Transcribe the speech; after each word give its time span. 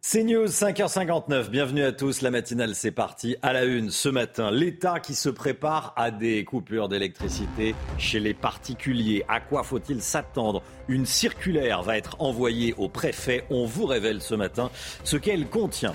C'est 0.00 0.24
News 0.24 0.46
5h59, 0.46 1.50
bienvenue 1.50 1.84
à 1.84 1.92
tous, 1.92 2.22
la 2.22 2.30
matinale 2.30 2.74
c'est 2.74 2.90
parti. 2.90 3.36
À 3.42 3.52
la 3.52 3.64
une 3.64 3.90
ce 3.90 4.08
matin, 4.08 4.50
l'État 4.50 4.98
qui 4.98 5.14
se 5.14 5.28
prépare 5.28 5.92
à 5.96 6.10
des 6.10 6.44
coupures 6.44 6.88
d'électricité 6.88 7.74
chez 7.98 8.18
les 8.18 8.32
particuliers. 8.32 9.22
À 9.28 9.40
quoi 9.40 9.62
faut-il 9.62 10.00
s'attendre? 10.00 10.62
Une 10.88 11.04
circulaire 11.04 11.82
va 11.82 11.98
être 11.98 12.16
envoyée 12.18 12.74
au 12.78 12.88
préfet, 12.88 13.44
on 13.50 13.66
vous 13.66 13.84
révèle 13.84 14.22
ce 14.22 14.34
matin 14.34 14.70
ce 15.04 15.18
qu'elle 15.18 15.46
contient. 15.46 15.94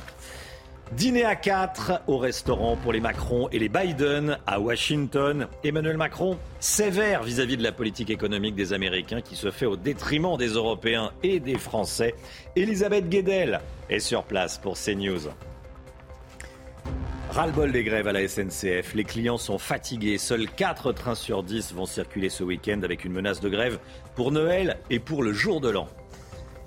Dîner 0.92 1.26
à 1.26 1.36
4 1.36 2.04
au 2.08 2.18
restaurant 2.18 2.78
pour 2.78 2.94
les 2.94 3.00
Macron 3.00 3.50
et 3.52 3.58
les 3.58 3.70
Biden 3.70 4.38
à 4.46 4.60
Washington. 4.60 5.48
Emmanuel 5.64 5.98
Macron 5.98 6.38
sévère 6.60 7.24
vis-à-vis 7.24 7.58
de 7.58 7.64
la 7.64 7.72
politique 7.72 8.12
économique 8.12 8.56
des 8.56 8.72
Américains 8.72 9.22
qui 9.22 9.36
se 9.36 9.50
fait 9.50 9.66
au 9.66 9.78
détriment 9.78 10.38
des 10.38 10.50
Européens 10.50 11.12
et 11.24 11.40
des 11.40 11.58
Français. 11.58 12.14
Elisabeth 12.56 13.10
Guedel 13.10 13.62
est 13.90 14.00
sur 14.00 14.24
place 14.24 14.60
pour 14.60 14.78
CNews. 14.78 15.32
Ras-le-bol 17.32 17.72
des 17.72 17.84
grèves 17.84 18.08
à 18.08 18.14
la 18.14 18.26
SNCF. 18.26 18.94
Les 18.94 19.04
clients 19.04 19.40
sont 19.40 19.58
fatigués. 19.58 20.20
Seuls 20.20 20.48
4 20.48 20.94
trains 20.94 21.16
sur 21.16 21.44
10 21.44 21.74
vont 21.74 21.88
circuler 21.88 22.30
ce 22.30 22.44
week-end 22.44 22.80
avec 22.84 23.04
une 23.04 23.12
menace 23.12 23.42
de 23.42 23.50
grève 23.50 23.80
pour 24.16 24.32
Noël 24.32 24.78
et 24.92 25.00
pour 25.00 25.24
le 25.24 25.34
jour 25.34 25.60
de 25.60 25.70
l'an. 25.70 25.90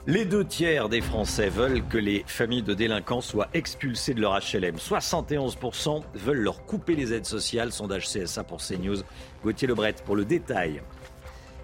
Les 0.09 0.25
deux 0.25 0.43
tiers 0.43 0.89
des 0.89 1.03
Français 1.03 1.51
veulent 1.51 1.87
que 1.87 1.99
les 1.99 2.25
familles 2.27 2.63
de 2.63 2.73
délinquants 2.73 3.21
soient 3.21 3.51
expulsées 3.53 4.15
de 4.15 4.23
leur 4.23 4.39
HLM. 4.39 4.77
71% 4.77 6.03
veulent 6.15 6.41
leur 6.41 6.65
couper 6.65 6.95
les 6.95 7.13
aides 7.13 7.27
sociales. 7.27 7.73
Sondage 7.73 8.07
CSA 8.07 8.43
pour 8.43 8.63
CNews. 8.63 9.03
Gauthier 9.45 9.69
Lebret 9.69 9.97
pour 10.07 10.17
le 10.17 10.25
détail. 10.25 10.81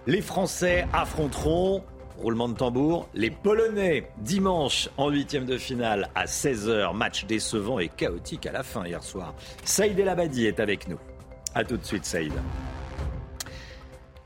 Les 0.06 0.20
Français 0.20 0.86
affronteront, 0.92 1.84
roulement 2.18 2.50
de 2.50 2.54
tambour, 2.54 3.08
les 3.14 3.30
Polonais 3.30 4.10
dimanche 4.18 4.90
en 4.98 5.08
huitième 5.08 5.46
de 5.46 5.56
finale 5.56 6.10
à 6.14 6.26
16h. 6.26 6.94
Match 6.94 7.24
décevant 7.24 7.78
et 7.78 7.88
chaotique 7.88 8.44
à 8.44 8.52
la 8.52 8.62
fin 8.62 8.84
hier 8.84 9.02
soir. 9.02 9.34
Saïd 9.64 9.98
El 9.98 10.10
Abadi 10.10 10.44
est 10.44 10.60
avec 10.60 10.86
nous. 10.86 10.98
A 11.54 11.64
tout 11.64 11.78
de 11.78 11.84
suite 11.84 12.04
Saïd. 12.04 12.34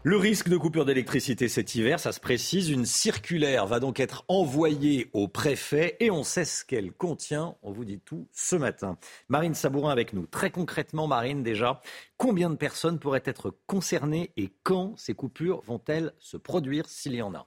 Le 0.05 0.17
risque 0.17 0.49
de 0.49 0.57
coupure 0.57 0.85
d'électricité 0.85 1.49
cet 1.49 1.75
hiver, 1.75 1.99
ça 1.99 2.13
se 2.13 2.21
précise, 2.21 2.71
une 2.71 2.87
circulaire 2.87 3.67
va 3.67 3.81
donc 3.81 3.99
être 3.99 4.25
envoyée 4.29 5.11
au 5.13 5.27
préfet 5.27 5.97
et 5.99 6.13
on 6.13 6.23
sait 6.23 6.45
ce 6.45 6.65
qu'elle 6.65 6.93
contient. 6.93 7.57
On 7.63 7.73
vous 7.73 7.85
dit 7.85 7.99
tout 7.99 8.29
ce 8.33 8.55
matin. 8.55 8.97
Marine 9.29 9.55
Sabourin 9.55 9.91
avec 9.91 10.13
nous. 10.13 10.27
Très 10.27 10.51
concrètement, 10.51 11.09
Marine, 11.09 11.43
déjà, 11.43 11.81
combien 12.19 12.51
de 12.51 12.57
personnes 12.57 12.99
pourraient 12.99 13.23
être 13.25 13.55
concernées 13.67 14.33
et 14.37 14.53
quand 14.65 14.99
ces 14.99 15.15
coupures 15.15 15.63
vont-elles 15.63 16.13
se 16.19 16.37
produire 16.37 16.89
s'il 16.89 17.15
y 17.15 17.23
en 17.23 17.35
a? 17.35 17.47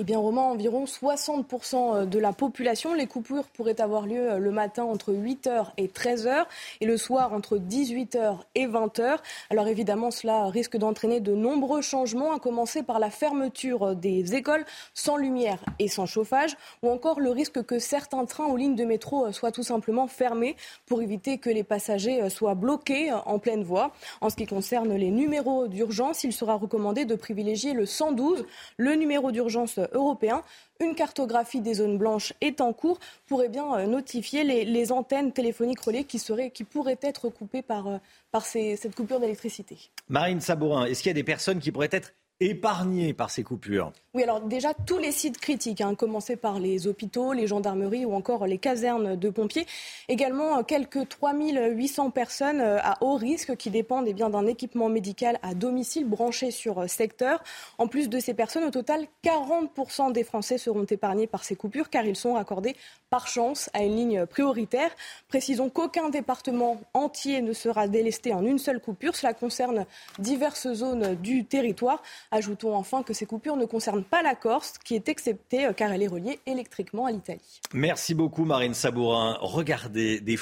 Eh 0.00 0.04
bien, 0.04 0.18
Romain, 0.18 0.42
environ 0.42 0.84
60% 0.84 1.74
euh, 1.74 2.04
de 2.04 2.20
la 2.20 2.32
population. 2.32 2.94
Les 2.94 3.08
coupures 3.08 3.48
pourraient 3.48 3.80
avoir 3.80 4.06
lieu 4.06 4.38
le 4.38 4.50
matin 4.52 4.84
entre 4.84 5.12
8h 5.12 5.72
et 5.76 5.88
13h 5.88 6.44
et 6.80 6.86
le 6.86 6.96
soir 6.96 7.32
entre 7.32 7.58
18h 7.58 8.38
et 8.54 8.68
20h. 8.68 9.16
Alors 9.50 9.66
évidemment, 9.66 10.12
cela 10.12 10.46
risque 10.46 10.76
d'entraîner 10.76 11.18
de 11.18 11.34
nombreux 11.34 11.82
changements, 11.82 12.32
à 12.32 12.38
commencer 12.38 12.84
par 12.84 13.00
la 13.00 13.10
fermeture 13.10 13.96
des 13.96 14.36
écoles 14.36 14.64
sans 14.94 15.16
lumière 15.16 15.64
et 15.80 15.88
sans 15.88 16.06
chauffage, 16.06 16.56
ou 16.84 16.90
encore 16.90 17.18
le 17.18 17.30
risque 17.30 17.64
que 17.64 17.80
certains 17.80 18.24
trains 18.24 18.46
ou 18.46 18.56
lignes 18.56 18.76
de 18.76 18.84
métro 18.84 19.32
soient 19.32 19.52
tout 19.52 19.64
simplement 19.64 20.06
fermés 20.06 20.54
pour 20.86 21.02
éviter 21.02 21.38
que 21.38 21.50
les 21.50 21.64
passagers 21.64 22.30
soient 22.30 22.54
bloqués 22.54 23.10
en 23.12 23.40
pleine 23.40 23.64
voie. 23.64 23.92
En 24.20 24.30
ce 24.30 24.36
qui 24.36 24.46
concerne 24.46 24.94
les 24.94 25.10
numéros 25.10 25.68
d'urgence, 25.68 26.24
il 26.24 26.32
sera 26.32 26.54
recommandé 26.54 27.04
de 27.04 27.14
privilégier 27.14 27.72
le 27.72 27.86
112, 27.86 28.46
le 28.76 28.94
numéro 28.94 29.32
d'urgence 29.32 29.78
européen. 29.92 30.42
Une 30.80 30.94
cartographie 30.94 31.60
des 31.60 31.74
zones 31.74 31.98
blanches 31.98 32.32
est 32.40 32.60
en 32.60 32.72
cours 32.72 32.98
pour 33.26 33.42
eh 33.42 33.48
bien, 33.48 33.74
euh, 33.74 33.86
notifier 33.86 34.44
les, 34.44 34.92
antennes 34.92 35.32
téléphoniques 35.32 35.80
relais 35.80 36.04
qui, 36.04 36.64
pourraient 36.64 36.98
être 37.02 37.28
coupées 37.28 37.62
par, 37.62 37.88
euh, 37.88 37.98
cette 38.42 38.94
coupure 38.94 39.20
d'électricité. 39.20 39.76
Marine 40.08 40.40
Sabourin, 40.40 40.86
est-ce 40.86 41.02
qu'il 41.02 41.10
y 41.10 41.12
a 41.12 41.14
des 41.14 41.24
personnes 41.24 41.58
qui 41.58 41.72
pourraient 41.72 41.88
être 41.90 42.12
épargnés 42.40 43.12
par 43.12 43.30
ces 43.30 43.42
coupures? 43.42 43.92
Oui, 44.18 44.24
alors 44.24 44.40
déjà 44.40 44.74
tous 44.74 44.98
les 44.98 45.12
sites 45.12 45.38
critiques, 45.38 45.80
hein, 45.80 45.94
par 46.42 46.58
les 46.58 46.88
hôpitaux, 46.88 47.32
les 47.32 47.46
gendarmeries 47.46 48.04
ou 48.04 48.14
encore 48.14 48.48
les 48.48 48.58
casernes 48.58 49.14
de 49.14 49.30
pompiers. 49.30 49.64
Également 50.08 50.64
quelques 50.64 51.08
3800 51.08 52.10
personnes 52.10 52.60
euh, 52.60 52.78
à 52.82 52.96
haut 53.00 53.14
risque 53.14 53.54
qui 53.54 53.70
dépendent 53.70 54.08
eh 54.08 54.14
d'un 54.14 54.46
équipement 54.46 54.88
médical 54.88 55.38
à 55.42 55.54
domicile 55.54 56.04
branché 56.04 56.50
sur 56.50 56.80
euh, 56.80 56.86
secteur. 56.88 57.44
En 57.78 57.86
plus 57.86 58.08
de 58.08 58.18
ces 58.18 58.34
personnes, 58.34 58.64
au 58.64 58.72
total, 58.72 59.06
40% 59.22 60.10
des 60.10 60.24
Français 60.24 60.58
seront 60.58 60.82
épargnés 60.82 61.28
par 61.28 61.44
ces 61.44 61.54
coupures 61.54 61.88
car 61.88 62.04
ils 62.04 62.16
sont 62.16 62.32
raccordés 62.32 62.74
par 63.10 63.28
chance 63.28 63.70
à 63.72 63.84
une 63.84 63.94
ligne 63.94 64.26
prioritaire. 64.26 64.90
Précisons 65.28 65.70
qu'aucun 65.70 66.08
département 66.08 66.80
entier 66.92 67.40
ne 67.40 67.52
sera 67.52 67.86
délesté 67.86 68.32
en 68.32 68.44
une 68.44 68.58
seule 68.58 68.80
coupure. 68.80 69.14
Cela 69.14 69.32
concerne 69.32 69.86
diverses 70.18 70.72
zones 70.72 71.14
du 71.14 71.44
territoire. 71.44 72.02
Ajoutons 72.32 72.74
enfin 72.74 73.04
que 73.04 73.12
ces 73.12 73.24
coupures 73.24 73.56
ne 73.56 73.64
concernent 73.64 74.04
pas 74.08 74.22
la 74.22 74.34
Corse, 74.34 74.74
qui 74.78 74.94
est 74.94 75.08
exceptée 75.08 75.66
euh, 75.66 75.72
car 75.72 75.92
elle 75.92 76.02
est 76.02 76.08
reliée 76.08 76.40
électriquement 76.46 77.06
à 77.06 77.12
l'Italie. 77.12 77.60
Merci 77.72 78.14
beaucoup 78.14 78.44
Marine 78.44 78.74
Sabourin. 78.74 79.38
Regardez, 79.40 80.20
des, 80.20 80.36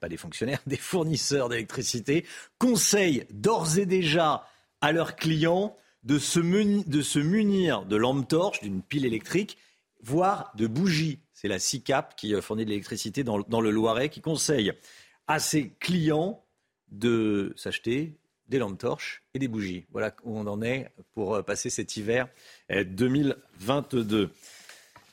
pas 0.00 0.08
des 0.08 0.16
fonctionnaires, 0.16 0.60
des 0.66 0.76
fournisseurs 0.76 1.48
d'électricité 1.48 2.24
conseillent 2.58 3.26
d'ores 3.30 3.78
et 3.78 3.86
déjà 3.86 4.46
à 4.80 4.92
leurs 4.92 5.16
clients 5.16 5.76
de 6.04 6.18
se, 6.18 6.40
munir 6.40 7.84
de 7.84 7.96
lampes 7.96 8.26
torches, 8.26 8.60
d'une 8.60 8.82
pile 8.82 9.06
électrique, 9.06 9.58
voire 10.02 10.52
de 10.56 10.66
bougies. 10.66 11.20
C'est 11.32 11.48
la 11.48 11.58
SICAP 11.58 12.16
qui 12.16 12.34
euh, 12.34 12.40
fournit 12.40 12.64
de 12.64 12.70
l'électricité 12.70 13.24
dans 13.24 13.60
le 13.60 13.70
Loiret 13.70 14.08
qui 14.08 14.20
conseille 14.20 14.72
à 15.26 15.38
ses 15.38 15.70
clients 15.80 16.44
de 16.90 17.52
s'acheter 17.56 18.18
des 18.48 18.58
lampes 18.58 18.78
torches 18.78 19.22
et 19.34 19.38
des 19.38 19.48
bougies. 19.48 19.86
Voilà 19.90 20.14
où 20.24 20.38
on 20.38 20.46
en 20.46 20.62
est 20.62 20.90
pour 21.14 21.34
euh, 21.34 21.42
passer 21.42 21.70
cet 21.70 21.96
hiver 21.96 22.28
2022. 22.70 24.30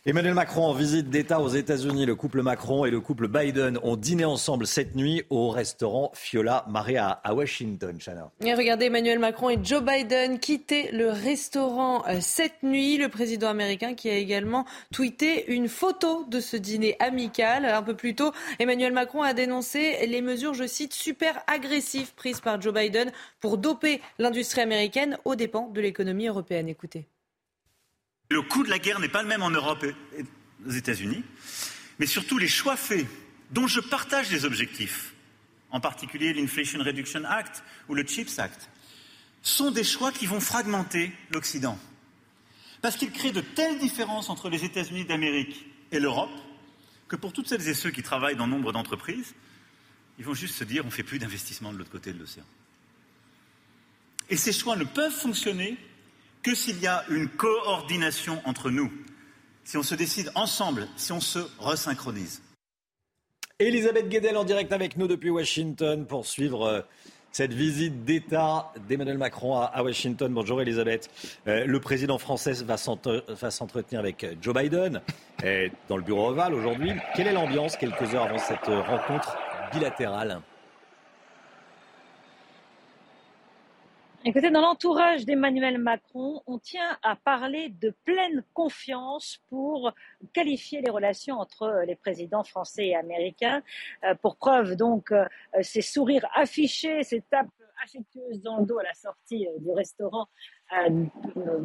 Emmanuel 0.05 0.33
Macron 0.33 0.63
en 0.63 0.71
visite 0.71 1.09
d'État 1.09 1.41
aux 1.41 1.49
États-Unis. 1.49 2.05
Le 2.05 2.15
couple 2.15 2.41
Macron 2.41 2.85
et 2.85 2.89
le 2.89 3.01
couple 3.01 3.27
Biden 3.27 3.77
ont 3.83 3.97
dîné 3.97 4.23
ensemble 4.23 4.65
cette 4.65 4.95
nuit 4.95 5.23
au 5.29 5.49
restaurant 5.49 6.11
Fiola 6.13 6.63
Maria 6.69 7.19
à 7.21 7.33
Washington. 7.33 7.97
Chana. 7.99 8.31
Regardez 8.39 8.85
Emmanuel 8.85 9.19
Macron 9.19 9.49
et 9.49 9.59
Joe 9.61 9.83
Biden 9.83 10.39
quitter 10.39 10.89
le 10.93 11.09
restaurant 11.09 12.05
euh, 12.07 12.19
cette 12.21 12.63
nuit. 12.63 12.97
Le 12.97 13.09
président 13.09 13.49
américain 13.49 13.93
qui 13.93 14.09
a 14.09 14.15
également 14.15 14.63
tweeté 14.93 15.51
une 15.51 15.67
photo 15.67 16.23
de 16.29 16.39
ce 16.39 16.55
dîner 16.55 16.95
amical. 16.99 17.65
Un 17.65 17.83
peu 17.83 17.93
plus 17.93 18.15
tôt, 18.15 18.31
Emmanuel 18.59 18.93
Macron 18.93 19.21
a 19.21 19.33
dénoncé 19.33 20.07
les 20.07 20.21
mesures, 20.21 20.53
je 20.53 20.65
cite, 20.65 20.93
super 20.93 21.43
agressives 21.47 22.13
prises 22.15 22.39
par 22.39 22.61
Joe 22.61 22.73
Biden 22.73 23.11
pour 23.41 23.57
doper 23.57 23.99
l'industrie 24.17 24.61
américaine 24.61 25.17
aux 25.25 25.35
dépens 25.35 25.67
de 25.67 25.81
l'économie 25.81 26.27
européenne. 26.27 26.69
Écoutez. 26.69 27.05
Le 28.29 28.43
coût 28.43 28.63
de 28.63 28.69
la 28.69 28.77
guerre 28.77 28.99
n'est 28.99 29.09
pas 29.09 29.23
le 29.23 29.27
même 29.27 29.41
en 29.41 29.49
Europe 29.49 29.83
et 29.83 30.23
aux 30.65 30.71
États-Unis, 30.71 31.23
mais 31.97 32.05
surtout 32.05 32.37
les 32.37 32.47
choix 32.47 32.77
faits, 32.77 33.07
dont 33.51 33.65
je 33.65 33.79
partage 33.79 34.29
les 34.29 34.45
objectifs, 34.45 35.13
en 35.71 35.79
particulier 35.79 36.33
l'Inflation 36.33 36.79
Reduction 36.83 37.23
Act 37.25 37.63
ou 37.87 37.95
le 37.95 38.05
CHIPS 38.05 38.37
Act, 38.37 38.69
sont 39.41 39.71
des 39.71 39.83
choix 39.83 40.11
qui 40.11 40.27
vont 40.27 40.39
fragmenter 40.39 41.11
l'Occident. 41.31 41.79
Parce 42.81 42.97
qu'ils 42.97 43.11
créent 43.11 43.31
de 43.31 43.41
telles 43.41 43.79
différences 43.79 44.29
entre 44.29 44.49
les 44.49 44.63
États-Unis 44.63 45.05
d'Amérique 45.05 45.65
et 45.91 45.99
l'Europe 45.99 46.29
que 47.07 47.15
pour 47.15 47.33
toutes 47.33 47.47
celles 47.47 47.67
et 47.67 47.73
ceux 47.73 47.89
qui 47.89 48.03
travaillent 48.03 48.35
dans 48.35 48.47
nombre 48.47 48.71
d'entreprises, 48.71 49.33
ils 50.19 50.25
vont 50.25 50.35
juste 50.35 50.55
se 50.55 50.63
dire 50.63 50.83
on 50.83 50.89
ne 50.89 50.93
fait 50.93 51.03
plus 51.03 51.17
d'investissement 51.17 51.73
de 51.73 51.77
l'autre 51.77 51.89
côté 51.89 52.13
de 52.13 52.19
l'océan. 52.19 52.45
Et 54.29 54.37
ces 54.37 54.53
choix 54.53 54.75
ne 54.75 54.83
peuvent 54.83 55.11
fonctionner 55.11 55.77
que 56.43 56.55
s'il 56.55 56.79
y 56.79 56.87
a 56.87 57.03
une 57.09 57.27
coordination 57.27 58.41
entre 58.45 58.69
nous, 58.69 58.91
si 59.63 59.77
on 59.77 59.83
se 59.83 59.95
décide 59.95 60.31
ensemble, 60.35 60.87
si 60.95 61.11
on 61.11 61.19
se 61.19 61.39
resynchronise. 61.59 62.41
Elisabeth 63.59 64.07
Guedel 64.07 64.37
en 64.37 64.45
direct 64.45 64.71
avec 64.71 64.97
nous 64.97 65.07
depuis 65.07 65.29
Washington 65.29 66.05
pour 66.05 66.25
suivre 66.25 66.65
euh, 66.65 66.81
cette 67.31 67.53
visite 67.53 68.05
d'État 68.05 68.71
d'Emmanuel 68.87 69.17
Macron 69.17 69.59
à 69.59 69.83
Washington. 69.83 70.33
Bonjour 70.33 70.61
Elisabeth. 70.61 71.09
Euh, 71.47 71.65
le 71.65 71.79
président 71.79 72.17
français 72.17 72.53
va 72.63 72.77
s'entretenir 72.77 73.99
avec 73.99 74.25
Joe 74.41 74.55
Biden 74.55 75.01
dans 75.89 75.97
le 75.97 76.03
bureau 76.03 76.29
ovale 76.29 76.53
aujourd'hui. 76.53 76.93
Quelle 77.15 77.27
est 77.27 77.33
l'ambiance 77.33 77.75
quelques 77.75 78.15
heures 78.15 78.23
avant 78.23 78.39
cette 78.39 78.65
rencontre 78.65 79.37
bilatérale? 79.73 80.41
Écoutez, 84.25 84.51
dans 84.51 84.59
l'entourage 84.59 85.25
d'Emmanuel 85.25 85.77
Macron, 85.77 86.41
on 86.45 86.59
tient 86.59 86.97
à 87.03 87.15
parler 87.15 87.69
de 87.69 87.95
pleine 88.03 88.43
confiance 88.53 89.39
pour 89.49 89.93
qualifier 90.33 90.81
les 90.81 90.91
relations 90.91 91.39
entre 91.39 91.85
les 91.87 91.95
présidents 91.95 92.43
français 92.43 92.87
et 92.87 92.95
américains. 92.97 93.61
Euh, 94.03 94.15
pour 94.15 94.35
preuve, 94.35 94.75
donc, 94.75 95.13
euh, 95.13 95.25
ces 95.61 95.81
sourires 95.81 96.27
affichés, 96.35 97.01
ces 97.03 97.21
tapes 97.21 97.47
affectueuse 97.83 98.41
dans 98.41 98.59
le 98.59 98.65
dos 98.65 98.79
à 98.79 98.83
la 98.83 98.93
sortie 98.93 99.47
du 99.59 99.71
restaurant 99.71 100.27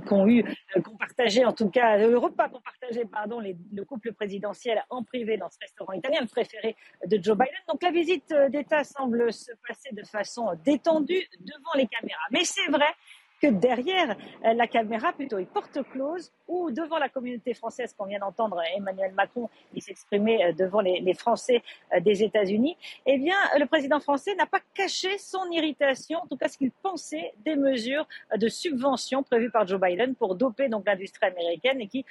qu'ont 0.06 0.26
eu, 0.26 0.44
qu'ont 0.82 0.96
partagé 0.96 1.44
en 1.44 1.52
tout 1.52 1.68
cas, 1.70 1.98
le 1.98 2.16
repas 2.16 2.48
qu'ont 2.48 2.60
partagé, 2.60 3.04
pardon, 3.04 3.40
le 3.40 3.84
couple 3.84 4.12
présidentiel 4.12 4.82
en 4.90 5.02
privé 5.02 5.36
dans 5.36 5.50
ce 5.50 5.58
restaurant 5.60 5.92
italien, 5.92 6.24
préféré 6.26 6.76
de 7.06 7.22
Joe 7.22 7.36
Biden. 7.36 7.54
Donc 7.68 7.82
la 7.82 7.90
visite 7.90 8.34
d'État 8.50 8.84
semble 8.84 9.32
se 9.32 9.52
passer 9.66 9.90
de 9.92 10.04
façon 10.04 10.54
détendue 10.64 11.26
devant 11.40 11.74
les 11.74 11.86
caméras. 11.86 12.26
Mais 12.30 12.44
c'est 12.44 12.70
vrai 12.70 12.92
que 13.40 13.48
derrière 13.48 14.16
euh, 14.44 14.54
la 14.54 14.66
caméra, 14.66 15.12
plutôt 15.12 15.38
une 15.38 15.46
porte 15.46 15.78
close, 15.90 16.32
ou 16.48 16.70
devant 16.70 16.98
la 16.98 17.08
communauté 17.08 17.54
française 17.54 17.94
qu'on 17.96 18.06
vient 18.06 18.18
d'entendre 18.18 18.60
Emmanuel 18.76 19.12
Macron 19.12 19.48
s'exprimer 19.78 20.44
euh, 20.44 20.52
devant 20.52 20.80
les, 20.80 21.14
Français 21.14 21.62
euh, 21.92 22.00
des 22.00 22.22
États-Unis, 22.22 22.76
eh 23.06 23.18
bien, 23.18 23.36
le 23.58 23.66
président 23.66 24.00
français 24.00 24.34
n'a 24.34 24.46
pas 24.46 24.60
caché 24.74 25.18
son 25.18 25.50
irritation, 25.50 26.20
en 26.20 26.26
tout 26.26 26.36
cas 26.36 26.48
ce 26.48 26.58
qu'il 26.58 26.70
pensait 26.70 27.34
des 27.44 27.56
mesures 27.56 28.06
de 28.36 28.48
subvention 28.48 29.22
prévues 29.22 29.50
par 29.50 29.66
Joe 29.66 29.80
Biden 29.80 30.14
pour 30.14 30.34
doper 30.34 30.68
donc 30.68 30.86
l'industrie 30.86 31.26
américaine 31.26 31.80
et 31.80 31.86
qui 31.86 32.04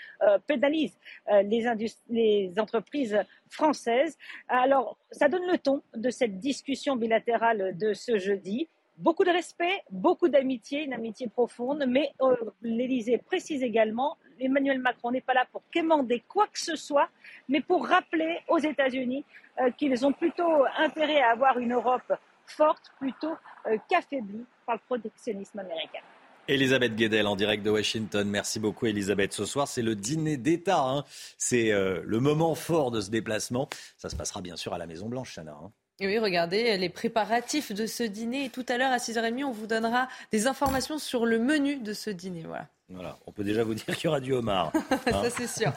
pénalisent 0.48 0.98
les, 1.44 1.66
les 2.10 2.54
entreprises 2.60 3.20
françaises. 3.50 4.18
Alors, 4.48 4.98
ça 5.12 5.28
donne 5.28 5.46
le 5.52 5.58
ton 5.58 5.82
de 5.96 6.10
cette 6.10 6.40
discussion 6.40 6.96
bilatérale 6.96 7.78
de 7.78 7.94
ce 7.94 8.18
jeudi 8.18 8.68
beaucoup 8.98 9.24
de 9.24 9.32
respect, 9.32 9.84
beaucoup 9.90 10.30
d'amitié, 10.30 10.84
une 10.84 10.94
amitié 10.94 11.28
profonde, 11.28 11.86
mais 11.88 12.12
euh, 12.22 12.36
l'Élysée 12.62 13.18
précise 13.18 13.64
également, 13.64 14.18
Emmanuel 14.40 14.80
Macron 14.80 15.12
n'est 15.12 15.22
pas 15.22 15.34
là 15.34 15.46
pour 15.52 15.64
quémander 15.72 16.24
quoi 16.28 16.48
que 16.48 16.60
ce 16.60 16.76
soit, 16.76 17.10
mais 17.50 17.62
pour 17.62 17.88
rappeler 17.88 18.40
aux 18.48 18.60
États-Unis 18.60 19.26
euh, 19.62 19.72
qu'ils 19.72 20.06
ont 20.06 20.12
plutôt 20.12 20.66
intérêt 20.78 21.22
à 21.22 21.32
avoir 21.32 21.58
une 21.60 21.74
Europe 21.74 22.14
forte 22.46 22.92
plutôt 23.00 23.36
euh, 23.68 23.78
qu'affaiblie 23.90 24.46
par 24.66 24.76
le 24.76 24.82
protectionnisme 24.86 25.60
américain. 25.60 26.02
Elisabeth 26.48 26.96
Guedel 26.96 27.26
en 27.26 27.38
direct 27.38 27.64
de 27.64 27.70
Washington. 27.70 28.28
Merci 28.28 28.60
beaucoup 28.60 28.86
Elisabeth. 28.86 29.32
Ce 29.32 29.46
soir, 29.46 29.66
c'est 29.66 29.82
le 29.82 29.96
dîner 29.96 30.36
d'État. 30.36 30.84
Hein. 30.84 31.06
C'est 31.38 31.72
le 31.72 32.20
moment 32.20 32.54
fort 32.54 32.92
de 32.92 33.00
ce 33.00 33.10
déplacement. 33.10 33.70
Ça 33.96 34.10
se 34.10 34.18
passera 34.18 34.42
bien 34.42 34.58
sûr 34.58 34.74
à 34.74 34.78
la 34.78 34.86
Maison 34.86 35.08
Blanche, 35.08 35.34
Chana. 35.34 35.54
Hein. 35.54 35.72
Oui, 36.00 36.18
regardez 36.18 36.78
les 36.78 36.90
préparatifs 36.90 37.72
de 37.72 37.86
ce 37.86 38.04
dîner. 38.04 38.46
Et 38.46 38.50
tout 38.50 38.66
à 38.68 38.78
l'heure, 38.78 38.92
à 38.92 38.98
6h30, 38.98 39.44
on 39.44 39.52
vous 39.52 39.68
donnera 39.68 40.08
des 40.32 40.48
informations 40.48 40.98
sur 40.98 41.26
le 41.26 41.40
menu 41.40 41.78
de 41.78 41.94
ce 41.94 42.10
dîner. 42.10 42.44
Voilà. 42.46 42.68
Voilà, 42.90 43.18
on 43.26 43.32
peut 43.32 43.44
déjà 43.44 43.64
vous 43.64 43.74
dire 43.74 43.86
qu'il 43.86 44.06
y 44.06 44.08
aura 44.08 44.20
du 44.20 44.34
homard. 44.34 44.72
Ça, 44.90 45.22
hein. 45.22 45.30
c'est 45.30 45.48
sûr. 45.48 45.74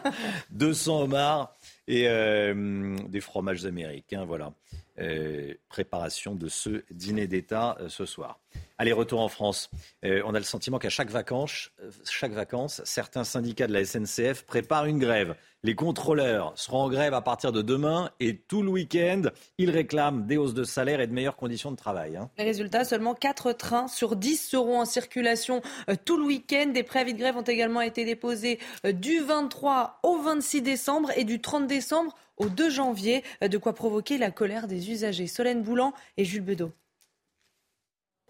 200 0.50 1.02
homards 1.02 1.54
et 1.88 2.06
euh, 2.06 2.96
des 3.08 3.20
fromages 3.20 3.64
américains. 3.64 4.24
Voilà. 4.24 4.52
Euh, 4.98 5.54
préparation 5.68 6.34
de 6.34 6.48
ce 6.48 6.84
dîner 6.90 7.26
d'État 7.26 7.76
euh, 7.80 7.88
ce 7.88 8.04
soir. 8.04 8.38
Allez, 8.76 8.92
retour 8.92 9.20
en 9.20 9.28
France. 9.28 9.70
on 10.02 10.34
a 10.34 10.38
le 10.38 10.44
sentiment 10.44 10.78
qu'à 10.78 10.90
chaque 10.90 11.10
vacances, 11.10 11.70
chaque 12.08 12.32
vacances, 12.32 12.82
certains 12.84 13.24
syndicats 13.24 13.66
de 13.66 13.72
la 13.72 13.84
SNCF 13.84 14.44
préparent 14.44 14.86
une 14.86 14.98
grève. 14.98 15.36
Les 15.62 15.74
contrôleurs 15.74 16.54
seront 16.56 16.84
en 16.84 16.88
grève 16.88 17.12
à 17.12 17.20
partir 17.20 17.52
de 17.52 17.60
demain 17.60 18.10
et 18.18 18.38
tout 18.38 18.62
le 18.62 18.70
week-end, 18.70 19.24
ils 19.58 19.68
réclament 19.68 20.26
des 20.26 20.38
hausses 20.38 20.54
de 20.54 20.64
salaire 20.64 21.00
et 21.00 21.06
de 21.06 21.12
meilleures 21.12 21.36
conditions 21.36 21.70
de 21.70 21.76
travail. 21.76 22.16
Hein. 22.16 22.30
Les 22.38 22.44
résultats, 22.44 22.84
seulement 22.84 23.14
4 23.14 23.52
trains 23.52 23.86
sur 23.86 24.16
10 24.16 24.42
seront 24.42 24.80
en 24.80 24.86
circulation 24.86 25.60
euh, 25.90 25.96
tout 26.02 26.16
le 26.16 26.24
week-end. 26.24 26.68
Des 26.72 26.82
préavis 26.82 27.12
de 27.12 27.18
grève 27.18 27.36
ont 27.36 27.42
également 27.42 27.82
été 27.82 28.06
déposés 28.06 28.58
euh, 28.86 28.92
du 28.92 29.20
23 29.20 30.00
au 30.02 30.16
26 30.22 30.62
décembre 30.62 31.10
et 31.14 31.24
du 31.24 31.42
30 31.42 31.66
décembre 31.66 32.16
au 32.38 32.48
2 32.48 32.70
janvier. 32.70 33.22
Euh, 33.44 33.48
de 33.48 33.58
quoi 33.58 33.74
provoquer 33.74 34.16
la 34.16 34.30
colère 34.30 34.66
des 34.66 34.90
usagers. 34.90 35.26
Solène 35.26 35.62
Boulan 35.62 35.92
et 36.16 36.24
Jules 36.24 36.40
Bedeau. 36.40 36.72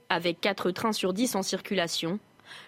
Avec 0.09 0.41
4 0.41 0.73
trains 0.73 0.93
sur 0.93 1.13
10 1.13 1.37
en 1.37 1.45
circulation, 1.45 2.19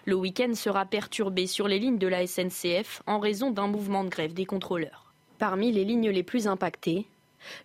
le 0.05 0.15
week-end 0.15 0.53
sera 0.55 0.85
perturbé 0.85 1.47
sur 1.47 1.67
les 1.67 1.79
lignes 1.79 1.97
de 1.97 2.07
la 2.07 2.25
SNCF 2.25 3.01
en 3.07 3.19
raison 3.19 3.51
d'un 3.51 3.67
mouvement 3.67 4.03
de 4.03 4.09
grève 4.09 4.33
des 4.33 4.45
contrôleurs. 4.45 5.13
Parmi 5.39 5.71
les 5.71 5.85
lignes 5.85 6.09
les 6.09 6.23
plus 6.23 6.47
impactées, 6.47 7.05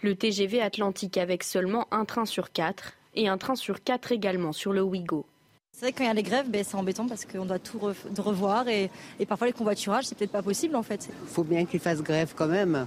le 0.03 0.15
TGV 0.15 0.61
Atlantique 0.61 1.19
avec 1.19 1.45
seulement 1.45 1.87
un 1.91 2.05
train 2.05 2.27
sur 2.27 2.53
quatre 2.53 2.95
et 3.15 3.29
un 3.29 3.39
train 3.39 3.57
sur 3.57 3.83
quatre 3.83 4.13
également 4.13 4.53
sur 4.53 4.73
le 4.73 4.83
Ouigo. 4.83 5.27
C'est 5.73 5.85
vrai 5.85 5.93
que 5.93 5.99
quand 5.99 6.05
il 6.05 6.09
y 6.09 6.11
a 6.11 6.15
les 6.15 6.23
grèves, 6.23 6.51
ben, 6.51 6.65
c'est 6.65 6.77
embêtant 6.77 7.07
parce 7.07 7.25
qu'on 7.25 7.45
doit 7.45 7.61
tout 7.61 7.79
revoir 7.79 8.67
et, 8.69 8.91
parfois 9.29 9.47
les 9.47 9.53
convoiturages, 9.53 10.07
c'est 10.07 10.19
peut-être 10.19 10.33
pas 10.33 10.43
possible 10.43 10.75
en 10.75 10.83
fait. 10.83 11.09
Il 11.23 11.29
faut 11.29 11.45
bien 11.45 11.65
qu'ils 11.67 11.81
fassent 11.81 12.03
grève 12.03 12.33
quand 12.35 12.49
même. 12.49 12.87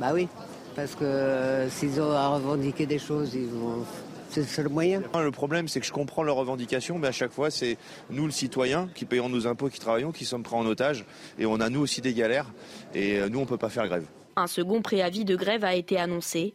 Bah 0.00 0.10
oui, 0.14 0.26
parce 0.74 0.94
que 0.94 1.04
euh, 1.04 1.70
s'ils 1.70 2.00
ont 2.00 2.10
à 2.10 2.28
revendiquer 2.28 2.86
des 2.86 2.98
choses, 2.98 3.34
ils 3.34 3.46
vont 3.46 3.84
c'est 4.30 4.62
le 4.62 4.68
moyen. 4.68 5.02
Le 5.14 5.30
problème, 5.30 5.68
c'est 5.68 5.80
que 5.80 5.86
je 5.86 5.92
comprends 5.92 6.22
leurs 6.22 6.36
revendications, 6.36 6.98
mais 6.98 7.08
à 7.08 7.12
chaque 7.12 7.32
fois, 7.32 7.50
c'est 7.50 7.76
nous, 8.10 8.26
le 8.26 8.30
citoyen, 8.30 8.88
qui 8.94 9.04
payons 9.04 9.28
nos 9.28 9.46
impôts, 9.46 9.68
qui 9.68 9.80
travaillons, 9.80 10.12
qui 10.12 10.24
sommes 10.24 10.42
pris 10.42 10.56
en 10.56 10.66
otage. 10.66 11.04
Et 11.38 11.46
on 11.46 11.60
a, 11.60 11.70
nous 11.70 11.80
aussi, 11.80 12.00
des 12.00 12.14
galères. 12.14 12.46
Et 12.94 13.18
euh, 13.18 13.28
nous, 13.28 13.38
on 13.38 13.42
ne 13.42 13.46
peut 13.46 13.56
pas 13.56 13.70
faire 13.70 13.86
grève. 13.86 14.06
Un 14.36 14.46
second 14.46 14.82
préavis 14.82 15.24
de 15.24 15.34
grève 15.34 15.64
a 15.64 15.74
été 15.74 15.98
annoncé. 15.98 16.54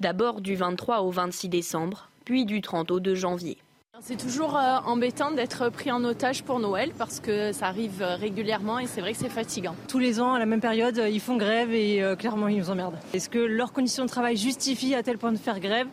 D'abord 0.00 0.40
du 0.40 0.54
23 0.54 1.00
au 1.00 1.10
26 1.10 1.48
décembre, 1.48 2.08
puis 2.24 2.44
du 2.44 2.60
30 2.60 2.90
au 2.90 3.00
2 3.00 3.14
janvier. 3.14 3.58
C'est 4.00 4.16
toujours 4.16 4.56
euh, 4.56 4.78
embêtant 4.84 5.30
d'être 5.30 5.70
pris 5.70 5.90
en 5.90 6.04
otage 6.04 6.42
pour 6.42 6.58
Noël 6.58 6.92
parce 6.98 7.20
que 7.20 7.52
ça 7.52 7.68
arrive 7.68 8.02
euh, 8.02 8.16
régulièrement 8.16 8.78
et 8.78 8.86
c'est 8.86 9.00
vrai 9.00 9.12
que 9.12 9.18
c'est 9.18 9.28
fatigant. 9.28 9.74
Tous 9.88 10.00
les 10.00 10.20
ans, 10.20 10.34
à 10.34 10.38
la 10.38 10.46
même 10.46 10.60
période, 10.60 11.00
ils 11.10 11.20
font 11.20 11.36
grève 11.36 11.72
et 11.72 12.02
clairement, 12.18 12.48
ils 12.48 12.58
nous 12.58 12.70
emmerdent. 12.70 12.98
Est-ce 13.14 13.28
que 13.28 13.38
leurs 13.38 13.72
conditions 13.72 14.04
de 14.04 14.10
travail 14.10 14.36
justifient 14.36 14.94
à 14.94 15.02
tel 15.02 15.16
point 15.16 15.32
de 15.32 15.38
faire 15.38 15.58
grève? 15.60 15.86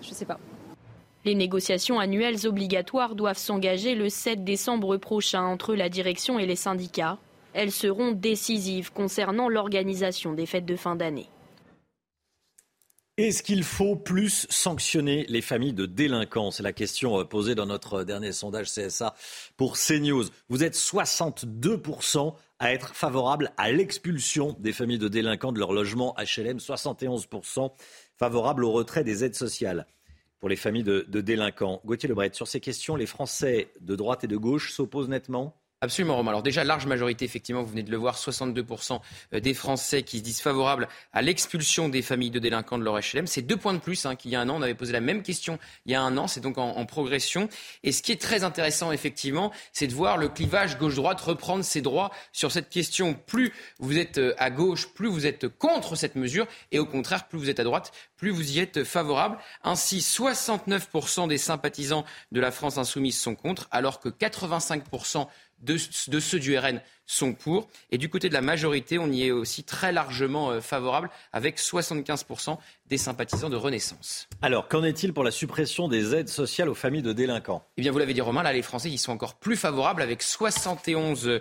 Je 0.00 0.08
ne 0.08 0.14
sais 0.14 0.24
pas. 0.24 0.38
Les 1.26 1.34
négociations 1.34 2.00
annuelles 2.00 2.46
obligatoires 2.46 3.14
doivent 3.14 3.36
s'engager 3.36 3.94
le 3.94 4.08
7 4.08 4.42
décembre 4.42 4.96
prochain 4.96 5.42
entre 5.42 5.74
la 5.74 5.90
direction 5.90 6.38
et 6.38 6.46
les 6.46 6.56
syndicats. 6.56 7.18
Elles 7.52 7.72
seront 7.72 8.12
décisives 8.12 8.90
concernant 8.92 9.50
l'organisation 9.50 10.32
des 10.32 10.46
fêtes 10.46 10.64
de 10.64 10.76
fin 10.76 10.96
d'année. 10.96 11.28
Est-ce 13.18 13.42
qu'il 13.42 13.64
faut 13.64 13.96
plus 13.96 14.46
sanctionner 14.48 15.26
les 15.28 15.42
familles 15.42 15.74
de 15.74 15.84
délinquants? 15.84 16.50
C'est 16.50 16.62
la 16.62 16.72
question 16.72 17.20
euh, 17.20 17.24
posée 17.24 17.54
dans 17.54 17.66
notre 17.66 18.02
dernier 18.02 18.32
sondage 18.32 18.70
CSA 18.70 19.14
pour 19.58 19.76
CNews. 19.76 20.24
Vous 20.48 20.64
êtes 20.64 20.74
62% 20.74 22.34
à 22.60 22.72
être 22.72 22.94
favorable 22.94 23.52
à 23.58 23.72
l'expulsion 23.72 24.56
des 24.58 24.72
familles 24.72 24.98
de 24.98 25.08
délinquants 25.08 25.52
de 25.52 25.58
leur 25.58 25.74
logement 25.74 26.16
HLM, 26.16 26.56
71% 26.56 27.72
favorable 28.16 28.64
au 28.64 28.72
retrait 28.72 29.04
des 29.04 29.22
aides 29.22 29.34
sociales 29.34 29.86
pour 30.40 30.48
les 30.48 30.56
familles 30.56 30.82
de, 30.82 31.02
délinquants. 31.20 31.80
Gauthier 31.84 32.08
Lebret, 32.08 32.30
sur 32.32 32.48
ces 32.48 32.60
questions, 32.60 32.96
les 32.96 33.06
Français 33.06 33.70
de 33.80 33.94
droite 33.94 34.24
et 34.24 34.26
de 34.26 34.36
gauche 34.36 34.72
s'opposent 34.72 35.08
nettement? 35.08 35.59
Absolument, 35.82 36.16
Romain. 36.16 36.32
Alors 36.32 36.42
déjà, 36.42 36.62
large 36.62 36.84
majorité, 36.84 37.24
effectivement, 37.24 37.62
vous 37.62 37.70
venez 37.70 37.82
de 37.82 37.90
le 37.90 37.96
voir, 37.96 38.18
62% 38.18 39.00
euh, 39.32 39.40
des 39.40 39.54
Français 39.54 40.02
qui 40.02 40.18
se 40.18 40.22
disent 40.22 40.42
favorables 40.42 40.88
à 41.14 41.22
l'expulsion 41.22 41.88
des 41.88 42.02
familles 42.02 42.30
de 42.30 42.38
délinquants 42.38 42.76
de 42.76 42.84
leur 42.84 42.98
HLM. 42.98 43.26
C'est 43.26 43.40
deux 43.40 43.56
points 43.56 43.72
de 43.72 43.78
plus 43.78 44.04
hein, 44.04 44.14
qu'il 44.14 44.30
y 44.30 44.36
a 44.36 44.42
un 44.42 44.48
an. 44.50 44.56
On 44.58 44.62
avait 44.62 44.74
posé 44.74 44.92
la 44.92 45.00
même 45.00 45.22
question 45.22 45.58
il 45.86 45.92
y 45.92 45.94
a 45.94 46.02
un 46.02 46.18
an. 46.18 46.26
C'est 46.26 46.40
donc 46.40 46.58
en, 46.58 46.84
progression. 46.84 47.48
Et 47.82 47.92
ce 47.92 48.02
qui 48.02 48.12
est 48.12 48.20
très 48.20 48.44
intéressant, 48.44 48.92
effectivement, 48.92 49.52
c'est 49.72 49.86
de 49.86 49.94
voir 49.94 50.18
le 50.18 50.28
clivage 50.28 50.76
gauche-droite 50.76 51.18
reprendre 51.18 51.64
ses 51.64 51.80
droits 51.80 52.10
sur 52.30 52.52
cette 52.52 52.68
question. 52.68 53.14
Plus 53.14 53.50
vous 53.78 53.96
êtes 53.96 54.18
euh, 54.18 54.34
à 54.36 54.50
gauche, 54.50 54.88
plus 54.88 55.08
vous 55.08 55.24
êtes 55.24 55.48
contre 55.48 55.96
cette 55.96 56.14
mesure. 56.14 56.46
Et 56.72 56.78
au 56.78 56.84
contraire, 56.84 57.26
plus 57.26 57.38
vous 57.38 57.48
êtes 57.48 57.58
à 57.58 57.64
droite, 57.64 57.90
plus 58.18 58.32
vous 58.32 58.52
y 58.52 58.58
êtes 58.58 58.84
favorable. 58.84 59.38
Ainsi, 59.64 60.00
69% 60.00 61.26
des 61.26 61.38
sympathisants 61.38 62.04
de 62.32 62.40
la 62.40 62.50
France 62.50 62.76
insoumise 62.76 63.18
sont 63.18 63.34
contre, 63.34 63.66
alors 63.70 63.98
que 63.98 64.10
85% 64.10 65.26
de, 65.60 65.76
ceux 65.76 66.38
du 66.38 66.56
RN 66.56 66.80
sont 67.10 67.32
pour. 67.32 67.68
Et 67.90 67.98
du 67.98 68.08
côté 68.08 68.28
de 68.28 68.34
la 68.34 68.40
majorité, 68.40 68.98
on 68.98 69.10
y 69.10 69.24
est 69.24 69.30
aussi 69.32 69.64
très 69.64 69.90
largement 69.90 70.50
euh, 70.50 70.60
favorable, 70.60 71.10
avec 71.32 71.58
75% 71.58 72.56
des 72.86 72.98
sympathisants 72.98 73.50
de 73.50 73.56
Renaissance. 73.56 74.28
Alors, 74.42 74.68
qu'en 74.68 74.84
est-il 74.84 75.12
pour 75.12 75.24
la 75.24 75.30
suppression 75.30 75.88
des 75.88 76.14
aides 76.14 76.28
sociales 76.28 76.68
aux 76.68 76.74
familles 76.74 77.02
de 77.02 77.12
délinquants? 77.12 77.64
Eh 77.76 77.82
bien, 77.82 77.90
vous 77.90 77.98
l'avez 77.98 78.14
dit, 78.14 78.20
Romain, 78.20 78.42
là, 78.42 78.52
les 78.52 78.62
Français, 78.62 78.90
ils 78.90 78.98
sont 78.98 79.12
encore 79.12 79.34
plus 79.34 79.56
favorables, 79.56 80.02
avec 80.02 80.22
71%. 80.22 81.40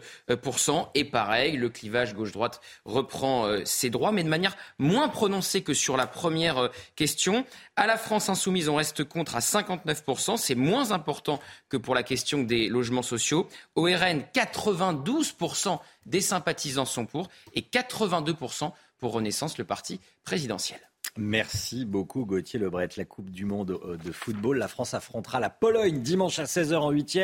Et 0.96 1.06
pareil, 1.06 1.58
le 1.58 1.70
clivage 1.70 2.16
gauche-droite 2.16 2.62
reprend 2.86 3.46
euh, 3.46 3.62
ses 3.66 3.90
droits, 3.90 4.12
mais 4.12 4.24
de 4.24 4.30
manière 4.30 4.58
moins 4.80 5.08
prononcée 5.08 5.62
que 5.62 5.74
sur 5.74 5.98
la 5.98 6.08
première 6.08 6.58
euh, 6.58 6.68
question. 6.96 7.46
À 7.76 7.86
la 7.86 7.98
France 7.98 8.30
insoumise, 8.30 8.70
on 8.70 8.76
reste 8.76 9.04
contre 9.04 9.36
à 9.36 9.40
59%. 9.40 10.38
C'est 10.38 10.56
moins 10.56 10.92
important 10.92 11.40
que 11.70 11.78
pour 11.78 11.94
la 11.94 12.04
question 12.04 12.42
des 12.44 12.70
logements 12.70 13.02
sociaux. 13.02 13.48
Au 13.76 13.84
RN, 13.84 14.24
92% 14.34 15.59
des 16.06 16.22
sympathisants 16.22 16.86
sont 16.86 17.06
pour 17.06 17.30
et 17.54 17.62
82% 17.62 18.72
pour 19.00 19.14
Renaissance, 19.14 19.58
le 19.58 19.64
parti 19.64 20.00
présidentiel. 20.24 20.80
Merci 21.18 21.86
beaucoup 21.86 22.26
Gauthier 22.26 22.60
Lebret. 22.60 22.90
La 22.98 23.06
Coupe 23.06 23.30
du 23.30 23.46
Monde 23.46 23.80
euh, 23.84 23.98
de 23.98 24.12
football. 24.12 24.58
La 24.58 24.68
France 24.68 24.94
affrontera 24.94 25.40
la 25.40 25.50
Pologne 25.50 26.00
dimanche 26.02 26.40
à 26.40 26.44
16h 26.44 26.76
en 26.76 26.92
8 26.92 27.20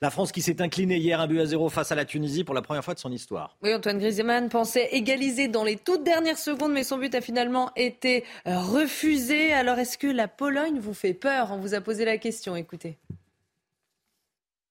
La 0.00 0.10
France 0.10 0.32
qui 0.32 0.42
s'est 0.42 0.60
inclinée 0.60 0.98
hier 0.98 1.20
un 1.20 1.26
but 1.26 1.40
à 1.40 1.46
0 1.46 1.68
face 1.68 1.90
à 1.90 1.94
la 1.94 2.04
Tunisie 2.04 2.44
pour 2.44 2.54
la 2.54 2.62
première 2.62 2.84
fois 2.84 2.94
de 2.94 2.98
son 2.98 3.10
histoire. 3.10 3.56
Oui, 3.62 3.74
Antoine 3.74 3.98
Griezmann 3.98 4.48
pensait 4.48 4.88
égaliser 4.92 5.48
dans 5.48 5.64
les 5.64 5.76
toutes 5.76 6.04
dernières 6.04 6.38
secondes, 6.38 6.72
mais 6.72 6.84
son 6.84 6.98
but 6.98 7.14
a 7.14 7.20
finalement 7.20 7.70
été 7.74 8.24
refusé. 8.44 9.52
Alors 9.52 9.78
est-ce 9.78 9.98
que 9.98 10.06
la 10.06 10.28
Pologne 10.28 10.78
vous 10.78 10.94
fait 10.94 11.14
peur? 11.14 11.48
On 11.52 11.58
vous 11.58 11.74
a 11.74 11.80
posé 11.80 12.04
la 12.04 12.18
question, 12.18 12.54
écoutez. 12.54 12.98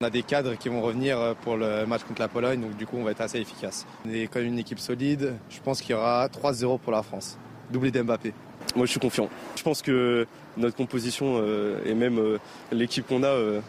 On 0.02 0.04
a 0.04 0.10
des 0.10 0.24
cadres 0.24 0.56
qui 0.56 0.68
vont 0.68 0.82
revenir 0.82 1.20
euh, 1.20 1.34
pour 1.44 1.58
le 1.58 1.86
match 1.86 2.02
contre 2.04 2.22
la 2.22 2.28
Pologne, 2.28 2.60
donc 2.60 2.76
du 2.76 2.86
coup 2.86 2.98
on 2.98 3.04
va 3.04 3.12
être 3.12 3.22
assez 3.22 3.40
efficace. 3.40 3.86
On 4.06 4.12
est 4.12 4.28
quand 4.28 4.40
même 4.40 4.50
une 4.50 4.60
équipe 4.60 4.80
solide. 4.80 5.36
Je 5.50 5.60
pense 5.62 5.82
qu'il 5.82 5.92
y 5.92 5.94
aura 5.94 6.28
3-0 6.28 6.80
pour 6.80 6.92
la 6.92 7.04
France. 7.04 7.38
Doublé 7.72 7.92
d'Mbappé. 7.92 8.34
Moi, 8.76 8.86
je 8.86 8.92
suis 8.92 9.00
confiant. 9.00 9.30
Je 9.56 9.64
pense 9.64 9.82
que 9.82 10.26
notre 10.58 10.76
composition 10.76 11.40
euh, 11.42 11.80
et 11.86 11.94
même 11.94 12.20
euh, 12.20 12.38
l'équipe 12.72 13.06
qu'on 13.06 13.24
a 13.24 13.28
euh, 13.28 13.60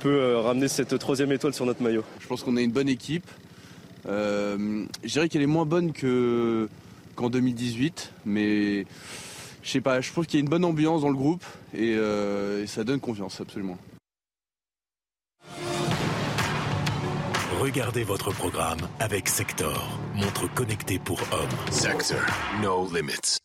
peut 0.00 0.36
ramener 0.36 0.68
cette 0.68 0.98
troisième 0.98 1.32
étoile 1.32 1.54
sur 1.54 1.64
notre 1.64 1.82
maillot. 1.82 2.04
Je 2.20 2.26
pense 2.26 2.42
qu'on 2.42 2.56
a 2.56 2.60
une 2.60 2.72
bonne 2.72 2.88
équipe. 2.88 3.30
je 4.06 4.86
dirais 5.04 5.28
qu'elle 5.28 5.42
est 5.42 5.46
moins 5.46 5.64
bonne 5.64 5.92
que, 5.92 6.68
qu'en 7.14 7.30
2018, 7.30 8.12
mais 8.26 8.84
je 9.62 9.70
sais 9.70 9.80
pas, 9.80 10.00
je 10.00 10.10
trouve 10.10 10.26
qu'il 10.26 10.38
y 10.38 10.42
a 10.42 10.44
une 10.44 10.50
bonne 10.50 10.64
ambiance 10.64 11.02
dans 11.02 11.08
le 11.08 11.14
groupe 11.14 11.44
et, 11.72 11.92
et 11.92 12.66
ça 12.66 12.82
donne 12.82 12.98
confiance, 12.98 13.40
absolument. 13.40 13.78
Regardez 17.62 18.02
votre 18.02 18.32
programme 18.32 18.80
avec 18.98 19.28
Sector, 19.28 19.88
montre 20.16 20.52
connectée 20.52 20.98
pour 20.98 21.20
hommes. 21.30 21.70
Sector, 21.70 22.18
no 22.60 22.88
limits. 22.92 23.38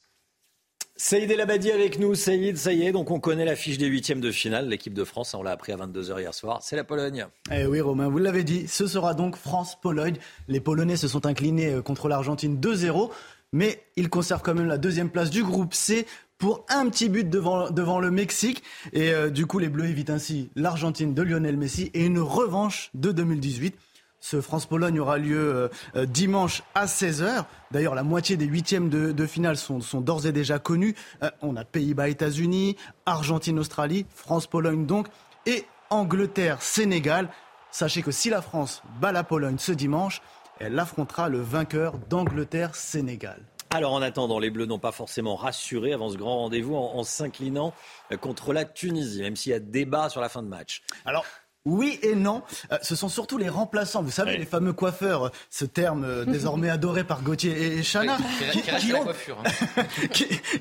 Saïd 0.96 1.30
El 1.30 1.40
Abadi 1.40 1.72
avec 1.72 2.00
nous. 2.00 2.16
Saïd, 2.16 2.58
ça 2.58 2.74
y 2.74 2.82
est, 2.82 2.92
donc 2.92 3.12
on 3.12 3.20
connaît 3.20 3.46
l'affiche 3.46 3.78
des 3.78 3.86
huitièmes 3.86 4.20
de 4.20 4.32
finale. 4.32 4.70
L'équipe 4.70 4.96
de 4.96 5.04
France, 5.04 5.36
on 5.36 5.44
l'a 5.44 5.52
appris 5.52 5.72
à 5.72 5.76
22h 5.76 6.20
hier 6.20 6.34
soir, 6.34 6.64
c'est 6.64 6.76
la 6.76 6.84
Pologne. 6.84 7.28
Eh 7.52 7.68
oui, 7.68 7.80
Romain, 7.80 8.10
vous 8.10 8.18
l'avez 8.18 8.44
dit, 8.44 8.68
ce 8.68 8.88
sera 8.88 9.14
donc 9.14 9.36
France-Pologne. 9.36 10.18
Les 10.48 10.62
Polonais 10.62 10.98
se 10.98 11.08
sont 11.08 11.28
inclinés 11.28 11.76
euh, 11.76 11.84
contre 11.84 12.08
l'Argentine 12.08 12.60
2-0, 12.60 13.12
mais 13.54 13.84
ils 13.98 14.10
conservent 14.10 14.42
quand 14.42 14.56
même 14.56 14.66
la 14.66 14.80
deuxième 14.80 15.12
place 15.12 15.30
du 15.30 15.44
groupe 15.44 15.76
C 15.76 16.08
pour 16.40 16.66
un 16.70 16.90
petit 16.90 17.10
but 17.10 17.30
devant, 17.30 17.70
devant 17.70 18.00
le 18.00 18.10
Mexique. 18.10 18.64
Et 18.94 19.12
euh, 19.12 19.30
du 19.30 19.46
coup, 19.46 19.60
les 19.60 19.70
Bleus 19.70 19.86
évitent 19.86 20.10
ainsi 20.10 20.50
l'Argentine 20.56 21.14
de 21.14 21.22
Lionel 21.22 21.56
Messi 21.56 21.92
et 21.94 22.04
une 22.04 22.18
revanche 22.18 22.90
de 22.96 23.12
2018. 23.12 23.76
Ce 24.20 24.42
France-Pologne 24.42 25.00
aura 25.00 25.18
lieu 25.18 25.38
euh, 25.38 25.68
euh, 25.96 26.06
dimanche 26.06 26.64
à 26.76 26.86
16h. 26.86 27.46
D'ailleurs, 27.72 27.96
la 27.96 28.04
moitié 28.04 28.36
des 28.36 28.46
huitièmes 28.46 28.90
de, 28.90 29.26
finale 29.26 29.58
sont, 29.58 29.80
d'ores 30.02 30.26
et 30.26 30.32
déjà 30.32 30.60
connus. 30.60 30.96
Euh, 31.24 31.30
on 31.42 31.56
a 31.56 31.64
Pays-Bas-États-Unis, 31.64 32.76
Argentine-Australie, 33.06 34.06
France-Pologne 34.14 34.86
donc, 34.86 35.08
et 35.46 35.66
Angleterre-Sénégal. 35.90 37.30
Sachez 37.72 38.02
que 38.02 38.12
si 38.12 38.30
la 38.30 38.42
France 38.42 38.82
bat 39.00 39.12
la 39.12 39.24
Pologne 39.24 39.58
ce 39.60 39.72
dimanche, 39.72 40.22
elle 40.60 40.78
affrontera 40.80 41.30
le 41.30 41.40
vainqueur 41.40 41.98
d'Angleterre-Sénégal. 42.10 43.40
Alors 43.70 43.94
en 43.94 44.02
attendant, 44.02 44.40
les 44.40 44.50
Bleus 44.50 44.66
n'ont 44.66 44.80
pas 44.80 44.94
forcément 44.94 45.36
rassuré 45.36 45.94
avant 45.94 46.10
ce 46.10 46.18
grand 46.18 46.38
rendez-vous 46.38 46.76
en, 46.76 46.96
en 46.96 47.04
s'inclinant 47.04 47.74
contre 48.22 48.54
la 48.54 48.64
Tunisie, 48.64 49.22
même 49.22 49.36
s'il 49.36 49.52
y 49.52 49.56
a 49.56 49.60
débat 49.60 50.10
sur 50.10 50.22
la 50.22 50.30
fin 50.30 50.42
de 50.42 50.48
match. 50.48 50.82
Alors 51.06 51.26
oui 51.68 52.00
et 52.02 52.16
non. 52.16 52.42
Euh, 52.72 52.78
ce 52.82 52.96
sont 52.96 53.10
surtout 53.10 53.38
les 53.38 53.50
remplaçants. 53.50 54.02
Vous 54.02 54.12
savez, 54.12 54.38
les 54.38 54.46
fameux 54.46 54.74
coiffeurs, 54.74 55.26
euh, 55.26 55.30
ce 55.50 55.66
terme 55.66 56.06
euh, 56.06 56.26
désormais 56.26 56.70
adoré 56.70 57.04
par 57.04 57.22
Gauthier 57.22 57.78
et 57.78 57.84
Chana, 57.84 58.18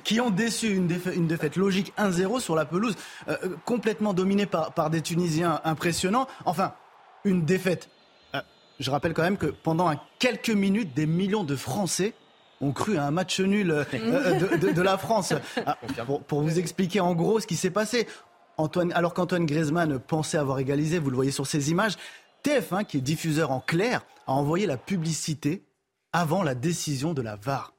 qui, 0.05 0.21
ont, 0.21 0.31
déçu 0.31 0.75
une 0.75 1.27
défaite, 1.27 1.57
logique 1.57 1.93
1-0 1.97 2.41
sur 2.41 2.57
la 2.57 2.65
pelouse, 2.65 2.97
complètement 3.65 4.13
dominée 4.13 4.47
par, 4.47 4.73
par 4.73 4.91
des 4.91 5.01
Tunisiens 5.01 5.61
impressionnants. 5.65 6.27
Enfin, 6.45 6.75
une 7.25 7.45
défaite. 7.45 7.89
je 8.81 8.91
rappelle 8.91 9.15
quand 9.15 9.23
même 9.23 9.39
que 9.39 9.47
pendant 9.47 9.93
quelques 10.19 10.51
minutes, 10.51 10.95
des 10.95 11.07
millions 11.07 11.45
de 11.45 11.57
Français 11.57 12.15
ont 12.61 12.73
cru 12.73 12.97
à 12.97 13.05
un 13.05 13.11
match 13.11 13.41
nul 13.41 13.69
de, 13.93 14.83
la 14.83 14.99
France. 14.99 15.35
Ah, 15.65 15.79
pour, 16.27 16.43
vous 16.43 16.59
expliquer 16.59 17.01
en 17.01 17.15
gros 17.15 17.41
ce 17.41 17.47
qui 17.47 17.57
s'est 17.57 17.71
passé, 17.71 18.07
Alors 18.59 19.13
qu'Antoine 19.13 19.45
Griezmann 19.45 19.99
pensait 19.99 20.39
avoir 20.39 20.59
égalisé, 20.59 20.99
vous 20.99 21.11
le 21.11 21.17
voyez 21.17 21.31
sur 21.31 21.47
ces 21.47 21.71
images, 21.71 21.97
TF1, 22.43 22.87
qui 22.87 22.99
est 22.99 23.03
diffuseur 23.03 23.51
en 23.51 23.61
clair, 23.61 24.05
a 24.27 24.33
envoyé 24.33 24.67
la 24.67 24.77
publicité 24.77 25.65
avant 26.13 26.43
la 26.43 26.55
décision 26.55 27.13
de 27.13 27.21
la 27.21 27.37
VAR 27.37 27.75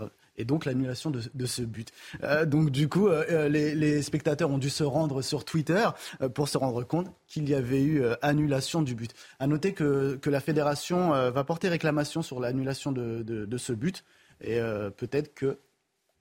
euh, 0.00 0.08
et 0.36 0.46
donc 0.46 0.64
l'annulation 0.64 1.10
de, 1.10 1.46
ce 1.46 1.62
but. 1.62 1.92
Euh, 2.22 2.46
donc 2.46 2.70
du 2.70 2.88
coup, 2.88 3.08
euh, 3.08 3.48
les, 3.48 4.00
spectateurs 4.00 4.50
ont 4.50 4.56
dû 4.56 4.70
se 4.70 4.84
rendre 4.84 5.20
sur 5.20 5.44
Twitter 5.44 5.86
pour 6.34 6.48
se 6.48 6.56
rendre 6.56 6.82
compte 6.84 7.12
qu'il 7.26 7.48
y 7.48 7.54
avait 7.54 7.82
eu 7.82 8.02
annulation 8.22 8.80
du 8.80 8.94
but. 8.94 9.12
À 9.38 9.46
noter 9.46 9.74
que, 9.74 10.18
la 10.24 10.40
fédération 10.40 11.10
va 11.30 11.44
porter 11.44 11.68
réclamation 11.68 12.22
sur 12.22 12.40
l'annulation 12.40 12.92
de, 12.92 13.56
ce 13.58 13.72
but 13.74 14.04
et 14.40 14.58
peut-être 14.96 15.34
que 15.34 15.58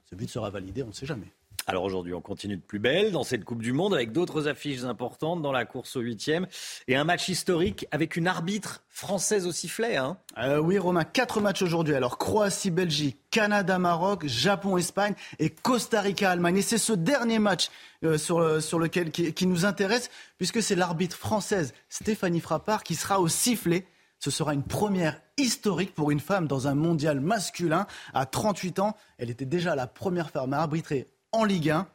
ce 0.09 0.15
but 0.15 0.29
sera 0.29 0.49
validé, 0.49 0.83
on 0.83 0.87
ne 0.87 0.91
sait 0.91 1.05
jamais. 1.05 1.31
Alors 1.67 1.83
aujourd'hui, 1.83 2.13
on 2.13 2.21
continue 2.21 2.57
de 2.57 2.61
plus 2.61 2.79
belle 2.79 3.11
dans 3.11 3.23
cette 3.23 3.45
Coupe 3.45 3.61
du 3.61 3.71
Monde 3.71 3.93
avec 3.93 4.11
d'autres 4.11 4.47
affiches 4.47 4.83
importantes 4.83 5.43
dans 5.43 5.51
la 5.51 5.65
course 5.65 5.95
au 5.95 5.99
huitième 5.99 6.47
et 6.87 6.95
un 6.95 7.03
match 7.03 7.29
historique 7.29 7.85
avec 7.91 8.15
une 8.15 8.27
arbitre 8.27 8.83
française 8.89 9.45
au 9.45 9.51
sifflet. 9.51 9.95
Hein. 9.95 10.17
Euh, 10.39 10.57
oui, 10.57 10.79
Romain, 10.79 11.03
quatre 11.03 11.39
matchs 11.39 11.61
aujourd'hui. 11.61 11.93
Alors 11.93 12.17
Croatie-Belgique, 12.17 13.19
Canada-Maroc, 13.29 14.25
Japon-Espagne 14.25 15.13
et 15.37 15.51
Costa 15.51 16.01
Rica-Allemagne. 16.01 16.57
Et 16.57 16.61
c'est 16.63 16.79
ce 16.79 16.93
dernier 16.93 17.37
match 17.37 17.69
euh, 18.03 18.17
sur, 18.17 18.61
sur, 18.61 18.79
lequel 18.79 19.11
qui, 19.11 19.45
nous 19.45 19.65
intéresse 19.65 20.09
puisque 20.37 20.63
c'est 20.63 20.75
l'arbitre 20.75 21.15
française 21.15 21.73
Stéphanie 21.89 22.39
Frappard 22.39 22.83
qui 22.83 22.95
sera 22.95 23.19
au 23.19 23.27
sifflet. 23.27 23.85
Ce 24.17 24.31
sera 24.31 24.55
une 24.55 24.63
première 24.63 25.21
historique 25.37 25.93
pour 25.93 26.09
une 26.09 26.19
femme 26.19 26.47
dans 26.47 26.67
un 26.67 26.75
mondial 26.75 27.19
masculin. 27.19 27.85
À 28.13 28.25
38 28.25 28.79
ans, 28.79 28.95
elle 29.19 29.29
était 29.29 29.45
déjà 29.45 29.75
la 29.75 29.87
première 29.87 30.31
femme 30.31 30.53
à 30.53 30.59
arbitrer 30.59 31.07
en 31.31 31.43
Ligue 31.43 31.69
1, 31.69 31.87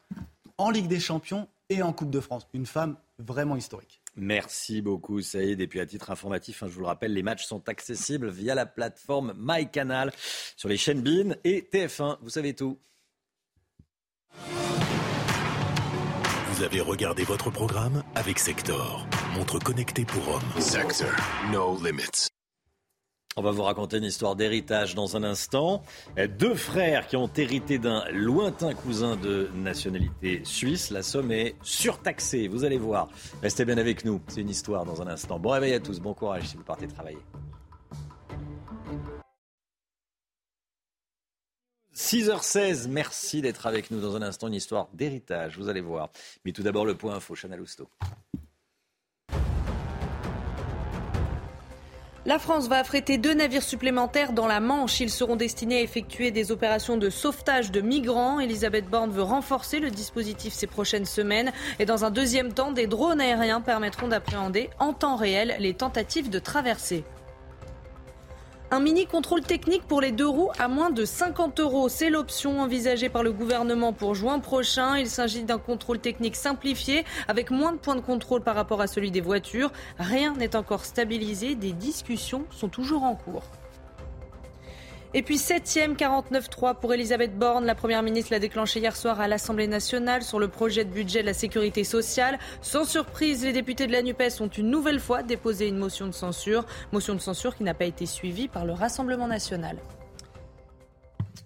en 0.58 0.70
Ligue 0.70 0.88
des 0.88 1.00
Champions 1.00 1.48
et 1.68 1.82
en 1.82 1.92
Coupe 1.92 2.10
de 2.10 2.20
France. 2.20 2.46
Une 2.54 2.66
femme 2.66 2.96
vraiment 3.18 3.56
historique. 3.56 4.00
Merci 4.16 4.80
beaucoup 4.80 5.20
Saïd. 5.20 5.60
Et 5.60 5.66
puis 5.66 5.80
à 5.80 5.86
titre 5.86 6.10
informatif, 6.10 6.62
hein, 6.62 6.68
je 6.68 6.74
vous 6.74 6.80
le 6.80 6.86
rappelle, 6.86 7.12
les 7.12 7.22
matchs 7.22 7.44
sont 7.44 7.68
accessibles 7.68 8.30
via 8.30 8.54
la 8.54 8.66
plateforme 8.66 9.34
MyCanal 9.36 10.12
sur 10.56 10.68
les 10.68 10.76
chaînes 10.76 11.02
BIN 11.02 11.34
et 11.44 11.68
TF1. 11.70 12.18
Vous 12.22 12.30
savez 12.30 12.54
tout. 12.54 12.78
Vous 16.52 16.62
avez 16.62 16.80
regardé 16.80 17.22
votre 17.24 17.50
programme 17.50 18.02
avec 18.14 18.38
Sector, 18.38 19.06
montre 19.34 19.58
connectée 19.58 20.06
pour 20.06 20.26
hommes. 20.28 20.60
Sector, 20.60 21.12
no 21.52 21.78
limits. 21.84 22.30
On 23.38 23.42
va 23.42 23.50
vous 23.50 23.64
raconter 23.64 23.98
une 23.98 24.04
histoire 24.04 24.34
d'héritage 24.34 24.94
dans 24.94 25.14
un 25.14 25.22
instant. 25.22 25.82
Deux 26.38 26.54
frères 26.54 27.06
qui 27.06 27.16
ont 27.16 27.30
hérité 27.36 27.78
d'un 27.78 28.02
lointain 28.10 28.72
cousin 28.72 29.14
de 29.16 29.50
nationalité 29.54 30.40
suisse. 30.44 30.88
La 30.88 31.02
somme 31.02 31.30
est 31.30 31.54
surtaxée, 31.60 32.48
vous 32.48 32.64
allez 32.64 32.78
voir. 32.78 33.10
Restez 33.42 33.66
bien 33.66 33.76
avec 33.76 34.06
nous, 34.06 34.22
c'est 34.28 34.40
une 34.40 34.48
histoire 34.48 34.86
dans 34.86 35.02
un 35.02 35.06
instant. 35.08 35.38
Bon 35.38 35.50
réveil 35.50 35.74
à 35.74 35.80
tous, 35.80 36.00
bon 36.00 36.14
courage 36.14 36.44
si 36.44 36.56
vous 36.56 36.64
partez 36.64 36.88
travailler. 36.88 37.18
6h16, 41.94 42.88
merci 42.88 43.42
d'être 43.42 43.66
avec 43.66 43.90
nous 43.90 44.00
dans 44.00 44.16
un 44.16 44.22
instant, 44.22 44.48
une 44.48 44.54
histoire 44.54 44.88
d'héritage, 44.94 45.58
vous 45.58 45.68
allez 45.68 45.82
voir. 45.82 46.08
Mais 46.46 46.52
tout 46.52 46.62
d'abord 46.62 46.86
le 46.86 46.94
point 46.94 47.16
info, 47.16 47.34
Chanel 47.34 47.60
Housteau. 47.60 47.90
La 52.26 52.40
France 52.40 52.66
va 52.66 52.80
affréter 52.80 53.18
deux 53.18 53.34
navires 53.34 53.62
supplémentaires 53.62 54.32
dans 54.32 54.48
la 54.48 54.58
Manche. 54.58 54.98
Ils 54.98 55.10
seront 55.10 55.36
destinés 55.36 55.78
à 55.78 55.82
effectuer 55.82 56.32
des 56.32 56.50
opérations 56.50 56.96
de 56.96 57.08
sauvetage 57.08 57.70
de 57.70 57.80
migrants. 57.80 58.40
Elisabeth 58.40 58.90
Borne 58.90 59.12
veut 59.12 59.22
renforcer 59.22 59.78
le 59.78 59.90
dispositif 59.90 60.52
ces 60.52 60.66
prochaines 60.66 61.04
semaines. 61.04 61.52
Et 61.78 61.86
dans 61.86 62.04
un 62.04 62.10
deuxième 62.10 62.52
temps, 62.52 62.72
des 62.72 62.88
drones 62.88 63.20
aériens 63.20 63.60
permettront 63.60 64.08
d'appréhender 64.08 64.70
en 64.80 64.92
temps 64.92 65.14
réel 65.14 65.54
les 65.60 65.74
tentatives 65.74 66.28
de 66.28 66.40
traversée. 66.40 67.04
Un 68.72 68.80
mini 68.80 69.06
contrôle 69.06 69.42
technique 69.42 69.84
pour 69.84 70.00
les 70.00 70.10
deux 70.10 70.26
roues 70.26 70.50
à 70.58 70.66
moins 70.66 70.90
de 70.90 71.04
50 71.04 71.60
euros. 71.60 71.88
C'est 71.88 72.10
l'option 72.10 72.60
envisagée 72.60 73.08
par 73.08 73.22
le 73.22 73.30
gouvernement 73.30 73.92
pour 73.92 74.16
juin 74.16 74.40
prochain. 74.40 74.98
Il 74.98 75.08
s'agit 75.08 75.44
d'un 75.44 75.58
contrôle 75.58 76.00
technique 76.00 76.34
simplifié 76.34 77.04
avec 77.28 77.52
moins 77.52 77.70
de 77.70 77.76
points 77.76 77.94
de 77.94 78.00
contrôle 78.00 78.42
par 78.42 78.56
rapport 78.56 78.80
à 78.80 78.88
celui 78.88 79.12
des 79.12 79.20
voitures. 79.20 79.70
Rien 80.00 80.34
n'est 80.34 80.56
encore 80.56 80.84
stabilisé. 80.84 81.54
Des 81.54 81.72
discussions 81.72 82.44
sont 82.50 82.68
toujours 82.68 83.04
en 83.04 83.14
cours. 83.14 83.44
Et 85.18 85.22
puis 85.22 85.36
7e 85.36 85.96
49-3 85.96 86.78
pour 86.78 86.92
Elisabeth 86.92 87.38
Borne. 87.38 87.64
La 87.64 87.74
Première 87.74 88.02
ministre 88.02 88.32
l'a 88.32 88.38
déclenché 88.38 88.80
hier 88.80 88.94
soir 88.94 89.18
à 89.18 89.28
l'Assemblée 89.28 89.66
nationale 89.66 90.22
sur 90.22 90.38
le 90.38 90.48
projet 90.48 90.84
de 90.84 90.90
budget 90.90 91.22
de 91.22 91.26
la 91.26 91.32
sécurité 91.32 91.84
sociale. 91.84 92.38
Sans 92.60 92.84
surprise, 92.84 93.42
les 93.42 93.54
députés 93.54 93.86
de 93.86 93.92
la 93.92 94.02
NUPES 94.02 94.42
ont 94.42 94.48
une 94.48 94.68
nouvelle 94.68 95.00
fois 95.00 95.22
déposé 95.22 95.68
une 95.68 95.78
motion 95.78 96.06
de 96.06 96.12
censure. 96.12 96.66
Motion 96.92 97.14
de 97.14 97.20
censure 97.20 97.56
qui 97.56 97.64
n'a 97.64 97.72
pas 97.72 97.86
été 97.86 98.04
suivie 98.04 98.48
par 98.48 98.66
le 98.66 98.74
Rassemblement 98.74 99.26
national. 99.26 99.78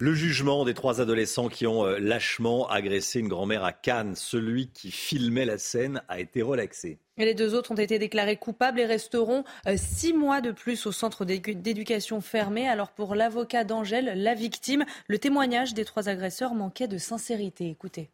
Le 0.02 0.14
jugement 0.14 0.64
des 0.64 0.72
trois 0.72 1.02
adolescents 1.02 1.50
qui 1.50 1.66
ont 1.66 1.84
euh, 1.84 1.98
lâchement 1.98 2.66
agressé 2.70 3.20
une 3.20 3.28
grand-mère 3.28 3.64
à 3.64 3.72
Cannes, 3.74 4.14
celui 4.16 4.68
qui 4.68 4.90
filmait 4.90 5.44
la 5.44 5.58
scène, 5.58 6.02
a 6.08 6.20
été 6.20 6.40
relaxé. 6.40 6.98
Et 7.18 7.26
les 7.26 7.34
deux 7.34 7.54
autres 7.54 7.70
ont 7.70 7.76
été 7.76 7.98
déclarés 7.98 8.38
coupables 8.38 8.80
et 8.80 8.86
resteront 8.86 9.44
euh, 9.66 9.76
six 9.76 10.14
mois 10.14 10.40
de 10.40 10.52
plus 10.52 10.86
au 10.86 10.92
centre 10.92 11.26
d'éducation 11.26 12.22
fermé. 12.22 12.66
Alors 12.66 12.92
pour 12.92 13.14
l'avocat 13.14 13.64
d'Angèle, 13.64 14.14
la 14.16 14.32
victime, 14.32 14.86
le 15.06 15.18
témoignage 15.18 15.74
des 15.74 15.84
trois 15.84 16.08
agresseurs 16.08 16.54
manquait 16.54 16.88
de 16.88 16.96
sincérité. 16.96 17.68
Écoutez. 17.68 18.08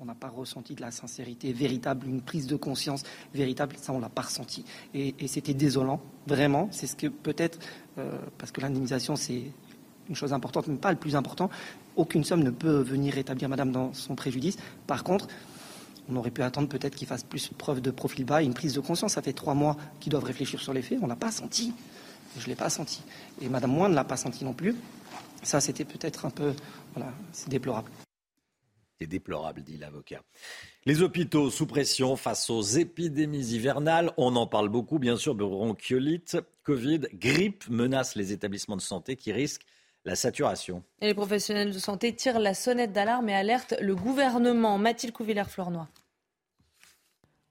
On 0.00 0.06
n'a 0.06 0.16
pas 0.16 0.28
ressenti 0.28 0.74
de 0.74 0.80
la 0.80 0.90
sincérité 0.90 1.52
véritable, 1.52 2.08
une 2.08 2.20
prise 2.20 2.48
de 2.48 2.56
conscience 2.56 3.04
véritable, 3.32 3.76
ça 3.78 3.92
on 3.92 4.00
l'a 4.00 4.08
pas 4.08 4.22
ressenti. 4.22 4.64
Et, 4.92 5.14
c'était 5.28 5.54
désolant, 5.54 6.02
vraiment. 6.26 6.66
C'est 6.72 6.88
ce 6.88 6.96
que 6.96 7.06
peut-être, 7.06 7.60
euh, 7.98 8.18
parce 8.38 8.50
que 8.50 8.60
l'indemnisation 8.60 9.14
c'est 9.14 9.44
une 10.12 10.16
chose 10.16 10.34
importante, 10.34 10.68
mais 10.68 10.76
pas 10.76 10.90
le 10.92 10.98
plus 10.98 11.16
important. 11.16 11.48
Aucune 11.96 12.22
somme 12.22 12.42
ne 12.42 12.50
peut 12.50 12.82
venir 12.82 13.14
rétablir 13.14 13.48
Madame 13.48 13.72
dans 13.72 13.94
son 13.94 14.14
préjudice. 14.14 14.58
Par 14.86 15.04
contre, 15.04 15.26
on 16.10 16.16
aurait 16.16 16.30
pu 16.30 16.42
attendre 16.42 16.68
peut-être 16.68 16.94
qu'il 16.94 17.08
fasse 17.08 17.24
plus 17.24 17.48
preuve 17.48 17.80
de 17.80 17.90
profil 17.90 18.26
bas 18.26 18.42
une 18.42 18.52
prise 18.52 18.74
de 18.74 18.80
conscience. 18.80 19.14
Ça 19.14 19.22
fait 19.22 19.32
trois 19.32 19.54
mois 19.54 19.78
qu'ils 20.00 20.10
doivent 20.10 20.24
réfléchir 20.24 20.60
sur 20.60 20.74
les 20.74 20.82
faits. 20.82 20.98
On 21.00 21.06
l'a 21.06 21.16
pas 21.16 21.30
senti. 21.30 21.72
Je 22.36 22.42
ne 22.42 22.48
l'ai 22.48 22.56
pas 22.56 22.68
senti. 22.68 23.02
Et 23.40 23.48
Madame 23.48 23.72
Moin 23.72 23.88
ne 23.88 23.94
l'a 23.94 24.04
pas 24.04 24.18
senti 24.18 24.44
non 24.44 24.52
plus. 24.52 24.76
Ça, 25.42 25.62
c'était 25.62 25.86
peut-être 25.86 26.26
un 26.26 26.30
peu. 26.30 26.52
Voilà, 26.94 27.10
c'est 27.32 27.48
déplorable. 27.48 27.90
C'est 29.00 29.06
déplorable, 29.06 29.62
dit 29.62 29.78
l'avocat. 29.78 30.20
Les 30.84 31.00
hôpitaux 31.00 31.50
sous 31.50 31.66
pression 31.66 32.16
face 32.16 32.50
aux 32.50 32.60
épidémies 32.60 33.46
hivernales. 33.46 34.12
On 34.18 34.36
en 34.36 34.46
parle 34.46 34.68
beaucoup, 34.68 34.98
bien 34.98 35.16
sûr. 35.16 35.34
Bronchiolite, 35.34 36.36
Covid, 36.64 37.00
grippe 37.14 37.64
menacent 37.70 38.16
les 38.16 38.32
établissements 38.32 38.76
de 38.76 38.82
santé 38.82 39.16
qui 39.16 39.32
risquent 39.32 39.64
la 40.04 40.16
saturation. 40.16 40.82
Et 41.00 41.06
les 41.06 41.14
professionnels 41.14 41.72
de 41.72 41.78
santé 41.78 42.14
tirent 42.14 42.40
la 42.40 42.54
sonnette 42.54 42.92
d'alarme 42.92 43.28
et 43.28 43.34
alertent 43.34 43.74
le 43.80 43.94
gouvernement. 43.94 44.78
Mathilde 44.78 45.12
Couvillère-Flornois. 45.12 45.88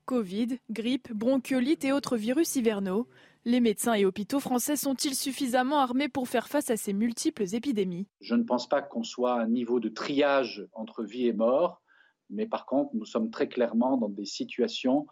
Covid, 0.05 0.57
grippe, 0.69 1.13
bronchiolite 1.13 1.85
et 1.85 1.91
autres 1.91 2.17
virus 2.17 2.55
hivernaux. 2.55 3.07
Les 3.45 3.59
médecins 3.59 3.93
et 3.93 4.05
hôpitaux 4.05 4.39
français 4.39 4.75
sont-ils 4.75 5.15
suffisamment 5.15 5.79
armés 5.79 6.09
pour 6.09 6.27
faire 6.27 6.47
face 6.47 6.69
à 6.69 6.77
ces 6.77 6.93
multiples 6.93 7.45
épidémies? 7.55 8.07
Je 8.19 8.35
ne 8.35 8.43
pense 8.43 8.67
pas 8.67 8.81
qu'on 8.81 9.03
soit 9.03 9.33
à 9.33 9.41
un 9.41 9.47
niveau 9.47 9.79
de 9.79 9.89
triage 9.89 10.67
entre 10.73 11.03
vie 11.03 11.27
et 11.27 11.33
mort, 11.33 11.81
mais 12.29 12.45
par 12.45 12.65
contre, 12.65 12.91
nous 12.93 13.05
sommes 13.05 13.31
très 13.31 13.47
clairement 13.47 13.97
dans 13.97 14.09
des 14.09 14.25
situations 14.25 15.07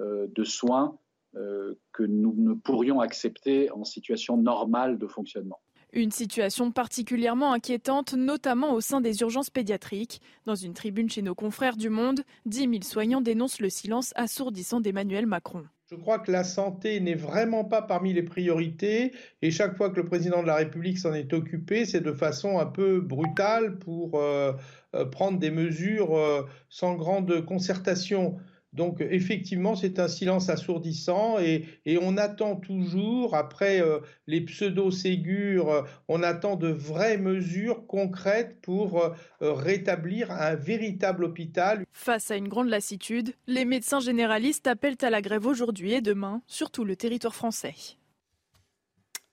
euh, 0.00 0.26
de 0.34 0.44
soins 0.44 0.98
euh, 1.36 1.74
que 1.92 2.04
nous 2.04 2.34
ne 2.38 2.54
pourrions 2.54 3.00
accepter 3.00 3.70
en 3.72 3.84
situation 3.84 4.36
normale 4.36 4.96
de 4.98 5.06
fonctionnement. 5.06 5.60
Une 5.96 6.10
situation 6.10 6.72
particulièrement 6.72 7.52
inquiétante, 7.52 8.14
notamment 8.14 8.74
au 8.74 8.80
sein 8.80 9.00
des 9.00 9.20
urgences 9.20 9.48
pédiatriques. 9.48 10.20
Dans 10.44 10.56
une 10.56 10.74
tribune 10.74 11.08
chez 11.08 11.22
nos 11.22 11.36
confrères 11.36 11.76
du 11.76 11.88
Monde, 11.88 12.22
10 12.46 12.58
000 12.58 12.72
soignants 12.82 13.20
dénoncent 13.20 13.60
le 13.60 13.70
silence 13.70 14.12
assourdissant 14.16 14.80
d'Emmanuel 14.80 15.26
Macron. 15.26 15.62
Je 15.88 15.94
crois 15.94 16.18
que 16.18 16.32
la 16.32 16.42
santé 16.42 16.98
n'est 16.98 17.14
vraiment 17.14 17.64
pas 17.64 17.80
parmi 17.80 18.12
les 18.12 18.24
priorités 18.24 19.12
et 19.40 19.52
chaque 19.52 19.76
fois 19.76 19.90
que 19.90 19.96
le 19.96 20.04
président 20.04 20.42
de 20.42 20.48
la 20.48 20.56
République 20.56 20.98
s'en 20.98 21.14
est 21.14 21.32
occupé, 21.32 21.84
c'est 21.84 22.00
de 22.00 22.12
façon 22.12 22.58
un 22.58 22.66
peu 22.66 23.00
brutale 23.00 23.78
pour 23.78 24.18
euh, 24.18 24.52
euh, 24.96 25.04
prendre 25.04 25.38
des 25.38 25.52
mesures 25.52 26.16
euh, 26.16 26.42
sans 26.68 26.96
grande 26.96 27.44
concertation. 27.44 28.36
Donc 28.74 29.00
effectivement, 29.00 29.76
c'est 29.76 30.00
un 30.00 30.08
silence 30.08 30.48
assourdissant 30.48 31.38
et, 31.38 31.64
on 32.02 32.16
attend 32.16 32.56
toujours, 32.56 33.36
après 33.36 33.80
euh, 33.80 34.00
les 34.26 34.40
pseudo-ségures, 34.40 35.70
euh, 35.70 35.82
on 36.08 36.22
attend 36.22 36.56
de 36.56 36.68
vraies 36.68 37.16
mesures 37.16 37.86
concrètes 37.86 38.60
pour 38.60 39.00
euh, 39.00 39.12
rétablir 39.40 40.32
un 40.32 40.56
véritable 40.56 41.24
hôpital. 41.24 41.84
Face 41.92 42.32
à 42.32 42.36
une 42.36 42.48
grande 42.48 42.68
lassitude, 42.68 43.34
les 43.46 43.64
médecins 43.64 44.00
généralistes 44.00 44.66
appellent 44.66 44.98
à 45.02 45.10
la 45.10 45.22
grève 45.22 45.46
aujourd'hui 45.46 45.92
et 45.92 46.00
demain 46.00 46.42
sur 46.48 46.70
tout 46.70 46.84
le 46.84 46.96
territoire 46.96 47.34
français. 47.34 47.74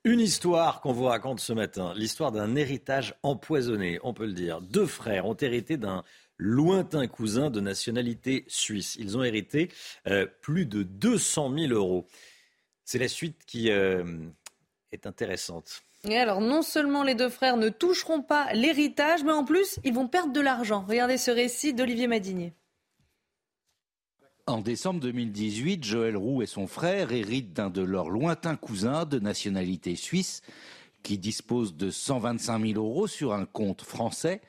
Une 0.03 0.19
histoire 0.19 0.81
qu'on 0.81 0.93
vous 0.93 1.05
raconte 1.05 1.39
ce 1.39 1.53
matin, 1.53 1.93
l'histoire 1.95 2.31
d'un 2.31 2.55
héritage 2.55 3.13
empoisonné, 3.21 3.99
on 4.03 4.13
peut 4.13 4.25
le 4.25 4.33
dire. 4.33 4.59
Deux 4.59 4.87
frères 4.87 5.27
ont 5.27 5.35
hérité 5.35 5.77
d'un 5.77 6.03
lointain 6.41 7.07
cousin 7.07 7.51
de 7.51 7.61
nationalité 7.61 8.43
suisse. 8.47 8.97
Ils 8.99 9.15
ont 9.15 9.23
hérité 9.23 9.69
euh, 10.07 10.25
plus 10.41 10.65
de 10.65 10.81
200 10.81 11.53
000 11.55 11.73
euros. 11.73 12.07
C'est 12.83 12.97
la 12.97 13.07
suite 13.07 13.37
qui 13.45 13.69
euh, 13.69 14.03
est 14.91 15.05
intéressante. 15.05 15.83
Et 16.09 16.17
alors, 16.17 16.41
non 16.41 16.63
seulement 16.63 17.03
les 17.03 17.13
deux 17.13 17.29
frères 17.29 17.57
ne 17.57 17.69
toucheront 17.69 18.23
pas 18.23 18.51
l'héritage, 18.53 19.23
mais 19.23 19.31
en 19.31 19.45
plus, 19.45 19.79
ils 19.83 19.93
vont 19.93 20.07
perdre 20.07 20.33
de 20.33 20.41
l'argent. 20.41 20.83
Regardez 20.87 21.17
ce 21.17 21.29
récit 21.29 21.75
d'Olivier 21.75 22.07
Madinier. 22.07 22.53
En 24.47 24.61
décembre 24.61 24.99
2018, 24.99 25.83
Joël 25.83 26.17
Roux 26.17 26.41
et 26.41 26.47
son 26.47 26.65
frère 26.65 27.11
héritent 27.11 27.53
d'un 27.53 27.69
de 27.69 27.83
leurs 27.83 28.09
lointains 28.09 28.55
cousins 28.55 29.05
de 29.05 29.19
nationalité 29.19 29.95
suisse 29.95 30.41
qui 31.03 31.17
dispose 31.17 31.75
de 31.75 31.89
125 31.89 32.65
000 32.73 32.79
euros 32.79 33.07
sur 33.07 33.33
un 33.33 33.45
compte 33.45 33.81
français 33.81 34.41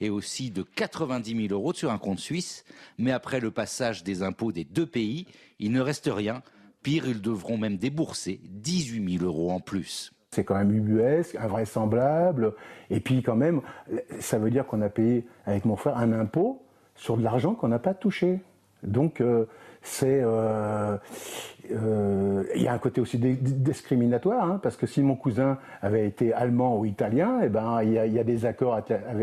et 0.00 0.10
aussi 0.10 0.50
de 0.50 0.62
90 0.62 1.48
000 1.48 1.54
euros 1.54 1.72
sur 1.72 1.90
un 1.90 1.98
compte 1.98 2.18
suisse. 2.18 2.64
Mais 2.98 3.12
après 3.12 3.40
le 3.40 3.50
passage 3.50 4.04
des 4.04 4.22
impôts 4.22 4.52
des 4.52 4.64
deux 4.64 4.86
pays, 4.86 5.26
il 5.58 5.72
ne 5.72 5.80
reste 5.80 6.10
rien. 6.12 6.42
Pire, 6.82 7.06
ils 7.06 7.20
devront 7.20 7.58
même 7.58 7.76
débourser 7.76 8.40
18 8.44 9.18
000 9.18 9.24
euros 9.24 9.50
en 9.50 9.60
plus. 9.60 10.12
C'est 10.30 10.44
quand 10.44 10.56
même 10.56 10.72
ubuesque, 10.72 11.34
invraisemblable. 11.36 12.54
Et 12.88 13.00
puis 13.00 13.22
quand 13.22 13.36
même, 13.36 13.60
ça 14.20 14.38
veut 14.38 14.50
dire 14.50 14.66
qu'on 14.66 14.80
a 14.80 14.88
payé 14.88 15.26
avec 15.44 15.64
mon 15.64 15.76
frère 15.76 15.96
un 15.96 16.12
impôt 16.12 16.62
sur 16.94 17.16
de 17.16 17.22
l'argent 17.22 17.54
qu'on 17.54 17.68
n'a 17.68 17.78
pas 17.78 17.94
touché. 17.94 18.40
Donc 18.82 19.20
euh, 19.20 19.46
c'est 19.82 20.20
euh, 20.22 20.96
euh, 21.72 22.44
il 22.54 22.62
y 22.62 22.68
a 22.68 22.72
un 22.72 22.78
côté 22.78 23.00
aussi 23.00 23.18
discriminatoire 23.18 24.44
hein, 24.44 24.60
parce 24.62 24.76
que 24.76 24.86
si 24.86 25.00
mon 25.02 25.16
cousin 25.16 25.58
avait 25.82 26.06
été 26.06 26.32
allemand 26.32 26.78
ou 26.78 26.84
italien, 26.84 27.40
eh 27.44 27.48
ben 27.48 27.82
il 27.82 27.92
y, 27.92 28.18
a, 28.18 28.24
des 28.24 28.44
accords 28.44 28.80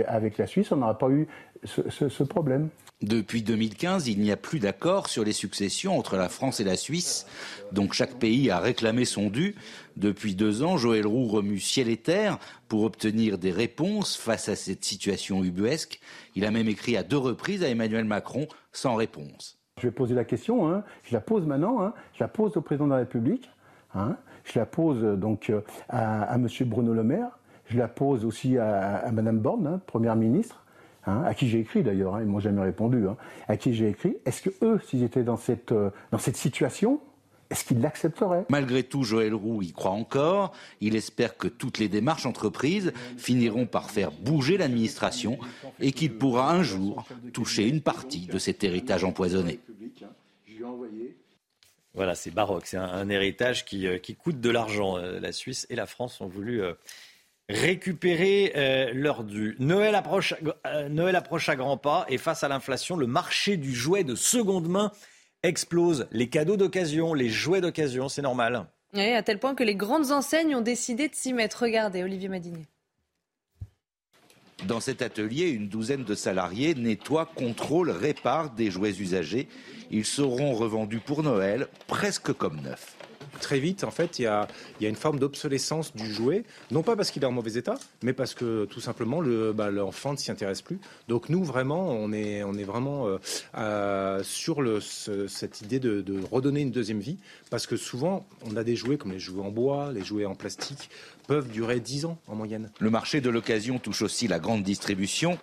avec, 0.07 0.37
la 0.37 0.47
Suisse, 0.47 0.71
on 0.71 0.77
n'aurait 0.77 0.97
pas 0.97 1.09
eu 1.09 1.27
ce, 1.63 2.23
problème. 2.23 2.69
Depuis 3.01 3.41
2015, 3.41 4.07
il 4.07 4.19
n'y 4.19 4.31
a 4.31 4.37
plus 4.37 4.59
d'accord 4.59 5.07
sur 5.07 5.23
les 5.23 5.33
successions 5.33 5.97
entre 5.97 6.15
la 6.15 6.29
France 6.29 6.59
et 6.59 6.63
la 6.63 6.77
Suisse, 6.77 7.27
donc 7.71 7.93
chaque 7.93 8.15
pays 8.15 8.49
a 8.49 8.59
réclamé 8.59 9.05
son 9.05 9.29
dû. 9.29 9.55
Depuis 9.95 10.35
deux 10.35 10.63
ans, 10.63 10.77
Joël 10.77 11.05
Roux 11.05 11.27
remue 11.27 11.59
ciel 11.59 11.89
et 11.89 11.97
terre 11.97 12.39
pour 12.67 12.83
obtenir 12.83 13.37
des 13.37 13.51
réponses 13.51 14.15
face 14.15 14.49
à 14.49 14.55
cette 14.55 14.85
situation 14.85 15.43
ubuesque. 15.43 15.99
Il 16.35 16.45
a 16.45 16.51
même 16.51 16.69
écrit 16.69 16.97
à 16.97 17.03
deux 17.03 17.17
reprises 17.17 17.63
à 17.63 17.69
Emmanuel 17.69 18.05
Macron 18.05 18.47
sans 18.71 18.95
réponse. 18.95 19.56
Je 19.77 19.87
vais 19.87 19.91
poser 19.91 20.15
la 20.15 20.25
question, 20.25 20.69
hein. 20.69 20.83
je 21.03 21.13
la 21.13 21.21
pose 21.21 21.45
maintenant, 21.45 21.81
hein. 21.81 21.93
je 22.13 22.23
la 22.23 22.27
pose 22.27 22.57
au 22.57 22.61
président 22.61 22.85
de 22.85 22.91
la 22.91 22.97
République, 22.97 23.51
hein. 23.95 24.17
je 24.43 24.57
la 24.57 24.65
pose 24.65 25.03
euh, 25.03 25.15
donc 25.15 25.49
euh, 25.49 25.61
à, 25.89 26.35
M. 26.35 26.47
Bruno 26.65 26.93
Le 26.93 27.03
Maire, 27.03 27.37
je 27.67 27.77
la 27.77 27.87
pose 27.87 28.25
aussi 28.25 28.57
à, 28.57 28.97
à 28.97 29.11
Mme 29.11 29.39
Borne, 29.39 29.79
Première 29.85 30.15
ministre, 30.15 30.63
à 31.07 31.33
qui 31.33 31.47
j'ai 31.47 31.59
écrit 31.59 31.83
d'ailleurs, 31.83 32.19
ils 32.19 32.27
m'ont 32.27 32.39
jamais 32.39 32.61
répondu, 32.61 33.05
à 33.47 33.57
qui 33.57 33.73
j'ai 33.73 33.87
écrit, 33.87 34.17
est-ce 34.25 34.41
que 34.41 34.49
eux, 34.61 34.79
s'ils 34.83 35.03
étaient 35.03 35.23
dans 35.23 35.37
cette, 35.37 35.71
euh, 35.71 35.89
dans 36.11 36.17
cette 36.17 36.35
situation, 36.35 36.99
est-ce 37.49 37.63
qu'il 37.63 37.79
l'accepterait? 37.79 38.45
Malgré 38.49 38.83
tout, 38.83 39.03
Joël 39.03 39.33
Roux 39.33 39.61
y 39.61 39.71
croit 39.71 39.91
encore. 39.91 40.53
Il 40.81 40.95
espère 40.95 41.37
que 41.37 41.47
toutes 41.47 41.77
les 41.77 41.87
démarches 41.87 42.25
entreprises 42.25 42.91
finiront 43.17 43.65
par 43.65 43.89
faire 43.89 44.11
bouger 44.11 44.57
l'administration 44.57 45.37
et 45.79 45.91
qu'il 45.91 46.17
pourra 46.17 46.51
un 46.51 46.63
jour 46.63 47.05
toucher 47.33 47.67
une 47.67 47.81
partie 47.81 48.27
de 48.27 48.37
cet 48.37 48.63
héritage 48.63 49.03
empoisonné. 49.03 49.59
Voilà, 51.93 52.13
c'est 52.13 52.31
baroque. 52.31 52.67
C'est 52.67 52.77
un, 52.77 53.09
héritage 53.09 53.65
qui, 53.65 53.87
euh, 53.87 53.97
qui, 53.97 54.15
coûte 54.15 54.39
de 54.39 54.49
l'argent. 54.51 54.97
Euh, 54.97 55.19
la 55.19 55.31
Suisse 55.31 55.65
et 55.71 55.75
la 55.75 55.87
France 55.87 56.21
ont 56.21 56.27
voulu 56.27 56.61
euh, 56.61 56.73
récupérer 57.49 58.91
leur 58.93 59.23
dû. 59.23 59.55
Noël 59.57 59.95
approche, 59.95 60.35
Noël 60.89 61.15
approche 61.15 61.47
à 61.47 61.55
grands 61.55 61.77
pas 61.77 62.05
et 62.09 62.17
face 62.17 62.43
à 62.43 62.49
l'inflation, 62.49 62.97
le 62.97 63.07
marché 63.07 63.55
du 63.55 63.73
jouet 63.73 64.03
de 64.03 64.15
seconde 64.15 64.67
main 64.67 64.91
explose. 65.47 66.07
Les 66.11 66.29
cadeaux 66.29 66.57
d'occasion, 66.57 67.13
les 67.13 67.29
jouets 67.29 67.61
d'occasion, 67.61 68.09
c'est 68.09 68.21
normal. 68.21 68.65
Oui, 68.93 69.13
à 69.13 69.23
tel 69.23 69.39
point 69.39 69.55
que 69.55 69.63
les 69.63 69.75
grandes 69.75 70.11
enseignes 70.11 70.55
ont 70.55 70.61
décidé 70.61 71.07
de 71.07 71.15
s'y 71.15 71.33
mettre. 71.33 71.63
Regardez, 71.63 72.03
Olivier 72.03 72.29
Madinier. 72.29 72.65
Dans 74.65 74.79
cet 74.79 75.01
atelier, 75.01 75.49
une 75.49 75.67
douzaine 75.67 76.03
de 76.03 76.15
salariés 76.15 76.73
nettoient, 76.73 77.29
contrôlent, 77.35 77.91
réparent 77.91 78.49
des 78.49 78.71
jouets 78.71 78.97
usagés. 78.99 79.47
Ils 79.91 80.05
seront 80.05 80.53
revendus 80.53 80.99
pour 80.99 81.21
Noël, 81.21 81.67
presque 81.85 82.33
comme 82.33 82.59
neufs. 82.61 82.95
Très 83.37 83.59
vite, 83.59 83.83
en 83.83 83.91
fait, 83.91 84.19
il 84.19 84.23
y 84.23 84.25
a, 84.27 84.47
une 84.81 84.95
forme 84.95 85.19
d'obsolescence 85.19 85.95
du 85.95 86.11
jouet, 86.11 86.43
non 86.71 86.83
pas 86.83 86.95
parce 86.95 87.11
qu'il 87.11 87.23
est 87.23 87.27
en 87.27 87.31
mauvais 87.31 87.53
état, 87.53 87.75
mais 88.03 88.13
parce 88.13 88.33
que 88.33 88.65
tout 88.65 88.81
simplement 88.81 89.21
bah, 89.53 89.71
l'enfant 89.71 90.13
ne 90.13 90.17
s'y 90.17 90.31
intéresse 90.31 90.61
plus. 90.61 90.79
Donc 91.07 91.29
nous, 91.29 91.43
vraiment, 91.43 91.89
on 91.89 92.11
est, 92.11 92.43
vraiment 92.63 93.07
euh, 93.55 94.23
sur 94.23 94.61
le, 94.61 94.79
cette 94.81 95.61
idée 95.61 95.79
de, 95.79 96.01
de 96.01 96.19
redonner 96.31 96.61
une 96.61 96.71
deuxième 96.71 96.99
vie, 96.99 97.17
parce 97.49 97.67
que 97.67 97.77
souvent, 97.77 98.25
on 98.45 98.57
a 98.57 98.63
des 98.63 98.75
jouets 98.75 98.97
comme 98.97 99.11
les 99.11 99.19
jouets 99.19 99.43
en 99.43 99.51
bois, 99.51 99.91
les 99.93 100.03
jouets 100.03 100.25
en 100.25 100.35
plastique, 100.35 100.89
peuvent 101.27 101.49
durer 101.49 101.79
10 101.79 102.05
ans 102.05 102.17
en 102.27 102.35
moyenne. 102.35 102.71
Le 102.79 102.89
marché 102.89 103.21
de 103.21 103.29
l'occasion 103.29 103.77
touche 103.79 104.01
aussi 104.01 104.27
la 104.27 104.39
grande 104.39 104.63
distribution. 104.63 105.37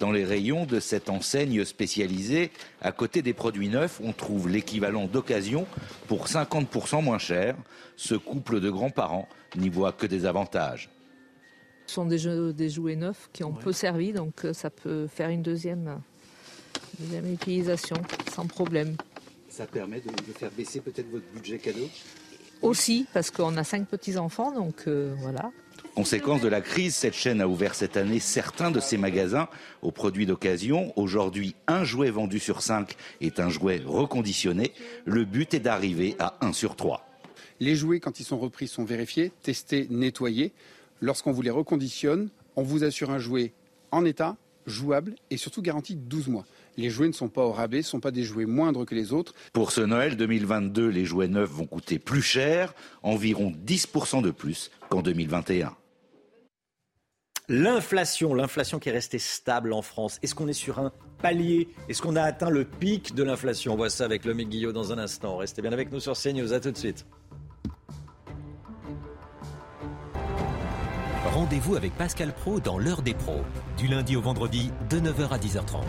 Dans 0.00 0.10
les 0.10 0.24
rayons 0.24 0.66
de 0.66 0.80
cette 0.80 1.08
enseigne 1.08 1.64
spécialisée, 1.64 2.50
à 2.80 2.92
côté 2.92 3.22
des 3.22 3.32
produits 3.32 3.68
neufs, 3.68 4.00
on 4.02 4.12
trouve 4.12 4.48
l'équivalent 4.48 5.06
d'occasion 5.06 5.66
pour 6.08 6.26
50% 6.26 7.02
moins 7.02 7.18
cher. 7.18 7.56
Ce 7.96 8.14
couple 8.14 8.60
de 8.60 8.70
grands-parents 8.70 9.28
n'y 9.56 9.68
voit 9.68 9.92
que 9.92 10.06
des 10.06 10.26
avantages. 10.26 10.90
Ce 11.86 11.94
sont 11.94 12.06
des, 12.06 12.18
jouets 12.68 12.96
neufs 12.96 13.28
qui 13.32 13.44
ont 13.44 13.52
peu 13.52 13.72
servi, 13.72 14.12
donc 14.12 14.44
euh, 14.44 14.52
ça 14.52 14.70
peut 14.70 15.06
faire 15.06 15.28
une 15.28 15.42
deuxième, 15.42 16.00
deuxième 16.98 17.32
utilisation 17.32 17.96
sans 18.34 18.46
problème. 18.46 18.96
Ça 19.48 19.66
permet 19.66 20.00
de, 20.00 20.08
de 20.08 20.32
faire 20.36 20.50
baisser 20.50 20.80
peut-être 20.80 21.10
votre 21.10 21.26
budget 21.34 21.58
cadeau? 21.58 21.88
Aussi, 22.62 23.06
parce 23.12 23.30
qu'on 23.30 23.56
a 23.58 23.64
cinq 23.64 23.86
petits-enfants, 23.86 24.50
donc 24.50 24.84
euh, 24.86 25.14
voilà. 25.18 25.52
Conséquence 25.94 26.40
de 26.40 26.48
la 26.48 26.60
crise, 26.60 26.96
cette 26.96 27.14
chaîne 27.14 27.40
a 27.40 27.46
ouvert 27.46 27.76
cette 27.76 27.96
année 27.96 28.18
certains 28.18 28.72
de 28.72 28.80
ses 28.80 28.98
magasins 28.98 29.46
aux 29.80 29.92
produits 29.92 30.26
d'occasion. 30.26 30.92
Aujourd'hui, 30.96 31.54
un 31.68 31.84
jouet 31.84 32.10
vendu 32.10 32.40
sur 32.40 32.62
cinq 32.62 32.96
est 33.20 33.38
un 33.38 33.48
jouet 33.48 33.80
reconditionné. 33.86 34.72
Le 35.04 35.24
but 35.24 35.54
est 35.54 35.60
d'arriver 35.60 36.16
à 36.18 36.36
1 36.40 36.52
sur 36.52 36.74
3. 36.74 37.06
Les 37.60 37.76
jouets, 37.76 38.00
quand 38.00 38.18
ils 38.18 38.24
sont 38.24 38.38
repris, 38.38 38.66
sont 38.66 38.84
vérifiés, 38.84 39.30
testés, 39.42 39.86
nettoyés. 39.88 40.52
Lorsqu'on 41.00 41.30
vous 41.30 41.42
les 41.42 41.50
reconditionne, 41.50 42.28
on 42.56 42.64
vous 42.64 42.82
assure 42.82 43.10
un 43.10 43.20
jouet 43.20 43.52
en 43.92 44.04
état, 44.04 44.36
jouable 44.66 45.14
et 45.30 45.36
surtout 45.36 45.62
garanti 45.62 45.94
12 45.94 46.26
mois. 46.26 46.44
Les 46.76 46.90
jouets 46.90 47.06
ne 47.06 47.12
sont 47.12 47.28
pas 47.28 47.44
au 47.44 47.52
rabais, 47.52 47.78
ne 47.78 47.82
sont 47.82 48.00
pas 48.00 48.10
des 48.10 48.24
jouets 48.24 48.46
moindres 48.46 48.84
que 48.84 48.96
les 48.96 49.12
autres. 49.12 49.32
Pour 49.52 49.70
ce 49.70 49.80
Noël 49.80 50.16
2022, 50.16 50.88
les 50.88 51.04
jouets 51.04 51.28
neufs 51.28 51.50
vont 51.50 51.66
coûter 51.66 52.00
plus 52.00 52.22
cher, 52.22 52.74
environ 53.04 53.52
10% 53.64 54.22
de 54.22 54.32
plus 54.32 54.72
qu'en 54.88 55.00
2021. 55.00 55.76
L'inflation, 57.48 58.32
l'inflation 58.32 58.78
qui 58.78 58.88
est 58.88 58.92
restée 58.92 59.18
stable 59.18 59.74
en 59.74 59.82
France. 59.82 60.18
Est-ce 60.22 60.34
qu'on 60.34 60.48
est 60.48 60.54
sur 60.54 60.78
un 60.78 60.92
palier? 61.20 61.68
Est-ce 61.90 62.00
qu'on 62.00 62.16
a 62.16 62.22
atteint 62.22 62.48
le 62.48 62.64
pic 62.64 63.14
de 63.14 63.22
l'inflation? 63.22 63.74
On 63.74 63.76
voit 63.76 63.90
ça 63.90 64.06
avec 64.06 64.24
le 64.24 64.32
Guillot 64.32 64.72
dans 64.72 64.92
un 64.92 64.98
instant. 64.98 65.36
Restez 65.36 65.60
bien 65.60 65.72
avec 65.72 65.92
nous 65.92 66.00
sur 66.00 66.14
CNews. 66.14 66.54
À 66.54 66.60
tout 66.60 66.70
de 66.70 66.76
suite. 66.78 67.04
Rendez-vous 71.26 71.76
avec 71.76 71.94
Pascal 71.98 72.32
Pro 72.32 72.60
dans 72.60 72.78
l'heure 72.78 73.02
des 73.02 73.12
pros, 73.12 73.42
du 73.76 73.88
lundi 73.88 74.16
au 74.16 74.22
vendredi 74.22 74.70
de 74.88 75.00
9h 75.00 75.28
à 75.28 75.38
10h30. 75.38 75.82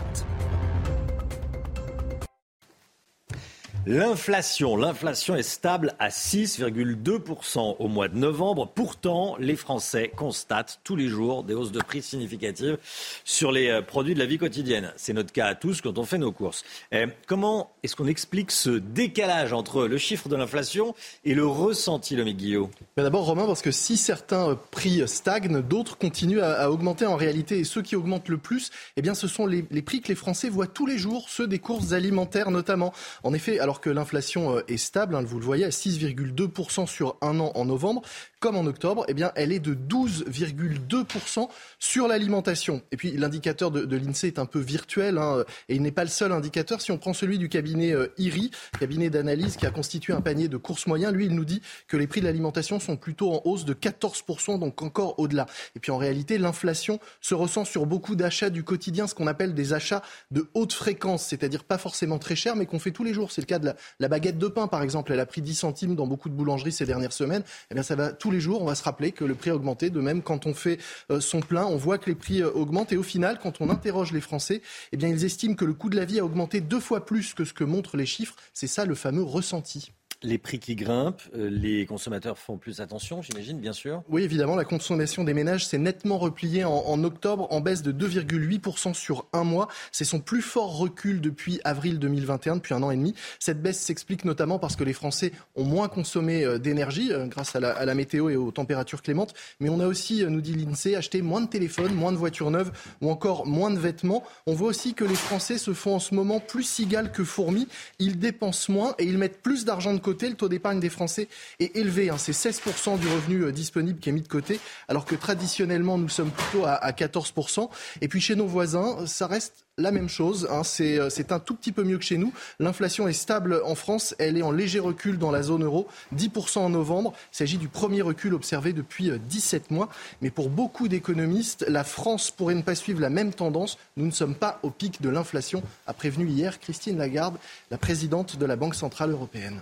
L'inflation, 3.88 4.76
l'inflation 4.76 5.36
est 5.36 5.44
stable 5.44 5.94
à 6.00 6.08
6,2% 6.08 7.76
au 7.78 7.86
mois 7.86 8.08
de 8.08 8.16
novembre. 8.16 8.68
Pourtant, 8.74 9.36
les 9.38 9.54
Français 9.54 10.10
constatent 10.16 10.80
tous 10.82 10.96
les 10.96 11.06
jours 11.06 11.44
des 11.44 11.54
hausses 11.54 11.70
de 11.70 11.78
prix 11.78 12.02
significatives 12.02 12.78
sur 13.24 13.52
les 13.52 13.68
euh, 13.68 13.82
produits 13.82 14.14
de 14.14 14.18
la 14.18 14.26
vie 14.26 14.38
quotidienne. 14.38 14.92
C'est 14.96 15.12
notre 15.12 15.32
cas 15.32 15.46
à 15.46 15.54
tous 15.54 15.82
quand 15.82 15.98
on 15.98 16.04
fait 16.04 16.18
nos 16.18 16.32
courses. 16.32 16.64
Eh, 16.90 17.04
comment 17.28 17.70
est-ce 17.84 17.94
qu'on 17.94 18.08
explique 18.08 18.50
ce 18.50 18.70
décalage 18.70 19.52
entre 19.52 19.86
le 19.86 19.98
chiffre 19.98 20.28
de 20.28 20.34
l'inflation 20.34 20.96
et 21.24 21.34
le 21.34 21.46
ressenti, 21.46 22.16
le 22.16 22.24
Guillaume 22.24 22.70
D'abord, 22.96 23.26
Romain, 23.26 23.46
parce 23.46 23.62
que 23.62 23.70
si 23.70 23.96
certains 23.96 24.58
prix 24.72 25.06
stagnent, 25.06 25.62
d'autres 25.62 25.96
continuent 25.96 26.40
à, 26.40 26.72
augmenter 26.72 27.06
en 27.06 27.14
réalité. 27.14 27.60
Et 27.60 27.64
ceux 27.64 27.82
qui 27.82 27.94
augmentent 27.94 28.30
le 28.30 28.38
plus, 28.38 28.72
eh 28.96 29.02
bien, 29.02 29.14
ce 29.14 29.28
sont 29.28 29.46
les, 29.46 29.64
les 29.70 29.82
prix 29.82 30.00
que 30.00 30.08
les 30.08 30.16
Français 30.16 30.48
voient 30.48 30.66
tous 30.66 30.86
les 30.86 30.98
jours, 30.98 31.28
ceux 31.28 31.46
des 31.46 31.60
courses 31.60 31.92
alimentaires 31.92 32.50
notamment. 32.50 32.92
En 33.22 33.32
effet, 33.32 33.60
alors 33.60 33.75
que 33.80 33.90
l'inflation 33.90 34.56
euh, 34.56 34.62
est 34.68 34.76
stable, 34.76 35.14
hein, 35.14 35.22
vous 35.22 35.38
le 35.38 35.44
voyez, 35.44 35.64
à 35.64 35.70
6,2% 35.70 36.86
sur 36.86 37.16
un 37.20 37.40
an 37.40 37.52
en 37.54 37.64
novembre, 37.64 38.02
comme 38.40 38.56
en 38.56 38.66
octobre, 38.66 39.04
eh 39.08 39.14
bien, 39.14 39.32
elle 39.34 39.52
est 39.52 39.60
de 39.60 39.74
12,2% 39.74 41.48
sur 41.78 42.08
l'alimentation. 42.08 42.82
Et 42.92 42.96
puis 42.96 43.12
l'indicateur 43.12 43.70
de, 43.70 43.96
l'INSEE 43.96 44.28
est 44.28 44.38
un 44.38 44.46
peu 44.46 44.60
virtuel, 44.60 45.18
hein, 45.18 45.44
et 45.68 45.74
il 45.74 45.82
n'est 45.82 45.90
pas 45.90 46.04
le 46.04 46.10
seul 46.10 46.32
indicateur. 46.32 46.80
Si 46.80 46.92
on 46.92 46.98
prend 46.98 47.12
celui 47.12 47.38
du 47.38 47.48
cabinet 47.48 47.92
euh, 47.92 48.08
IRI, 48.18 48.50
cabinet 48.78 49.10
d'analyse 49.10 49.56
qui 49.56 49.66
a 49.66 49.70
constitué 49.70 50.12
un 50.12 50.20
panier 50.20 50.48
de 50.48 50.56
courses 50.56 50.86
moyens, 50.86 51.12
lui, 51.12 51.26
il 51.26 51.34
nous 51.34 51.44
dit 51.44 51.62
que 51.88 51.96
les 51.96 52.06
prix 52.06 52.20
de 52.20 52.26
l'alimentation 52.26 52.78
sont 52.78 52.96
plutôt 52.96 53.32
en 53.32 53.42
hausse 53.44 53.64
de 53.64 53.74
14%, 53.74 54.58
donc 54.58 54.82
encore 54.82 55.18
au-delà. 55.18 55.46
Et 55.74 55.80
puis 55.80 55.90
en 55.90 55.98
réalité, 55.98 56.38
l'inflation 56.38 57.00
se 57.20 57.34
ressent 57.34 57.64
sur 57.64 57.86
beaucoup 57.86 58.16
d'achats 58.16 58.50
du 58.50 58.64
quotidien, 58.64 59.06
ce 59.06 59.14
qu'on 59.14 59.26
appelle 59.26 59.54
des 59.54 59.72
achats 59.72 60.02
de 60.30 60.48
haute 60.54 60.72
fréquence, 60.72 61.24
c'est-à-dire 61.26 61.64
pas 61.64 61.78
forcément 61.78 62.18
très 62.18 62.36
cher, 62.36 62.56
mais 62.56 62.66
qu'on 62.66 62.78
fait 62.78 62.90
tous 62.90 63.04
les 63.04 63.14
jours. 63.14 63.32
C'est 63.32 63.40
le 63.40 63.46
cas 63.46 63.58
de 63.58 63.65
la, 63.98 64.08
baguette 64.08 64.38
de 64.38 64.48
pain, 64.48 64.66
par 64.66 64.82
exemple. 64.82 65.12
Elle 65.12 65.20
a 65.20 65.26
pris 65.26 65.42
10 65.42 65.54
centimes 65.54 65.94
dans 65.94 66.06
beaucoup 66.06 66.28
de 66.28 66.34
boulangeries 66.34 66.72
ces 66.72 66.86
dernières 66.86 67.12
semaines. 67.12 67.42
Eh 67.70 67.74
bien, 67.74 67.82
ça 67.82 67.94
va 67.96 68.12
tous 68.12 68.30
les 68.30 68.40
jours, 68.40 68.62
on 68.62 68.66
va 68.66 68.74
se 68.74 68.84
rappeler 68.84 69.12
que 69.12 69.24
le 69.24 69.34
prix 69.34 69.50
a 69.50 69.54
augmenté. 69.54 69.90
De 69.90 70.00
même, 70.00 70.22
quand 70.22 70.46
on 70.46 70.54
fait 70.54 70.78
euh, 71.10 71.20
son 71.20 71.40
plein, 71.40 71.64
on 71.66 71.76
voit 71.76 71.98
que 71.98 72.10
les 72.10 72.16
prix 72.16 72.42
euh, 72.42 72.50
augmentent. 72.50 72.92
Et 72.92 72.96
au 72.96 73.02
final, 73.02 73.38
quand 73.42 73.60
on 73.60 73.70
interroge 73.70 74.12
les 74.12 74.20
Français, 74.20 74.62
eh 74.92 74.96
bien, 74.96 75.08
ils 75.08 75.24
estiment 75.24 75.54
que 75.54 75.64
le 75.64 75.74
coût 75.74 75.90
de 75.90 75.96
la 75.96 76.04
vie 76.04 76.18
a 76.18 76.24
augmenté 76.24 76.60
deux 76.60 76.80
fois 76.80 77.04
plus 77.04 77.34
que 77.34 77.44
ce 77.44 77.52
que 77.52 77.64
montrent 77.64 77.96
les 77.96 78.06
chiffres. 78.06 78.36
C'est 78.52 78.66
ça 78.66 78.84
le 78.84 78.94
fameux 78.94 79.22
ressenti 79.22 79.92
les 80.22 80.38
prix 80.38 80.58
qui 80.58 80.76
grimpent, 80.76 81.22
euh, 81.34 81.48
les 81.50 81.86
consommateurs 81.86 82.38
font 82.38 82.56
plus 82.56 82.80
attention, 82.80 83.22
j'imagine, 83.22 83.58
bien 83.58 83.72
sûr. 83.72 84.02
Oui, 84.08 84.22
évidemment, 84.22 84.56
la 84.56 84.64
consommation 84.64 85.24
des 85.24 85.34
ménages 85.34 85.66
s'est 85.66 85.78
nettement 85.78 86.18
repliée 86.18 86.64
en, 86.64 87.04
octobre, 87.04 87.46
en 87.50 87.60
baisse 87.60 87.82
de 87.82 87.92
2,8% 87.92 88.94
sur 88.94 89.26
un 89.32 89.44
mois. 89.44 89.68
C'est 89.92 90.04
son 90.04 90.20
plus 90.20 90.42
fort 90.42 90.78
recul 90.78 91.20
depuis 91.20 91.60
avril 91.64 91.98
2021, 91.98 92.56
depuis 92.56 92.74
un 92.74 92.82
an 92.82 92.90
et 92.90 92.96
demi. 92.96 93.14
Cette 93.38 93.60
baisse 93.60 93.78
s'explique 93.78 94.24
notamment 94.24 94.58
parce 94.58 94.76
que 94.76 94.84
les 94.84 94.92
Français 94.92 95.32
ont 95.54 95.64
moins 95.64 95.88
consommé 95.88 96.44
euh, 96.44 96.58
d'énergie 96.58 97.12
euh, 97.12 97.26
grâce 97.26 97.54
à 97.54 97.60
la, 97.60 97.94
météo 97.94 98.28
et 98.28 98.36
aux 98.36 98.50
températures 98.50 99.02
clémentes. 99.02 99.34
Mais 99.60 99.68
on 99.68 99.80
a 99.80 99.86
aussi, 99.86 100.24
nous 100.26 100.40
dit 100.40 100.54
l'INSEE, 100.54 100.96
acheté 100.96 101.22
moins 101.22 101.40
de 101.40 101.48
téléphones, 101.48 101.94
moins 101.94 102.12
de 102.12 102.18
voitures 102.18 102.50
neuves 102.50 102.72
ou 103.00 103.10
encore 103.10 103.46
moins 103.46 103.70
de 103.70 103.78
vêtements. 103.78 104.22
On 104.46 104.54
voit 104.54 104.68
aussi 104.68 104.94
que 104.94 105.04
les 105.04 105.14
Français 105.14 105.58
se 105.58 105.72
font 105.72 105.96
en 105.96 105.98
ce 105.98 106.14
moment 106.14 106.40
plus 106.40 106.62
cigales 106.62 107.12
que 107.12 107.24
fourmis. 107.24 107.68
Ils 107.98 108.18
dépensent 108.18 108.72
moins 108.72 108.94
et 108.98 109.04
ils 109.04 109.18
mettent 109.18 109.40
plus 109.40 109.64
d'argent 109.64 109.94
de 109.94 109.98
le 110.10 110.34
taux 110.34 110.48
d'épargne 110.48 110.80
des 110.80 110.90
Français 110.90 111.28
est 111.60 111.76
élevé. 111.76 112.10
Hein. 112.10 112.18
C'est 112.18 112.32
16% 112.32 112.98
du 112.98 113.08
revenu 113.08 113.44
euh, 113.44 113.52
disponible 113.52 113.98
qui 113.98 114.08
est 114.08 114.12
mis 114.12 114.22
de 114.22 114.28
côté, 114.28 114.60
alors 114.88 115.04
que 115.04 115.14
traditionnellement, 115.14 115.98
nous 115.98 116.08
sommes 116.08 116.30
plutôt 116.30 116.64
à, 116.66 116.90
14%. 116.90 117.68
Et 118.00 118.08
puis 118.08 118.20
chez 118.20 118.36
nos 118.36 118.46
voisins, 118.46 119.06
ça 119.06 119.26
reste 119.26 119.66
la 119.78 119.90
même 119.90 120.08
chose. 120.08 120.48
Hein. 120.50 120.62
Euh, 120.80 121.10
c'est 121.10 121.32
un 121.32 121.38
tout 121.38 121.54
petit 121.54 121.72
peu 121.72 121.84
mieux 121.84 121.98
que 121.98 122.04
chez 122.04 122.16
nous. 122.16 122.32
L'inflation 122.58 123.08
est 123.08 123.12
stable 123.12 123.60
en 123.64 123.74
France. 123.74 124.14
Elle 124.18 124.38
est 124.38 124.42
en 124.42 124.50
léger 124.50 124.78
recul 124.78 125.18
dans 125.18 125.30
la 125.30 125.42
zone 125.42 125.64
euro. 125.64 125.86
10% 126.14 126.58
en 126.58 126.70
novembre. 126.70 127.12
Il 127.32 127.36
s'agit 127.36 127.58
du 127.58 127.68
premier 127.68 128.02
recul 128.02 128.34
observé 128.34 128.72
depuis 128.72 129.10
17 129.18 129.64
euh, 129.70 129.74
mois. 129.74 129.88
Mais 130.22 130.30
pour 130.30 130.48
beaucoup 130.48 130.88
d'économistes, 130.88 131.66
la 131.68 131.84
France 131.84 132.30
pourrait 132.30 132.54
ne 132.54 132.62
pas 132.62 132.74
suivre 132.74 133.00
la 133.00 133.10
même 133.10 133.34
tendance. 133.34 133.78
Nous 133.96 134.06
ne 134.06 134.10
sommes 134.10 134.34
pas 134.34 134.60
au 134.62 134.70
pic 134.70 135.02
de 135.02 135.08
l'inflation, 135.08 135.62
a 135.86 135.92
prévenu 135.92 136.26
hier 136.26 136.58
Christine 136.58 136.96
Lagarde, 136.96 137.36
la 137.70 137.78
présidente 137.78 138.36
de 138.36 138.46
la 138.46 138.56
Banque 138.56 138.74
Centrale 138.74 139.10
Européenne. 139.10 139.60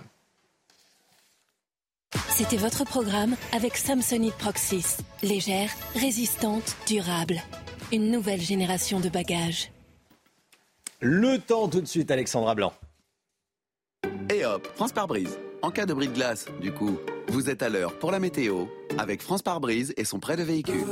C'était 2.29 2.57
votre 2.57 2.85
programme 2.85 3.35
avec 3.53 3.77
Samsonite 3.77 4.35
Proxys. 4.35 4.97
Légère, 5.23 5.69
résistante, 5.95 6.75
durable. 6.87 7.41
Une 7.91 8.11
nouvelle 8.11 8.41
génération 8.41 8.99
de 8.99 9.09
bagages. 9.09 9.71
Le 10.99 11.37
temps 11.37 11.67
tout 11.67 11.81
de 11.81 11.87
suite, 11.87 12.11
Alexandra 12.11 12.55
Blanc. 12.55 12.73
Et 14.33 14.45
hop, 14.45 14.67
France 14.75 14.91
par 14.91 15.07
brise. 15.07 15.37
En 15.61 15.71
cas 15.71 15.85
de 15.85 15.93
bris 15.93 16.07
de 16.07 16.13
glace, 16.13 16.45
du 16.61 16.71
coup, 16.71 16.97
vous 17.29 17.49
êtes 17.49 17.63
à 17.63 17.69
l'heure 17.69 17.97
pour 17.99 18.11
la 18.11 18.19
météo 18.19 18.65
avec 18.97 19.21
France 19.21 19.41
par 19.41 19.59
brise 19.59 19.93
et 19.97 20.05
son 20.05 20.19
prêt 20.19 20.35
de 20.35 20.43
véhicule. 20.43 20.85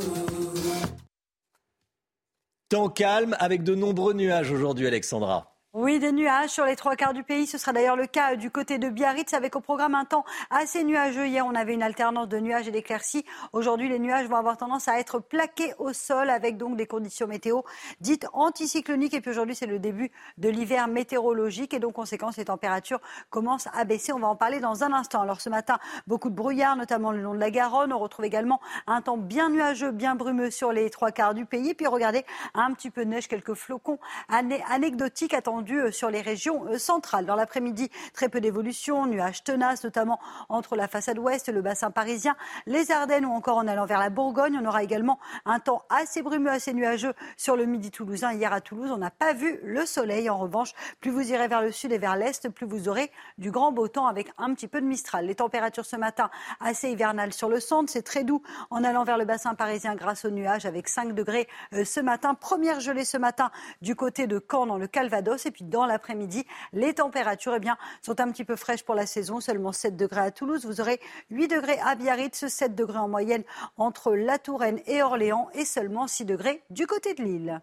Temps 2.69 2.89
calme 2.89 3.36
avec 3.39 3.63
de 3.63 3.75
nombreux 3.75 4.13
nuages 4.13 4.51
aujourd'hui, 4.51 4.88
Alexandra. 4.88 5.52
Oui, 5.75 5.97
des 5.97 6.12
nuages 6.12 6.51
sur 6.51 6.65
les 6.65 6.75
trois 6.75 6.95
quarts 6.95 7.15
du 7.15 7.23
pays. 7.23 7.47
Ce 7.47 7.57
sera 7.57 7.73
d'ailleurs 7.73 7.95
le 7.95 8.05
cas 8.05 8.36
du 8.36 8.51
côté 8.51 8.77
de 8.77 8.89
Biarritz 8.89 9.33
avec 9.33 9.55
au 9.55 9.59
programme 9.59 9.95
un 9.95 10.05
temps 10.05 10.23
assez 10.51 10.83
nuageux. 10.83 11.25
Hier, 11.25 11.43
on 11.47 11.55
avait 11.55 11.73
une 11.73 11.81
alternance 11.81 12.27
de 12.27 12.38
nuages 12.38 12.67
et 12.67 12.71
d'éclaircies. 12.71 13.25
Aujourd'hui, 13.53 13.89
les 13.89 13.97
nuages 13.97 14.27
vont 14.27 14.36
avoir 14.36 14.55
tendance 14.55 14.88
à 14.88 14.99
être 14.99 15.17
plaqués 15.17 15.73
au 15.79 15.91
sol 15.91 16.29
avec 16.29 16.57
donc 16.57 16.77
des 16.77 16.86
conditions 16.86 17.25
météo 17.25 17.62
dites 18.01 18.27
anticycloniques. 18.33 19.15
Et 19.15 19.21
puis 19.21 19.31
aujourd'hui, 19.31 19.55
c'est 19.55 19.65
le 19.65 19.79
début 19.79 20.12
de 20.38 20.47
l'hiver 20.47 20.88
météorologique 20.88 21.73
et 21.73 21.79
donc, 21.79 21.93
conséquence, 21.93 22.38
les 22.38 22.45
températures 22.45 23.01
commencent 23.31 23.67
à 23.73 23.83
baisser. 23.83 24.13
On 24.13 24.19
va 24.19 24.27
en 24.27 24.36
parler 24.36 24.59
dans 24.59 24.83
un 24.83 24.93
instant. 24.93 25.21
Alors 25.21 25.41
ce 25.41 25.49
matin, 25.49 25.79
beaucoup 26.05 26.29
de 26.29 26.36
brouillard, 26.36 26.75
notamment 26.75 27.12
le 27.12 27.23
long 27.23 27.33
de 27.33 27.39
la 27.39 27.49
Garonne. 27.49 27.93
On 27.93 27.97
retrouve 27.97 28.25
également 28.25 28.62
un 28.86 29.01
temps 29.01 29.17
bien 29.17 29.49
nuageux, 29.49 29.89
bien 29.89 30.13
brumeux 30.13 30.51
sur 30.51 30.71
les 30.71 30.91
trois 30.91 31.09
quarts 31.09 31.33
du 31.33 31.47
pays. 31.47 31.73
Puis 31.73 31.88
regardez, 31.88 32.23
un 32.53 32.71
petit 32.73 32.91
peu 32.91 33.05
de 33.05 33.09
neige, 33.09 33.27
quelques 33.27 33.55
flocons 33.55 33.97
anecdotiques 34.29 35.33
euh, 35.71 35.91
sur 35.91 36.10
les 36.10 36.21
régions 36.21 36.65
euh, 36.67 36.78
centrales. 36.78 37.26
Dans 37.26 37.36
l'après-midi, 37.36 37.89
très 38.13 38.30
peu 38.30 38.41
d'évolution, 38.41 39.06
nuages 39.06 39.43
tenaces, 39.43 39.84
notamment 39.84 40.19
entre 40.49 40.76
la 40.76 40.88
façade 40.88 41.17
ouest, 41.19 41.49
le 41.49 41.62
bassin 41.62 41.91
parisien, 41.91 42.36
les 42.65 42.91
Ardennes 42.91 43.26
ou 43.26 43.32
encore 43.32 43.58
en 43.58 43.67
allant 43.67 43.86
vers 43.86 43.99
la 43.99 44.10
Bourgogne. 44.10 44.58
On 44.62 44.65
aura 44.65 44.84
également 44.84 45.19
un 45.45 45.60
temps 45.60 45.84
assez 45.89 46.21
brumeux, 46.21 46.52
assez 46.52 46.73
nuageux 46.73 47.13
sur 47.38 47.56
le 47.56 47.65
midi 47.65 47.91
toulousain. 47.91 48.34
Hier 48.34 48.52
à 48.52 48.62
Toulouse, 48.62 48.91
on 48.91 48.97
n'a 48.97 49.12
pas 49.12 49.34
vu 49.34 49.60
le 49.63 49.86
soleil. 49.86 50.30
En 50.30 50.38
revanche, 50.38 50.73
plus 50.99 51.12
vous 51.12 51.32
irez 51.32 51.47
vers 51.47 51.62
le 51.62 51.71
sud 51.71 51.91
et 51.91 51.97
vers 51.97 52.15
l'est, 52.15 52.49
plus 52.49 52.65
vous 52.65 52.89
aurez 52.89 53.12
du 53.38 53.52
grand 53.52 53.71
beau 53.71 53.88
temps 53.88 54.08
avec 54.08 54.32
un 54.38 54.54
petit 54.54 54.67
peu 54.67 54.82
de 54.82 54.86
mistral. 54.86 55.26
Les 55.26 55.36
températures 55.36 55.86
ce 55.86 55.95
matin 55.95 56.30
assez 56.60 56.89
hivernales 56.89 57.34
sur 57.34 57.49
le 57.49 57.60
centre. 57.60 57.91
C'est 57.91 58.04
très 58.04 58.23
doux 58.23 58.41
en 58.69 58.84
allant 58.84 59.04
vers 59.04 59.17
le 59.17 59.26
bassin 59.26 59.56
parisien 59.56 59.95
grâce 59.95 60.26
aux 60.26 60.32
nuages 60.32 60.65
avec 60.65 60.88
5 60.88 61.13
degrés 61.13 61.47
euh, 61.73 61.86
ce 61.86 61.99
matin. 61.99 62.34
Première 62.34 62.80
gelée 62.80 63.06
ce 63.06 63.17
matin 63.17 63.52
du 63.82 63.95
côté 63.95 64.28
de 64.28 64.43
Caen 64.49 64.65
dans 64.65 64.78
le 64.78 64.88
Calvados. 64.88 65.45
Puis 65.53 65.63
dans 65.63 65.85
l'après-midi, 65.85 66.45
les 66.73 66.93
températures 66.93 67.55
eh 67.55 67.59
bien, 67.59 67.77
sont 68.01 68.19
un 68.19 68.31
petit 68.31 68.43
peu 68.43 68.55
fraîches 68.55 68.83
pour 68.83 68.95
la 68.95 69.05
saison. 69.05 69.39
Seulement 69.39 69.71
7 69.71 69.95
degrés 69.95 70.21
à 70.21 70.31
Toulouse. 70.31 70.65
Vous 70.65 70.81
aurez 70.81 70.99
8 71.29 71.47
degrés 71.47 71.79
à 71.79 71.95
Biarritz, 71.95 72.47
7 72.47 72.75
degrés 72.75 72.99
en 72.99 73.07
moyenne 73.07 73.43
entre 73.77 74.13
la 74.13 74.39
Touraine 74.39 74.81
et 74.87 75.01
Orléans 75.01 75.49
et 75.53 75.65
seulement 75.65 76.07
6 76.07 76.25
degrés 76.25 76.63
du 76.69 76.87
côté 76.87 77.13
de 77.13 77.23
Lille. 77.23 77.61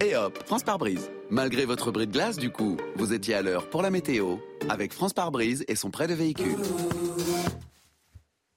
Et 0.00 0.16
hop, 0.16 0.36
France 0.46 0.64
par 0.64 0.78
brise. 0.78 1.10
Malgré 1.30 1.64
votre 1.64 1.92
bris 1.92 2.08
de 2.08 2.12
glace, 2.12 2.36
du 2.36 2.50
coup, 2.50 2.76
vous 2.96 3.12
étiez 3.12 3.34
à 3.34 3.42
l'heure 3.42 3.70
pour 3.70 3.82
la 3.82 3.90
météo 3.90 4.36
avec 4.68 4.92
France 4.92 5.12
par 5.12 5.30
brise 5.30 5.64
et 5.68 5.76
son 5.76 5.90
prêt 5.90 6.08
de 6.08 6.14
véhicule. 6.14 6.56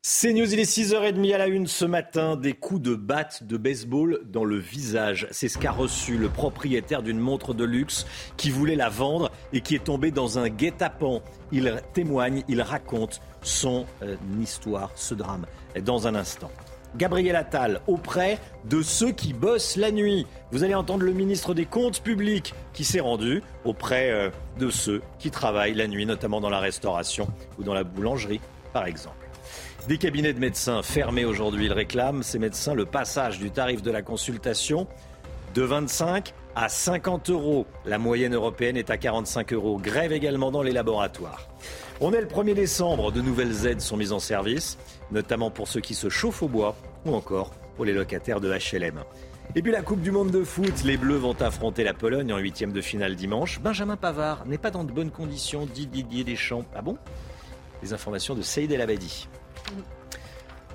C'est 0.08 0.34
News, 0.34 0.54
il 0.54 0.60
est 0.60 0.72
6h30 0.72 1.34
à 1.34 1.40
la 1.40 1.48
une 1.48 1.66
ce 1.66 1.84
matin, 1.84 2.36
des 2.36 2.54
coups 2.54 2.80
de 2.80 2.94
batte 2.94 3.42
de 3.42 3.58
baseball 3.58 4.22
dans 4.32 4.44
le 4.44 4.60
visage. 4.60 5.28
C'est 5.32 5.48
ce 5.48 5.58
qu'a 5.58 5.72
reçu 5.72 6.20
le 6.20 6.30
propriétaire 6.30 7.02
d'une 7.02 7.18
montre 7.18 7.56
de 7.56 7.64
luxe 7.64 8.06
qui 8.38 8.52
voulait 8.52 8.76
la 8.76 8.90
vendre 8.90 9.32
et 9.52 9.62
qui 9.62 9.74
est 9.74 9.84
tombé 9.84 10.12
dans 10.12 10.38
un 10.38 10.48
guet-apens. 10.48 11.24
Il 11.52 11.82
témoigne, 11.94 12.44
il 12.48 12.62
raconte 12.62 13.20
son 13.42 13.88
euh, 14.04 14.16
histoire, 14.40 14.92
ce 14.94 15.16
drame, 15.16 15.48
dans 15.84 16.06
un 16.06 16.14
instant. 16.14 16.52
Gabriel 16.96 17.36
Attal 17.36 17.82
auprès 17.88 18.38
de 18.66 18.84
ceux 18.84 19.12
qui 19.12 19.34
bossent 19.34 19.76
la 19.76 19.90
nuit. 19.90 20.28
Vous 20.52 20.64
allez 20.64 20.76
entendre 20.76 21.04
le 21.04 21.14
ministre 21.14 21.56
des 21.56 21.66
Comptes 21.66 22.04
publics 22.04 22.54
qui 22.74 22.84
s'est 22.84 23.00
rendu 23.00 23.42
auprès 23.64 24.12
euh, 24.12 24.30
de 24.60 24.70
ceux 24.70 25.02
qui 25.18 25.32
travaillent 25.32 25.74
la 25.74 25.88
nuit, 25.88 26.06
notamment 26.06 26.42
dans 26.42 26.52
la 26.52 26.60
restauration 26.60 27.28
ou 27.58 27.64
dans 27.64 27.74
la 27.74 27.84
boulangerie, 27.84 28.40
par 28.72 28.86
exemple. 28.86 29.25
Des 29.88 30.00
cabinets 30.00 30.34
de 30.34 30.40
médecins 30.40 30.82
fermés 30.82 31.26
aujourd'hui, 31.26 31.66
ils 31.66 31.74
réclament, 31.74 32.24
ces 32.24 32.40
médecins, 32.40 32.74
le 32.74 32.88
passage 32.88 33.38
du 33.38 33.52
tarif 33.52 33.84
de 33.84 33.92
la 33.92 34.02
consultation 34.02 34.88
de 35.54 35.62
25 35.62 36.34
à 36.56 36.70
50 36.70 37.30
euros. 37.30 37.68
La 37.86 38.00
moyenne 38.00 38.34
européenne 38.34 38.78
est 38.78 38.90
à 38.90 38.98
45 38.98 39.54
euros. 39.54 39.78
Grève 39.78 40.12
également 40.12 40.50
dans 40.50 40.64
les 40.64 40.72
laboratoires. 40.72 41.48
On 42.02 42.14
est 42.14 42.22
le 42.22 42.26
1er 42.26 42.56
décembre, 42.56 43.12
de 43.12 43.22
nouvelles 43.22 43.68
aides 43.68 43.80
sont 43.80 43.96
mises 43.96 44.12
en 44.12 44.18
service, 44.18 44.80
notamment 45.12 45.52
pour 45.52 45.68
ceux 45.68 45.82
qui 45.82 45.94
se 45.94 46.10
chauffent 46.10 46.42
au 46.42 46.48
bois 46.48 46.76
ou 47.06 47.14
encore 47.14 47.52
pour 47.76 47.86
les 47.86 47.94
locataires 47.94 48.42
de 48.42 48.52
HLM. 48.52 49.04
Et 49.54 49.62
puis 49.62 49.72
la 49.72 49.84
Coupe 49.84 50.02
du 50.02 50.10
Monde 50.10 50.32
de 50.32 50.44
foot, 50.44 50.84
les 50.84 50.98
Bleus 50.98 51.18
vont 51.18 51.40
affronter 51.40 51.84
la 51.84 51.94
Pologne 51.94 52.34
en 52.34 52.40
huitième 52.40 52.72
de 52.72 52.82
finale 52.82 53.16
dimanche. 53.16 53.60
Benjamin 53.60 53.98
Pavard 53.98 54.48
n'est 54.48 54.58
pas 54.58 54.72
dans 54.72 54.84
de 54.84 54.92
bonnes 54.92 55.12
conditions, 55.12 55.68
dit 55.72 55.86
Didier 55.86 56.24
Deschamps. 56.24 56.66
Ah 56.76 56.82
bon? 56.82 56.98
Les 57.84 57.94
informations 57.94 58.34
de 58.34 58.42
Saïd 58.42 58.72
El 58.72 58.82
Abadi. 58.82 59.28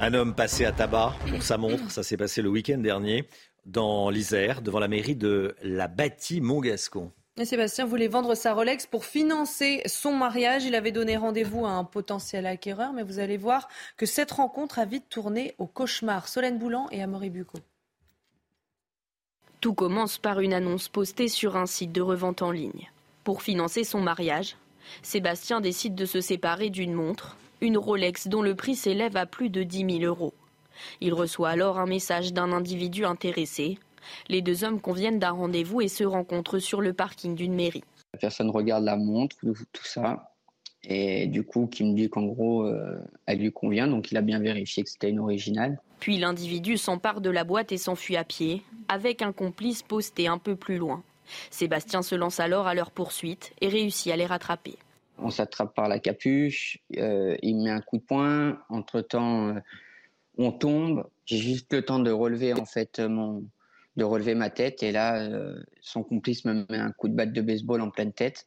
Un 0.00 0.14
homme 0.14 0.35
passé 0.35 0.64
à 0.64 0.72
tabac 0.72 1.14
pour 1.29 1.42
sa 1.42 1.59
montre, 1.59 1.90
ça 1.90 2.03
s'est 2.03 2.16
passé 2.16 2.40
le 2.42 2.48
week-end 2.48 2.79
dernier 2.79 3.29
dans 3.66 4.11
l'Isère, 4.11 4.62
devant 4.62 4.79
la 4.79 4.88
mairie 4.88 5.16
de 5.16 5.55
la 5.62 5.88
Bâtie-Montgascon. 5.88 7.12
Sébastien 7.44 7.87
voulait 7.87 8.09
vendre 8.09 8.35
sa 8.35 8.53
Rolex 8.53 8.87
pour 8.87 9.05
financer 9.05 9.83
son 9.87 10.12
mariage. 10.12 10.64
Il 10.64 10.74
avait 10.74 10.92
donné 10.92 11.16
rendez-vous 11.16 11.64
à 11.64 11.70
un 11.70 11.85
potentiel 11.85 12.46
acquéreur, 12.46 12.92
mais 12.92 13.03
vous 13.03 13.18
allez 13.18 13.37
voir 13.37 13.68
que 13.96 14.07
cette 14.07 14.31
rencontre 14.31 14.79
a 14.79 14.85
vite 14.85 15.09
tourné 15.09 15.55
au 15.59 15.66
cauchemar. 15.66 16.29
Solène 16.29 16.59
Boulan 16.59 16.88
et 16.90 17.03
Amaury 17.03 17.31
Bucco. 17.31 17.59
Tout 19.61 19.74
commence 19.74 20.18
par 20.18 20.40
une 20.40 20.53
annonce 20.53 20.88
postée 20.88 21.29
sur 21.29 21.57
un 21.57 21.66
site 21.66 21.92
de 21.92 22.00
revente 22.00 22.42
en 22.42 22.50
ligne. 22.50 22.90
Pour 23.24 23.42
financer 23.42 23.85
son 23.85 24.00
mariage, 24.00 24.57
Sébastien 25.03 25.61
décide 25.61 25.94
de 25.94 26.07
se 26.07 26.20
séparer 26.20 26.70
d'une 26.70 26.94
montre 26.94 27.37
une 27.61 27.79
Rolex 27.79 28.29
dont 28.29 28.42
le 28.42 28.55
prix 28.55 28.77
s'élève 28.77 29.16
à 29.16 29.27
plus 29.27 29.51
de 29.51 29.62
10 29.62 29.99
000 30.01 30.05
euros. 30.05 30.35
Il 31.01 31.14
reçoit 31.14 31.51
alors 31.51 31.79
un 31.79 31.87
message 31.87 32.33
d'un 32.33 32.53
individu 32.53 33.05
intéressé. 33.05 33.79
Les 34.29 34.42
deux 34.42 34.64
hommes 34.64 34.81
conviennent 34.81 35.18
d'un 35.18 35.33
rendez-vous 35.33 35.81
et 35.81 35.88
se 35.88 36.05
rencontrent 36.05 36.59
sur 36.59 36.81
le 36.81 36.92
parking 36.92 37.35
d'une 37.35 37.55
mairie. 37.55 37.85
La 38.12 38.18
personne 38.18 38.51
regarde 38.51 38.85
la 38.85 38.96
montre, 38.96 39.37
tout 39.40 39.85
ça, 39.85 40.31
et 40.85 41.27
du 41.27 41.42
coup, 41.42 41.66
qui 41.66 41.85
me 41.85 41.94
dit 41.94 42.09
qu'en 42.09 42.25
gros, 42.25 42.64
euh, 42.64 42.99
elle 43.27 43.38
lui 43.38 43.53
convient, 43.53 43.87
donc 43.87 44.11
il 44.11 44.16
a 44.16 44.23
bien 44.23 44.38
vérifié 44.38 44.83
que 44.83 44.88
c'était 44.88 45.11
une 45.11 45.20
originale. 45.20 45.81
Puis 45.99 46.16
l'individu 46.16 46.79
s'empare 46.79 47.20
de 47.20 47.31
la 47.31 47.44
boîte 47.44 47.73
et 47.73 47.77
s'enfuit 47.77 48.16
à 48.16 48.25
pied, 48.25 48.62
avec 48.88 49.20
un 49.20 49.33
complice 49.33 49.83
posté 49.83 50.27
un 50.27 50.38
peu 50.38 50.57
plus 50.57 50.79
loin. 50.79 51.03
Sébastien 51.51 52.03
se 52.03 52.14
lance 52.14 52.40
alors 52.40 52.66
à 52.66 52.75
leur 52.75 52.90
poursuite 52.90 53.53
et 53.61 53.68
réussit 53.68 54.11
à 54.11 54.16
les 54.16 54.27
rattraper 54.27 54.77
on 55.22 55.30
s'attrape 55.30 55.74
par 55.74 55.88
la 55.88 55.98
capuche, 55.98 56.78
euh, 56.96 57.37
il 57.42 57.56
met 57.62 57.70
un 57.70 57.80
coup 57.80 57.98
de 57.98 58.02
poing, 58.02 58.59
entre-temps 58.68 59.48
euh, 59.48 59.61
on 60.38 60.52
tombe, 60.52 61.09
j'ai 61.26 61.38
juste 61.38 61.72
le 61.72 61.83
temps 61.83 61.98
de 61.98 62.11
relever 62.11 62.54
en 62.54 62.64
fait 62.64 63.00
mon 63.00 63.44
de 63.96 64.04
relever 64.04 64.35
ma 64.35 64.50
tête 64.50 64.83
et 64.83 64.92
là 64.92 65.20
euh, 65.20 65.62
son 65.80 66.02
complice 66.02 66.44
me 66.44 66.64
met 66.70 66.78
un 66.78 66.92
coup 66.92 67.09
de 67.09 67.14
batte 67.14 67.33
de 67.33 67.42
baseball 67.42 67.80
en 67.80 67.90
pleine 67.90 68.12
tête, 68.12 68.46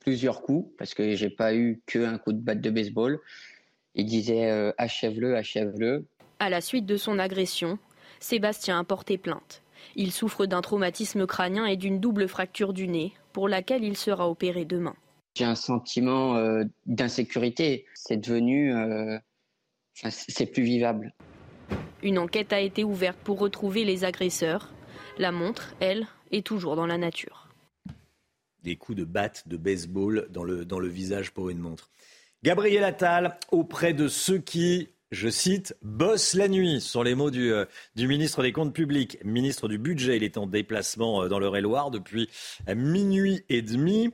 plusieurs 0.00 0.42
coups 0.42 0.70
parce 0.78 0.94
que 0.94 1.14
j'ai 1.14 1.30
pas 1.30 1.54
eu 1.54 1.82
qu'un 1.86 2.18
coup 2.18 2.32
de 2.32 2.40
batte 2.40 2.60
de 2.60 2.70
baseball. 2.70 3.18
Il 3.96 4.06
disait 4.06 4.72
achève-le, 4.78 5.34
achève-le. 5.34 6.06
À 6.38 6.48
la 6.48 6.60
suite 6.60 6.86
de 6.86 6.96
son 6.96 7.18
agression, 7.18 7.80
Sébastien 8.20 8.78
a 8.78 8.84
porté 8.84 9.18
plainte. 9.18 9.62
Il 9.96 10.12
souffre 10.12 10.46
d'un 10.46 10.60
traumatisme 10.60 11.26
crânien 11.26 11.66
et 11.66 11.76
d'une 11.76 11.98
double 11.98 12.28
fracture 12.28 12.72
du 12.72 12.86
nez, 12.86 13.12
pour 13.32 13.48
laquelle 13.48 13.82
il 13.82 13.96
sera 13.96 14.28
opéré 14.28 14.64
demain. 14.64 14.94
J'ai 15.34 15.44
un 15.44 15.54
sentiment 15.54 16.36
euh, 16.36 16.64
d'insécurité. 16.86 17.86
C'est 17.94 18.16
devenu, 18.16 18.74
euh, 18.74 19.18
c'est 19.94 20.46
plus 20.46 20.62
vivable. 20.62 21.14
Une 22.02 22.18
enquête 22.18 22.52
a 22.52 22.60
été 22.60 22.84
ouverte 22.84 23.18
pour 23.18 23.38
retrouver 23.38 23.84
les 23.84 24.04
agresseurs. 24.04 24.72
La 25.18 25.32
montre, 25.32 25.74
elle, 25.80 26.06
est 26.30 26.46
toujours 26.46 26.76
dans 26.76 26.86
la 26.86 26.98
nature. 26.98 27.48
Des 28.62 28.76
coups 28.76 28.98
de 28.98 29.04
batte 29.04 29.46
de 29.48 29.56
baseball 29.56 30.26
dans 30.30 30.44
le, 30.44 30.64
dans 30.64 30.78
le 30.78 30.88
visage 30.88 31.32
pour 31.32 31.50
une 31.50 31.58
montre. 31.58 31.90
Gabriel 32.42 32.84
Attal 32.84 33.38
auprès 33.50 33.92
de 33.92 34.08
ceux 34.08 34.38
qui, 34.38 34.88
je 35.10 35.28
cite, 35.28 35.76
bossent 35.82 36.34
la 36.34 36.48
nuit, 36.48 36.80
ce 36.80 36.88
sont 36.88 37.02
les 37.02 37.14
mots 37.14 37.30
du, 37.30 37.52
euh, 37.52 37.66
du, 37.96 38.08
ministre 38.08 38.42
des 38.42 38.52
Comptes 38.52 38.74
publics, 38.74 39.18
ministre 39.24 39.68
du 39.68 39.78
Budget. 39.78 40.16
Il 40.16 40.24
est 40.24 40.38
en 40.38 40.46
déplacement 40.46 41.28
dans 41.28 41.38
le 41.38 41.48
et 41.48 41.90
depuis 41.90 42.28
minuit 42.74 43.44
et 43.48 43.62
demi. 43.62 44.10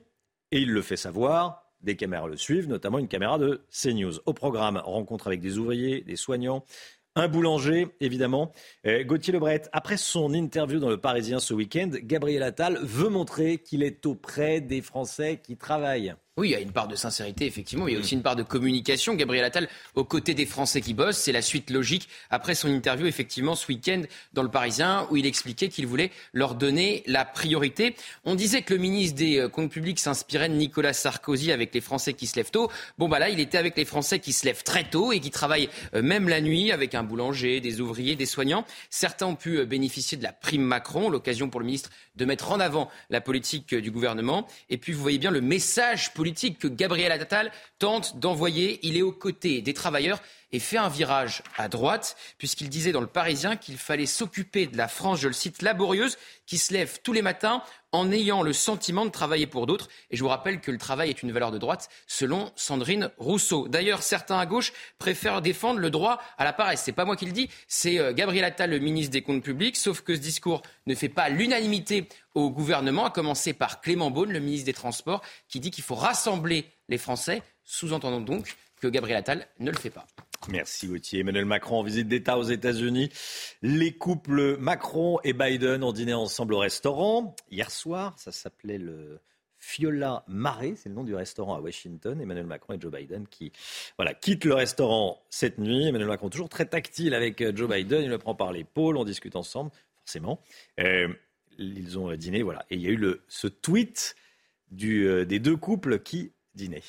Et 0.52 0.60
il 0.60 0.72
le 0.72 0.82
fait 0.82 0.96
savoir. 0.96 1.62
Des 1.82 1.96
caméras 1.96 2.26
le 2.26 2.36
suivent, 2.36 2.68
notamment 2.68 2.98
une 2.98 3.08
caméra 3.08 3.38
de 3.38 3.64
CNews. 3.70 4.18
Au 4.24 4.32
programme, 4.32 4.80
rencontre 4.84 5.26
avec 5.26 5.40
des 5.40 5.58
ouvriers, 5.58 6.00
des 6.00 6.16
soignants, 6.16 6.64
un 7.16 7.28
boulanger, 7.28 7.88
évidemment. 8.00 8.52
Euh, 8.86 9.02
Gauthier 9.04 9.32
Lebret, 9.32 9.62
après 9.72 9.96
son 9.96 10.32
interview 10.34 10.78
dans 10.78 10.90
Le 10.90 11.00
Parisien 11.00 11.38
ce 11.38 11.54
week-end, 11.54 11.90
Gabriel 12.02 12.42
Attal 12.42 12.78
veut 12.82 13.08
montrer 13.08 13.58
qu'il 13.58 13.82
est 13.82 14.04
auprès 14.06 14.60
des 14.60 14.82
Français 14.82 15.40
qui 15.42 15.56
travaillent. 15.56 16.14
Oui, 16.38 16.48
il 16.48 16.50
y 16.50 16.54
a 16.54 16.60
une 16.60 16.72
part 16.72 16.86
de 16.86 16.96
sincérité, 16.96 17.46
effectivement. 17.46 17.88
Il 17.88 17.94
y 17.94 17.96
a 17.96 17.98
aussi 17.98 18.12
une 18.12 18.20
part 18.20 18.36
de 18.36 18.42
communication. 18.42 19.14
Gabriel 19.14 19.42
Attal, 19.42 19.70
aux 19.94 20.04
côtés 20.04 20.34
des 20.34 20.44
Français 20.44 20.82
qui 20.82 20.92
bossent, 20.92 21.16
c'est 21.16 21.32
la 21.32 21.40
suite 21.40 21.70
logique 21.70 22.10
après 22.28 22.54
son 22.54 22.68
interview, 22.68 23.06
effectivement, 23.06 23.54
ce 23.54 23.66
week-end 23.68 24.02
dans 24.34 24.42
le 24.42 24.50
Parisien, 24.50 25.06
où 25.10 25.16
il 25.16 25.24
expliquait 25.24 25.70
qu'il 25.70 25.86
voulait 25.86 26.10
leur 26.34 26.54
donner 26.54 27.02
la 27.06 27.24
priorité. 27.24 27.96
On 28.26 28.34
disait 28.34 28.60
que 28.60 28.74
le 28.74 28.80
ministre 28.80 29.16
des 29.16 29.38
euh, 29.38 29.48
Comptes 29.48 29.70
publics 29.70 29.98
s'inspirait 29.98 30.50
de 30.50 30.54
Nicolas 30.56 30.92
Sarkozy 30.92 31.52
avec 31.52 31.74
les 31.74 31.80
Français 31.80 32.12
qui 32.12 32.26
se 32.26 32.36
lèvent 32.36 32.50
tôt. 32.50 32.70
Bon, 32.98 33.08
bah 33.08 33.18
là, 33.18 33.30
il 33.30 33.40
était 33.40 33.56
avec 33.56 33.74
les 33.74 33.86
Français 33.86 34.18
qui 34.18 34.34
se 34.34 34.44
lèvent 34.44 34.62
très 34.62 34.84
tôt 34.84 35.12
et 35.12 35.20
qui 35.20 35.30
travaillent 35.30 35.70
euh, 35.94 36.02
même 36.02 36.28
la 36.28 36.42
nuit 36.42 36.70
avec 36.70 36.94
un 36.94 37.02
boulanger, 37.02 37.60
des 37.60 37.80
ouvriers, 37.80 38.14
des 38.14 38.26
soignants. 38.26 38.66
Certains 38.90 39.28
ont 39.28 39.36
pu 39.36 39.60
euh, 39.60 39.64
bénéficier 39.64 40.18
de 40.18 40.22
la 40.22 40.34
prime 40.34 40.64
Macron, 40.64 41.08
l'occasion 41.08 41.48
pour 41.48 41.60
le 41.60 41.66
ministre 41.66 41.88
de 42.16 42.26
mettre 42.26 42.52
en 42.52 42.60
avant 42.60 42.90
la 43.08 43.22
politique 43.22 43.74
du 43.74 43.90
gouvernement. 43.90 44.46
Et 44.68 44.76
puis, 44.76 44.92
vous 44.92 45.00
voyez 45.00 45.18
bien 45.18 45.30
le 45.30 45.40
message 45.40 46.12
politique 46.12 46.25
que 46.34 46.68
Gabriel 46.68 47.12
Attal 47.12 47.52
tente 47.78 48.18
d'envoyer. 48.18 48.80
Il 48.82 48.96
est 48.96 49.02
aux 49.02 49.12
côtés 49.12 49.62
des 49.62 49.74
travailleurs 49.74 50.22
et 50.52 50.60
fait 50.60 50.78
un 50.78 50.88
virage 50.88 51.42
à 51.56 51.68
droite, 51.68 52.16
puisqu'il 52.38 52.68
disait 52.68 52.92
dans 52.92 53.00
le 53.00 53.06
Parisien 53.06 53.56
qu'il 53.56 53.76
fallait 53.76 54.06
s'occuper 54.06 54.66
de 54.66 54.76
la 54.76 54.88
France, 54.88 55.20
je 55.20 55.28
le 55.28 55.34
cite, 55.34 55.62
laborieuse, 55.62 56.16
qui 56.46 56.58
se 56.58 56.72
lève 56.72 57.00
tous 57.02 57.12
les 57.12 57.22
matins 57.22 57.62
en 57.92 58.12
ayant 58.12 58.42
le 58.42 58.52
sentiment 58.52 59.04
de 59.04 59.10
travailler 59.10 59.46
pour 59.46 59.66
d'autres. 59.66 59.88
Et 60.10 60.16
je 60.16 60.22
vous 60.22 60.28
rappelle 60.28 60.60
que 60.60 60.70
le 60.70 60.78
travail 60.78 61.10
est 61.10 61.22
une 61.22 61.32
valeur 61.32 61.50
de 61.50 61.58
droite, 61.58 61.88
selon 62.06 62.52
Sandrine 62.54 63.10
Rousseau. 63.18 63.68
D'ailleurs, 63.68 64.02
certains 64.02 64.38
à 64.38 64.46
gauche 64.46 64.72
préfèrent 64.98 65.42
défendre 65.42 65.80
le 65.80 65.90
droit 65.90 66.20
à 66.38 66.44
la 66.44 66.52
paresse. 66.52 66.82
C'est 66.84 66.92
pas 66.92 67.04
moi 67.04 67.16
qui 67.16 67.26
le 67.26 67.32
dis, 67.32 67.48
c'est 67.68 67.98
euh, 67.98 68.12
Gabriel 68.12 68.44
Attal, 68.44 68.70
le 68.70 68.78
ministre 68.78 69.12
des 69.12 69.22
Comptes 69.22 69.42
publics. 69.42 69.76
Sauf 69.76 70.02
que 70.02 70.14
ce 70.14 70.20
discours 70.20 70.62
ne 70.86 70.94
fait 70.94 71.08
pas 71.08 71.28
l'unanimité 71.28 72.08
au 72.34 72.50
gouvernement, 72.50 73.06
à 73.06 73.10
commencer 73.10 73.52
par 73.52 73.80
Clément 73.80 74.10
Beaune, 74.10 74.32
le 74.32 74.40
ministre 74.40 74.66
des 74.66 74.74
Transports, 74.74 75.22
qui 75.48 75.58
dit 75.58 75.70
qu'il 75.70 75.84
faut 75.84 75.94
rassembler 75.94 76.66
les 76.88 76.98
Français. 76.98 77.42
Sous-entendons 77.64 78.20
donc 78.20 78.56
que 78.80 78.88
Gabriel 78.88 79.18
Attal 79.18 79.48
ne 79.58 79.70
le 79.70 79.78
fait 79.78 79.90
pas. 79.90 80.06
Merci 80.48 80.86
Gauthier. 80.86 81.20
Emmanuel 81.20 81.44
Macron 81.44 81.80
en 81.80 81.82
visite 81.82 82.06
d'État 82.06 82.38
aux 82.38 82.44
États-Unis. 82.44 83.10
Les 83.62 83.92
couples 83.92 84.56
Macron 84.58 85.18
et 85.24 85.32
Biden 85.32 85.82
ont 85.82 85.92
dîné 85.92 86.14
ensemble 86.14 86.54
au 86.54 86.58
restaurant. 86.58 87.34
Hier 87.50 87.70
soir, 87.70 88.14
ça 88.16 88.30
s'appelait 88.30 88.78
le 88.78 89.20
Fiola 89.58 90.22
Marais, 90.28 90.74
c'est 90.76 90.88
le 90.88 90.94
nom 90.94 91.02
du 91.02 91.16
restaurant 91.16 91.56
à 91.56 91.60
Washington. 91.60 92.20
Emmanuel 92.20 92.46
Macron 92.46 92.74
et 92.74 92.80
Joe 92.80 92.92
Biden 92.92 93.26
qui 93.26 93.50
voilà, 93.96 94.14
quittent 94.14 94.44
le 94.44 94.54
restaurant 94.54 95.20
cette 95.30 95.58
nuit. 95.58 95.86
Emmanuel 95.86 96.08
Macron 96.08 96.30
toujours 96.30 96.48
très 96.48 96.66
tactile 96.66 97.14
avec 97.14 97.40
euh, 97.40 97.52
Joe 97.54 97.68
Biden. 97.68 98.02
Il 98.02 98.10
le 98.10 98.18
prend 98.18 98.36
par 98.36 98.52
l'épaule, 98.52 98.96
on 98.96 99.04
discute 99.04 99.34
ensemble, 99.34 99.72
forcément. 100.04 100.40
Euh, 100.78 101.08
ils 101.58 101.98
ont 101.98 102.14
dîné, 102.14 102.42
voilà. 102.42 102.64
Et 102.70 102.76
il 102.76 102.82
y 102.82 102.86
a 102.86 102.90
eu 102.90 103.04
ce 103.26 103.48
tweet 103.48 104.14
euh, 104.80 105.24
des 105.24 105.40
deux 105.40 105.56
couples 105.56 105.98
qui 105.98 106.32
dînaient. 106.54 106.82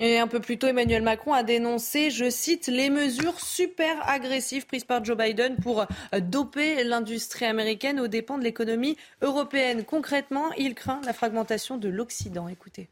Et 0.00 0.18
un 0.18 0.28
peu 0.28 0.38
plus 0.38 0.58
tôt, 0.58 0.68
Emmanuel 0.68 1.02
Macron 1.02 1.32
a 1.32 1.42
dénoncé, 1.42 2.10
je 2.10 2.30
cite, 2.30 2.68
les 2.68 2.88
mesures 2.88 3.40
super 3.40 4.08
agressives 4.08 4.64
prises 4.64 4.84
par 4.84 5.04
Joe 5.04 5.16
Biden 5.16 5.56
pour 5.56 5.80
euh, 5.80 6.20
doper 6.20 6.84
l'industrie 6.84 7.46
américaine 7.46 7.98
aux 7.98 8.06
dépens 8.06 8.38
de 8.38 8.44
l'économie 8.44 8.96
européenne. 9.22 9.84
Concrètement, 9.84 10.52
il 10.52 10.76
craint 10.76 11.00
la 11.04 11.12
fragmentation 11.12 11.78
de 11.78 11.88
l'Occident. 11.88 12.46
Écoutez. 12.46 12.88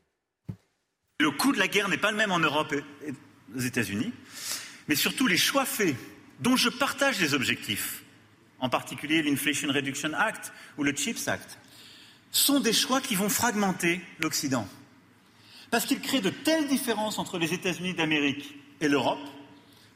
Le 1.20 1.30
coût 1.30 1.52
de 1.52 1.60
la 1.60 1.68
guerre 1.68 1.88
n'est 1.88 1.96
pas 1.96 2.10
le 2.10 2.16
même 2.16 2.32
en 2.32 2.40
Europe 2.40 2.74
et 2.74 3.12
aux 3.54 3.60
États-Unis, 3.60 4.12
mais 4.88 4.96
surtout 4.96 5.28
les 5.28 5.36
choix 5.36 5.64
faits, 5.64 5.94
dont 6.40 6.56
je 6.56 6.68
partage 6.68 7.20
les 7.20 7.34
objectifs, 7.34 8.02
en 8.58 8.68
particulier 8.68 9.22
l'Inflation 9.22 9.68
Reduction 9.72 10.12
Act 10.12 10.52
ou 10.76 10.82
le 10.82 10.94
CHIPS 10.94 11.28
Act, 11.28 11.58
sont 12.32 12.58
des 12.58 12.72
choix 12.72 13.00
qui 13.00 13.14
vont 13.14 13.28
fragmenter 13.28 14.00
l'Occident. 14.18 14.66
Parce 15.70 15.84
qu'il 15.84 16.00
crée 16.00 16.20
de 16.20 16.30
telles 16.30 16.68
différences 16.68 17.18
entre 17.18 17.38
les 17.38 17.52
États-Unis 17.52 17.94
d'Amérique 17.94 18.54
et 18.80 18.88
l'Europe 18.88 19.18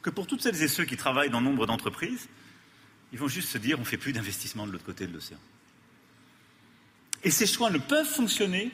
que 0.01 0.09
pour 0.09 0.27
toutes 0.27 0.41
celles 0.41 0.61
et 0.61 0.67
ceux 0.67 0.85
qui 0.85 0.97
travaillent 0.97 1.29
dans 1.29 1.41
nombre 1.41 1.67
d'entreprises, 1.67 2.27
ils 3.13 3.19
vont 3.19 3.27
juste 3.27 3.49
se 3.49 3.57
dire 3.57 3.77
on 3.77 3.81
ne 3.81 3.85
fait 3.85 3.97
plus 3.97 4.13
d'investissement 4.13 4.65
de 4.65 4.71
l'autre 4.71 4.85
côté 4.85 5.07
de 5.07 5.13
l'océan. 5.13 5.37
Et 7.23 7.31
ces 7.31 7.45
choix 7.45 7.69
ne 7.69 7.77
peuvent 7.77 8.07
fonctionner 8.07 8.71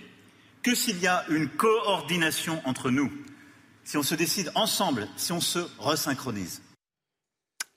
que 0.64 0.74
s'il 0.74 1.00
y 1.00 1.08
a 1.08 1.26
une 1.30 1.50
coordination 1.50 2.62
entre 2.66 2.90
nous, 2.90 3.12
si 3.84 3.98
on 3.98 4.04
se 4.04 4.16
décide 4.16 4.52
ensemble, 4.56 5.08
si 5.18 5.32
on 5.32 5.42
se 5.42 5.60
resynchronise. 5.80 6.62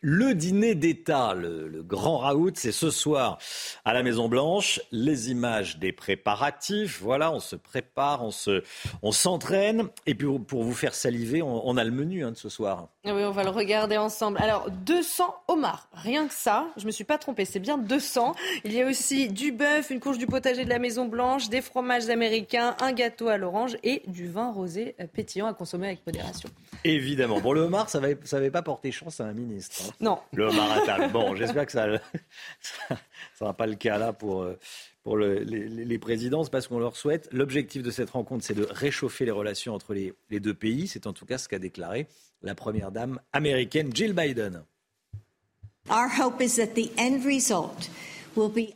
Le 0.02 0.34
dîner 0.34 0.74
d'État, 0.74 1.34
le, 1.34 1.82
grand 1.82 2.16
raout, 2.16 2.52
c'est 2.54 2.72
ce 2.72 2.88
soir 2.88 3.36
à 3.84 3.92
la 3.92 4.02
Maison 4.02 4.30
Blanche. 4.30 4.80
Les 4.92 5.30
images 5.30 5.78
des 5.78 5.92
préparatifs, 5.92 7.02
voilà, 7.02 7.30
on 7.30 7.40
se 7.40 7.54
prépare, 7.54 8.24
on 8.24 8.30
se, 8.30 8.62
on 9.02 9.12
s'entraîne. 9.12 9.88
Et 10.06 10.14
puis 10.14 10.26
pour 10.46 10.62
vous 10.64 10.72
faire 10.72 10.94
saliver, 10.94 11.42
on, 11.42 11.76
a 11.76 11.84
le 11.84 11.90
menu 11.90 12.24
hein, 12.24 12.30
de 12.30 12.36
ce 12.36 12.48
soir. 12.48 12.88
Ah 13.04 13.14
oui, 13.14 13.24
on 13.24 13.30
va 13.30 13.44
le 13.44 13.50
regarder 13.50 13.98
ensemble. 13.98 14.38
Alors 14.40 14.70
200 14.70 15.34
homards, 15.48 15.86
rien 15.92 16.26
que 16.26 16.34
ça. 16.34 16.68
Je 16.78 16.86
me 16.86 16.92
suis 16.92 17.04
pas 17.04 17.18
trompée, 17.18 17.44
c'est 17.44 17.60
bien 17.60 17.76
200. 17.76 18.34
Il 18.64 18.72
y 18.72 18.80
a 18.80 18.86
aussi 18.86 19.28
du 19.28 19.52
bœuf, 19.52 19.90
une 19.90 20.00
couche 20.00 20.16
du 20.16 20.26
potager 20.26 20.64
de 20.64 20.70
la 20.70 20.78
Maison 20.78 21.04
Blanche, 21.04 21.50
des 21.50 21.60
fromages 21.60 22.08
américains, 22.08 22.74
un 22.80 22.92
gâteau 22.92 23.28
à 23.28 23.36
l'orange 23.36 23.76
et 23.82 24.02
du 24.06 24.28
vin 24.28 24.50
rosé 24.50 24.96
pétillant 25.12 25.46
à 25.46 25.52
consommer 25.52 25.88
avec 25.88 26.06
modération. 26.06 26.48
Évidemment. 26.84 27.40
Pour 27.42 27.52
le 27.52 27.60
homard, 27.60 27.90
ça 27.90 28.00
n'avait 28.00 28.50
pas 28.50 28.62
porté 28.62 28.92
chance 28.92 29.20
à 29.20 29.24
un 29.24 29.34
ministre. 29.34 29.89
Non. 30.00 30.18
Le 30.32 30.44
homard 30.44 31.10
Bon, 31.10 31.34
j'espère 31.34 31.66
que 31.66 31.72
ça 31.72 31.86
ne 32.90 32.96
sera 33.38 33.54
pas 33.54 33.66
le 33.66 33.74
cas 33.74 33.98
là 33.98 34.12
pour, 34.12 34.42
euh, 34.42 34.58
pour 35.02 35.16
les, 35.16 35.44
les, 35.44 35.98
présidences, 35.98 36.50
parce 36.50 36.68
qu'on 36.68 36.78
leur 36.78 36.96
souhaite. 36.96 37.28
L'objectif 37.32 37.82
de 37.82 37.90
cette 37.90 38.10
rencontre, 38.10 38.44
c'est 38.44 38.54
de 38.54 38.66
réchauffer 38.70 39.24
les 39.24 39.30
relations 39.30 39.74
entre 39.74 39.94
les, 39.94 40.14
les 40.30 40.40
deux 40.40 40.54
pays. 40.54 40.88
C'est 40.88 41.06
en 41.06 41.12
tout 41.12 41.26
cas 41.26 41.38
ce 41.38 41.48
qu'a 41.48 41.58
déclaré 41.58 42.06
la 42.42 42.54
première 42.54 42.90
dame 42.90 43.20
américaine, 43.32 43.94
Jill 43.94 44.12
Biden. 44.12 44.64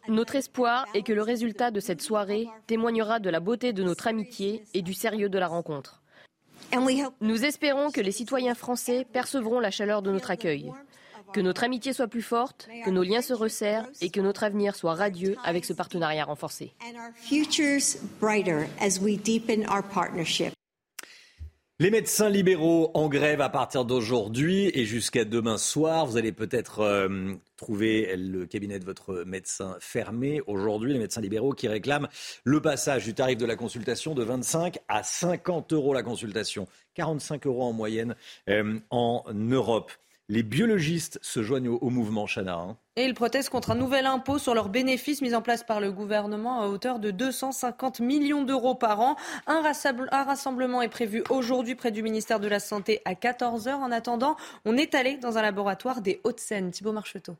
Notre 0.09 0.35
espoir 0.35 0.87
est 0.95 1.03
que 1.03 1.13
le 1.13 1.23
résultat 1.23 1.71
de 1.71 1.81
cette 1.81 2.03
soirée 2.03 2.49
témoignera 2.67 3.21
de 3.21 3.31
la 3.31 3.41
beauté 3.41 3.73
de 3.73 3.83
notre 3.83 4.09
amitié 4.09 4.65
et 4.75 4.83
du 4.83 4.95
sérieux 4.95 5.29
de 5.29 5.39
la 5.39 5.47
rencontre. 5.47 6.03
Nous 7.21 7.45
espérons 7.45 7.91
que 7.91 8.01
les 8.01 8.11
citoyens 8.11 8.55
français 8.55 9.07
percevront 9.13 9.61
la 9.61 9.71
chaleur 9.71 10.03
de 10.03 10.11
notre 10.11 10.31
accueil, 10.31 10.73
que 11.35 11.41
notre 11.41 11.65
amitié 11.65 11.93
soit 11.93 12.07
plus 12.07 12.23
forte, 12.23 12.69
que 12.85 12.91
nos 12.91 13.03
liens 13.03 13.21
se 13.21 13.35
resserrent 13.35 13.89
et 14.01 14.09
que 14.09 14.21
notre 14.21 14.45
avenir 14.45 14.77
soit 14.77 14.95
radieux 14.95 15.37
avec 15.45 15.65
ce 15.65 15.73
partenariat 15.73 16.25
renforcé. 16.25 16.73
Les 21.81 21.91
médecins 21.91 22.31
libéraux 22.31 22.93
en 22.95 23.09
grève 23.09 23.41
à 23.41 23.49
partir 23.49 23.85
d'aujourd'hui 23.85 24.71
et 24.75 24.85
jusqu'à 24.85 25.25
demain 25.25 25.59
soir. 25.59 26.07
Vous 26.07 26.17
allez 26.17 26.31
peut-être 26.31 26.81
euh, 26.81 27.35
trouver 27.57 28.15
le 28.17 28.47
cabinet 28.47 28.79
de 28.79 28.85
votre 28.85 29.25
médecin 29.27 29.77
fermé. 29.81 30.41
Aujourd'hui, 30.47 30.93
les 30.93 31.01
médecins 31.01 31.21
libéraux 31.21 31.53
qui 31.53 31.67
réclament 31.67 32.07
le 32.45 32.61
passage 32.61 33.05
du 33.05 33.13
tarif 33.13 33.39
de 33.39 33.45
la 33.45 33.57
consultation 33.57 34.15
de 34.15 34.23
25 34.23 34.79
à 34.87 35.03
50 35.03 35.73
euros 35.73 35.95
la 35.95 36.05
consultation. 36.05 36.69
45 36.95 37.45
euros 37.49 37.65
en 37.65 37.73
moyenne 37.73 38.15
euh, 38.49 38.79
en 38.91 39.25
Europe. 39.35 39.91
Les 40.31 40.43
biologistes 40.43 41.19
se 41.21 41.43
joignent 41.43 41.69
au, 41.69 41.91
mouvement 41.91 42.27
Chana. 42.27 42.55
Hein. 42.55 42.79
Et 42.97 43.05
ils 43.05 43.13
protestent 43.13 43.51
contre 43.51 43.73
un 43.73 43.75
nouvel 43.75 44.07
impôt 44.07 44.39
sur 44.39 44.55
leurs 44.55 44.71
bénéfices 44.71 45.21
mis 45.21 45.35
en 45.35 45.43
place 45.43 45.65
par 45.65 45.81
le 45.81 45.93
gouvernement 45.93 46.63
à 46.63 46.67
hauteur 46.69 46.99
de 46.99 47.11
250 47.11 48.01
millions 48.01 48.43
d'euros 48.43 48.75
par 48.75 49.01
an. 49.01 49.17
Un, 49.47 49.61
rassemblement 49.61 50.81
est 50.81 50.89
prévu 50.89 51.23
aujourd'hui 51.29 51.75
près 51.75 51.91
du 51.91 52.03
ministère 52.03 52.41
de 52.41 52.49
la 52.49 52.59
Santé 52.59 53.03
à 53.05 53.13
14h. 53.13 53.75
En 53.75 53.93
attendant, 53.93 54.37
on 54.65 54.79
est 54.79 54.95
allé 54.95 55.19
dans 55.19 55.37
un 55.37 55.43
laboratoire 55.43 56.01
des 56.01 56.23
Hauts-de-Seine. 56.25 56.71
Thibault 56.71 56.93
Marcheteau. 56.93 57.37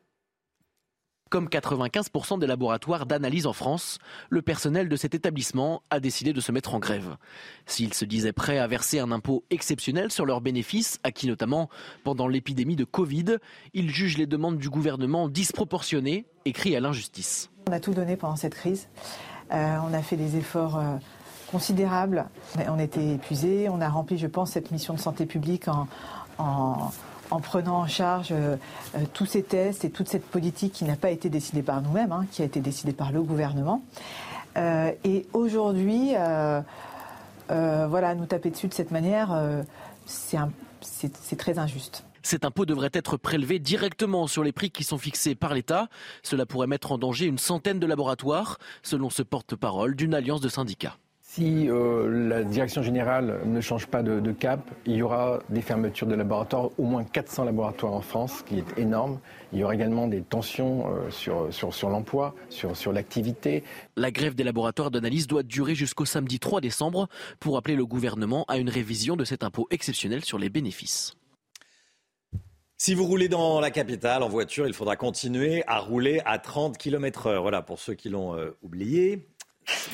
Comme 1.35 1.49
95% 1.49 2.39
des 2.39 2.47
laboratoires 2.47 3.05
d'analyse 3.05 3.45
en 3.45 3.51
France, 3.51 3.97
le 4.29 4.41
personnel 4.41 4.87
de 4.87 4.95
cet 4.95 5.15
établissement 5.15 5.83
a 5.89 5.99
décidé 5.99 6.31
de 6.31 6.39
se 6.39 6.53
mettre 6.53 6.73
en 6.73 6.79
grève. 6.79 7.17
S'ils 7.65 7.93
se 7.93 8.05
disaient 8.05 8.31
prêts 8.31 8.57
à 8.57 8.67
verser 8.67 8.99
un 8.99 9.11
impôt 9.11 9.43
exceptionnel 9.49 10.13
sur 10.13 10.25
leurs 10.25 10.39
bénéfices, 10.39 10.97
acquis 11.03 11.27
notamment 11.27 11.69
pendant 12.05 12.29
l'épidémie 12.29 12.77
de 12.77 12.85
Covid, 12.85 13.39
ils 13.73 13.89
jugent 13.89 14.17
les 14.17 14.27
demandes 14.27 14.59
du 14.59 14.69
gouvernement 14.69 15.27
disproportionnées 15.27 16.25
et 16.45 16.53
crient 16.53 16.77
à 16.77 16.79
l'injustice. 16.79 17.49
On 17.67 17.73
a 17.73 17.81
tout 17.81 17.93
donné 17.93 18.15
pendant 18.15 18.37
cette 18.37 18.55
crise. 18.55 18.87
Euh, 19.51 19.77
on 19.85 19.93
a 19.93 20.01
fait 20.01 20.15
des 20.15 20.37
efforts 20.37 20.77
euh, 20.77 20.95
considérables. 21.51 22.27
On 22.69 22.79
était 22.79 23.15
épuisés. 23.15 23.67
On 23.67 23.81
a 23.81 23.89
rempli, 23.89 24.17
je 24.17 24.27
pense, 24.27 24.51
cette 24.51 24.71
mission 24.71 24.93
de 24.93 24.99
santé 24.99 25.25
publique 25.25 25.67
en 26.37 26.91
en 27.31 27.39
prenant 27.39 27.77
en 27.77 27.87
charge 27.87 28.29
euh, 28.31 28.55
euh, 28.95 28.99
tous 29.13 29.25
ces 29.25 29.43
tests 29.43 29.85
et 29.85 29.89
toute 29.89 30.07
cette 30.07 30.25
politique 30.25 30.73
qui 30.73 30.85
n'a 30.85 30.95
pas 30.95 31.09
été 31.09 31.29
décidée 31.29 31.61
par 31.61 31.81
nous-mêmes, 31.81 32.11
hein, 32.11 32.25
qui 32.31 32.41
a 32.41 32.45
été 32.45 32.59
décidée 32.59 32.93
par 32.93 33.11
le 33.11 33.21
gouvernement. 33.21 33.83
Euh, 34.57 34.91
et 35.03 35.25
aujourd'hui, 35.33 36.13
voilà, 37.49 38.15
nous 38.15 38.25
taper 38.25 38.49
dessus 38.49 38.67
de 38.67 38.73
cette 38.73 38.91
manière, 38.91 39.37
c'est 40.05 41.35
très 41.37 41.59
injuste. 41.59 42.03
Cet 42.23 42.43
impôt 42.43 42.65
devrait 42.65 42.89
être 42.93 43.17
prélevé 43.17 43.59
directement 43.59 44.25
sur 44.25 44.43
les 44.43 44.51
prix 44.51 44.71
qui 44.71 44.83
sont 44.83 44.97
fixés 44.97 45.35
par 45.35 45.53
l'État. 45.53 45.89
Cela 46.23 46.47
pourrait 46.47 46.65
mettre 46.65 46.91
en 46.91 46.97
danger 46.97 47.25
une 47.25 47.37
centaine 47.37 47.79
de 47.79 47.85
laboratoires, 47.85 48.57
selon 48.81 49.11
ce 49.11 49.21
porte-parole 49.21 49.95
d'une 49.95 50.15
alliance 50.15 50.41
de 50.41 50.49
syndicats. 50.49 50.97
Si 51.35 51.69
euh, 51.69 52.29
la 52.29 52.45
direction 52.45 52.81
générale 52.81 53.41
ne 53.43 53.59
change 53.59 53.87
pas 53.87 54.01
de, 54.01 54.31
cap, 54.31 54.71
il 54.85 54.95
y 54.95 55.01
aura 55.01 55.39
des 55.49 55.59
fermetures 55.59 56.07
de 56.07 56.15
laboratoires, 56.15 56.69
au 56.77 56.83
moins 56.83 57.03
400 57.03 57.43
laboratoires 57.43 57.91
en 57.91 57.99
France, 57.99 58.37
ce 58.37 58.43
qui 58.45 58.59
est 58.59 58.79
énorme. 58.79 59.19
Il 59.51 59.59
y 59.59 59.63
aura 59.65 59.75
également 59.75 60.07
des 60.07 60.21
tensions 60.21 60.87
euh, 60.87 61.09
sur, 61.09 61.53
sur, 61.53 61.73
sur 61.73 61.89
l'emploi, 61.89 62.33
sur, 62.47 62.77
sur 62.77 62.93
l'activité. 62.93 63.65
La 63.97 64.11
grève 64.11 64.33
des 64.33 64.45
laboratoires 64.45 64.91
d'analyse 64.91 65.27
doit 65.27 65.43
durer 65.43 65.75
jusqu'au 65.75 66.05
samedi 66.05 66.39
3 66.39 66.61
décembre 66.61 67.09
pour 67.41 67.57
appeler 67.57 67.75
le 67.75 67.85
gouvernement 67.85 68.45
à 68.47 68.57
une 68.57 68.69
révision 68.69 69.17
de 69.17 69.25
cet 69.25 69.43
impôt 69.43 69.67
exceptionnel 69.71 70.23
sur 70.23 70.39
les 70.39 70.47
bénéfices. 70.47 71.17
Si 72.77 72.93
vous 72.93 73.05
roulez 73.05 73.27
dans 73.27 73.59
la 73.59 73.71
capitale 73.71 74.23
en 74.23 74.29
voiture, 74.29 74.67
il 74.67 74.73
faudra 74.73 74.95
continuer 74.95 75.65
à 75.67 75.79
rouler 75.79 76.21
à 76.25 76.39
30 76.39 76.77
km/h. 76.77 77.41
Voilà, 77.41 77.61
pour 77.61 77.77
ceux 77.77 77.93
qui 77.93 78.07
l'ont 78.07 78.35
euh, 78.35 78.55
oublié 78.63 79.27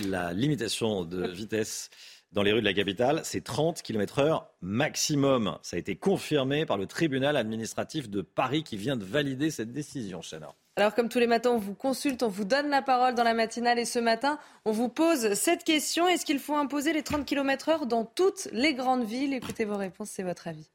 la 0.07 0.33
limitation 0.33 1.03
de 1.05 1.27
vitesse 1.27 1.89
dans 2.31 2.43
les 2.43 2.53
rues 2.53 2.61
de 2.61 2.65
la 2.65 2.73
capitale, 2.73 3.21
c'est 3.23 3.43
30 3.43 3.81
km/h 3.81 4.43
maximum. 4.61 5.57
Ça 5.63 5.75
a 5.75 5.79
été 5.79 5.95
confirmé 5.95 6.65
par 6.65 6.77
le 6.77 6.85
tribunal 6.85 7.35
administratif 7.35 8.09
de 8.09 8.21
Paris 8.21 8.63
qui 8.63 8.77
vient 8.77 8.95
de 8.95 9.03
valider 9.03 9.51
cette 9.51 9.73
décision, 9.73 10.21
Chana. 10.21 10.53
Alors 10.77 10.95
comme 10.95 11.09
tous 11.09 11.19
les 11.19 11.27
matins, 11.27 11.51
on 11.51 11.57
vous 11.57 11.73
consulte, 11.73 12.23
on 12.23 12.29
vous 12.29 12.45
donne 12.45 12.69
la 12.69 12.81
parole 12.81 13.13
dans 13.13 13.25
la 13.25 13.33
matinale 13.33 13.77
et 13.77 13.85
ce 13.85 13.99
matin, 13.99 14.39
on 14.63 14.71
vous 14.71 14.87
pose 14.87 15.33
cette 15.33 15.65
question. 15.65 16.07
Est-ce 16.07 16.25
qu'il 16.25 16.39
faut 16.39 16.55
imposer 16.55 16.93
les 16.93 17.03
30 17.03 17.25
km/h 17.25 17.85
dans 17.85 18.05
toutes 18.05 18.47
les 18.53 18.73
grandes 18.73 19.03
villes? 19.03 19.33
Écoutez 19.33 19.65
vos 19.65 19.75
réponses, 19.75 20.11
c'est 20.11 20.23
votre 20.23 20.47
avis. 20.47 20.69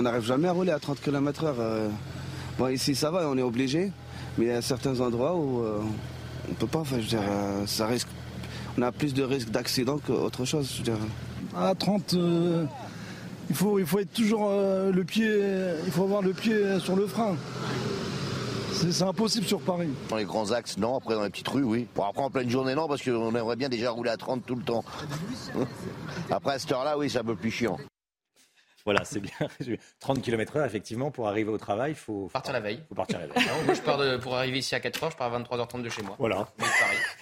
On 0.00 0.04
n'arrive 0.04 0.24
jamais 0.24 0.46
à 0.46 0.52
rouler 0.52 0.70
à 0.70 0.78
30 0.78 1.00
km/h. 1.00 1.54
Euh. 1.58 1.88
Bon, 2.56 2.68
ici 2.68 2.94
ça 2.94 3.10
va, 3.10 3.28
on 3.28 3.36
est 3.36 3.42
obligé, 3.42 3.90
mais 4.38 4.44
il 4.44 4.48
y 4.48 4.52
a 4.52 4.62
certains 4.62 5.00
endroits 5.00 5.34
où 5.34 5.64
euh, 5.64 5.80
on 6.48 6.50
ne 6.50 6.56
peut 6.56 6.66
pas. 6.66 6.80
Enfin, 6.80 6.96
je 6.96 7.02
veux 7.02 7.08
dire, 7.08 7.22
euh, 7.22 7.66
ça 7.66 7.86
risque, 7.86 8.08
on 8.78 8.82
a 8.82 8.92
plus 8.92 9.14
de 9.14 9.22
risques 9.22 9.50
d'accident 9.50 9.98
qu'autre 9.98 10.44
chose. 10.44 10.70
Je 10.72 10.78
veux 10.78 10.84
dire. 10.84 10.98
À 11.56 11.74
30, 11.74 12.16
il, 13.48 13.54
faut, 13.54 13.78
il 13.78 13.86
faut 13.86 14.00
être 14.00 14.12
toujours 14.12 14.50
le 14.50 15.04
pied, 15.04 15.30
il 15.86 15.92
faut 15.92 16.02
avoir 16.02 16.22
le 16.22 16.32
pied 16.32 16.80
sur 16.80 16.96
le 16.96 17.06
frein. 17.06 17.36
C'est 18.90 19.02
impossible 19.02 19.46
sur 19.46 19.60
Paris. 19.60 19.88
Dans 20.08 20.16
les 20.16 20.24
grands 20.24 20.50
axes, 20.50 20.76
non. 20.76 20.96
Après, 20.96 21.14
dans 21.14 21.22
les 21.22 21.30
petites 21.30 21.48
rues, 21.48 21.62
oui. 21.62 21.86
Bon, 21.94 22.02
après, 22.04 22.22
en 22.22 22.30
pleine 22.30 22.50
journée, 22.50 22.74
non, 22.74 22.88
parce 22.88 23.02
qu'on 23.02 23.34
aimerait 23.34 23.56
bien 23.56 23.68
déjà 23.68 23.90
rouler 23.90 24.10
à 24.10 24.16
30 24.16 24.44
tout 24.44 24.56
le 24.56 24.62
temps. 24.62 24.84
après, 26.30 26.54
à 26.54 26.58
cette 26.58 26.72
heure-là, 26.72 26.98
oui, 26.98 27.08
c'est 27.08 27.18
un 27.18 27.24
peu 27.24 27.36
plus 27.36 27.50
chiant. 27.50 27.78
Voilà, 28.84 29.04
c'est 29.04 29.20
bien. 29.20 29.32
30 30.00 30.20
km/h, 30.22 30.66
effectivement, 30.66 31.10
pour 31.10 31.26
arriver 31.28 31.50
au 31.50 31.56
travail, 31.56 31.92
il 31.92 31.96
faut, 31.96 32.28
partir 32.32 32.52
la 32.52 32.60
veille. 32.60 32.82
faut 32.88 32.94
partir 32.94 33.18
la 33.18 33.26
veille. 33.26 33.44
moi, 33.64 33.74
je 33.74 33.80
pars 33.80 34.20
pour 34.20 34.36
arriver 34.36 34.58
ici 34.58 34.74
à 34.74 34.78
4h, 34.78 35.12
je 35.12 35.16
pars 35.16 35.32
à 35.32 35.40
23h30 35.40 35.82
de 35.82 35.88
chez 35.88 36.02
moi. 36.02 36.16
Voilà. 36.18 36.48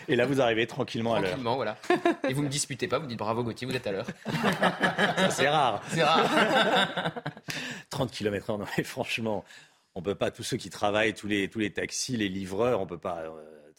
Et 0.08 0.16
là, 0.16 0.26
vous 0.26 0.40
arrivez 0.40 0.66
tranquillement, 0.66 1.14
à 1.14 1.20
l'heure. 1.20 1.30
Tranquillement, 1.30 1.56
voilà. 1.56 1.76
Et 2.28 2.34
vous 2.34 2.42
me 2.42 2.48
disputez 2.48 2.88
pas, 2.88 2.98
vous 2.98 3.06
dites 3.06 3.18
bravo 3.18 3.44
Gauthier, 3.44 3.66
vous 3.66 3.76
êtes 3.76 3.86
à 3.86 3.92
l'heure. 3.92 4.06
c'est 5.30 5.48
rare. 5.48 5.82
C'est 5.88 6.02
rare. 6.02 7.12
30 7.90 8.10
km/h, 8.10 8.58
non, 8.58 8.64
mais 8.76 8.82
franchement, 8.82 9.44
on 9.94 10.02
peut 10.02 10.16
pas, 10.16 10.30
tous 10.30 10.42
ceux 10.42 10.56
qui 10.56 10.70
travaillent, 10.70 11.14
tous 11.14 11.28
les, 11.28 11.48
tous 11.48 11.60
les 11.60 11.72
taxis, 11.72 12.16
les 12.16 12.28
livreurs, 12.28 12.80
on 12.80 12.86
peut 12.86 12.98
pas. 12.98 13.24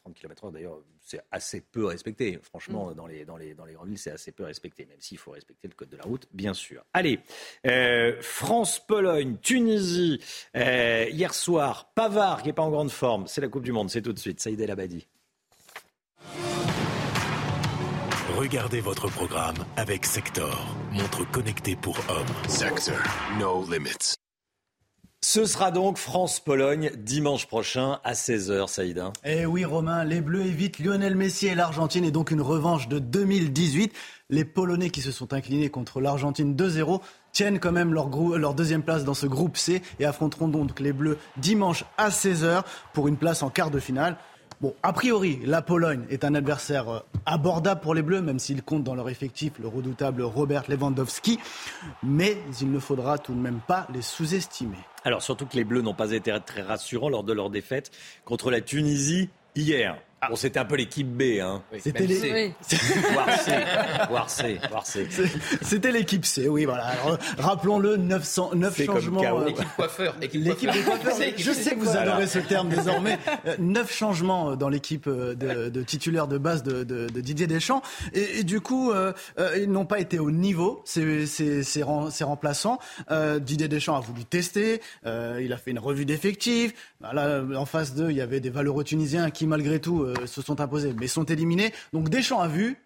30 0.03 0.13
km/h, 0.15 0.51
d'ailleurs, 0.51 0.79
c'est 1.01 1.21
assez 1.31 1.61
peu 1.61 1.85
respecté. 1.85 2.39
Franchement, 2.41 2.91
mm. 2.91 2.95
dans, 2.95 3.07
les, 3.07 3.25
dans, 3.25 3.37
les, 3.37 3.53
dans 3.53 3.65
les 3.65 3.73
grandes 3.73 3.87
villes, 3.87 3.97
c'est 3.97 4.11
assez 4.11 4.31
peu 4.31 4.43
respecté, 4.43 4.85
même 4.85 4.99
s'il 4.99 5.17
faut 5.17 5.31
respecter 5.31 5.67
le 5.67 5.73
code 5.73 5.89
de 5.89 5.97
la 5.97 6.03
route, 6.03 6.27
bien 6.33 6.53
sûr. 6.53 6.83
Allez, 6.93 7.19
euh, 7.67 8.21
France-Pologne, 8.21 9.37
Tunisie, 9.41 10.19
euh, 10.55 11.07
hier 11.09 11.33
soir, 11.33 11.91
Pavard 11.93 12.41
qui 12.41 12.49
n'est 12.49 12.53
pas 12.53 12.63
en 12.63 12.71
grande 12.71 12.91
forme, 12.91 13.27
c'est 13.27 13.41
la 13.41 13.47
Coupe 13.47 13.63
du 13.63 13.71
Monde, 13.71 13.89
c'est 13.89 14.01
tout 14.01 14.13
de 14.13 14.19
suite, 14.19 14.39
Saïd 14.39 14.59
El 14.59 14.71
Abadi. 14.71 15.07
Regardez 18.37 18.81
votre 18.81 19.07
programme 19.09 19.55
avec 19.77 20.05
Sector, 20.05 20.75
montre 20.91 21.23
connectée 21.31 21.75
pour 21.75 21.97
hommes. 22.09 22.49
Sector, 22.49 22.97
no 23.39 23.63
limits. 23.69 24.22
Ce 25.25 25.45
sera 25.45 25.71
donc 25.71 25.97
France-Pologne 25.97 26.91
dimanche 26.97 27.47
prochain 27.47 28.01
à 28.03 28.11
16h, 28.11 28.67
Saïda. 28.67 29.13
Eh 29.23 29.45
oui, 29.45 29.63
Romain, 29.63 30.03
les 30.03 30.19
Bleus 30.19 30.45
évitent 30.45 30.79
Lionel 30.79 31.15
Messi 31.15 31.47
et 31.47 31.55
l'Argentine 31.55 32.03
et 32.03 32.11
donc 32.11 32.31
une 32.31 32.41
revanche 32.41 32.89
de 32.89 32.99
2018. 32.99 33.93
Les 34.29 34.43
Polonais 34.43 34.89
qui 34.89 34.99
se 34.99 35.13
sont 35.13 35.31
inclinés 35.31 35.69
contre 35.69 36.01
l'Argentine 36.01 36.57
2-0 36.57 36.99
tiennent 37.31 37.61
quand 37.61 37.71
même 37.71 37.93
leur, 37.93 38.09
leur, 38.37 38.53
deuxième 38.53 38.83
place 38.83 39.05
dans 39.05 39.13
ce 39.13 39.25
groupe 39.25 39.55
C 39.55 39.81
et 39.97 40.03
affronteront 40.03 40.49
donc 40.49 40.81
les 40.81 40.91
Bleus 40.91 41.17
dimanche 41.37 41.85
à 41.97 42.09
16h 42.09 42.63
pour 42.91 43.07
une 43.07 43.15
place 43.15 43.43
en 43.43 43.49
quart 43.49 43.71
de 43.71 43.79
finale. 43.79 44.17
Bon, 44.63 44.73
a 44.81 44.93
priori, 44.93 45.41
la 45.43 45.61
Pologne 45.61 46.05
est 46.09 46.23
un 46.23 46.35
adversaire 46.35 46.87
euh, 46.87 46.99
abordable 47.25 47.81
pour 47.81 47.93
les 47.93 48.01
Bleus, 48.01 48.21
même 48.21 48.39
s'ils 48.39 48.63
comptent 48.63 48.85
dans 48.85 48.95
leur 48.95 49.09
effectif 49.09 49.51
le 49.59 49.67
redoutable 49.67 50.21
Robert 50.21 50.63
Lewandowski. 50.69 51.37
Mais 52.01 52.37
il 52.61 52.71
ne 52.71 52.79
faudra 52.79 53.17
tout 53.17 53.33
de 53.33 53.41
même 53.41 53.59
pas 53.67 53.85
les 53.93 54.01
sous-estimer. 54.01 54.77
Alors 55.03 55.21
surtout 55.21 55.47
que 55.47 55.57
les 55.57 55.65
Bleus 55.65 55.81
n'ont 55.81 55.93
pas 55.93 56.11
été 56.11 56.33
très 56.45 56.61
rassurants 56.61 57.09
lors 57.09 57.25
de 57.25 57.33
leur 57.33 57.49
défaite 57.49 57.91
contre 58.23 58.51
la 58.51 58.61
Tunisie 58.61 59.29
hier. 59.53 59.97
Ah. 60.23 60.29
Bon, 60.29 60.35
c'était 60.35 60.59
un 60.59 60.65
peu 60.65 60.75
l'équipe 60.75 61.07
B. 61.07 61.39
Hein. 61.41 61.61
c'était 61.79 62.07
les... 62.07 62.15
C. 62.15 62.53
C. 64.27 65.07
C'était 65.61 65.91
l'équipe 65.91 66.25
C, 66.25 66.47
oui, 66.47 66.65
voilà. 66.65 66.91
Rappelons-le, 67.37 67.97
900, 67.97 68.51
9 68.55 68.85
changements. 68.85 69.21
Euh, 69.23 69.45
l'équipe 69.45 69.67
coiffeur. 69.75 70.15
L'équipe 70.21 70.69
coiffeurs. 70.85 71.17
Je 71.37 71.51
sais 71.51 71.71
que 71.71 71.79
vous 71.79 71.97
adorez 71.97 72.27
ce 72.27 72.39
terme 72.39 72.69
désormais. 72.69 73.19
9 73.59 73.83
euh, 73.83 73.93
changements 73.93 74.51
euh, 74.51 74.55
dans 74.55 74.69
l'équipe 74.69 75.09
de, 75.09 75.69
de 75.69 75.83
titulaires 75.83 76.27
de 76.27 76.37
base 76.37 76.63
de, 76.63 76.83
de, 76.83 77.07
de 77.07 77.21
Didier 77.21 77.47
Deschamps. 77.47 77.81
Et, 78.13 78.43
du 78.43 78.61
coup, 78.61 78.91
euh, 78.91 79.13
ils 79.57 79.71
n'ont 79.71 79.85
pas 79.85 79.99
été 79.99 80.19
au 80.19 80.31
niveau, 80.31 80.81
ces, 80.85 81.25
ces, 81.25 81.63
ces, 81.63 81.83
remplaçants. 81.83 82.79
Euh, 83.11 83.39
Didier 83.39 83.67
Deschamps 83.67 83.95
a 83.95 83.99
voulu 83.99 84.23
tester. 84.25 84.81
il 85.05 85.53
a 85.53 85.57
fait 85.57 85.71
une 85.71 85.79
revue 85.79 86.05
d'effectifs. 86.05 86.73
Là, 87.01 87.41
en 87.55 87.65
face 87.65 87.95
d'eux, 87.95 88.09
il 88.11 88.15
y 88.17 88.21
avait 88.21 88.39
des 88.39 88.49
valeureux 88.49 88.83
Tunisiens 88.83 89.29
qui, 89.29 89.45
malgré 89.47 89.79
tout, 89.79 90.07
euh, 90.19 90.27
se 90.27 90.41
sont 90.41 90.61
imposés, 90.61 90.93
mais 90.99 91.07
sont 91.07 91.25
éliminés. 91.25 91.73
Donc 91.91 92.09
Deschamps 92.09 92.41
a 92.41 92.47
vu, 92.47 92.77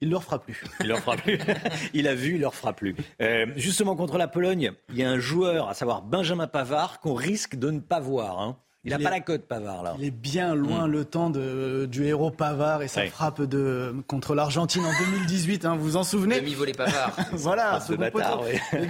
il 0.00 0.10
leur 0.10 0.24
fera 0.24 0.40
plus. 0.40 0.62
Il 0.80 0.88
leur 0.88 0.98
fera 0.98 1.16
plus. 1.16 1.38
il 1.94 2.08
a 2.08 2.14
vu, 2.14 2.34
il 2.34 2.40
leur 2.40 2.54
fera 2.54 2.72
plus. 2.72 2.96
Euh, 3.20 3.46
justement, 3.56 3.94
contre 3.94 4.18
la 4.18 4.26
Pologne, 4.28 4.72
il 4.90 4.96
y 4.96 5.04
a 5.04 5.10
un 5.10 5.18
joueur, 5.18 5.68
à 5.68 5.74
savoir 5.74 6.02
Benjamin 6.02 6.48
Pavard, 6.48 6.98
qu'on 7.00 7.14
risque 7.14 7.54
de 7.56 7.70
ne 7.70 7.78
pas 7.78 8.00
voir. 8.00 8.40
Hein. 8.40 8.58
Il 8.84 8.90
n'a 8.90 8.98
pas 8.98 9.10
la 9.10 9.20
cote, 9.20 9.42
Pavard, 9.42 9.84
là. 9.84 9.94
Il 10.00 10.04
est 10.04 10.10
bien 10.10 10.56
loin 10.56 10.88
mm. 10.88 10.90
le 10.90 11.04
temps 11.04 11.30
de, 11.30 11.86
du 11.88 12.04
héros 12.04 12.32
Pavard 12.32 12.82
et 12.82 12.88
sa 12.88 13.06
frappe 13.06 13.40
de, 13.40 13.94
contre 14.08 14.34
l'Argentine 14.34 14.84
en 14.84 14.90
2018, 14.98 15.64
hein, 15.64 15.76
vous 15.76 15.84
vous 15.84 15.96
en 15.96 16.02
souvenez? 16.02 16.40
Demi-volé 16.40 16.72
Pavard. 16.72 17.14
voilà, 17.32 17.78
ce 17.78 17.92
bâtard, 17.92 18.42
oui. 18.42 18.58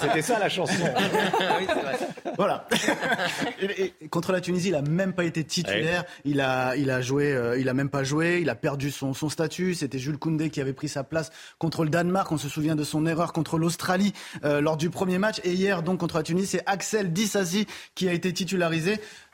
C'était 0.00 0.22
ça 0.22 0.38
la 0.38 0.48
chanson. 0.48 0.72
oui, 1.58 1.66
c'est 1.68 1.82
vrai. 1.82 1.98
Voilà. 2.38 2.66
et, 3.60 3.92
contre 4.08 4.32
la 4.32 4.40
Tunisie, 4.40 4.68
il 4.68 4.72
n'a 4.72 4.80
même 4.80 5.12
pas 5.12 5.24
été 5.24 5.44
titulaire. 5.44 6.04
Il, 6.24 6.40
a, 6.40 6.74
il 6.76 6.90
a 6.90 7.02
joué, 7.02 7.34
euh, 7.34 7.58
il 7.58 7.68
a 7.68 7.74
même 7.74 7.90
pas 7.90 8.04
joué. 8.04 8.38
Il 8.40 8.48
a 8.48 8.54
perdu 8.54 8.90
son, 8.90 9.12
son 9.12 9.28
statut. 9.28 9.74
C'était 9.74 9.98
Jules 9.98 10.18
Koundé 10.18 10.48
qui 10.48 10.62
avait 10.62 10.72
pris 10.72 10.88
sa 10.88 11.04
place 11.04 11.30
contre 11.58 11.84
le 11.84 11.90
Danemark. 11.90 12.32
On 12.32 12.38
se 12.38 12.48
souvient 12.48 12.76
de 12.76 12.84
son 12.84 13.04
erreur 13.04 13.34
contre 13.34 13.58
l'Australie 13.58 14.14
euh, 14.44 14.62
lors 14.62 14.78
du 14.78 14.88
premier 14.88 15.18
match. 15.18 15.42
Et 15.44 15.52
hier, 15.52 15.82
donc, 15.82 16.00
contre 16.00 16.16
la 16.16 16.22
Tunisie, 16.22 16.46
c'est 16.46 16.62
Axel 16.64 17.12
Dissasi 17.12 17.66
qui 17.94 18.08
a 18.08 18.14
été 18.14 18.32
titularisé 18.32 18.77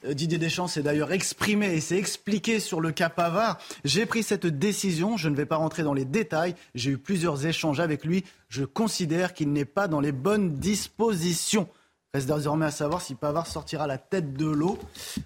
euh, 0.05 0.15
Didier 0.15 0.39
Deschamps 0.39 0.67
s'est 0.67 0.83
d'ailleurs 0.83 1.13
exprimé 1.13 1.75
et 1.75 1.81
s'est 1.81 1.97
expliqué 1.97 2.61
sur 2.61 2.81
le 2.81 2.93
cas 2.93 3.09
Pavard. 3.09 3.59
J'ai 3.85 4.07
pris 4.07 4.23
cette 4.23 4.47
décision, 4.47 5.17
je 5.17 5.29
ne 5.29 5.37
vais 5.37 5.47
pas 5.47 5.57
rentrer 5.57 5.83
dans 5.83 5.95
les 5.95 6.05
détails, 6.05 6.55
j'ai 6.75 6.93
eu 6.93 6.99
plusieurs 6.99 7.47
échanges 7.47 7.81
avec 7.81 8.05
lui, 8.05 8.25
je 8.49 8.65
considère 8.65 9.35
qu'il 9.35 9.53
n'est 9.53 9.65
pas 9.65 9.89
dans 9.89 10.01
les 10.01 10.13
bonnes 10.13 10.55
dispositions. 10.55 11.69
Reste 12.13 12.33
désormais 12.33 12.67
à 12.67 12.71
savoir 12.71 13.03
si 13.03 13.17
Pavard 13.17 13.47
sortira 13.47 13.87
la 13.87 13.99
tête 13.99 14.35
de 14.35 14.47
l'eau 14.47 14.79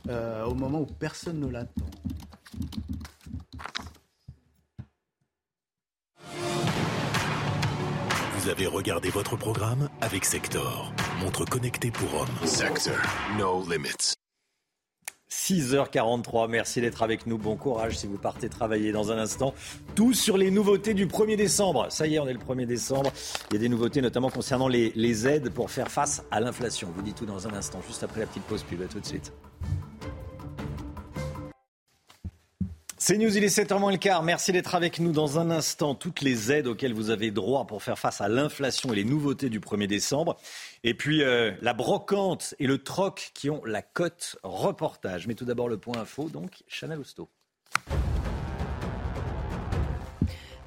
euh, 0.09 0.45
au 0.45 0.55
moment 0.55 0.81
où 0.81 0.87
personne 0.87 1.39
ne 1.39 1.49
l'attend. 1.49 1.85
Vous 8.39 8.49
avez 8.49 8.69
regardé 8.69 9.11
votre 9.11 9.37
programme 9.37 9.89
avec 10.01 10.25
Sector, 10.25 10.93
montre 11.21 11.45
connectée 11.45 11.91
pour 11.91 12.21
hommes. 12.21 12.47
Sector, 12.47 12.95
no 13.37 13.65
limits. 13.69 14.15
6h43, 15.29 16.49
merci 16.49 16.81
d'être 16.81 17.03
avec 17.03 17.27
nous. 17.27 17.37
Bon 17.37 17.57
courage 17.57 17.99
si 17.99 18.07
vous 18.07 18.17
partez 18.17 18.49
travailler 18.49 18.93
dans 18.93 19.11
un 19.11 19.19
instant. 19.19 19.55
Tout 19.97 20.15
sur 20.15 20.39
les 20.39 20.53
nouveautés 20.53 20.95
du 20.95 21.09
1er 21.09 21.35
décembre. 21.35 21.89
Ça 21.91 22.07
y 22.07 22.15
est, 22.15 22.21
on 22.21 22.29
est 22.29 22.33
le 22.33 22.39
1er 22.39 22.67
décembre. 22.67 23.13
Il 23.51 23.55
y 23.55 23.57
a 23.57 23.61
des 23.61 23.69
nouveautés 23.69 24.01
notamment 24.01 24.31
concernant 24.31 24.69
les, 24.69 24.93
les 24.95 25.27
aides 25.27 25.51
pour 25.51 25.73
faire 25.73 25.91
face 25.91 26.23
à 26.31 26.39
l'inflation. 26.39 26.91
Je 26.93 27.01
vous 27.01 27.03
dis 27.03 27.15
tout 27.15 27.27
dans 27.27 27.49
un 27.49 27.55
instant, 27.55 27.81
juste 27.89 28.05
après 28.05 28.21
la 28.21 28.27
petite 28.27 28.45
pause 28.45 28.63
pub. 28.63 28.81
À 28.83 28.87
tout 28.87 29.01
de 29.01 29.07
suite. 29.07 29.33
C'est 33.09 33.17
News, 33.17 33.35
il 33.39 33.43
est 33.43 33.59
7h 33.59 33.81
moins 33.81 33.91
le 33.91 33.97
quart. 33.97 34.23
Merci 34.23 34.53
d'être 34.53 34.75
avec 34.75 35.01
nous 35.01 35.13
dans 35.13 35.39
un 35.39 35.51
instant. 35.51 35.95
Toutes 35.95 36.21
les 36.21 36.53
aides 36.53 36.67
auxquelles 36.67 36.93
vous 36.93 37.09
avez 37.09 37.31
droit 37.31 37.67
pour 37.67 37.83
faire 37.83 37.99
face 37.99 38.21
à 38.21 38.29
l'inflation 38.29 38.93
et 38.93 38.97
les 38.97 39.05
nouveautés 39.05 39.49
du 39.49 39.61
1er 39.61 39.87
décembre. 39.87 40.37
Et 40.85 40.93
puis 40.93 41.23
euh, 41.23 41.53
la 41.63 41.73
brocante 41.73 42.55
et 42.59 42.67
le 42.67 42.77
troc 42.77 43.31
qui 43.33 43.49
ont 43.49 43.65
la 43.65 43.81
cote 43.81 44.37
reportage. 44.43 45.27
Mais 45.27 45.33
tout 45.33 45.47
d'abord 45.47 45.71
le 45.71 45.79
point 45.79 45.97
info, 45.97 46.29
donc 46.29 46.63
Chanel 46.69 46.99
Housteau. 46.99 47.31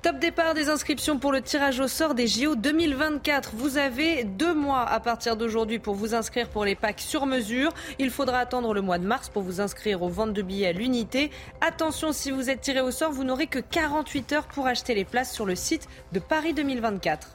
Top 0.02 0.18
départ 0.18 0.56
des 0.56 0.70
inscriptions 0.70 1.20
pour 1.20 1.32
le 1.32 1.44
tirage 1.44 1.80
au 1.80 1.88
sort 1.88 2.16
des 2.16 2.26
JO 2.26 2.56
2024. 2.56 3.52
Vous 3.54 3.78
avez 3.78 4.24
deux 4.24 4.56
mois 4.56 4.82
à 4.82 5.00
partir 5.00 5.38
d'aujourd'hui 5.38 5.78
pour 5.78 5.94
vous 5.94 6.16
inscrire 6.16 6.50
pour 6.50 6.66
les 6.66 6.74
packs 6.74 7.02
sur 7.02 7.28
mesure. 7.28 7.72
Il 8.00 8.10
faudra 8.10 8.40
attendre 8.40 8.74
le 8.74 8.82
mois 8.82 8.98
de 8.98 9.06
mars 9.06 9.30
pour 9.30 9.44
vous 9.44 9.62
inscrire 9.62 10.02
aux 10.02 10.10
ventes 10.10 10.34
de 10.34 10.42
billets 10.42 10.70
à 10.70 10.72
l'unité. 10.72 11.30
Attention, 11.62 12.14
si 12.14 12.32
vous 12.32 12.50
êtes 12.50 12.62
tiré 12.62 12.82
au 12.82 12.90
sort, 12.90 13.12
vous 13.12 13.24
n'aurez 13.24 13.46
que 13.46 13.60
48 13.60 14.32
heures 14.32 14.48
pour 14.48 14.66
acheter 14.66 14.96
les 14.96 15.06
places 15.06 15.32
sur 15.32 15.46
le 15.46 15.54
site 15.54 15.88
de 16.14 16.20
Paris 16.20 16.56
2024. 16.56 17.34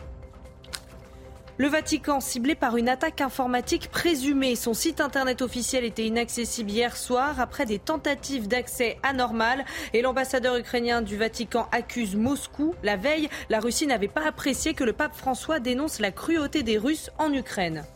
Le 1.58 1.68
Vatican 1.68 2.20
ciblé 2.20 2.54
par 2.54 2.76
une 2.76 2.90
attaque 2.90 3.22
informatique 3.22 3.88
présumée. 3.90 4.56
Son 4.56 4.74
site 4.74 5.00
internet 5.00 5.40
officiel 5.40 5.84
était 5.84 6.04
inaccessible 6.04 6.70
hier 6.70 6.94
soir 6.94 7.40
après 7.40 7.64
des 7.64 7.78
tentatives 7.78 8.46
d'accès 8.46 8.98
anormales. 9.02 9.64
Et 9.94 10.02
l'ambassadeur 10.02 10.56
ukrainien 10.56 11.00
du 11.00 11.16
Vatican 11.16 11.66
accuse 11.72 12.14
Moscou. 12.14 12.74
La 12.82 12.96
veille, 12.96 13.30
la 13.48 13.60
Russie 13.60 13.86
n'avait 13.86 14.06
pas 14.06 14.26
apprécié 14.26 14.74
que 14.74 14.84
le 14.84 14.92
pape 14.92 15.16
François 15.16 15.58
dénonce 15.58 15.98
la 15.98 16.10
cruauté 16.10 16.62
des 16.62 16.76
Russes 16.76 17.10
en 17.16 17.32
Ukraine. 17.32 17.86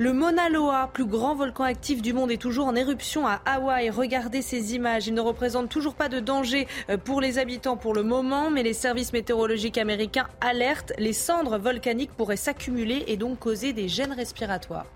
Le 0.00 0.14
Mauna 0.14 0.48
Loa, 0.48 0.88
plus 0.94 1.04
grand 1.04 1.34
volcan 1.34 1.64
actif 1.64 2.00
du 2.00 2.14
monde, 2.14 2.30
est 2.30 2.40
toujours 2.40 2.68
en 2.68 2.74
éruption 2.74 3.26
à 3.26 3.42
Hawaï. 3.44 3.90
Regardez 3.90 4.40
ces 4.40 4.74
images. 4.74 5.08
Il 5.08 5.12
ne 5.12 5.20
représente 5.20 5.68
toujours 5.68 5.92
pas 5.92 6.08
de 6.08 6.20
danger 6.20 6.66
euh, 6.88 6.96
pour 6.96 7.20
les 7.20 7.36
habitants 7.36 7.76
pour 7.76 7.92
le 7.92 8.02
moment, 8.02 8.48
mais 8.48 8.62
les 8.62 8.72
services 8.72 9.12
météorologiques 9.12 9.76
américains 9.76 10.28
alertent. 10.40 10.94
Les 10.96 11.12
cendres 11.12 11.58
volcaniques 11.58 12.16
pourraient 12.16 12.36
s'accumuler 12.36 13.04
et 13.08 13.18
donc 13.18 13.40
causer 13.40 13.74
des 13.74 13.88
gènes 13.88 14.14
respiratoires. 14.14 14.86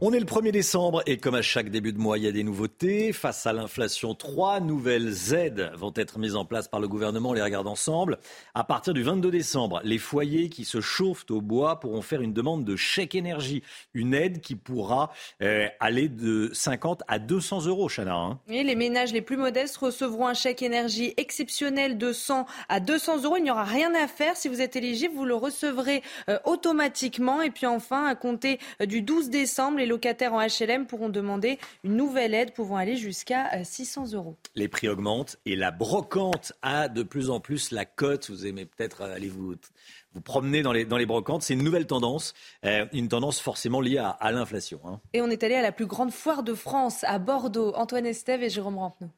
On 0.00 0.12
est 0.12 0.18
le 0.18 0.26
1er 0.26 0.50
décembre 0.50 1.04
et 1.06 1.18
comme 1.18 1.36
à 1.36 1.40
chaque 1.40 1.68
début 1.68 1.92
de 1.92 1.98
mois, 1.98 2.18
il 2.18 2.24
y 2.24 2.26
a 2.26 2.32
des 2.32 2.42
nouveautés. 2.42 3.12
Face 3.12 3.46
à 3.46 3.52
l'inflation, 3.52 4.16
trois 4.16 4.58
nouvelles 4.58 5.32
aides 5.32 5.70
vont 5.76 5.92
être 5.94 6.18
mises 6.18 6.34
en 6.34 6.44
place 6.44 6.66
par 6.66 6.80
le 6.80 6.88
gouvernement. 6.88 7.30
On 7.30 7.32
les 7.32 7.40
regarde 7.40 7.68
ensemble. 7.68 8.18
À 8.54 8.64
partir 8.64 8.92
du 8.92 9.04
22 9.04 9.30
décembre, 9.30 9.80
les 9.84 9.98
foyers 9.98 10.48
qui 10.48 10.64
se 10.64 10.80
chauffent 10.80 11.24
au 11.30 11.40
bois 11.40 11.78
pourront 11.78 12.02
faire 12.02 12.22
une 12.22 12.32
demande 12.32 12.64
de 12.64 12.74
chèque 12.74 13.14
énergie. 13.14 13.62
Une 13.94 14.14
aide 14.14 14.40
qui 14.40 14.56
pourra 14.56 15.12
euh, 15.42 15.68
aller 15.78 16.08
de 16.08 16.50
50 16.52 17.04
à 17.06 17.20
200 17.20 17.66
euros, 17.66 17.88
Chana. 17.88 18.16
Hein. 18.16 18.40
les 18.48 18.74
ménages 18.74 19.12
les 19.12 19.22
plus 19.22 19.36
modestes 19.36 19.76
recevront 19.76 20.26
un 20.26 20.34
chèque 20.34 20.62
énergie 20.62 21.14
exceptionnel 21.18 21.98
de 21.98 22.12
100 22.12 22.46
à 22.68 22.80
200 22.80 23.22
euros. 23.22 23.36
Il 23.36 23.44
n'y 23.44 23.50
aura 23.52 23.64
rien 23.64 23.94
à 23.94 24.08
faire. 24.08 24.36
Si 24.36 24.48
vous 24.48 24.60
êtes 24.60 24.74
éligible, 24.74 25.14
vous 25.14 25.24
le 25.24 25.36
recevrez 25.36 26.02
euh, 26.28 26.40
automatiquement. 26.44 27.42
Et 27.42 27.50
puis 27.52 27.66
enfin, 27.66 28.06
à 28.06 28.16
compter 28.16 28.58
euh, 28.82 28.86
du 28.86 29.00
12 29.00 29.30
décembre, 29.30 29.78
les 29.84 29.90
locataires 29.90 30.32
en 30.32 30.40
HLM 30.40 30.86
pourront 30.86 31.10
demander 31.10 31.58
une 31.84 31.96
nouvelle 31.96 32.32
aide 32.32 32.54
pouvant 32.54 32.76
aller 32.76 32.96
jusqu'à 32.96 33.62
600 33.62 34.14
euh, 34.14 34.16
euros. 34.16 34.36
Les 34.54 34.66
prix 34.66 34.88
augmentent 34.88 35.36
et 35.44 35.56
la 35.56 35.70
brocante 35.70 36.54
a 36.62 36.88
de 36.88 37.02
plus 37.02 37.28
en 37.28 37.38
plus 37.38 37.70
la 37.70 37.84
cote. 37.84 38.30
Vous 38.30 38.46
aimez 38.46 38.64
peut-être 38.64 39.02
euh, 39.02 39.14
aller 39.14 39.28
vous, 39.28 39.54
vous 40.14 40.20
promener 40.22 40.62
dans 40.62 40.72
les, 40.72 40.86
dans 40.86 40.96
les 40.96 41.04
brocantes. 41.04 41.42
C'est 41.42 41.52
une 41.52 41.62
nouvelle 41.62 41.86
tendance, 41.86 42.32
euh, 42.64 42.86
une 42.94 43.08
tendance 43.08 43.40
forcément 43.40 43.82
liée 43.82 43.98
à, 43.98 44.32
l'inflation. 44.32 44.80
Hein. 44.86 45.00
Et 45.12 45.20
on 45.20 45.28
est 45.28 45.42
allé 45.42 45.54
à 45.54 45.62
la 45.62 45.72
plus 45.72 45.86
grande 45.86 46.12
foire 46.12 46.42
de 46.42 46.54
France, 46.54 47.04
à 47.04 47.18
Bordeaux. 47.18 47.74
Antoine 47.74 48.06
Estève 48.06 48.42
et 48.42 48.48
Jérôme 48.48 48.78
Rampenou. 48.78 49.10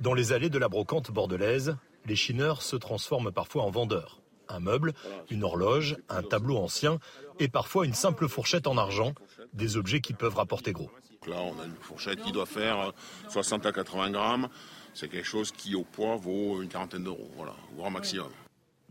Dans 0.00 0.12
les 0.12 0.32
allées 0.32 0.50
de 0.50 0.58
la 0.58 0.68
brocante 0.68 1.10
bordelaise, 1.10 1.76
les 2.04 2.16
chineurs 2.16 2.60
se 2.60 2.76
transforment 2.76 3.32
parfois 3.32 3.62
en 3.62 3.70
vendeurs 3.70 4.20
un 4.48 4.60
meuble, 4.60 4.92
une 5.30 5.44
horloge, 5.44 5.96
un 6.08 6.22
tableau 6.22 6.56
ancien 6.58 6.98
et 7.38 7.48
parfois 7.48 7.84
une 7.86 7.94
simple 7.94 8.28
fourchette 8.28 8.66
en 8.66 8.76
argent, 8.76 9.12
des 9.52 9.76
objets 9.76 10.00
qui 10.00 10.12
peuvent 10.12 10.36
rapporter 10.36 10.72
gros. 10.72 10.90
Là, 11.26 11.42
on 11.42 11.60
a 11.60 11.64
une 11.64 11.74
fourchette 11.80 12.20
qui 12.22 12.32
doit 12.32 12.46
faire 12.46 12.92
60 13.28 13.66
à 13.66 13.72
80 13.72 14.10
grammes. 14.10 14.48
C'est 14.94 15.08
quelque 15.08 15.26
chose 15.26 15.50
qui, 15.50 15.74
au 15.74 15.82
poids, 15.82 16.16
vaut 16.16 16.62
une 16.62 16.68
quarantaine 16.68 17.04
d'euros, 17.04 17.30
voilà, 17.36 17.54
grand 17.76 17.90
maximum. 17.90 18.30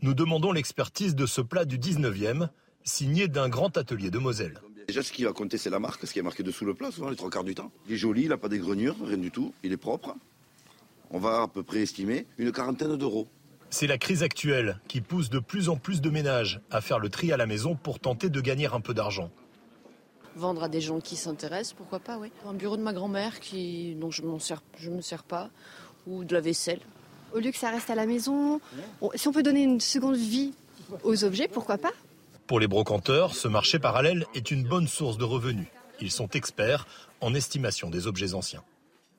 Nous 0.02 0.12
demandons 0.12 0.52
l'expertise 0.52 1.14
de 1.14 1.24
ce 1.24 1.40
plat 1.40 1.64
du 1.64 1.78
19e, 1.78 2.48
signé 2.84 3.28
d'un 3.28 3.48
grand 3.48 3.76
atelier 3.76 4.10
de 4.10 4.18
Moselle. 4.18 4.60
Déjà, 4.86 5.02
ce 5.02 5.10
qui 5.10 5.24
va 5.24 5.32
compter, 5.32 5.58
c'est 5.58 5.70
la 5.70 5.80
marque, 5.80 6.06
ce 6.06 6.12
qui 6.12 6.18
est 6.18 6.22
marqué 6.22 6.42
dessous 6.42 6.64
le 6.64 6.74
plat, 6.74 6.90
souvent 6.92 7.08
les 7.08 7.16
trois 7.16 7.30
quarts 7.30 7.42
du 7.42 7.54
temps. 7.54 7.72
Il 7.88 7.94
est 7.94 7.96
joli, 7.96 8.22
il 8.22 8.28
n'a 8.28 8.36
pas 8.36 8.48
des 8.48 8.58
grenures, 8.58 8.94
rien 9.02 9.16
du 9.16 9.30
tout, 9.30 9.52
il 9.64 9.72
est 9.72 9.76
propre. 9.78 10.14
On 11.10 11.18
va 11.18 11.42
à 11.42 11.48
peu 11.48 11.62
près 11.62 11.80
estimer 11.80 12.26
une 12.38 12.52
quarantaine 12.52 12.96
d'euros. 12.96 13.26
C'est 13.78 13.86
la 13.86 13.98
crise 13.98 14.22
actuelle 14.22 14.80
qui 14.88 15.02
pousse 15.02 15.28
de 15.28 15.38
plus 15.38 15.68
en 15.68 15.76
plus 15.76 16.00
de 16.00 16.08
ménages 16.08 16.62
à 16.70 16.80
faire 16.80 16.98
le 16.98 17.10
tri 17.10 17.30
à 17.30 17.36
la 17.36 17.44
maison 17.44 17.74
pour 17.74 18.00
tenter 18.00 18.30
de 18.30 18.40
gagner 18.40 18.64
un 18.72 18.80
peu 18.80 18.94
d'argent. 18.94 19.28
Vendre 20.34 20.62
à 20.62 20.70
des 20.70 20.80
gens 20.80 20.98
qui 20.98 21.14
s'intéressent, 21.14 21.74
pourquoi 21.74 21.98
pas, 21.98 22.16
oui. 22.16 22.32
Un 22.48 22.54
bureau 22.54 22.78
de 22.78 22.82
ma 22.82 22.94
grand-mère 22.94 23.38
qui, 23.38 23.94
dont 23.96 24.10
je 24.10 24.22
ne 24.22 24.28
me 24.28 25.02
sers 25.02 25.22
pas, 25.24 25.50
ou 26.06 26.24
de 26.24 26.32
la 26.32 26.40
vaisselle. 26.40 26.80
Au 27.34 27.38
lieu 27.38 27.50
que 27.50 27.58
ça 27.58 27.70
reste 27.70 27.90
à 27.90 27.94
la 27.94 28.06
maison, 28.06 28.62
si 29.14 29.28
on 29.28 29.32
peut 29.32 29.42
donner 29.42 29.64
une 29.64 29.82
seconde 29.82 30.16
vie 30.16 30.54
aux 31.04 31.24
objets, 31.24 31.46
pourquoi 31.46 31.76
pas? 31.76 31.92
Pour 32.46 32.60
les 32.60 32.68
brocanteurs, 32.68 33.34
ce 33.34 33.46
marché 33.46 33.78
parallèle 33.78 34.24
est 34.34 34.50
une 34.50 34.66
bonne 34.66 34.88
source 34.88 35.18
de 35.18 35.24
revenus. 35.24 35.68
Ils 36.00 36.10
sont 36.10 36.28
experts 36.30 36.86
en 37.20 37.34
estimation 37.34 37.90
des 37.90 38.06
objets 38.06 38.32
anciens. 38.32 38.64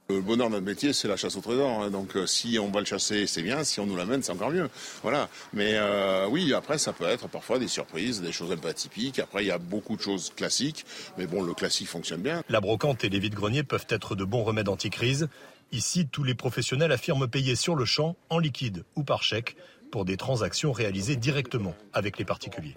Le 0.10 0.22
bonheur 0.22 0.48
de 0.48 0.54
notre 0.54 0.66
métier, 0.66 0.94
c'est 0.94 1.10
la 1.10 1.18
chasse 1.18 1.36
au 1.36 1.42
trésor. 1.42 1.82
Hein. 1.82 1.90
Donc, 1.90 2.16
euh, 2.16 2.26
si 2.26 2.58
on 2.60 2.70
va 2.70 2.80
le 2.80 2.86
chasser, 2.86 3.28
c'est 3.28 3.42
bien. 3.42 3.66
Si 3.66 3.82
on 3.82 3.86
nous 3.86 3.98
l'amène, 3.98 4.24
c'est 4.24 4.32
encore 4.32 4.52
mieux. 4.52 4.70
Voilà. 5.04 5.28
Mais 5.52 5.72
euh, 5.74 6.28
oui, 6.30 6.54
après, 6.54 6.78
ça 6.78 6.94
peut 6.94 7.04
être 7.04 7.28
parfois 7.28 7.60
des 7.60 7.68
surprises, 7.68 8.22
des 8.22 8.32
choses 8.32 8.54
un 8.54 8.58
peu 8.58 8.70
atypiques. 8.70 9.20
Après, 9.20 9.44
il 9.44 9.48
y 9.48 9.52
a 9.52 9.58
beaucoup 9.58 9.98
de 9.98 10.02
choses 10.02 10.32
classiques. 10.34 10.86
Mais 11.18 11.28
bon, 11.28 11.42
le 11.42 11.54
classique 11.54 11.90
fonctionne 11.90 12.22
bien. 12.22 12.42
La 12.48 12.62
brocante 12.62 13.04
et 13.04 13.10
les 13.10 13.20
vides-greniers 13.20 13.64
peuvent 13.64 13.88
être 13.90 14.16
de 14.16 14.24
bons 14.24 14.46
remèdes 14.46 14.70
anti-crise. 14.70 15.28
Ici, 15.74 16.08
tous 16.08 16.24
les 16.24 16.36
professionnels 16.36 16.94
affirment 16.94 17.28
payer 17.28 17.58
sur 17.58 17.76
le 17.76 17.84
champ, 17.84 18.16
en 18.30 18.40
liquide 18.40 18.86
ou 18.96 19.04
par 19.04 19.24
chèque, 19.24 19.58
pour 19.92 20.06
des 20.06 20.16
transactions 20.16 20.72
réalisées 20.72 21.18
directement 21.18 21.76
avec 21.92 22.18
les 22.18 22.24
particuliers. 22.24 22.76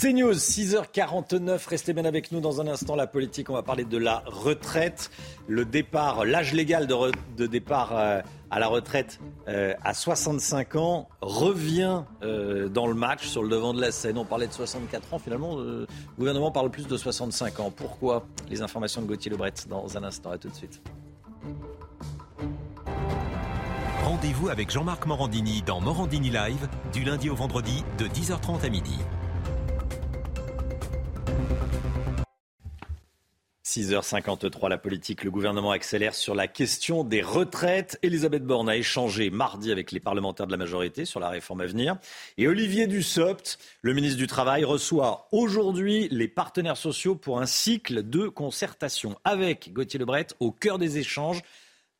C'est 0.00 0.12
News, 0.12 0.32
6h49. 0.32 1.66
Restez 1.66 1.92
bien 1.92 2.04
avec 2.04 2.30
nous 2.30 2.38
dans 2.38 2.60
un 2.60 2.68
instant. 2.68 2.94
La 2.94 3.08
politique, 3.08 3.50
on 3.50 3.54
va 3.54 3.64
parler 3.64 3.82
de 3.82 3.98
la 3.98 4.22
retraite. 4.26 5.10
Le 5.48 5.64
départ, 5.64 6.24
l'âge 6.24 6.54
légal 6.54 6.86
de, 6.86 7.46
départ 7.48 7.98
euh, 7.98 8.20
à 8.48 8.60
la 8.60 8.68
retraite 8.68 9.18
euh, 9.48 9.74
à 9.82 9.94
65 9.94 10.76
ans 10.76 11.08
revient 11.20 12.04
euh, 12.22 12.68
dans 12.68 12.86
le 12.86 12.94
match 12.94 13.26
sur 13.26 13.42
le 13.42 13.48
devant 13.48 13.74
de 13.74 13.80
la 13.80 13.90
scène. 13.90 14.18
On 14.18 14.24
parlait 14.24 14.46
de 14.46 14.52
64 14.52 15.14
ans. 15.14 15.18
Finalement, 15.18 15.56
le 15.56 15.88
gouvernement 16.16 16.52
parle 16.52 16.70
plus 16.70 16.86
de 16.86 16.96
65 16.96 17.58
ans. 17.58 17.72
Pourquoi? 17.74 18.24
Les 18.48 18.62
informations 18.62 19.02
de 19.02 19.08
Gauthier 19.08 19.32
Lebret 19.32 19.52
dans 19.68 19.98
un 19.98 20.04
instant. 20.04 20.30
À 20.30 20.38
tout 20.38 20.48
de 20.48 20.54
suite. 20.54 20.80
Rendez-vous 24.04 24.48
avec 24.48 24.70
Jean-Marc 24.70 25.06
Morandini 25.06 25.60
dans 25.62 25.80
Morandini 25.80 26.30
Live 26.30 26.68
du 26.92 27.02
lundi 27.02 27.30
au 27.30 27.34
vendredi 27.34 27.82
de 27.98 28.06
10h30 28.06 28.64
à 28.64 28.68
midi. 28.68 28.96
6h53, 33.68 34.70
la 34.70 34.78
politique, 34.78 35.24
le 35.24 35.30
gouvernement 35.30 35.72
accélère 35.72 36.14
sur 36.14 36.34
la 36.34 36.48
question 36.48 37.04
des 37.04 37.20
retraites. 37.20 37.98
Elisabeth 38.02 38.42
Borne 38.42 38.70
a 38.70 38.76
échangé 38.76 39.28
mardi 39.28 39.70
avec 39.70 39.92
les 39.92 40.00
parlementaires 40.00 40.46
de 40.46 40.52
la 40.52 40.56
majorité 40.56 41.04
sur 41.04 41.20
la 41.20 41.28
réforme 41.28 41.60
à 41.60 41.66
venir. 41.66 41.96
Et 42.38 42.48
Olivier 42.48 42.86
Dussopt, 42.86 43.58
le 43.82 43.92
ministre 43.92 44.16
du 44.16 44.26
Travail, 44.26 44.64
reçoit 44.64 45.28
aujourd'hui 45.32 46.08
les 46.10 46.28
partenaires 46.28 46.78
sociaux 46.78 47.14
pour 47.14 47.42
un 47.42 47.46
cycle 47.46 48.08
de 48.08 48.28
concertation 48.28 49.18
avec 49.24 49.72
Gauthier 49.74 49.98
Lebret 49.98 50.28
au 50.40 50.50
cœur 50.50 50.78
des 50.78 50.96
échanges 50.96 51.42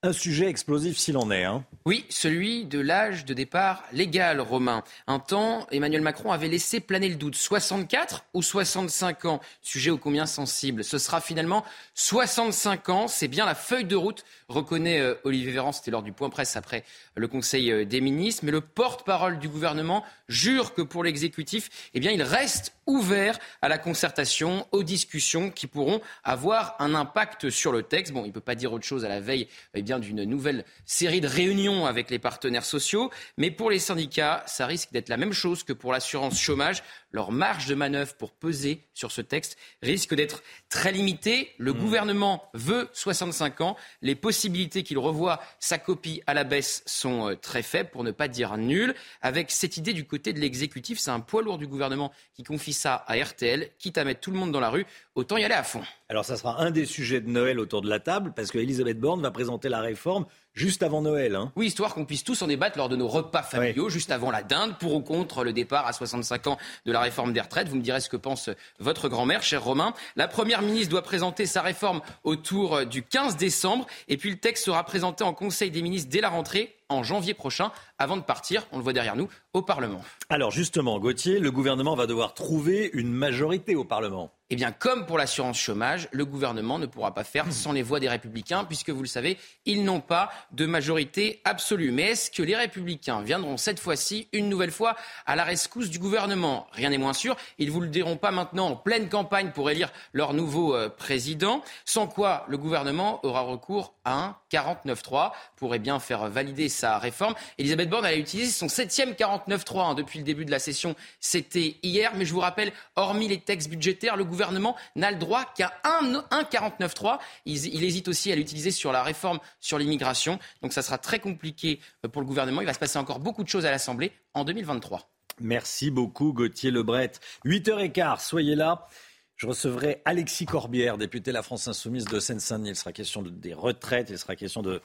un 0.03 0.13
sujet 0.13 0.49
explosif 0.49 0.97
s'il 0.97 1.17
en 1.17 1.31
est. 1.31 1.45
Hein. 1.45 1.65
Oui, 1.85 2.07
celui 2.09 2.67
de 2.67 2.79
l'âge 2.79 3.25
de 3.25 3.35
départ 3.35 3.83
légal, 3.93 4.41
Romain. 4.41 4.85
Un 5.09 5.19
temps, 5.19 5.67
Emmanuel 5.73 6.03
Macron 6.03 6.31
avait 6.31 6.49
laissé 6.49 6.79
planer 6.79 7.09
le 7.09 7.17
doute. 7.17 7.35
64 7.35 8.25
ou 8.33 8.43
65 8.43 9.25
ans? 9.25 9.41
Sujet 9.61 9.91
ô 9.91 9.99
combien 9.99 10.27
sensible. 10.27 10.85
Ce 10.85 10.99
sera 10.99 11.21
finalement 11.21 11.65
65 11.95 12.89
ans. 12.91 13.09
C'est 13.09 13.27
bien 13.27 13.45
la 13.45 13.57
feuille 13.57 13.87
de 13.87 13.97
route, 13.97 14.25
reconnaît 14.49 15.01
euh, 15.01 15.15
Olivier 15.25 15.53
Véran. 15.53 15.73
C'était 15.73 15.91
lors 15.91 16.03
du 16.03 16.13
point 16.13 16.31
presse 16.31 16.57
après 16.57 16.85
le 17.15 17.29
Conseil 17.29 17.71
euh, 17.71 17.85
des 17.85 18.01
ministres. 18.01 18.45
Mais 18.45 18.51
le 18.51 18.61
porte-parole 18.61 19.39
du 19.39 19.49
gouvernement 19.49 20.05
jure 20.29 20.75
que 20.75 20.83
pour 20.83 21.05
l'exécutif, 21.05 21.91
eh 21.95 22.01
bien, 22.01 22.11
il 22.11 22.23
reste 22.23 22.73
ouvert 22.87 23.39
à 23.61 23.69
la 23.69 23.79
concertation, 23.79 24.67
aux 24.73 24.83
discussions 24.83 25.51
qui 25.51 25.67
pourront 25.67 26.01
avoir 26.25 26.77
un 26.79 26.95
impact 26.95 27.51
sur 27.51 27.73
le 27.73 27.83
texte. 27.83 28.13
Bon, 28.13 28.25
il 28.25 28.29
ne 28.29 28.33
peut 28.33 28.41
pas 28.41 28.55
dire 28.55 28.73
autre 28.73 28.87
chose 28.87 29.05
à 29.05 29.09
la 29.09 29.21
veille 29.21 29.49
eh 29.75 29.83
bien, 29.83 29.99
d'une 29.99 30.25
nouvelle 30.25 30.65
série 30.87 31.21
de 31.21 31.29
réunions 31.29 31.87
avec 31.87 32.11
les 32.11 32.19
partenaires 32.19 32.65
sociaux. 32.65 33.11
Mais 33.37 33.51
pour 33.51 33.71
les 33.71 33.79
syndicats, 33.79 34.43
ça 34.47 34.67
risque 34.67 34.93
d'être 34.93 35.11
la 35.11 35.19
même 35.19 35.33
chose 35.33 35.63
que 35.63 35.73
pour 35.73 35.93
l'assurance 35.93 36.41
chômage 36.41 36.83
leur 37.13 37.33
marge 37.33 37.67
de 37.67 37.75
manœuvre 37.75 38.15
pour 38.15 38.33
peser 38.33 38.85
sur 38.95 39.13
ce 39.13 39.21
texte 39.21 39.57
risque 39.83 40.15
d'être 40.15 40.43
très 40.69 40.93
limitée. 40.93 41.53
Le 41.59 41.73
mmh. 41.73 41.79
gouvernement 41.79 42.51
veut 42.55 42.89
65 42.93 43.61
ans. 43.61 43.77
Les 44.03 44.15
possibilités 44.15 44.83
qu'il 44.83 44.99
revoie 44.99 45.41
sa 45.59 45.79
copie 45.79 46.23
à 46.27 46.35
la 46.35 46.45
baisse 46.45 46.83
sont 46.87 47.31
euh, 47.31 47.35
très 47.35 47.63
faibles, 47.63 47.91
pour 47.91 48.05
ne 48.05 48.11
pas 48.11 48.29
dire 48.29 48.57
nulles. 48.57 48.95
Avec 49.23 49.51
cette 49.51 49.77
idée 49.77 49.93
du 49.93 50.05
côté 50.05 50.33
de 50.33 50.41
l'exécutif, 50.41 50.99
c'est 50.99 51.11
un 51.11 51.21
poids 51.21 51.43
lourd 51.43 51.59
du 51.59 51.67
gouvernement 51.67 52.13
qui 52.35 52.43
confie 52.43 52.73
ça 52.73 53.05
à 53.07 53.17
RTL, 53.17 53.71
quitte 53.79 53.99
à 53.99 54.05
mettre 54.05 54.21
tout 54.21 54.31
le 54.31 54.39
monde 54.39 54.53
dans 54.53 54.61
la 54.61 54.71
rue, 54.71 54.87
autant 55.15 55.37
y 55.37 55.45
aller 55.45 55.55
à 55.55 55.63
fond. 55.63 55.83
Alors 56.11 56.25
ça 56.25 56.39
sera 56.39 56.63
un 56.63 56.71
des 56.71 56.87
sujets 56.87 57.21
de 57.21 57.29
Noël 57.29 57.61
autour 57.61 57.83
de 57.83 57.91
la 57.91 58.01
table, 58.01 58.33
parce 58.35 58.51
qu'Elisabeth 58.51 58.99
Borne 58.99 59.21
va 59.21 59.31
présenter 59.31 59.69
la 59.69 59.81
réforme 59.81 60.25
juste 60.55 60.83
avant 60.83 61.03
Noël. 61.03 61.37
Hein. 61.37 61.53
Oui, 61.55 61.67
histoire 61.67 61.93
qu'on 61.93 62.07
puisse 62.07 62.25
tous 62.25 62.41
en 62.41 62.47
débattre 62.47 62.79
lors 62.79 62.89
de 62.89 62.97
nos 62.97 63.09
repas 63.09 63.43
familiaux, 63.43 63.91
juste 63.91 64.11
avant 64.11 64.31
la 64.31 64.43
dinde, 64.43 64.79
pour 64.79 64.95
ou 64.95 65.03
contre 65.03 65.45
le 65.45 65.53
départ 65.53 65.87
à 65.87 65.93
65 65.93 66.47
ans 66.47 66.57
de 66.87 66.93
la 66.93 67.01
réforme 67.01 67.35
des 67.35 67.43
retraites. 67.43 67.69
Vous 67.69 67.77
me 67.77 67.83
direz 67.83 68.01
ce 68.01 68.09
que 68.09 68.17
pense 68.17 68.49
votre 68.79 69.11
grand-mère, 69.11 69.43
cher 69.43 69.63
Romain. 69.63 69.93
La 70.17 70.29
Première 70.29 70.63
ministre 70.63 70.89
doit 70.89 71.03
présenter 71.03 71.45
sa 71.45 71.61
réforme 71.61 72.01
autour 72.25 72.87
du 72.87 73.03
15 73.03 73.37
décembre, 73.37 73.87
et 74.09 74.17
puis 74.17 74.31
le 74.31 74.39
texte 74.39 74.65
sera 74.65 74.85
présenté 74.85 75.25
en 75.25 75.35
Conseil 75.35 75.71
des 75.71 75.83
ministres 75.83 76.09
dès 76.11 76.23
la 76.23 76.31
rentrée 76.31 76.78
en 76.89 77.03
janvier 77.03 77.34
prochain 77.34 77.70
avant 77.99 78.16
de 78.16 78.22
partir, 78.22 78.66
on 78.72 78.78
le 78.78 78.82
voit 78.82 78.93
derrière 78.93 79.16
nous, 79.16 79.28
au 79.53 79.62
Parlement. 79.62 80.01
Alors 80.30 80.51
justement, 80.51 80.99
Gauthier, 80.99 81.39
le 81.39 81.51
gouvernement 81.51 81.95
va 81.95 82.07
devoir 82.07 82.34
trouver 82.34 82.91
une 82.93 83.11
majorité 83.11 83.74
au 83.76 83.84
Parlement. 83.84 84.30
Eh 84.51 84.57
bien, 84.57 84.72
comme 84.72 85.05
pour 85.05 85.18
l'assurance 85.18 85.59
chômage, 85.59 86.09
le 86.11 86.24
gouvernement 86.24 86.78
ne 86.78 86.86
pourra 86.86 87.12
pas 87.12 87.24
faire 87.24 87.53
sans 87.53 87.72
les 87.72 87.82
voix 87.82 88.01
des 88.01 88.09
républicains, 88.09 88.64
puisque 88.64 88.89
vous 88.89 89.03
le 89.03 89.09
savez, 89.09 89.36
ils 89.66 89.84
n'ont 89.84 90.01
pas 90.01 90.30
de 90.53 90.64
majorité 90.64 91.43
absolue. 91.45 91.91
Mais 91.91 92.12
est-ce 92.12 92.30
que 92.30 92.43
les 92.43 92.57
républicains 92.57 93.20
viendront 93.20 93.59
cette 93.59 93.78
fois-ci, 93.78 94.26
une 94.32 94.49
nouvelle 94.49 94.70
fois, 94.70 94.97
à 95.26 95.36
la 95.36 95.45
rescousse 95.45 95.91
du 95.91 95.99
gouvernement? 95.99 96.66
Rien 96.72 96.89
n'est 96.89 96.97
moins 96.97 97.12
sûr. 97.12 97.36
Ils 97.59 97.66
ne 97.66 97.72
vous 97.72 97.82
le 97.82 97.89
diront 97.89 98.16
pas 98.16 98.30
maintenant 98.30 98.68
en 98.68 98.76
pleine 98.76 99.11
campagne 99.11 99.51
pour 99.51 99.68
élire 99.68 99.93
leur 100.14 100.32
nouveau 100.32 100.74
euh, 100.74 100.89
président, 100.89 101.62
sans 101.84 102.07
quoi 102.07 102.47
le 102.49 102.57
gouvernement 102.57 103.20
aura 103.26 103.43
recours 103.43 103.93
à 104.07 104.14
un 104.14 104.36
49-3 104.51 105.32
pour 105.57 105.74
eh 105.74 105.78
bien 105.78 105.99
faire 105.99 106.26
valider 106.30 106.70
sa 106.79 106.99
réforme. 106.99 107.35
Elisabeth 107.59 107.91
Borne 107.91 108.05
a 108.05 108.14
utilisé 108.14 108.51
son 108.51 108.68
septième 108.68 109.12
49-3 109.12 109.91
hein, 109.91 109.95
depuis 109.95 110.18
le 110.18 110.24
début 110.24 110.45
de 110.45 110.51
la 110.51 110.59
session. 110.59 110.95
C'était 111.20 111.76
hier, 111.83 112.12
mais 112.14 112.24
je 112.24 112.33
vous 112.33 112.41
rappelle, 112.41 112.72
hormis 112.97 113.29
les 113.29 113.41
textes 113.41 113.68
budgétaires, 113.68 114.16
le 114.16 114.24
gouvernement 114.24 114.76
n'a 114.97 115.11
le 115.11 115.18
droit 115.18 115.45
qu'à 115.57 115.72
un, 115.85 116.24
un 116.31 116.43
49-3. 116.43 117.18
Il, 117.45 117.85
hésite 117.85 118.09
aussi 118.09 118.33
à 118.33 118.37
l'utiliser 118.37 118.70
sur 118.70 118.93
la 118.93 119.03
réforme 119.03 119.39
sur 119.61 119.79
l'immigration. 119.79 120.39
Donc 120.62 120.72
ça 120.72 120.83
sera 120.83 120.99
très 120.99 121.18
compliqué 121.18 121.81
euh, 122.05 122.09
pour 122.09 122.22
le 122.22 122.26
gouvernement. 122.26 122.61
Il 122.61 122.66
va 122.66 122.74
se 122.74 122.79
passer 122.79 122.99
encore 122.99 123.18
beaucoup 123.18 123.43
de 123.43 123.49
choses 123.49 123.66
à 123.66 123.70
l'Assemblée 123.70 124.12
en 124.35 124.45
2023. 124.45 125.09
Merci 125.41 125.91
beaucoup 125.91 126.33
Gauthier 126.33 126.70
Lebret. 126.70 127.12
8h15, 127.45 128.26
soyez 128.26 128.55
là. 128.55 128.89
Je 129.37 129.47
recevrai 129.47 130.03
Alexis 130.05 130.47
Corbière, 130.47 130.99
député 130.99 131.31
de 131.31 131.35
la 131.35 131.45
France 131.45 131.68
Insoumise 131.68 132.07
de 132.07 132.18
Seine-Saint-Denis. 132.18 132.70
Il 132.70 132.76
sera 132.76 132.93
question 132.93 133.22
de, 133.22 133.31
des 133.31 133.55
retraites, 133.55 134.11
il 134.11 134.18
sera 134.18 134.35
question 134.35 134.62
de 134.62 134.83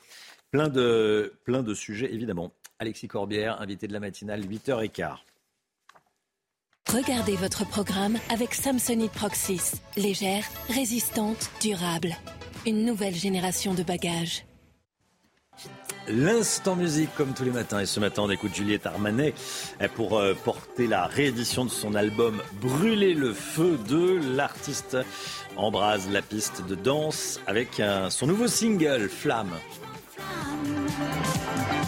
plein, 0.53 0.69
de 0.69 1.33
plein 1.45 1.63
de 1.63 1.73
sujets, 1.73 2.13
évidemment. 2.13 2.51
Alexis 2.77 3.07
Corbière, 3.07 3.59
invité 3.59 3.87
de 3.87 3.93
la 3.93 3.99
matinale, 3.99 4.41
8h15. 4.41 5.15
Regardez 6.93 7.35
votre 7.35 7.67
programme 7.67 8.19
avec 8.29 8.53
Samsonite 8.53 9.11
Proxys. 9.11 9.81
Légère, 9.97 10.45
résistante, 10.69 11.49
durable. 11.59 12.15
Une 12.67 12.85
nouvelle 12.85 13.15
génération 13.15 13.73
de 13.73 13.81
bagages. 13.81 14.45
L'instant 16.07 16.75
musique 16.75 17.09
comme 17.15 17.33
tous 17.33 17.45
les 17.45 17.51
matins. 17.51 17.79
Et 17.79 17.87
ce 17.87 17.99
matin, 17.99 18.21
on 18.23 18.29
écoute 18.29 18.53
Juliette 18.53 18.85
Armanet 18.85 19.33
pour 19.95 20.19
euh, 20.19 20.35
porter 20.35 20.85
la 20.85 21.07
réédition 21.07 21.65
de 21.65 21.71
son 21.71 21.95
album 21.95 22.43
Brûler 22.61 23.15
le 23.15 23.33
feu 23.33 23.79
de 23.89 24.19
l'artiste 24.35 24.97
embrase 25.55 26.09
la 26.11 26.21
piste 26.21 26.63
de 26.67 26.75
danse 26.75 27.39
avec 27.47 27.79
un, 27.79 28.11
son 28.11 28.27
nouveau 28.27 28.47
single 28.47 29.09
Flamme. 29.09 29.53
Thank 30.25 31.73
you. 31.73 31.82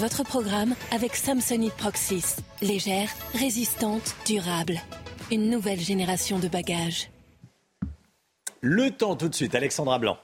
Votre 0.00 0.24
programme 0.24 0.74
avec 0.92 1.14
Samsonite 1.14 1.74
Proxys. 1.74 2.36
Légère, 2.62 3.10
résistante, 3.34 4.16
durable. 4.26 4.80
Une 5.30 5.50
nouvelle 5.50 5.78
génération 5.78 6.38
de 6.38 6.48
bagages. 6.48 7.10
Le 8.62 8.90
temps 8.90 9.14
tout 9.14 9.28
de 9.28 9.34
suite, 9.34 9.54
Alexandra 9.54 9.98
Blanc. 9.98 10.16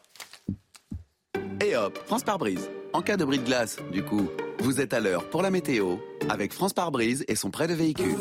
Et 1.62 1.76
hop, 1.76 1.98
France 2.06 2.24
par 2.24 2.38
brise. 2.38 2.70
En 2.94 3.02
cas 3.02 3.18
de 3.18 3.24
bris 3.26 3.38
de 3.38 3.44
glace, 3.44 3.76
du 3.92 4.02
coup, 4.02 4.30
vous 4.60 4.80
êtes 4.80 4.94
à 4.94 5.00
l'heure 5.00 5.28
pour 5.28 5.42
la 5.42 5.50
météo 5.50 5.96
avec 6.30 6.54
France 6.54 6.72
par 6.72 6.90
brise 6.90 7.26
et 7.28 7.36
son 7.36 7.50
prêt 7.50 7.68
de 7.68 7.74
véhicule. 7.74 8.16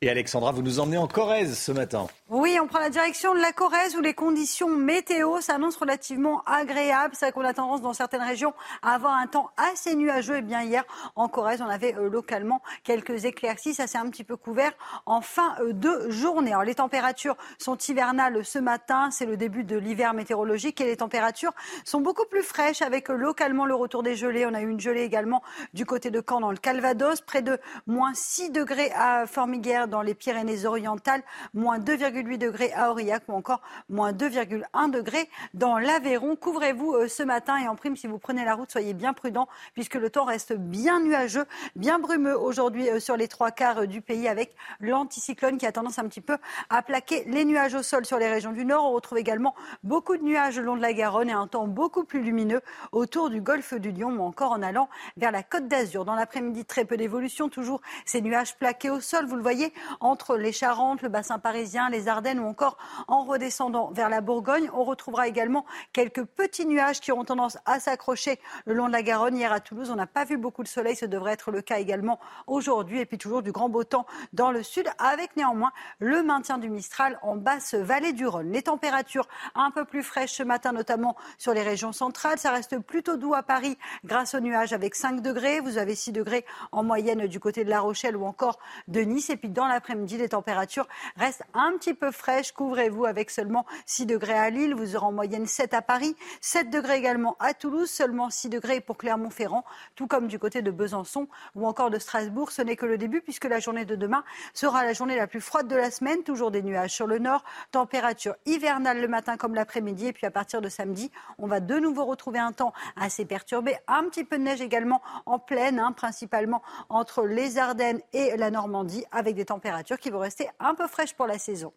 Et 0.00 0.08
Alexandra, 0.08 0.52
vous 0.52 0.62
nous 0.62 0.78
emmenez 0.78 0.96
en 0.96 1.08
Corrèze 1.08 1.58
ce 1.58 1.72
matin. 1.72 2.06
Oui, 2.30 2.56
on 2.62 2.68
prend 2.68 2.78
la 2.78 2.88
direction 2.88 3.34
de 3.34 3.40
la 3.40 3.50
Corrèze 3.50 3.96
où 3.96 4.00
les 4.00 4.14
conditions 4.14 4.68
météo 4.68 5.40
s'annoncent 5.40 5.80
relativement 5.80 6.40
agréables. 6.46 7.14
C'est 7.16 7.24
vrai 7.24 7.32
qu'on 7.32 7.44
a 7.44 7.52
tendance 7.52 7.82
dans 7.82 7.94
certaines 7.94 8.22
régions 8.22 8.52
à 8.82 8.94
avoir 8.94 9.14
un 9.14 9.26
temps 9.26 9.50
assez 9.56 9.96
nuageux. 9.96 10.36
Et 10.36 10.42
bien 10.42 10.62
hier, 10.62 10.84
en 11.16 11.26
Corrèze, 11.26 11.62
on 11.62 11.68
avait 11.68 11.96
euh, 11.96 12.08
localement 12.08 12.62
quelques 12.84 13.24
éclaircies. 13.24 13.74
Ça 13.74 13.88
s'est 13.88 13.98
un 13.98 14.08
petit 14.08 14.22
peu 14.22 14.36
couvert 14.36 14.70
en 15.04 15.20
fin 15.20 15.56
euh, 15.62 15.72
de 15.72 16.10
journée. 16.10 16.52
Alors, 16.52 16.62
les 16.62 16.76
températures 16.76 17.36
sont 17.58 17.76
hivernales 17.76 18.44
ce 18.44 18.60
matin. 18.60 19.10
C'est 19.10 19.26
le 19.26 19.36
début 19.36 19.64
de 19.64 19.76
l'hiver 19.76 20.14
météorologique 20.14 20.80
et 20.80 20.86
les 20.86 20.98
températures 20.98 21.54
sont 21.84 22.00
beaucoup 22.00 22.26
plus 22.26 22.44
fraîches 22.44 22.82
avec 22.82 23.10
euh, 23.10 23.16
localement 23.16 23.66
le 23.66 23.74
retour 23.74 24.04
des 24.04 24.14
gelées. 24.14 24.46
On 24.46 24.54
a 24.54 24.60
eu 24.60 24.68
une 24.68 24.80
gelée 24.80 25.02
également 25.02 25.42
du 25.74 25.84
côté 25.86 26.12
de 26.12 26.22
Caen 26.24 26.38
dans 26.38 26.52
le 26.52 26.56
Calvados, 26.56 27.20
près 27.20 27.42
de 27.42 27.58
moins 27.88 28.12
6 28.14 28.50
degrés 28.50 28.92
à 28.94 29.26
Formiguère 29.26 29.87
dans 29.88 30.02
les 30.02 30.14
Pyrénées-Orientales, 30.14 31.22
moins 31.54 31.78
2,8 31.78 32.38
degrés 32.38 32.72
à 32.72 32.90
Aurillac 32.90 33.22
ou 33.28 33.32
encore 33.32 33.60
moins 33.88 34.12
2,1 34.12 34.90
degrés 34.90 35.28
dans 35.54 35.78
l'Aveyron. 35.78 36.36
Couvrez-vous 36.36 36.94
euh, 36.94 37.08
ce 37.08 37.22
matin 37.22 37.56
et 37.58 37.68
en 37.68 37.76
prime, 37.76 37.96
si 37.96 38.06
vous 38.06 38.18
prenez 38.18 38.44
la 38.44 38.54
route, 38.54 38.70
soyez 38.70 38.94
bien 38.94 39.12
prudents 39.12 39.48
puisque 39.74 39.94
le 39.94 40.10
temps 40.10 40.24
reste 40.24 40.54
bien 40.54 41.00
nuageux, 41.00 41.46
bien 41.76 41.98
brumeux 41.98 42.38
aujourd'hui 42.38 42.88
euh, 42.88 43.00
sur 43.00 43.16
les 43.16 43.28
trois 43.28 43.50
quarts 43.50 43.78
euh, 43.78 43.86
du 43.86 44.00
pays 44.00 44.28
avec 44.28 44.54
l'anticyclone 44.80 45.58
qui 45.58 45.66
a 45.66 45.72
tendance 45.72 45.98
un 45.98 46.06
petit 46.08 46.20
peu 46.20 46.36
à 46.70 46.82
plaquer 46.82 47.24
les 47.26 47.44
nuages 47.44 47.74
au 47.74 47.82
sol 47.82 48.04
sur 48.04 48.18
les 48.18 48.28
régions 48.28 48.52
du 48.52 48.64
nord. 48.64 48.84
On 48.84 48.92
retrouve 48.92 49.18
également 49.18 49.54
beaucoup 49.82 50.16
de 50.16 50.22
nuages 50.22 50.58
le 50.58 50.64
long 50.64 50.76
de 50.76 50.82
la 50.82 50.92
Garonne 50.92 51.30
et 51.30 51.32
un 51.32 51.46
temps 51.46 51.66
beaucoup 51.66 52.04
plus 52.04 52.22
lumineux 52.22 52.60
autour 52.92 53.30
du 53.30 53.40
golfe 53.40 53.74
du 53.74 53.92
Lion 53.92 54.10
ou 54.10 54.22
encore 54.22 54.52
en 54.52 54.62
allant 54.62 54.88
vers 55.16 55.32
la 55.32 55.42
côte 55.42 55.68
d'Azur. 55.68 56.04
Dans 56.04 56.14
l'après-midi, 56.14 56.64
très 56.64 56.84
peu 56.84 56.96
d'évolution, 56.96 57.48
toujours 57.48 57.80
ces 58.04 58.20
nuages 58.20 58.56
plaqués 58.56 58.90
au 58.90 59.00
sol. 59.00 59.26
Vous 59.26 59.36
le 59.36 59.42
voyez, 59.42 59.72
entre 60.00 60.36
les 60.36 60.52
Charentes, 60.52 61.02
le 61.02 61.08
bassin 61.08 61.38
parisien, 61.38 61.88
les 61.90 62.08
Ardennes 62.08 62.40
ou 62.40 62.46
encore 62.46 62.76
en 63.06 63.24
redescendant 63.24 63.90
vers 63.92 64.08
la 64.08 64.20
Bourgogne. 64.20 64.70
On 64.74 64.84
retrouvera 64.84 65.28
également 65.28 65.64
quelques 65.92 66.24
petits 66.24 66.66
nuages 66.66 67.00
qui 67.00 67.12
auront 67.12 67.24
tendance 67.24 67.58
à 67.66 67.80
s'accrocher 67.80 68.40
le 68.64 68.74
long 68.74 68.86
de 68.86 68.92
la 68.92 69.02
Garonne. 69.02 69.36
Hier 69.36 69.52
à 69.52 69.60
Toulouse, 69.60 69.90
on 69.90 69.96
n'a 69.96 70.06
pas 70.06 70.24
vu 70.24 70.36
beaucoup 70.36 70.62
de 70.62 70.68
soleil, 70.68 70.96
ce 70.96 71.06
devrait 71.06 71.32
être 71.32 71.50
le 71.50 71.62
cas 71.62 71.78
également 71.78 72.18
aujourd'hui. 72.46 73.00
Et 73.00 73.06
puis 73.06 73.18
toujours 73.18 73.42
du 73.42 73.52
grand 73.52 73.68
beau 73.68 73.84
temps 73.84 74.06
dans 74.32 74.50
le 74.50 74.62
sud, 74.62 74.88
avec 74.98 75.36
néanmoins 75.36 75.72
le 75.98 76.22
maintien 76.22 76.58
du 76.58 76.68
Mistral 76.68 77.18
en 77.22 77.36
basse 77.36 77.74
vallée 77.74 78.12
du 78.12 78.26
Rhône. 78.26 78.50
Les 78.50 78.62
températures 78.62 79.28
un 79.54 79.70
peu 79.70 79.84
plus 79.84 80.02
fraîches 80.02 80.32
ce 80.32 80.42
matin, 80.42 80.72
notamment 80.72 81.16
sur 81.38 81.54
les 81.54 81.62
régions 81.62 81.92
centrales. 81.92 82.38
Ça 82.38 82.50
reste 82.50 82.78
plutôt 82.78 83.16
doux 83.16 83.34
à 83.34 83.42
Paris 83.42 83.78
grâce 84.04 84.34
aux 84.34 84.40
nuages 84.40 84.72
avec 84.72 84.94
5 84.94 85.20
degrés. 85.20 85.60
Vous 85.60 85.78
avez 85.78 85.94
6 85.94 86.12
degrés 86.12 86.44
en 86.72 86.82
moyenne 86.82 87.26
du 87.26 87.40
côté 87.40 87.64
de 87.64 87.70
La 87.70 87.80
Rochelle 87.80 88.16
ou 88.16 88.24
encore 88.24 88.58
de 88.88 89.00
Nice. 89.00 89.30
Et 89.30 89.36
puis 89.36 89.48
dans 89.48 89.66
l'après-midi, 89.68 90.16
les 90.16 90.30
températures 90.30 90.88
restent 91.16 91.44
un 91.54 91.72
petit 91.72 91.94
peu 91.94 92.10
fraîches. 92.10 92.52
Couvrez-vous 92.52 93.04
avec 93.04 93.30
seulement 93.30 93.66
6 93.86 94.06
degrés 94.06 94.38
à 94.38 94.50
Lille. 94.50 94.74
Vous 94.74 94.96
aurez 94.96 95.06
en 95.06 95.12
moyenne 95.12 95.46
7 95.46 95.74
à 95.74 95.82
Paris, 95.82 96.16
7 96.40 96.70
degrés 96.70 96.96
également 96.96 97.36
à 97.40 97.54
Toulouse, 97.54 97.90
seulement 97.90 98.30
6 98.30 98.48
degrés 98.48 98.80
pour 98.80 98.96
Clermont-Ferrand, 98.96 99.64
tout 99.94 100.06
comme 100.06 100.26
du 100.26 100.38
côté 100.38 100.62
de 100.62 100.70
Besançon 100.70 101.28
ou 101.54 101.66
encore 101.66 101.90
de 101.90 101.98
Strasbourg. 101.98 102.50
Ce 102.50 102.62
n'est 102.62 102.76
que 102.76 102.86
le 102.86 102.98
début 102.98 103.20
puisque 103.20 103.44
la 103.44 103.60
journée 103.60 103.84
de 103.84 103.96
demain 103.96 104.24
sera 104.54 104.84
la 104.84 104.92
journée 104.92 105.16
la 105.16 105.26
plus 105.26 105.40
froide 105.40 105.68
de 105.68 105.76
la 105.76 105.90
semaine. 105.90 106.22
Toujours 106.22 106.50
des 106.50 106.62
nuages 106.62 106.92
sur 106.92 107.06
le 107.06 107.18
nord, 107.18 107.44
température 107.70 108.34
hivernale 108.46 109.00
le 109.00 109.08
matin 109.08 109.36
comme 109.36 109.54
l'après-midi. 109.54 110.06
Et 110.06 110.12
puis 110.12 110.26
à 110.26 110.30
partir 110.30 110.60
de 110.60 110.68
samedi, 110.68 111.10
on 111.38 111.46
va 111.46 111.60
de 111.60 111.78
nouveau 111.78 112.04
retrouver 112.04 112.38
un 112.38 112.52
temps 112.52 112.72
assez 112.96 113.24
perturbé. 113.24 113.76
Un 113.86 114.04
petit 114.04 114.24
peu 114.24 114.38
de 114.38 114.42
neige 114.42 114.60
également 114.60 115.02
en 115.26 115.38
pleine, 115.38 115.78
hein, 115.78 115.92
principalement 115.92 116.62
entre 116.88 117.24
les 117.24 117.58
Ardennes 117.58 118.00
et 118.12 118.36
la 118.36 118.50
Normandie, 118.50 119.04
avec 119.12 119.34
des 119.34 119.44
températures 119.44 119.57
qui 119.98 120.10
vont 120.10 120.20
rester 120.20 120.48
un 120.60 120.74
peu 120.74 120.86
fraîches 120.86 121.14
pour 121.14 121.26
la 121.26 121.38
saison. 121.38 121.72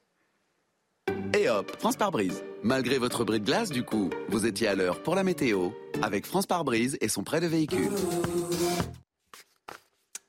Et 1.37 1.49
hop, 1.49 1.71
France 1.79 1.95
par 1.95 2.11
brise. 2.11 2.43
Malgré 2.63 2.97
votre 2.97 3.23
bris 3.23 3.39
de 3.39 3.45
glace, 3.45 3.69
du 3.69 3.83
coup, 3.83 4.09
vous 4.29 4.45
étiez 4.45 4.67
à 4.67 4.75
l'heure 4.75 5.01
pour 5.01 5.15
la 5.15 5.23
météo 5.23 5.69
avec 6.01 6.25
France 6.25 6.45
par 6.45 6.63
brise 6.63 6.97
et 7.01 7.07
son 7.07 7.23
prêt 7.23 7.39
de 7.39 7.47
véhicule. 7.47 7.89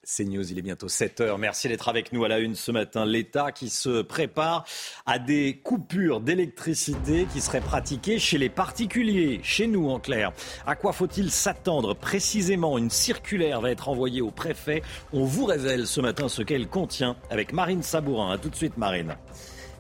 C'est 0.04 0.24
News, 0.24 0.50
il 0.50 0.58
est 0.58 0.62
bientôt 0.62 0.88
7 0.88 1.20
heures. 1.20 1.38
Merci 1.38 1.68
d'être 1.68 1.88
avec 1.88 2.12
nous 2.12 2.24
à 2.24 2.28
la 2.28 2.40
une 2.40 2.56
ce 2.56 2.72
matin. 2.72 3.06
L'État 3.06 3.52
qui 3.52 3.70
se 3.70 4.02
prépare 4.02 4.64
à 5.06 5.20
des 5.20 5.60
coupures 5.62 6.20
d'électricité 6.20 7.28
qui 7.32 7.40
seraient 7.40 7.60
pratiquées 7.60 8.18
chez 8.18 8.36
les 8.36 8.48
particuliers, 8.48 9.38
chez 9.44 9.68
nous 9.68 9.88
en 9.90 10.00
clair. 10.00 10.32
À 10.66 10.74
quoi 10.74 10.92
faut-il 10.92 11.30
s'attendre 11.30 11.94
précisément? 11.94 12.78
Une 12.78 12.90
circulaire 12.90 13.60
va 13.60 13.70
être 13.70 13.88
envoyée 13.88 14.22
au 14.22 14.32
préfet. 14.32 14.82
On 15.12 15.24
vous 15.24 15.44
révèle 15.44 15.86
ce 15.86 16.00
matin 16.00 16.28
ce 16.28 16.42
qu'elle 16.42 16.66
contient 16.66 17.16
avec 17.30 17.52
Marine 17.52 17.84
Sabourin. 17.84 18.32
A 18.32 18.38
tout 18.38 18.50
de 18.50 18.56
suite 18.56 18.76
Marine. 18.76 19.14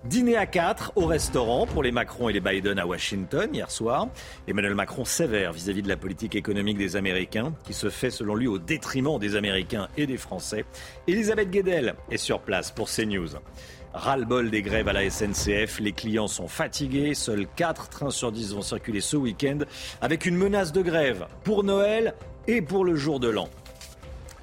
Dîner 0.04 0.36
à 0.36 0.46
4 0.46 0.94
au 0.96 1.06
restaurant 1.06 1.64
pour 1.64 1.84
les 1.84 1.92
Macron 1.92 2.28
et 2.28 2.32
les 2.32 2.40
Biden 2.40 2.76
à 2.80 2.86
Washington 2.86 3.48
hier 3.54 3.70
soir. 3.70 4.08
Emmanuel 4.48 4.74
Macron 4.74 5.04
sévère 5.04 5.52
vis-à-vis 5.52 5.82
de 5.82 5.88
la 5.88 5.96
politique 5.96 6.34
économique 6.34 6.76
des 6.76 6.96
Américains, 6.96 7.54
qui 7.62 7.72
se 7.72 7.88
fait 7.88 8.10
selon 8.10 8.34
lui 8.34 8.48
au 8.48 8.58
détriment 8.58 9.20
des 9.20 9.36
Américains 9.36 9.86
et 9.96 10.08
des 10.08 10.16
Français. 10.16 10.64
Elisabeth 11.06 11.50
Guedel 11.50 11.94
est 12.10 12.16
sur 12.16 12.40
place 12.40 12.72
pour 12.72 12.90
CNews. 12.90 13.28
Ras-le-bol 13.94 14.50
des 14.50 14.62
grèves 14.62 14.88
à 14.88 14.92
la 14.92 15.08
SNCF, 15.08 15.78
les 15.78 15.92
clients 15.92 16.26
sont 16.26 16.48
fatigués, 16.48 17.14
seuls 17.14 17.46
4 17.54 17.88
trains 17.88 18.10
sur 18.10 18.32
10 18.32 18.54
vont 18.54 18.62
circuler 18.62 19.00
ce 19.00 19.16
week-end, 19.16 19.58
avec 20.00 20.26
une 20.26 20.36
menace 20.36 20.72
de 20.72 20.82
grève 20.82 21.26
pour 21.44 21.62
Noël 21.62 22.14
et 22.48 22.60
pour 22.60 22.84
le 22.84 22.96
jour 22.96 23.20
de 23.20 23.28
l'an. 23.28 23.48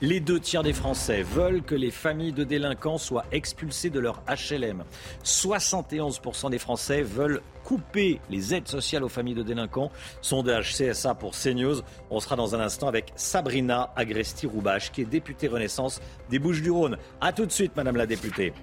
Les 0.02 0.22
deux 0.22 0.40
tiers 0.40 0.64
des 0.64 0.72
Français 0.72 1.24
veulent 1.24 1.62
que 1.62 1.76
les 1.76 1.92
familles 1.92 2.32
de 2.32 2.46
délinquants 2.46 2.98
soient 2.98 3.26
expulsées 3.34 3.90
de 3.90 4.00
leur 4.00 4.24
HLM. 4.30 4.86
71% 5.26 6.50
des 6.50 6.58
Français 6.58 7.02
veulent 7.02 7.42
couper 7.66 8.22
les 8.30 8.56
aides 8.56 8.70
sociales 8.70 9.04
aux 9.04 9.10
familles 9.10 9.36
de 9.36 9.44
délinquants. 9.44 9.92
Sondage 10.22 10.74
CSA 10.74 11.16
pour 11.16 11.34
CNews. 11.34 11.82
On 12.10 12.22
sera 12.22 12.38
dans 12.38 12.56
un 12.56 12.62
instant 12.62 12.88
avec 12.88 13.12
Sabrina 13.18 13.92
Agresti-Roubache, 13.98 14.94
qui 14.94 15.02
est 15.02 15.06
députée 15.06 15.50
Renaissance 15.50 16.00
des 16.30 16.40
Bouches-du-Rhône. 16.40 16.98
A 17.20 17.34
tout 17.34 17.46
de 17.46 17.52
suite, 17.52 17.76
Madame 17.76 17.98
la 17.98 18.06
députée. 18.06 18.54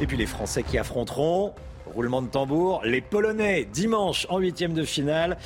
Et 0.00 0.06
puis 0.06 0.16
les 0.16 0.26
Français 0.26 0.62
qui 0.62 0.78
affronteront 0.78 1.54
Roulement 1.94 2.22
de 2.22 2.28
tambour, 2.28 2.82
les 2.84 3.00
Polonais, 3.00 3.68
dimanche 3.72 4.26
en 4.28 4.38
huitième 4.38 4.74
de 4.74 4.82
finale 4.82 5.38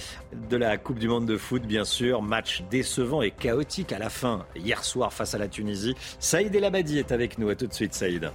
de 0.49 0.57
la 0.57 0.78
Coupe 0.78 0.99
du 0.99 1.07
Monde 1.07 1.26
de 1.26 1.36
foot, 1.36 1.62
bien 1.62 1.84
sûr. 1.84 2.22
Match 2.22 2.62
décevant 2.70 3.20
et 3.20 3.30
chaotique 3.30 3.92
à 3.92 3.99
la 3.99 4.09
fin, 4.09 4.46
hier 4.57 4.82
soir 4.82 5.12
face 5.12 5.34
à 5.34 5.38
la 5.38 5.49
Tunisie. 5.49 5.94
Saïd 6.18 6.55
El 6.55 6.64
Abadi 6.64 6.99
est 6.99 7.12
avec 7.12 7.36
nous. 7.36 7.51
À 7.51 7.55
tout 7.55 7.66
de 7.66 7.74
suite, 7.74 7.92
Saïd. 7.92 8.30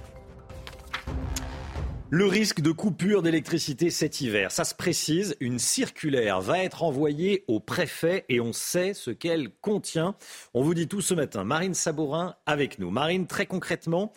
Le 2.10 2.26
risque 2.26 2.60
de 2.60 2.70
coupure 2.70 3.22
d'électricité 3.22 3.90
cet 3.90 4.20
hiver, 4.20 4.52
ça 4.52 4.62
se 4.62 4.76
précise, 4.76 5.34
une 5.40 5.58
circulaire 5.58 6.40
va 6.40 6.60
être 6.60 6.84
envoyée 6.84 7.42
au 7.48 7.58
préfet 7.58 8.24
et 8.28 8.40
on 8.40 8.52
sait 8.52 8.94
ce 8.94 9.10
qu'elle 9.10 9.50
contient. 9.60 10.14
On 10.54 10.62
vous 10.62 10.74
dit 10.74 10.86
tout 10.86 11.00
ce 11.00 11.14
matin. 11.14 11.42
Marine 11.42 11.74
Sabourin 11.74 12.36
avec 12.46 12.78
nous. 12.78 12.90
Marine, 12.90 13.26
très 13.26 13.46
concrètement, 13.46 14.12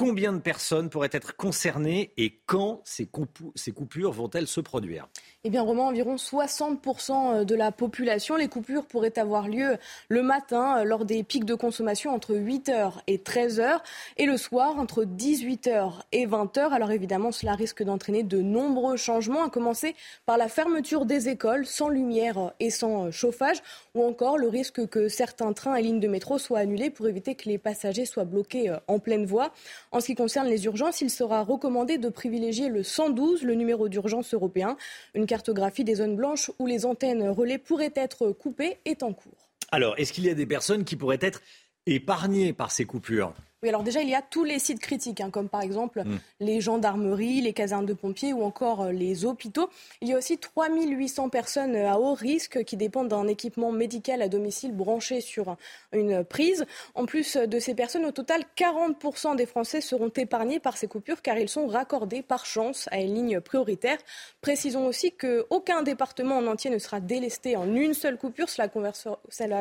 Combien 0.00 0.32
de 0.32 0.38
personnes 0.38 0.88
pourraient 0.88 1.10
être 1.12 1.36
concernées 1.36 2.14
et 2.16 2.40
quand 2.46 2.80
ces, 2.86 3.06
coupures 3.06 4.12
vont-elles 4.12 4.46
se 4.46 4.62
produire? 4.62 5.06
Eh 5.42 5.48
bien, 5.48 5.64
vraiment, 5.64 5.86
environ 5.86 6.16
60% 6.16 7.46
de 7.46 7.54
la 7.54 7.72
population. 7.72 8.36
Les 8.36 8.48
coupures 8.48 8.84
pourraient 8.84 9.18
avoir 9.18 9.48
lieu 9.48 9.78
le 10.10 10.22
matin 10.22 10.84
lors 10.84 11.06
des 11.06 11.22
pics 11.22 11.46
de 11.46 11.54
consommation 11.54 12.12
entre 12.12 12.34
8h 12.34 12.92
et 13.06 13.16
13h 13.16 13.78
et 14.18 14.26
le 14.26 14.36
soir 14.36 14.78
entre 14.78 15.04
18h 15.04 15.92
et 16.12 16.26
20h. 16.26 16.72
Alors 16.72 16.90
évidemment, 16.90 17.32
cela 17.32 17.54
risque 17.54 17.82
d'entraîner 17.82 18.22
de 18.22 18.42
nombreux 18.42 18.98
changements, 18.98 19.44
à 19.44 19.48
commencer 19.48 19.96
par 20.26 20.36
la 20.36 20.48
fermeture 20.48 21.06
des 21.06 21.30
écoles 21.30 21.64
sans 21.64 21.88
lumière 21.88 22.52
et 22.60 22.68
sans 22.68 23.10
chauffage, 23.10 23.62
ou 23.94 24.04
encore 24.04 24.36
le 24.36 24.48
risque 24.48 24.86
que 24.88 25.08
certains 25.08 25.54
trains 25.54 25.76
et 25.76 25.82
lignes 25.82 26.00
de 26.00 26.08
métro 26.08 26.36
soient 26.36 26.58
annulés 26.58 26.90
pour 26.90 27.08
éviter 27.08 27.34
que 27.34 27.48
les 27.48 27.56
passagers 27.56 28.04
soient 28.04 28.24
bloqués 28.24 28.76
en 28.88 28.98
pleine 28.98 29.24
voie. 29.24 29.54
En 29.90 30.00
ce 30.00 30.06
qui 30.06 30.14
concerne 30.16 30.48
les 30.48 30.66
urgences, 30.66 31.00
il 31.00 31.08
sera 31.08 31.42
recommandé 31.42 31.96
de 31.96 32.10
privilégier 32.10 32.68
le 32.68 32.82
112, 32.82 33.42
le 33.42 33.54
numéro 33.54 33.88
d'urgence 33.88 34.34
européen. 34.34 34.76
Cartographie 35.30 35.84
des 35.84 35.94
zones 35.94 36.16
blanches 36.16 36.50
où 36.58 36.66
les 36.66 36.84
antennes 36.84 37.28
relais 37.28 37.58
pourraient 37.58 37.92
être 37.94 38.32
coupées 38.32 38.78
est 38.84 39.04
en 39.04 39.12
cours. 39.12 39.48
Alors, 39.70 39.94
est-ce 39.96 40.12
qu'il 40.12 40.24
y 40.24 40.28
a 40.28 40.34
des 40.34 40.44
personnes 40.44 40.84
qui 40.84 40.96
pourraient 40.96 41.20
être 41.20 41.40
épargnées 41.86 42.52
par 42.52 42.72
ces 42.72 42.84
coupures? 42.84 43.32
Oui, 43.62 43.68
alors 43.68 43.82
déjà, 43.82 44.00
il 44.00 44.08
y 44.08 44.14
a 44.14 44.22
tous 44.22 44.42
les 44.42 44.58
sites 44.58 44.80
critiques, 44.80 45.20
hein, 45.20 45.28
comme 45.28 45.50
par 45.50 45.60
exemple 45.60 46.02
mm. 46.02 46.18
les 46.40 46.62
gendarmeries, 46.62 47.42
les 47.42 47.52
casernes 47.52 47.84
de 47.84 47.92
pompiers 47.92 48.32
ou 48.32 48.42
encore 48.42 48.84
euh, 48.84 48.92
les 48.92 49.26
hôpitaux. 49.26 49.68
Il 50.00 50.08
y 50.08 50.14
a 50.14 50.16
aussi 50.16 50.38
3800 50.38 51.28
personnes 51.28 51.76
euh, 51.76 51.90
à 51.90 51.98
haut 51.98 52.14
risque 52.14 52.64
qui 52.64 52.78
dépendent 52.78 53.08
d'un 53.08 53.28
équipement 53.28 53.70
médical 53.70 54.22
à 54.22 54.28
domicile 54.28 54.72
branché 54.72 55.20
sur 55.20 55.56
une 55.92 56.24
prise. 56.24 56.64
En 56.94 57.04
plus 57.04 57.36
de 57.36 57.58
ces 57.58 57.74
personnes, 57.74 58.06
au 58.06 58.12
total, 58.12 58.44
40% 58.56 59.36
des 59.36 59.44
Français 59.44 59.82
seront 59.82 60.10
épargnés 60.16 60.58
par 60.58 60.78
ces 60.78 60.86
coupures 60.86 61.20
car 61.20 61.36
ils 61.36 61.50
sont 61.50 61.66
raccordés 61.66 62.22
par 62.22 62.46
chance 62.46 62.88
à 62.90 63.00
une 63.00 63.14
ligne 63.14 63.40
prioritaire. 63.40 63.98
Précisons 64.40 64.86
aussi 64.86 65.12
qu'aucun 65.12 65.82
département 65.82 66.38
en 66.38 66.46
entier 66.46 66.70
ne 66.70 66.78
sera 66.78 67.00
délesté 67.00 67.56
en 67.56 67.74
une 67.74 67.92
seule 67.92 68.16
coupure. 68.16 68.48
Cela 68.48 68.68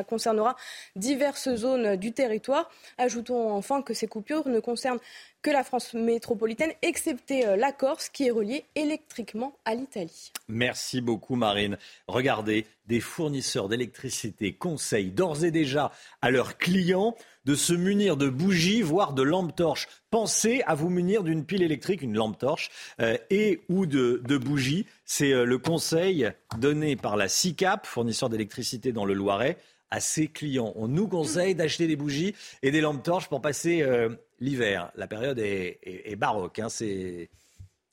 concernera 0.04 0.56
diverses 0.95 1.54
zones 1.56 1.97
du 1.97 2.14
territoire. 2.14 2.70
Ajoutons 2.97 3.52
enfin 3.52 3.82
que 3.82 3.88
ces 3.93 4.07
coupures 4.07 4.47
ne 4.47 4.59
concernent 4.59 4.99
que 5.41 5.49
la 5.49 5.63
France 5.63 5.93
métropolitaine, 5.93 6.71
excepté 6.81 7.47
euh, 7.47 7.55
la 7.55 7.71
Corse, 7.71 8.09
qui 8.09 8.27
est 8.27 8.31
reliée 8.31 8.65
électriquement 8.75 9.55
à 9.65 9.75
l'Italie. 9.75 10.31
Merci 10.47 11.01
beaucoup, 11.01 11.35
Marine. 11.35 11.77
Regardez, 12.07 12.65
des 12.87 12.99
fournisseurs 12.99 13.69
d'électricité 13.69 14.53
conseillent 14.53 15.11
d'ores 15.11 15.45
et 15.45 15.51
déjà 15.51 15.91
à 16.21 16.31
leurs 16.31 16.57
clients 16.57 17.15
de 17.45 17.55
se 17.55 17.73
munir 17.73 18.17
de 18.17 18.27
bougies, 18.27 18.81
voire 18.81 19.13
de 19.13 19.23
lampes 19.23 19.55
torches. 19.55 19.87
Pensez 20.11 20.61
à 20.65 20.75
vous 20.75 20.89
munir 20.89 21.23
d'une 21.23 21.45
pile 21.45 21.63
électrique, 21.63 22.01
une 22.01 22.15
lampe 22.15 22.37
torche, 22.37 22.69
euh, 22.99 23.17
et 23.29 23.61
ou 23.69 23.85
de, 23.85 24.37
bougies. 24.37 24.85
C'est 25.05 25.31
euh, 25.31 25.45
le 25.45 25.57
conseil 25.57 26.31
donné 26.57 26.95
par 26.95 27.15
la 27.15 27.27
SICAP, 27.27 27.85
fournisseur 27.85 28.29
d'électricité 28.29 28.91
dans 28.91 29.05
le 29.05 29.13
Loiret, 29.13 29.57
à 29.91 29.99
ses 29.99 30.27
clients. 30.27 30.73
On 30.75 30.87
nous 30.87 31.07
conseille 31.07 31.55
d'acheter 31.55 31.87
des 31.87 31.95
bougies 31.95 32.35
et 32.61 32.71
des 32.71 32.81
lampes 32.81 33.03
torches 33.03 33.27
pour 33.27 33.41
passer 33.41 33.81
euh, 33.81 34.09
l'hiver. 34.39 34.91
La 34.95 35.07
période 35.07 35.39
est, 35.39 36.15
baroque, 36.17 36.59
hein, 36.59 36.69
c'est 36.69 37.29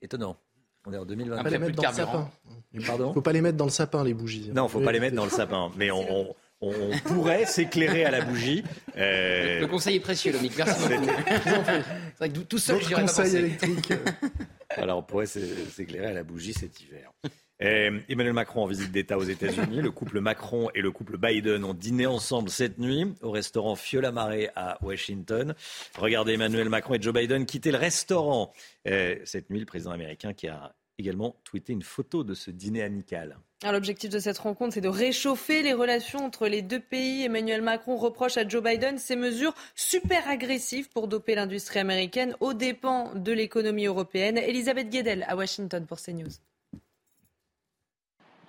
étonnant. 0.02 0.36
On 0.86 0.92
est 0.92 0.98
en 0.98 1.04
2020. 1.04 1.36
Faut 1.36 1.42
pas 1.42 1.50
les 1.50 1.58
mettre 1.58 1.76
dans 1.76 1.88
le 1.88 1.94
sapin. 1.94 2.30
Pardon? 2.86 3.12
Faut 3.12 3.22
pas 3.22 3.32
les 3.32 3.40
mettre 3.40 3.56
dans 3.56 3.64
le 3.64 3.70
sapin, 3.70 4.04
les 4.04 4.14
bougies. 4.14 4.50
Non, 4.54 4.68
faut 4.68 4.80
pas 4.80 4.92
les 4.92 5.00
mettre 5.00 5.16
dans 5.16 5.24
le 5.24 5.30
sapin. 5.30 5.72
Mais 5.76 5.90
on, 5.90 6.34
pourrait 7.04 7.44
s'éclairer 7.46 8.04
à 8.04 8.10
la 8.10 8.24
bougie. 8.24 8.62
Euh, 8.96 9.60
le 9.60 9.66
conseil 9.66 9.96
est 9.96 10.00
précieux, 10.00 10.32
Lomic. 10.32 10.56
Merci 10.56 10.88
beaucoup. 10.88 11.06
C'est 11.44 12.18
vrai 12.18 12.28
que 12.30 12.38
tout 12.38 12.58
seul, 12.58 12.80
je 12.82 12.94
conseil 12.94 13.36
électrique. 13.36 13.92
Alors, 14.70 14.98
on 14.98 15.02
pourrait 15.02 15.26
s'éclairer 15.26 16.06
à 16.06 16.12
la 16.12 16.22
bougie 16.22 16.52
cet 16.52 16.80
hiver. 16.80 17.12
Euh, 17.62 18.00
Emmanuel 18.08 18.34
Macron 18.34 18.64
en 18.64 18.66
visite 18.66 18.92
d'État 18.92 19.16
aux 19.16 19.24
États-Unis. 19.24 19.80
Le 19.80 19.90
couple 19.90 20.20
Macron 20.20 20.68
et 20.74 20.82
le 20.82 20.90
couple 20.90 21.16
Biden 21.16 21.64
ont 21.64 21.74
dîné 21.74 22.06
ensemble 22.06 22.50
cette 22.50 22.78
nuit 22.78 23.14
au 23.22 23.30
restaurant 23.30 23.76
Fiola 23.76 24.12
Mare 24.12 24.50
à 24.54 24.78
Washington. 24.84 25.54
Regardez 25.96 26.34
Emmanuel 26.34 26.68
Macron 26.68 26.94
et 26.94 27.02
Joe 27.02 27.14
Biden 27.14 27.46
quitter 27.46 27.70
le 27.70 27.78
restaurant 27.78 28.52
euh, 28.86 29.16
cette 29.24 29.48
nuit. 29.50 29.60
Le 29.60 29.66
président 29.66 29.92
américain 29.92 30.34
qui 30.34 30.48
a 30.48 30.74
également 30.98 31.36
tweeté 31.44 31.72
une 31.72 31.82
photo 31.82 32.24
de 32.24 32.34
ce 32.34 32.50
dîner 32.50 32.82
amical. 32.82 33.38
L'objectif 33.64 34.10
de 34.10 34.18
cette 34.18 34.38
rencontre, 34.38 34.74
c'est 34.74 34.80
de 34.82 34.88
réchauffer 34.88 35.62
les 35.62 35.72
relations 35.72 36.24
entre 36.24 36.46
les 36.46 36.60
deux 36.60 36.80
pays. 36.80 37.24
Emmanuel 37.24 37.62
Macron 37.62 37.96
reproche 37.96 38.36
à 38.36 38.46
Joe 38.46 38.62
Biden 38.62 38.98
ces 38.98 39.16
mesures 39.16 39.54
super 39.74 40.28
agressives 40.28 40.90
pour 40.90 41.08
doper 41.08 41.34
l'industrie 41.34 41.80
américaine 41.80 42.36
aux 42.40 42.52
dépens 42.52 43.14
de 43.14 43.32
l'économie 43.32 43.86
européenne. 43.86 44.36
Elisabeth 44.36 44.90
Guedel 44.90 45.24
à 45.26 45.36
Washington 45.36 45.86
pour 45.86 45.98
CNews. 46.00 46.32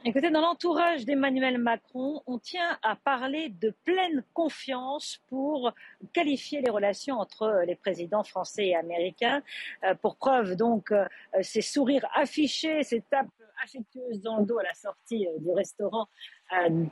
Écoutez, 0.06 0.30
dans 0.30 0.42
l'entourage 0.42 1.06
d'Emmanuel 1.06 1.58
Macron, 1.58 2.22
on 2.28 2.38
tient 2.38 2.78
à 2.84 2.96
parler 2.96 3.50
de 3.50 3.74
pleine 3.84 4.24
confiance 4.34 5.20
pour 5.28 5.74
qualifier 6.14 6.62
les 6.62 6.70
relations 6.70 7.20
entre 7.20 7.64
les 7.66 7.76
présidents 7.76 8.24
français 8.24 8.68
et 8.68 8.76
américains. 8.76 9.42
Euh, 9.84 9.96
pour 9.96 10.16
preuve, 10.16 10.56
donc, 10.56 10.92
euh, 10.92 11.06
ces 11.42 11.62
sourires 11.62 12.08
affichés, 12.16 12.84
ces 12.84 13.02
tapes 13.02 13.28
affectueuses 13.64 14.22
dans 14.22 14.40
le 14.40 14.46
dos 14.46 14.60
à 14.60 14.64
la 14.64 14.74
sortie 14.74 15.28
euh, 15.28 15.40
du 15.40 15.52
restaurant 15.52 16.08
euh, 16.54 16.86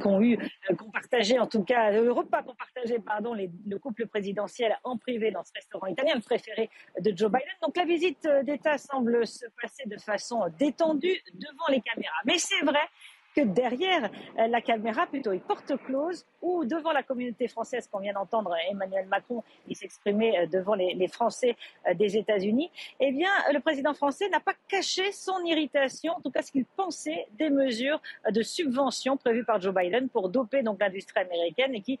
qu'ont 0.00 0.20
eu, 0.20 0.38
euh, 0.38 0.74
qu'ont 0.74 0.90
partagé 0.90 1.38
en 1.38 1.46
tout 1.46 1.64
cas, 1.64 1.90
le 1.90 2.10
repas 2.12 2.42
qu'ont 2.42 2.54
partagé 2.54 2.98
pardon, 2.98 3.34
le 3.34 3.78
couple 3.78 4.06
présidentiel 4.06 4.76
en 4.84 4.96
privé 4.96 5.30
dans 5.30 5.44
ce 5.44 5.52
restaurant 5.54 5.86
italien, 5.86 6.18
préféré 6.20 6.70
de 7.00 7.16
Joe 7.16 7.30
Biden. 7.30 7.48
Donc 7.62 7.76
la 7.76 7.84
visite 7.84 8.26
d'État 8.44 8.78
semble 8.78 9.26
se 9.26 9.46
passer 9.60 9.84
de 9.86 9.98
façon 9.98 10.42
détendue 10.58 11.20
devant 11.34 11.68
les 11.68 11.80
caméras. 11.80 12.16
Mais 12.24 12.38
c'est 12.38 12.64
vrai 12.64 12.88
que 13.36 13.42
derrière 13.42 14.10
euh, 14.38 14.46
la 14.46 14.62
caméra, 14.62 15.06
plutôt 15.06 15.32
une 15.32 15.40
porte 15.40 15.76
close, 15.84 16.24
ou 16.40 16.64
devant 16.64 16.92
la 16.92 17.02
communauté 17.02 17.48
française 17.48 17.86
qu'on 17.86 17.98
vient 17.98 18.14
d'entendre 18.14 18.56
Emmanuel 18.70 19.06
Macron, 19.06 19.44
il 19.68 19.76
s'exprimait 19.76 20.38
euh, 20.38 20.46
devant 20.46 20.74
les, 20.74 21.08
Français 21.08 21.54
euh, 21.86 21.94
des 21.94 22.16
États-Unis, 22.16 22.70
eh 22.98 23.12
bien, 23.12 23.30
le 23.52 23.60
président 23.60 23.92
français 23.92 24.28
n'a 24.30 24.40
pas 24.40 24.54
caché 24.68 25.12
son 25.12 25.44
irritation, 25.44 26.14
en 26.14 26.20
tout 26.20 26.30
cas 26.30 26.42
ce 26.42 26.50
qu'il 26.50 26.64
pensait 26.64 27.26
des 27.38 27.50
mesures 27.50 28.00
de 28.30 28.42
subvention 28.42 29.16
prévues 29.16 29.44
par 29.44 29.60
Joe 29.60 29.74
Biden 29.74 30.08
pour 30.08 30.30
doper 30.30 30.62
donc 30.62 30.80
l'industrie 30.80 31.20
américaine 31.20 31.74
et 31.74 31.80
qui 31.80 31.98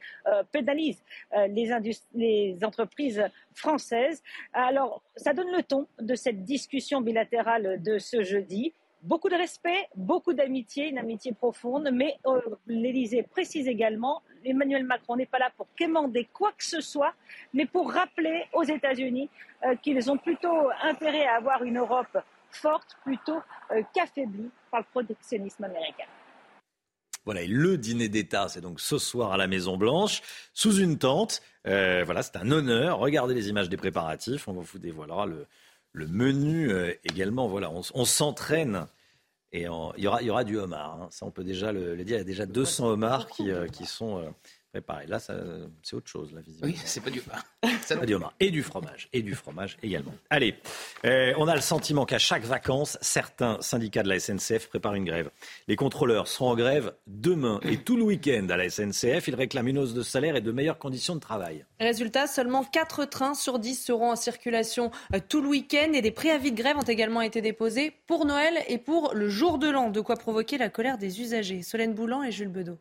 pénalisent 0.50 1.02
les, 1.48 1.94
les 2.14 2.64
entreprises 2.64 3.22
françaises. 3.54 4.22
Alors, 4.52 5.02
ça 5.16 5.34
donne 5.34 5.50
le 5.54 5.62
ton 5.62 5.86
de 6.00 6.14
cette 6.14 6.42
discussion 6.44 7.00
bilatérale 7.00 7.82
de 7.82 7.98
ce 7.98 8.22
jeudi 8.22 8.72
beaucoup 9.02 9.28
de 9.28 9.34
respect, 9.34 9.88
beaucoup 9.94 10.32
d'amitié, 10.32 10.88
une 10.88 10.98
amitié 10.98 11.32
profonde, 11.32 11.90
mais 11.92 12.18
euh, 12.26 12.40
l'Élysée 12.66 13.22
précise 13.22 13.68
également, 13.68 14.22
Emmanuel 14.44 14.84
Macron 14.84 15.16
n'est 15.16 15.26
pas 15.26 15.38
là 15.38 15.50
pour 15.56 15.66
quémander 15.76 16.28
quoi 16.32 16.52
que 16.52 16.64
ce 16.64 16.80
soit, 16.80 17.14
mais 17.54 17.66
pour 17.66 17.92
rappeler 17.92 18.44
aux 18.52 18.64
États-Unis 18.64 19.28
euh, 19.64 19.74
qu'ils 19.76 20.10
ont 20.10 20.18
plutôt 20.18 20.70
intérêt 20.82 21.26
à 21.26 21.36
avoir 21.36 21.62
une 21.62 21.78
Europe 21.78 22.18
forte 22.50 22.96
plutôt 23.04 23.40
euh, 23.70 23.82
qu'affaiblie 23.94 24.50
par 24.70 24.80
le 24.80 24.86
protectionnisme 24.90 25.64
américain. 25.64 26.06
Voilà, 27.24 27.42
et 27.42 27.48
le 27.48 27.76
dîner 27.76 28.08
d'État, 28.08 28.48
c'est 28.48 28.60
donc 28.60 28.78
ce 28.78 28.98
soir 28.98 29.32
à 29.32 29.36
la 29.36 29.48
Maison 29.48 29.76
Blanche, 29.76 30.22
sous 30.52 30.76
une 30.76 30.96
tente. 30.96 31.42
voilà, 31.64 32.22
c'est 32.22 32.36
un 32.36 32.52
honneur. 32.52 32.98
Regardez 32.98 33.34
les 33.34 33.48
images 33.48 33.68
des 33.68 33.76
préparatifs. 33.76 34.46
On 34.46 34.52
vous 34.52 34.78
dévoilera 34.78 35.26
le, 35.26 35.48
le 35.96 36.06
menu 36.06 36.70
également. 37.04 37.48
Voilà, 37.48 37.70
on 37.70 38.04
s'entraîne 38.04 38.86
et 39.56 39.62
il, 39.96 40.02
y 40.02 40.30
aura, 40.30 40.44
du 40.44 40.58
homard. 40.58 41.00
Hein. 41.00 41.08
Ça, 41.10 41.24
on 41.24 41.30
peut 41.30 41.44
déjà 41.44 41.72
le, 41.72 41.96
dire. 42.04 42.16
Il 42.16 42.18
y 42.18 42.20
a 42.20 42.24
déjà 42.24 42.46
200 42.46 42.88
homards 42.88 43.26
qui, 43.28 43.50
euh, 43.50 43.68
qui 43.68 43.86
sont 43.86 44.22
euh, 44.76 44.80
préparés. 44.80 45.06
Là, 45.06 45.18
c'est 45.18 45.96
autre 45.96 46.08
chose, 46.08 46.32
la 46.34 46.40
visite. 46.40 46.64
Oui, 46.64 46.76
c'est 46.84 47.02
pas 47.02 47.10
du. 47.10 47.22
C'est 47.82 47.98
pas 47.98 48.06
du 48.06 48.14
homard. 48.14 48.34
Et 48.40 48.50
du 48.50 48.62
fromage. 48.62 49.08
Et 49.12 49.22
du 49.22 49.34
fromage 49.34 49.76
également. 49.82 50.14
Allez, 50.30 50.54
euh, 51.04 51.32
on 51.38 51.48
a 51.48 51.54
le 51.54 51.60
sentiment 51.60 52.04
qu'à 52.04 52.18
chaque 52.18 52.44
vacances, 52.44 52.98
certains 53.00 53.58
syndicats 53.60 54.02
de 54.02 54.08
la 54.08 54.18
SNCF 54.18 54.68
préparent 54.68 54.94
une 54.94 55.04
grève. 55.04 55.30
Les 55.68 55.76
contrôleurs 55.76 56.28
seront 56.28 56.50
en 56.50 56.56
grève 56.56 56.94
demain 57.06 57.60
et 57.62 57.78
tout 57.78 57.96
le 57.96 58.04
week-end 58.04 58.46
à 58.50 58.56
la 58.56 58.68
SNCF. 58.68 59.28
Ils 59.28 59.34
réclament 59.34 59.68
une 59.68 59.78
hausse 59.78 59.94
de 59.94 60.02
salaire 60.02 60.36
et 60.36 60.40
de 60.40 60.52
meilleures 60.52 60.78
conditions 60.78 61.14
de 61.14 61.20
travail. 61.20 61.64
Résultat, 61.80 62.26
seulement 62.26 62.64
4 62.64 63.04
trains 63.06 63.34
sur 63.34 63.58
10 63.58 63.74
seront 63.76 64.12
en 64.12 64.16
circulation 64.16 64.90
euh, 65.14 65.20
tout 65.26 65.40
le 65.40 65.48
week-end 65.48 65.92
et 65.92 66.02
des 66.02 66.10
préavis 66.10 66.52
de 66.52 66.56
grève 66.56 66.76
ont 66.76 66.82
également 66.82 67.20
été 67.20 67.40
déposés 67.40 67.92
pour 68.06 68.26
Noël 68.26 68.54
et 68.68 68.78
pour 68.78 69.14
le 69.14 69.28
jour 69.28 69.58
de 69.58 69.68
l'an, 69.68 69.90
de 69.90 70.00
quoi 70.00 70.16
provoquer 70.16 70.58
la 70.58 70.68
colère 70.68 70.98
des 70.98 71.20
usagers. 71.20 71.62
Solène 71.62 71.94
Boulan 71.94 72.22
et 72.22 72.32
Jules 72.32 72.48
Bedeau. 72.48 72.78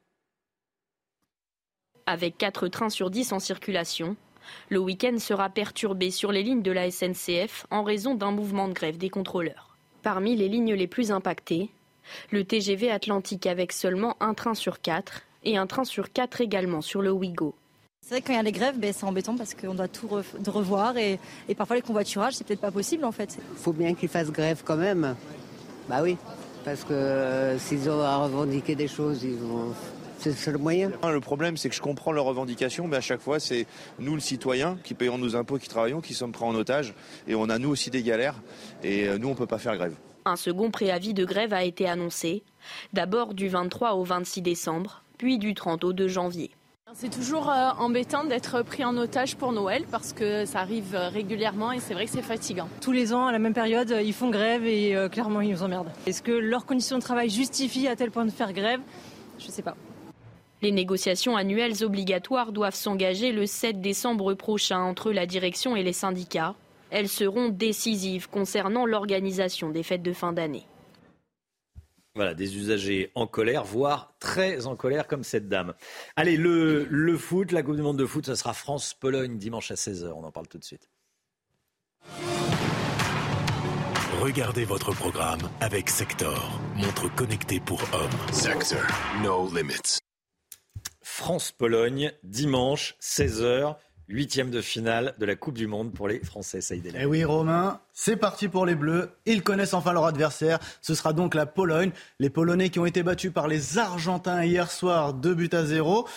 Avec 2.07 2.37
4 2.37 2.67
trains 2.67 2.89
sur 2.89 3.09
10 3.09 3.33
en 3.33 3.39
circulation, 3.39 4.15
le 4.69 4.77
week-end 4.77 5.17
sera 5.17 5.49
perturbé 5.49 6.11
sur 6.11 6.31
les 6.31 6.43
lignes 6.43 6.61
de 6.61 6.71
la 6.71 6.91
SNCF 6.91 7.65
en 7.71 7.81
raison 7.81 8.13
d'un 8.13 8.29
mouvement 8.29 8.67
de 8.67 8.73
grève 8.73 8.99
des 8.99 9.09
contrôleurs. 9.09 9.75
Parmi 10.03 10.35
les 10.35 10.47
lignes 10.47 10.75
les 10.75 10.85
plus 10.85 11.11
impactées, 11.11 11.71
le 12.29 12.43
TGV 12.43 12.91
Atlantique 12.91 13.47
avec 13.47 13.71
seulement 13.71 14.17
un 14.19 14.35
train 14.35 14.53
sur 14.53 14.81
4 14.81 15.23
et 15.45 15.57
un 15.57 15.65
train 15.65 15.83
sur 15.83 16.13
4 16.13 16.41
également 16.41 16.81
sur 16.81 17.01
le 17.01 17.11
Ouigo. 17.11 17.55
C'est 18.01 18.11
vrai 18.11 18.21
que 18.21 18.27
quand 18.27 18.33
il 18.33 18.35
y 18.35 18.39
a 18.39 18.43
les 18.43 18.51
grèves, 18.51 18.77
ben, 18.77 18.93
c'est 18.93 19.05
embêtant 19.05 19.35
parce 19.35 19.55
qu'on 19.55 19.73
doit 19.73 19.87
tout 19.87 20.07
revoir 20.07 20.95
et, 20.97 21.17
parfois 21.57 21.75
les 21.75 21.81
convoiturages, 21.81 22.33
c'est 22.33 22.45
peut-être 22.45 22.61
pas 22.61 22.69
possible 22.69 23.03
en 23.03 23.11
fait. 23.11 23.35
Il 23.53 23.57
faut 23.57 23.73
bien 23.73 23.95
qu'ils 23.95 24.09
fassent 24.09 24.31
grève 24.31 24.61
quand 24.63 24.77
même. 24.77 25.15
Bah 25.89 26.03
oui, 26.03 26.17
parce 26.63 26.83
que 26.83 26.93
euh, 26.93 27.57
s'ils 27.57 27.89
ont 27.89 28.01
à 28.01 28.17
revendiquer 28.17 28.75
des 28.75 28.87
choses, 28.87 29.23
ils 29.23 29.37
vont 29.37 29.73
c'est 30.33 30.51
le 30.51 30.57
moyen. 30.57 30.91
Le 31.03 31.19
problème, 31.19 31.57
c'est 31.57 31.69
que 31.69 31.75
je 31.75 31.81
comprends 31.81 32.11
leurs 32.11 32.25
revendications, 32.25 32.87
mais 32.87 32.97
à 32.97 33.01
chaque 33.01 33.21
fois, 33.21 33.39
c'est 33.39 33.67
nous, 33.99 34.15
le 34.15 34.21
citoyen, 34.21 34.77
qui 34.83 34.93
payons 34.93 35.17
nos 35.17 35.35
impôts, 35.35 35.57
qui 35.57 35.69
travaillons, 35.69 36.01
qui 36.01 36.13
sommes 36.13 36.31
pris 36.31 36.45
en 36.45 36.55
otage. 36.55 36.93
Et 37.27 37.35
on 37.35 37.49
a, 37.49 37.59
nous 37.59 37.69
aussi, 37.69 37.89
des 37.89 38.03
galères. 38.03 38.41
Et 38.83 39.07
euh, 39.07 39.17
nous, 39.17 39.27
on 39.27 39.31
ne 39.31 39.37
peut 39.37 39.47
pas 39.47 39.59
faire 39.59 39.75
grève. 39.75 39.95
Un 40.25 40.35
second 40.35 40.71
préavis 40.71 41.13
de 41.13 41.25
grève 41.25 41.53
a 41.53 41.63
été 41.63 41.87
annoncé. 41.87 42.43
D'abord 42.93 43.33
du 43.33 43.47
23 43.47 43.93
au 43.93 44.03
26 44.03 44.41
décembre, 44.41 45.03
puis 45.17 45.37
du 45.37 45.53
30 45.53 45.83
au 45.83 45.93
2 45.93 46.07
janvier. 46.07 46.51
C'est 46.93 47.09
toujours 47.09 47.49
euh, 47.49 47.71
embêtant 47.77 48.23
d'être 48.23 48.61
pris 48.61 48.85
en 48.85 48.95
otage 48.97 49.35
pour 49.35 49.51
Noël 49.51 49.85
parce 49.91 50.13
que 50.13 50.45
ça 50.45 50.59
arrive 50.59 50.95
régulièrement 50.95 51.71
et 51.71 51.79
c'est 51.79 51.93
vrai 51.93 52.05
que 52.05 52.11
c'est 52.11 52.21
fatigant. 52.21 52.69
Tous 52.79 52.91
les 52.91 53.11
ans, 53.11 53.27
à 53.27 53.31
la 53.31 53.39
même 53.39 53.53
période, 53.53 53.93
ils 54.03 54.13
font 54.13 54.29
grève 54.29 54.65
et 54.65 54.95
euh, 54.95 55.09
clairement, 55.09 55.41
ils 55.41 55.51
nous 55.51 55.63
emmerdent. 55.63 55.91
Est-ce 56.05 56.21
que 56.21 56.31
leurs 56.31 56.65
conditions 56.65 56.97
de 56.97 57.03
travail 57.03 57.29
justifient 57.29 57.87
à 57.87 57.95
tel 57.95 58.11
point 58.11 58.25
de 58.25 58.31
faire 58.31 58.53
grève? 58.53 58.79
Je 59.39 59.47
ne 59.47 59.51
sais 59.51 59.61
pas. 59.61 59.75
Les 60.65 60.71
négociations 60.71 61.37
annuelles 61.37 61.83
obligatoires 61.83 62.51
doivent 62.51 62.73
s'engager 62.73 63.31
le 63.31 63.45
7 63.45 63.81
décembre 63.81 64.33
prochain 64.33 64.79
entre 64.79 65.11
la 65.11 65.27
direction 65.27 65.75
et 65.75 65.83
les 65.83 65.93
syndicats. 65.93 66.55
Elles 66.89 67.07
seront 67.07 67.49
décisives 67.49 68.27
concernant 68.27 68.87
l'organisation 68.87 69.69
des 69.69 69.83
fêtes 69.83 70.01
de 70.01 70.11
fin 70.11 70.33
d'année. 70.33 70.65
Voilà, 72.15 72.33
des 72.33 72.57
usagers 72.57 73.11
en 73.13 73.27
colère, 73.27 73.63
voire 73.63 74.15
très 74.19 74.65
en 74.65 74.75
colère 74.75 75.05
comme 75.05 75.23
cette 75.23 75.47
dame. 75.47 75.75
Allez, 76.15 76.35
le, 76.35 76.87
le 76.89 77.15
foot, 77.15 77.51
la 77.51 77.61
Coupe 77.61 77.75
du 77.75 77.83
Monde 77.83 77.99
de 77.99 78.07
foot, 78.07 78.25
ce 78.25 78.33
sera 78.33 78.53
France-Pologne 78.53 79.37
dimanche 79.37 79.69
à 79.69 79.75
16h. 79.75 80.13
On 80.15 80.23
en 80.23 80.31
parle 80.31 80.47
tout 80.47 80.57
de 80.57 80.63
suite. 80.63 80.89
Regardez 84.19 84.65
votre 84.65 84.95
programme 84.95 85.47
avec 85.61 85.91
Sector, 85.91 86.59
montre 86.75 87.13
connectée 87.13 87.59
pour 87.59 87.83
hommes. 87.93 88.33
Sector, 88.33 88.81
no 89.21 89.47
limits. 89.55 90.01
France-Pologne, 91.05 92.11
dimanche, 92.23 92.95
16h. 92.99 93.75
Huitième 94.09 94.49
de 94.49 94.59
finale 94.59 95.13
de 95.19 95.25
la 95.25 95.35
Coupe 95.35 95.53
du 95.53 95.67
Monde 95.67 95.93
pour 95.93 96.07
les 96.07 96.19
Français, 96.19 96.61
Saïd 96.61 96.91
Eh 96.99 97.05
oui, 97.05 97.23
Romain, 97.23 97.79
c'est 97.93 98.17
parti 98.17 98.47
pour 98.47 98.65
les 98.65 98.73
Bleus. 98.73 99.11
Ils 99.27 99.43
connaissent 99.43 99.75
enfin 99.75 99.93
leur 99.93 100.05
adversaire. 100.05 100.57
Ce 100.81 100.95
sera 100.95 101.13
donc 101.13 101.35
la 101.35 101.45
Pologne. 101.45 101.91
Les 102.19 102.31
Polonais 102.31 102.69
qui 102.69 102.79
ont 102.79 102.87
été 102.87 103.03
battus 103.03 103.31
par 103.31 103.47
les 103.47 103.77
Argentins 103.77 104.43
hier 104.43 104.71
soir, 104.71 105.13
2 105.13 105.35
buts 105.35 105.49
à 105.53 105.63
0 105.63 106.07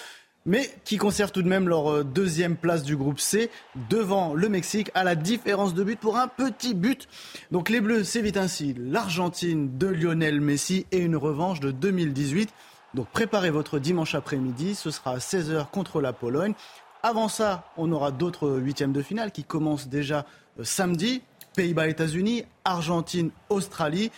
mais 0.46 0.70
qui 0.84 0.96
conservent 0.96 1.32
tout 1.32 1.42
de 1.42 1.48
même 1.48 1.68
leur 1.68 1.92
euh, 1.92 2.04
deuxième 2.04 2.56
place 2.56 2.82
du 2.82 2.96
groupe 2.96 3.20
C 3.20 3.50
devant 3.90 4.32
le 4.32 4.48
Mexique 4.48 4.90
à 4.94 5.04
la 5.04 5.14
différence 5.14 5.74
de 5.74 5.84
but 5.84 6.00
pour 6.00 6.16
un 6.16 6.26
petit 6.26 6.74
but. 6.74 7.06
Donc 7.50 7.68
les 7.68 7.82
Bleus 7.82 8.04
s'évitent 8.04 8.38
ainsi 8.38 8.74
l'Argentine 8.78 9.76
de 9.76 9.88
Lionel 9.88 10.40
Messi 10.40 10.86
et 10.90 10.98
une 10.98 11.16
revanche 11.16 11.60
de 11.60 11.70
2018. 11.70 12.48
Donc 12.94 13.08
préparez 13.08 13.50
votre 13.50 13.78
dimanche 13.78 14.14
après-midi, 14.14 14.74
ce 14.74 14.90
sera 14.90 15.12
à 15.12 15.18
16h 15.18 15.70
contre 15.70 16.00
la 16.00 16.12
Pologne. 16.12 16.54
Avant 17.02 17.28
ça, 17.28 17.64
on 17.76 17.92
aura 17.92 18.10
d'autres 18.10 18.58
huitièmes 18.58 18.92
de 18.92 19.02
finale 19.02 19.30
qui 19.30 19.44
commencent 19.44 19.88
déjà 19.88 20.26
euh, 20.58 20.64
samedi. 20.64 21.22
Pays-Bas, 21.54 21.88
États-Unis, 21.88 22.44
Argentine, 22.64 23.30
Australie. 23.48 24.10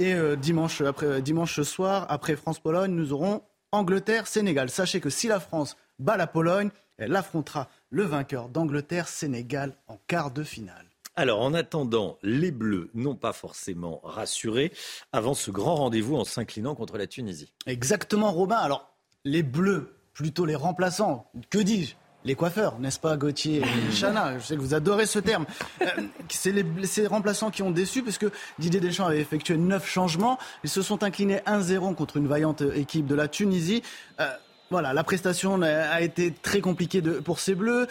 Et 0.00 0.14
euh, 0.14 0.36
dimanche, 0.36 0.82
euh, 0.82 1.20
dimanche 1.20 1.60
soir, 1.62 2.06
après 2.08 2.36
France-Pologne, 2.36 2.92
nous 2.92 3.12
aurons 3.12 3.42
Angleterre-Sénégal. 3.72 4.70
Sachez 4.70 5.00
que 5.00 5.10
si 5.10 5.26
la 5.26 5.40
France 5.40 5.76
bat 5.98 6.16
la 6.16 6.26
Pologne, 6.26 6.70
elle 6.96 7.16
affrontera 7.16 7.68
le 7.90 8.04
vainqueur 8.04 8.48
d'Angleterre-Sénégal 8.48 9.74
en 9.88 9.98
quart 10.06 10.30
de 10.30 10.42
finale. 10.42 10.87
Alors, 11.18 11.40
en 11.40 11.52
attendant, 11.52 12.16
les 12.22 12.52
Bleus 12.52 12.90
n'ont 12.94 13.16
pas 13.16 13.32
forcément 13.32 14.00
rassuré 14.04 14.70
avant 15.12 15.34
ce 15.34 15.50
grand 15.50 15.74
rendez-vous 15.74 16.14
en 16.14 16.22
s'inclinant 16.22 16.76
contre 16.76 16.96
la 16.96 17.08
Tunisie. 17.08 17.52
Exactement, 17.66 18.30
Robin. 18.30 18.54
Alors, 18.54 18.94
les 19.24 19.42
Bleus, 19.42 19.96
plutôt 20.14 20.46
les 20.46 20.54
remplaçants, 20.54 21.28
que 21.50 21.58
dis-je 21.58 21.96
les 22.24 22.36
coiffeurs, 22.36 22.78
n'est-ce 22.78 23.00
pas, 23.00 23.16
Gauthier 23.16 23.62
et 23.62 23.92
Chana? 24.00 24.38
Je 24.38 24.44
sais 24.44 24.54
que 24.54 24.60
vous 24.60 24.74
adorez 24.74 25.06
ce 25.06 25.18
terme. 25.18 25.44
Euh, 25.82 25.86
c'est 26.28 26.52
les, 26.52 26.64
ces 26.84 27.08
remplaçants 27.08 27.50
qui 27.50 27.64
ont 27.64 27.72
déçu, 27.72 28.04
parce 28.04 28.18
que 28.18 28.30
Didier 28.60 28.78
Deschamps 28.78 29.06
avait 29.06 29.20
effectué 29.20 29.56
neuf 29.56 29.88
changements. 29.88 30.38
Ils 30.62 30.70
se 30.70 30.82
sont 30.82 31.02
inclinés 31.02 31.40
1-0 31.48 31.96
contre 31.96 32.18
une 32.18 32.28
vaillante 32.28 32.62
équipe 32.76 33.08
de 33.08 33.16
la 33.16 33.26
Tunisie. 33.26 33.82
Euh, 34.20 34.30
voilà, 34.70 34.92
la 34.92 35.02
prestation 35.02 35.60
a 35.62 36.00
été 36.00 36.30
très 36.30 36.60
compliquée 36.60 37.00
de, 37.00 37.14
pour 37.14 37.40
ces 37.40 37.56
Bleus. 37.56 37.88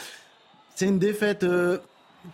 C'est 0.75 0.85
une 0.85 0.99
défaite 0.99 1.43
euh, 1.43 1.79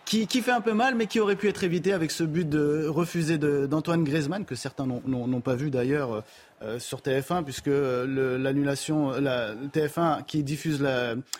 qui, 0.04 0.26
fait 0.26 0.50
un 0.50 0.60
peu 0.60 0.72
mal, 0.72 0.94
mais 0.94 1.06
qui 1.06 1.20
aurait 1.20 1.36
pu 1.36 1.48
être 1.48 1.64
évité 1.64 1.92
avec 1.92 2.10
ce 2.10 2.24
but 2.24 2.48
de, 2.48 2.86
refusé 2.86 3.38
d'Antoine 3.38 4.04
Griezmann, 4.04 4.44
que 4.44 4.54
certains 4.54 4.86
n'ont 4.86 5.40
pas 5.40 5.54
vu 5.54 5.70
d'ailleurs 5.70 6.22
euh, 6.62 6.78
sur 6.78 7.00
TF1, 7.00 7.44
puisque 7.44 7.66
l'annulation, 7.68 9.10
la, 9.12 9.54
TF1 9.54 10.24
qui 10.24 10.42
diffuse 10.42 10.84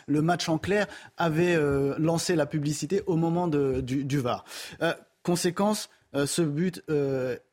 le 0.07 0.23
match 0.23 0.49
en 0.49 0.59
clair 0.59 0.87
avait 1.17 1.57
euh, 1.57 1.95
lancé 1.99 2.37
la 2.37 2.47
publicité 2.47 3.03
au 3.07 3.17
moment 3.17 3.49
du, 3.49 4.19
VAR. 4.19 4.45
Euh, 4.83 4.93
conséquence, 5.23 5.89
ce 6.15 6.43
but 6.43 6.83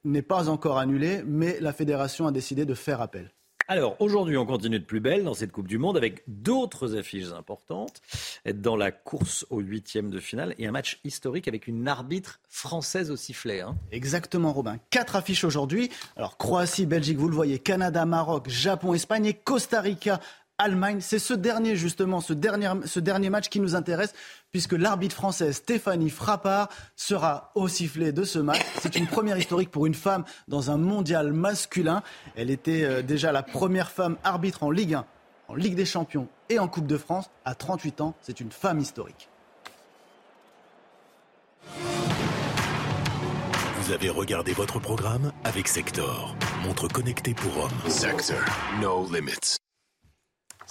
n'est 0.04 0.22
pas 0.22 0.50
encore 0.50 0.78
annulé, 0.78 1.24
mais 1.26 1.58
la 1.60 1.74
fédération 1.74 2.28
a 2.28 2.32
décidé 2.32 2.66
de 2.66 2.74
faire 2.74 3.02
appel. 3.02 3.32
Alors 3.72 3.96
aujourd'hui, 4.02 4.36
on 4.36 4.46
continue 4.46 4.80
de 4.82 4.84
plus 4.84 5.00
belle 5.00 5.24
dans 5.24 5.34
cette 5.34 5.54
Coupe 5.54 5.70
du 5.70 5.78
Monde 5.78 5.96
avec 5.96 6.24
d'autres 6.28 6.98
affiches 6.98 7.32
importantes. 7.32 8.02
Dans 8.54 8.76
la 8.76 8.92
course 8.92 9.46
au 9.50 9.62
huitième 9.62 10.10
de 10.10 10.20
finale 10.20 10.54
et 10.58 10.68
un 10.68 10.72
match 10.72 11.00
historique 11.06 11.48
avec 11.48 11.68
une 11.68 11.88
arbitre 11.88 12.42
française 12.50 13.12
au 13.12 13.16
sifflet. 13.16 13.62
Hein. 13.62 13.78
Exactement, 13.94 14.52
Robin. 14.52 14.78
Quatre 14.90 15.16
affiches 15.16 15.46
aujourd'hui. 15.46 15.90
Alors 16.18 16.36
Croatie, 16.36 16.86
Belgique, 16.86 17.18
vous 17.18 17.30
le 17.30 17.34
voyez, 17.34 17.60
Canada, 17.60 18.06
Maroc, 18.06 18.50
Japon, 18.50 18.94
Espagne 18.94 19.28
et 19.28 19.34
Costa 19.34 19.80
Rica 19.80 20.20
Allemagne. 20.62 21.00
C'est 21.02 21.20
ce 21.20 21.34
dernier, 21.34 21.76
justement, 21.76 22.22
ce 22.22 22.34
dernier, 22.34 22.70
ce 22.86 23.00
dernier 23.00 23.30
match 23.30 23.50
qui 23.50 23.60
nous 23.60 23.76
intéresse, 23.76 24.14
puisque 24.52 24.74
l'arbitre 24.74 25.16
française 25.16 25.56
Stéphanie 25.56 26.12
Frappard 26.12 26.70
sera 26.96 27.52
au 27.56 27.68
sifflet 27.68 28.12
de 28.12 28.24
ce 28.24 28.38
match. 28.38 28.62
C'est 28.80 28.96
une 28.96 29.08
première 29.08 29.38
historique 29.38 29.72
pour 29.72 29.88
une 29.88 29.96
femme 29.96 30.24
dans 30.48 30.70
un 30.70 30.78
mondial 30.78 31.34
masculin. 31.34 32.04
Elle 32.36 32.52
était 32.52 32.84
euh, 32.84 33.02
déjà 33.02 33.32
la 33.32 33.44
première 33.44 33.90
femme 33.90 34.18
arbitre 34.24 34.64
en 34.64 34.70
Ligue 34.70 34.94
1, 34.94 35.06
en 35.48 35.56
Ligue 35.56 35.76
des 35.76 35.86
Champions 35.86 36.28
et 36.50 36.60
en 36.60 36.68
Coupe 36.68 36.88
de 36.88 36.98
France. 36.98 37.30
À 37.44 37.56
38 37.56 38.02
ans, 38.02 38.14
c'est 38.22 38.40
une 38.40 38.52
femme 38.52 38.80
historique. 38.80 39.30
Vous 43.78 43.92
avez 43.92 44.10
regardé 44.10 44.54
votre 44.54 44.80
programme 44.80 45.32
avec 45.44 45.68
Sector, 45.68 46.36
montre 46.64 46.88
connectée 46.88 47.34
pour 47.34 47.64
hommes. 47.64 47.90
Sector, 47.90 48.38
no 48.80 49.08
limits. 49.12 49.58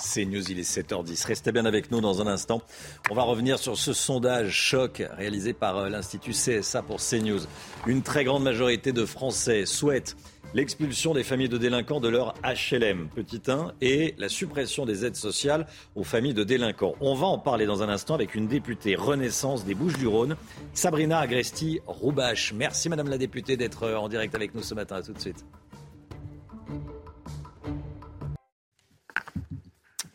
C'est 0.02 0.24
News, 0.24 0.50
il 0.50 0.58
est 0.58 0.62
7h10. 0.62 1.26
Restez 1.26 1.52
bien 1.52 1.66
avec 1.66 1.90
nous 1.90 2.00
dans 2.00 2.22
un 2.22 2.26
instant. 2.26 2.62
On 3.10 3.14
va 3.14 3.22
revenir 3.22 3.58
sur 3.58 3.76
ce 3.76 3.92
sondage 3.92 4.50
choc 4.50 5.02
réalisé 5.12 5.52
par 5.52 5.76
euh, 5.76 5.88
l'Institut 5.90 6.32
CSA 6.32 6.82
pour 6.82 7.00
CNews. 7.00 7.40
Une 7.86 8.02
très 8.02 8.24
grande 8.24 8.42
majorité 8.42 8.92
de 8.92 9.04
Français 9.04 9.66
souhaitent 9.66 10.16
l'expulsion 10.54 11.12
des 11.12 11.22
familles 11.22 11.50
de 11.50 11.58
délinquants 11.58 12.00
de 12.00 12.08
leur 12.08 12.34
HLM, 12.42 13.08
petit 13.14 13.42
1, 13.46 13.74
et 13.82 14.14
la 14.18 14.30
suppression 14.30 14.86
des 14.86 15.04
aides 15.04 15.16
sociales 15.16 15.66
aux 15.94 16.02
familles 16.02 16.34
de 16.34 16.44
délinquants. 16.44 16.94
On 17.00 17.14
va 17.14 17.26
en 17.26 17.38
parler 17.38 17.66
dans 17.66 17.82
un 17.82 17.88
instant 17.90 18.14
avec 18.14 18.34
une 18.34 18.48
députée 18.48 18.96
Renaissance 18.96 19.66
des 19.66 19.74
Bouches-du-Rhône, 19.74 20.36
Sabrina 20.72 21.20
Agresti-Roubache. 21.20 22.54
Merci 22.54 22.88
Madame 22.88 23.08
la 23.08 23.18
députée 23.18 23.58
d'être 23.58 23.82
euh, 23.84 23.96
en 23.96 24.08
direct 24.08 24.34
avec 24.34 24.54
nous 24.54 24.62
ce 24.62 24.74
matin. 24.74 24.96
À 24.96 25.02
tout 25.02 25.12
de 25.12 25.20
suite. 25.20 25.44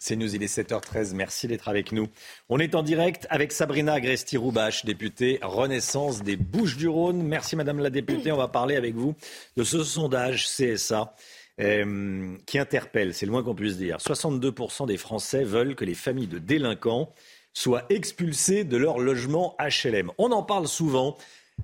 C'est 0.08 0.16
nous, 0.16 0.36
il 0.36 0.44
est 0.44 0.56
7h13. 0.56 1.16
Merci 1.16 1.48
d'être 1.48 1.68
avec 1.68 1.92
nous. 1.92 2.10
On 2.48 2.60
est 2.60 2.76
en 2.76 2.84
direct 2.84 3.26
avec 3.32 3.52
Sabrina 3.52 3.94
Agresti-Roubache, 3.94 4.86
députée 4.86 5.40
Renaissance 5.42 6.22
des 6.22 6.36
Bouches-du-Rhône. 6.36 7.24
Merci 7.24 7.56
Madame 7.56 7.80
la 7.80 7.90
députée. 7.90 8.32
On 8.32 8.38
va 8.38 8.48
parler 8.48 8.76
avec 8.76 8.94
vous 8.94 9.16
de 9.58 9.64
ce 9.64 9.84
sondage 9.84 10.46
CSA. 10.46 11.16
Euh, 11.60 12.38
qui 12.46 12.60
interpelle, 12.60 13.16
c'est 13.16 13.26
le 13.26 13.32
moins 13.32 13.42
qu'on 13.42 13.56
puisse 13.56 13.78
dire. 13.78 13.98
62% 13.98 14.86
des 14.86 14.98
Français 14.98 15.44
veulent 15.44 15.74
que 15.74 15.86
les 15.86 15.96
familles 15.96 16.28
de 16.28 16.38
délinquants 16.38 17.12
soient 17.54 17.86
expulsées 17.90 18.64
de 18.64 18.78
leur 18.78 19.00
logement 19.00 19.58
HLM. 19.60 20.12
On 20.20 20.32
en 20.32 20.44
parle 20.44 20.68
souvent. 20.68 21.18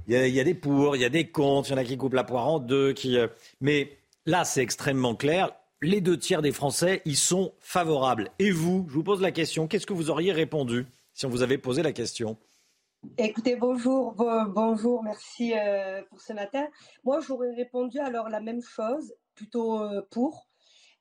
Il 0.08 0.16
y, 0.16 0.40
a, 0.40 0.44
des 0.44 0.56
pour, 0.56 0.96
il 0.96 1.02
y 1.04 1.06
a 1.06 1.10
des 1.10 1.28
contre, 1.28 1.70
il 1.70 1.72
y 1.74 1.76
en 1.76 1.78
a 1.78 1.84
qui 1.84 1.96
coupent 1.96 2.16
la 2.16 2.24
poire 2.24 2.48
en 2.48 2.58
deux. 2.58 2.94
Qui, 2.94 3.20
euh, 3.20 3.28
mais 3.60 4.00
là, 4.26 4.46
c'est 4.46 4.64
extrêmement 4.64 5.14
clair 5.14 5.52
les 5.82 6.00
deux 6.00 6.18
tiers 6.18 6.42
des 6.42 6.52
Français 6.52 7.02
y 7.06 7.16
sont 7.16 7.54
favorables. 7.60 8.30
Et 8.38 8.52
vous, 8.52 8.86
je 8.88 8.94
vous 8.94 9.04
pose 9.04 9.22
la 9.22 9.32
question, 9.32 9.68
qu'est-ce 9.68 9.88
que 9.88 9.94
vous 9.94 10.10
auriez 10.10 10.32
répondu 10.32 10.86
si 11.14 11.26
on 11.26 11.30
vous 11.30 11.42
avait 11.42 11.58
posé 11.58 11.82
la 11.82 11.92
question? 11.92 12.38
Écoutez, 13.18 13.56
bonjour, 13.56 14.14
bonjour, 14.14 15.04
merci 15.04 15.54
euh, 15.58 16.04
pour 16.10 16.22
ce 16.22 16.34
matin. 16.34 16.68
Moi, 17.04 17.20
j'aurais 17.20 17.52
répondu 17.56 17.98
alors 17.98 18.30
la 18.30 18.42
même 18.42 18.62
chose, 18.62 19.16
plutôt 19.34 19.82
euh, 19.82 20.02
pour. 20.12 20.48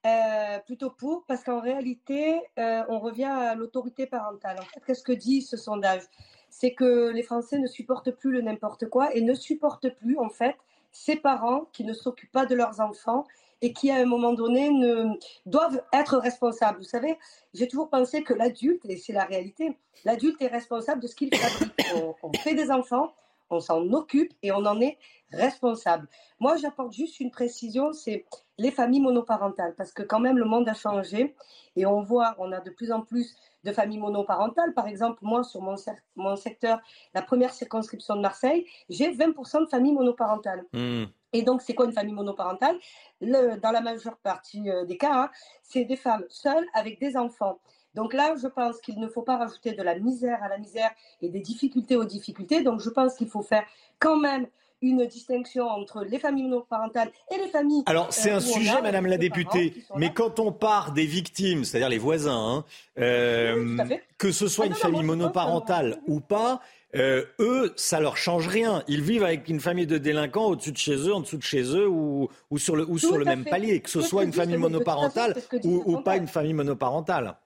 Euh, 0.07 0.59
plutôt 0.65 0.89
pour, 0.89 1.27
parce 1.27 1.45
qu'en 1.45 1.61
réalité, 1.61 2.41
on 2.57 3.01
revient 3.01 3.25
à 3.25 3.55
l'autorité 3.55 4.07
parentale. 4.07 4.59
En 4.59 4.65
fait, 4.65 4.81
qu'est-ce 4.87 5.03
que 5.03 5.13
dit 5.13 5.43
ce 5.43 5.59
sondage? 5.59 6.01
C'est 6.49 6.73
que 6.73 7.11
les 7.11 7.23
Français 7.23 7.59
ne 7.59 7.67
supportent 7.67 8.11
plus 8.11 8.33
le 8.33 8.41
n'importe 8.41 8.89
quoi 8.89 9.15
et 9.15 9.21
ne 9.21 9.35
supportent 9.35 9.91
plus, 9.91 10.19
en 10.19 10.31
fait, 10.31 10.57
ces 10.91 11.17
parents 11.17 11.67
qui 11.75 11.85
ne 11.85 11.93
s'occupent 11.93 12.33
pas 12.33 12.47
de 12.47 12.55
leurs 12.55 12.81
enfants 12.81 13.27
et 13.63 13.73
qui, 13.73 13.91
à 13.91 13.97
un 13.97 14.05
moment 14.05 14.33
donné, 14.33 14.71
ne, 14.71 15.15
doivent 15.47 15.83
être 15.93 16.17
responsables. 16.19 16.79
Vous 16.79 16.85
savez, 16.85 17.19
j'ai 17.55 17.69
toujours 17.69 17.91
pensé 17.91 18.23
que 18.23 18.35
l'adulte, 18.35 18.85
et 18.87 18.97
c'est 18.97 19.13
la 19.13 19.25
réalité, 19.25 19.77
l'adulte 20.05 20.41
est 20.41 20.49
responsable 20.49 21.03
de 21.03 21.07
ce 21.07 21.15
qu'il 21.15 21.35
fabrique. 21.35 21.73
On, 22.23 22.33
fait 22.33 22.55
des 22.55 22.71
enfants, 22.71 23.13
on 23.51 23.61
s'en 23.61 23.81
occupe 23.93 24.33
et 24.43 24.53
on 24.53 24.65
en 24.65 24.81
est 24.81 24.97
responsable. 25.33 26.09
Moi, 26.39 26.57
j'apporte 26.57 26.93
juste 26.93 27.19
une 27.21 27.31
précision, 27.31 27.93
c'est 27.93 28.25
les 28.59 28.71
familles 28.71 29.01
monoparentales, 29.01 29.75
parce 29.77 29.93
que 29.93 30.03
quand 30.03 30.21
même, 30.21 30.39
le 30.39 30.45
monde 30.45 30.69
a 30.69 30.75
changé 30.75 31.35
et 31.77 31.87
on 31.87 32.03
voit, 32.03 32.37
on 32.39 32.53
a 32.53 32.61
de 32.61 32.71
plus 32.71 32.93
en 32.93 33.01
plus 33.01 33.35
de 33.65 33.73
familles 33.73 33.99
monoparentales. 33.99 34.73
Par 34.73 34.87
exemple, 34.87 35.19
moi, 35.23 35.43
sur 35.43 35.61
mon, 35.61 35.75
mon 36.17 36.37
secteur, 36.37 36.81
la 37.15 37.23
première 37.23 37.53
circonscription 37.53 38.17
de 38.17 38.21
Marseille, 38.21 38.67
j'ai 38.89 39.11
20% 39.11 39.65
de 39.65 39.67
familles 39.67 39.95
monoparentales. 39.95 40.65
Mmh. 40.73 41.05
Et 41.33 41.43
donc, 41.43 41.63
c'est 41.63 41.75
quoi 41.75 41.87
une 41.87 41.93
famille 41.93 42.15
monoparentale? 42.15 42.77
Le, 43.21 43.57
Dans 43.59 43.71
la 43.71 43.81
majeure 43.81 44.17
partie 44.17 44.69
euh, 44.69 44.85
des 44.85 44.97
cas, 44.97 45.25
hein, 45.25 45.31
c'est 45.63 45.85
des 45.85 45.97
femmes 45.97 46.25
seules 46.29 46.67
avec 46.75 47.01
des 47.01 47.17
enfants. 47.17 47.59
Donc 47.95 48.15
là, 48.15 48.35
je 48.41 48.47
pense 48.47 48.81
qu'il 48.81 49.01
ne 49.01 49.09
faut 49.09 49.23
pas 49.23 49.37
rajouter 49.37 49.73
de 49.73 49.83
la 49.83 49.99
misère 49.99 50.43
à 50.43 50.49
la 50.49 50.59
misère 50.59 50.91
et 51.23 51.29
des 51.29 51.41
difficultés 51.41 51.97
aux 51.97 52.05
difficultés. 52.05 52.63
Donc 52.63 52.81
je 52.81 52.91
pense 52.91 53.17
qu'il 53.17 53.29
faut 53.29 53.43
faire 53.43 53.65
quand 53.99 54.17
même 54.17 54.47
une 54.83 55.07
distinction 55.07 55.67
entre 55.67 56.05
les 56.05 56.19
familles 56.19 56.45
monoparentales 56.45 57.11
et 57.31 57.37
les 57.37 57.49
familles. 57.49 57.83
Alors 57.87 58.07
euh, 58.07 58.11
c'est 58.11 58.31
un 58.31 58.41
sujet, 58.41 58.81
Madame 58.81 59.07
la 59.07 59.19
députée, 59.19 59.75
mais 59.97 60.13
quand 60.13 60.39
on 60.39 60.53
part 60.53 60.93
des 60.93 61.05
victimes, 61.05 61.65
c'est-à-dire 61.65 61.91
les 61.91 61.99
voisins, 61.99 62.33
hein, 62.33 62.65
euh, 62.99 63.77
que 64.17 64.33
ce 64.33 64.49
soit 64.49 64.65
ah 64.65 64.69
une 64.69 64.75
famille 64.75 65.03
monoparentale 65.03 66.01
ou 66.07 66.21
pas, 66.21 66.61
euh, 66.97 67.25
eux, 67.39 67.73
ça 67.77 68.01
leur 68.01 68.17
change 68.17 68.49
rien. 68.49 68.83
Ils 68.89 69.03
vivent 69.03 69.23
avec 69.23 69.49
une 69.49 69.61
famille 69.61 69.87
de 69.87 69.99
délinquants 69.99 70.47
au-dessus 70.47 70.73
de 70.73 70.77
chez 70.77 70.97
eux, 70.97 71.15
en 71.15 71.21
dessous 71.21 71.37
de 71.37 71.43
chez 71.43 71.63
eux, 71.63 71.89
ou, 71.89 72.29
sur 72.57 72.75
le, 72.77 72.89
ou 72.89 72.99
sur 72.99 73.17
le 73.17 73.25
même 73.25 73.45
palier, 73.45 73.81
que 73.81 73.91
ce 73.91 74.01
soit 74.01 74.25
une 74.25 74.33
famille 74.33 74.57
monoparentale 74.57 75.35
ou, 75.65 76.01
pas 76.01 76.17
une 76.17 76.27
famille 76.27 76.55
monoparentale. 76.55 77.37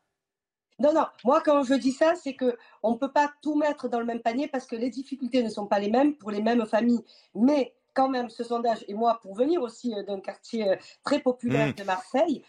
Non, 0.79 0.93
non. 0.93 1.07
Moi, 1.25 1.41
quand 1.45 1.63
je 1.63 1.75
dis 1.75 1.93
ça, 1.93 2.15
c'est 2.15 2.35
que 2.35 2.57
on 2.83 2.93
ne 2.93 2.97
peut 2.97 3.13
pas 3.13 3.31
tout 3.43 3.55
mettre 3.55 3.89
dans 3.89 4.01
le 4.01 4.07
même 4.07 4.21
panier 4.21 4.49
parce 4.49 4.67
que 4.67 4.77
les 4.77 4.91
difficultés 4.91 5.43
ne 5.43 5.51
sont 5.51 5.67
pas 5.67 5.79
les 5.79 5.91
mêmes 5.91 6.15
pour 6.17 6.31
les 6.31 6.43
mêmes 6.43 6.65
familles. 6.67 7.05
Mais 7.35 7.75
quand 7.93 8.09
même, 8.09 8.29
ce 8.29 8.43
sondage, 8.43 8.85
et 8.89 8.95
moi, 8.95 9.21
pour 9.23 9.37
venir 9.37 9.63
aussi 9.63 9.95
euh, 9.95 10.03
d'un 10.03 10.19
quartier 10.19 10.69
euh, 10.69 10.77
très 11.05 11.21
populaire 11.21 11.69
mmh. 11.69 11.75
de 11.75 11.85
Marseille, 11.85 12.43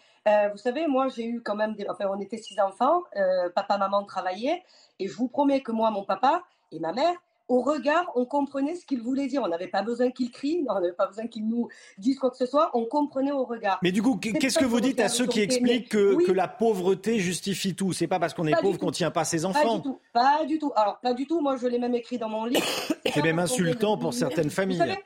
vous 0.50 0.58
savez, 0.58 0.88
moi, 0.88 1.06
j'ai 1.06 1.24
eu 1.24 1.40
quand 1.40 1.54
même 1.54 1.74
des. 1.74 1.86
Enfin, 1.88 2.06
on 2.12 2.18
était 2.18 2.36
six 2.36 2.58
enfants, 2.58 3.04
papa, 3.54 3.78
maman 3.78 4.02
travaillaient, 4.02 4.60
et 4.98 5.06
je 5.06 5.14
vous 5.14 5.28
promets 5.28 5.60
que 5.60 5.70
moi, 5.70 5.92
mon 5.92 6.02
papa, 6.02 6.42
et 6.72 6.78
ma 6.80 6.92
mère, 6.92 7.14
au 7.48 7.62
regard, 7.62 8.10
on 8.16 8.24
comprenait 8.24 8.74
ce 8.74 8.84
qu'il 8.84 9.00
voulait 9.00 9.28
dire. 9.28 9.42
On 9.42 9.48
n'avait 9.48 9.68
pas 9.68 9.82
besoin 9.82 10.10
qu'il 10.10 10.30
crie, 10.30 10.64
on 10.68 10.74
n'avait 10.74 10.92
pas 10.92 11.06
besoin 11.06 11.26
qu'il 11.28 11.46
nous 11.46 11.68
dise 11.96 12.18
quoi 12.18 12.30
que 12.30 12.36
ce 12.36 12.46
soit, 12.46 12.70
on 12.74 12.86
comprenait 12.86 13.32
au 13.32 13.44
regard. 13.44 13.78
Mais 13.82 13.92
du 13.92 14.02
coup, 14.02 14.16
qu'est-ce 14.16 14.58
que 14.58 14.64
vous 14.64 14.80
dites 14.80 15.00
à 15.00 15.08
ceux 15.08 15.26
qui 15.26 15.40
expliquent 15.40 15.90
que, 15.90 16.32
la 16.32 16.48
pauvreté 16.48 17.18
justifie 17.18 17.74
tout? 17.74 17.92
C'est 17.92 18.08
pas 18.08 18.18
parce 18.18 18.34
qu'on 18.34 18.46
est 18.46 18.60
pauvre 18.60 18.78
qu'on 18.78 18.86
ne 18.86 18.92
tient 18.92 19.10
pas 19.10 19.24
ses 19.24 19.44
enfants 19.44 19.60
Pas 19.60 19.76
du 19.76 19.82
tout, 19.82 20.00
pas 20.12 20.44
du 20.44 20.58
tout. 20.58 20.72
Alors, 20.76 20.98
pas 21.00 21.14
du 21.14 21.26
tout, 21.26 21.40
moi 21.40 21.56
je 21.56 21.66
l'ai 21.66 21.78
même 21.78 21.94
écrit 21.94 22.18
dans 22.18 22.28
mon 22.28 22.44
livre. 22.44 22.66
C'est 23.14 23.22
même 23.22 23.38
insultant 23.38 23.96
pour 23.96 24.12
certaines 24.12 24.50
familles. 24.50 24.96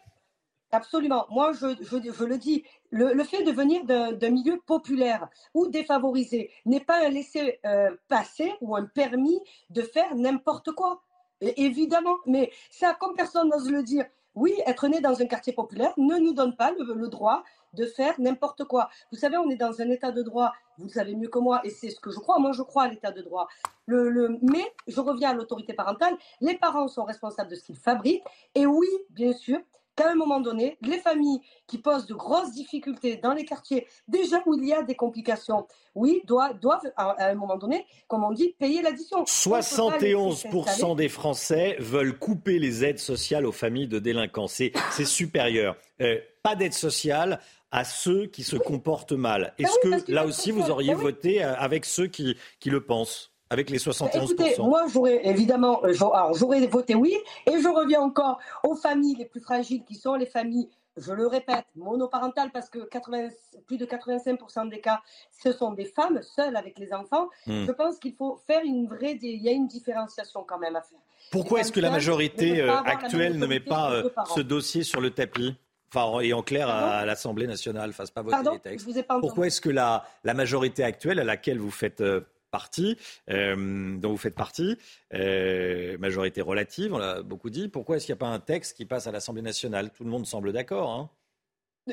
Absolument. 0.72 1.26
Moi, 1.30 1.52
je, 1.52 1.66
je, 1.82 2.24
le 2.24 2.38
dis, 2.38 2.64
le, 2.90 3.24
fait 3.24 3.42
de 3.42 3.50
venir 3.50 3.84
d'un 3.84 4.30
milieu 4.30 4.60
populaire 4.64 5.28
ou 5.52 5.66
défavorisé 5.66 6.50
n'est 6.64 6.80
pas 6.80 7.04
un 7.04 7.08
laisser-passer 7.08 8.48
euh, 8.48 8.56
ou 8.60 8.76
un 8.76 8.84
permis 8.84 9.40
de 9.70 9.82
faire 9.82 10.14
n'importe 10.14 10.70
quoi 10.72 11.02
évidemment, 11.40 12.16
mais 12.26 12.50
ça, 12.70 12.96
comme 12.98 13.14
personne 13.14 13.48
n'ose 13.48 13.70
le 13.70 13.82
dire, 13.82 14.04
oui, 14.34 14.54
être 14.66 14.86
né 14.88 15.00
dans 15.00 15.20
un 15.20 15.26
quartier 15.26 15.52
populaire 15.52 15.92
ne 15.96 16.16
nous 16.18 16.32
donne 16.32 16.54
pas 16.54 16.70
le, 16.72 17.08
droit 17.08 17.42
de 17.74 17.84
faire 17.84 18.14
n'importe 18.20 18.64
quoi. 18.64 18.88
Vous 19.10 19.18
savez, 19.18 19.36
on 19.36 19.50
est 19.50 19.56
dans 19.56 19.80
un 19.80 19.90
état 19.90 20.12
de 20.12 20.22
droit, 20.22 20.52
vous 20.78 20.84
le 20.84 20.90
savez 20.90 21.14
mieux 21.14 21.28
que 21.28 21.38
moi, 21.38 21.60
et 21.64 21.70
c'est 21.70 21.90
ce 21.90 22.00
que 22.00 22.10
je 22.10 22.18
crois. 22.18 22.38
Moi, 22.38 22.52
je 22.52 22.62
crois 22.62 22.84
à 22.84 22.88
l'état 22.88 23.10
de 23.10 23.22
droit. 23.22 23.48
Le, 23.86 24.38
mais 24.42 24.72
je 24.86 25.00
reviens 25.00 25.30
à 25.30 25.34
l'autorité 25.34 25.72
parentale. 25.72 26.16
Les 26.40 26.56
parents 26.56 26.86
sont 26.86 27.04
responsables 27.04 27.50
de 27.50 27.56
ce 27.56 27.64
qu'ils 27.64 27.76
fabriquent. 27.76 28.22
Et 28.54 28.66
oui, 28.66 28.88
bien 29.10 29.32
sûr, 29.32 29.58
qu'à 30.00 30.10
un 30.10 30.14
moment 30.14 30.40
donné, 30.40 30.78
les 30.82 30.98
familles 30.98 31.40
qui 31.66 31.78
posent 31.78 32.06
de 32.06 32.14
grosses 32.14 32.52
difficultés 32.52 33.16
dans 33.16 33.32
les 33.32 33.44
quartiers, 33.44 33.86
déjà 34.08 34.42
où 34.46 34.54
il 34.54 34.66
y 34.66 34.72
a 34.72 34.82
des 34.82 34.94
complications, 34.94 35.66
oui, 35.94 36.22
doivent, 36.24 36.58
doivent 36.58 36.90
à 36.96 37.26
un 37.26 37.34
moment 37.34 37.56
donné, 37.56 37.86
comme 38.08 38.24
on 38.24 38.32
dit, 38.32 38.54
payer 38.58 38.82
l'addition. 38.82 39.24
71% 39.24 40.96
des 40.96 41.08
Français 41.08 41.76
veulent 41.78 42.18
couper 42.18 42.58
les 42.58 42.84
aides 42.84 42.98
sociales 42.98 43.46
aux 43.46 43.52
familles 43.52 43.88
de 43.88 43.98
délinquants. 43.98 44.46
C'est 44.46 44.72
supérieur. 45.04 45.76
Euh, 46.00 46.18
pas 46.42 46.56
d'aide 46.56 46.72
sociale 46.72 47.40
à 47.70 47.84
ceux 47.84 48.26
qui 48.26 48.42
se 48.42 48.56
comportent 48.56 49.12
mal. 49.12 49.54
Est-ce 49.58 49.88
ben 49.88 50.02
que 50.02 50.12
là 50.12 50.24
aussi, 50.24 50.50
vous 50.50 50.70
auriez 50.70 50.94
ben 50.94 51.00
voté 51.00 51.44
euh, 51.44 51.54
avec 51.56 51.84
ceux 51.84 52.06
qui, 52.06 52.36
qui 52.58 52.70
le 52.70 52.80
pensent? 52.82 53.29
Avec 53.50 53.68
les 53.68 53.78
71%. 53.78 54.24
Écoutez, 54.24 54.54
moi, 54.58 54.84
j'aurais 54.92 55.26
évidemment, 55.26 55.84
euh, 55.84 55.92
j'aurais 56.34 56.66
voté 56.66 56.94
oui, 56.94 57.16
et 57.46 57.60
je 57.60 57.68
reviens 57.68 58.00
encore 58.00 58.38
aux 58.64 58.76
familles 58.76 59.16
les 59.16 59.26
plus 59.26 59.40
fragiles, 59.40 59.84
qui 59.84 59.96
sont 59.96 60.14
les 60.14 60.26
familles 60.26 60.68
je 60.96 61.12
le 61.12 61.26
répète, 61.26 61.64
monoparentale 61.76 62.50
parce 62.52 62.68
que 62.68 62.80
80, 62.80 63.28
plus 63.66 63.78
de 63.78 63.86
85% 63.86 64.68
des 64.68 64.80
cas, 64.80 65.00
ce 65.30 65.52
sont 65.52 65.72
des 65.72 65.84
femmes 65.84 66.20
seules 66.22 66.56
avec 66.56 66.78
les 66.78 66.92
enfants. 66.92 67.28
Hmm. 67.46 67.64
Je 67.66 67.72
pense 67.72 67.98
qu'il 67.98 68.12
faut 68.14 68.40
faire 68.46 68.62
une 68.64 68.86
vraie, 68.86 69.18
il 69.22 69.42
y 69.42 69.48
a 69.48 69.52
une 69.52 69.68
différenciation 69.68 70.44
quand 70.46 70.58
même 70.58 70.76
à 70.76 70.82
faire. 70.82 70.98
Pourquoi 71.30 71.60
est-ce 71.60 71.72
que 71.72 71.80
la 71.80 71.90
majorité 71.90 72.60
euh, 72.60 72.76
actuelle 72.78 73.38
ne 73.38 73.46
met 73.46 73.60
pas 73.60 73.92
euh, 73.92 74.10
ce 74.34 74.40
dossier 74.40 74.82
sur 74.82 75.00
le 75.00 75.10
tapis? 75.10 75.54
Enfin, 75.94 76.20
et 76.20 76.32
en 76.32 76.42
clair, 76.42 76.68
à, 76.68 76.98
à 76.98 77.04
l'Assemblée 77.04 77.46
nationale, 77.46 77.92
fasse 77.92 78.10
pas 78.10 78.22
voter 78.22 78.36
Pardon? 78.36 78.52
les 78.52 78.60
textes. 78.60 78.86
Je 78.86 78.92
vous 78.92 78.98
ai 78.98 79.02
pas 79.02 79.14
entendu. 79.14 79.28
Pourquoi 79.28 79.46
est-ce 79.46 79.60
que 79.60 79.70
la, 79.70 80.04
la 80.24 80.34
majorité 80.34 80.84
actuelle 80.84 81.18
à 81.18 81.24
laquelle 81.24 81.58
vous 81.58 81.70
faites 81.70 82.02
partie, 82.50 82.96
euh, 83.30 83.98
dont 83.98 84.10
vous 84.10 84.16
faites 84.16 84.34
partie, 84.34 84.76
euh, 85.14 85.96
majorité 85.98 86.40
relative, 86.40 86.92
on 86.94 86.98
l'a 86.98 87.22
beaucoup 87.22 87.50
dit, 87.50 87.68
pourquoi 87.68 87.96
est-ce 87.96 88.06
qu'il 88.06 88.14
n'y 88.14 88.18
a 88.18 88.24
pas 88.26 88.28
un 88.28 88.40
texte 88.40 88.76
qui 88.76 88.84
passe 88.84 89.06
à 89.06 89.12
l'Assemblée 89.12 89.42
nationale? 89.42 89.90
Tout 89.90 90.04
le 90.04 90.10
monde 90.10 90.26
semble 90.26 90.52
d'accord. 90.52 90.90
Hein 90.90 91.10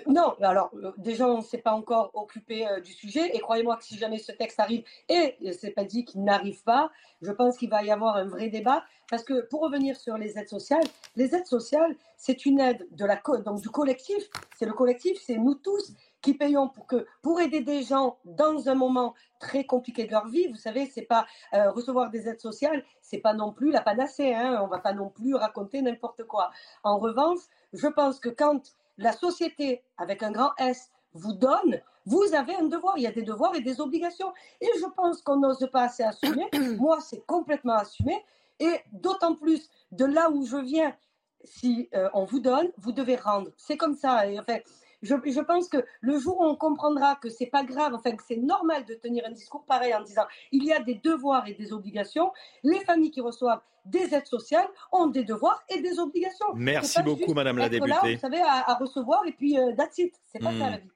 Non, 0.06 0.36
alors 0.42 0.70
euh, 0.76 0.92
déjà 0.98 1.28
on 1.28 1.38
ne 1.38 1.44
s'est 1.44 1.60
pas 1.60 1.72
encore 1.72 2.12
occupé 2.14 2.68
euh, 2.68 2.82
du 2.82 2.92
sujet 2.92 3.34
et 3.34 3.40
croyez-moi 3.40 3.78
que 3.78 3.86
si 3.86 3.98
jamais 3.98 4.18
ce 4.18 4.34
texte 4.34 4.60
arrive 4.60 4.84
et 5.08 5.38
euh, 5.46 5.54
c'est 5.58 5.72
pas 5.72 5.86
dit 5.86 6.04
qu'il 6.04 6.24
n'arrive 6.24 6.62
pas, 6.64 6.92
je 7.22 7.32
pense 7.32 7.58
qu'il 7.58 7.70
va 7.70 7.84
y 7.84 7.90
avoir 7.90 8.18
un 8.18 8.26
vrai 8.26 8.50
débat 8.50 8.84
parce 9.10 9.24
que 9.24 9.48
pour 9.48 9.62
revenir 9.62 9.96
sur 9.96 10.18
les 10.18 10.38
aides 10.38 10.50
sociales, 10.50 10.84
les 11.16 11.34
aides 11.34 11.48
sociales 11.48 11.96
c'est 12.18 12.46
une 12.46 12.60
aide 12.60 12.86
de 12.92 13.06
la 13.06 13.22
donc 13.46 13.62
du 13.62 13.70
collectif, 13.70 14.30
c'est 14.58 14.66
le 14.66 14.74
collectif, 14.74 15.18
c'est 15.22 15.38
nous 15.38 15.56
tous 15.56 15.94
qui 16.22 16.34
payons 16.34 16.68
pour 16.68 16.86
que 16.86 17.08
pour 17.22 17.40
aider 17.40 17.62
des 17.62 17.84
gens 17.84 18.18
dans 18.26 18.68
un 18.68 18.76
moment 18.76 19.14
très 19.40 19.64
compliqué 19.64 20.06
de 20.06 20.12
leur 20.12 20.28
vie. 20.28 20.48
Vous 20.48 20.56
savez, 20.56 20.88
c'est 20.88 21.04
pas 21.04 21.28
recevoir 21.54 22.10
des 22.10 22.28
aides 22.28 22.42
sociales, 22.42 22.84
c'est 23.02 23.20
pas 23.20 23.34
non 23.34 23.54
plus 23.54 23.72
la 23.72 23.82
panacée. 23.82 24.34
Hein, 24.34 24.60
on 24.64 24.68
va 24.68 24.80
pas 24.80 24.94
non 24.94 25.10
plus 25.10 25.36
raconter 25.36 25.82
n'importe 25.84 26.24
quoi. 26.24 26.50
En 26.84 26.98
revanche, 26.98 27.40
je 27.72 27.88
pense 27.88 28.20
que 28.20 28.30
quand 28.30 28.74
la 28.98 29.12
société, 29.12 29.84
avec 29.98 30.24
un 30.24 30.32
grand 30.32 30.52
S, 30.58 30.90
vous 31.14 31.34
donne, 31.34 31.82
vous 32.06 32.34
avez 32.34 32.56
un 32.56 32.66
devoir. 32.66 32.98
Il 32.98 33.04
y 33.04 33.08
a 33.08 33.12
des 33.12 33.24
devoirs 33.24 33.56
et 33.56 33.62
des 33.62 33.82
obligations. 33.82 34.32
Et 34.62 34.70
je 34.80 34.86
pense 34.96 35.22
qu'on 35.22 35.38
n'ose 35.38 35.68
pas 35.72 35.84
assez 35.84 36.04
assumer. 36.04 36.48
Moi, 36.78 37.00
c'est 37.02 37.26
complètement 37.26 37.76
assumé. 37.76 38.24
Et 38.60 38.80
d'autant 38.92 39.36
plus 39.36 39.70
de 39.92 40.06
là 40.06 40.30
où 40.30 40.46
je 40.46 40.58
viens, 40.58 40.96
si 41.44 41.90
euh, 41.94 42.10
on 42.14 42.26
vous 42.26 42.40
donne, 42.40 42.72
vous 42.78 42.92
devez 42.92 43.16
rendre. 43.16 43.52
C'est 43.58 43.78
comme 43.78 43.96
ça. 43.96 44.28
Et, 44.28 44.40
enfin, 44.40 44.58
je, 45.02 45.16
je 45.26 45.40
pense 45.42 45.68
que 45.68 45.78
le 46.02 46.18
jour 46.20 46.40
où 46.40 46.44
on 46.46 46.56
comprendra 46.56 47.16
que 47.16 47.30
c'est 47.30 47.46
pas 47.48 47.64
grave, 47.64 47.94
enfin 47.94 48.12
que 48.16 48.24
c'est 48.28 48.38
normal 48.38 48.86
de 48.86 48.94
tenir 48.96 49.24
un 49.28 49.32
discours 49.32 49.64
pareil 49.66 49.94
en 49.94 50.02
disant 50.02 50.26
il 50.52 50.64
y 50.64 50.74
a 50.74 50.80
des 50.80 50.96
devoirs 50.96 51.48
et 51.48 51.54
des 51.54 51.72
obligations, 51.74 52.32
les 52.64 52.80
familles 52.82 53.12
qui 53.12 53.22
reçoivent 53.22 53.62
des 53.86 54.14
aides 54.14 54.26
sociales 54.28 54.68
ont 54.92 55.08
des 55.08 55.24
devoirs 55.24 55.64
et 55.70 55.82
des 55.82 55.98
obligations. 56.00 56.48
Merci 56.56 57.02
beaucoup, 57.04 57.34
Madame 57.34 57.58
la 57.58 57.64
là, 57.64 57.70
députée. 57.70 58.16
vous 58.16 58.20
savez, 58.22 58.42
à, 58.42 58.70
à 58.70 58.74
recevoir 58.76 59.26
et 59.26 59.32
puis 59.32 59.58
euh, 59.58 59.74
that's 59.78 59.98
it. 60.00 60.14
C'est 60.32 60.40
pas 60.40 60.52
Hmm. 60.52 60.60
ça 60.60 60.70
la 60.72 60.78
vie. 60.78 60.90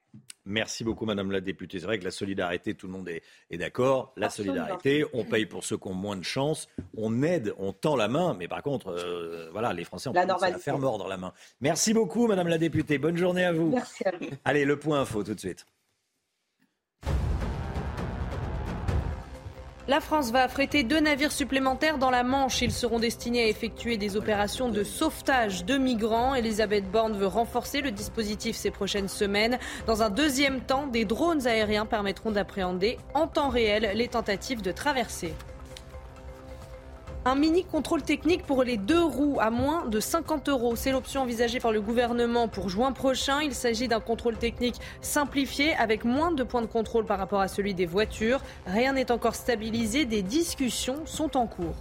Merci 0.44 0.82
beaucoup, 0.82 1.06
Madame 1.06 1.30
la 1.30 1.40
députée. 1.40 1.78
C'est 1.78 1.86
vrai 1.86 1.98
que 1.98 2.04
la 2.04 2.10
solidarité, 2.10 2.74
tout 2.74 2.86
le 2.88 2.92
monde 2.92 3.08
est, 3.08 3.22
est 3.50 3.58
d'accord. 3.58 4.12
La 4.16 4.26
Absolument. 4.26 4.54
solidarité, 4.56 5.04
on 5.12 5.24
paye 5.24 5.46
pour 5.46 5.62
ceux 5.64 5.76
qui 5.78 5.86
ont 5.88 5.94
moins 5.94 6.16
de 6.16 6.24
chance, 6.24 6.68
on 6.96 7.22
aide, 7.22 7.54
on 7.58 7.72
tend 7.72 7.94
la 7.94 8.08
main, 8.08 8.34
mais 8.38 8.48
par 8.48 8.62
contre, 8.62 8.88
euh, 8.88 9.48
voilà, 9.52 9.72
les 9.72 9.84
Français 9.84 10.08
ont 10.08 10.12
La 10.12 10.22
à 10.22 10.26
normalité. 10.26 10.60
faire 10.60 10.78
mordre 10.78 11.06
la 11.08 11.16
main. 11.16 11.32
Merci 11.60 11.94
beaucoup, 11.94 12.26
Madame 12.26 12.48
la 12.48 12.58
députée. 12.58 12.98
Bonne 12.98 13.16
journée 13.16 13.44
à 13.44 13.52
vous. 13.52 13.70
Merci 13.70 14.04
à 14.06 14.10
vous. 14.18 14.26
Allez, 14.44 14.64
le 14.64 14.78
point 14.78 15.00
info 15.00 15.22
tout 15.22 15.34
de 15.34 15.40
suite. 15.40 15.64
La 19.88 20.00
France 20.00 20.30
va 20.30 20.44
affréter 20.44 20.84
deux 20.84 21.00
navires 21.00 21.32
supplémentaires 21.32 21.98
dans 21.98 22.10
la 22.10 22.22
Manche. 22.22 22.62
Ils 22.62 22.70
seront 22.70 23.00
destinés 23.00 23.42
à 23.42 23.48
effectuer 23.48 23.96
des 23.96 24.16
opérations 24.16 24.68
de 24.68 24.84
sauvetage 24.84 25.64
de 25.64 25.76
migrants. 25.76 26.36
Elisabeth 26.36 26.88
Borne 26.88 27.16
veut 27.16 27.26
renforcer 27.26 27.80
le 27.80 27.90
dispositif 27.90 28.54
ces 28.54 28.70
prochaines 28.70 29.08
semaines. 29.08 29.58
Dans 29.88 30.04
un 30.04 30.10
deuxième 30.10 30.60
temps, 30.60 30.86
des 30.86 31.04
drones 31.04 31.48
aériens 31.48 31.84
permettront 31.84 32.30
d'appréhender 32.30 32.96
en 33.14 33.26
temps 33.26 33.48
réel 33.48 33.90
les 33.96 34.06
tentatives 34.06 34.62
de 34.62 34.70
traversée. 34.70 35.34
Un 37.24 37.36
mini 37.36 37.62
contrôle 37.62 38.02
technique 38.02 38.44
pour 38.44 38.64
les 38.64 38.76
deux 38.76 39.04
roues 39.04 39.38
à 39.40 39.50
moins 39.50 39.86
de 39.86 40.00
50 40.00 40.48
euros. 40.48 40.74
C'est 40.74 40.90
l'option 40.90 41.20
envisagée 41.20 41.60
par 41.60 41.70
le 41.70 41.80
gouvernement 41.80 42.48
pour 42.48 42.68
juin 42.68 42.90
prochain. 42.90 43.40
Il 43.42 43.54
s'agit 43.54 43.86
d'un 43.86 44.00
contrôle 44.00 44.36
technique 44.36 44.80
simplifié 45.02 45.72
avec 45.74 46.04
moins 46.04 46.32
de 46.32 46.42
points 46.42 46.62
de 46.62 46.66
contrôle 46.66 47.04
par 47.04 47.20
rapport 47.20 47.40
à 47.40 47.46
celui 47.46 47.74
des 47.74 47.86
voitures. 47.86 48.40
Rien 48.66 48.94
n'est 48.94 49.12
encore 49.12 49.36
stabilisé. 49.36 50.04
Des 50.04 50.22
discussions 50.22 51.06
sont 51.06 51.36
en 51.36 51.46
cours. 51.46 51.76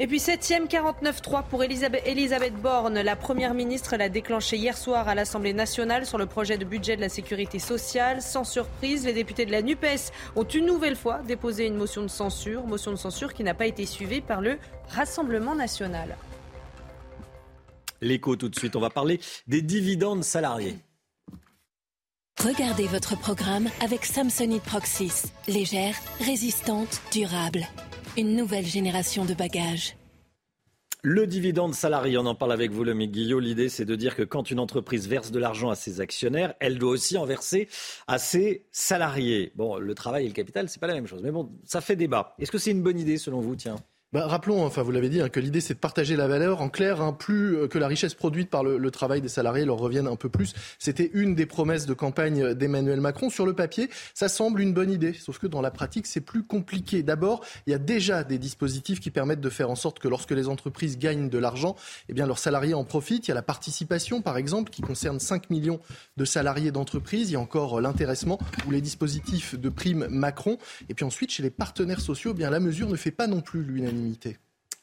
Et 0.00 0.06
puis 0.06 0.18
7e 0.18 0.68
49-3 0.68 1.42
pour 1.48 1.64
Elisabeth, 1.64 2.02
Elisabeth 2.06 2.54
Borne. 2.54 3.00
La 3.00 3.16
Première 3.16 3.52
ministre 3.52 3.96
l'a 3.96 4.08
déclenché 4.08 4.56
hier 4.56 4.78
soir 4.78 5.08
à 5.08 5.16
l'Assemblée 5.16 5.52
nationale 5.52 6.06
sur 6.06 6.18
le 6.18 6.26
projet 6.26 6.56
de 6.56 6.64
budget 6.64 6.94
de 6.94 7.00
la 7.00 7.08
sécurité 7.08 7.58
sociale. 7.58 8.22
Sans 8.22 8.44
surprise, 8.44 9.04
les 9.04 9.12
députés 9.12 9.44
de 9.44 9.50
la 9.50 9.60
NUPES 9.60 10.12
ont 10.36 10.44
une 10.44 10.66
nouvelle 10.66 10.94
fois 10.94 11.20
déposé 11.26 11.66
une 11.66 11.74
motion 11.74 12.02
de 12.02 12.08
censure. 12.08 12.64
Motion 12.64 12.92
de 12.92 12.96
censure 12.96 13.34
qui 13.34 13.42
n'a 13.42 13.54
pas 13.54 13.66
été 13.66 13.86
suivie 13.86 14.20
par 14.20 14.40
le 14.40 14.58
Rassemblement 14.88 15.56
national. 15.56 16.16
L'écho 18.00 18.36
tout 18.36 18.48
de 18.48 18.56
suite. 18.56 18.76
On 18.76 18.80
va 18.80 18.90
parler 18.90 19.18
des 19.48 19.62
dividendes 19.62 20.22
salariés. 20.22 20.76
Regardez 22.40 22.86
votre 22.86 23.18
programme 23.18 23.68
avec 23.80 24.04
Samsonite 24.04 24.62
Proxys. 24.62 25.24
Légère, 25.48 25.96
résistante, 26.20 27.02
durable. 27.10 27.66
Une 28.16 28.36
nouvelle 28.36 28.66
génération 28.66 29.24
de 29.24 29.34
bagages. 29.34 29.96
Le 31.02 31.28
dividende 31.28 31.74
salarié, 31.74 32.18
on 32.18 32.26
en 32.26 32.34
parle 32.34 32.52
avec 32.52 32.72
vous, 32.72 32.82
le 32.82 32.92
Guillot. 32.92 33.38
L'idée, 33.38 33.68
c'est 33.68 33.84
de 33.84 33.94
dire 33.94 34.16
que 34.16 34.24
quand 34.24 34.50
une 34.50 34.58
entreprise 34.58 35.06
verse 35.06 35.30
de 35.30 35.38
l'argent 35.38 35.70
à 35.70 35.76
ses 35.76 36.00
actionnaires, 36.00 36.54
elle 36.58 36.78
doit 36.78 36.90
aussi 36.90 37.16
en 37.16 37.24
verser 37.24 37.68
à 38.08 38.18
ses 38.18 38.66
salariés. 38.72 39.52
Bon, 39.54 39.76
le 39.76 39.94
travail 39.94 40.24
et 40.24 40.28
le 40.28 40.34
capital, 40.34 40.68
c'est 40.68 40.80
pas 40.80 40.88
la 40.88 40.94
même 40.94 41.06
chose. 41.06 41.22
Mais 41.22 41.30
bon, 41.30 41.50
ça 41.64 41.80
fait 41.80 41.94
débat. 41.94 42.34
Est-ce 42.40 42.50
que 42.50 42.58
c'est 42.58 42.72
une 42.72 42.82
bonne 42.82 42.98
idée, 42.98 43.16
selon 43.16 43.40
vous, 43.40 43.54
tiens? 43.54 43.76
Bah, 44.14 44.26
rappelons, 44.26 44.64
enfin 44.64 44.80
vous 44.80 44.90
l'avez 44.90 45.10
dit, 45.10 45.20
hein, 45.20 45.28
que 45.28 45.38
l'idée 45.38 45.60
c'est 45.60 45.74
de 45.74 45.78
partager 45.78 46.16
la 46.16 46.26
valeur. 46.26 46.62
En 46.62 46.70
clair, 46.70 47.02
hein, 47.02 47.12
plus 47.12 47.58
euh, 47.58 47.68
que 47.68 47.76
la 47.76 47.86
richesse 47.86 48.14
produite 48.14 48.48
par 48.48 48.64
le, 48.64 48.90
travail 48.90 49.20
des 49.20 49.28
salariés 49.28 49.66
leur 49.66 49.76
revienne 49.76 50.06
un 50.06 50.16
peu 50.16 50.30
plus. 50.30 50.54
C'était 50.78 51.10
une 51.12 51.34
des 51.34 51.44
promesses 51.44 51.84
de 51.84 51.92
campagne 51.92 52.54
d'Emmanuel 52.54 53.02
Macron. 53.02 53.28
Sur 53.28 53.44
le 53.44 53.52
papier, 53.52 53.90
ça 54.14 54.30
semble 54.30 54.62
une 54.62 54.72
bonne 54.72 54.90
idée, 54.90 55.12
sauf 55.12 55.38
que 55.38 55.46
dans 55.46 55.60
la 55.60 55.70
pratique, 55.70 56.06
c'est 56.06 56.22
plus 56.22 56.42
compliqué. 56.42 57.02
D'abord, 57.02 57.44
il 57.66 57.70
y 57.72 57.74
a 57.74 57.78
déjà 57.78 58.24
des 58.24 58.38
dispositifs 58.38 58.98
qui 58.98 59.10
permettent 59.10 59.42
de 59.42 59.50
faire 59.50 59.68
en 59.68 59.74
sorte 59.74 59.98
que 59.98 60.08
lorsque 60.08 60.30
les 60.30 60.48
entreprises 60.48 60.96
gagnent 60.96 61.28
de 61.28 61.38
l'argent, 61.38 61.76
eh 62.08 62.14
bien 62.14 62.26
leurs 62.26 62.38
salariés 62.38 62.72
en 62.72 62.84
profitent. 62.84 63.28
Il 63.28 63.30
y 63.30 63.32
a 63.32 63.34
la 63.34 63.42
participation, 63.42 64.22
par 64.22 64.38
exemple, 64.38 64.70
qui 64.70 64.80
concerne 64.80 65.20
5 65.20 65.50
millions 65.50 65.80
de 66.16 66.24
salariés 66.24 66.72
d'entreprises. 66.72 67.28
Il 67.28 67.34
y 67.34 67.36
a 67.36 67.40
encore 67.40 67.76
euh, 67.76 67.82
l'intéressement 67.82 68.38
ou 68.66 68.70
les 68.70 68.80
dispositifs 68.80 69.54
de 69.54 69.68
primes 69.68 70.06
Macron. 70.08 70.56
Et 70.88 70.94
puis 70.94 71.04
ensuite, 71.04 71.30
chez 71.30 71.42
les 71.42 71.50
partenaires 71.50 72.00
sociaux, 72.00 72.30
eh 72.34 72.38
bien 72.38 72.48
la 72.48 72.58
mesure 72.58 72.88
ne 72.88 72.96
fait 72.96 73.10
pas 73.10 73.26
non 73.26 73.42
plus 73.42 73.62
l'unanimité. 73.62 73.97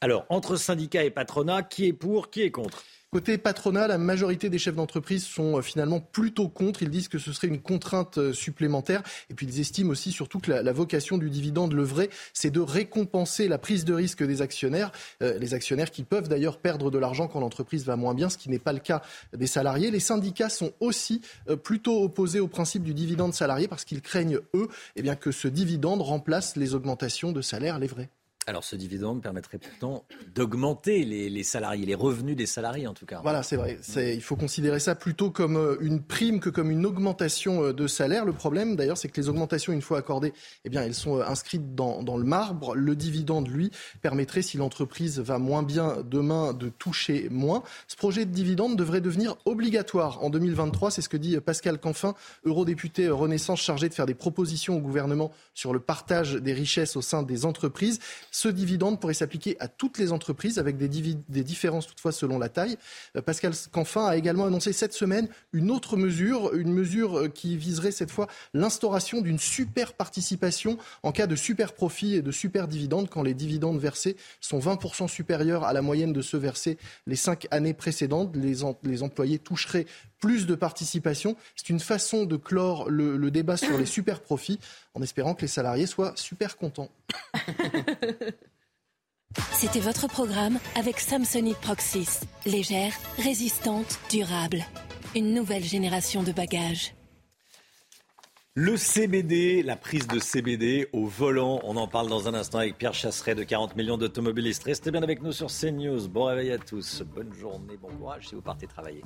Alors, 0.00 0.26
entre 0.28 0.56
syndicats 0.56 1.04
et 1.04 1.10
patronat, 1.10 1.62
qui 1.62 1.86
est 1.86 1.92
pour, 1.92 2.30
qui 2.30 2.42
est 2.42 2.50
contre? 2.50 2.84
Côté 3.12 3.38
patronat, 3.38 3.86
la 3.86 3.98
majorité 3.98 4.50
des 4.50 4.58
chefs 4.58 4.74
d'entreprise 4.74 5.24
sont 5.24 5.56
euh, 5.56 5.62
finalement 5.62 6.00
plutôt 6.00 6.48
contre. 6.48 6.82
Ils 6.82 6.90
disent 6.90 7.08
que 7.08 7.18
ce 7.18 7.32
serait 7.32 7.46
une 7.46 7.62
contrainte 7.62 8.18
euh, 8.18 8.32
supplémentaire. 8.32 9.02
Et 9.30 9.34
puis 9.34 9.46
ils 9.46 9.60
estiment 9.60 9.90
aussi 9.90 10.12
surtout 10.12 10.40
que 10.40 10.50
la, 10.50 10.62
la 10.62 10.72
vocation 10.72 11.16
du 11.16 11.30
dividende, 11.30 11.72
le 11.72 11.84
vrai, 11.84 12.10
c'est 12.34 12.50
de 12.50 12.60
récompenser 12.60 13.46
la 13.46 13.58
prise 13.58 13.84
de 13.84 13.94
risque 13.94 14.22
des 14.22 14.42
actionnaires. 14.42 14.90
Euh, 15.22 15.38
les 15.38 15.54
actionnaires 15.54 15.92
qui 15.92 16.02
peuvent 16.02 16.28
d'ailleurs 16.28 16.58
perdre 16.58 16.90
de 16.90 16.98
l'argent 16.98 17.28
quand 17.28 17.40
l'entreprise 17.40 17.86
va 17.86 17.96
moins 17.96 18.12
bien, 18.12 18.28
ce 18.28 18.36
qui 18.36 18.50
n'est 18.50 18.58
pas 18.58 18.72
le 18.72 18.80
cas 18.80 19.02
des 19.34 19.46
salariés. 19.46 19.90
Les 19.92 20.00
syndicats 20.00 20.50
sont 20.50 20.72
aussi 20.80 21.22
plutôt 21.62 22.02
opposés 22.02 22.40
au 22.40 22.48
principe 22.48 22.82
du 22.82 22.92
dividende 22.92 23.32
salarié 23.32 23.68
parce 23.68 23.84
qu'ils 23.84 24.02
craignent, 24.02 24.40
eux, 24.52 24.68
eh 24.96 25.02
bien, 25.02 25.14
que 25.14 25.30
ce 25.30 25.48
dividende 25.48 26.02
remplace 26.02 26.56
les 26.56 26.74
augmentations 26.74 27.32
de 27.32 27.40
salaire, 27.40 27.78
les 27.78 27.86
vrais. 27.86 28.10
Alors, 28.48 28.62
ce 28.62 28.76
dividende 28.76 29.22
permettrait 29.22 29.58
pourtant 29.58 30.04
d'augmenter 30.36 31.04
les, 31.04 31.28
les 31.28 31.42
salariés, 31.42 31.84
les 31.84 31.96
revenus 31.96 32.36
des 32.36 32.46
salariés 32.46 32.86
en 32.86 32.94
tout 32.94 33.04
cas. 33.04 33.18
Voilà, 33.24 33.42
c'est 33.42 33.56
vrai. 33.56 33.76
Il 33.96 34.22
faut 34.22 34.36
considérer 34.36 34.78
ça 34.78 34.94
plutôt 34.94 35.32
comme 35.32 35.56
euh, 35.56 35.76
une 35.80 36.00
prime 36.00 36.38
que 36.38 36.48
comme 36.48 36.70
une 36.70 36.86
augmentation 36.86 37.64
euh, 37.64 37.72
de 37.72 37.88
salaire. 37.88 38.24
Le 38.24 38.32
problème, 38.32 38.76
d'ailleurs, 38.76 38.98
c'est 38.98 39.08
que 39.08 39.20
les 39.20 39.28
augmentations, 39.28 39.72
une 39.72 39.82
fois 39.82 39.98
accordées, 39.98 40.32
eh 40.64 40.68
bien, 40.68 40.82
elles 40.82 40.94
sont 40.94 41.18
euh, 41.18 41.24
inscrites 41.26 41.74
dans, 41.74 42.04
dans 42.04 42.16
le 42.16 42.22
marbre. 42.22 42.76
Le 42.76 42.94
dividende, 42.94 43.48
lui, 43.48 43.72
permettrait, 44.00 44.42
si 44.42 44.58
l'entreprise 44.58 45.18
va 45.18 45.38
moins 45.38 45.64
bien 45.64 45.96
demain, 46.04 46.52
de 46.52 46.68
toucher 46.68 47.26
moins. 47.32 47.64
Ce 47.88 47.96
projet 47.96 48.26
de 48.26 48.30
dividende 48.30 48.76
devrait 48.76 49.00
devenir 49.00 49.34
obligatoire 49.44 50.22
en 50.22 50.30
2023. 50.30 50.92
C'est 50.92 51.02
ce 51.02 51.08
que 51.08 51.16
dit 51.16 51.36
Pascal 51.40 51.80
Canfin, 51.80 52.14
eurodéputé 52.44 53.08
Renaissance 53.08 53.60
chargé 53.60 53.88
de 53.88 53.94
faire 53.94 54.06
des 54.06 54.14
propositions 54.14 54.76
au 54.76 54.80
gouvernement 54.80 55.32
sur 55.52 55.72
le 55.72 55.80
partage 55.80 56.34
des 56.34 56.52
richesses 56.52 56.94
au 56.94 57.02
sein 57.02 57.24
des 57.24 57.44
entreprises. 57.44 57.98
Ce 58.36 58.48
dividende 58.48 59.00
pourrait 59.00 59.14
s'appliquer 59.14 59.56
à 59.60 59.66
toutes 59.66 59.96
les 59.96 60.12
entreprises 60.12 60.58
avec 60.58 60.76
des, 60.76 60.88
différences 61.42 61.86
toutefois 61.86 62.12
selon 62.12 62.38
la 62.38 62.50
taille. 62.50 62.76
Euh, 63.16 63.22
Pascal 63.22 63.54
Canfin 63.72 64.04
a 64.04 64.14
également 64.14 64.44
annoncé 64.44 64.74
cette 64.74 64.92
semaine 64.92 65.28
une 65.54 65.70
autre 65.70 65.96
mesure, 65.96 66.52
une 66.52 66.70
mesure 66.70 67.16
euh, 67.18 67.28
qui 67.28 67.56
viserait 67.56 67.92
cette 67.92 68.10
fois 68.10 68.26
l'instauration 68.52 69.22
d'une 69.22 69.38
super 69.38 69.94
participation 69.94 70.76
en 71.02 71.12
cas 71.12 71.26
de 71.26 71.34
super 71.34 71.72
profit 71.72 72.16
et 72.16 72.20
de 72.20 72.30
super 72.30 72.68
dividendes 72.68 73.08
quand 73.08 73.22
les 73.22 73.32
dividendes 73.32 73.78
versés 73.78 74.18
sont 74.42 74.58
20% 74.58 75.08
supérieurs 75.08 75.64
à 75.64 75.72
la 75.72 75.80
moyenne 75.80 76.12
de 76.12 76.20
ceux 76.20 76.36
versés 76.36 76.76
les 77.06 77.16
cinq 77.16 77.46
années 77.50 77.72
précédentes. 77.72 78.36
Les 78.36 79.02
employés 79.02 79.38
toucheraient 79.38 79.86
plus 80.18 80.46
de 80.46 80.54
participation. 80.54 81.36
C'est 81.54 81.68
une 81.68 81.80
façon 81.80 82.24
de 82.24 82.36
clore 82.36 82.88
le, 82.90 83.16
le 83.16 83.30
débat 83.30 83.56
sur 83.56 83.76
les 83.78 83.86
super 83.96 84.20
profits 84.20 84.58
en 84.94 85.02
espérant 85.02 85.34
que 85.34 85.42
les 85.42 85.48
salariés 85.48 85.86
soient 85.86 86.12
super 86.16 86.56
contents. 86.56 86.90
C'était 89.52 89.80
votre 89.80 90.08
programme 90.08 90.58
avec 90.76 90.98
Samsonite 90.98 91.58
Proxys. 91.58 92.20
Légère, 92.46 92.92
résistante, 93.18 93.98
durable. 94.10 94.64
Une 95.14 95.34
nouvelle 95.34 95.64
génération 95.64 96.22
de 96.22 96.32
bagages. 96.32 96.94
Le 98.58 98.78
CBD, 98.78 99.62
la 99.62 99.76
prise 99.76 100.06
de 100.06 100.18
CBD 100.18 100.88
au 100.94 101.04
volant, 101.04 101.60
on 101.64 101.76
en 101.76 101.86
parle 101.86 102.08
dans 102.08 102.26
un 102.26 102.32
instant 102.32 102.56
avec 102.56 102.78
Pierre 102.78 102.94
Chasseret 102.94 103.34
de 103.34 103.42
40 103.42 103.76
millions 103.76 103.98
d'automobilistes. 103.98 104.64
Restez 104.64 104.90
bien 104.90 105.02
avec 105.02 105.20
nous 105.20 105.32
sur 105.32 105.48
CNews. 105.48 106.08
Bon 106.08 106.24
réveil 106.24 106.52
à 106.52 106.56
tous, 106.56 107.02
bonne 107.02 107.34
journée, 107.34 107.76
bon 107.76 107.88
courage 107.88 108.28
si 108.28 108.34
vous 108.34 108.40
partez 108.40 108.66
travailler. 108.66 109.02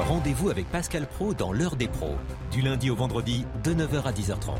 Rendez-vous 0.00 0.50
avec 0.50 0.68
Pascal 0.68 1.06
Pro 1.06 1.32
dans 1.32 1.52
l'heure 1.52 1.76
des 1.76 1.86
pros, 1.86 2.16
du 2.50 2.60
lundi 2.60 2.90
au 2.90 2.96
vendredi 2.96 3.44
de 3.62 3.72
9h 3.72 4.02
à 4.02 4.12
10h30. 4.12 4.56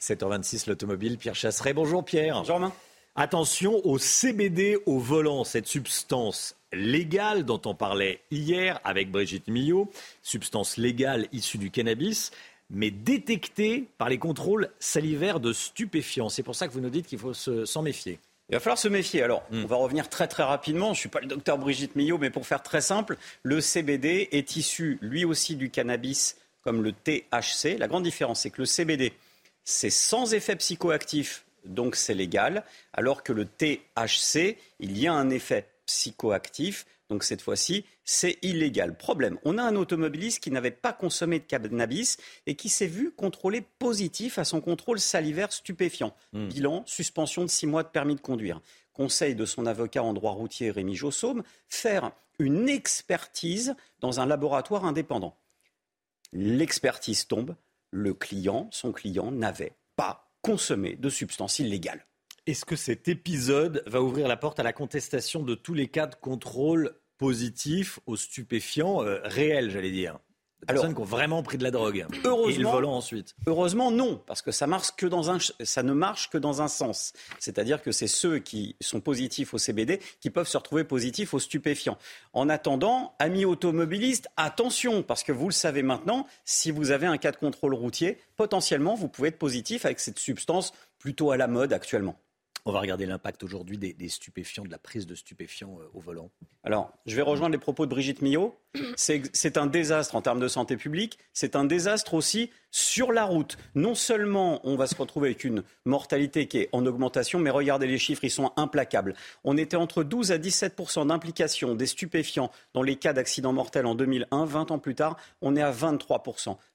7h26, 0.00 0.68
l'automobile, 0.68 1.16
Pierre 1.16 1.36
Chasseret. 1.36 1.74
Bonjour 1.74 2.04
Pierre. 2.04 2.38
Bonjour 2.38 2.56
Romain. 2.56 2.72
Attention 3.14 3.80
au 3.84 3.98
CBD 3.98 4.78
au 4.86 4.98
volant, 4.98 5.44
cette 5.44 5.68
substance 5.68 6.57
légale 6.72 7.44
dont 7.44 7.60
on 7.64 7.74
parlait 7.74 8.20
hier 8.30 8.80
avec 8.84 9.10
Brigitte 9.10 9.48
Millot, 9.48 9.90
substance 10.22 10.76
légale 10.76 11.26
issue 11.32 11.58
du 11.58 11.70
cannabis, 11.70 12.30
mais 12.70 12.90
détectée 12.90 13.88
par 13.96 14.08
les 14.08 14.18
contrôles 14.18 14.70
salivaires 14.78 15.40
de 15.40 15.52
stupéfiants. 15.52 16.28
C'est 16.28 16.42
pour 16.42 16.54
ça 16.54 16.68
que 16.68 16.72
vous 16.72 16.80
nous 16.80 16.90
dites 16.90 17.06
qu'il 17.06 17.18
faut 17.18 17.34
s'en 17.34 17.82
méfier. 17.82 18.18
Il 18.50 18.54
va 18.54 18.60
falloir 18.60 18.78
se 18.78 18.88
méfier. 18.88 19.22
Alors, 19.22 19.42
on 19.50 19.66
va 19.66 19.76
revenir 19.76 20.08
très 20.08 20.26
très 20.26 20.42
rapidement. 20.42 20.86
Je 20.86 20.90
ne 20.90 20.96
suis 20.96 21.08
pas 21.10 21.20
le 21.20 21.26
docteur 21.26 21.58
Brigitte 21.58 21.96
Millot, 21.96 22.16
mais 22.16 22.30
pour 22.30 22.46
faire 22.46 22.62
très 22.62 22.80
simple, 22.80 23.16
le 23.42 23.60
CBD 23.60 24.28
est 24.32 24.56
issu 24.56 24.98
lui 25.02 25.24
aussi 25.26 25.56
du 25.56 25.70
cannabis 25.70 26.36
comme 26.62 26.82
le 26.82 26.92
THC. 26.92 27.78
La 27.78 27.88
grande 27.88 28.04
différence, 28.04 28.40
c'est 28.40 28.50
que 28.50 28.62
le 28.62 28.66
CBD, 28.66 29.12
c'est 29.64 29.90
sans 29.90 30.32
effet 30.32 30.56
psychoactif, 30.56 31.44
donc 31.66 31.94
c'est 31.94 32.14
légal, 32.14 32.64
alors 32.94 33.22
que 33.22 33.32
le 33.32 33.44
THC, 33.44 34.56
il 34.80 34.98
y 34.98 35.06
a 35.06 35.12
un 35.12 35.28
effet 35.28 35.66
psychoactif, 35.88 36.84
donc 37.08 37.24
cette 37.24 37.40
fois-ci, 37.40 37.86
c'est 38.04 38.38
illégal. 38.42 38.96
Problème, 38.96 39.38
on 39.44 39.56
a 39.56 39.62
un 39.62 39.74
automobiliste 39.76 40.42
qui 40.42 40.50
n'avait 40.50 40.70
pas 40.70 40.92
consommé 40.92 41.38
de 41.38 41.44
cannabis 41.44 42.18
et 42.46 42.54
qui 42.54 42.68
s'est 42.68 42.86
vu 42.86 43.10
contrôler 43.10 43.62
positif 43.78 44.38
à 44.38 44.44
son 44.44 44.60
contrôle 44.60 45.00
salivaire 45.00 45.50
stupéfiant. 45.50 46.14
Hmm. 46.34 46.48
Bilan, 46.48 46.82
suspension 46.86 47.42
de 47.42 47.48
six 47.48 47.66
mois 47.66 47.82
de 47.82 47.88
permis 47.88 48.14
de 48.14 48.20
conduire. 48.20 48.60
Conseil 48.92 49.34
de 49.34 49.46
son 49.46 49.64
avocat 49.64 50.02
en 50.02 50.12
droit 50.12 50.32
routier 50.32 50.70
Rémi 50.70 50.94
Jossaume, 50.94 51.42
faire 51.68 52.12
une 52.38 52.68
expertise 52.68 53.74
dans 54.00 54.20
un 54.20 54.26
laboratoire 54.26 54.84
indépendant. 54.84 55.38
L'expertise 56.32 57.26
tombe, 57.26 57.56
le 57.90 58.12
client, 58.12 58.68
son 58.70 58.92
client, 58.92 59.32
n'avait 59.32 59.72
pas 59.96 60.30
consommé 60.42 60.94
de 60.94 61.08
substances 61.08 61.58
illégales. 61.58 62.04
Est-ce 62.48 62.64
que 62.64 62.76
cet 62.76 63.08
épisode 63.08 63.82
va 63.86 64.00
ouvrir 64.00 64.26
la 64.26 64.38
porte 64.38 64.58
à 64.58 64.62
la 64.62 64.72
contestation 64.72 65.42
de 65.42 65.54
tous 65.54 65.74
les 65.74 65.86
cas 65.86 66.06
de 66.06 66.14
contrôle 66.14 66.94
positif 67.18 68.00
aux 68.06 68.16
stupéfiants 68.16 69.02
euh, 69.04 69.20
réels, 69.22 69.70
j'allais 69.70 69.90
dire? 69.90 70.18
De 70.62 70.64
personnes 70.64 70.94
qui 70.94 71.00
ont 71.02 71.04
vraiment 71.04 71.42
pris 71.42 71.58
de 71.58 71.62
la 71.62 71.70
drogue. 71.70 72.06
Heureusement, 72.24 72.70
et 72.70 72.72
volant 72.72 72.94
ensuite. 72.94 73.34
Heureusement, 73.46 73.90
non, 73.90 74.22
parce 74.26 74.40
que 74.40 74.50
ça, 74.50 74.66
marche 74.66 74.92
que 74.96 75.04
dans 75.04 75.30
un, 75.30 75.36
ça 75.62 75.82
ne 75.82 75.92
marche 75.92 76.30
que 76.30 76.38
dans 76.38 76.62
un 76.62 76.68
sens. 76.68 77.12
C'est-à-dire 77.38 77.82
que 77.82 77.92
c'est 77.92 78.06
ceux 78.06 78.38
qui 78.38 78.76
sont 78.80 79.02
positifs 79.02 79.52
au 79.52 79.58
CBD 79.58 80.00
qui 80.18 80.30
peuvent 80.30 80.48
se 80.48 80.56
retrouver 80.56 80.84
positifs 80.84 81.34
aux 81.34 81.40
stupéfiants. 81.40 81.98
En 82.32 82.48
attendant, 82.48 83.14
amis 83.18 83.44
automobilistes, 83.44 84.28
attention, 84.38 85.02
parce 85.02 85.22
que 85.22 85.32
vous 85.32 85.48
le 85.48 85.52
savez 85.52 85.82
maintenant, 85.82 86.26
si 86.46 86.70
vous 86.70 86.92
avez 86.92 87.08
un 87.08 87.18
cas 87.18 87.30
de 87.30 87.36
contrôle 87.36 87.74
routier, 87.74 88.16
potentiellement, 88.38 88.94
vous 88.94 89.08
pouvez 89.08 89.28
être 89.28 89.38
positif 89.38 89.84
avec 89.84 90.00
cette 90.00 90.18
substance 90.18 90.72
plutôt 90.98 91.30
à 91.30 91.36
la 91.36 91.46
mode 91.46 91.74
actuellement. 91.74 92.18
On 92.64 92.72
va 92.72 92.80
regarder 92.80 93.06
l'impact 93.06 93.42
aujourd'hui 93.42 93.78
des, 93.78 94.08
stupéfiants, 94.08 94.64
de 94.64 94.70
la 94.70 94.78
prise 94.78 95.06
de 95.06 95.14
stupéfiants 95.14 95.78
euh, 95.80 95.88
au 95.94 96.00
volant. 96.00 96.30
Alors, 96.64 96.92
je 97.06 97.16
vais 97.16 97.22
rejoindre 97.22 97.52
les 97.52 97.58
propos 97.58 97.86
de 97.86 97.90
Brigitte 97.90 98.22
Millot. 98.22 98.58
C'est 98.96 99.56
un 99.56 99.66
désastre 99.66 100.14
en 100.14 100.22
termes 100.22 100.40
de 100.40 100.48
santé 100.48 100.76
publique, 100.76 101.18
c'est 101.32 101.56
un 101.56 101.64
désastre 101.64 102.14
aussi 102.14 102.50
sur 102.70 103.12
la 103.12 103.24
route. 103.24 103.56
Non 103.74 103.94
seulement 103.94 104.60
on 104.64 104.76
va 104.76 104.86
se 104.86 104.94
retrouver 104.94 105.28
avec 105.30 105.44
une 105.44 105.62
mortalité 105.84 106.46
qui 106.46 106.58
est 106.58 106.68
en 106.72 106.84
augmentation, 106.84 107.38
mais 107.38 107.50
regardez 107.50 107.86
les 107.86 107.98
chiffres, 107.98 108.24
ils 108.24 108.30
sont 108.30 108.52
implacables. 108.56 109.14
On 109.44 109.56
était 109.56 109.76
entre 109.76 110.04
12 110.04 110.32
à 110.32 110.38
17 110.38 110.76
d'implication 111.06 111.74
des 111.74 111.86
stupéfiants 111.86 112.50
dans 112.74 112.82
les 112.82 112.96
cas 112.96 113.12
d'accidents 113.12 113.52
mortels 113.52 113.86
en 113.86 113.94
2001. 113.94 114.44
20 114.44 114.70
ans 114.70 114.78
plus 114.78 114.94
tard, 114.94 115.16
on 115.40 115.56
est 115.56 115.62
à 115.62 115.70
23 115.70 116.22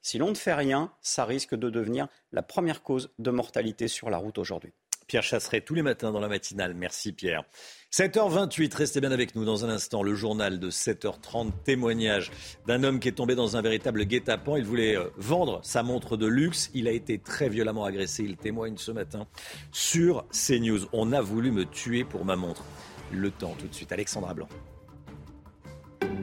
Si 0.01 0.17
l'on 0.17 0.29
ne 0.29 0.35
fait 0.35 0.53
rien, 0.53 0.91
ça 1.01 1.25
risque 1.25 1.55
de 1.55 1.69
devenir 1.69 2.07
la 2.31 2.41
première 2.41 2.81
cause 2.81 3.11
de 3.19 3.31
mortalité 3.31 3.87
sur 3.87 4.09
la 4.09 4.17
route 4.17 4.37
aujourd'hui. 4.37 4.73
Pierre 5.07 5.23
Chasseret 5.23 5.61
tous 5.61 5.73
les 5.73 5.81
matins 5.81 6.11
dans 6.11 6.19
la 6.19 6.27
matinale. 6.27 6.73
Merci 6.73 7.11
Pierre. 7.11 7.43
7h28, 7.91 8.75
restez 8.75 9.01
bien 9.01 9.11
avec 9.11 9.35
nous 9.35 9.45
dans 9.45 9.65
un 9.65 9.69
instant. 9.69 10.01
Le 10.01 10.15
journal 10.15 10.59
de 10.59 10.71
7h30, 10.71 11.51
témoignage 11.63 12.31
d'un 12.65 12.83
homme 12.83 12.99
qui 12.99 13.07
est 13.07 13.13
tombé 13.13 13.35
dans 13.35 13.55
un 13.55 13.61
véritable 13.61 14.05
guet-apens. 14.05 14.57
Il 14.57 14.65
voulait 14.65 14.97
euh, 14.97 15.09
vendre 15.17 15.59
sa 15.63 15.83
montre 15.83 16.17
de 16.17 16.25
luxe. 16.25 16.71
Il 16.73 16.87
a 16.87 16.91
été 16.91 17.19
très 17.19 17.49
violemment 17.49 17.85
agressé. 17.85 18.23
Il 18.23 18.37
témoigne 18.37 18.77
ce 18.77 18.91
matin 18.91 19.27
sur 19.71 20.25
CNews. 20.31 20.87
On 20.91 21.11
a 21.13 21.21
voulu 21.21 21.51
me 21.51 21.65
tuer 21.65 22.03
pour 22.03 22.25
ma 22.25 22.35
montre. 22.35 22.63
Le 23.11 23.29
temps 23.29 23.55
tout 23.59 23.67
de 23.67 23.73
suite. 23.75 23.91
Alexandra 23.91 24.33
Blanc. 24.33 24.49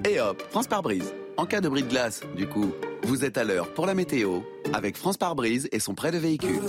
Et 0.09 0.21
hop, 0.21 0.43
France 0.51 0.67
par 0.67 0.83
brise. 0.83 1.15
En 1.37 1.47
cas 1.47 1.61
de 1.61 1.69
bris 1.69 1.83
de 1.83 1.89
glace, 1.89 2.23
du 2.37 2.47
coup, 2.47 2.73
vous 3.05 3.25
êtes 3.25 3.39
à 3.39 3.45
l'heure 3.45 3.73
pour 3.75 3.87
la 3.87 3.95
météo 3.95 4.41
avec 4.73 4.97
France 4.97 5.17
par 5.17 5.35
brise 5.35 5.69
et 5.73 5.79
son 5.79 5.95
prêt 5.95 6.11
de 6.11 6.19
véhicule. 6.19 6.61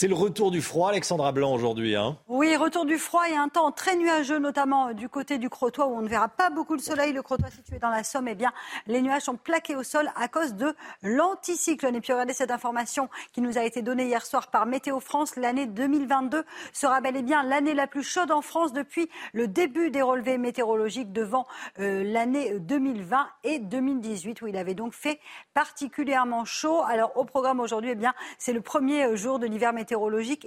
C'est 0.00 0.08
le 0.08 0.14
retour 0.14 0.50
du 0.50 0.62
froid, 0.62 0.88
Alexandra 0.88 1.30
Blanc, 1.30 1.52
aujourd'hui. 1.52 1.94
Hein 1.94 2.16
oui, 2.26 2.56
retour 2.56 2.86
du 2.86 2.96
froid 2.96 3.28
et 3.28 3.36
un 3.36 3.50
temps 3.50 3.70
très 3.70 3.96
nuageux, 3.96 4.38
notamment 4.38 4.94
du 4.94 5.10
côté 5.10 5.36
du 5.36 5.50
Crotoy, 5.50 5.84
où 5.84 5.94
on 5.94 6.00
ne 6.00 6.08
verra 6.08 6.28
pas 6.28 6.48
beaucoup 6.48 6.72
le 6.72 6.78
soleil. 6.78 7.12
Le 7.12 7.20
Crotoy 7.20 7.50
situé 7.50 7.78
dans 7.78 7.90
la 7.90 8.02
Somme, 8.02 8.26
eh 8.26 8.34
bien, 8.34 8.50
les 8.86 9.02
nuages 9.02 9.24
sont 9.24 9.36
plaqués 9.36 9.76
au 9.76 9.82
sol 9.82 10.10
à 10.16 10.26
cause 10.28 10.54
de 10.54 10.74
l'anticyclone. 11.02 11.96
Et 11.96 12.00
puis, 12.00 12.14
regardez 12.14 12.32
cette 12.32 12.50
information 12.50 13.10
qui 13.34 13.42
nous 13.42 13.58
a 13.58 13.62
été 13.62 13.82
donnée 13.82 14.06
hier 14.06 14.24
soir 14.24 14.46
par 14.46 14.64
Météo 14.64 15.00
France. 15.00 15.36
L'année 15.36 15.66
2022 15.66 16.44
sera 16.72 17.02
bel 17.02 17.18
et 17.18 17.22
bien 17.22 17.42
l'année 17.42 17.74
la 17.74 17.86
plus 17.86 18.02
chaude 18.02 18.30
en 18.30 18.40
France 18.40 18.72
depuis 18.72 19.10
le 19.34 19.48
début 19.48 19.90
des 19.90 20.00
relevés 20.00 20.38
météorologiques 20.38 21.12
devant 21.12 21.46
euh, 21.78 22.04
l'année 22.04 22.58
2020 22.58 23.28
et 23.44 23.58
2018, 23.58 24.40
où 24.40 24.46
il 24.46 24.56
avait 24.56 24.72
donc 24.72 24.94
fait 24.94 25.20
particulièrement 25.52 26.46
chaud. 26.46 26.80
Alors, 26.88 27.14
au 27.18 27.26
programme 27.26 27.60
aujourd'hui, 27.60 27.90
eh 27.90 27.96
bien, 27.96 28.14
c'est 28.38 28.54
le 28.54 28.62
premier 28.62 29.14
jour 29.14 29.38
de 29.38 29.46
l'hiver 29.46 29.74
météorologique 29.74 29.89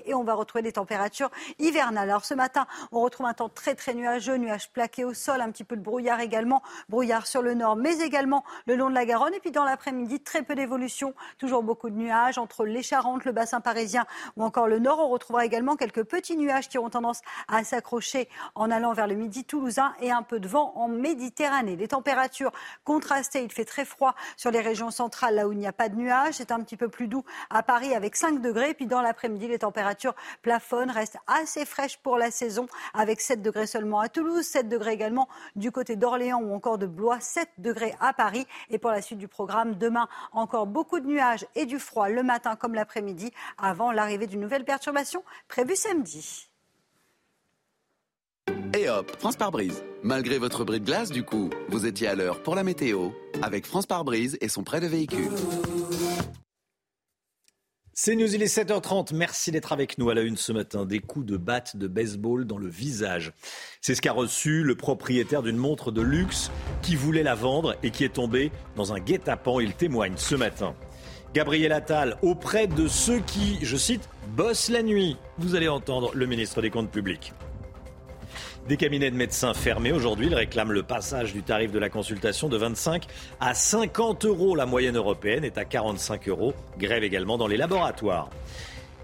et 0.06 0.14
on 0.14 0.24
va 0.24 0.34
retrouver 0.34 0.62
des 0.62 0.72
températures 0.72 1.30
hivernales. 1.60 2.10
Alors 2.10 2.26
ce 2.26 2.34
matin, 2.34 2.66
on 2.92 3.02
retrouve 3.02 3.26
un 3.26 3.34
temps 3.34 3.50
très 3.50 3.76
très 3.76 3.94
nuageux, 3.94 4.38
nuages 4.38 4.70
plaqués 4.72 5.04
au 5.04 5.14
sol, 5.14 5.42
un 5.42 5.52
petit 5.52 5.64
peu 5.64 5.76
de 5.76 5.82
brouillard 5.82 6.20
également, 6.20 6.62
brouillard 6.90 7.28
sur 7.28 7.42
le 7.42 7.54
nord, 7.54 7.76
mais 7.76 8.00
également 8.00 8.44
le 8.66 8.76
long 8.76 8.90
de 8.90 8.96
la 8.96 9.06
Garonne. 9.06 9.34
Et 9.34 9.40
puis 9.40 9.52
dans 9.52 9.64
l'après-midi, 9.64 10.20
très 10.22 10.44
peu 10.44 10.56
d'évolution, 10.56 11.14
toujours 11.38 11.64
beaucoup 11.64 11.90
de 11.90 11.96
nuages 11.96 12.38
entre 12.38 12.66
les 12.66 12.84
Charentes, 12.84 13.26
le 13.26 13.32
bassin 13.32 13.62
parisien 13.62 14.06
ou 14.38 14.44
encore 14.44 14.68
le 14.68 14.80
nord. 14.80 15.00
On 15.00 15.10
retrouvera 15.10 15.46
également 15.46 15.76
quelques 15.76 16.04
petits 16.04 16.38
nuages 16.38 16.70
qui 16.70 16.78
auront 16.78 16.90
tendance 16.90 17.22
à 17.48 17.64
s'accrocher 17.64 18.30
en 18.56 18.72
allant 18.72 18.94
vers 18.94 19.08
le 19.08 19.16
midi 19.16 19.44
toulousain 19.44 19.94
et 20.00 20.12
un 20.12 20.24
peu 20.24 20.40
de 20.40 20.48
vent 20.48 20.74
en 20.76 20.88
Méditerranée. 20.88 21.76
Les 21.76 21.88
températures 21.88 22.52
contrastées, 22.84 23.44
il 23.44 23.52
fait 23.52 23.66
très 23.66 23.86
froid 23.86 24.16
sur 24.38 24.52
les 24.52 24.62
régions 24.62 24.92
centrales 24.92 25.36
là 25.36 25.48
où 25.48 25.52
il 25.52 25.58
n'y 25.58 25.68
a 25.68 25.74
pas 25.74 25.90
de 25.90 25.96
nuages. 25.96 26.36
C'est 26.36 26.52
un 26.52 26.62
petit 26.62 26.78
peu 26.78 26.88
plus 26.88 27.08
doux 27.08 27.24
à 27.50 27.64
Paris 27.64 27.94
avec 27.96 28.16
5 28.16 28.42
degrés. 28.42 28.74
Puis 28.74 28.86
dans 28.86 29.02
l'après-midi, 29.02 29.33
les 29.40 29.60
températures 29.60 30.16
plafonnent, 30.42 30.92
restent 30.92 31.18
assez 31.28 31.66
fraîches 31.66 31.98
pour 31.98 32.18
la 32.18 32.32
saison, 32.32 32.68
avec 32.94 33.22
7 33.22 33.42
degrés 33.42 33.68
seulement 33.68 34.00
à 34.00 34.10
Toulouse, 34.10 34.44
7 34.44 34.70
degrés 34.70 34.94
également 34.94 35.28
du 35.56 35.72
côté 35.72 35.96
d'Orléans 35.96 36.42
ou 36.42 36.54
encore 36.54 36.78
de 36.78 36.86
Blois, 36.86 37.20
7 37.20 37.48
degrés 37.58 37.96
à 38.00 38.14
Paris. 38.14 38.46
Et 38.70 38.78
pour 38.78 38.92
la 38.92 39.02
suite 39.02 39.20
du 39.20 39.28
programme, 39.28 39.76
demain, 39.76 40.08
encore 40.32 40.68
beaucoup 40.68 41.00
de 41.00 41.08
nuages 41.08 41.46
et 41.56 41.66
du 41.66 41.80
froid 41.80 42.10
le 42.10 42.24
matin 42.24 42.56
comme 42.56 42.74
l'après-midi, 42.74 43.32
avant 43.58 43.92
l'arrivée 43.92 44.28
d'une 44.28 44.42
nouvelle 44.42 44.66
perturbation 44.66 45.24
prévue 45.48 45.76
samedi. 45.76 46.50
Et 48.76 48.90
hop, 48.90 49.16
France 49.20 49.36
par 49.36 49.52
brise. 49.52 49.84
Malgré 50.02 50.40
votre 50.40 50.64
bris 50.64 50.80
de 50.80 50.86
glace, 50.86 51.12
du 51.12 51.24
coup, 51.24 51.50
vous 51.70 51.86
étiez 51.86 52.08
à 52.08 52.16
l'heure 52.16 52.42
pour 52.42 52.56
la 52.56 52.64
météo 52.64 53.10
avec 53.42 53.68
France 53.68 53.86
par 53.86 54.04
brise 54.04 54.38
et 54.42 54.50
son 54.50 54.64
prêt 54.64 54.80
de 54.80 54.88
véhicule. 54.88 55.30
C'est 57.96 58.16
News, 58.16 58.34
il 58.34 58.42
est 58.42 58.46
7h30. 58.48 59.14
Merci 59.14 59.52
d'être 59.52 59.72
avec 59.72 60.00
nous 60.00 60.10
à 60.10 60.16
la 60.16 60.22
une 60.22 60.36
ce 60.36 60.52
matin. 60.52 60.84
Des 60.84 60.98
coups 60.98 61.28
de 61.28 61.38
batte 61.38 61.78
de 61.78 61.88
baseball 61.88 62.46
dans 62.46 62.58
le 62.58 62.68
visage. 62.68 63.34
C'est 63.82 63.94
ce 63.94 64.02
qu'a 64.02 64.14
reçu 64.14 64.64
le 64.64 64.74
propriétaire 64.74 65.44
d'une 65.44 65.58
montre 65.58 65.92
de 65.92 66.02
luxe 66.02 66.50
qui 66.82 66.96
voulait 66.96 67.22
la 67.22 67.36
vendre 67.36 67.76
et 67.84 67.92
qui 67.92 68.04
est 68.04 68.14
tombé 68.14 68.52
dans 68.76 68.94
un 68.94 69.00
guet-apens. 69.00 69.60
Il 69.62 69.74
témoigne 69.74 70.16
ce 70.18 70.34
matin. 70.34 70.74
Gabriel 71.36 71.72
Attal 71.72 72.18
auprès 72.24 72.66
de 72.66 72.88
ceux 72.88 73.20
qui, 73.20 73.60
je 73.62 73.78
cite, 73.78 74.10
bossent 74.36 74.70
la 74.70 74.82
nuit. 74.82 75.16
Vous 75.38 75.54
allez 75.54 75.68
entendre 75.68 76.10
le 76.16 76.26
ministre 76.26 76.64
des 76.64 76.72
Comptes 76.72 76.90
publics. 76.90 77.32
Des 78.68 78.78
cabinets 78.78 79.12
de 79.12 79.18
médecins 79.18 79.54
fermés 79.54 79.92
aujourd'hui. 79.92 80.28
Ils 80.28 80.36
réclament 80.36 80.72
le 80.72 80.84
passage 80.84 81.34
du 81.34 81.44
tarif 81.44 81.74
de 81.74 81.80
la 81.80 81.90
consultation 81.90 82.48
de 82.48 82.56
25 82.56 83.08
à 83.42 83.54
50 83.54 84.24
euros. 84.24 84.56
La 84.56 84.66
moyenne 84.66 84.96
européenne 84.96 85.44
est 85.44 85.58
à 85.58 85.66
45 85.66 86.30
euros. 86.30 86.54
Grève 86.78 87.04
également 87.04 87.38
dans 87.38 87.48
les 87.48 87.58
laboratoires. 87.58 88.30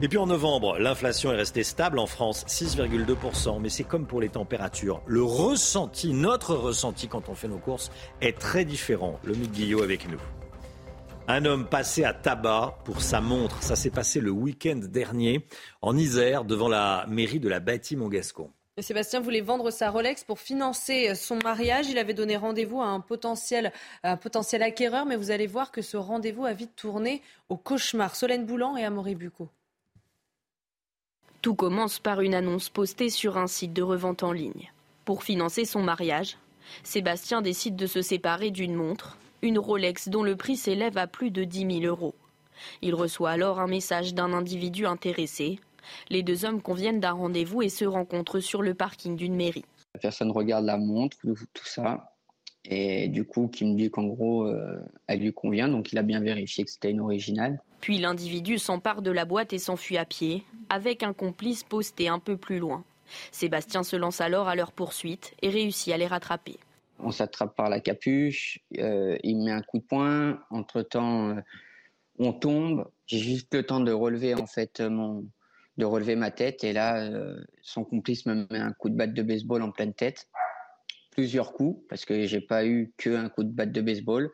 Et 0.01 0.07
puis 0.07 0.17
en 0.17 0.27
novembre, 0.27 0.79
l'inflation 0.79 1.33
est 1.33 1.35
restée 1.35 1.63
stable 1.63 1.99
en 1.99 2.05
France, 2.07 2.45
6,2%. 2.47 3.59
Mais 3.59 3.67
c'est 3.67 3.83
comme 3.83 4.05
pour 4.05 4.21
les 4.21 4.29
températures. 4.29 5.01
Le 5.05 5.23
ressenti, 5.23 6.13
notre 6.13 6.55
ressenti 6.55 7.09
quand 7.09 7.27
on 7.27 7.35
fait 7.35 7.49
nos 7.49 7.57
courses, 7.57 7.91
est 8.21 8.39
très 8.39 8.63
différent. 8.63 9.19
Le 9.25 9.33
Guillot 9.33 9.83
avec 9.83 10.09
nous. 10.09 10.21
Un 11.27 11.43
homme 11.43 11.67
passé 11.67 12.05
à 12.05 12.13
tabac 12.13 12.77
pour 12.85 13.01
sa 13.01 13.19
montre. 13.19 13.61
Ça 13.61 13.75
s'est 13.75 13.91
passé 13.91 14.21
le 14.21 14.31
week-end 14.31 14.79
dernier 14.81 15.45
en 15.81 15.97
Isère 15.97 16.45
devant 16.45 16.69
la 16.69 17.05
mairie 17.09 17.41
de 17.41 17.49
la 17.49 17.59
Bâtie-Montgascon. 17.59 18.51
Sébastien 18.81 19.19
voulait 19.19 19.41
vendre 19.41 19.71
sa 19.71 19.89
Rolex 19.89 20.23
pour 20.23 20.39
financer 20.39 21.15
son 21.15 21.37
mariage. 21.43 21.89
Il 21.89 21.97
avait 21.97 22.13
donné 22.13 22.37
rendez-vous 22.37 22.81
à 22.81 22.87
un 22.87 22.99
potentiel, 22.99 23.71
un 24.03 24.17
potentiel 24.17 24.63
acquéreur, 24.63 25.05
mais 25.05 25.15
vous 25.15 25.31
allez 25.31 25.47
voir 25.47 25.71
que 25.71 25.81
ce 25.81 25.97
rendez-vous 25.97 26.45
a 26.45 26.53
vite 26.53 26.75
tourné 26.75 27.21
au 27.49 27.57
cauchemar. 27.57 28.15
Solène 28.15 28.45
Boulan 28.45 28.77
et 28.77 28.83
Amaury 28.83 29.15
Bucco. 29.15 29.49
Tout 31.41 31.55
commence 31.55 31.99
par 31.99 32.21
une 32.21 32.35
annonce 32.35 32.69
postée 32.69 33.09
sur 33.09 33.37
un 33.37 33.47
site 33.47 33.73
de 33.73 33.81
revente 33.81 34.23
en 34.23 34.33
ligne. 34.33 34.71
Pour 35.05 35.23
financer 35.23 35.63
son 35.65 35.81
mariage, 35.81 36.37
Sébastien 36.83 37.41
décide 37.41 37.75
de 37.75 37.87
se 37.87 38.01
séparer 38.01 38.51
d'une 38.51 38.75
montre, 38.75 39.17
une 39.41 39.57
Rolex 39.57 40.09
dont 40.09 40.23
le 40.23 40.35
prix 40.35 40.57
s'élève 40.57 40.97
à 40.97 41.07
plus 41.07 41.31
de 41.31 41.43
10 41.43 41.81
000 41.81 41.85
euros. 41.85 42.13
Il 42.81 42.93
reçoit 42.93 43.31
alors 43.31 43.59
un 43.59 43.67
message 43.67 44.13
d'un 44.13 44.33
individu 44.33 44.85
intéressé. 44.85 45.59
Les 46.09 46.23
deux 46.23 46.45
hommes 46.45 46.61
conviennent 46.61 46.99
d'un 46.99 47.13
rendez-vous 47.13 47.61
et 47.61 47.69
se 47.69 47.85
rencontrent 47.85 48.39
sur 48.39 48.61
le 48.61 48.73
parking 48.73 49.15
d'une 49.15 49.35
mairie. 49.35 49.65
La 49.93 49.99
personne 49.99 50.31
regarde 50.31 50.65
la 50.65 50.77
montre, 50.77 51.17
tout 51.23 51.65
ça, 51.65 52.13
et 52.65 53.07
du 53.07 53.23
coup, 53.23 53.47
qui 53.47 53.65
me 53.65 53.75
dit 53.75 53.89
qu'en 53.89 54.03
gros, 54.03 54.45
euh, 54.45 54.79
elle 55.07 55.19
lui 55.19 55.33
convient, 55.33 55.67
donc 55.67 55.91
il 55.91 55.97
a 55.97 56.03
bien 56.03 56.19
vérifié 56.19 56.65
que 56.65 56.69
c'était 56.69 56.91
une 56.91 56.99
originale. 56.99 57.61
Puis 57.79 57.97
l'individu 57.97 58.57
s'empare 58.57 59.01
de 59.01 59.11
la 59.11 59.25
boîte 59.25 59.53
et 59.53 59.57
s'enfuit 59.57 59.97
à 59.97 60.05
pied, 60.05 60.43
avec 60.69 61.01
un 61.01 61.13
complice 61.13 61.63
posté 61.63 62.09
un 62.09 62.19
peu 62.19 62.37
plus 62.37 62.59
loin. 62.59 62.83
Sébastien 63.31 63.83
se 63.83 63.95
lance 63.95 64.21
alors 64.21 64.47
à 64.47 64.55
leur 64.55 64.71
poursuite 64.71 65.33
et 65.41 65.49
réussit 65.49 65.93
à 65.93 65.97
les 65.97 66.05
rattraper. 66.05 66.57
On 66.99 67.11
s'attrape 67.11 67.55
par 67.55 67.69
la 67.69 67.79
capuche, 67.79 68.59
euh, 68.77 69.17
il 69.23 69.37
met 69.37 69.51
un 69.51 69.61
coup 69.61 69.79
de 69.79 69.83
poing, 69.83 70.39
entre-temps, 70.49 71.29
euh, 71.29 71.41
on 72.19 72.33
tombe. 72.33 72.87
J'ai 73.07 73.19
juste 73.19 73.53
le 73.53 73.63
temps 73.63 73.79
de 73.79 73.93
relever 73.93 74.35
en 74.35 74.45
fait 74.45 74.81
mon, 74.81 75.25
de 75.79 75.85
relever 75.85 76.15
ma 76.15 76.29
tête 76.29 76.63
et 76.63 76.73
là, 76.73 77.01
euh, 77.01 77.41
son 77.61 77.83
complice 77.83 78.27
me 78.27 78.45
met 78.51 78.59
un 78.59 78.73
coup 78.73 78.89
de 78.89 78.95
batte 78.95 79.13
de 79.13 79.23
baseball 79.23 79.63
en 79.63 79.71
pleine 79.71 79.93
tête, 79.93 80.27
plusieurs 81.11 81.53
coups 81.53 81.81
parce 81.89 82.05
que 82.05 82.27
j'ai 82.27 82.41
pas 82.41 82.65
eu 82.65 82.93
qu'un 82.97 83.29
coup 83.29 83.43
de 83.43 83.51
batte 83.51 83.71
de 83.71 83.81
baseball. 83.81 84.29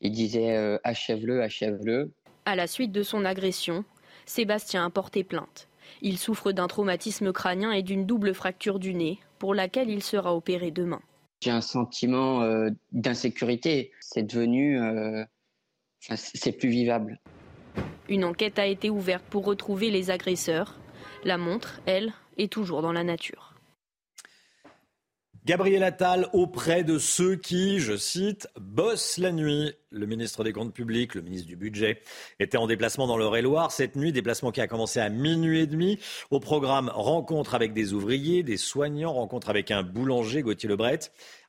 Il 0.00 0.12
disait 0.12 0.78
achève-le, 0.84 1.42
achève-le. 1.42 2.12
À 2.44 2.56
la 2.56 2.66
suite 2.66 2.92
de 2.92 3.02
son 3.02 3.24
agression, 3.24 3.86
Sébastien 4.26 4.84
a 4.84 4.90
porté 4.90 5.24
plainte. 5.24 5.68
Il 6.02 6.18
souffre 6.18 6.52
d'un 6.52 6.66
traumatisme 6.66 7.32
crânien 7.32 7.72
et 7.72 7.82
d'une 7.82 8.06
double 8.06 8.34
fracture 8.34 8.78
du 8.78 8.94
nez, 8.94 9.18
pour 9.38 9.54
laquelle 9.54 9.90
il 9.90 10.02
sera 10.02 10.34
opéré 10.34 10.70
demain. 10.70 11.00
J'ai 11.40 11.50
un 11.50 11.60
sentiment 11.60 12.42
euh, 12.42 12.70
d'insécurité. 12.92 13.92
C'est 14.00 14.22
devenu. 14.22 14.80
Euh, 14.80 15.24
c'est 16.00 16.52
plus 16.52 16.68
vivable. 16.68 17.18
Une 18.08 18.24
enquête 18.24 18.58
a 18.58 18.66
été 18.66 18.90
ouverte 18.90 19.24
pour 19.30 19.44
retrouver 19.44 19.90
les 19.90 20.10
agresseurs. 20.10 20.78
La 21.24 21.38
montre, 21.38 21.80
elle, 21.86 22.12
est 22.36 22.52
toujours 22.52 22.82
dans 22.82 22.92
la 22.92 23.04
nature. 23.04 23.54
Gabriel 25.46 25.82
Attal 25.82 26.28
auprès 26.32 26.84
de 26.84 26.98
ceux 26.98 27.36
qui, 27.36 27.78
je 27.78 27.96
cite, 27.96 28.48
bossent 28.58 29.18
la 29.18 29.30
nuit. 29.30 29.74
Le 29.94 30.06
ministre 30.06 30.42
des 30.42 30.52
Comptes 30.52 30.74
publics, 30.74 31.14
le 31.14 31.22
ministre 31.22 31.46
du 31.46 31.54
Budget, 31.54 32.00
était 32.40 32.56
en 32.56 32.66
déplacement 32.66 33.06
dans 33.06 33.16
le 33.16 33.24
et 33.36 33.42
loire 33.42 33.72
cette 33.72 33.96
nuit, 33.96 34.12
déplacement 34.12 34.50
qui 34.50 34.60
a 34.60 34.66
commencé 34.66 35.00
à 35.00 35.08
minuit 35.08 35.60
et 35.60 35.66
demi. 35.66 35.98
Au 36.30 36.40
programme, 36.40 36.90
rencontre 36.92 37.54
avec 37.54 37.72
des 37.72 37.92
ouvriers, 37.92 38.42
des 38.42 38.56
soignants, 38.56 39.12
rencontre 39.12 39.50
avec 39.50 39.70
un 39.70 39.82
boulanger, 39.82 40.42
Gauthier 40.42 40.68
Lebret. 40.68 40.98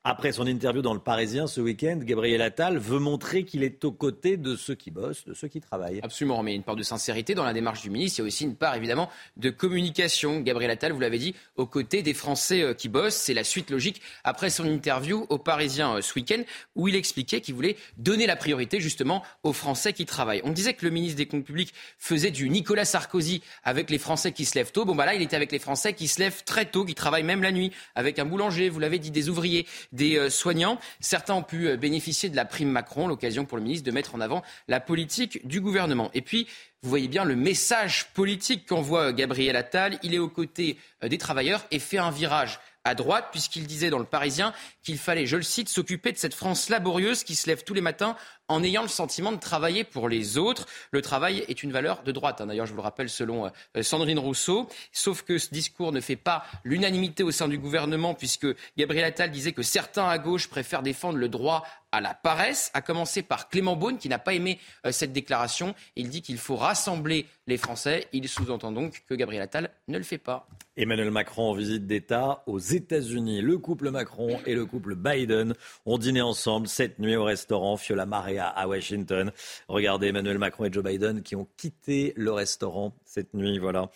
Après 0.07 0.31
son 0.31 0.45
interview 0.45 0.84
dans 0.84 0.93
Le 0.93 0.99
Parisien 0.99 1.47
ce 1.47 1.59
week-end, 1.59 1.97
Gabriel 1.99 2.39
Attal 2.43 2.77
veut 2.77 2.99
montrer 2.99 3.43
qu'il 3.43 3.63
est 3.63 3.84
aux 3.85 3.91
côtés 3.91 4.38
de 4.38 4.55
ceux 4.55 4.76
qui 4.76 4.91
bossent, 4.91 5.26
de 5.26 5.34
ceux 5.34 5.47
qui 5.47 5.59
travaillent. 5.59 5.99
Absolument, 6.03 6.43
mais 6.43 6.53
une 6.53 6.61
part 6.61 6.76
de 6.76 6.84
sincérité 6.84 7.34
dans 7.34 7.43
la 7.43 7.53
démarche 7.53 7.81
du 7.81 7.89
ministre. 7.89 8.19
Il 8.19 8.22
y 8.22 8.26
a 8.26 8.27
aussi 8.27 8.43
une 8.43 8.55
part 8.55 8.76
évidemment 8.76 9.09
de 9.38 9.49
communication. 9.49 10.41
Gabriel 10.41 10.69
Attal, 10.69 10.91
vous 10.91 10.99
l'avez 10.99 11.17
dit, 11.17 11.34
aux 11.57 11.65
côtés 11.65 12.03
des 12.03 12.13
Français 12.13 12.61
euh, 12.61 12.76
qui 12.76 12.88
bossent. 12.88 13.15
C'est 13.15 13.34
la 13.34 13.43
suite 13.43 13.72
logique 13.72 13.99
après 14.23 14.51
son 14.51 14.65
interview 14.65 15.26
au 15.30 15.39
Parisien 15.39 15.95
euh, 15.95 16.01
ce 16.01 16.13
week-end 16.13 16.43
où 16.76 16.88
il 16.88 16.95
expliquait 16.95 17.41
qu'il 17.41 17.55
voulait 17.55 17.76
donner 17.97 18.27
la 18.27 18.34
priorité 18.35 18.79
justement 18.79 19.23
aux 19.43 19.53
Français 19.53 19.93
qui 19.93 20.05
travaillent. 20.05 20.41
On 20.43 20.51
disait 20.51 20.73
que 20.73 20.85
le 20.85 20.91
ministre 20.91 21.17
des 21.17 21.25
Comptes 21.25 21.45
publics 21.45 21.73
faisait 21.97 22.31
du 22.31 22.49
Nicolas 22.49 22.85
Sarkozy 22.85 23.41
avec 23.63 23.89
les 23.89 23.97
Français 23.97 24.31
qui 24.31 24.45
se 24.45 24.55
lèvent 24.55 24.71
tôt. 24.71 24.85
Bon, 24.85 24.95
bah 24.95 25.05
là, 25.05 25.15
il 25.15 25.21
était 25.21 25.35
avec 25.35 25.51
les 25.51 25.59
Français 25.59 25.93
qui 25.93 26.07
se 26.07 26.19
lèvent 26.19 26.43
très 26.43 26.65
tôt, 26.65 26.85
qui 26.85 26.95
travaillent 26.95 27.23
même 27.23 27.43
la 27.43 27.51
nuit, 27.51 27.71
avec 27.95 28.19
un 28.19 28.25
boulanger, 28.25 28.69
vous 28.69 28.79
l'avez 28.79 28.99
dit, 28.99 29.11
des 29.11 29.29
ouvriers 29.29 29.65
des 29.91 30.17
euh, 30.17 30.29
soignants. 30.29 30.79
Certains 30.99 31.35
ont 31.35 31.43
pu 31.43 31.67
euh, 31.67 31.77
bénéficier 31.77 32.29
de 32.29 32.35
la 32.35 32.45
prime 32.45 32.69
Macron, 32.69 33.07
l'occasion 33.07 33.45
pour 33.45 33.57
le 33.57 33.63
ministre 33.63 33.85
de 33.85 33.91
mettre 33.91 34.15
en 34.15 34.21
avant 34.21 34.43
la 34.67 34.79
politique 34.79 35.45
du 35.47 35.61
gouvernement. 35.61 36.09
Et 36.13 36.21
puis, 36.21 36.47
vous 36.81 36.89
voyez 36.89 37.07
bien 37.07 37.23
le 37.23 37.35
message 37.35 38.07
politique 38.13 38.65
qu'envoie 38.67 39.09
euh, 39.09 39.13
Gabriel 39.13 39.55
Attal. 39.55 39.99
Il 40.03 40.13
est 40.13 40.19
aux 40.19 40.29
côtés 40.29 40.77
des 41.01 41.17
travailleurs 41.17 41.65
et 41.71 41.79
fait 41.79 41.97
un 41.97 42.11
virage 42.11 42.59
à 42.85 42.95
droite, 42.95 43.27
puisqu'il 43.31 43.67
disait 43.67 43.89
dans 43.89 43.99
le 43.99 44.05
Parisien 44.05 44.53
qu'il 44.83 44.97
fallait, 44.97 45.25
je 45.25 45.35
le 45.35 45.43
cite, 45.43 45.67
s'occuper 45.67 46.11
de 46.11 46.17
cette 46.17 46.35
France 46.35 46.69
laborieuse 46.69 47.23
qui 47.23 47.35
se 47.35 47.47
lève 47.47 47.63
tous 47.63 47.73
les 47.73 47.81
matins 47.81 48.15
en 48.47 48.63
ayant 48.63 48.81
le 48.81 48.88
sentiment 48.88 49.31
de 49.31 49.39
travailler 49.39 49.84
pour 49.84 50.09
les 50.09 50.38
autres. 50.38 50.67
Le 50.91 51.01
travail 51.01 51.43
est 51.47 51.63
une 51.63 51.72
valeur 51.72 52.03
de 52.03 52.11
droite, 52.11 52.41
hein. 52.41 52.47
d'ailleurs 52.47 52.65
je 52.65 52.72
vous 52.72 52.77
le 52.77 52.84
rappelle 52.84 53.09
selon 53.09 53.45
euh, 53.45 53.84
Sandrine 53.84 54.19
Rousseau, 54.19 54.69
sauf 54.91 55.23
que 55.23 55.38
ce 55.38 55.49
discours 55.49 55.91
ne 55.91 56.01
fait 56.01 56.15
pas 56.15 56.43
l'unanimité 56.63 57.23
au 57.23 57.31
sein 57.31 57.47
du 57.47 57.57
gouvernement, 57.57 58.13
puisque 58.13 58.47
Gabriel 58.77 59.05
Attal 59.05 59.31
disait 59.31 59.53
que 59.53 59.63
certains 59.63 60.07
à 60.07 60.17
gauche 60.17 60.47
préfèrent 60.47 60.84
défendre 60.84 61.17
le 61.17 61.30
droit 61.30 61.63
à 61.91 62.01
la 62.01 62.13
paresse, 62.13 62.72
à 62.73 62.81
commencer 62.81 63.22
par 63.22 63.47
Clément 63.47 63.77
Beaune, 63.77 63.97
qui 63.97 64.09
n'a 64.09 64.19
pas 64.19 64.34
aimé 64.34 64.59
euh, 64.85 64.91
cette 64.91 65.13
déclaration. 65.13 65.73
Il 65.95 66.09
dit 66.09 66.22
qu'il 66.22 66.38
faut 66.38 66.57
rassembler 66.57 67.26
les 67.47 67.57
Français. 67.57 68.07
Il 68.11 68.27
sous-entend 68.27 68.73
donc 68.73 69.03
que 69.07 69.15
Gabriel 69.15 69.43
Attal 69.43 69.69
ne 69.88 69.97
le 69.97 70.03
fait 70.03 70.17
pas. 70.17 70.47
Emmanuel 70.76 71.09
Macron 71.09 71.51
en 71.51 71.53
visite 71.53 71.88
d'État 71.88 72.43
aux 72.47 72.59
États-Unis. 72.59 73.41
Le 73.41 73.57
couple 73.57 73.91
Macron 73.91 74.39
et 74.45 74.55
le 74.55 74.65
couple 74.65 74.95
Biden 74.95 75.53
ont 75.85 75.97
dîné 75.97 76.22
ensemble 76.22 76.67
cette 76.67 76.99
nuit 76.99 77.15
au 77.15 77.23
restaurant 77.23 77.77
Fiola 77.77 78.05
À 78.39 78.67
Washington. 78.67 79.31
Regardez 79.67 80.07
Emmanuel 80.07 80.37
Macron 80.37 80.65
et 80.65 80.71
Joe 80.71 80.83
Biden 80.83 81.21
qui 81.23 81.35
ont 81.35 81.47
quitté 81.57 82.13
le 82.15 82.31
restaurant 82.31 82.95
cette 83.05 83.33
nuit. 83.33 83.59
Voilà. 83.59 83.89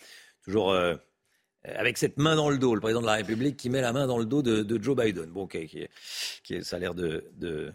Toujours. 0.44 0.72
Euh, 0.72 0.94
avec 1.64 1.98
cette 1.98 2.16
main 2.16 2.36
dans 2.36 2.48
le 2.48 2.56
dos, 2.56 2.74
le 2.74 2.80
président 2.80 3.02
de 3.02 3.06
la 3.06 3.14
République 3.14 3.56
qui 3.56 3.68
met 3.68 3.82
la 3.82 3.92
main 3.92 4.06
dans 4.06 4.18
le 4.18 4.24
dos 4.24 4.40
de, 4.42 4.82
Joe 4.82 4.96
Biden. 4.96 5.30
Bon, 5.30 5.46
qui, 5.46 5.88
qui, 6.42 6.64
ça 6.64 6.76
a 6.76 6.78
l'air 6.78 6.94
de, 6.94 7.26
de, 7.34 7.70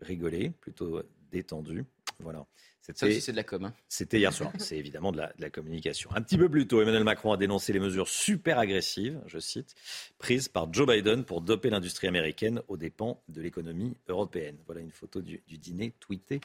rigoler, 0.00 0.50
plutôt 0.50 1.02
détendu. 1.30 1.84
Voilà. 2.20 2.46
Ça 2.94 3.06
aussi, 3.06 3.20
c'est 3.20 3.32
de 3.32 3.36
la 3.36 3.44
com. 3.44 3.64
Hein. 3.64 3.74
C'était 3.88 4.18
hier 4.18 4.32
soir. 4.32 4.52
C'est 4.58 4.76
évidemment 4.76 5.10
de 5.10 5.20
la, 5.38 5.50
communication. 5.50 6.10
Un 6.14 6.22
petit 6.22 6.38
peu 6.38 6.48
plus 6.48 6.66
tôt, 6.66 6.80
Emmanuel 6.80 7.04
Macron 7.04 7.32
a 7.32 7.36
dénoncé 7.36 7.72
les 7.72 7.80
mesures 7.80 8.08
super 8.08 8.58
agressives, 8.58 9.20
je 9.26 9.38
cite, 9.38 9.74
prises 10.18 10.48
par 10.48 10.72
Joe 10.72 10.86
Biden 10.86 11.24
pour 11.24 11.40
doper 11.40 11.70
l'industrie 11.70 12.06
américaine 12.06 12.62
aux 12.68 12.76
dépens 12.76 13.22
de 13.28 13.40
l'économie 13.40 13.96
européenne. 14.08 14.56
Voilà 14.66 14.80
une 14.80 14.92
photo 14.92 15.20
du, 15.20 15.40
dîner 15.48 15.94
tweeté 15.98 16.40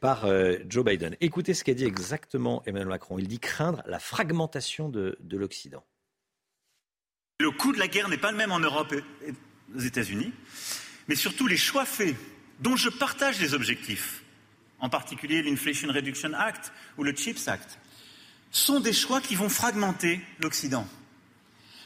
par 0.00 0.26
euh, 0.26 0.58
Joe 0.68 0.84
Biden. 0.84 1.16
Écoutez 1.20 1.54
ce 1.54 1.64
qu'a 1.64 1.74
dit 1.74 1.84
exactement 1.84 2.62
Emmanuel 2.66 2.88
Macron. 2.88 3.18
Il 3.18 3.28
dit 3.28 3.40
craindre 3.40 3.82
la 3.86 3.98
fragmentation 3.98 4.88
de, 4.88 5.16
de 5.20 5.36
l'Occident. 5.36 5.84
Le 7.40 7.50
coût 7.50 7.72
de 7.72 7.78
la 7.78 7.88
guerre 7.88 8.08
n'est 8.08 8.18
pas 8.18 8.30
le 8.30 8.36
même 8.36 8.52
en 8.52 8.60
Europe 8.60 8.92
et 8.92 9.32
aux 9.74 9.80
États-Unis, 9.80 10.32
mais 11.08 11.16
surtout 11.16 11.46
les 11.46 11.56
choix 11.56 11.84
faits, 11.84 12.14
dont 12.60 12.76
je 12.76 12.88
partage 12.88 13.40
les 13.40 13.52
objectifs 13.52 14.22
en 14.80 14.88
particulier 14.88 15.42
l'Inflation 15.42 15.92
Reduction 15.92 16.32
Act 16.34 16.72
ou 16.98 17.04
le 17.04 17.14
CHIPS 17.14 17.48
Act, 17.48 17.78
sont 18.50 18.80
des 18.80 18.92
choix 18.92 19.20
qui 19.20 19.34
vont 19.34 19.48
fragmenter 19.48 20.20
l'Occident. 20.40 20.86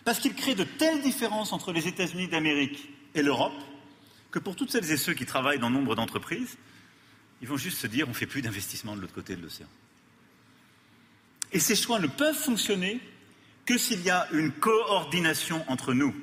Parce 0.05 0.19
qu'il 0.19 0.35
crée 0.35 0.55
de 0.55 0.65
telles 0.65 1.03
différences 1.03 1.53
entre 1.53 1.73
les 1.73 1.89
États-Unis 1.89 2.29
d'Amérique 2.29 2.89
et 3.15 3.23
l'Europe 3.23 3.53
que 4.31 4.39
pour 4.39 4.57
toutes 4.57 4.71
celles 4.71 4.91
et 4.91 4.97
ceux 4.97 5.15
qui 5.15 5.27
travaillent 5.27 5.59
dans 5.59 5.71
nombre 5.71 5.97
d'entreprises, 5.97 6.57
ils 7.43 7.49
vont 7.49 7.57
juste 7.57 7.79
se 7.79 7.87
dire 7.87 8.07
on 8.07 8.11
ne 8.11 8.15
fait 8.15 8.27
plus 8.27 8.43
d'investissement 8.43 8.95
de 8.95 9.01
l'autre 9.01 9.15
côté 9.15 9.37
de 9.37 9.43
l'océan. 9.43 9.69
Et 11.53 11.59
ces 11.59 11.75
choix 11.75 11.99
ne 11.99 12.07
peuvent 12.07 12.37
fonctionner 12.37 13.01
que 13.67 13.77
s'il 13.77 14.03
y 14.03 14.11
a 14.11 14.29
une 14.33 14.53
coordination 14.53 15.65
entre 15.69 15.93
nous, 15.95 16.15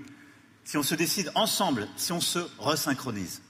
si 0.64 0.78
on 0.78 0.84
se 0.84 0.96
décide 0.96 1.32
ensemble, 1.36 1.88
si 1.96 2.12
on 2.12 2.22
se 2.22 2.40
resynchronise. 2.60 3.42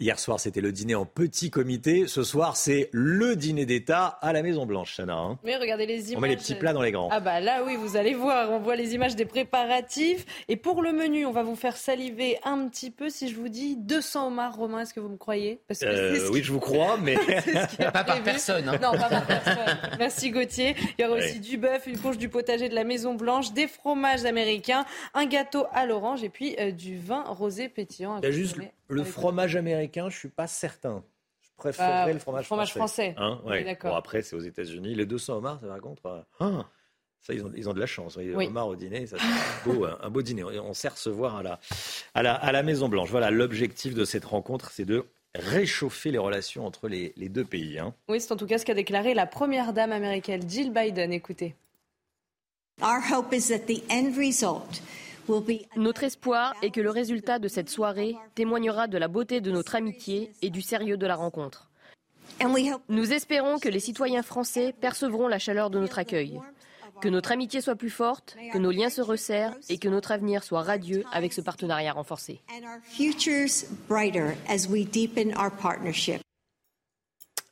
Hier 0.00 0.16
soir, 0.20 0.38
c'était 0.38 0.60
le 0.60 0.70
dîner 0.70 0.94
en 0.94 1.04
petit 1.04 1.50
comité. 1.50 2.06
Ce 2.06 2.22
soir, 2.22 2.56
c'est 2.56 2.88
le 2.92 3.34
dîner 3.34 3.66
d'État 3.66 4.06
à 4.22 4.32
la 4.32 4.44
Maison-Blanche, 4.44 4.94
Chana. 4.96 5.16
Hein. 5.16 5.40
Mais 5.42 5.56
regardez 5.56 5.86
les 5.86 6.12
images. 6.12 6.16
On 6.16 6.20
met 6.20 6.28
les 6.28 6.36
petits 6.36 6.54
plats 6.54 6.72
dans 6.72 6.82
les 6.82 6.92
grands. 6.92 7.08
Ah 7.10 7.18
bah 7.18 7.40
là, 7.40 7.64
oui, 7.66 7.74
vous 7.74 7.96
allez 7.96 8.14
voir. 8.14 8.52
On 8.52 8.60
voit 8.60 8.76
les 8.76 8.94
images 8.94 9.16
des 9.16 9.24
préparatifs. 9.24 10.24
Et 10.46 10.54
pour 10.54 10.82
le 10.82 10.92
menu, 10.92 11.26
on 11.26 11.32
va 11.32 11.42
vous 11.42 11.56
faire 11.56 11.76
saliver 11.76 12.38
un 12.44 12.68
petit 12.68 12.92
peu. 12.92 13.10
Si 13.10 13.28
je 13.28 13.34
vous 13.34 13.48
dis 13.48 13.74
200 13.76 14.28
homards, 14.28 14.54
Romain, 14.54 14.82
est-ce 14.82 14.94
que 14.94 15.00
vous 15.00 15.08
me 15.08 15.16
croyez? 15.16 15.62
Parce 15.66 15.80
que 15.80 15.86
euh, 15.86 16.30
Oui, 16.30 16.44
je 16.44 16.52
vous 16.52 16.60
crois, 16.60 16.96
mais 17.02 17.16
pas 17.92 18.04
par 18.04 18.22
personne. 18.22 18.68
Hein. 18.68 18.78
Non, 18.80 18.92
pas 18.92 19.08
par 19.08 19.26
personne. 19.26 19.78
Merci 19.98 20.30
Gauthier. 20.30 20.76
Il 20.96 21.02
y 21.02 21.08
aura 21.08 21.16
aussi 21.16 21.40
du 21.40 21.58
bœuf, 21.58 21.88
une 21.88 21.98
couche 21.98 22.18
du 22.18 22.28
potager 22.28 22.68
de 22.68 22.74
la 22.76 22.84
Maison-Blanche, 22.84 23.52
des 23.52 23.66
fromages 23.66 24.24
américains, 24.24 24.84
un 25.14 25.26
gâteau 25.26 25.64
à 25.72 25.86
l'orange 25.86 26.22
et 26.22 26.28
puis 26.28 26.54
euh, 26.60 26.70
du 26.70 26.96
vin 26.96 27.24
rosé 27.24 27.68
pétillant. 27.68 28.18
Il 28.18 28.24
y 28.24 28.28
a 28.28 28.30
juste 28.30 28.56
le 28.88 29.04
fromage 29.04 29.56
américain, 29.56 30.08
je 30.10 30.16
suis 30.16 30.28
pas 30.28 30.46
certain. 30.46 31.04
Je 31.40 31.48
préférerais 31.56 32.06
bah, 32.06 32.12
le 32.12 32.18
fromage, 32.18 32.46
fromage 32.46 32.74
français. 32.74 33.14
Hein 33.16 33.40
bon, 33.44 33.94
après, 33.94 34.22
c'est 34.22 34.36
aux 34.36 34.40
États-Unis. 34.40 34.94
Les 34.94 35.06
200 35.06 35.38
homards, 35.38 35.60
ça 35.60 35.66
par 35.66 35.80
contre. 35.80 36.06
Euh, 36.06 36.20
ah, 36.40 36.66
ça, 37.20 37.34
ils 37.34 37.44
ont, 37.44 37.52
ils 37.56 37.68
ont, 37.68 37.72
de 37.72 37.80
la 37.80 37.86
chance. 37.86 38.16
Oui. 38.16 38.46
Homard 38.46 38.68
au 38.68 38.76
dîner, 38.76 39.06
ça, 39.06 39.16
c'est 39.18 39.70
un 39.70 39.74
beau, 39.74 39.84
un 39.84 40.10
beau 40.10 40.22
dîner. 40.22 40.44
On 40.44 40.72
sait 40.72 40.88
recevoir 40.88 41.36
à 41.36 41.42
la, 41.42 41.60
à 42.14 42.22
la, 42.22 42.34
à 42.34 42.52
la 42.52 42.62
Maison-Blanche. 42.62 43.10
Voilà, 43.10 43.30
l'objectif 43.30 43.94
de 43.94 44.04
cette 44.04 44.24
rencontre, 44.24 44.70
c'est 44.70 44.84
de 44.84 45.04
réchauffer 45.34 46.10
les 46.10 46.18
relations 46.18 46.64
entre 46.64 46.88
les, 46.88 47.12
les 47.16 47.28
deux 47.28 47.44
pays. 47.44 47.78
Hein. 47.78 47.92
Oui, 48.08 48.20
c'est 48.20 48.32
en 48.32 48.36
tout 48.36 48.46
cas 48.46 48.58
ce 48.58 48.64
qu'a 48.64 48.74
déclaré 48.74 49.14
la 49.14 49.26
première 49.26 49.72
dame 49.72 49.92
américaine, 49.92 50.48
Jill 50.48 50.72
Biden. 50.72 51.12
Écoutez. 51.12 51.54
Our 52.80 53.00
hope 53.12 53.34
is 53.34 53.48
that 53.48 53.66
the 53.66 53.82
end 53.90 54.16
result 54.16 54.80
notre 55.76 56.04
espoir 56.04 56.54
est 56.62 56.70
que 56.70 56.80
le 56.80 56.90
résultat 56.90 57.38
de 57.38 57.48
cette 57.48 57.70
soirée 57.70 58.16
témoignera 58.34 58.86
de 58.86 58.98
la 58.98 59.08
beauté 59.08 59.40
de 59.40 59.50
notre 59.50 59.74
amitié 59.74 60.32
et 60.42 60.50
du 60.50 60.62
sérieux 60.62 60.96
de 60.96 61.06
la 61.06 61.16
rencontre. 61.16 61.70
Nous 62.88 63.12
espérons 63.12 63.58
que 63.58 63.68
les 63.68 63.80
citoyens 63.80 64.22
français 64.22 64.74
percevront 64.80 65.28
la 65.28 65.38
chaleur 65.38 65.70
de 65.70 65.78
notre 65.78 65.98
accueil, 65.98 66.40
que 67.00 67.08
notre 67.08 67.32
amitié 67.32 67.60
soit 67.60 67.76
plus 67.76 67.90
forte, 67.90 68.36
que 68.52 68.58
nos 68.58 68.70
liens 68.70 68.90
se 68.90 69.00
resserrent 69.00 69.56
et 69.68 69.78
que 69.78 69.88
notre 69.88 70.12
avenir 70.12 70.42
soit 70.42 70.62
radieux 70.62 71.04
avec 71.12 71.32
ce 71.32 71.40
partenariat 71.40 71.92
renforcé. 71.92 72.40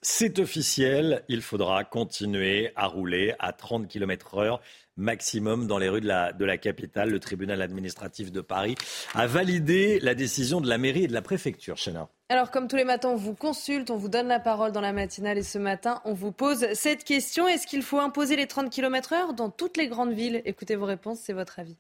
C'est 0.03 0.39
officiel, 0.39 1.24
il 1.28 1.43
faudra 1.43 1.82
continuer 1.85 2.70
à 2.77 2.86
rouler 2.86 3.35
à 3.40 3.53
30 3.53 3.89
km 3.89 4.39
heure 4.39 4.61
maximum 4.97 5.66
dans 5.66 5.78
les 5.78 5.89
rues 5.89 6.01
de 6.01 6.06
la, 6.06 6.32
de 6.32 6.44
la 6.44 6.59
capitale. 6.59 7.10
Le 7.10 7.20
tribunal 7.20 7.62
administratif 7.62 8.32
de 8.32 8.40
Paris 8.40 8.74
a 9.14 9.27
validé 9.27 10.01
la 10.01 10.14
décision 10.14 10.60
de 10.60 10.68
la 10.68 10.78
mairie 10.78 11.05
et 11.05 11.09
de 11.09 11.12
la 11.12 11.23
préfecture. 11.23 11.77
Chena. 11.77 12.09
Alors, 12.28 12.51
comme 12.51 12.66
tous 12.66 12.77
les 12.77 12.85
matins, 12.85 13.10
on 13.10 13.16
vous 13.16 13.35
consulte, 13.35 13.90
on 13.90 13.97
vous 13.97 14.09
donne 14.09 14.27
la 14.27 14.40
parole 14.40 14.73
dans 14.73 14.81
la 14.81 14.93
matinale 14.93 15.39
et 15.39 15.43
ce 15.43 15.59
matin, 15.59 16.01
on 16.05 16.12
vous 16.12 16.32
pose 16.32 16.66
cette 16.73 17.05
question. 17.05 17.47
Est-ce 17.47 17.66
qu'il 17.66 17.82
faut 17.82 18.01
imposer 18.01 18.36
les 18.36 18.47
30 18.47 18.70
km 18.70 19.12
heure 19.12 19.32
dans 19.32 19.51
toutes 19.51 19.77
les 19.77 19.86
grandes 19.86 20.12
villes? 20.12 20.43
Écoutez 20.44 20.74
vos 20.74 20.86
réponses, 20.86 21.20
c'est 21.23 21.32
votre 21.32 21.60
avis. 21.60 21.77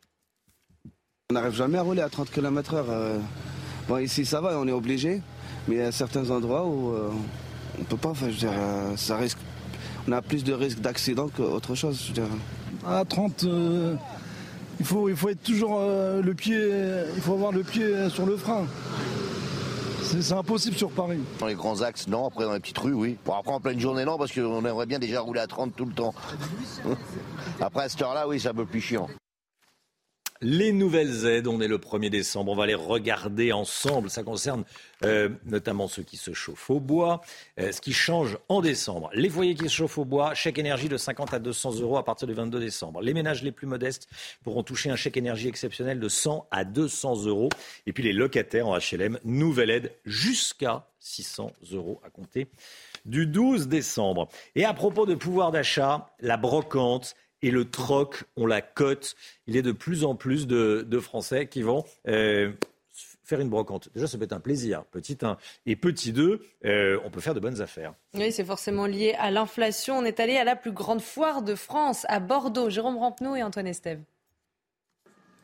On 1.30 1.34
n'arrive 1.34 1.54
jamais 1.54 1.78
à 1.78 1.82
rouler 1.82 2.02
à 2.02 2.08
30 2.08 2.30
km 2.30 2.74
heure. 2.74 2.90
Euh. 2.90 3.18
Bon, 3.88 3.98
ici, 3.98 4.24
ça 4.24 4.40
va, 4.40 4.58
on 4.58 4.68
est 4.68 4.72
obligé. 4.72 5.20
Mais 5.66 5.76
il 5.76 5.78
y 5.78 5.82
a 5.82 5.90
certains 5.90 6.30
endroits 6.30 6.64
où 6.64 6.94
euh, 6.94 7.10
on 7.76 7.80
ne 7.80 7.86
peut 7.86 7.96
pas. 7.96 8.10
Enfin, 8.10 8.26
je 8.26 8.32
veux 8.32 8.38
dire, 8.38 8.52
euh, 8.52 8.96
ça 8.96 9.16
risque, 9.16 9.38
on 10.06 10.12
a 10.12 10.22
plus 10.22 10.44
de 10.44 10.52
risques 10.52 10.78
d'accident 10.78 11.28
qu'autre 11.28 11.74
chose. 11.74 12.00
Je 12.00 12.08
veux 12.08 12.14
dire 12.14 12.28
à 12.84 13.04
30, 13.04 13.44
euh, 13.44 13.94
il, 14.80 14.86
faut, 14.86 15.08
il 15.08 15.16
faut 15.16 15.28
être 15.28 15.42
toujours 15.42 15.78
euh, 15.80 16.20
le 16.22 16.34
pied, 16.34 16.58
il 17.14 17.20
faut 17.20 17.34
avoir 17.34 17.52
le 17.52 17.62
pied 17.62 18.08
sur 18.10 18.26
le 18.26 18.36
frein. 18.36 18.66
C'est 20.02 20.32
impossible 20.32 20.76
sur 20.76 20.90
Paris. 20.90 21.18
Dans 21.40 21.46
les 21.46 21.54
grands 21.54 21.82
axes, 21.82 22.06
non. 22.06 22.28
Après, 22.28 22.44
dans 22.44 22.52
les 22.52 22.60
petites 22.60 22.78
rues, 22.78 22.92
oui. 22.92 23.18
Bon, 23.24 23.34
après, 23.34 23.52
en 23.52 23.60
pleine 23.60 23.80
journée, 23.80 24.04
non, 24.04 24.16
parce 24.16 24.32
qu'on 24.32 24.64
aimerait 24.64 24.86
bien 24.86 25.00
déjà 25.00 25.20
rouler 25.20 25.40
à 25.40 25.48
30 25.48 25.74
tout 25.74 25.84
le 25.84 25.92
temps. 25.92 26.14
après, 27.60 27.84
à 27.84 27.88
cette 27.88 28.02
heure-là, 28.02 28.28
oui, 28.28 28.38
c'est 28.38 28.48
un 28.48 28.54
peu 28.54 28.66
plus 28.66 28.80
chiant. 28.80 29.08
Les 30.42 30.72
nouvelles 30.72 31.26
aides, 31.26 31.46
on 31.46 31.60
est 31.60 31.68
le 31.68 31.78
1er 31.78 32.10
décembre, 32.10 32.52
on 32.52 32.56
va 32.56 32.66
les 32.66 32.74
regarder 32.74 33.52
ensemble. 33.52 34.10
Ça 34.10 34.22
concerne 34.22 34.64
euh, 35.04 35.30
notamment 35.44 35.88
ceux 35.88 36.02
qui 36.02 36.16
se 36.16 36.32
chauffent 36.32 36.70
au 36.70 36.80
bois. 36.80 37.22
Euh, 37.58 37.72
ce 37.72 37.80
qui 37.80 37.92
change 37.92 38.38
en 38.48 38.60
décembre, 38.60 39.10
les 39.14 39.30
foyers 39.30 39.54
qui 39.54 39.68
se 39.68 39.74
chauffent 39.74 39.98
au 39.98 40.04
bois, 40.04 40.34
chèque 40.34 40.58
énergie 40.58 40.88
de 40.88 40.96
50 40.96 41.34
à 41.34 41.38
200 41.38 41.80
euros 41.80 41.96
à 41.96 42.04
partir 42.04 42.28
du 42.28 42.34
22 42.34 42.60
décembre. 42.60 43.00
Les 43.00 43.14
ménages 43.14 43.42
les 43.42 43.52
plus 43.52 43.66
modestes 43.66 44.08
pourront 44.44 44.62
toucher 44.62 44.90
un 44.90 44.96
chèque 44.96 45.16
énergie 45.16 45.48
exceptionnel 45.48 46.00
de 46.00 46.08
100 46.08 46.46
à 46.50 46.64
200 46.64 47.24
euros. 47.26 47.48
Et 47.86 47.92
puis 47.92 48.02
les 48.02 48.12
locataires 48.12 48.68
en 48.68 48.76
HLM, 48.76 49.18
nouvelle 49.24 49.70
aide 49.70 49.92
jusqu'à 50.04 50.86
600 51.00 51.52
euros 51.72 52.00
à 52.04 52.10
compter 52.10 52.48
du 53.04 53.26
12 53.26 53.68
décembre. 53.68 54.28
Et 54.54 54.64
à 54.64 54.74
propos 54.74 55.06
de 55.06 55.14
pouvoir 55.14 55.52
d'achat, 55.52 56.10
la 56.20 56.36
brocante 56.36 57.14
et 57.42 57.50
le 57.50 57.68
troc, 57.70 58.24
on 58.36 58.46
la 58.46 58.62
cote. 58.62 59.14
Il 59.46 59.54
y 59.54 59.58
a 59.58 59.62
de 59.62 59.72
plus 59.72 60.04
en 60.04 60.14
plus 60.14 60.46
de, 60.46 61.00
Français 61.00 61.46
qui 61.46 61.62
vont 61.62 61.84
euh, 62.08 62.52
faire 63.24 63.40
une 63.40 63.50
brocante. 63.50 63.90
Déjà, 63.94 64.06
ça 64.06 64.18
peut 64.18 64.24
être 64.24 64.32
un 64.32 64.40
plaisir, 64.40 64.84
petit 64.86 65.18
1. 65.20 65.36
Et 65.66 65.76
petit 65.76 66.12
2, 66.12 66.40
euh, 66.64 66.98
on 67.04 67.10
peut 67.10 67.20
faire 67.20 67.34
de 67.34 67.40
bonnes 67.40 67.60
affaires. 67.60 67.94
Oui, 68.14 68.32
c'est 68.32 68.44
forcément 68.44 68.86
lié 68.86 69.14
à 69.18 69.30
l'inflation. 69.30 69.98
On 69.98 70.04
est 70.04 70.20
allé 70.20 70.36
à 70.36 70.44
la 70.44 70.56
plus 70.56 70.72
grande 70.72 71.00
foire 71.00 71.42
de 71.42 71.54
France, 71.54 72.06
à 72.08 72.20
Bordeaux. 72.20 72.70
Jérôme 72.70 72.96
Rampenou 72.96 73.36
et 73.36 73.42
Antoine 73.42 73.66
Estève. 73.66 74.00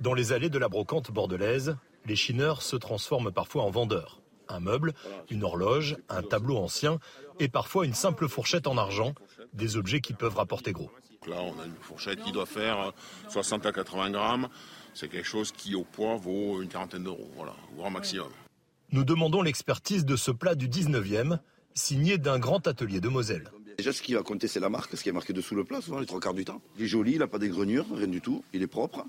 Dans 0.00 0.14
les 0.14 0.32
allées 0.32 0.50
de 0.50 0.58
la 0.58 0.68
brocante 0.68 1.10
bordelaise, 1.12 1.76
les 2.06 2.16
chineurs 2.16 2.62
se 2.62 2.76
transforment 2.76 3.30
parfois 3.30 3.62
en 3.62 3.70
vendeurs. 3.70 4.20
Un 4.48 4.58
meuble, 4.58 4.92
une 5.30 5.44
horloge, 5.44 5.96
un 6.08 6.22
tableau 6.22 6.56
ancien 6.56 6.98
et 7.38 7.48
parfois 7.48 7.84
une 7.86 7.94
simple 7.94 8.28
fourchette 8.28 8.66
en 8.66 8.76
argent, 8.76 9.14
des 9.52 9.76
objets 9.76 10.00
qui 10.00 10.12
peuvent 10.12 10.36
rapporter 10.36 10.72
gros 10.72 10.90
là, 11.26 11.36
on 11.40 11.60
a 11.60 11.66
une 11.66 11.74
fourchette 11.80 12.22
qui 12.22 12.32
doit 12.32 12.46
faire 12.46 12.92
60 13.28 13.66
à 13.66 13.72
80 13.72 14.10
grammes. 14.10 14.48
C'est 14.94 15.08
quelque 15.08 15.26
chose 15.26 15.52
qui, 15.52 15.74
au 15.74 15.84
poids, 15.84 16.16
vaut 16.16 16.60
une 16.62 16.68
quarantaine 16.68 17.04
d'euros, 17.04 17.30
voilà, 17.36 17.54
grand 17.76 17.90
maximum. 17.90 18.30
Nous 18.90 19.04
demandons 19.04 19.40
l'expertise 19.40 20.04
de 20.04 20.16
ce 20.16 20.30
plat 20.30 20.54
du 20.54 20.68
19e, 20.68 21.38
signé 21.74 22.18
d'un 22.18 22.38
grand 22.38 22.66
atelier 22.66 23.00
de 23.00 23.08
Moselle. 23.08 23.50
Déjà, 23.78 23.92
ce 23.92 24.02
qui 24.02 24.12
va 24.12 24.22
compter, 24.22 24.48
c'est 24.48 24.60
la 24.60 24.68
marque, 24.68 24.94
ce 24.96 25.02
qui 25.02 25.08
est 25.08 25.12
marqué 25.12 25.32
dessous 25.32 25.54
le 25.54 25.64
plat, 25.64 25.80
souvent 25.80 25.98
les 25.98 26.06
trois 26.06 26.20
quarts 26.20 26.34
du 26.34 26.44
temps. 26.44 26.60
Il 26.76 26.84
est 26.84 26.88
joli, 26.88 27.12
il 27.12 27.18
n'a 27.20 27.26
pas 27.26 27.38
des 27.38 27.48
grenures, 27.48 27.86
rien 27.94 28.06
du 28.06 28.20
tout, 28.20 28.44
il 28.52 28.62
est 28.62 28.66
propre. 28.66 29.04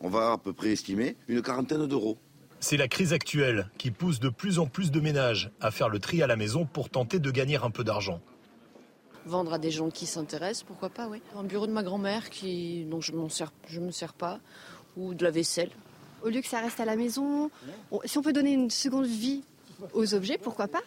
On 0.00 0.10
va 0.10 0.32
à 0.32 0.38
peu 0.38 0.52
près 0.52 0.72
estimer 0.72 1.16
une 1.28 1.40
quarantaine 1.40 1.86
d'euros. 1.86 2.18
C'est 2.60 2.76
la 2.76 2.86
crise 2.86 3.12
actuelle 3.12 3.70
qui 3.78 3.90
pousse 3.90 4.20
de 4.20 4.28
plus 4.28 4.58
en 4.58 4.66
plus 4.66 4.90
de 4.90 5.00
ménages 5.00 5.50
à 5.60 5.70
faire 5.70 5.88
le 5.88 5.98
tri 5.98 6.22
à 6.22 6.26
la 6.26 6.36
maison 6.36 6.66
pour 6.66 6.90
tenter 6.90 7.18
de 7.18 7.30
gagner 7.30 7.56
un 7.56 7.70
peu 7.70 7.82
d'argent. 7.82 8.20
Vendre 9.24 9.52
à 9.52 9.58
des 9.58 9.70
gens 9.70 9.90
qui 9.90 10.06
s'intéressent, 10.06 10.64
pourquoi 10.64 10.88
pas, 10.88 11.06
oui. 11.06 11.22
Un 11.36 11.44
bureau 11.44 11.66
de 11.66 11.72
ma 11.72 11.82
grand-mère 11.82 12.28
qui, 12.28 12.84
dont 12.84 13.00
je 13.00 13.12
ne 13.12 13.80
me 13.80 13.90
sers 13.92 14.12
pas, 14.12 14.40
ou 14.96 15.14
de 15.14 15.24
la 15.24 15.30
vaisselle. 15.30 15.70
Au 16.24 16.28
lieu 16.28 16.40
que 16.40 16.48
ça 16.48 16.60
reste 16.60 16.80
à 16.80 16.84
la 16.84 16.96
maison, 16.96 17.50
si 18.04 18.18
on 18.18 18.22
peut 18.22 18.32
donner 18.32 18.52
une 18.52 18.70
seconde 18.70 19.06
vie 19.06 19.42
aux 19.92 20.14
objets, 20.14 20.38
pourquoi 20.38 20.68
pas? 20.68 20.82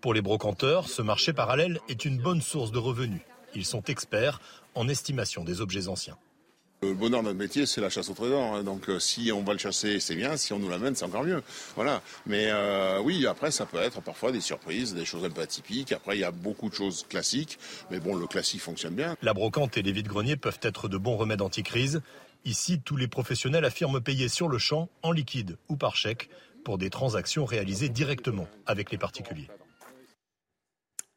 Pour 0.00 0.14
les 0.14 0.22
brocanteurs, 0.22 0.88
ce 0.88 1.02
marché 1.02 1.32
parallèle 1.32 1.80
est 1.88 2.04
une 2.04 2.18
bonne 2.18 2.40
source 2.40 2.70
de 2.70 2.78
revenus. 2.78 3.22
Ils 3.54 3.64
sont 3.64 3.82
experts 3.82 4.40
en 4.74 4.88
estimation 4.88 5.42
des 5.42 5.60
objets 5.60 5.88
anciens. 5.88 6.18
Le 6.86 6.94
bonheur 6.94 7.20
de 7.20 7.26
notre 7.26 7.38
métier, 7.38 7.66
c'est 7.66 7.80
la 7.80 7.90
chasse 7.90 8.08
au 8.10 8.14
trésor. 8.14 8.54
Hein. 8.54 8.62
Donc, 8.62 8.88
euh, 8.88 9.00
si 9.00 9.32
on 9.32 9.42
va 9.42 9.52
le 9.52 9.58
chasser, 9.58 9.98
c'est 9.98 10.14
bien. 10.14 10.36
Si 10.36 10.52
on 10.52 10.58
nous 10.58 10.68
l'amène, 10.68 10.94
c'est 10.94 11.04
encore 11.04 11.24
mieux. 11.24 11.42
Voilà. 11.74 12.00
Mais 12.26 12.46
euh, 12.50 13.00
oui, 13.00 13.26
après, 13.26 13.50
ça 13.50 13.66
peut 13.66 13.78
être 13.78 14.00
parfois 14.00 14.30
des 14.30 14.40
surprises, 14.40 14.94
des 14.94 15.04
choses 15.04 15.24
un 15.24 15.30
peu 15.30 15.40
atypiques. 15.40 15.92
Après, 15.92 16.16
il 16.16 16.20
y 16.20 16.24
a 16.24 16.30
beaucoup 16.30 16.68
de 16.68 16.74
choses 16.74 17.04
classiques. 17.08 17.58
Mais 17.90 17.98
bon, 17.98 18.14
le 18.14 18.26
classique 18.26 18.60
fonctionne 18.60 18.94
bien. 18.94 19.16
La 19.22 19.34
brocante 19.34 19.76
et 19.76 19.82
les 19.82 19.92
vides-greniers 19.92 20.36
peuvent 20.36 20.60
être 20.62 20.88
de 20.88 20.96
bons 20.96 21.16
remèdes 21.16 21.42
anti-crise. 21.42 22.02
Ici, 22.44 22.80
tous 22.84 22.96
les 22.96 23.08
professionnels 23.08 23.64
affirment 23.64 24.00
payer 24.00 24.28
sur 24.28 24.48
le 24.48 24.58
champ, 24.58 24.88
en 25.02 25.10
liquide 25.10 25.56
ou 25.68 25.76
par 25.76 25.96
chèque, 25.96 26.30
pour 26.64 26.78
des 26.78 26.90
transactions 26.90 27.44
réalisées 27.44 27.88
directement 27.88 28.46
avec 28.66 28.92
les 28.92 28.98
particuliers 28.98 29.48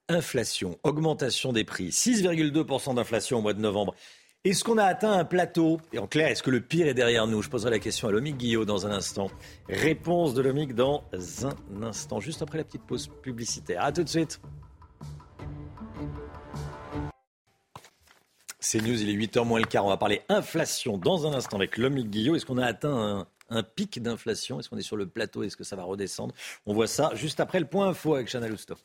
inflation, 0.09 0.77
augmentation 0.83 1.53
des 1.53 1.63
prix, 1.63 1.89
6,2% 1.89 2.95
d'inflation 2.95 3.37
au 3.37 3.41
mois 3.41 3.53
de 3.53 3.61
novembre. 3.61 3.95
Est-ce 4.45 4.63
qu'on 4.63 4.77
a 4.77 4.85
atteint 4.85 5.11
un 5.11 5.25
plateau 5.25 5.81
Et 5.91 5.99
en 5.99 6.07
clair, 6.07 6.29
est-ce 6.29 6.41
que 6.41 6.49
le 6.49 6.61
pire 6.61 6.87
est 6.87 6.93
derrière 6.93 7.27
nous? 7.27 7.41
Je 7.41 7.49
poserai 7.49 7.71
la 7.71 7.79
question 7.79 8.07
à 8.07 8.11
Lomique 8.11 8.37
Guillot 8.37 8.63
dans 8.63 8.87
un 8.87 8.91
instant. 8.91 9.29
Réponse 9.67 10.33
de 10.33 10.41
Lomique 10.41 10.73
dans 10.73 11.03
un 11.43 11.83
instant, 11.83 12.21
juste 12.21 12.41
après 12.41 12.57
la 12.57 12.63
petite 12.63 12.83
pause 12.83 13.09
publicitaire. 13.21 13.83
A 13.83 13.91
tout 13.91 14.01
de 14.01 14.07
suite. 14.07 14.39
C'est 18.61 18.79
News, 18.79 19.01
il 19.01 19.09
est 19.09 19.27
8h 19.27 19.43
moins 19.45 19.59
le 19.59 19.65
quart. 19.65 19.85
On 19.85 19.89
va 19.89 19.97
parler 19.97 20.21
inflation 20.29 20.97
dans 20.97 21.27
un 21.27 21.33
instant 21.33 21.57
avec 21.57 21.77
Lomique 21.77 22.09
Guillot. 22.09 22.37
Est-ce 22.37 22.45
qu'on 22.45 22.59
a 22.59 22.65
atteint 22.65 23.27
un, 23.49 23.63
pic 23.63 24.01
d'inflation? 24.01 24.61
Est-ce 24.61 24.69
qu'on 24.69 24.77
est 24.77 24.81
sur 24.81 24.95
le 24.95 25.05
plateau? 25.05 25.43
Est-ce 25.43 25.57
que 25.57 25.65
ça 25.65 25.75
va 25.75 25.83
redescendre? 25.83 26.33
On 26.65 26.73
voit 26.73 26.87
ça 26.87 27.11
juste 27.13 27.41
après 27.41 27.59
le 27.59 27.65
point 27.65 27.89
info 27.89 28.15
avec 28.15 28.29
Chanel 28.29 28.51
Lousteau. 28.51 28.75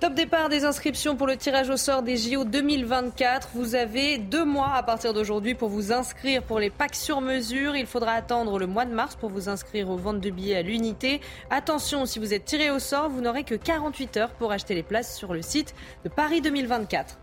Top 0.00 0.14
départ 0.14 0.48
des 0.48 0.64
inscriptions 0.64 1.16
pour 1.16 1.26
le 1.26 1.36
tirage 1.36 1.70
au 1.70 1.76
sort 1.76 2.04
des 2.04 2.16
JO 2.16 2.44
2024. 2.44 3.48
Vous 3.54 3.74
avez 3.74 4.16
deux 4.18 4.44
mois 4.44 4.70
à 4.74 4.84
partir 4.84 5.12
d'aujourd'hui 5.12 5.56
pour 5.56 5.68
vous 5.68 5.90
inscrire 5.90 6.44
pour 6.44 6.60
les 6.60 6.70
packs 6.70 6.94
sur 6.94 7.20
mesure. 7.20 7.74
Il 7.74 7.84
faudra 7.86 8.12
attendre 8.12 8.60
le 8.60 8.68
mois 8.68 8.84
de 8.84 8.94
mars 8.94 9.16
pour 9.16 9.28
vous 9.28 9.48
inscrire 9.48 9.90
aux 9.90 9.96
ventes 9.96 10.20
de 10.20 10.30
billets 10.30 10.58
à 10.58 10.62
l'unité. 10.62 11.20
Attention, 11.50 12.06
si 12.06 12.20
vous 12.20 12.32
êtes 12.32 12.44
tiré 12.44 12.70
au 12.70 12.78
sort, 12.78 13.08
vous 13.08 13.20
n'aurez 13.20 13.42
que 13.42 13.56
48 13.56 14.16
heures 14.18 14.30
pour 14.30 14.52
acheter 14.52 14.76
les 14.76 14.84
places 14.84 15.16
sur 15.16 15.34
le 15.34 15.42
site 15.42 15.74
de 16.04 16.08
Paris 16.08 16.42
2024. 16.42 17.18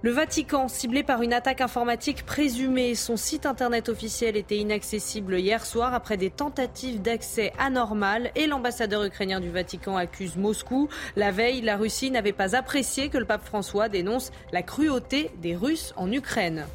Le 0.00 0.12
Vatican, 0.12 0.68
ciblé 0.68 1.02
par 1.02 1.22
une 1.22 1.32
attaque 1.32 1.60
informatique 1.60 2.24
présumée, 2.24 2.94
son 2.94 3.16
site 3.16 3.46
internet 3.46 3.88
officiel 3.88 4.36
était 4.36 4.58
inaccessible 4.58 5.40
hier 5.40 5.66
soir 5.66 5.92
après 5.92 6.16
des 6.16 6.30
tentatives 6.30 7.02
d'accès 7.02 7.52
anormales 7.58 8.30
et 8.36 8.46
l'ambassadeur 8.46 9.02
ukrainien 9.02 9.40
du 9.40 9.50
Vatican 9.50 9.96
accuse 9.96 10.36
Moscou. 10.36 10.88
La 11.16 11.32
veille, 11.32 11.62
la 11.62 11.76
Russie 11.76 12.12
n'avait 12.12 12.32
pas 12.32 12.54
apprécié 12.54 13.08
que 13.08 13.18
le 13.18 13.24
pape 13.24 13.44
François 13.44 13.88
dénonce 13.88 14.30
la 14.52 14.62
cruauté 14.62 15.32
des 15.42 15.56
Russes 15.56 15.92
en 15.96 16.12
Ukraine. 16.12 16.66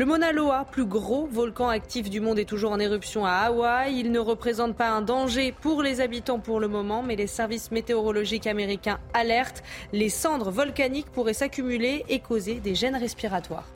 Le 0.00 0.06
Mauna 0.06 0.32
Loa, 0.32 0.64
plus 0.64 0.86
gros 0.86 1.26
volcan 1.26 1.68
actif 1.68 2.08
du 2.08 2.20
monde, 2.20 2.38
est 2.38 2.46
toujours 2.46 2.72
en 2.72 2.78
éruption 2.78 3.26
à 3.26 3.32
Hawaï. 3.32 4.00
Il 4.00 4.12
ne 4.12 4.18
représente 4.18 4.74
pas 4.74 4.88
un 4.88 5.02
danger 5.02 5.52
pour 5.52 5.82
les 5.82 6.00
habitants 6.00 6.38
pour 6.38 6.58
le 6.58 6.68
moment, 6.68 7.02
mais 7.02 7.16
les 7.16 7.26
services 7.26 7.70
météorologiques 7.70 8.46
américains 8.46 8.98
alertent. 9.12 9.62
Les 9.92 10.08
cendres 10.08 10.50
volcaniques 10.50 11.10
pourraient 11.10 11.34
s'accumuler 11.34 12.06
et 12.08 12.20
causer 12.20 12.60
des 12.60 12.74
gènes 12.74 12.96
respiratoires. 12.96 13.68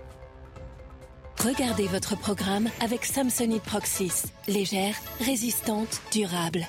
Regardez 1.45 1.89
votre 1.89 2.17
programme 2.17 2.71
avec 2.81 3.05
Samsonite 3.05 3.63
Proxys. 3.63 4.33
Légère, 4.49 4.97
résistante, 5.21 6.01
durable. 6.11 6.67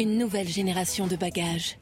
Une 0.00 0.18
nouvelle 0.18 0.48
génération 0.48 1.06
de 1.06 1.14
bagages. 1.14 1.78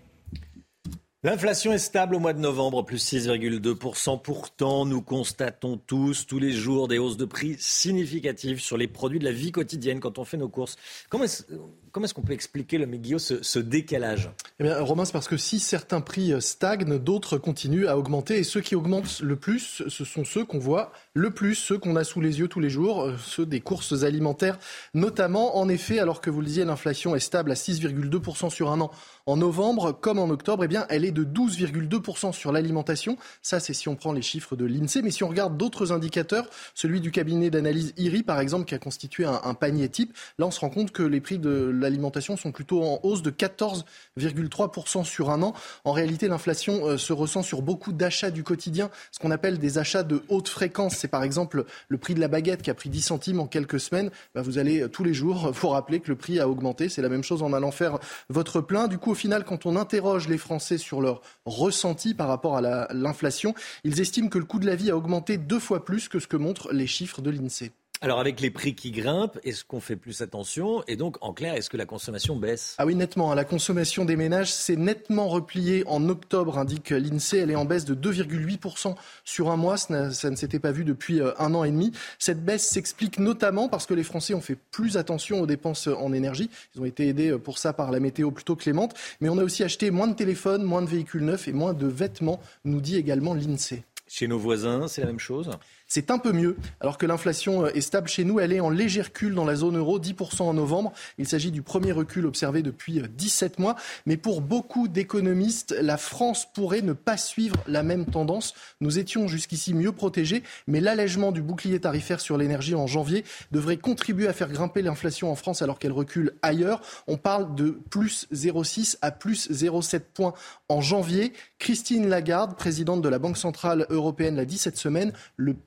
L'inflation 1.25 1.73
est 1.73 1.79
stable 1.79 2.17
au 2.17 2.19
mois 2.19 2.35
de 2.35 2.39
novembre, 2.39 2.85
plus 2.85 3.03
6,2%. 3.03 4.21
Pourtant, 4.21 4.85
nous 4.85 5.01
constatons 5.01 5.79
tous, 5.79 6.27
tous 6.27 6.39
les 6.39 6.53
jours, 6.53 6.87
des 6.87 6.99
hausses 6.99 7.17
de 7.17 7.25
prix 7.25 7.57
significatives 7.59 8.61
sur 8.61 8.77
les 8.77 8.89
produits 8.89 9.21
de 9.21 9.25
la 9.25 9.33
vie 9.33 9.51
quotidienne 9.51 10.01
quand 10.01 10.19
on 10.19 10.27
fait 10.27 10.37
nos 10.37 10.51
courses. 10.51 10.77
Comment 11.09 11.25
est-ce, 11.25 11.45
comment 11.93 12.05
est-ce 12.05 12.13
qu'on 12.13 12.21
peut 12.21 12.35
expliquer, 12.35 12.77
le 12.77 12.85
Guillaume, 12.85 13.19
ce, 13.19 13.43
ce, 13.43 13.59
décalage? 13.59 14.29
Eh 14.61 14.65
bien, 14.65 14.79
Romain, 14.83 15.07
c'est 15.07 15.15
parce 15.15 15.27
que 15.27 15.39
si 15.39 15.61
certains 15.61 16.03
prix 16.03 16.35
stagnent, 16.43 16.99
d'autres 16.99 17.39
continuent 17.39 17.87
à 17.87 17.97
augmenter. 17.97 18.37
Et 18.37 18.45
ceux 18.45 18.61
qui 18.61 18.75
augmentent 18.75 19.21
le 19.21 19.37
plus, 19.37 19.83
ce 19.89 20.05
sont 20.05 20.27
ceux 20.27 20.45
qu'on 20.45 20.59
voit 20.59 20.93
le 21.15 21.31
plus, 21.31 21.55
ceux 21.55 21.79
qu'on 21.79 21.97
a 21.97 22.05
sous 22.05 22.21
les 22.21 22.41
yeux 22.41 22.49
tous 22.49 22.61
les 22.61 22.69
jours, 22.69 23.01
euh, 23.01 23.17
ceux 23.17 23.47
des 23.47 23.61
courses 23.61 24.03
alimentaires 24.03 24.59
notamment. 24.93 25.57
En 25.57 25.71
effet, 25.71 26.01
alors 26.01 26.21
que 26.21 26.29
vous 26.29 26.41
le 26.41 26.47
disiez, 26.49 26.67
l'inflation 26.67 27.17
est 27.17 27.21
stable 27.21 27.51
à 27.51 27.55
6,2% 27.55 28.51
sur 28.51 28.71
un 28.71 28.83
an 28.83 28.91
en 29.27 29.37
novembre 29.37 29.93
comme 29.93 30.19
en 30.19 30.29
octobre, 30.29 30.65
eh 30.65 30.69
bien, 30.69 30.87
elle 30.89 31.05
est 31.05 31.13
de 31.13 31.25
12,2% 31.25 32.33
sur 32.33 32.53
l'alimentation. 32.53 33.17
Ça, 33.43 33.61
c'est 33.61 33.75
si 33.75 33.89
on 33.89 33.97
prend 33.97 34.13
les 34.13 34.23
chiffres 34.23 34.57
de 34.57 34.65
l'INSEE. 34.65 35.03
Mais 35.03 35.11
si 35.11 35.25
on 35.25 35.29
regarde 35.29 35.57
d'autres 35.57 35.93
indicateurs, 35.93 36.49
celui 36.75 37.01
du 37.01 37.11
cabinet 37.11 37.51
d'analyse 37.51 37.95
IRI, 37.97 38.23
par 38.23 38.41
exemple, 38.41 38.67
qui 38.67 38.75
a 38.75 38.79
constitué 38.79 39.25
un, 39.25 39.41
un, 39.45 39.55
panier 39.55 39.89
type, 39.89 40.15
là, 40.39 40.47
on 40.47 40.51
se 40.51 40.61
rend 40.61 40.71
compte 40.71 40.91
que 40.91 41.03
les 41.03 41.21
prix 41.21 41.39
de 41.39 41.73
l'alimentation 41.75 42.37
sont 42.37 42.53
plutôt 42.53 42.83
en 42.83 43.01
hausse 43.03 43.23
de 43.23 43.31
14,3% 43.31 45.05
sur 45.05 45.31
un 45.31 45.43
an. 45.43 45.55
En 45.85 45.93
réalité, 45.93 46.29
l'inflation 46.29 46.87
euh, 46.87 46.99
se 46.99 47.13
ressent 47.13 47.43
sur 47.43 47.63
beaucoup 47.63 47.93
d'achats 47.93 48.31
du 48.31 48.45
quotidien, 48.45 48.91
ce 49.11 49.19
qu'on 49.19 49.31
appelle 49.31 49.59
des 49.59 49.79
achats 49.79 50.03
de 50.03 50.23
haute 50.29 50.49
fréquence. 50.49 50.97
C'est 50.97 51.09
par 51.09 51.23
exemple 51.23 51.65
le 51.89 51.99
prix 51.99 52.15
de 52.15 52.21
la 52.21 52.29
baguette 52.29 52.63
qui 52.63 52.71
a 52.71 52.75
pris 52.75 52.91
10 52.91 53.01
centimes 53.01 53.41
en 53.41 53.47
quelques 53.47 53.81
semaines. 53.81 54.11
Bah, 54.35 54.43
vous 54.43 54.59
allez 54.59 54.83
euh, 54.83 54.89
tous 54.89 55.05
les 55.05 55.15
jours 55.15 55.51
vous 55.55 55.69
rappeler 55.69 56.01
que 56.01 56.09
le 56.09 56.17
prix 56.17 56.41
a 56.41 56.49
augmenté. 56.49 56.89
C'est 56.89 57.03
la 57.03 57.09
même 57.09 57.25
chose 57.25 57.43
en 57.43 57.53
allant 57.53 57.71
faire 57.71 57.99
votre 58.29 58.61
plein. 58.61 58.87
Du 58.89 58.99
coup, 58.99 59.14
au 59.15 59.17
final, 59.17 59.45
quand 59.45 59.65
on 59.65 59.77
interroge 59.77 60.27
les 60.27 60.39
Français 60.39 60.77
sur 60.77 61.01
leur 61.01 61.21
ressenti 61.47 62.15
par 62.15 62.27
rapport 62.27 62.57
à 62.57 62.89
l'inflation, 62.93 63.55
ils 63.85 64.01
estiment 64.01 64.29
que 64.29 64.39
le 64.39 64.45
coût 64.45 64.59
de 64.59 64.67
la 64.67 64.75
vie 64.75 64.91
a 64.91 64.97
augmenté 64.97 65.39
deux 65.39 65.61
fois 65.61 65.85
plus 65.85 66.09
que 66.09 66.19
ce 66.19 66.27
que 66.27 66.37
montrent 66.37 66.73
les 66.73 66.89
chiffres 66.89 67.23
de 67.23 67.31
l'INSEE. 67.31 67.71
Alors 68.05 68.21
avec 68.21 68.43
les 68.43 68.51
prix 68.51 68.75
qui 68.75 68.91
grimpent, 68.91 69.39
est-ce 69.45 69.65
qu'on 69.65 69.81
fait 69.81 69.97
plus 69.97 70.21
attention? 70.21 70.85
Et 70.89 70.97
donc 70.97 71.17
en 71.23 71.33
clair, 71.33 71.55
est-ce 71.55 71.71
que 71.71 71.79
la 71.79 71.87
consommation 71.87 72.37
baisse? 72.37 72.75
Ah 72.77 72.85
oui, 72.85 72.95
nettement. 72.95 73.33
Hein. 73.33 73.35
La 73.35 73.47
consommation 73.47 74.05
des 74.05 74.15
ménages 74.15 74.53
s'est 74.53 74.77
nettement 74.77 75.27
repliée 75.27 75.85
en 75.87 76.07
octobre, 76.11 76.59
indique 76.59 76.91
l'INSEE. 76.91 77.39
Elle 77.39 77.51
est 77.51 77.57
en 77.57 77.65
baisse 77.65 77.87
de 77.87 77.95
2,8% 77.95 78.95
sur 79.25 79.51
un 79.51 79.57
mois. 79.57 79.79
Ça, 79.79 80.29
ne 80.29 80.37
s'était 80.37 80.59
pas 80.59 80.71
vu 80.71 80.85
depuis 80.85 81.23
euh, 81.23 81.33
un 81.39 81.55
an 81.55 81.65
et 81.65 81.71
demi. 81.71 81.93
Cette 82.19 82.45
baisse 82.45 82.69
s'explique 82.69 83.19
notamment 83.19 83.71
parce 83.71 83.87
que 83.87 83.95
les 83.95 84.05
Français 84.05 84.35
ont 84.35 84.43
fait 84.43 84.59
plus 84.71 84.99
attention 84.99 85.41
aux 85.41 85.47
dépenses 85.47 85.87
en 85.87 86.13
énergie. 86.13 86.51
Ils 86.75 86.83
ont 86.83 86.85
été 86.85 87.09
aidés 87.09 87.31
euh, 87.31 87.39
pour 87.39 87.57
ça 87.57 87.73
par 87.73 87.91
la 87.91 88.01
météo 88.01 88.31
plutôt 88.33 88.55
clémente. 88.55 88.93
Mais 89.23 89.31
on 89.31 89.39
a 89.39 89.43
aussi 89.43 89.65
acheté 89.65 89.91
moins 89.91 90.09
de 90.09 90.15
téléphones, 90.15 90.63
moins 90.63 90.83
de 90.83 90.91
véhicules 90.91 91.25
neufs 91.25 91.49
et 91.49 91.55
moins 91.55 91.73
de 91.73 91.87
vêtements, 91.87 92.43
nous 92.67 92.83
dit 92.83 92.99
également 92.99 93.33
l'INSEE. 93.33 93.83
Chez 94.07 94.29
nos 94.29 94.39
voisins, 94.39 94.87
c'est 94.89 95.01
la 95.01 95.07
même 95.07 95.19
chose? 95.19 95.51
C'est 95.87 96.11
un 96.11 96.19
peu 96.19 96.33
mieux. 96.33 96.57
Alors 96.81 96.99
que 96.99 97.07
l'inflation 97.07 97.67
euh, 97.67 97.71
est 97.75 97.81
stable 97.81 98.09
chez 98.09 98.25
nous, 98.25 98.41
elle 98.41 98.53
est 98.53 98.61
en 98.61 98.71
léger 98.71 99.03
recul 99.03 99.35
dans 99.35 99.45
la 99.45 99.55
zone 99.55 99.77
euro, 99.77 99.99
10% 99.99 100.43
en 100.43 100.55
novembre. 100.55 100.93
Il 101.19 101.29
s'agit 101.29 101.51
du 101.51 101.63
premier 101.63 101.93
recul 101.93 102.27
observé 102.27 102.63
depuis 102.63 103.03
17 103.03 103.53
euh, 103.59 103.63
mois. 103.63 103.77
Mais 104.07 104.17
pour 104.17 104.41
beaucoup 104.41 104.89
d'économistes, 104.89 105.75
la 105.81 105.97
France 105.97 106.47
pourrait 106.53 106.83
ne 106.83 106.93
pas 106.93 107.17
suivre 107.17 107.57
la 107.67 107.83
même 107.83 108.07
tendance. 108.07 108.55
Nous 108.81 108.99
étions 108.99 109.29
jusqu'ici 109.29 109.75
mieux 109.75 109.93
protégés, 109.93 110.43
mais 110.67 110.81
l'allègement 110.81 111.33
du 111.33 111.43
bouclier 111.43 111.81
tarifaire 111.81 112.21
sur 112.21 112.39
l'énergie 112.39 112.75
en 112.75 112.87
janvier 112.87 113.25
devrait 113.53 113.77
contribuer 113.77 114.27
à 114.29 114.33
faire 114.33 114.51
grimper 114.51 114.83
l'inflation 114.83 115.31
en 115.31 115.35
France 115.35 115.63
alors 115.63 115.79
qu'elle 115.79 115.93
recule 115.93 116.35
ailleurs. 116.43 116.81
On 117.07 117.17
parle 117.17 117.55
de 117.55 117.79
plus 117.91 118.27
0,6 118.33 118.97
à 119.03 119.11
plus 119.11 119.51
0,7 119.51 120.01
points 120.13 120.35
en 120.69 120.81
janvier. 120.81 121.33
Christine 121.59 122.09
Lagarde, 122.09 122.57
présidente 122.57 123.03
de 123.03 123.09
la 123.09 123.19
Banque 123.19 123.37
Centrale 123.37 123.87
Européenne, 123.91 124.37
l'a 124.37 124.45
dit 124.45 124.59
cette 124.59 124.77
semaine. 124.77 125.13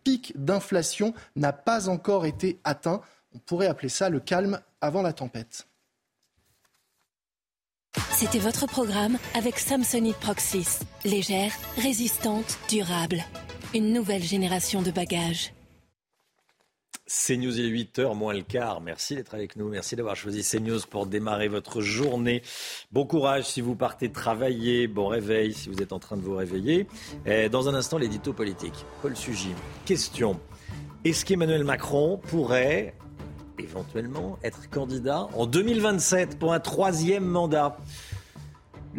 Pic 0.08 0.32
d'inflation 0.38 1.14
n'a 1.36 1.52
pas 1.52 1.90
encore 1.90 2.26
été 2.26 2.62
atteint. 2.64 3.02
On 3.36 3.40
pourrait 3.40 3.68
appeler 3.68 3.90
ça 3.90 4.10
le 4.10 4.22
calme 4.22 4.62
avant 4.80 5.02
la 5.02 5.12
tempête. 5.12 5.68
C'était 8.14 8.40
votre 8.40 8.68
programme 8.68 9.18
avec 9.36 9.60
Samsonite 9.60 10.16
Proxys. 10.16 10.80
Légère, 11.04 11.52
résistante, 11.76 12.58
durable. 12.70 13.22
Une 13.76 13.92
nouvelle 13.92 14.24
génération 14.24 14.82
de 14.82 14.92
bagages. 14.92 15.52
CNews, 17.08 17.58
il 17.58 17.66
est 17.66 17.84
8h 17.86 18.16
moins 18.16 18.34
le 18.34 18.42
quart. 18.42 18.82
Merci 18.82 19.16
d'être 19.16 19.34
avec 19.34 19.56
nous. 19.56 19.70
Merci 19.70 19.96
d'avoir 19.96 20.16
choisi 20.16 20.44
CNews 20.44 20.82
pour 20.90 21.06
démarrer 21.06 21.48
votre 21.48 21.82
journée. 21.82 22.42
Bon 22.92 23.06
courage 23.06 23.46
si 23.46 23.62
vous 23.62 23.76
partez 23.76 24.12
travailler. 24.12 24.88
Bon 24.88 25.08
réveil 25.08 25.54
si 25.54 25.70
vous 25.70 25.82
êtes 25.82 25.94
en 25.94 26.00
train 26.00 26.18
de 26.18 26.22
vous 26.22 26.36
réveiller. 26.36 26.88
dans 27.52 27.70
un 27.70 27.76
instant, 27.76 27.98
l'édito 27.98 28.34
politique. 28.34 28.86
Paul 29.02 29.16
Sugy. 29.16 29.52
Question. 29.86 30.40
Est-ce 31.06 31.24
qu'Emmanuel 31.24 31.64
Macron 31.64 32.18
pourrait 32.18 32.94
éventuellement 33.60 34.38
être 34.44 34.70
candidat 34.70 35.28
en 35.34 35.46
2027 35.46 36.38
pour 36.38 36.54
un 36.54 36.60
troisième 36.60 37.26
mandat? 37.26 37.78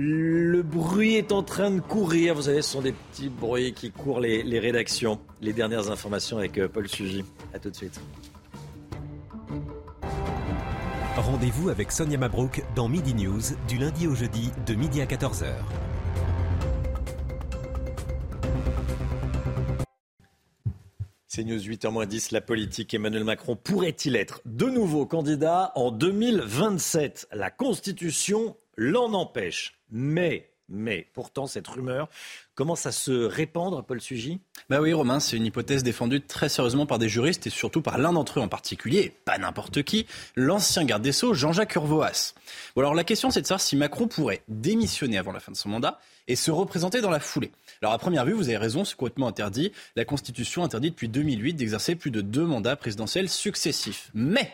Le 0.01 0.63
bruit 0.63 1.17
est 1.17 1.33
en 1.33 1.43
train 1.43 1.73
de 1.73 1.81
courir. 1.81 2.37
Vous 2.37 2.43
savez, 2.43 2.63
ce 2.63 2.71
sont 2.71 2.83
des 2.83 2.93
petits 2.93 3.29
bruits 3.29 3.73
qui 3.73 3.91
courent 3.91 4.21
les, 4.21 4.59
rédactions. 4.61 5.19
Les 5.43 5.53
dernières 5.53 5.91
informations 5.91 6.39
avec 6.39 6.57
euh, 6.57 6.69
Paul 6.69 6.89
Sugy. 6.89 7.25
A 7.53 7.59
tout 7.59 7.69
de 7.69 7.75
suite. 7.75 8.01
Rendez-vous 11.17 11.69
avec 11.69 11.91
Sonia 11.91 12.17
Mabrouk 12.17 12.63
dans 12.77 12.89
Midi 12.89 13.13
News 13.13 13.41
du 13.67 13.77
lundi 13.77 14.07
au 14.07 14.15
jeudi 14.15 14.53
de 14.69 14.75
midi 14.75 15.01
à 15.01 15.07
14h. 15.07 15.47
C'est 21.27 21.43
News 21.43 21.59
8h10, 21.59 22.33
la 22.33 22.41
politique. 22.41 22.95
Emmanuel 22.95 23.25
Macron 23.25 23.57
pourrait-il 23.57 24.15
être 24.15 24.43
de 24.45 24.67
nouveau 24.67 25.07
candidat 25.07 25.73
en 25.75 25.91
2027 25.91 27.29
La 27.33 27.51
Constitution 27.51 28.57
l'en 28.79 29.13
empêche. 29.13 29.75
Mais, 29.91 30.49
mais, 30.69 31.07
pourtant, 31.13 31.47
cette 31.47 31.67
rumeur 31.67 32.09
commence 32.55 32.87
à 32.87 32.93
se 32.93 33.11
répandre, 33.11 33.85
Paul 33.85 34.01
Sugy? 34.01 34.41
Bah 34.71 34.81
oui, 34.81 34.93
Romain, 34.93 35.21
c'est 35.21 35.37
une 35.37 35.47
hypothèse 35.47 35.83
défendue 35.83 36.21
très 36.21 36.49
sérieusement 36.49 36.87
par 36.87 36.99
des 36.99 37.09
juristes 37.09 37.47
et 37.47 37.51
surtout 37.51 37.83
par 37.83 37.99
l'un 37.99 38.13
d'entre 38.13 38.39
eux 38.39 38.43
en 38.43 38.49
particulier, 38.49 39.13
pas 39.25 39.37
n'importe 39.37 39.83
qui, 39.83 40.07
l'ancien 40.37 40.85
garde 40.85 41.03
des 41.03 41.13
Sceaux, 41.13 41.35
Jean-Jacques 41.35 41.75
Urvoas. 41.75 42.35
Bon, 42.75 42.83
alors 42.83 42.95
la 42.95 43.05
question, 43.05 43.31
c'est 43.31 43.43
de 43.43 43.47
savoir 43.47 43.61
si 43.61 43.77
Macron 43.77 44.07
pourrait 44.07 44.43
démissionner 44.49 45.19
avant 45.19 45.33
la 45.33 45.41
fin 45.41 45.53
de 45.53 45.57
son 45.57 45.69
mandat 45.69 45.99
et 46.29 46.37
se 46.37 46.51
représenter 46.51 47.01
dans 47.01 47.11
la 47.11 47.21
foulée. 47.21 47.51
Alors 47.83 47.95
à 47.95 47.99
première 47.99 48.25
vue, 48.25 48.33
vous 48.33 48.49
avez 48.49 48.59
raison, 48.59 48.85
c'est 48.85 48.97
complètement 48.97 49.29
interdit. 49.29 49.73
La 49.97 50.05
Constitution 50.05 50.63
interdit 50.63 50.91
depuis 50.91 51.09
2008 51.09 51.55
d'exercer 51.55 51.97
plus 51.97 52.11
de 52.11 52.21
deux 52.21 52.45
mandats 52.45 52.77
présidentiels 52.77 53.29
successifs. 53.29 54.11
Mais 54.15 54.53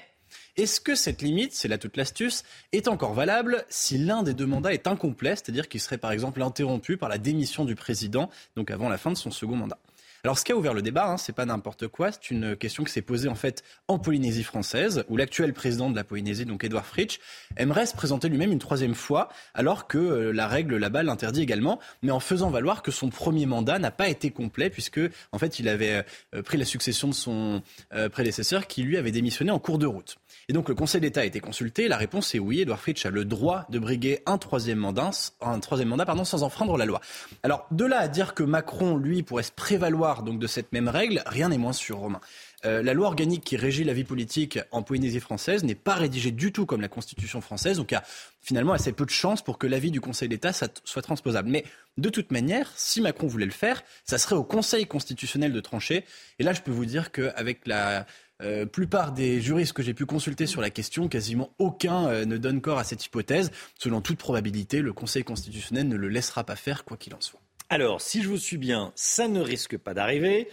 Est-ce 0.56 0.80
que 0.80 0.94
cette 0.94 1.20
limite, 1.20 1.52
c'est 1.52 1.66
là 1.66 1.78
toute 1.78 1.96
l'astuce, 1.96 2.44
est 2.70 2.86
encore 2.86 3.12
valable 3.12 3.64
si 3.68 3.98
l'un 3.98 4.22
des 4.22 4.34
deux 4.34 4.46
mandats 4.46 4.72
est 4.72 4.86
incomplet, 4.86 5.34
c'est-à-dire 5.34 5.68
qu'il 5.68 5.80
serait 5.80 5.98
par 5.98 6.12
exemple 6.12 6.40
interrompu 6.42 6.96
par 6.96 7.08
la 7.08 7.18
démission 7.18 7.64
du 7.64 7.74
président, 7.74 8.30
donc 8.54 8.70
avant 8.70 8.88
la 8.88 8.96
fin 8.96 9.10
de 9.10 9.16
son 9.16 9.32
second 9.32 9.56
mandat? 9.56 9.78
Alors, 10.24 10.38
ce 10.38 10.44
qui 10.46 10.52
a 10.52 10.56
ouvert 10.56 10.72
le 10.72 10.80
débat, 10.80 11.06
hein, 11.06 11.18
c'est 11.18 11.34
pas 11.34 11.44
n'importe 11.44 11.86
quoi. 11.88 12.10
C'est 12.10 12.30
une 12.30 12.56
question 12.56 12.82
qui 12.82 12.90
s'est 12.90 13.02
posée 13.02 13.28
en 13.28 13.34
fait 13.34 13.62
en 13.88 13.98
Polynésie 13.98 14.42
française, 14.42 15.04
où 15.10 15.18
l'actuel 15.18 15.52
président 15.52 15.90
de 15.90 15.96
la 15.96 16.02
Polynésie, 16.02 16.46
donc 16.46 16.64
Edouard 16.64 16.86
Fritsch, 16.86 17.20
aimerait 17.58 17.84
se 17.84 17.94
présenter 17.94 18.30
lui-même 18.30 18.50
une 18.50 18.58
troisième 18.58 18.94
fois, 18.94 19.28
alors 19.52 19.86
que 19.86 19.98
euh, 19.98 20.32
la 20.32 20.48
règle 20.48 20.78
là-bas 20.78 21.02
l'interdit 21.02 21.42
également, 21.42 21.78
mais 22.02 22.10
en 22.10 22.20
faisant 22.20 22.48
valoir 22.48 22.82
que 22.82 22.90
son 22.90 23.10
premier 23.10 23.44
mandat 23.44 23.78
n'a 23.78 23.90
pas 23.90 24.08
été 24.08 24.30
complet, 24.30 24.70
puisque 24.70 25.00
en 25.32 25.38
fait 25.38 25.58
il 25.58 25.68
avait 25.68 26.06
euh, 26.34 26.42
pris 26.42 26.56
la 26.56 26.64
succession 26.64 27.08
de 27.08 27.14
son 27.14 27.60
euh, 27.92 28.08
prédécesseur, 28.08 28.66
qui 28.66 28.82
lui 28.82 28.96
avait 28.96 29.12
démissionné 29.12 29.50
en 29.50 29.58
cours 29.58 29.78
de 29.78 29.86
route. 29.86 30.16
Et 30.48 30.52
donc 30.52 30.68
le 30.68 30.74
Conseil 30.74 31.00
d'État 31.00 31.20
a 31.20 31.24
été 31.24 31.40
consulté. 31.40 31.88
La 31.88 31.96
réponse 31.96 32.34
est 32.34 32.38
oui. 32.38 32.60
Edouard 32.60 32.78
Fritsch 32.80 33.06
a 33.06 33.10
le 33.10 33.24
droit 33.24 33.66
de 33.68 33.78
briguer 33.78 34.20
un 34.26 34.38
troisième 34.38 34.78
mandat, 34.78 35.10
pardon, 35.40 36.24
sans 36.24 36.42
enfreindre 36.42 36.76
la 36.76 36.86
loi. 36.86 37.00
Alors 37.42 37.66
de 37.70 37.84
là 37.84 37.98
à 37.98 38.08
dire 38.08 38.34
que 38.34 38.42
Macron, 38.42 38.96
lui, 38.96 39.22
pourrait 39.22 39.42
se 39.42 39.52
prévaloir 39.52 40.22
donc 40.22 40.38
de 40.38 40.46
cette 40.46 40.72
même 40.72 40.88
règle, 40.88 41.22
rien 41.26 41.48
n'est 41.48 41.58
moins 41.58 41.72
sûr, 41.72 41.98
Romain. 41.98 42.20
Euh, 42.64 42.82
la 42.82 42.94
loi 42.94 43.08
organique 43.08 43.44
qui 43.44 43.56
régit 43.56 43.84
la 43.84 43.92
vie 43.92 44.04
politique 44.04 44.58
en 44.70 44.82
Polynésie 44.82 45.20
française 45.20 45.64
n'est 45.64 45.74
pas 45.74 45.94
rédigée 45.94 46.30
du 46.30 46.50
tout 46.50 46.64
comme 46.64 46.80
la 46.80 46.88
Constitution 46.88 47.42
française, 47.42 47.76
donc 47.76 47.90
il 47.90 47.94
y 47.94 47.96
a 47.98 48.04
finalement 48.40 48.72
assez 48.72 48.92
peu 48.92 49.04
de 49.04 49.10
chances 49.10 49.42
pour 49.42 49.58
que 49.58 49.66
l'avis 49.66 49.90
du 49.90 50.00
Conseil 50.00 50.28
d'État 50.28 50.52
soit 50.52 51.02
transposable. 51.02 51.50
Mais 51.50 51.64
de 51.98 52.08
toute 52.08 52.32
manière, 52.32 52.72
si 52.74 53.00
Macron 53.00 53.26
voulait 53.26 53.44
le 53.44 53.52
faire, 53.52 53.82
ça 54.04 54.18
serait 54.18 54.34
au 54.34 54.44
Conseil 54.44 54.86
constitutionnel 54.86 55.52
de 55.52 55.60
trancher. 55.60 56.04
Et 56.38 56.42
là, 56.42 56.52
je 56.52 56.62
peux 56.62 56.70
vous 56.70 56.86
dire 56.86 57.12
qu'avec 57.12 57.66
la 57.66 58.06
euh, 58.42 58.66
plupart 58.66 59.12
des 59.12 59.40
juristes 59.40 59.72
que 59.72 59.82
j'ai 59.82 59.94
pu 59.94 60.06
consulter 60.06 60.46
sur 60.46 60.60
la 60.60 60.70
question, 60.70 61.08
quasiment 61.08 61.50
aucun 61.58 62.08
euh, 62.08 62.24
ne 62.24 62.36
donne 62.36 62.60
corps 62.60 62.78
à 62.78 62.84
cette 62.84 63.04
hypothèse. 63.04 63.50
Selon 63.78 64.00
toute 64.00 64.18
probabilité, 64.18 64.80
le 64.80 64.92
Conseil 64.92 65.22
constitutionnel 65.22 65.88
ne 65.88 65.96
le 65.96 66.08
laissera 66.08 66.44
pas 66.44 66.56
faire, 66.56 66.84
quoi 66.84 66.96
qu'il 66.96 67.14
en 67.14 67.20
soit. 67.20 67.40
Alors, 67.68 68.00
si 68.00 68.22
je 68.22 68.28
vous 68.28 68.36
suis 68.36 68.58
bien, 68.58 68.92
ça 68.96 69.28
ne 69.28 69.40
risque 69.40 69.78
pas 69.78 69.94
d'arriver. 69.94 70.48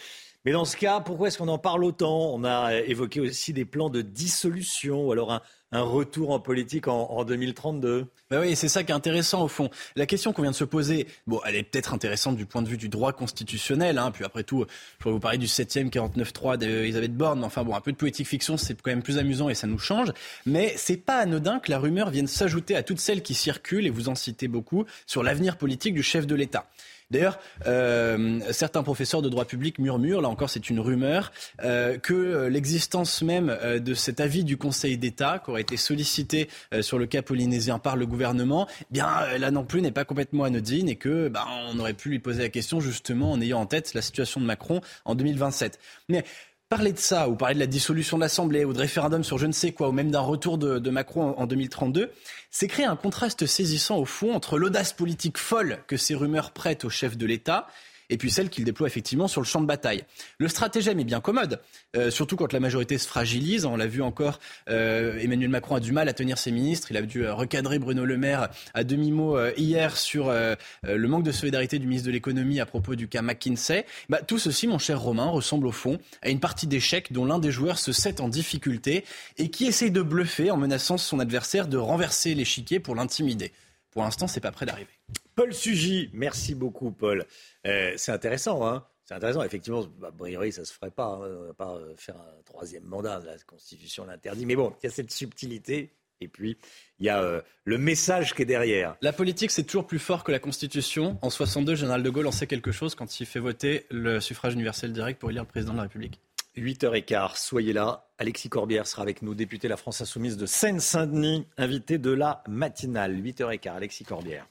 Mais 0.45 0.51
dans 0.51 0.65
ce 0.65 0.77
cas, 0.77 0.99
pourquoi 1.01 1.27
est-ce 1.27 1.37
qu'on 1.37 1.47
en 1.47 1.59
parle 1.59 1.83
autant? 1.83 2.33
On 2.33 2.43
a 2.43 2.75
évoqué 2.75 3.19
aussi 3.19 3.53
des 3.53 3.65
plans 3.65 3.89
de 3.89 4.01
dissolution 4.01 5.05
ou 5.05 5.11
alors 5.11 5.31
un, 5.33 5.41
un 5.72 5.81
retour 5.81 6.31
en 6.31 6.39
politique 6.39 6.88
en, 6.88 7.23
2032 7.23 8.07
ben 8.30 8.39
oui, 8.39 8.56
c'est 8.56 8.69
ça 8.69 8.85
qui 8.85 8.93
est 8.93 8.95
intéressant 8.95 9.43
au 9.43 9.49
fond. 9.49 9.69
La 9.98 10.06
question 10.06 10.31
qu'on 10.31 10.41
vient 10.41 10.52
de 10.52 10.56
se 10.56 10.64
poser, 10.64 11.06
bon, 11.27 11.41
elle 11.45 11.56
est 11.56 11.64
peut-être 11.64 11.93
intéressante 11.93 12.38
du 12.38 12.45
point 12.45 12.61
de 12.61 12.69
vue 12.69 12.77
du 12.77 12.88
droit 12.88 13.11
constitutionnel. 13.11 13.98
Hein, 13.98 14.11
puis 14.11 14.23
après 14.23 14.43
tout, 14.43 14.65
je 14.69 14.98
pourrais 14.99 15.14
vous 15.14 15.19
parler 15.19 15.38
du 15.38 15.48
7e 15.48 15.89
49.3 15.89 16.56
d'Elisabeth 16.56 17.14
Borne. 17.14 17.43
Enfin 17.43 17.65
bon, 17.65 17.76
un 17.76 17.81
peu 17.81 17.91
de 17.91 17.98
poétique 17.98 18.27
fiction, 18.27 18.56
c'est 18.56 18.81
quand 18.81 18.89
même 18.89 19.03
plus 19.03 19.18
amusant 19.18 19.49
et 19.49 19.53
ça 19.53 19.68
nous 19.68 19.80
change. 19.80 20.14
Mais 20.45 20.73
c'est 20.77 20.95
pas 20.95 21.18
anodin 21.18 21.60
que 21.60 21.69
la 21.72 21.77
rumeur 21.77 22.10
vienne 22.10 22.27
s'ajouter 22.27 22.77
à 22.77 22.84
toutes 22.84 23.02
celles 23.02 23.22
qui 23.22 23.34
circulent, 23.34 23.85
et 23.85 23.89
vous 23.89 24.07
en 24.07 24.15
citez 24.15 24.48
beaucoup, 24.48 24.85
sur 25.06 25.23
l'avenir 25.23 25.57
politique 25.57 25.93
du 25.93 26.03
chef 26.03 26.26
de 26.26 26.35
l'État. 26.35 26.69
D'ailleurs, 27.11 27.39
euh, 27.67 28.39
certains 28.51 28.83
professeurs 28.83 29.21
de 29.21 29.29
droit 29.29 29.45
public 29.45 29.79
murmurent, 29.79 30.21
là 30.21 30.29
encore 30.29 30.49
c'est 30.49 30.69
une 30.69 30.79
rumeur, 30.79 31.31
euh, 31.63 31.97
que 31.97 32.47
l'existence 32.47 33.21
même 33.21 33.49
euh, 33.49 33.79
de 33.79 33.93
cet 33.93 34.19
avis 34.21 34.43
du 34.43 34.57
Conseil 34.57 34.97
d'État, 34.97 35.41
qui 35.43 35.51
aurait 35.51 35.61
été 35.61 35.77
sollicité 35.77 36.49
sur 36.79 36.97
le 36.97 37.05
cas 37.05 37.21
polynésien 37.21 37.79
par 37.79 37.97
le 37.97 38.05
gouvernement, 38.05 38.67
eh 38.81 38.85
bien 38.91 39.38
là 39.38 39.51
non 39.51 39.65
plus 39.65 39.81
n'est 39.81 39.91
pas 39.91 40.05
complètement 40.05 40.45
anodine 40.45 40.88
et 40.88 40.95
que 40.95 41.27
ben, 41.27 41.43
on 41.69 41.79
aurait 41.79 41.93
pu 41.93 42.09
lui 42.09 42.19
poser 42.19 42.43
la 42.43 42.49
question 42.49 42.79
justement 42.79 43.31
en 43.31 43.41
ayant 43.41 43.59
en 43.59 43.65
tête 43.65 43.93
la 43.93 44.01
situation 44.01 44.39
de 44.39 44.45
Macron 44.45 44.81
en 45.03 45.15
2027. 45.15 45.79
Mais 46.07 46.23
parler 46.72 46.93
de 46.93 46.99
ça, 46.99 47.27
ou 47.27 47.35
parler 47.35 47.56
de 47.56 47.60
la 47.60 47.68
dissolution 47.68 48.15
de 48.15 48.22
l'Assemblée, 48.22 48.64
ou 48.64 48.72
de 48.72 48.80
référendum 48.80 49.26
sur 49.26 49.38
je 49.38 49.45
ne 49.45 49.52
sais 49.52 49.73
quoi, 49.73 49.89
ou 49.89 49.91
même 49.91 50.10
d'un 50.10 50.22
retour 50.22 50.57
de, 50.57 50.89
Macron 50.89 51.35
en, 51.38 51.41
en 51.41 51.45
2032, 51.45 52.10
c'est 52.49 52.69
créer 52.69 52.85
un 52.85 52.95
contraste 52.95 53.45
saisissant 53.45 53.98
au 53.98 54.06
fond 54.06 54.34
entre 54.34 54.57
l'audace 54.57 54.93
politique 54.93 55.38
folle 55.38 55.80
que 55.88 55.98
ces 55.98 56.15
rumeurs 56.15 56.52
prêtent 56.52 56.85
au 56.85 56.89
chef 56.89 57.18
de 57.18 57.26
l'État 57.26 57.68
et 58.11 58.17
puis 58.17 58.29
celle 58.29 58.49
qu'il 58.49 58.63
déploie 58.63 58.88
effectivement 58.88 59.27
sur 59.27 59.41
le 59.41 59.47
champ 59.47 59.61
de 59.61 59.65
bataille. 59.65 60.03
Le 60.38 60.47
stratagème 60.47 60.99
est 60.99 61.05
bien 61.05 61.21
commode, 61.21 61.59
euh, 61.95 62.11
surtout 62.11 62.35
quand 62.35 62.53
la 62.53 62.59
majorité 62.59 62.99
se 62.99 63.07
fragilise. 63.07 63.65
On 63.65 63.77
l'a 63.77 63.88
vu 63.88 64.03
encore, 64.03 64.39
euh, 64.69 65.17
Emmanuel 65.17 65.49
Macron 65.49 65.75
a 65.75 65.79
du 65.79 65.93
mal 65.93 66.07
à 66.09 66.13
tenir 66.13 66.38
ses 66.38 66.51
ministres. 66.51 66.91
Il 66.91 66.97
a 66.97 67.01
dû 67.01 67.25
euh, 67.25 67.33
recadrer 67.33 67.79
Bruno 67.79 68.05
Le 68.05 68.17
Maire 68.17 68.49
à 68.73 68.83
demi-mot 68.83 69.38
hier 69.55 69.97
sur 69.97 70.31
le 70.31 71.07
manque 71.07 71.23
de 71.23 71.31
solidarité 71.31 71.79
du 71.79 71.88
ministre 71.88 72.07
de 72.07 72.11
l'économie 72.11 72.59
à 72.59 72.65
propos 72.65 72.95
du 72.95 73.07
cas 73.07 73.21
McKinsey. 73.21 73.85
Bah, 74.09 74.19
tout 74.21 74.38
ceci, 74.38 74.67
mon 74.67 74.77
cher 74.77 74.99
Romain, 74.99 75.29
ressemble 75.29 75.65
au 75.67 75.71
fond 75.71 75.97
à 76.21 76.29
une 76.29 76.39
partie 76.41 76.67
d'échecs 76.67 77.13
dont 77.13 77.25
l'un 77.25 77.39
des 77.39 77.51
joueurs 77.51 77.79
se 77.79 77.93
sait 77.93 78.19
en 78.19 78.27
difficulté 78.27 79.05
et 79.38 79.49
qui 79.49 79.65
essaye 79.65 79.91
de 79.91 80.01
bluffer 80.01 80.51
en 80.51 80.57
menaçant 80.57 80.97
son 80.97 81.19
adversaire 81.19 81.67
de 81.67 81.77
renverser 81.77 82.35
l'échiquier 82.35 82.79
pour 82.79 82.95
l'intimider. 82.95 83.53
Pour 83.91 84.03
l'instant, 84.03 84.27
c'est 84.27 84.41
pas 84.41 84.51
prêt 84.51 84.65
d'arriver. 84.65 84.91
Paul 85.35 85.53
Sugy, 85.53 86.09
merci 86.13 86.55
beaucoup, 86.55 86.91
Paul. 86.91 87.25
Euh, 87.65 87.93
c'est 87.97 88.11
intéressant, 88.11 88.67
hein 88.67 88.85
c'est 89.11 89.15
intéressant. 89.15 89.43
Effectivement, 89.43 89.85
a 90.03 90.11
priori, 90.11 90.53
ça 90.53 90.61
ne 90.61 90.65
se 90.65 90.71
ferait 90.71 90.89
pas. 90.89 91.07
Hein. 91.07 91.19
On 91.21 91.41
ne 91.41 91.47
va 91.47 91.53
pas 91.53 91.75
euh, 91.75 91.93
faire 91.97 92.15
un 92.15 92.41
troisième 92.45 92.83
mandat. 92.83 93.21
La 93.25 93.37
Constitution 93.45 94.05
l'interdit. 94.05 94.45
Mais 94.45 94.55
bon, 94.55 94.73
il 94.81 94.85
y 94.85 94.87
a 94.87 94.89
cette 94.89 95.11
subtilité. 95.11 95.91
Et 96.21 96.29
puis, 96.29 96.57
il 96.99 97.07
y 97.07 97.09
a 97.09 97.21
euh, 97.21 97.41
le 97.65 97.77
message 97.77 98.33
qui 98.33 98.43
est 98.43 98.45
derrière. 98.45 98.95
La 99.01 99.11
politique, 99.11 99.51
c'est 99.51 99.63
toujours 99.63 99.85
plus 99.85 99.99
fort 99.99 100.23
que 100.23 100.31
la 100.31 100.39
Constitution. 100.39 101.17
En 101.21 101.29
62, 101.29 101.75
Général 101.75 102.03
de 102.03 102.09
Gaulle 102.09 102.27
en 102.27 102.31
sait 102.31 102.47
quelque 102.47 102.71
chose 102.71 102.95
quand 102.95 103.19
il 103.19 103.25
fait 103.25 103.39
voter 103.39 103.85
le 103.89 104.21
suffrage 104.21 104.53
universel 104.53 104.93
direct 104.93 105.19
pour 105.19 105.29
élire 105.29 105.43
le 105.43 105.47
président 105.47 105.73
de 105.73 105.77
la 105.77 105.83
République. 105.83 106.21
8h15, 106.55 107.37
soyez 107.37 107.73
là. 107.73 108.07
Alexis 108.17 108.49
Corbière 108.49 108.87
sera 108.87 109.01
avec 109.01 109.23
nous, 109.23 109.35
député 109.35 109.67
de 109.67 109.71
la 109.71 109.77
France 109.77 109.99
Insoumise 109.99 110.37
de 110.37 110.45
Seine-Saint-Denis, 110.45 111.47
invité 111.57 111.97
de 111.97 112.11
la 112.11 112.43
matinale. 112.47 113.15
8h15, 113.15 113.75
Alexis 113.75 114.03
Corbière. 114.03 114.47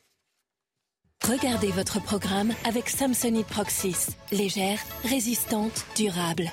Regardez 1.28 1.70
votre 1.70 2.00
programme 2.02 2.52
avec 2.64 2.88
Samsonite 2.88 3.46
Proxys. 3.46 4.16
Légère, 4.32 4.78
résistante, 5.04 5.84
durable. 5.94 6.50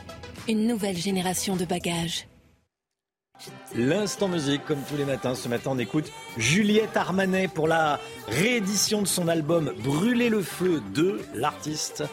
Une 0.49 0.67
nouvelle 0.67 0.97
génération 0.97 1.55
de 1.55 1.63
bagages. 1.63 2.27
L'instant 3.75 4.27
musique, 4.27 4.65
comme 4.65 4.81
tous 4.89 4.97
les 4.97 5.05
matins. 5.05 5.35
Ce 5.35 5.47
matin, 5.47 5.71
on 5.73 5.79
écoute 5.79 6.11
Juliette 6.35 6.97
Armanet 6.97 7.47
pour 7.47 7.67
la 7.67 7.99
réédition 8.27 9.01
de 9.01 9.07
son 9.07 9.29
album 9.29 9.71
Brûler 9.83 10.27
le 10.29 10.41
feu 10.41 10.81
de 10.93 11.21
l'artiste. 11.33 12.03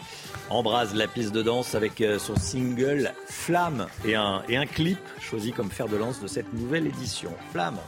Embrase 0.48 0.94
la 0.94 1.08
piste 1.08 1.32
de 1.32 1.42
danse 1.42 1.74
avec 1.74 2.00
euh, 2.00 2.18
son 2.20 2.36
single 2.36 3.12
Flamme 3.26 3.88
et 4.04 4.14
un, 4.14 4.42
et 4.48 4.56
un 4.56 4.66
clip 4.66 4.98
choisi 5.20 5.52
comme 5.52 5.70
fer 5.70 5.88
de 5.88 5.96
lance 5.96 6.20
de 6.20 6.28
cette 6.28 6.52
nouvelle 6.52 6.86
édition. 6.86 7.30
Flamme. 7.50 7.78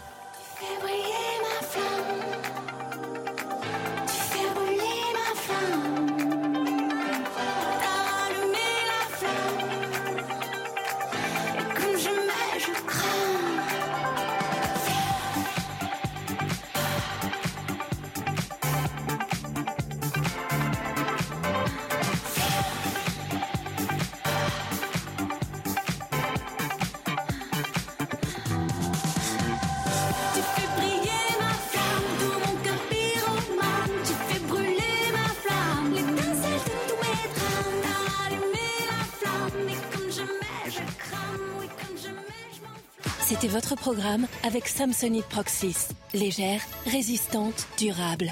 Votre 43.56 43.74
programme 43.74 44.26
avec 44.42 44.68
Samsonite 44.68 45.24
Proxys. 45.30 45.88
Légère, 46.12 46.60
résistante, 46.84 47.66
durable. 47.78 48.30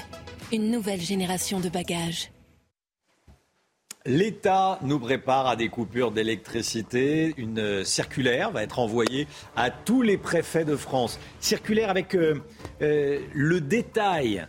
Une 0.53 0.69
nouvelle 0.69 1.01
génération 1.01 1.59
de 1.59 1.67
bagages. 1.67 2.29
L'État 4.05 4.77
nous 4.83 4.99
prépare 4.99 5.47
à 5.47 5.55
des 5.55 5.69
coupures 5.69 6.11
d'électricité. 6.11 7.33
Une 7.37 7.83
circulaire 7.83 8.51
va 8.51 8.61
être 8.61 8.77
envoyée 8.77 9.27
à 9.55 9.71
tous 9.71 10.03
les 10.03 10.19
préfets 10.19 10.63
de 10.63 10.75
France. 10.75 11.19
Circulaire 11.39 11.89
avec 11.89 12.13
euh, 12.13 12.35
euh, 12.83 13.19
le 13.33 13.61
détail. 13.61 14.45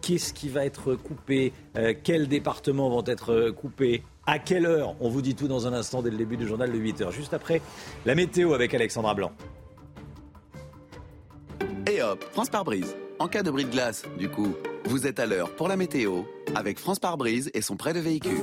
Qu'est-ce 0.00 0.32
qui 0.32 0.48
va 0.48 0.64
être 0.64 0.94
coupé? 0.94 1.52
Euh, 1.76 1.92
Quels 2.04 2.28
départements 2.28 2.88
vont 2.88 3.04
être 3.04 3.50
coupés? 3.50 4.04
À 4.26 4.38
quelle 4.38 4.66
heure? 4.66 4.94
On 5.00 5.08
vous 5.08 5.22
dit 5.22 5.34
tout 5.34 5.48
dans 5.48 5.66
un 5.66 5.72
instant 5.72 6.02
dès 6.02 6.10
le 6.10 6.18
début 6.18 6.36
du 6.36 6.46
journal 6.46 6.70
de 6.70 6.78
8h. 6.78 7.10
Juste 7.10 7.34
après 7.34 7.60
la 8.06 8.14
météo 8.14 8.54
avec 8.54 8.74
Alexandra 8.74 9.14
Blanc. 9.14 9.32
Et 11.90 12.02
hop, 12.02 12.24
France 12.32 12.48
par 12.48 12.64
brise. 12.64 12.96
En 13.18 13.28
cas 13.28 13.42
de 13.42 13.50
bris 13.50 13.64
de 13.64 13.70
glace, 13.70 14.04
du 14.18 14.28
coup, 14.28 14.54
vous 14.84 15.06
êtes 15.06 15.18
à 15.18 15.26
l'heure 15.26 15.50
pour 15.56 15.68
la 15.68 15.76
météo 15.76 16.22
avec 16.54 16.78
France 16.78 16.98
par 16.98 17.16
brise 17.16 17.50
et 17.54 17.62
son 17.62 17.76
prêt 17.76 17.92
de 17.92 18.00
véhicule. 18.00 18.42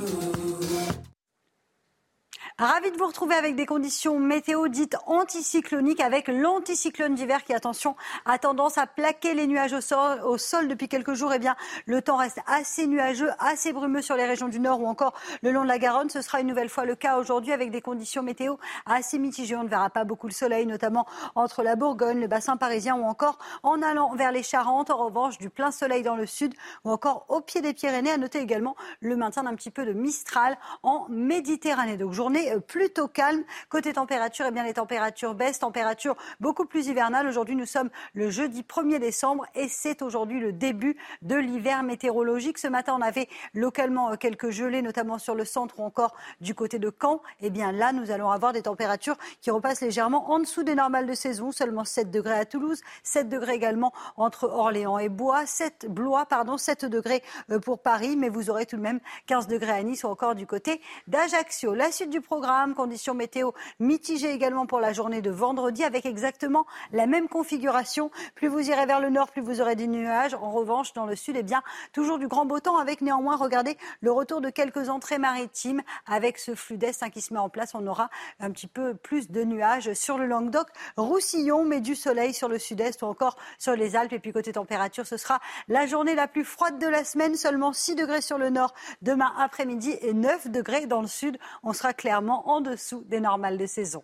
Ravi 2.60 2.92
de 2.92 2.98
vous 2.98 3.08
retrouver 3.08 3.36
avec 3.36 3.56
des 3.56 3.66
conditions 3.66 4.20
météo 4.20 4.68
dites 4.68 4.98
anticycloniques 5.06 6.02
avec 6.02 6.28
l'anticyclone 6.28 7.16
d'hiver 7.16 7.46
qui, 7.46 7.54
attention, 7.54 7.96
a 8.26 8.38
tendance 8.38 8.78
à 8.78 8.86
plaquer 8.86 9.34
les 9.34 9.48
nuages 9.48 9.72
au 9.72 9.80
sol, 9.80 10.20
au 10.26 10.38
sol 10.38 10.68
depuis 10.68 10.90
quelques 10.90 11.14
jours. 11.14 11.32
Eh 11.34 11.40
bien, 11.40 11.56
le 11.86 12.02
temps 12.02 12.18
reste 12.18 12.40
assez 12.48 12.86
nuageux, 12.86 13.30
assez 13.40 13.72
brumeux 13.72 14.02
sur 14.02 14.18
les 14.18 14.26
régions 14.26 14.50
du 14.50 14.60
nord 14.60 14.82
ou 14.82 14.88
encore 14.88 15.14
le 15.42 15.54
long 15.54 15.64
de 15.64 15.70
la 15.70 15.80
Garonne. 15.80 16.10
Ce 16.10 16.22
sera 16.22 16.42
une 16.42 16.48
nouvelle 16.48 16.68
fois 16.68 16.84
le 16.84 16.96
cas 16.96 17.18
aujourd'hui 17.18 17.54
avec 17.54 17.72
des 17.72 17.80
conditions 17.80 18.24
météo 18.24 18.58
assez 18.86 19.20
mitigées. 19.20 19.56
On 19.56 19.64
ne 19.64 19.70
verra 19.70 19.90
pas 19.90 20.04
beaucoup 20.04 20.28
le 20.28 20.34
soleil, 20.34 20.66
notamment 20.66 21.06
entre 21.36 21.64
la 21.64 21.78
Bourgogne, 21.78 22.20
le 22.20 22.28
bassin 22.28 22.58
parisien 22.58 22.98
ou 22.98 23.06
encore 23.06 23.38
en 23.64 23.82
allant 23.82 24.14
vers 24.16 24.34
les 24.34 24.44
Charentes. 24.44 24.90
En 24.90 24.98
revanche, 24.98 25.38
du 25.38 25.50
plein 25.50 25.72
soleil 25.72 26.04
dans 26.04 26.18
le 26.18 26.26
sud 26.26 26.54
ou 26.84 26.92
encore 26.92 27.24
au 27.30 27.40
pied 27.40 27.62
des 27.62 27.74
Pyrénées. 27.74 28.12
À 28.12 28.18
noter 28.18 28.40
également 28.40 28.76
le 29.00 29.16
maintien 29.16 29.44
d'un 29.44 29.56
petit 29.56 29.72
peu 29.72 29.86
de 29.86 29.94
Mistral 29.94 30.58
en 30.84 31.06
Méditerranée. 31.08 31.96
Donc, 31.96 32.12
journée 32.12 32.49
euh, 32.52 32.60
plutôt 32.60 33.08
calme. 33.08 33.44
Côté 33.70 33.94
température, 33.94 34.46
eh 34.48 34.52
bien, 34.52 34.64
les 34.64 34.74
températures 34.74 35.36
baissent, 35.36 35.60
température 35.60 36.16
beaucoup 36.40 36.66
plus 36.66 36.88
hivernale. 36.88 37.28
Aujourd'hui, 37.28 37.56
nous 37.56 37.66
sommes 37.66 37.90
le 38.14 38.30
jeudi 38.30 38.62
1er 38.62 39.00
décembre 39.00 39.46
et 39.56 39.68
c'est 39.68 40.02
aujourd'hui 40.02 40.40
le 40.40 40.52
début 40.52 40.98
de 41.22 41.36
l'hiver 41.36 41.84
météorologique. 41.84 42.58
Ce 42.58 42.68
matin, 42.68 42.96
on 42.98 43.02
avait 43.02 43.28
localement 43.54 44.12
euh, 44.12 44.16
quelques 44.16 44.50
gelées, 44.50 44.82
notamment 44.82 45.18
sur 45.18 45.36
le 45.36 45.46
centre 45.46 45.80
ou 45.80 45.84
encore 45.84 46.16
du 46.42 46.56
côté 46.56 46.80
de 46.80 46.94
Caen. 47.02 47.22
Eh 47.42 47.50
bien, 47.50 47.72
là, 47.72 47.92
nous 47.94 48.12
allons 48.12 48.30
avoir 48.30 48.54
des 48.54 48.64
températures 48.64 49.18
qui 49.42 49.52
repassent 49.52 49.82
légèrement 49.82 50.32
en 50.32 50.40
dessous 50.40 50.64
des 50.64 50.76
normales 50.76 51.06
de 51.06 51.14
saison. 51.14 51.52
Seulement 51.52 51.86
7 51.86 52.12
degrés 52.12 52.40
à 52.40 52.46
Toulouse, 52.46 52.82
7 53.04 53.30
degrés 53.30 53.54
également 53.54 53.94
entre 54.18 54.46
Orléans 54.46 54.98
et 54.98 55.10
Bois, 55.10 55.46
7 55.46 55.88
Blois, 55.90 56.26
pardon, 56.26 56.58
7 56.58 56.86
degrés 56.86 57.24
euh, 57.52 57.60
pour 57.60 57.80
Paris, 57.80 58.16
mais 58.16 58.30
vous 58.30 58.50
aurez 58.50 58.66
tout 58.66 58.78
de 58.78 58.82
même 58.82 59.00
15 59.28 59.48
degrés 59.48 59.72
à 59.72 59.84
Nice 59.84 60.04
ou 60.04 60.08
encore 60.08 60.36
du 60.36 60.46
côté 60.46 60.82
d'Ajaccio. 61.08 61.74
La 61.74 61.92
suite 61.92 62.10
du 62.10 62.22
programme 62.22 62.39
Conditions 62.76 63.14
météo 63.14 63.52
mitigées 63.80 64.32
également 64.32 64.66
pour 64.66 64.80
la 64.80 64.94
journée 64.94 65.22
de 65.22 65.30
vendredi 65.30 65.84
avec 65.84 66.06
exactement 66.06 66.66
la 66.94 67.06
même 67.06 67.28
configuration. 67.28 68.12
Plus 68.36 68.48
vous 68.48 68.70
irez 68.70 68.86
vers 68.86 69.02
le 69.02 69.10
nord, 69.10 69.30
plus 69.30 69.42
vous 69.42 69.60
aurez 69.60 69.76
des 69.76 69.88
nuages. 69.88 70.34
En 70.36 70.52
revanche, 70.52 70.94
dans 70.94 71.06
le 71.06 71.18
sud, 71.18 71.36
eh 71.38 71.44
bien, 71.44 71.62
toujours 71.92 72.18
du 72.18 72.30
grand 72.30 72.46
beau 72.46 72.62
temps 72.62 72.78
avec 72.78 73.02
néanmoins, 73.02 73.36
regardez, 73.36 73.78
le 74.00 74.12
retour 74.12 74.40
de 74.40 74.50
quelques 74.50 74.88
entrées 74.88 75.18
maritimes 75.18 75.82
avec 76.08 76.38
ce 76.38 76.56
flux 76.56 76.78
d'est 76.78 77.04
hein, 77.04 77.10
qui 77.10 77.20
se 77.20 77.34
met 77.34 77.40
en 77.40 77.50
place. 77.50 77.76
On 77.76 77.86
aura 77.86 78.10
un 78.40 78.52
petit 78.52 78.68
peu 78.68 78.94
plus 78.94 79.30
de 79.30 79.44
nuages 79.44 79.94
sur 79.94 80.18
le 80.18 80.26
Languedoc, 80.26 80.68
Roussillon, 80.96 81.66
mais 81.66 81.82
du 81.82 81.96
soleil 81.96 82.34
sur 82.34 82.48
le 82.48 82.58
sud-est 82.58 83.02
ou 83.02 83.06
encore 83.06 83.36
sur 83.58 83.76
les 83.76 83.98
Alpes. 83.98 84.14
Et 84.14 84.20
puis 84.20 84.32
côté 84.32 84.54
température, 84.54 85.06
ce 85.06 85.18
sera 85.18 85.40
la 85.68 85.88
journée 85.88 86.16
la 86.16 86.28
plus 86.28 86.46
froide 86.46 86.80
de 86.80 86.88
la 86.88 87.04
semaine. 87.04 87.36
Seulement 87.36 87.74
6 87.74 87.96
degrés 87.96 88.22
sur 88.22 88.38
le 88.38 88.50
nord 88.50 88.74
demain 89.02 89.34
après-midi 89.38 89.98
et 90.02 90.14
9 90.14 90.50
degrés 90.50 90.86
dans 90.86 91.02
le 91.02 91.08
sud. 91.08 91.38
On 91.64 91.74
sera 91.74 91.94
clairement 91.94 92.29
en 92.34 92.62
dessous 92.62 93.04
des 93.08 93.20
normales 93.20 93.58
de 93.58 93.66
saison. 93.66 94.04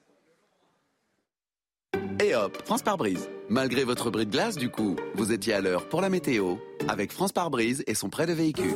Et 2.24 2.34
hop, 2.34 2.58
France 2.66 2.82
par 2.82 2.98
brise. 2.98 3.30
Malgré 3.50 3.84
votre 3.84 4.10
bris 4.10 4.26
de 4.26 4.32
glace, 4.32 4.56
du 4.58 4.70
coup, 4.70 4.96
vous 5.16 5.32
étiez 5.32 5.54
à 5.54 5.62
l'heure 5.62 5.88
pour 5.90 6.02
la 6.02 6.10
météo 6.10 6.56
avec 6.88 7.12
France 7.12 7.32
par 7.32 7.50
brise 7.50 7.84
et 7.88 7.94
son 7.94 8.10
prêt 8.10 8.26
de 8.26 8.34
véhicule. 8.34 8.76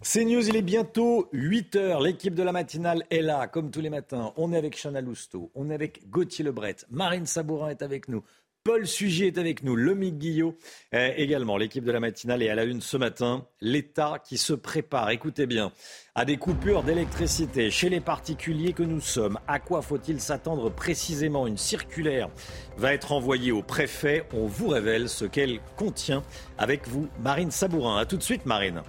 C'est 0.00 0.24
News, 0.24 0.48
il 0.48 0.56
est 0.56 0.62
bientôt 0.62 1.28
8 1.32 1.74
h 1.74 2.04
L'équipe 2.04 2.34
de 2.34 2.42
la 2.42 2.52
matinale 2.52 3.04
est 3.10 3.20
là, 3.20 3.48
comme 3.48 3.70
tous 3.70 3.80
les 3.80 3.90
matins. 3.90 4.32
On 4.36 4.52
est 4.52 4.56
avec 4.56 4.80
Chana 4.80 5.00
Lousteau, 5.00 5.50
on 5.54 5.70
est 5.70 5.74
avec 5.74 6.08
Gauthier 6.08 6.44
Lebret, 6.44 6.76
Marine 6.88 7.26
Sabourin 7.26 7.68
est 7.68 7.82
avec 7.82 8.08
nous, 8.08 8.22
Paul 8.64 8.86
Sugy 8.86 9.24
est 9.24 9.38
avec 9.38 9.62
nous, 9.62 9.76
Lomique 9.76 10.18
Guillot 10.18 10.56
euh, 10.94 11.12
également. 11.16 11.56
L'équipe 11.56 11.84
de 11.84 11.92
la 11.92 12.00
matinale 12.00 12.42
est 12.42 12.50
à 12.50 12.54
la 12.54 12.64
une 12.64 12.80
ce 12.80 12.96
matin. 12.96 13.46
L'État 13.60 14.20
qui 14.22 14.36
se 14.36 14.52
prépare, 14.52 15.10
écoutez 15.10 15.46
bien, 15.46 15.72
à 16.14 16.24
des 16.24 16.36
coupures 16.36 16.82
d'électricité 16.82 17.70
chez 17.70 17.88
les 17.88 18.00
particuliers 18.00 18.72
que 18.72 18.82
nous 18.82 19.00
sommes. 19.00 19.38
À 19.46 19.58
quoi 19.58 19.80
faut-il 19.80 20.20
s'attendre 20.20 20.70
précisément? 20.70 21.46
Une 21.46 21.56
circulaire 21.56 22.28
va 22.76 22.92
être 22.92 23.12
envoyée 23.12 23.52
au 23.52 23.62
préfet. 23.62 24.24
On 24.34 24.46
vous 24.46 24.68
révèle 24.68 25.08
ce 25.08 25.24
qu'elle 25.24 25.60
contient 25.76 26.22
avec 26.58 26.86
vous, 26.88 27.08
Marine 27.20 27.50
Sabourin. 27.50 27.98
A 27.98 28.06
tout 28.06 28.16
de 28.16 28.22
suite, 28.22 28.44
Marine. 28.44 28.82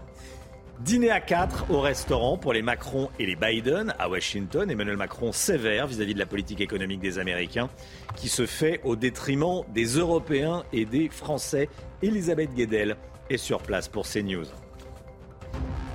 Dîner 0.79 1.11
à 1.11 1.19
4 1.19 1.71
au 1.71 1.81
restaurant 1.81 2.37
pour 2.37 2.53
les 2.53 2.61
Macron 2.61 3.09
et 3.19 3.25
les 3.25 3.35
Biden 3.35 3.93
à 3.99 4.07
Washington. 4.07 4.71
Emmanuel 4.71 4.95
Macron 4.95 5.33
sévère 5.33 5.87
vis-à-vis 5.87 6.13
de 6.13 6.19
la 6.19 6.25
politique 6.25 6.61
économique 6.61 7.01
des 7.01 7.19
Américains 7.19 7.69
qui 8.15 8.29
se 8.29 8.45
fait 8.45 8.79
au 8.85 8.95
détriment 8.95 9.63
des 9.73 9.97
Européens 9.97 10.63
et 10.71 10.85
des 10.85 11.09
Français. 11.09 11.67
Elisabeth 12.01 12.53
Guedel 12.53 12.95
est 13.29 13.35
sur 13.35 13.61
place 13.61 13.89
pour 13.89 14.07
CNews. 14.07 14.45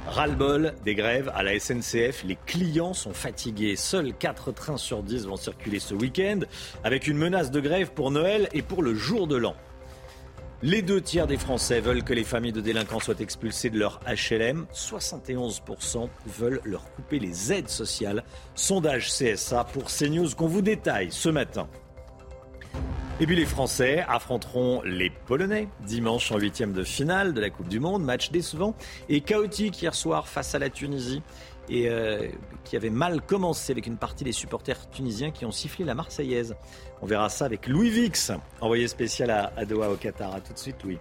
Ras-le-bol 0.06 0.74
des 0.85 0.94
grèves 0.94 1.32
à 1.35 1.43
la 1.43 1.59
SNCF. 1.59 2.23
Les 2.23 2.36
clients 2.44 2.93
sont 2.93 3.15
fatigués. 3.15 3.77
Seuls 3.77 4.12
4 4.12 4.52
trains 4.52 4.77
sur 4.77 5.02
10 5.02 5.27
vont 5.27 5.36
circuler 5.36 5.78
ce 5.78 5.94
week-end 5.94 6.40
avec 6.85 7.06
une 7.06 7.16
menace 7.16 7.51
de 7.51 7.61
grève 7.61 7.93
pour 7.93 8.11
Noël 8.11 8.51
et 8.52 8.61
pour 8.61 8.82
le 8.82 8.94
jour 8.94 9.27
de 9.27 9.36
l'an. 9.36 9.56
Les 10.66 10.81
deux 10.81 11.03
tiers 11.03 11.27
des 11.27 11.36
Français 11.36 11.78
veulent 11.82 12.03
que 12.03 12.15
les 12.15 12.24
familles 12.24 12.51
de 12.51 12.62
délinquants 12.62 12.99
soient 12.99 13.20
expulsées 13.20 13.69
de 13.69 13.78
leur 13.78 14.01
HLM. 14.07 14.65
71% 14.73 16.09
veulent 16.39 16.62
leur 16.65 16.91
couper 16.95 17.19
les 17.19 17.53
aides 17.53 17.69
sociales. 17.69 18.24
Sondage 18.55 19.11
CSA 19.11 19.65
pour 19.65 19.91
CNews 19.91 20.31
qu'on 20.35 20.47
vous 20.47 20.62
détaille 20.62 21.09
ce 21.11 21.28
matin. 21.28 21.69
Et 23.20 23.27
puis 23.27 23.36
les 23.36 23.45
Français 23.45 24.07
affronteront 24.09 24.81
les 24.86 25.11
Polonais 25.11 25.69
dimanche 25.86 26.32
en 26.32 26.39
huitième 26.39 26.73
de 26.73 26.82
finale 26.82 27.35
de 27.35 27.43
la 27.43 27.51
Coupe 27.51 27.69
du 27.69 27.78
Monde. 27.78 28.03
Match 28.03 28.31
décevant 28.31 28.74
et 29.11 29.20
chaotique 29.20 29.82
hier 29.82 29.95
soir 29.95 30.28
face 30.28 30.55
à 30.55 30.59
la 30.59 30.70
Tunisie 30.70 31.23
euh, 31.70 32.28
qui 32.65 32.77
avait 32.77 32.91
mal 32.91 33.23
commencé 33.23 33.73
avec 33.73 33.86
une 33.86 33.97
partie 33.97 34.24
des 34.24 34.32
supporters 34.32 34.89
tunisiens 34.91 35.31
qui 35.31 35.47
ont 35.47 35.51
sifflé 35.51 35.85
la 35.85 35.95
Marseillaise. 35.95 36.57
On 37.05 37.06
verra 37.06 37.28
ça 37.28 37.44
avec 37.44 37.66
Louis 37.66 37.90
Vix, 37.90 38.32
envoyé 38.62 38.89
spécial 38.89 39.31
à, 39.31 39.66
Doha 39.66 39.90
au 39.90 39.97
Qatar. 39.97 40.36
A 40.36 40.40
tout 40.40 40.55
de 40.55 40.59
suite, 40.59 40.82
Louis. 40.85 40.97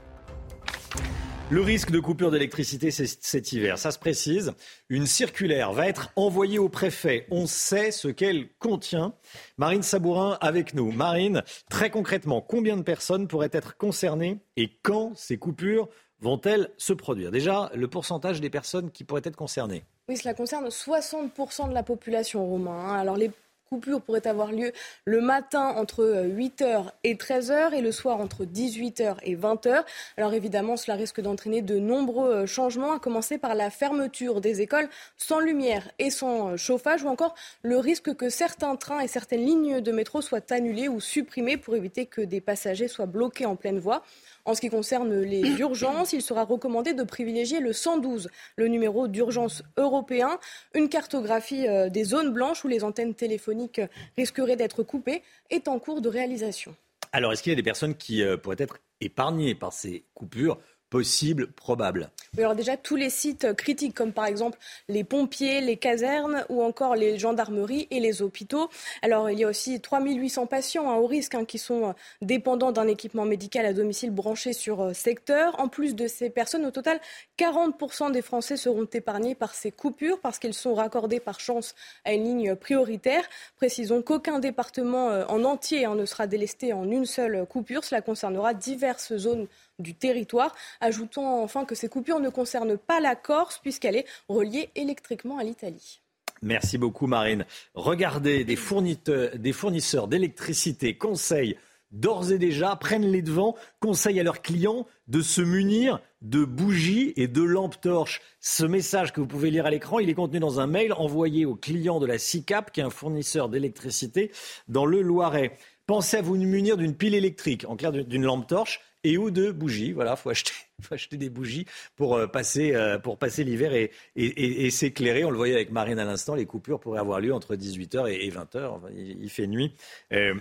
Le 1.49 1.61
risque 1.61 1.91
de 1.91 1.99
coupure 2.01 2.29
d'électricité 2.29 2.91
cet 2.91 3.53
hiver, 3.53 3.77
ça 3.77 3.89
se 3.89 3.99
précise. 3.99 4.51
Une 4.89 5.05
circulaire 5.05 5.71
va 5.71 5.87
être 5.87 6.11
envoyée 6.17 6.59
au 6.59 6.67
préfet. 6.67 7.25
On 7.31 7.47
sait 7.47 7.91
ce 7.91 8.09
qu'elle 8.09 8.49
contient. 8.59 9.13
Marine 9.57 9.81
Sabourin 9.81 10.37
avec 10.41 10.73
nous. 10.73 10.91
Marine, 10.91 11.41
très 11.69 11.89
concrètement, 11.89 12.41
combien 12.41 12.75
de 12.75 12.81
personnes 12.81 13.29
pourraient 13.29 13.47
être 13.53 13.77
concernées 13.77 14.39
et 14.57 14.77
quand 14.83 15.13
ces 15.15 15.37
coupures 15.37 15.87
vont-elles 16.19 16.69
se 16.77 16.91
produire? 16.91 17.31
Déjà, 17.31 17.71
le 17.73 17.87
pourcentage 17.87 18.41
des 18.41 18.49
personnes 18.49 18.91
qui 18.91 19.05
pourraient 19.05 19.21
être 19.23 19.37
concernées. 19.37 19.85
Oui, 20.09 20.17
cela 20.17 20.33
concerne 20.33 20.67
60% 20.67 21.69
de 21.69 21.73
la 21.73 21.81
population 21.81 22.45
romaine. 22.45 22.73
Hein. 22.73 22.95
Alors 22.95 23.15
les 23.15 23.31
coupures 23.73 24.01
pourraient 24.01 24.27
avoir 24.27 24.51
lieu 24.51 24.71
le 25.05 25.19
matin 25.19 25.73
entre 25.75 26.03
8h 26.03 26.63
euh, 26.63 26.81
et 27.03 27.15
13h 27.15 27.73
et 27.73 27.81
le 27.81 27.91
soir 27.91 28.19
entre 28.19 28.45
18h 28.45 29.15
et 29.23 29.35
20h. 29.35 29.83
Alors 30.15 30.35
évidemment, 30.35 30.77
cela 30.77 30.95
risque 30.95 31.21
d'entraîner 31.21 31.63
de 31.63 31.79
nombreux 31.79 32.29
euh, 32.29 32.45
changements, 32.45 32.93
à 32.93 32.99
commencer 32.99 33.39
par 33.39 33.55
la 33.55 33.71
fermeture 33.71 34.41
des 34.41 34.61
écoles 34.61 34.87
sans 35.17 35.39
lumière 35.39 35.89
et 35.97 36.11
sans 36.11 36.49
euh, 36.49 36.57
chauffage, 36.57 37.03
ou 37.03 37.07
encore 37.07 37.33
le 37.63 37.77
risque 37.77 38.13
que 38.15 38.29
certains 38.29 38.75
trains 38.75 38.99
et 38.99 39.07
certaines 39.07 39.43
lignes 39.43 39.81
de 39.81 39.91
métro 39.91 40.21
soient 40.21 40.51
annulés 40.51 40.87
ou 40.87 40.99
supprimés 40.99 41.57
pour 41.57 41.75
éviter 41.75 42.05
que 42.05 42.21
des 42.21 42.41
passagers 42.41 42.87
soient 42.87 43.07
bloqués 43.07 43.47
en 43.47 43.55
pleine 43.55 43.79
voie. 43.79 44.03
En 44.45 44.55
ce 44.55 44.61
qui 44.61 44.69
concerne 44.69 45.21
les 45.21 45.41
urgences, 45.59 46.13
il 46.13 46.21
sera 46.21 46.43
recommandé 46.43 46.93
de 46.93 47.03
privilégier 47.03 47.59
le 47.59 47.73
112, 47.73 48.29
le 48.57 48.67
numéro 48.67 49.07
d'urgence 49.07 49.63
européen. 49.77 50.39
Une 50.73 50.89
cartographie 50.89 51.67
euh, 51.67 51.89
des 51.89 52.03
zones 52.03 52.33
blanches 52.33 52.65
où 52.65 52.67
les 52.67 52.83
antennes 52.83 53.13
téléphoniques 53.13 53.81
risqueraient 54.17 54.55
d'être 54.55 54.83
coupées 54.83 55.23
est 55.49 55.67
en 55.67 55.79
cours 55.79 56.01
de 56.01 56.09
réalisation. 56.09 56.75
Alors, 57.11 57.31
est-ce 57.31 57.43
qu'il 57.43 57.51
y 57.51 57.53
a 57.53 57.55
des 57.55 57.63
personnes 57.63 57.95
qui 57.95 58.23
euh, 58.23 58.37
pourraient 58.37 58.55
être 58.59 58.79
épargnées 58.99 59.55
par 59.55 59.71
ces 59.71 60.03
coupures 60.13 60.57
possible, 60.93 61.47
probable 61.47 62.11
alors 62.37 62.55
déjà, 62.55 62.77
tous 62.77 62.95
les 62.95 63.11
sites 63.11 63.53
critiques, 63.53 63.93
comme 63.93 64.11
par 64.11 64.25
exemple 64.25 64.57
les 64.89 65.03
pompiers, 65.03 65.61
les 65.61 65.77
casernes 65.77 66.45
ou 66.49 66.63
encore 66.63 66.95
les 66.95 67.19
gendarmeries 67.19 67.87
et 67.91 67.99
les 67.99 68.23
hôpitaux. 68.23 68.69
Alors 69.03 69.29
il 69.29 69.37
y 69.37 69.43
a 69.43 69.47
aussi 69.47 69.79
3800 69.79 70.47
patients 70.47 70.89
hein, 70.89 70.95
au 70.95 71.05
risque 71.05 71.35
hein, 71.35 71.45
qui 71.45 71.59
sont 71.59 71.89
euh, 71.89 71.93
dépendants 72.23 72.71
d'un 72.71 72.87
équipement 72.87 73.25
médical 73.25 73.67
à 73.67 73.73
domicile 73.73 74.09
branché 74.09 74.53
sur 74.53 74.81
euh, 74.81 74.93
secteur. 74.93 75.59
En 75.59 75.67
plus 75.67 75.93
de 75.93 76.07
ces 76.07 76.31
personnes, 76.31 76.65
au 76.65 76.71
total, 76.71 76.99
40% 77.37 78.11
des 78.11 78.23
Français 78.23 78.57
seront 78.57 78.87
épargnés 78.91 79.35
par 79.35 79.53
ces 79.53 79.71
coupures 79.71 80.19
parce 80.19 80.39
qu'ils 80.39 80.55
sont 80.55 80.73
raccordés 80.73 81.19
par 81.19 81.39
chance 81.39 81.75
à 82.03 82.13
une 82.13 82.23
ligne 82.23 82.55
prioritaire. 82.55 83.23
Précisons 83.57 84.01
qu'aucun 84.01 84.39
département 84.39 85.11
euh, 85.11 85.25
en 85.27 85.43
entier 85.43 85.85
hein, 85.85 85.93
ne 85.93 86.05
sera 86.05 86.25
délesté 86.25 86.73
en 86.73 86.89
une 86.89 87.05
seule 87.05 87.45
coupure. 87.45 87.83
Cela 87.83 88.01
concernera 88.01 88.55
diverses 88.55 89.15
zones 89.17 89.47
du 89.83 89.93
territoire. 89.93 90.55
Ajoutons 90.81 91.43
enfin 91.43 91.65
que 91.65 91.75
ces 91.75 91.89
coupures 91.89 92.19
ne 92.19 92.29
concernent 92.29 92.77
pas 92.77 92.99
la 92.99 93.15
Corse 93.15 93.59
puisqu'elle 93.59 93.95
est 93.95 94.07
reliée 94.27 94.69
électriquement 94.75 95.37
à 95.37 95.43
l'Italie. 95.43 95.99
Merci 96.41 96.77
beaucoup 96.77 97.05
Marine. 97.05 97.45
Regardez, 97.75 98.43
des 98.43 98.55
fournisseurs, 98.55 100.07
d'électricité 100.07 100.97
conseillent 100.97 101.57
d'ores 101.93 102.31
et 102.31 102.39
déjà, 102.39 102.75
prennent 102.75 103.09
les 103.09 103.21
devants, 103.21 103.55
conseillent 103.79 104.19
à 104.19 104.23
leurs 104.23 104.41
clients 104.41 104.85
de 105.07 105.21
se 105.21 105.41
munir 105.41 106.01
de 106.21 106.43
bougies 106.43 107.13
et 107.15 107.27
de 107.27 107.43
lampes 107.43 107.79
torches. 107.79 108.21
Ce 108.41 108.65
message 108.65 109.13
que 109.13 109.21
vous 109.21 109.27
pouvez 109.27 109.51
lire 109.51 109.65
à 109.65 109.69
l'écran, 109.69 109.99
il 109.99 110.09
est 110.09 110.15
contenu 110.15 110.39
dans 110.39 110.59
un 110.59 110.67
mail 110.67 110.91
envoyé 110.93 111.45
aux 111.45 111.55
clients 111.55 111.99
de 111.99 112.07
la 112.07 112.17
SICAP, 112.17 112.71
qui 112.71 112.81
est 112.81 112.83
un 112.83 112.89
fournisseur 112.89 113.47
d'électricité 113.47 114.31
dans 114.67 114.85
le 114.85 115.01
Loiret. 115.01 115.57
Pensez 115.85 116.17
à 116.17 116.21
vous 116.21 116.35
munir 116.35 116.77
d'une 116.77 116.95
pile 116.95 117.13
électrique, 117.13 117.65
en 117.67 117.75
clair 117.75 117.91
d'une 117.91 118.23
lampe 118.23 118.47
torche 118.47 118.81
et 119.03 119.17
ou 119.17 119.31
de 119.31 119.51
bougies. 119.51 119.91
Voilà, 119.91 120.15
faut 120.15 120.29
acheter, 120.29 120.51
faut 120.81 120.93
acheter 120.93 121.17
des 121.17 121.29
bougies 121.29 121.65
pour 121.95 122.15
euh, 122.15 122.27
passer, 122.27 122.75
euh, 122.75 122.97
pour 122.99 123.17
passer 123.17 123.43
l'hiver 123.43 123.73
et, 123.73 123.91
et, 124.15 124.69
s'éclairer. 124.69 125.23
On 125.25 125.31
le 125.31 125.37
voyait 125.37 125.55
avec 125.55 125.71
Marine 125.71 125.99
à 125.99 126.05
l'instant, 126.05 126.35
les 126.35 126.45
coupures 126.45 126.79
pourraient 126.79 126.99
avoir 126.99 127.19
lieu 127.19 127.33
entre 127.33 127.55
18h 127.55 128.09
et, 128.09 128.29
20h. 128.29 128.65
Enfin, 128.67 128.87
il, 128.95 129.29
fait 129.29 129.47
nuit 129.47 129.73
euh, 130.11 130.35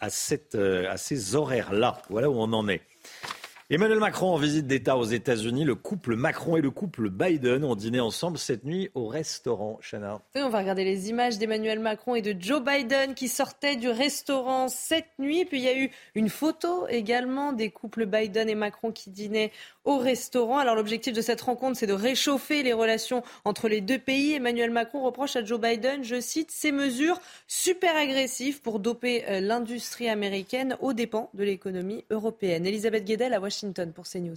à, 0.00 0.10
cette, 0.10 0.54
à 0.54 0.96
ces 0.96 1.34
horaires-là. 1.34 2.02
Voilà 2.10 2.30
où 2.30 2.34
on 2.34 2.52
en 2.52 2.68
est. 2.68 2.82
Emmanuel 3.68 3.98
Macron 3.98 4.28
en 4.28 4.36
visite 4.36 4.68
d'État 4.68 4.96
aux 4.96 5.06
États-Unis. 5.06 5.64
Le 5.64 5.74
couple 5.74 6.14
Macron 6.14 6.56
et 6.56 6.60
le 6.60 6.70
couple 6.70 7.10
Biden 7.10 7.64
ont 7.64 7.74
dîné 7.74 7.98
ensemble 7.98 8.38
cette 8.38 8.62
nuit 8.62 8.90
au 8.94 9.08
restaurant. 9.08 9.80
Chana. 9.82 10.20
on 10.36 10.48
va 10.48 10.58
regarder 10.58 10.84
les 10.84 11.08
images 11.08 11.36
d'Emmanuel 11.36 11.80
Macron 11.80 12.14
et 12.14 12.22
de 12.22 12.40
Joe 12.40 12.62
Biden 12.62 13.14
qui 13.14 13.26
sortaient 13.26 13.74
du 13.74 13.88
restaurant 13.88 14.68
cette 14.68 15.18
nuit. 15.18 15.44
Puis 15.46 15.58
il 15.58 15.64
y 15.64 15.68
a 15.68 15.76
eu 15.76 15.90
une 16.14 16.28
photo 16.28 16.86
également 16.88 17.52
des 17.52 17.70
couples 17.70 18.06
Biden 18.06 18.48
et 18.48 18.54
Macron 18.54 18.92
qui 18.92 19.10
dînaient 19.10 19.50
au 19.86 19.98
restaurant. 19.98 20.58
Alors 20.58 20.76
l'objectif 20.76 21.12
de 21.12 21.22
cette 21.22 21.40
rencontre, 21.40 21.78
c'est 21.78 21.86
de 21.86 21.92
réchauffer 21.92 22.62
les 22.62 22.72
relations 22.72 23.22
entre 23.44 23.68
les 23.68 23.80
deux 23.80 23.98
pays. 23.98 24.34
Emmanuel 24.34 24.70
Macron 24.70 25.02
reproche 25.02 25.34
à 25.34 25.44
Joe 25.44 25.60
Biden, 25.60 26.04
je 26.04 26.20
cite, 26.20 26.50
ces 26.52 26.70
mesures 26.70 27.20
super 27.48 27.96
agressives 27.96 28.60
pour 28.60 28.78
doper 28.78 29.24
euh, 29.28 29.40
l'industrie 29.40 30.08
américaine 30.08 30.76
aux 30.80 30.92
dépens 30.92 31.30
de 31.34 31.42
l'économie 31.42 32.04
européenne. 32.10 32.66
Elisabeth 32.66 33.04
Guedel 33.04 33.34
à 33.34 33.40
Washington. 33.40 33.56
Washington 33.56 33.92
pour 33.92 34.04
CNews. 34.06 34.36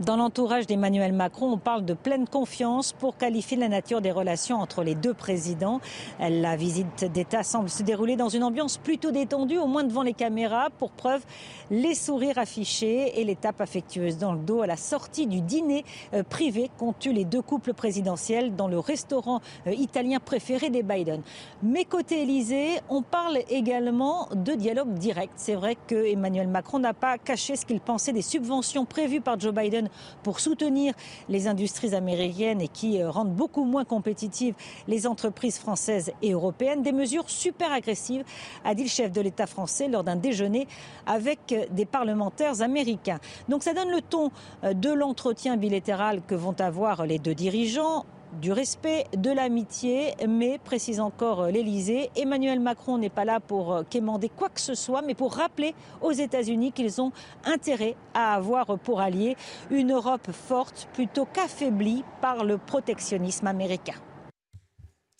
Dans 0.00 0.14
l'entourage 0.14 0.68
d'Emmanuel 0.68 1.12
Macron, 1.12 1.50
on 1.50 1.58
parle 1.58 1.84
de 1.84 1.92
pleine 1.92 2.28
confiance 2.28 2.92
pour 2.92 3.16
qualifier 3.16 3.56
la 3.56 3.68
nature 3.68 4.00
des 4.00 4.12
relations 4.12 4.60
entre 4.60 4.84
les 4.84 4.94
deux 4.94 5.12
présidents. 5.12 5.80
La 6.20 6.54
visite 6.54 7.04
d'État 7.12 7.42
semble 7.42 7.68
se 7.68 7.82
dérouler 7.82 8.14
dans 8.14 8.28
une 8.28 8.44
ambiance 8.44 8.78
plutôt 8.78 9.10
détendue, 9.10 9.58
au 9.58 9.66
moins 9.66 9.82
devant 9.82 10.04
les 10.04 10.12
caméras. 10.12 10.68
Pour 10.78 10.92
preuve, 10.92 11.24
les 11.72 11.96
sourires 11.96 12.38
affichés 12.38 13.20
et 13.20 13.24
l'étape 13.24 13.60
affectueuse 13.60 14.18
dans 14.18 14.32
le 14.34 14.38
dos 14.38 14.62
à 14.62 14.68
la 14.68 14.76
sortie 14.76 15.26
du 15.26 15.40
dîner 15.40 15.84
euh, 16.14 16.22
privé 16.22 16.70
qu'ont 16.78 16.94
eu 17.04 17.10
les 17.10 17.24
deux 17.24 17.42
couples 17.42 17.74
présidentiels 17.74 18.54
dans 18.54 18.68
le 18.68 18.78
restaurant 18.78 19.40
euh, 19.66 19.72
italien 19.72 20.20
préféré 20.20 20.70
des 20.70 20.84
Biden. 20.84 21.22
Mais 21.64 21.84
côté 21.84 22.22
Élysée, 22.22 22.78
on 22.88 23.02
parle 23.02 23.38
également 23.50 24.28
de 24.32 24.52
dialogue 24.52 24.94
direct. 24.94 25.32
C'est 25.34 25.56
vrai 25.56 25.76
que 25.88 26.06
Emmanuel 26.06 26.46
Macron 26.46 26.78
n'a 26.78 26.94
pas 26.94 27.18
caché 27.18 27.56
ce 27.56 27.66
qu'il 27.66 27.80
pensait 27.80 28.12
des 28.12 28.22
subventions 28.22 28.84
prévues 28.84 29.20
par 29.20 29.40
Joe 29.40 29.52
Biden 29.52 29.77
pour 30.22 30.40
soutenir 30.40 30.94
les 31.28 31.46
industries 31.46 31.94
américaines 31.94 32.60
et 32.60 32.68
qui 32.68 33.00
euh, 33.00 33.10
rendent 33.10 33.34
beaucoup 33.34 33.64
moins 33.64 33.84
compétitives 33.84 34.54
les 34.86 35.06
entreprises 35.06 35.58
françaises 35.58 36.12
et 36.22 36.32
européennes. 36.32 36.82
Des 36.82 36.92
mesures 36.92 37.28
super 37.30 37.72
agressives, 37.72 38.24
a 38.64 38.74
dit 38.74 38.84
le 38.84 38.88
chef 38.88 39.12
de 39.12 39.20
l'État 39.20 39.46
français 39.46 39.88
lors 39.88 40.04
d'un 40.04 40.16
déjeuner 40.16 40.66
avec 41.06 41.52
euh, 41.52 41.66
des 41.70 41.86
parlementaires 41.86 42.62
américains. 42.62 43.20
Donc 43.48 43.62
ça 43.62 43.74
donne 43.74 43.90
le 43.90 44.00
ton 44.00 44.30
euh, 44.64 44.74
de 44.74 44.90
l'entretien 44.90 45.56
bilatéral 45.56 46.22
que 46.26 46.34
vont 46.34 46.58
avoir 46.60 47.06
les 47.06 47.18
deux 47.18 47.34
dirigeants 47.34 48.04
du 48.40 48.52
respect, 48.52 49.04
de 49.16 49.30
l'amitié, 49.30 50.14
mais, 50.28 50.58
précise 50.58 51.00
encore 51.00 51.46
l'Elysée, 51.46 52.10
Emmanuel 52.16 52.60
Macron 52.60 52.98
n'est 52.98 53.10
pas 53.10 53.24
là 53.24 53.40
pour 53.40 53.74
euh, 53.74 53.82
quémander 53.88 54.28
quoi 54.28 54.48
que 54.48 54.60
ce 54.60 54.74
soit, 54.74 55.02
mais 55.02 55.14
pour 55.14 55.34
rappeler 55.34 55.74
aux 56.00 56.12
États-Unis 56.12 56.72
qu'ils 56.72 57.00
ont 57.00 57.12
intérêt 57.44 57.96
à 58.14 58.34
avoir 58.34 58.78
pour 58.78 59.00
allié 59.00 59.36
une 59.70 59.92
Europe 59.92 60.30
forte 60.30 60.88
plutôt 60.92 61.26
qu'affaiblie 61.26 62.04
par 62.20 62.44
le 62.44 62.58
protectionnisme 62.58 63.46
américain. 63.46 63.94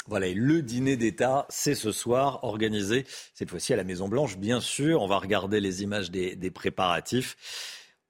Voilà, 0.08 0.26
le 0.32 0.62
dîner 0.62 0.96
d'État, 0.96 1.44
c'est 1.50 1.74
ce 1.74 1.92
soir, 1.92 2.42
organisé 2.42 3.04
cette 3.34 3.50
fois-ci 3.50 3.74
à 3.74 3.76
la 3.76 3.84
Maison-Blanche, 3.84 4.38
bien 4.38 4.58
sûr. 4.58 5.02
On 5.02 5.06
va 5.06 5.18
regarder 5.18 5.60
les 5.60 5.82
images 5.82 6.10
des, 6.10 6.50
préparatifs. 6.50 7.36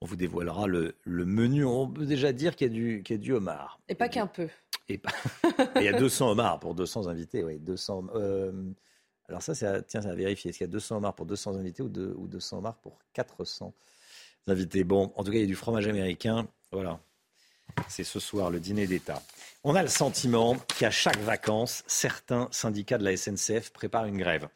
On 0.00 0.06
vous 0.06 0.16
dévoilera 0.16 0.66
le, 0.66 0.94
menu. 1.06 1.64
On 1.64 1.88
peut 1.88 2.06
déjà 2.06 2.32
dire 2.32 2.54
qu'il 2.54 2.72
y, 2.72 3.02
y, 3.08 3.14
a 3.14 3.18
du 3.18 3.32
homard. 3.32 3.80
Et 3.88 3.94
pas 3.94 4.08
qu'un 4.08 4.26
peu. 4.26 4.48
Et 4.88 5.00
il 5.76 5.82
y 5.82 5.88
a 5.88 5.98
200 5.98 6.30
homards 6.30 6.60
pour 6.60 6.74
200 6.74 7.08
invités, 7.08 7.44
oui. 7.44 7.58
200, 7.58 8.06
euh, 8.14 8.52
alors 9.28 9.42
ça, 9.42 9.54
c'est 9.54 9.86
tiens, 9.86 10.04
à 10.04 10.14
vérifier. 10.14 10.50
Est-ce 10.50 10.58
qu'il 10.58 10.66
y 10.66 10.70
a 10.70 10.72
200 10.72 10.96
homards 10.96 11.14
pour 11.14 11.26
200 11.26 11.56
invités 11.56 11.82
ou, 11.82 11.90
ou 12.16 12.26
200 12.26 12.58
homards 12.58 12.76
pour 12.76 12.98
400 13.12 13.74
invités? 14.46 14.84
Bon, 14.84 15.12
en 15.16 15.24
tout 15.24 15.30
cas, 15.30 15.38
il 15.38 15.42
y 15.42 15.44
a 15.44 15.46
du 15.46 15.56
fromage 15.56 15.86
américain. 15.86 16.48
Voilà. 16.72 17.00
C'est 17.88 18.04
ce 18.04 18.18
soir 18.18 18.50
le 18.50 18.60
dîner 18.60 18.86
d'État. 18.86 19.22
On 19.62 19.74
a 19.74 19.82
le 19.82 19.88
sentiment 19.88 20.56
qu'à 20.78 20.90
chaque 20.90 21.18
vacances, 21.18 21.84
certains 21.86 22.48
syndicats 22.50 22.98
de 22.98 23.04
la 23.04 23.16
SNCF 23.16 23.70
préparent 23.70 24.06
une 24.06 24.16
grève. 24.16 24.48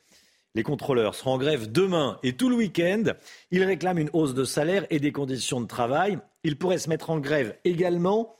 Les 0.54 0.62
contrôleurs 0.62 1.14
seront 1.14 1.32
en 1.32 1.38
grève 1.38 1.72
demain 1.72 2.18
et 2.22 2.36
tout 2.36 2.50
le 2.50 2.56
week-end. 2.56 3.04
Ils 3.50 3.64
réclament 3.64 3.98
une 3.98 4.10
hausse 4.12 4.34
de 4.34 4.44
salaire 4.44 4.86
et 4.90 5.00
des 5.00 5.12
conditions 5.12 5.60
de 5.60 5.66
travail. 5.66 6.18
Ils 6.44 6.58
pourraient 6.58 6.78
se 6.78 6.90
mettre 6.90 7.10
en 7.10 7.20
grève 7.20 7.56
également 7.64 8.36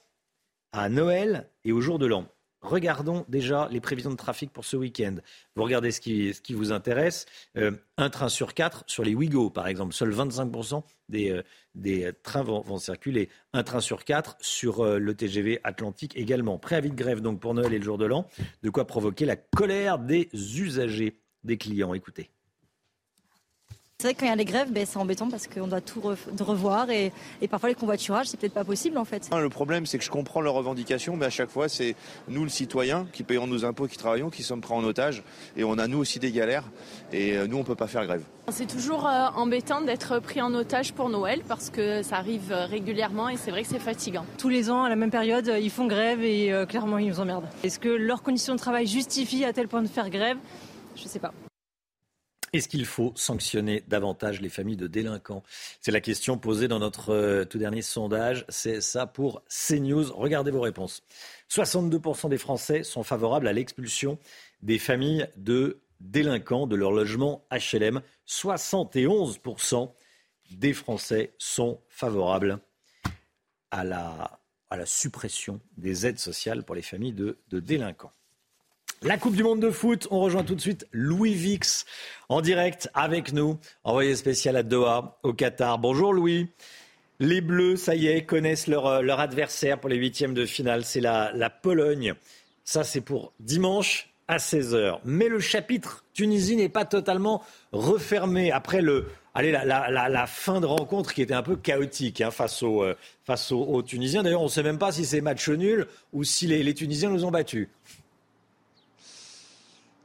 à 0.73 0.89
Noël 0.89 1.49
et 1.65 1.73
au 1.73 1.81
jour 1.81 1.99
de 1.99 2.07
l'an. 2.07 2.27
Regardons 2.63 3.25
déjà 3.29 3.69
les 3.73 3.81
prévisions 3.81 4.11
de 4.11 4.17
trafic 4.17 4.53
pour 4.53 4.65
ce 4.65 4.77
week-end. 4.77 5.17
Vous 5.57 5.65
regardez 5.65 5.91
ce 5.91 6.01
qui, 6.01 6.55
vous 6.55 6.71
intéresse. 6.71 7.27
Euh, 7.57 7.73
un 7.97 8.09
train 8.09 8.29
sur 8.29 8.55
quatre 8.55 8.85
sur 8.87 9.03
les 9.03 9.17
Ouigo, 9.17 9.51
par 9.51 9.67
exemple. 9.67 9.93
Seuls 9.93 10.15
25% 10.15 10.85
des, 11.09 11.31
euh, 11.31 11.43
des 11.75 12.13
trains 12.23 12.45
vont, 12.45 12.79
circuler. 12.79 13.31
Un 13.53 13.65
train 13.65 13.81
sur 13.81 14.05
quatre 14.05 14.37
sur 14.41 14.85
euh, 14.85 14.99
le 14.99 15.15
TGV 15.15 15.61
Atlantique 15.65 16.17
également. 16.17 16.57
Préavis 16.59 16.91
de 16.91 16.95
grève 16.95 17.21
donc 17.21 17.41
pour 17.41 17.53
Noël 17.53 17.73
et 17.75 17.79
le 17.79 17.85
jour 17.85 17.99
de 17.99 18.05
l'an. 18.05 18.29
De 18.63 18.71
quoi 18.71 18.87
provoquer 18.87 19.25
la 19.25 19.37
colère 19.37 19.99
des 19.99 20.29
usagers, 20.33 21.19
des 21.45 21.57
clients. 21.57 21.95
Écoutez. 21.95 22.31
C'est 24.03 24.09
vrai 24.09 24.15
que 24.15 24.19
quand 24.19 24.27
il 24.27 24.31
y 24.31 24.33
a 24.33 24.35
les 24.35 24.45
grèves, 24.45 24.73
ben, 24.73 24.85
c'est 24.85 24.97
embêtant 24.97 25.31
parce 25.31 25.47
qu'on 25.47 25.69
doit 25.69 25.81
tout 25.81 26.03
revoir 26.41 26.91
et, 26.91 27.13
parfois 27.49 27.69
les 27.69 27.77
convoiturages, 27.77 28.27
c'est 28.27 28.37
peut-être 28.37 28.53
pas 28.53 28.65
possible 28.65 28.99
en 28.99 29.05
fait. 29.05 29.31
Le 29.33 29.49
problème, 29.49 29.87
c'est 29.87 29.97
que 29.97 30.03
je 30.03 30.11
comprends 30.11 30.41
leurs 30.41 30.55
revendications, 30.55 31.15
mais 31.17 31.27
à 31.27 31.31
chaque 31.31 31.51
fois, 31.51 31.69
c'est 31.69 31.95
nous, 32.27 32.43
le 32.43 32.49
citoyen, 32.49 33.07
qui 33.13 33.23
payons 33.23 33.47
nos 33.47 33.65
impôts, 33.65 33.87
qui 33.87 33.97
travaillons, 33.97 34.29
qui 34.29 34.43
sommes 34.43 34.61
pris 34.61 34.75
en 34.75 34.83
otage 34.83 35.23
et 35.57 35.63
on 35.63 35.79
a 35.79 35.87
nous 35.87 35.99
aussi 35.99 36.19
des 36.19 36.33
galères 36.33 36.65
et 37.13 37.37
euh, 37.37 37.47
nous, 37.47 37.59
on 37.59 37.63
peut 37.63 37.77
pas 37.77 37.87
faire 37.87 38.05
grève. 38.05 38.25
C'est 38.51 38.67
toujours 38.67 39.07
euh, 39.07 39.29
embêtant 39.37 39.83
d'être 39.83 40.19
pris 40.19 40.43
en 40.43 40.53
otage 40.53 40.95
pour 40.95 41.09
Noël 41.09 41.43
parce 41.47 41.71
que 41.71 42.03
ça 42.03 42.17
arrive 42.17 42.51
euh, 42.51 42.67
régulièrement 42.67 43.29
et 43.29 43.37
c'est 43.37 43.53
vrai 43.53 43.63
que 43.63 43.69
c'est 43.69 43.79
fatigant. 43.79 44.27
Tous 44.37 44.49
les 44.49 44.69
ans, 44.69 44.83
à 44.83 44.89
la 44.89 44.97
même 44.97 45.13
période, 45.13 45.49
ils 45.61 45.71
font 45.71 45.87
grève 45.87 46.25
et 46.25 46.53
clairement, 46.69 46.99
ils 46.99 47.07
nous 47.07 47.21
emmerdent. 47.21 47.47
Est-ce 47.63 47.79
que 47.79 47.89
leurs 47.89 48.25
conditions 48.25 48.55
de 48.55 48.59
travail 48.59 48.89
justifient 48.89 49.45
à 49.45 49.53
tel 49.53 49.69
point 49.69 49.83
de 49.83 49.87
faire 49.87 50.11
grève? 50.11 50.39
Je 50.95 51.09
sais 51.09 51.19
pas. 51.19 51.33
Est-ce 52.53 52.69
qu'il 52.69 52.85
faut 52.85 53.15
sanctionner 53.17 53.83
davantage 53.89 54.43
les 54.43 54.51
familles 54.51 54.77
de 54.77 54.87
délinquants? 54.87 55.43
C'est 55.81 55.91
la 55.91 56.03
question 56.03 56.37
posée 56.37 56.69
dans 56.69 56.81
notre 56.81 57.09
euh, 57.11 57.45
tout 57.47 57.57
dernier 57.57 57.81
sondage. 57.81 58.45
C'est 58.51 58.83
ça 58.83 59.07
pour 59.07 59.43
CNews. 59.49 60.13
Regardez 60.13 60.51
vos 60.51 60.61
réponses. 60.61 61.03
62% 61.49 62.29
des 62.29 62.37
Français 62.37 62.83
sont 62.83 63.05
favorables 63.05 63.49
à 63.49 63.55
l'expulsion 63.55 64.19
des 64.61 64.79
familles 64.79 65.27
de 65.37 65.81
délinquants 66.01 66.67
de 66.67 66.77
leur 66.77 66.93
logement 66.93 67.47
HLM. 67.51 68.03
71% 68.29 69.91
des 70.51 70.75
Français 70.75 71.35
sont 71.39 71.81
favorables 71.89 72.59
à 73.71 73.83
la 73.83 74.39
suppression 74.85 75.59
des 75.79 76.07
aides 76.07 76.19
sociales 76.19 76.65
pour 76.65 76.75
les 76.75 76.83
familles 76.83 77.15
de 77.15 77.39
délinquants. 77.51 78.13
La 79.05 79.19
Coupe 79.19 79.35
du 79.35 79.43
Monde 79.43 79.59
de 79.59 79.73
foot, 79.73 80.07
on 80.13 80.21
rejoint 80.21 80.45
tout 80.45 80.55
de 80.55 80.61
suite 80.61 80.87
Louis 80.93 81.35
Vix 81.35 81.87
en 82.29 82.41
direct 82.41 82.89
avec 82.95 83.33
nous, 83.33 83.59
envoyé 83.83 84.15
spécial 84.15 84.57
à 84.57 84.63
Doha, 84.63 85.19
au 85.25 85.33
Qatar. 85.33 85.79
Bonjour 85.79 86.13
Louis. 86.13 86.47
Les 87.19 87.41
Bleus, 87.41 87.75
ça 87.75 87.97
y 87.97 88.07
est, 88.07 88.25
connaissent 88.25 88.69
leur, 88.69 88.87
euh, 88.87 89.03
leur 89.03 89.19
adversaire 89.19 89.81
pour 89.81 89.91
les 89.91 89.97
huitièmes 89.97 90.35
de 90.35 90.47
finale, 90.47 90.85
c'est 90.85 91.01
la, 91.01 91.33
la 91.35 91.51
Pologne. 91.51 92.15
Ça, 92.63 92.85
c'est 92.85 93.01
pour 93.01 93.33
dimanche 93.41 94.09
à 94.29 94.37
16h. 94.37 95.01
Mais 95.05 95.27
le 95.27 95.41
chapitre 95.41 96.05
Tunisie 96.15 96.55
n'est 96.55 96.69
pas 96.69 96.85
totalement 96.85 97.43
refermé 97.73 98.53
après 98.53 98.83
le, 98.83 99.07
allez, 99.35 99.51
la, 99.51 99.65
la, 99.91 100.27
fin 100.29 100.61
de 100.61 100.67
rencontre 100.67 101.13
qui 101.13 101.23
était 101.23 101.35
un 101.35 101.43
peu 101.43 101.57
chaotique 101.57 102.21
hein, 102.21 102.31
face, 102.31 102.63
aux, 102.63 102.85
euh, 102.85 102.95
face 103.25 103.51
aux, 103.51 103.83
Tunisiens. 103.83 104.23
D'ailleurs, 104.23 104.43
on 104.43 104.45
ne 104.45 104.51
sait 104.51 104.63
même 104.63 104.79
pas 104.79 104.93
si 104.93 105.05
c'est 105.05 105.21
match 105.21 105.49
nul 105.49 105.89
ou 106.13 106.23
si 106.23 106.47
les, 106.47 106.63
les 106.63 106.75
Tunisiens 106.75 107.11
nous 107.11 107.25
ont 107.25 107.33
battus. 107.33 107.69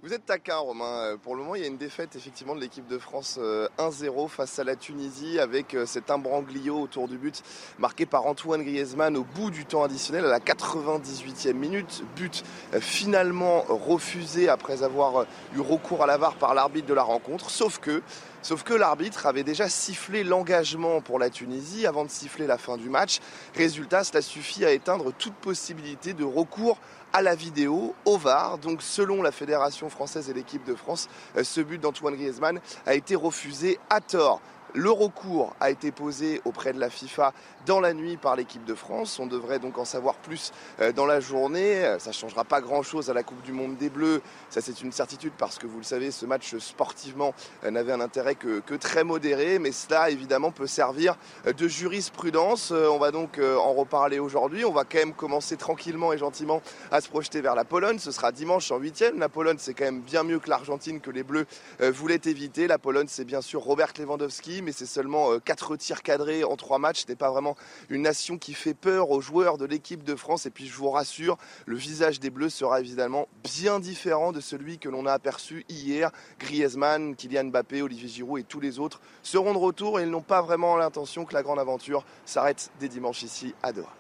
Vous 0.04 0.14
êtes 0.14 0.28
taquin, 0.28 0.58
Romain. 0.58 0.86
Euh, 0.86 1.18
pour 1.18 1.36
le 1.36 1.42
moment, 1.42 1.56
il 1.56 1.62
y 1.62 1.64
a 1.64 1.68
une 1.68 1.78
défaite 1.78 2.16
effectivement 2.16 2.54
de 2.54 2.62
l'équipe 2.62 2.86
de 2.86 3.00
France 3.00 3.40
1-0 3.40 3.42
euh, 3.42 4.28
face 4.28 4.60
à 4.60 4.64
la 4.64 4.76
Tunisie 4.76 5.40
avec 5.40 5.74
euh, 5.74 5.88
cet 5.88 6.12
imbranglio 6.12 6.80
autour 6.80 7.08
du 7.08 7.18
but 7.18 7.42
marqué 7.80 8.06
par 8.06 8.28
Antoine 8.28 8.62
Griezmann 8.62 9.18
au 9.18 9.24
bout 9.24 9.50
du 9.50 9.66
temps 9.66 9.82
additionnel 9.84 10.24
à 10.26 10.28
la 10.28 10.40
98e 10.40 11.54
minute. 11.54 12.04
But 12.16 12.44
finalement 12.80 13.62
refusé 13.68 14.50
après 14.50 14.84
avoir 14.84 15.26
eu 15.56 15.62
recours 15.62 16.04
à 16.04 16.06
la 16.06 16.18
VAR 16.18 16.36
par 16.36 16.54
l'arbitre 16.54 16.88
de 16.88 16.94
la 16.94 17.02
rencontre. 17.02 17.50
Sauf 17.50 17.80
que 17.80 18.74
l'arbitre 18.76 19.26
avait 19.26 19.44
déjà 19.44 19.68
sifflé 19.68 20.24
l'engagement 20.24 21.02
pour 21.02 21.18
la 21.18 21.32
Tunisie 21.32 21.88
avant 21.88 22.06
de 22.06 22.12
siffler 22.12 22.46
la 22.46 22.60
fin 22.60 22.78
du 22.78 22.90
match. 22.90 23.20
Résultat, 23.56 24.04
cela 24.04 24.22
suffit 24.22 24.64
à 24.64 24.72
éteindre 24.72 25.12
toute 25.12 25.34
possibilité 25.34 26.14
de 26.14 26.24
recours 26.24 26.78
à 27.14 27.22
la 27.22 27.36
vidéo, 27.36 27.96
au 28.06 28.18
VAR. 28.18 28.58
Donc 28.58 28.82
selon 28.82 29.22
la 29.22 29.32
Fédération 29.32 29.90
française 29.90 30.30
et 30.30 30.34
l'équipe 30.34 30.66
de 30.66 30.76
France, 30.76 31.10
euh, 31.36 31.44
ce 31.44 31.62
but 31.62 31.80
d'Antoine 31.80 32.16
Griezmann 32.16 32.60
a 32.86 32.94
été 32.94 33.16
refusé 33.16 33.80
à 33.90 34.02
tort. 34.02 34.42
Le 34.78 34.92
recours 34.92 35.56
a 35.60 35.72
été 35.72 35.92
posé 35.92 36.40
auprès 36.46 36.72
de 36.72 36.80
la 36.80 36.92
FIFA 36.92 37.34
dans 37.66 37.80
la 37.80 37.96
nuit 37.96 38.16
par 38.16 38.36
l'équipe 38.36 38.64
de 38.64 38.76
France. 38.76 39.18
On 39.18 39.26
devrait 39.26 39.58
donc 39.58 39.80
en 39.80 39.86
savoir 39.86 40.14
plus 40.14 40.52
euh, 40.82 40.92
dans 40.92 41.08
la 41.08 41.20
journée. 41.20 41.84
Euh, 41.84 41.98
ça 41.98 42.12
ne 42.12 42.14
changera 42.14 42.44
pas 42.44 42.62
grand-chose 42.62 43.10
à 43.10 43.16
la 43.16 43.24
Coupe 43.24 43.42
du 43.42 43.54
Monde 43.54 43.76
des 43.78 43.90
Bleus. 43.90 44.22
Ça, 44.52 44.62
c'est 44.62 44.84
une 44.84 44.92
certitude 44.92 45.34
parce 45.36 45.58
que 45.58 45.66
vous 45.66 45.80
le 45.80 45.84
savez, 45.84 46.12
ce 46.12 46.28
match 46.28 46.56
sportivement 46.60 47.34
euh, 47.64 47.72
n'avait 47.72 47.92
un 47.92 48.02
intérêt 48.02 48.36
que, 48.36 48.62
très 48.76 49.04
modéré. 49.04 49.58
Mais 49.58 49.72
cela, 49.72 50.12
évidemment, 50.12 50.52
peut 50.52 50.68
servir 50.68 51.16
de 51.46 51.68
jurisprudence. 51.68 52.70
On 52.70 53.00
va 53.00 53.10
donc 53.10 53.40
en 53.40 53.74
reparler 53.74 54.20
aujourd'hui. 54.20 54.64
On 54.64 54.72
va 54.72 54.84
quand 54.84 55.00
même 55.00 55.14
commencer 55.14 55.58
tranquillement 55.58 56.14
et 56.14 56.20
gentiment 56.20 56.62
à 56.92 57.02
se 57.02 57.10
projeter 57.10 57.42
vers 57.42 57.56
la 57.56 57.66
Pologne. 57.66 57.98
Ce 57.98 58.12
sera 58.12 58.32
dimanche 58.32 58.72
en 58.72 58.78
huitième. 58.78 59.18
La 59.18 59.30
Pologne, 59.30 59.58
c'est 59.58 59.74
quand 59.74 59.86
même 59.86 60.02
bien 60.02 60.22
mieux 60.22 60.38
que 60.38 60.50
l'Argentine 60.50 61.02
que 61.02 61.10
les 61.10 61.24
Bleus 61.24 61.48
voulaient 61.80 62.22
éviter. 62.26 62.68
La 62.68 62.78
Pologne, 62.78 63.08
c'est 63.10 63.26
bien 63.26 63.42
sûr 63.42 63.62
Robert 63.62 63.94
Lewandowski, 63.98 64.62
mais 64.68 64.74
c'est 64.74 64.86
seulement 64.86 65.40
4 65.40 65.78
tirs 65.78 66.04
cadrés 66.04 66.44
en 66.44 66.58
3 66.58 66.78
matchs. 66.78 67.04
Ce 67.04 67.08
n'est 67.08 67.16
pas 67.16 67.32
vraiment 67.32 67.56
une 67.90 68.02
nation 68.02 68.38
qui 68.38 68.54
fait 68.54 68.74
peur 68.74 69.12
aux 69.12 69.22
joueurs 69.22 69.58
de 69.58 69.64
l'équipe 69.66 70.04
de 70.04 70.14
France. 70.14 70.46
Et 70.46 70.50
puis 70.50 70.68
je 70.68 70.74
vous 70.74 70.90
rassure, 70.90 71.38
le 71.66 71.78
visage 71.78 72.20
des 72.20 72.30
Bleus 72.30 72.50
sera 72.50 72.82
évidemment 72.82 73.30
bien 73.46 73.80
différent 73.80 74.34
de 74.34 74.42
celui 74.42 74.78
que 74.78 74.90
l'on 74.90 75.06
a 75.06 75.14
aperçu 75.14 75.66
hier. 75.70 76.12
Griezmann, 76.38 77.16
Kylian 77.16 77.46
Mbappé, 77.46 77.82
Olivier 77.82 78.10
Giroud 78.10 78.42
et 78.42 78.44
tous 78.44 78.60
les 78.60 78.78
autres 78.78 79.00
seront 79.24 79.54
de 79.54 79.58
retour 79.58 80.02
et 80.02 80.04
ils 80.04 80.12
n'ont 80.12 80.22
pas 80.22 80.42
vraiment 80.42 80.76
l'intention 80.76 81.24
que 81.24 81.34
la 81.34 81.44
grande 81.44 81.60
aventure 81.60 82.04
s'arrête 82.26 82.70
dès 82.82 82.90
dimanche 82.90 83.24
ici 83.24 83.56
à 83.64 83.72
Doha. 83.72 83.94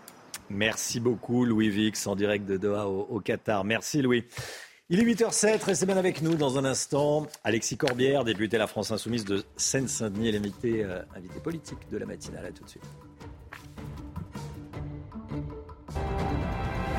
Merci 0.49 0.99
beaucoup 0.99 1.45
Louis 1.45 1.69
Vix 1.69 2.07
en 2.07 2.15
direct 2.17 2.45
de 2.45 2.57
Doha 2.57 2.87
au 2.87 3.21
Qatar. 3.21 3.63
Merci 3.63 4.01
Louis. 4.01 4.25
Il 4.89 5.01
est 5.01 5.03
8h07, 5.03 5.65
restez 5.65 5.85
bien 5.85 5.97
avec 5.97 6.21
nous 6.21 6.35
dans 6.35 6.57
un 6.57 6.63
instant. 6.63 7.27
Alexis 7.43 7.75
Corbière, 7.75 8.23
député 8.23 8.55
de 8.55 8.61
la 8.61 8.67
France 8.67 8.89
Insoumise 8.89 9.25
de 9.25 9.43
Seine-Saint-Denis, 9.57 10.31
l'invité 10.31 10.85
euh, 10.85 11.01
invité 11.13 11.41
politique 11.41 11.89
de 11.91 11.97
la 11.97 12.05
matinale. 12.05 12.45
À 12.45 12.51
tout 12.53 12.63
de 12.63 12.69
suite. 12.69 12.83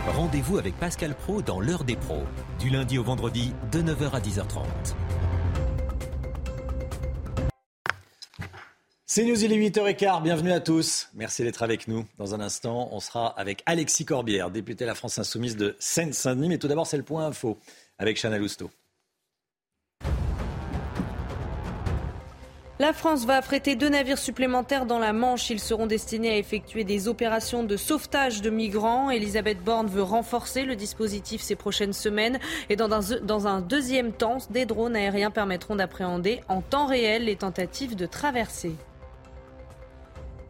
Rendez-vous 0.06 0.58
avec 0.58 0.74
Pascal 0.74 1.14
Pro 1.14 1.40
dans 1.40 1.60
l'heure 1.60 1.84
des 1.84 1.96
pros, 1.96 2.24
du 2.58 2.68
lundi 2.68 2.98
au 2.98 3.04
vendredi 3.04 3.54
de 3.72 3.80
9h 3.80 4.10
à 4.10 4.20
10h30. 4.20 4.64
C'est 9.10 9.24
News, 9.24 9.42
il 9.42 9.50
est 9.50 9.70
8h15, 9.70 10.22
bienvenue 10.22 10.52
à 10.52 10.60
tous. 10.60 11.08
Merci 11.14 11.42
d'être 11.42 11.62
avec 11.62 11.88
nous. 11.88 12.04
Dans 12.18 12.34
un 12.34 12.40
instant, 12.40 12.90
on 12.92 13.00
sera 13.00 13.28
avec 13.40 13.62
Alexis 13.64 14.04
Corbière, 14.04 14.50
député 14.50 14.84
de 14.84 14.86
la 14.86 14.94
France 14.94 15.18
Insoumise 15.18 15.56
de 15.56 15.74
Seine-Saint-Denis. 15.78 16.50
Mais 16.50 16.58
tout 16.58 16.68
d'abord, 16.68 16.86
c'est 16.86 16.98
le 16.98 17.02
point 17.02 17.24
info 17.24 17.56
avec 17.98 18.20
Chana 18.20 18.36
Lousteau. 18.36 18.70
La 22.78 22.92
France 22.92 23.24
va 23.24 23.38
affréter 23.38 23.76
deux 23.76 23.88
navires 23.88 24.18
supplémentaires 24.18 24.84
dans 24.84 24.98
la 24.98 25.14
Manche. 25.14 25.48
Ils 25.48 25.58
seront 25.58 25.86
destinés 25.86 26.28
à 26.28 26.36
effectuer 26.36 26.84
des 26.84 27.08
opérations 27.08 27.64
de 27.64 27.78
sauvetage 27.78 28.42
de 28.42 28.50
migrants. 28.50 29.10
Elisabeth 29.10 29.64
Borne 29.64 29.86
veut 29.86 30.02
renforcer 30.02 30.64
le 30.64 30.76
dispositif 30.76 31.40
ces 31.40 31.56
prochaines 31.56 31.94
semaines. 31.94 32.38
Et 32.68 32.76
dans 32.76 32.92
un, 32.92 33.20
dans 33.20 33.46
un 33.46 33.62
deuxième 33.62 34.12
temps, 34.12 34.36
des 34.50 34.66
drones 34.66 34.96
aériens 34.96 35.30
permettront 35.30 35.76
d'appréhender 35.76 36.42
en 36.48 36.60
temps 36.60 36.86
réel 36.86 37.24
les 37.24 37.36
tentatives 37.36 37.96
de 37.96 38.04
traversée. 38.04 38.74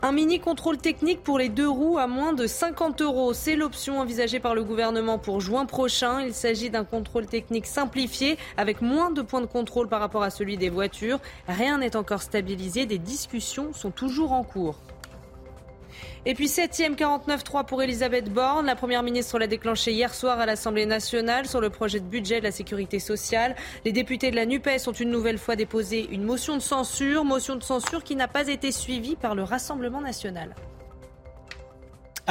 Un 0.01 0.12
mini 0.12 0.39
contrôle 0.39 0.79
technique 0.79 1.25
pour 1.25 1.41
les 1.41 1.49
deux 1.49 1.69
roues 1.69 1.99
à 1.99 2.07
moins 2.07 2.33
de 2.33 2.47
50 2.47 3.03
euros. 3.03 3.33
C'est 3.33 3.57
l'option 3.57 3.99
envisagée 3.99 4.39
par 4.39 4.55
le 4.55 4.62
gouvernement 4.62 5.19
pour 5.19 5.41
juin 5.41 5.66
prochain. 5.66 6.23
Il 6.23 6.35
s'agit 6.35 6.70
d'un 6.70 6.85
contrôle 6.85 7.27
technique 7.27 7.66
simplifié 7.66 8.39
avec 8.57 8.81
moins 8.81 9.11
de 9.11 9.23
points 9.23 9.41
de 9.41 9.47
contrôle 9.47 9.89
par 9.89 9.99
rapport 9.99 10.23
à 10.23 10.31
celui 10.31 10.57
des 10.57 10.70
voitures. 10.70 11.19
Rien 11.49 11.79
n'est 11.79 11.97
encore 11.97 12.23
stabilisé. 12.23 12.87
Des 12.87 12.99
discussions 12.99 13.73
sont 13.73 13.91
toujours 13.91 14.31
en 14.31 14.45
cours. 14.45 14.79
Et 16.27 16.35
puis 16.35 16.47
7e 16.47 16.97
49-3 16.97 17.65
pour 17.65 17.83
Elisabeth 17.83 18.33
Borne. 18.33 18.66
La 18.66 18.77
Première 18.77 19.03
ministre 19.03 19.39
l'a 19.39 19.47
déclenché 19.47 19.93
hier 19.93 20.15
soir 20.15 20.39
à 20.39 20.47
l'Assemblée 20.47 20.87
nationale 20.87 21.47
sur 21.47 21.61
le 21.61 21.70
projet 21.70 22.01
de 22.01 22.07
budget 22.07 22.41
de 22.41 22.45
la 22.45 22.53
sécurité 22.53 22.99
sociale. 22.99 23.57
Les 23.85 23.93
députés 23.93 24.31
de 24.31 24.37
la 24.37 24.47
NUPES 24.47 24.87
ont 24.87 24.93
une 24.93 25.11
nouvelle 25.11 25.39
fois 25.39 25.57
déposé 25.57 26.09
une 26.11 26.25
motion 26.25 26.57
de 26.57 26.62
censure, 26.62 27.25
motion 27.25 27.57
de 27.57 27.62
censure 27.62 28.05
qui 28.05 28.16
n'a 28.16 28.29
pas 28.29 28.49
été 28.49 28.73
suivie 28.73 29.16
par 29.16 29.35
le 29.35 29.43
Rassemblement 29.43 30.01
national. 30.01 30.55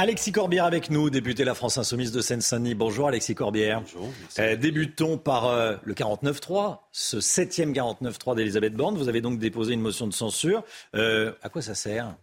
Alexis 0.00 0.30
Corbière 0.30 0.64
avec 0.64 0.90
nous, 0.90 1.10
député 1.10 1.42
de 1.42 1.48
la 1.48 1.56
France 1.56 1.76
Insoumise 1.76 2.12
de 2.12 2.20
Seine-Saint-Denis. 2.20 2.76
Bonjour 2.76 3.08
Alexis 3.08 3.34
Corbière. 3.34 3.80
Bonjour. 3.80 4.08
Euh, 4.38 4.54
débutons 4.54 5.18
par 5.18 5.48
euh, 5.48 5.74
le 5.82 5.92
49-3, 5.92 6.78
ce 6.92 7.18
septième 7.18 7.72
49-3 7.72 8.36
d'Elisabeth 8.36 8.74
Borne? 8.74 8.96
Vous 8.96 9.08
avez 9.08 9.20
donc 9.20 9.40
déposé 9.40 9.74
une 9.74 9.80
motion 9.80 10.06
de 10.06 10.12
censure. 10.12 10.62
Euh, 10.94 11.32
à 11.42 11.48
quoi 11.48 11.62
ça 11.62 11.74
sert? 11.74 12.14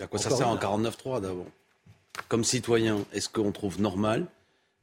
À 0.00 0.06
quoi 0.06 0.18
ça 0.18 0.30
sert 0.30 0.48
en 0.48 0.56
49.3 0.56 1.20
d'abord? 1.20 1.46
Comme 2.28 2.44
citoyen, 2.44 3.04
est-ce 3.12 3.28
qu'on 3.28 3.52
trouve 3.52 3.80
normal 3.80 4.26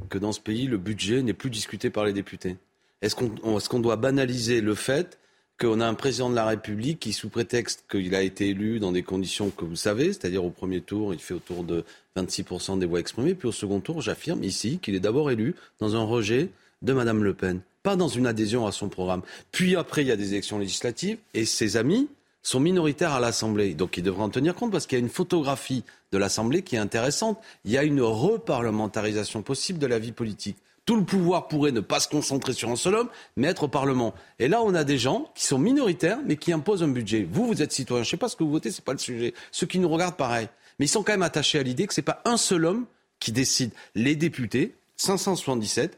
que 0.10 0.18
dans 0.18 0.32
ce 0.32 0.40
pays, 0.40 0.68
le 0.68 0.78
budget 0.78 1.22
n'est 1.22 1.34
plus 1.34 1.50
discuté 1.50 1.90
par 1.90 2.06
les 2.06 2.14
députés? 2.14 2.58
Est-ce 3.02 3.16
qu'on 3.16 3.80
doit 3.80 3.96
banaliser 3.98 4.62
le 4.62 4.76
fait 4.76 5.20
qu'on 5.60 5.80
a 5.80 5.88
un 5.88 5.94
président 5.94 6.30
de 6.30 6.36
la 6.36 6.46
République 6.46 7.00
qui, 7.00 7.14
sous 7.14 7.30
prétexte 7.30 7.86
qu'il 7.90 8.14
a 8.14 8.22
été 8.22 8.50
élu 8.50 8.80
dans 8.80 8.92
des 8.92 9.04
conditions 9.04 9.52
que 9.52 9.64
vous 9.64 9.78
savez, 9.78 10.08
c'est-à-dire 10.08 10.44
au 10.44 10.50
premier 10.50 10.82
tour, 10.82 11.14
il 11.14 11.20
fait 11.20 11.34
autour 11.34 11.64
de 11.64 11.86
26% 12.18 12.80
des 12.80 12.86
voix 12.86 13.00
exprimées, 13.00 13.36
puis 13.36 13.48
au 13.48 13.54
second 13.54 13.80
tour, 13.80 14.02
j'affirme 14.02 14.44
ici 14.44 14.80
qu'il 14.82 14.96
est 14.96 15.00
d'abord 15.00 15.32
élu 15.32 15.56
dans 15.80 15.96
un 15.96 16.04
rejet 16.04 16.50
de 16.82 16.92
Mme 16.92 17.24
Le 17.24 17.34
Pen, 17.34 17.62
pas 17.84 17.96
dans 17.96 18.10
une 18.10 18.28
adhésion 18.28 18.68
à 18.68 18.74
son 18.74 18.90
programme. 18.90 19.22
Puis 19.54 19.78
après, 19.78 20.02
il 20.02 20.08
y 20.08 20.12
a 20.12 20.18
des 20.18 20.34
élections 20.34 20.60
législatives, 20.60 21.20
et 21.34 21.46
ses 21.46 21.78
amis, 21.78 22.10
sont 22.46 22.60
minoritaires 22.60 23.14
à 23.14 23.20
l'Assemblée. 23.20 23.74
Donc 23.74 23.98
ils 23.98 24.04
devraient 24.04 24.24
en 24.24 24.30
tenir 24.30 24.54
compte 24.54 24.72
parce 24.72 24.86
qu'il 24.86 24.98
y 24.98 25.02
a 25.02 25.04
une 25.04 25.10
photographie 25.10 25.84
de 26.12 26.18
l'Assemblée 26.18 26.62
qui 26.62 26.76
est 26.76 26.80
intéressante. 26.80 27.40
Il 27.66 27.72
y 27.72 27.78
a 27.78 27.84
une 27.84 28.02
reparlementarisation 28.02 29.42
possible 29.42 29.80
de 29.80 29.88
la 29.88 30.00
vie 30.00 30.12
politique. 30.12 30.58
Tout 30.86 30.96
le 30.96 31.04
pouvoir 31.04 31.48
pourrait 31.48 31.72
ne 31.72 31.80
pas 31.80 32.00
se 32.00 32.08
concentrer 32.08 32.54
sur 32.54 32.70
un 32.70 32.76
seul 32.76 32.94
homme, 32.94 33.10
mais 33.36 33.48
être 33.48 33.64
au 33.64 33.68
Parlement. 33.68 34.14
Et 34.38 34.48
là, 34.48 34.62
on 34.62 34.76
a 34.76 34.84
des 34.84 35.00
gens 35.00 35.32
qui 35.34 35.44
sont 35.46 35.58
minoritaires, 35.58 36.20
mais 36.24 36.36
qui 36.36 36.54
imposent 36.54 36.84
un 36.84 36.88
budget. 36.88 37.28
Vous, 37.30 37.48
vous 37.48 37.64
êtes 37.64 37.72
citoyen. 37.72 38.04
Je 38.04 38.10
ne 38.10 38.12
sais 38.12 38.18
pas 38.18 38.30
ce 38.30 38.36
que 38.36 38.44
vous 38.44 38.52
votez, 38.52 38.70
c'est 38.70 38.86
pas 38.86 38.94
le 38.94 39.00
sujet. 39.00 39.34
Ceux 39.52 39.66
qui 39.66 39.80
nous 39.80 39.90
regardent, 39.90 40.16
pareil. 40.16 40.48
Mais 40.78 40.86
ils 40.86 40.90
sont 40.90 41.02
quand 41.02 41.14
même 41.14 41.24
attachés 41.24 41.58
à 41.58 41.64
l'idée 41.64 41.88
que 41.88 41.94
ce 41.96 42.02
n'est 42.02 42.06
pas 42.06 42.22
un 42.26 42.38
seul 42.38 42.66
homme 42.66 42.86
qui 43.20 43.32
décide. 43.32 43.72
Les 43.96 44.16
députés, 44.16 44.76
577, 44.98 45.98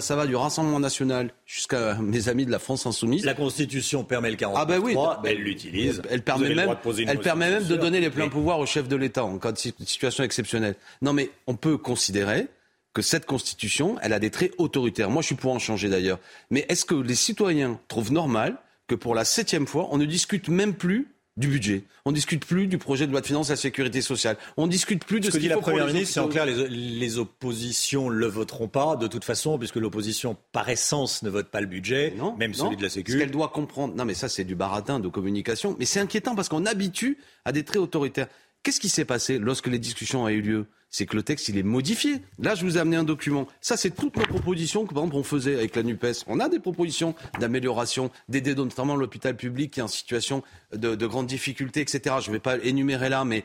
ça 0.00 0.16
va 0.16 0.26
du 0.26 0.36
Rassemblement 0.36 0.80
national 0.80 1.30
jusqu'à 1.46 1.94
mes 1.96 2.28
amis 2.28 2.46
de 2.46 2.50
la 2.50 2.58
France 2.58 2.86
insoumise. 2.86 3.24
La 3.24 3.34
Constitution 3.34 4.04
permet 4.04 4.30
le 4.30 4.36
49 4.36 4.62
ah 4.62 4.66
ben 4.66 4.80
oui, 4.82 4.96
elle 5.24 5.38
l'utilise. 5.38 6.02
Elle 6.10 6.22
permet 6.22 6.54
même, 6.54 6.76
elle 7.06 7.20
permet 7.20 7.50
même 7.50 7.64
de 7.64 7.76
donner 7.76 8.00
les 8.00 8.10
pleins 8.10 8.28
pouvoirs 8.28 8.58
au 8.58 8.66
chef 8.66 8.88
de 8.88 8.96
l'État 8.96 9.24
en 9.24 9.38
cas 9.38 9.52
de 9.52 9.58
situation 9.58 10.24
exceptionnelle. 10.24 10.76
Non 11.02 11.12
mais 11.12 11.30
on 11.46 11.56
peut 11.56 11.76
considérer 11.76 12.48
que 12.94 13.02
cette 13.02 13.26
Constitution, 13.26 13.96
elle 14.00 14.12
a 14.12 14.20
des 14.20 14.30
traits 14.30 14.52
autoritaires. 14.56 15.10
Moi, 15.10 15.20
je 15.20 15.26
suis 15.26 15.34
pour 15.34 15.52
en 15.52 15.58
changer 15.58 15.88
d'ailleurs. 15.88 16.20
Mais 16.50 16.64
est-ce 16.68 16.84
que 16.84 16.94
les 16.94 17.16
citoyens 17.16 17.80
trouvent 17.88 18.12
normal 18.12 18.56
que 18.86 18.94
pour 18.94 19.14
la 19.16 19.24
septième 19.24 19.66
fois, 19.66 19.88
on 19.90 19.98
ne 19.98 20.04
discute 20.04 20.48
même 20.48 20.74
plus 20.74 21.08
du 21.36 21.48
budget. 21.48 21.84
On 22.04 22.10
ne 22.10 22.14
discute 22.14 22.46
plus 22.46 22.66
du 22.66 22.78
projet 22.78 23.06
de 23.06 23.12
loi 23.12 23.20
de 23.20 23.26
finances 23.26 23.50
à 23.50 23.54
la 23.54 23.56
sécurité 23.56 24.00
sociale. 24.02 24.36
On 24.56 24.66
ne 24.66 24.70
discute 24.70 25.04
plus 25.04 25.20
de 25.20 25.26
ce, 25.26 25.32
que 25.32 25.38
dit 25.38 25.48
la 25.48 25.56
Première 25.56 25.86
ministre. 25.86 26.14
C'est 26.14 26.20
en 26.20 26.28
clair, 26.28 26.46
les, 26.46 26.68
les, 26.68 27.18
oppositions 27.18 28.08
ne 28.08 28.14
le 28.14 28.26
voteront 28.26 28.68
pas 28.68 28.96
de 28.96 29.06
toute 29.08 29.24
façon, 29.24 29.58
puisque 29.58 29.76
l'opposition, 29.76 30.36
par 30.52 30.68
essence, 30.68 31.22
ne 31.22 31.30
vote 31.30 31.48
pas 31.48 31.60
le 31.60 31.66
budget, 31.66 32.14
non, 32.16 32.36
même 32.36 32.54
celui 32.54 32.76
de 32.76 32.82
la 32.82 32.88
sécurité. 32.88 33.12
Ce 33.12 33.18
qu'elle 33.18 33.32
doit 33.32 33.48
comprendre, 33.48 33.94
non 33.94 34.04
mais 34.04 34.14
ça 34.14 34.28
c'est 34.28 34.44
du 34.44 34.54
baratin 34.54 35.00
de 35.00 35.08
communication, 35.08 35.76
mais 35.78 35.86
c'est 35.86 36.00
inquiétant 36.00 36.34
parce 36.34 36.48
qu'on 36.48 36.66
habitue 36.66 37.18
à 37.44 37.52
des 37.52 37.64
traits 37.64 37.82
autoritaires. 37.82 38.28
Qu'est-ce 38.62 38.80
qui 38.80 38.88
s'est 38.88 39.04
passé 39.04 39.38
lorsque 39.38 39.66
les 39.66 39.78
discussions 39.78 40.24
ont 40.24 40.28
eu 40.28 40.40
lieu? 40.40 40.66
C'est 40.94 41.06
que 41.06 41.16
le 41.16 41.24
texte, 41.24 41.48
il 41.48 41.58
est 41.58 41.64
modifié. 41.64 42.20
Là, 42.38 42.54
je 42.54 42.64
vous 42.64 42.76
ai 42.78 42.80
amené 42.80 42.96
un 42.96 43.02
document. 43.02 43.48
Ça, 43.60 43.76
c'est 43.76 43.90
toutes 43.90 44.16
nos 44.16 44.22
propositions 44.22 44.86
que, 44.86 44.94
par 44.94 45.02
exemple, 45.02 45.16
on 45.16 45.24
faisait 45.24 45.54
avec 45.56 45.74
la 45.74 45.82
NUPES. 45.82 46.22
On 46.28 46.38
a 46.38 46.48
des 46.48 46.60
propositions 46.60 47.16
d'amélioration, 47.40 48.12
d'aider 48.28 48.54
notamment 48.54 48.94
l'hôpital 48.94 49.36
public 49.36 49.72
qui 49.72 49.80
est 49.80 49.82
en 49.82 49.88
situation 49.88 50.44
de, 50.72 50.94
de 50.94 51.06
grandes 51.08 51.26
difficultés, 51.26 51.80
etc. 51.80 52.14
Je 52.20 52.28
ne 52.28 52.34
vais 52.34 52.38
pas 52.38 52.58
énumérer 52.58 53.08
là, 53.08 53.24
mais 53.24 53.42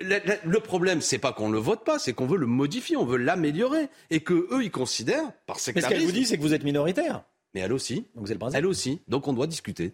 le, 0.00 0.58
problème, 0.60 1.00
c'est 1.00 1.18
pas 1.18 1.32
qu'on 1.32 1.50
le 1.50 1.58
vote 1.58 1.84
pas, 1.84 1.98
c'est 1.98 2.12
qu'on 2.12 2.26
veut 2.26 2.38
le 2.38 2.46
modifier, 2.46 2.96
on 2.96 3.04
veut 3.04 3.18
l'améliorer, 3.18 3.88
et 4.10 4.20
que 4.20 4.46
eux, 4.52 4.62
ils 4.62 4.70
considèrent, 4.70 5.32
par 5.46 5.58
sectarisme... 5.58 5.88
Mais 5.88 5.96
ce 5.96 6.00
qu'elle 6.00 6.06
vous 6.06 6.16
dit, 6.16 6.24
c'est 6.24 6.36
que 6.36 6.42
vous 6.42 6.54
êtes 6.54 6.62
minoritaire. 6.62 7.24
Mais 7.52 7.62
elle 7.62 7.72
aussi. 7.72 8.06
Donc, 8.14 8.28
le 8.28 8.36
elle 8.54 8.66
aussi. 8.66 9.00
Donc 9.08 9.26
on 9.26 9.32
doit 9.32 9.48
discuter. 9.48 9.92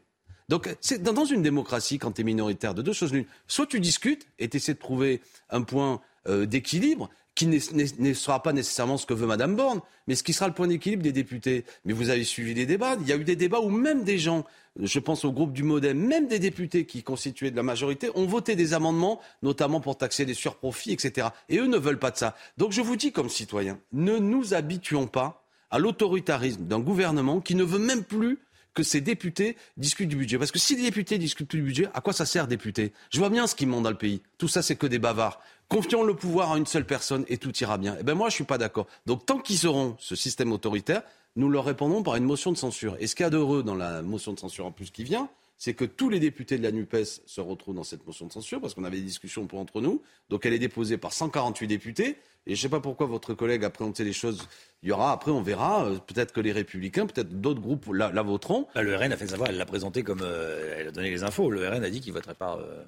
Donc, 0.51 0.69
c'est 0.82 1.02
dans 1.02 1.24
une 1.24 1.40
démocratie, 1.40 1.98
quand 1.98 2.12
tu 2.12 2.20
es 2.20 2.24
minoritaire, 2.24 2.74
de 2.74 2.82
deux 2.82 2.93
choses 2.93 3.14
l'une. 3.14 3.24
Soit 3.47 3.66
tu 3.66 3.81
discutes 3.81 4.27
et 4.39 4.51
tu 4.51 4.59
essaies 4.59 4.74
de 4.74 4.78
trouver 4.78 5.23
un 5.48 5.62
point 5.62 6.02
euh, 6.28 6.46
d'équilibre 6.46 7.10
qui 7.34 7.46
ne 7.46 8.12
sera 8.12 8.42
pas 8.42 8.52
nécessairement 8.52 8.98
ce 8.98 9.06
que 9.06 9.14
veut 9.14 9.26
Madame 9.26 9.56
Borne, 9.56 9.80
mais 10.06 10.14
ce 10.14 10.22
qui 10.22 10.34
sera 10.34 10.48
le 10.48 10.54
point 10.54 10.66
d'équilibre 10.66 11.02
des 11.02 11.12
députés. 11.12 11.64
Mais 11.84 11.94
vous 11.94 12.10
avez 12.10 12.24
suivi 12.24 12.52
les 12.52 12.66
débats. 12.66 12.96
Il 13.00 13.08
y 13.08 13.12
a 13.12 13.16
eu 13.16 13.24
des 13.24 13.36
débats 13.36 13.60
où 13.60 13.70
même 13.70 14.04
des 14.04 14.18
gens, 14.18 14.44
je 14.78 14.98
pense 14.98 15.24
au 15.24 15.32
groupe 15.32 15.52
du 15.52 15.62
Modem, 15.62 15.98
même 15.98 16.28
des 16.28 16.38
députés 16.38 16.84
qui 16.84 17.02
constituaient 17.02 17.50
de 17.50 17.56
la 17.56 17.62
majorité, 17.62 18.10
ont 18.14 18.26
voté 18.26 18.54
des 18.54 18.74
amendements, 18.74 19.18
notamment 19.42 19.80
pour 19.80 19.96
taxer 19.96 20.26
les 20.26 20.34
surprofits, 20.34 20.92
etc. 20.92 21.28
Et 21.48 21.58
eux 21.58 21.66
ne 21.66 21.78
veulent 21.78 21.98
pas 21.98 22.10
de 22.10 22.18
ça. 22.18 22.36
Donc 22.58 22.72
je 22.72 22.82
vous 22.82 22.96
dis 22.96 23.12
comme 23.12 23.30
citoyens, 23.30 23.78
ne 23.92 24.18
nous 24.18 24.52
habituons 24.52 25.06
pas 25.06 25.46
à 25.70 25.78
l'autoritarisme 25.78 26.64
d'un 26.64 26.80
gouvernement 26.80 27.40
qui 27.40 27.54
ne 27.54 27.64
veut 27.64 27.78
même 27.78 28.04
plus 28.04 28.38
que 28.74 28.82
ces 28.82 29.00
députés 29.00 29.56
discutent 29.76 30.08
du 30.08 30.16
budget. 30.16 30.38
Parce 30.38 30.50
que 30.50 30.58
si 30.58 30.76
les 30.76 30.82
députés 30.82 31.18
discutent 31.18 31.50
du 31.50 31.62
budget, 31.62 31.88
à 31.94 32.00
quoi 32.00 32.12
ça 32.12 32.26
sert, 32.26 32.46
député 32.46 32.92
Je 33.10 33.18
vois 33.18 33.30
bien 33.30 33.46
ce 33.46 33.54
qui 33.54 33.66
monte 33.66 33.82
dans 33.82 33.90
le 33.90 33.98
pays. 33.98 34.22
Tout 34.38 34.48
ça, 34.48 34.62
c'est 34.62 34.76
que 34.76 34.86
des 34.86 34.98
bavards. 34.98 35.40
Confions 35.72 36.02
le 36.02 36.14
pouvoir 36.14 36.52
à 36.52 36.58
une 36.58 36.66
seule 36.66 36.84
personne 36.84 37.24
et 37.28 37.38
tout 37.38 37.56
ira 37.56 37.78
bien. 37.78 37.96
Eh 37.98 38.02
bien, 38.02 38.14
moi, 38.14 38.28
je 38.28 38.34
ne 38.34 38.36
suis 38.36 38.44
pas 38.44 38.58
d'accord. 38.58 38.86
Donc, 39.06 39.24
tant 39.24 39.38
qu'ils 39.38 39.66
auront 39.66 39.96
ce 39.98 40.14
système 40.14 40.52
autoritaire, 40.52 41.02
nous 41.34 41.48
leur 41.48 41.64
répondons 41.64 42.02
par 42.02 42.16
une 42.16 42.24
motion 42.24 42.52
de 42.52 42.58
censure. 42.58 42.94
Et 43.00 43.06
ce 43.06 43.14
qu'il 43.14 43.24
y 43.24 43.26
a 43.26 43.30
d'heureux 43.30 43.62
dans 43.62 43.74
la 43.74 44.02
motion 44.02 44.34
de 44.34 44.38
censure 44.38 44.66
en 44.66 44.70
plus 44.70 44.90
qui 44.90 45.02
vient, 45.02 45.30
c'est 45.56 45.72
que 45.72 45.86
tous 45.86 46.10
les 46.10 46.20
députés 46.20 46.58
de 46.58 46.62
la 46.62 46.72
NUPES 46.72 47.22
se 47.24 47.40
retrouvent 47.40 47.74
dans 47.74 47.84
cette 47.84 48.06
motion 48.06 48.26
de 48.26 48.32
censure, 48.32 48.60
parce 48.60 48.74
qu'on 48.74 48.84
avait 48.84 48.98
des 48.98 49.04
discussions 49.04 49.48
entre 49.54 49.80
nous. 49.80 50.02
Donc 50.28 50.44
elle 50.44 50.52
est 50.52 50.58
déposée 50.58 50.98
par 50.98 51.14
148 51.14 51.66
députés. 51.68 52.18
Et 52.46 52.54
je 52.54 52.58
ne 52.60 52.62
sais 52.62 52.68
pas 52.68 52.80
pourquoi 52.80 53.06
votre 53.06 53.32
collègue 53.32 53.64
a 53.64 53.70
présenté 53.70 54.04
les 54.04 54.12
choses. 54.12 54.46
Il 54.82 54.90
y 54.90 54.92
aura, 54.92 55.10
après 55.12 55.30
on 55.30 55.40
verra, 55.40 55.86
euh, 55.86 55.98
peut-être 55.98 56.32
que 56.32 56.40
les 56.40 56.52
Républicains, 56.52 57.06
peut-être 57.06 57.40
d'autres 57.40 57.60
groupes 57.60 57.86
la, 57.94 58.10
voteront. 58.22 58.66
Bah, 58.74 58.82
le 58.82 58.94
RN 58.94 59.12
a 59.12 59.16
fait 59.16 59.28
savoir, 59.28 59.48
elle 59.48 59.56
l'a 59.56 59.64
présenté 59.64 60.02
comme... 60.02 60.20
Euh, 60.22 60.76
elle 60.80 60.88
a 60.88 60.90
donné 60.90 61.08
les 61.08 61.22
infos. 61.22 61.48
Le 61.48 61.66
RN 61.66 61.82
a 61.82 61.88
dit 61.90 62.00
qu'il 62.00 62.12
ne 62.12 62.18
voterait 62.18 62.34
pas... 62.34 62.58
Euh, 62.58 62.82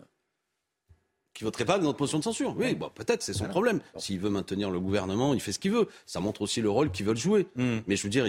qui 1.35 1.43
voterait 1.43 1.65
pas 1.65 1.79
notre 1.79 2.01
motion 2.01 2.19
de 2.19 2.25
censure. 2.25 2.55
Oui, 2.57 2.75
bon, 2.75 2.91
peut-être, 2.95 3.23
c'est 3.23 3.33
son 3.33 3.47
problème. 3.47 3.81
S'il 3.97 4.21
veut 4.21 4.31
maintenir 4.31 4.71
le 4.71 4.79
gouvernement, 4.79 5.35
il 5.35 5.41
fait 5.41 5.53
ce 5.53 5.59
qu'il 5.59 5.73
veut. 5.73 5.89
Ça 6.07 6.21
montre 6.21 6.43
aussi 6.43 6.61
le 6.61 6.71
rôle 6.71 6.91
qu'ils 6.93 7.05
veulent 7.05 7.17
jouer. 7.17 7.49
Hmm. 7.57 7.79
Mais 7.89 7.97
je 7.97 8.05
veux 8.05 8.09
dire, 8.09 8.27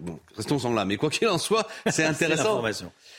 bon, 0.00 0.18
restons 0.36 0.64
en 0.64 0.72
là. 0.74 0.84
Mais 0.84 0.96
quoi 0.96 1.08
qu'il 1.08 1.28
en 1.28 1.38
soit, 1.38 1.66
c'est 1.86 2.04
intéressant. 2.04 2.62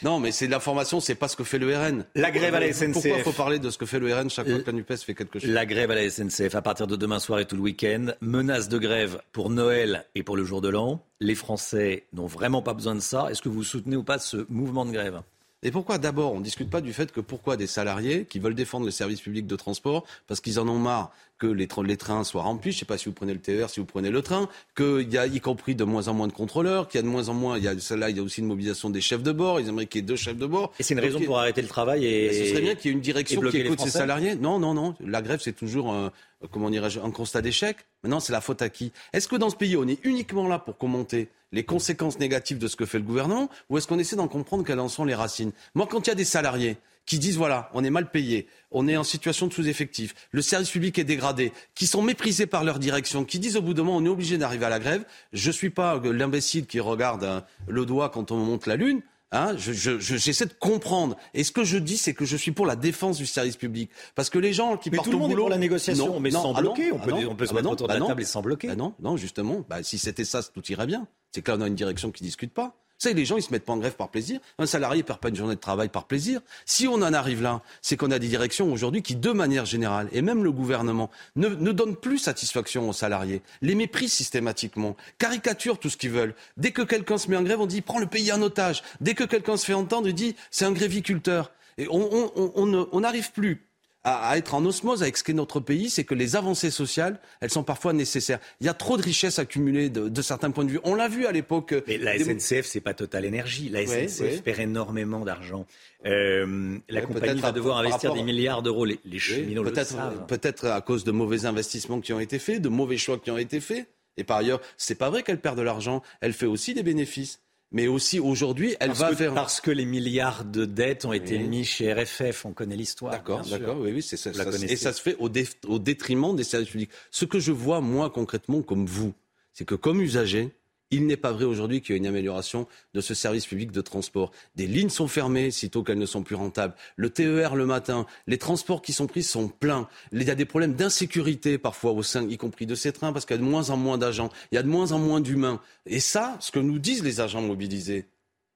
non, 0.01 0.19
mais 0.19 0.31
c'est 0.31 0.47
de 0.47 0.51
l'information, 0.51 0.99
c'est 0.99 1.15
pas 1.15 1.29
ce 1.29 1.37
que 1.37 1.45
fait 1.45 1.57
le 1.57 1.75
RN. 1.75 2.05
La 2.15 2.31
grève 2.31 2.53
à 2.53 2.59
la 2.59 2.73
SNCF. 2.73 2.93
Pourquoi 2.93 3.19
faut 3.19 3.31
parler 3.31 3.59
de 3.59 3.69
ce 3.69 3.77
que 3.77 3.85
fait 3.85 3.99
le 3.99 4.13
RN 4.13 4.29
chaque 4.29 4.47
fois 4.47 4.59
que 4.59 4.65
la 4.67 4.73
NUPES 4.73 4.97
fait 4.97 5.15
quelque 5.15 5.39
chose? 5.39 5.49
La 5.49 5.65
grève 5.65 5.89
à 5.91 5.95
la 5.95 6.09
SNCF 6.09 6.55
à 6.55 6.61
partir 6.61 6.87
de 6.87 6.97
demain 6.97 7.19
soir 7.19 7.39
et 7.39 7.45
tout 7.45 7.55
le 7.55 7.61
week-end. 7.61 8.07
Menace 8.19 8.67
de 8.67 8.77
grève 8.77 9.21
pour 9.31 9.49
Noël 9.49 10.05
et 10.15 10.23
pour 10.23 10.35
le 10.35 10.43
jour 10.43 10.59
de 10.59 10.67
l'an. 10.67 11.05
Les 11.21 11.35
Français 11.35 12.07
n'ont 12.11 12.27
vraiment 12.27 12.61
pas 12.61 12.73
besoin 12.73 12.95
de 12.95 12.99
ça. 12.99 13.27
Est-ce 13.31 13.41
que 13.41 13.47
vous 13.47 13.63
soutenez 13.63 13.95
ou 13.95 14.03
pas 14.03 14.19
ce 14.19 14.45
mouvement 14.49 14.85
de 14.85 14.91
grève? 14.91 15.21
Et 15.64 15.72
pourquoi 15.72 15.98
d'abord 15.98 16.34
on 16.34 16.40
ne 16.40 16.44
discute 16.44 16.69
pas 16.69 16.81
du 16.81 16.94
fait 16.94 17.11
que 17.11 17.22
pourquoi 17.22 17.57
des 17.57 17.68
salariés 17.68 18.26
qui 18.26 18.40
veulent 18.40 18.56
défendre 18.56 18.85
le 18.85 18.91
service 18.91 19.22
public 19.22 19.48
de 19.48 19.56
transport 19.56 20.06
parce 20.27 20.41
qu'ils 20.41 20.60
en 20.60 20.68
ont 20.68 20.80
marre 20.80 21.11
que 21.44 21.82
les, 21.82 21.98
trains 21.98 22.24
soient 22.24 22.44
remplis, 22.44 22.72
je 22.72 22.78
ne 22.78 22.80
sais 22.80 22.86
pas 22.86 22.98
si 22.98 23.06
vous 23.06 23.14
prenez 23.14 23.34
le 23.34 23.40
TER, 23.40 23.70
si 23.70 23.82
vous 23.82 23.86
prenez 23.86 24.10
le 24.10 24.22
train, 24.22 24.48
qu'il 24.78 25.11
y 25.11 25.18
a 25.18 25.28
y 25.28 25.40
compris 25.41 25.76
de 25.76 25.84
moins 25.84 26.07
en 26.07 26.14
moins 26.14 26.28
de 26.28 26.34
contrôleurs, 26.34 26.88
qu'il 26.88 26.99
y 26.99 27.03
a 27.03 27.06
de 27.06 27.07
moins 27.07 27.28
en 27.28 27.34
moins, 27.34 27.57
il 27.57 27.64
y 27.64 27.68
a 27.68 27.74
il 27.74 28.15
y 28.15 28.20
a 28.20 28.24
aussi 28.24 28.40
une 28.40 28.48
mobilisation 28.48 28.90
des 28.90 29.02
chefs 29.02 29.24
de 29.24 29.32
bord, 29.32 29.60
ils 29.60 29.68
aimeraient 29.68 29.86
qu'il 29.86 30.02
y 30.02 30.03
ait 30.03 30.07
deux 30.07 30.15
chefs 30.15 30.38
de 30.38 30.45
bord. 30.45 30.72
Et 30.80 30.84
c'est 30.84 30.94
une 30.94 31.02
raison 31.02 31.20
pour 31.20 31.38
arrêter 31.38 31.61
le 31.61 31.68
travail 31.68 32.06
et. 32.06 32.32
ce 32.32 32.49
serait 32.52 32.61
bien 32.61 32.76
qu'il 32.76 32.91
y 32.91 32.94
ait 32.94 32.95
une 32.95 33.02
direction 33.02 33.41
qui 33.41 33.57
écoute 33.57 33.82
ces 33.82 33.90
salariés. 33.90 34.36
Non, 34.36 34.60
non, 34.60 34.74
non. 34.74 34.95
La 35.06 35.22
grève, 35.22 35.41
c'est 35.44 35.53
toujours 35.53 35.91
un, 35.91 36.11
comment 36.52 36.70
dirais-je, 36.70 36.99
un 36.99 37.11
constat 37.11 37.41
d'échec. 37.41 37.78
Maintenant, 38.03 38.20
c'est 38.20 38.34
la 38.34 38.41
faute 38.41 38.61
à 38.61 38.70
qui? 38.70 38.94
Est-ce 39.11 39.28
que 39.28 39.36
dans 39.36 39.49
ce 39.49 39.56
pays, 39.56 39.76
on 39.76 39.88
est 39.88 39.99
uniquement 40.06 40.48
là 40.48 40.60
pour 40.60 40.78
commenter 40.78 41.28
les 41.52 41.64
conséquences 41.64 42.20
négatives 42.20 42.57
de 42.57 42.68
ce 42.68 42.76
que 42.76 42.86
fait 42.86 42.98
le 42.98 43.03
gouvernement 43.03 43.49
ou 43.70 43.78
est-ce 43.78 43.88
qu'on 43.88 43.99
essaie 43.99 44.15
d'en 44.15 44.28
comprendre 44.28 44.65
quelles 44.65 44.80
en 44.80 44.90
sont 44.90 45.06
les 45.06 45.15
racines? 45.15 45.52
Moi, 45.76 45.88
quand 45.90 46.07
il 46.07 46.10
y 46.10 46.14
a 46.14 46.15
des 46.15 46.26
salariés 46.26 46.78
qui 47.05 47.19
disent 47.19 47.38
voilà, 47.38 47.69
on 47.73 47.84
est 47.84 47.89
mal 47.89 48.09
payé, 48.09 48.47
on 48.71 48.88
est 48.88 48.97
en 48.97 49.03
situation 49.03 49.47
de 49.47 49.53
sous-effectif, 49.53 50.13
le 50.31 50.41
service 50.41 50.69
public 50.69 50.97
est 50.99 51.03
dégradé, 51.03 51.51
qui 51.75 51.88
sont 51.88 52.01
méprisés 52.01 52.47
par 52.47 52.63
leur 52.63 52.80
direction, 52.80 53.25
qui 53.25 53.39
disent 53.39 53.57
au 53.57 53.61
bout 53.61 53.73
d'un 53.73 53.84
moment 53.84 53.97
on 53.97 54.05
est 54.05 54.09
obligé 54.09 54.38
d'arriver 54.38 54.65
à 54.65 54.69
la 54.69 54.80
grève. 54.80 55.05
Je 55.31 55.47
ne 55.47 55.53
suis 55.53 55.69
pas 55.69 55.99
l'imbécile 56.03 56.65
qui 56.65 56.80
regarde 56.80 57.23
hein, 57.23 57.43
le 57.67 57.85
doigt 57.85 58.09
quand 58.09 58.31
on 58.31 58.38
monte 58.38 58.67
la 58.67 58.75
lune. 58.75 59.01
Hein, 59.35 59.55
J'essaie 59.57 60.45
de 60.45 60.53
comprendre. 60.53 61.17
Et 61.34 61.43
ce 61.43 61.51
que 61.51 61.63
je 61.63 61.80
dis, 61.80 61.97
c'est 61.97 62.13
que 62.13 62.23
je 62.23 62.38
suis 62.38 62.51
pour 62.51 62.67
la 62.67 62.75
défense 62.75 63.17
du 63.17 63.25
service 63.25 63.57
public. 63.57 63.89
Parce 64.13 64.30
que 64.30 64.38
les 64.38 64.53
gens 64.53 64.77
qui 64.77 64.91
mais 64.91 64.97
partent 64.97 65.07
tout 65.07 65.13
le 65.13 65.17
monde 65.17 65.25
au 65.25 65.30
boulot... 65.30 65.43
pour 65.43 65.49
la 65.49 65.57
négociation, 65.57 66.19
mais 66.19 66.30
sans 66.30 66.53
ah 66.53 66.61
bloquer. 66.61 66.91
on, 66.91 66.99
peut, 66.99 67.11
ah 67.11 67.27
on 67.27 67.35
peut, 67.35 67.47
se 67.47 67.51
ah 67.51 67.55
mettre 67.55 67.71
autour 67.71 67.88
de 67.88 67.93
la 67.93 68.05
table 68.05 68.21
et 68.21 68.25
sans 68.25 68.43
bloquer. 68.43 68.75
Non, 68.75 68.93
non, 68.99 69.17
justement. 69.17 69.65
Bah, 69.67 69.81
si 69.81 69.97
c'était 69.97 70.23
ça, 70.23 70.43
tout 70.43 70.63
irait 70.71 70.85
bien. 70.85 71.07
C'est 71.31 71.41
que 71.41 71.49
là, 71.49 71.57
on 71.57 71.61
a 71.61 71.67
une 71.67 71.73
direction 71.73 72.11
qui 72.11 72.21
ne 72.21 72.27
discute 72.27 72.53
pas 72.53 72.75
savez, 73.03 73.15
les 73.15 73.25
gens, 73.25 73.38
ils 73.38 73.43
se 73.43 73.51
mettent 73.51 73.65
pas 73.65 73.73
en 73.73 73.77
grève 73.77 73.95
par 73.95 74.09
plaisir. 74.09 74.39
Un 74.57 74.65
salarié 74.65 75.03
perd 75.03 75.19
pas 75.19 75.30
une 75.30 75.35
journée 75.35 75.55
de 75.55 75.59
travail 75.59 75.89
par 75.89 76.05
plaisir. 76.05 76.41
Si 76.65 76.88
on 76.88 76.95
en 76.95 77.13
arrive 77.13 77.41
là, 77.41 77.61
c'est 77.81 77.97
qu'on 77.97 78.11
a 78.11 78.19
des 78.19 78.27
directions 78.27 78.71
aujourd'hui 78.71 79.01
qui, 79.01 79.15
de 79.15 79.31
manière 79.31 79.65
générale, 79.65 80.09
et 80.11 80.21
même 80.21 80.43
le 80.43 80.51
gouvernement, 80.51 81.11
ne, 81.35 81.47
ne 81.49 81.71
donnent 81.71 81.95
plus 81.95 82.17
satisfaction 82.17 82.89
aux 82.89 82.93
salariés, 82.93 83.41
les 83.61 83.75
méprisent 83.75 84.13
systématiquement, 84.13 84.95
caricaturent 85.17 85.80
tout 85.80 85.89
ce 85.89 85.97
qu'ils 85.97 86.11
veulent. 86.11 86.35
Dès 86.57 86.71
que 86.71 86.81
quelqu'un 86.81 87.17
se 87.17 87.30
met 87.30 87.38
en 87.38 87.43
grève, 87.43 87.59
on 87.59 87.65
dit 87.65 87.81
prends 87.81 87.99
le 87.99 88.07
pays 88.07 88.31
en 88.31 88.41
otage. 88.41 88.84
Dès 89.01 89.13
que 89.13 89.23
quelqu'un 89.23 89.57
se 89.57 89.65
fait 89.65 89.73
entendre, 89.73 90.07
il 90.07 90.15
dit 90.15 90.35
c'est 90.51 90.65
un 90.65 90.71
gréviculteur. 90.71 91.51
Et 91.77 91.88
on 91.89 92.99
n'arrive 92.99 93.31
plus 93.31 93.65
à, 94.03 94.38
être 94.38 94.53
en 94.53 94.65
osmose 94.65 95.01
avec 95.01 95.17
ce 95.17 95.23
qu'est 95.23 95.34
notre 95.34 95.59
pays, 95.59 95.89
c'est 95.89 96.03
que 96.03 96.13
les 96.13 96.35
avancées 96.35 96.71
sociales, 96.71 97.19
elles 97.39 97.49
sont 97.49 97.63
parfois 97.63 97.93
nécessaires. 97.93 98.39
Il 98.59 98.65
y 98.65 98.69
a 98.69 98.73
trop 98.73 98.97
de 98.97 99.01
richesses 99.01 99.39
accumulées 99.39 99.89
de, 99.89 100.21
certains 100.21 100.51
points 100.51 100.65
de 100.65 100.71
vue. 100.71 100.80
On 100.84 100.95
l'a 100.95 101.07
vu 101.07 101.25
à 101.25 101.31
l'époque. 101.31 101.73
Mais 101.88 101.97
la 101.97 102.17
SNCF, 102.17 102.65
c'est 102.65 102.81
pas 102.81 102.93
Total 102.93 103.23
Énergie. 103.25 103.69
La 103.69 103.85
SNCF 103.85 104.41
perd 104.43 104.59
énormément 104.59 105.21
d'argent. 105.21 105.65
Euh, 106.05 106.77
la 106.89 107.01
compagnie 107.01 107.39
va 107.39 107.51
devoir 107.51 107.77
investir 107.77 108.13
des 108.13 108.23
milliards 108.23 108.61
d'euros. 108.61 108.85
Les, 108.85 108.99
les 109.05 109.19
cheminots 109.19 109.63
peut-être, 109.63 110.25
peut-être 110.27 110.67
à 110.67 110.81
cause 110.81 111.05
de 111.05 111.11
mauvais 111.11 111.45
investissements 111.45 112.01
qui 112.01 112.11
ont 112.11 112.19
été 112.19 112.39
faits, 112.39 112.61
de 112.61 112.69
mauvais 112.69 112.97
choix 112.97 113.17
qui 113.17 113.31
ont 113.31 113.38
été 113.38 113.61
faits. 113.61 113.88
Et 114.17 114.23
par 114.23 114.38
ailleurs, 114.38 114.61
c'est 114.77 114.95
pas 114.95 115.09
vrai 115.09 115.23
qu'elle 115.23 115.39
perd 115.39 115.57
de 115.57 115.63
l'argent. 115.63 116.03
Elle 116.21 116.34
fait 116.34 116.45
aussi 116.45 116.73
des 116.73 116.84
bénéfices 116.84 117.39
mais 117.73 117.87
aussi 117.87 118.19
aujourd'hui, 118.19 118.75
elle 118.79 118.91
va 118.91 119.13
faire. 119.15 119.33
Parce 119.33 119.59
que 119.59 119.71
les 119.71 119.85
milliards 119.85 120.45
de 120.45 120.65
dettes 120.65 121.05
ont 121.05 121.13
été 121.13 121.39
mis 121.39 121.65
chez 121.65 121.91
RFF, 121.91 122.45
on 122.45 122.53
connaît 122.53 122.75
l'histoire. 122.75 123.11
D'accord, 123.11 123.41
d'accord, 123.41 123.77
oui, 123.79 123.91
oui, 123.93 124.01
c'est 124.01 124.15
ça. 124.15 124.29
et 124.29 124.75
ça 124.75 124.93
se 124.93 125.01
fait 125.01 125.15
au, 125.19 125.29
au 125.67 125.79
détriment 125.79 126.35
des 126.35 126.43
services 126.43 126.69
publics. 126.69 126.91
Ce 127.11 127.25
que 127.25 127.39
je 127.39 127.51
vois, 127.51 127.81
moi, 127.81 128.09
concrètement, 128.09 128.61
comme 128.61 128.85
vous, 128.85 129.13
c'est 129.53 129.65
que 129.65 129.75
comme 129.75 130.01
usager, 130.01 130.51
il 130.94 131.07
n'est 131.07 131.18
pas 131.18 131.32
vrai 131.32 131.45
aujourd'hui 131.45 131.82
qu'il 131.82 131.94
y 131.94 131.95
ait 131.95 131.99
une 131.99 132.07
amélioration 132.07 132.68
de 132.94 133.02
ce 133.02 133.14
service 133.14 133.45
public 133.45 133.72
de 133.72 133.82
transport. 133.82 134.32
Des 134.56 134.68
lignes 134.68 134.90
sont 134.90 135.07
fermées 135.07 135.52
sitôt 135.52 135.84
qu'elles 135.84 135.98
ne 135.98 136.06
sont 136.06 136.24
plus 136.24 136.36
rentables. 136.36 136.76
Le 136.95 137.10
TER 137.10 137.56
le 137.56 137.65
matin, 137.65 138.06
les 138.28 138.38
transports 138.38 138.82
qui 138.82 138.94
sont 138.94 139.07
pris 139.07 139.24
sont 139.24 139.48
pleins. 139.48 139.88
Il 140.11 140.24
y 140.24 140.30
a 140.30 140.36
des 140.36 140.45
problèmes 140.45 140.76
d'insécurité 140.76 141.57
parfois 141.57 141.91
au 141.91 142.03
sein, 142.03 142.28
y 142.30 142.38
compris 142.38 142.65
de 142.65 142.76
ces 142.76 142.91
trains, 142.91 143.11
parce 143.11 143.26
qu'il 143.26 143.36
y 143.36 143.40
a 143.40 143.41
de 143.41 143.49
moins 143.49 143.70
en 143.70 143.78
moins 143.78 143.98
d'agents, 143.98 144.30
il 144.52 144.56
y 144.56 144.57
a 144.57 144.64
de 144.64 144.68
moins 144.68 144.91
en 144.91 144.99
moins 144.99 145.20
d'humains. 145.20 145.60
Et 145.86 145.99
ça, 145.99 146.38
ce 146.40 146.52
que 146.52 146.60
nous 146.60 146.80
disent 146.80 147.03
les 147.03 147.20
agents 147.20 147.41
mobilisés, 147.41 148.06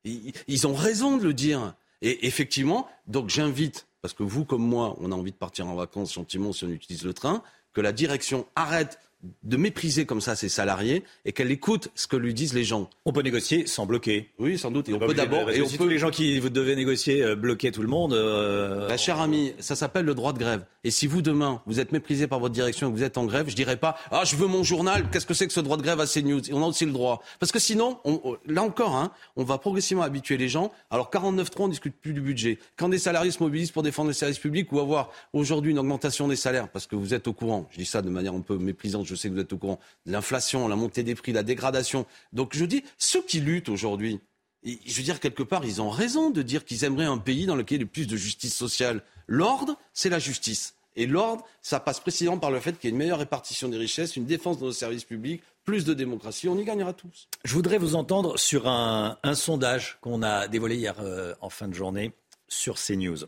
ils 0.04 0.68
ont 0.68 0.74
raison 0.74 1.18
de 1.18 1.24
le 1.24 1.34
dire. 1.34 1.74
Et 2.02 2.28
effectivement, 2.28 2.88
donc 3.08 3.30
j'invite, 3.30 3.88
parce 4.02 4.14
que 4.14 4.24
vous 4.24 4.46
comme 4.46 4.64
moi, 4.64 4.96
on 5.00 5.12
a 5.12 5.16
envie 5.16 5.32
de 5.32 5.38
partir 5.38 5.68
en 5.68 5.76
vacances 5.76 6.14
gentiment 6.14 6.54
si 6.54 6.64
on 6.66 6.70
utilise 6.70 7.04
le 7.04 7.14
train, 7.14 7.42
que 7.74 7.82
la 7.82 7.92
direction 7.92 8.46
arrête 8.56 9.00
de 9.44 9.57
mépriser 9.57 10.06
comme 10.06 10.22
ça 10.22 10.35
ses 10.35 10.49
salariés 10.49 11.03
et 11.26 11.31
qu'elle 11.31 11.52
écoute 11.52 11.89
ce 11.95 12.06
que 12.07 12.15
lui 12.15 12.34
disent 12.34 12.53
les 12.53 12.64
gens. 12.64 12.89
On 13.06 13.11
peut 13.11 13.23
négocier 13.23 13.65
sans 13.65 13.85
bloquer. 13.85 14.30
Oui, 14.38 14.57
sans 14.57 14.69
doute. 14.69 14.89
Et 14.89 14.94
on 14.94 14.99
peut 14.99 15.14
d'abord. 15.14 15.49
Et 15.49 15.61
on 15.61 15.68
si 15.68 15.77
tous 15.77 15.88
les 15.88 15.98
gens 15.98 16.11
qui 16.11 16.39
vous 16.39 16.49
devez 16.49 16.76
négocier 16.76 17.23
euh, 17.23 17.35
bloquer 17.35 17.72
tout 17.72 17.81
le 17.81 17.88
monde. 17.88 18.14
Euh... 18.14 18.88
Bah, 18.88 18.98
cher 18.98 19.19
ami, 19.19 19.53
ça 19.60 19.76
s'appelle 19.76 20.06
le 20.06 20.14
droit 20.14 20.34
de 20.34 20.39
grève. 20.39 20.65
Et 20.84 20.91
si 20.91 21.07
vous 21.07 21.22
demain 21.22 21.61
vous 21.65 21.80
êtes 21.80 21.91
méprisé 21.91 22.27
par 22.27 22.39
votre 22.39 22.53
direction 22.53 22.88
et 22.88 22.91
que 22.91 22.98
vous 22.98 23.03
êtes 23.03 23.18
en 23.18 23.26
grève, 23.26 23.49
je 23.49 23.56
dirais 23.56 23.77
pas 23.77 23.98
ah 24.11 24.23
je 24.23 24.35
veux 24.35 24.48
mon 24.48 24.64
journal. 24.64 25.10
Qu'est-ce 25.11 25.26
que 25.26 25.34
c'est 25.34 25.48
que 25.48 25.53
ce 25.53 25.60
droit 25.60 25.77
de 25.77 25.81
grève 25.81 25.99
à 25.99 26.06
CNews? 26.06 26.41
On 26.53 26.61
a 26.61 26.68
aussi 26.68 26.85
le 26.85 26.91
droit. 26.91 27.23
Parce 27.39 27.52
que 27.52 27.60
sinon, 27.60 27.99
on, 28.06 28.38
là 28.45 28.61
encore, 28.61 28.95
hein, 28.95 29.11
on 29.35 29.44
va 29.44 29.57
progressivement 29.57 30.03
habituer 30.03 30.38
les 30.38 30.49
gens. 30.49 30.72
Alors 30.91 31.10
49.3, 31.11 31.52
on 31.57 31.68
discute 31.69 31.95
plus 31.99 32.14
du 32.14 32.22
budget. 32.22 32.60
Quand 32.76 32.89
des 32.89 32.99
salariés 32.99 33.31
se 33.31 33.41
mobilisent 33.41 33.72
pour 33.72 33.84
défendre 33.84 34.10
les 34.10 34.14
services 34.14 34.39
publics 34.39 34.72
ou 34.72 34.80
avoir 34.80 35.11
aujourd'hui 35.34 35.72
une 35.72 35.80
augmentation 35.80 36.27
des 36.27 36.35
salaires, 36.35 36.69
parce 36.69 36.85
que 36.85 36.95
vous 36.95 37.14
êtes 37.14 37.27
au 37.27 37.34
courant. 37.34 37.68
Je 37.72 37.77
dis 37.77 37.85
ça 37.85 38.02
de 38.02 38.10
manière 38.10 38.34
un 38.34 38.41
peu 38.41 38.57
méprisante. 38.57 39.07
Je 39.08 39.16
sais 39.16 39.30
que 39.30 39.34
vous 39.34 39.40
êtes 39.40 39.54
au 39.54 39.58
courant 39.58 39.80
l'inflation, 40.06 40.68
la 40.68 40.76
montée 40.76 41.04
des 41.04 41.16
prix, 41.16 41.34
la 41.34 41.44
dégradation. 41.44 42.06
Donc 42.34 42.56
je 42.56 42.66
dis, 42.66 42.84
ceux 42.98 43.22
qui 43.22 43.40
luttent 43.40 43.70
aujourd'hui, 43.70 44.20
je 44.64 44.98
veux 44.98 45.04
dire, 45.04 45.20
quelque 45.20 45.44
part, 45.44 45.66
ils 45.66 45.82
ont 45.82 45.90
raison 45.90 46.30
de 46.30 46.42
dire 46.42 46.66
qu'ils 46.66 46.84
aimeraient 46.84 47.06
un 47.06 47.18
pays 47.18 47.46
dans 47.46 47.56
lequel 47.56 47.78
il 47.78 47.82
y 47.82 47.84
ait 47.84 47.90
plus 47.90 48.08
de 48.08 48.18
justice 48.18 48.56
sociale. 48.56 49.04
L'ordre, 49.28 49.78
c'est 49.94 50.10
la 50.10 50.20
justice. 50.20 50.76
Et 50.96 51.06
l'ordre, 51.06 51.46
ça 51.62 51.80
passe 51.80 52.00
précisément 52.00 52.40
par 52.40 52.52
le 52.52 52.60
fait 52.60 52.78
qu'il 52.78 52.86
y 52.86 52.88
ait 52.88 52.92
une 52.92 52.98
meilleure 52.98 53.20
répartition 53.20 53.70
des 53.70 53.78
richesses, 53.78 54.16
une 54.16 54.26
défense 54.26 54.60
de 54.60 54.66
nos 54.66 54.72
services 54.72 55.04
publics, 55.04 55.44
plus 55.64 55.86
de 55.86 55.94
démocratie. 55.94 56.48
On 56.50 56.58
y 56.58 56.64
gagnera 56.64 56.94
tous. 56.94 57.28
Je 57.44 57.54
voudrais 57.54 57.78
vous 57.78 57.96
entendre 57.96 58.38
sur 58.38 58.68
un, 58.68 59.18
sondage 59.34 60.00
qu'on 60.02 60.24
a 60.24 60.48
dévoilé 60.48 60.76
hier 60.76 60.96
euh, 61.00 61.36
en 61.40 61.50
fin 61.50 61.68
de 61.68 61.74
journée 61.74 62.14
sur 62.48 62.76
CNews 62.76 63.26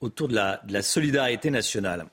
autour 0.00 0.28
de 0.28 0.34
la 0.34 0.82
solidarité 0.82 1.50
nationale 1.50 2.06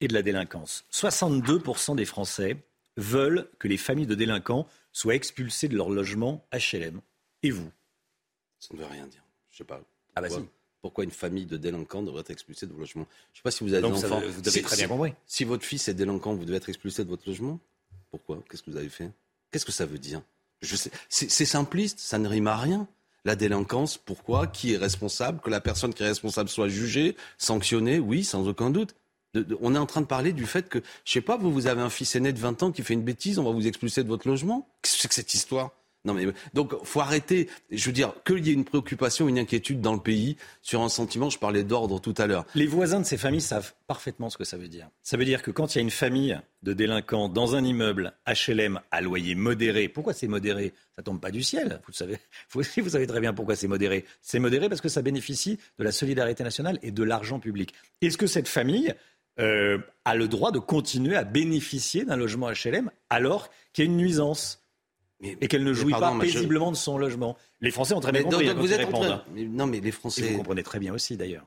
et 0.00 0.08
de 0.08 0.14
la 0.14 0.22
délinquance. 0.22 0.84
62% 0.92 1.96
des 1.96 2.04
Français 2.04 2.56
veulent 2.96 3.48
que 3.58 3.68
les 3.68 3.76
familles 3.76 4.06
de 4.06 4.14
délinquants 4.14 4.66
soient 4.92 5.14
expulsées 5.14 5.68
de 5.68 5.76
leur 5.76 5.90
logement 5.90 6.46
HLM. 6.52 7.00
Et 7.42 7.50
vous? 7.50 7.70
Ça 8.60 8.68
ne 8.74 8.78
veut 8.78 8.86
rien 8.86 9.06
dire. 9.06 9.22
Je 9.50 9.58
sais 9.58 9.64
pas. 9.64 9.80
Ah 10.14 10.20
bah 10.20 10.28
Pourquoi- 10.28 10.44
si. 10.46 10.50
Pourquoi 10.82 11.04
une 11.04 11.10
famille 11.10 11.46
de 11.46 11.56
délinquants 11.56 12.02
devrait 12.02 12.20
être 12.20 12.30
expulsée 12.30 12.66
de 12.66 12.72
vos 12.74 12.80
logements 12.80 13.06
Je 13.32 13.36
ne 13.36 13.36
sais 13.38 13.42
pas 13.42 13.50
si 13.50 13.64
vous 13.64 13.72
avez 13.72 13.80
des 13.88 14.04
enfants. 14.04 14.20
vous 14.20 14.26
avez 14.26 14.50
Si- 14.50 14.62
très 14.62 14.76
bien 14.76 14.84
si- 14.84 14.88
compris. 14.88 15.14
Si 15.26 15.44
votre 15.44 15.64
fils 15.64 15.88
est 15.88 15.94
délinquant, 15.94 16.34
vous 16.34 16.44
devez 16.44 16.58
être 16.58 16.68
expulsé 16.68 17.04
de 17.04 17.08
votre 17.08 17.26
logement? 17.26 17.58
Pourquoi? 18.10 18.42
Qu'est-ce 18.50 18.62
que 18.62 18.70
vous 18.70 18.76
avez 18.76 18.90
fait? 18.90 19.10
Qu'est-ce 19.50 19.64
que 19.64 19.72
ça 19.72 19.86
veut 19.86 19.98
dire? 19.98 20.20
Je 20.60 20.76
sais. 20.76 20.90
C'est 21.08 21.30
c'est 21.30 21.46
simpliste, 21.46 21.98
ça 22.00 22.18
ne 22.18 22.28
rime 22.28 22.48
à 22.48 22.56
rien. 22.58 22.86
La 23.24 23.34
délinquance, 23.34 23.96
pourquoi? 23.96 24.46
Qui 24.46 24.74
est 24.74 24.76
responsable? 24.76 25.40
Que 25.40 25.48
la 25.48 25.62
personne 25.62 25.94
qui 25.94 26.02
est 26.02 26.06
responsable 26.06 26.50
soit 26.50 26.68
jugée, 26.68 27.16
sanctionnée? 27.38 27.98
Oui, 27.98 28.22
sans 28.22 28.46
aucun 28.46 28.68
doute. 28.68 28.94
On 29.60 29.74
est 29.74 29.78
en 29.78 29.86
train 29.86 30.00
de 30.00 30.06
parler 30.06 30.32
du 30.32 30.46
fait 30.46 30.68
que, 30.68 30.78
je 31.04 31.12
sais 31.12 31.20
pas, 31.20 31.36
vous, 31.36 31.52
vous 31.52 31.66
avez 31.66 31.82
un 31.82 31.90
fils 31.90 32.14
aîné 32.16 32.32
de 32.32 32.38
20 32.38 32.62
ans 32.62 32.72
qui 32.72 32.82
fait 32.82 32.94
une 32.94 33.02
bêtise, 33.02 33.38
on 33.38 33.44
va 33.44 33.50
vous 33.50 33.66
expulser 33.66 34.02
de 34.02 34.08
votre 34.08 34.28
logement 34.28 34.68
Qu'est-ce 34.82 34.96
que 34.96 35.02
c'est 35.02 35.08
que 35.08 35.14
cette 35.14 35.34
histoire? 35.34 35.72
Non 36.04 36.12
mais 36.12 36.26
donc 36.52 36.74
faut 36.84 37.00
arrêter. 37.00 37.48
Je 37.70 37.86
veux 37.86 37.92
dire 37.92 38.12
qu'il 38.26 38.46
y 38.46 38.50
ait 38.50 38.54
une 38.54 38.64
préoccupation, 38.64 39.26
une 39.26 39.38
inquiétude 39.38 39.80
dans 39.80 39.94
le 39.94 40.00
pays 40.00 40.36
sur 40.60 40.82
un 40.82 40.90
sentiment. 40.90 41.30
Je 41.30 41.38
parlais 41.38 41.64
d'ordre 41.64 41.98
tout 41.98 42.14
à 42.18 42.26
l'heure. 42.26 42.44
Les 42.54 42.66
voisins 42.66 43.00
de 43.00 43.06
ces 43.06 43.16
familles 43.16 43.40
savent 43.40 43.72
parfaitement 43.86 44.28
ce 44.28 44.36
que 44.36 44.44
ça 44.44 44.58
veut 44.58 44.68
dire. 44.68 44.90
Ça 45.02 45.16
veut 45.16 45.24
dire 45.24 45.42
que 45.42 45.50
quand 45.50 45.74
il 45.74 45.78
y 45.78 45.80
a 45.80 45.82
une 45.82 45.90
famille 45.90 46.38
de 46.62 46.74
délinquants 46.74 47.30
dans 47.30 47.54
un 47.54 47.64
immeuble 47.64 48.12
HLM 48.26 48.80
à 48.90 49.00
loyer 49.00 49.34
modéré, 49.34 49.88
pourquoi 49.88 50.12
c'est 50.12 50.28
modéré? 50.28 50.74
Ça 50.96 51.02
tombe 51.02 51.20
pas 51.20 51.30
du 51.30 51.42
ciel. 51.42 51.80
Vous 51.86 51.94
savez, 51.94 52.18
vous 52.52 52.62
savez 52.62 53.06
très 53.06 53.20
bien 53.20 53.32
pourquoi 53.32 53.56
c'est 53.56 53.68
modéré. 53.68 54.04
C'est 54.20 54.38
modéré 54.38 54.68
parce 54.68 54.82
que 54.82 54.90
ça 54.90 55.00
bénéficie 55.00 55.58
de 55.78 55.84
la 55.84 55.92
solidarité 55.92 56.44
nationale 56.44 56.78
et 56.82 56.90
de 56.90 57.02
l'argent 57.02 57.40
public. 57.40 57.72
Est-ce 58.02 58.18
que 58.18 58.26
cette 58.26 58.48
famille 58.48 58.94
euh, 59.40 59.78
a 60.04 60.14
le 60.14 60.28
droit 60.28 60.52
de 60.52 60.58
continuer 60.58 61.16
à 61.16 61.24
bénéficier 61.24 62.04
d'un 62.04 62.16
logement 62.16 62.50
HLM 62.50 62.90
alors 63.10 63.50
qu'il 63.72 63.84
y 63.84 63.88
a 63.88 63.90
une 63.90 63.96
nuisance 63.96 64.60
et 65.22 65.48
qu'elle 65.48 65.64
ne 65.64 65.72
jouit 65.72 65.92
pardon, 65.92 66.18
pas 66.18 66.26
je- 66.26 66.32
paisiblement 66.32 66.70
de 66.70 66.76
son 66.76 66.98
logement 66.98 67.36
Les 67.60 67.70
Français 67.70 67.94
ont 67.94 68.00
très 68.00 68.12
bien 68.12 68.20
Mais 68.22 68.28
compris. 68.30 68.46
donc 68.46 68.56
vous 68.58 68.72
êtes 68.72 68.88
train- 68.90 69.24
mais 69.34 69.44
non 69.44 69.66
mais 69.66 69.80
les 69.80 69.88
Et 69.88 69.92
Français. 69.92 70.22
vous 70.30 70.38
comprenez 70.38 70.62
très 70.62 70.78
bien 70.78 70.92
aussi 70.92 71.16
d'ailleurs. 71.16 71.46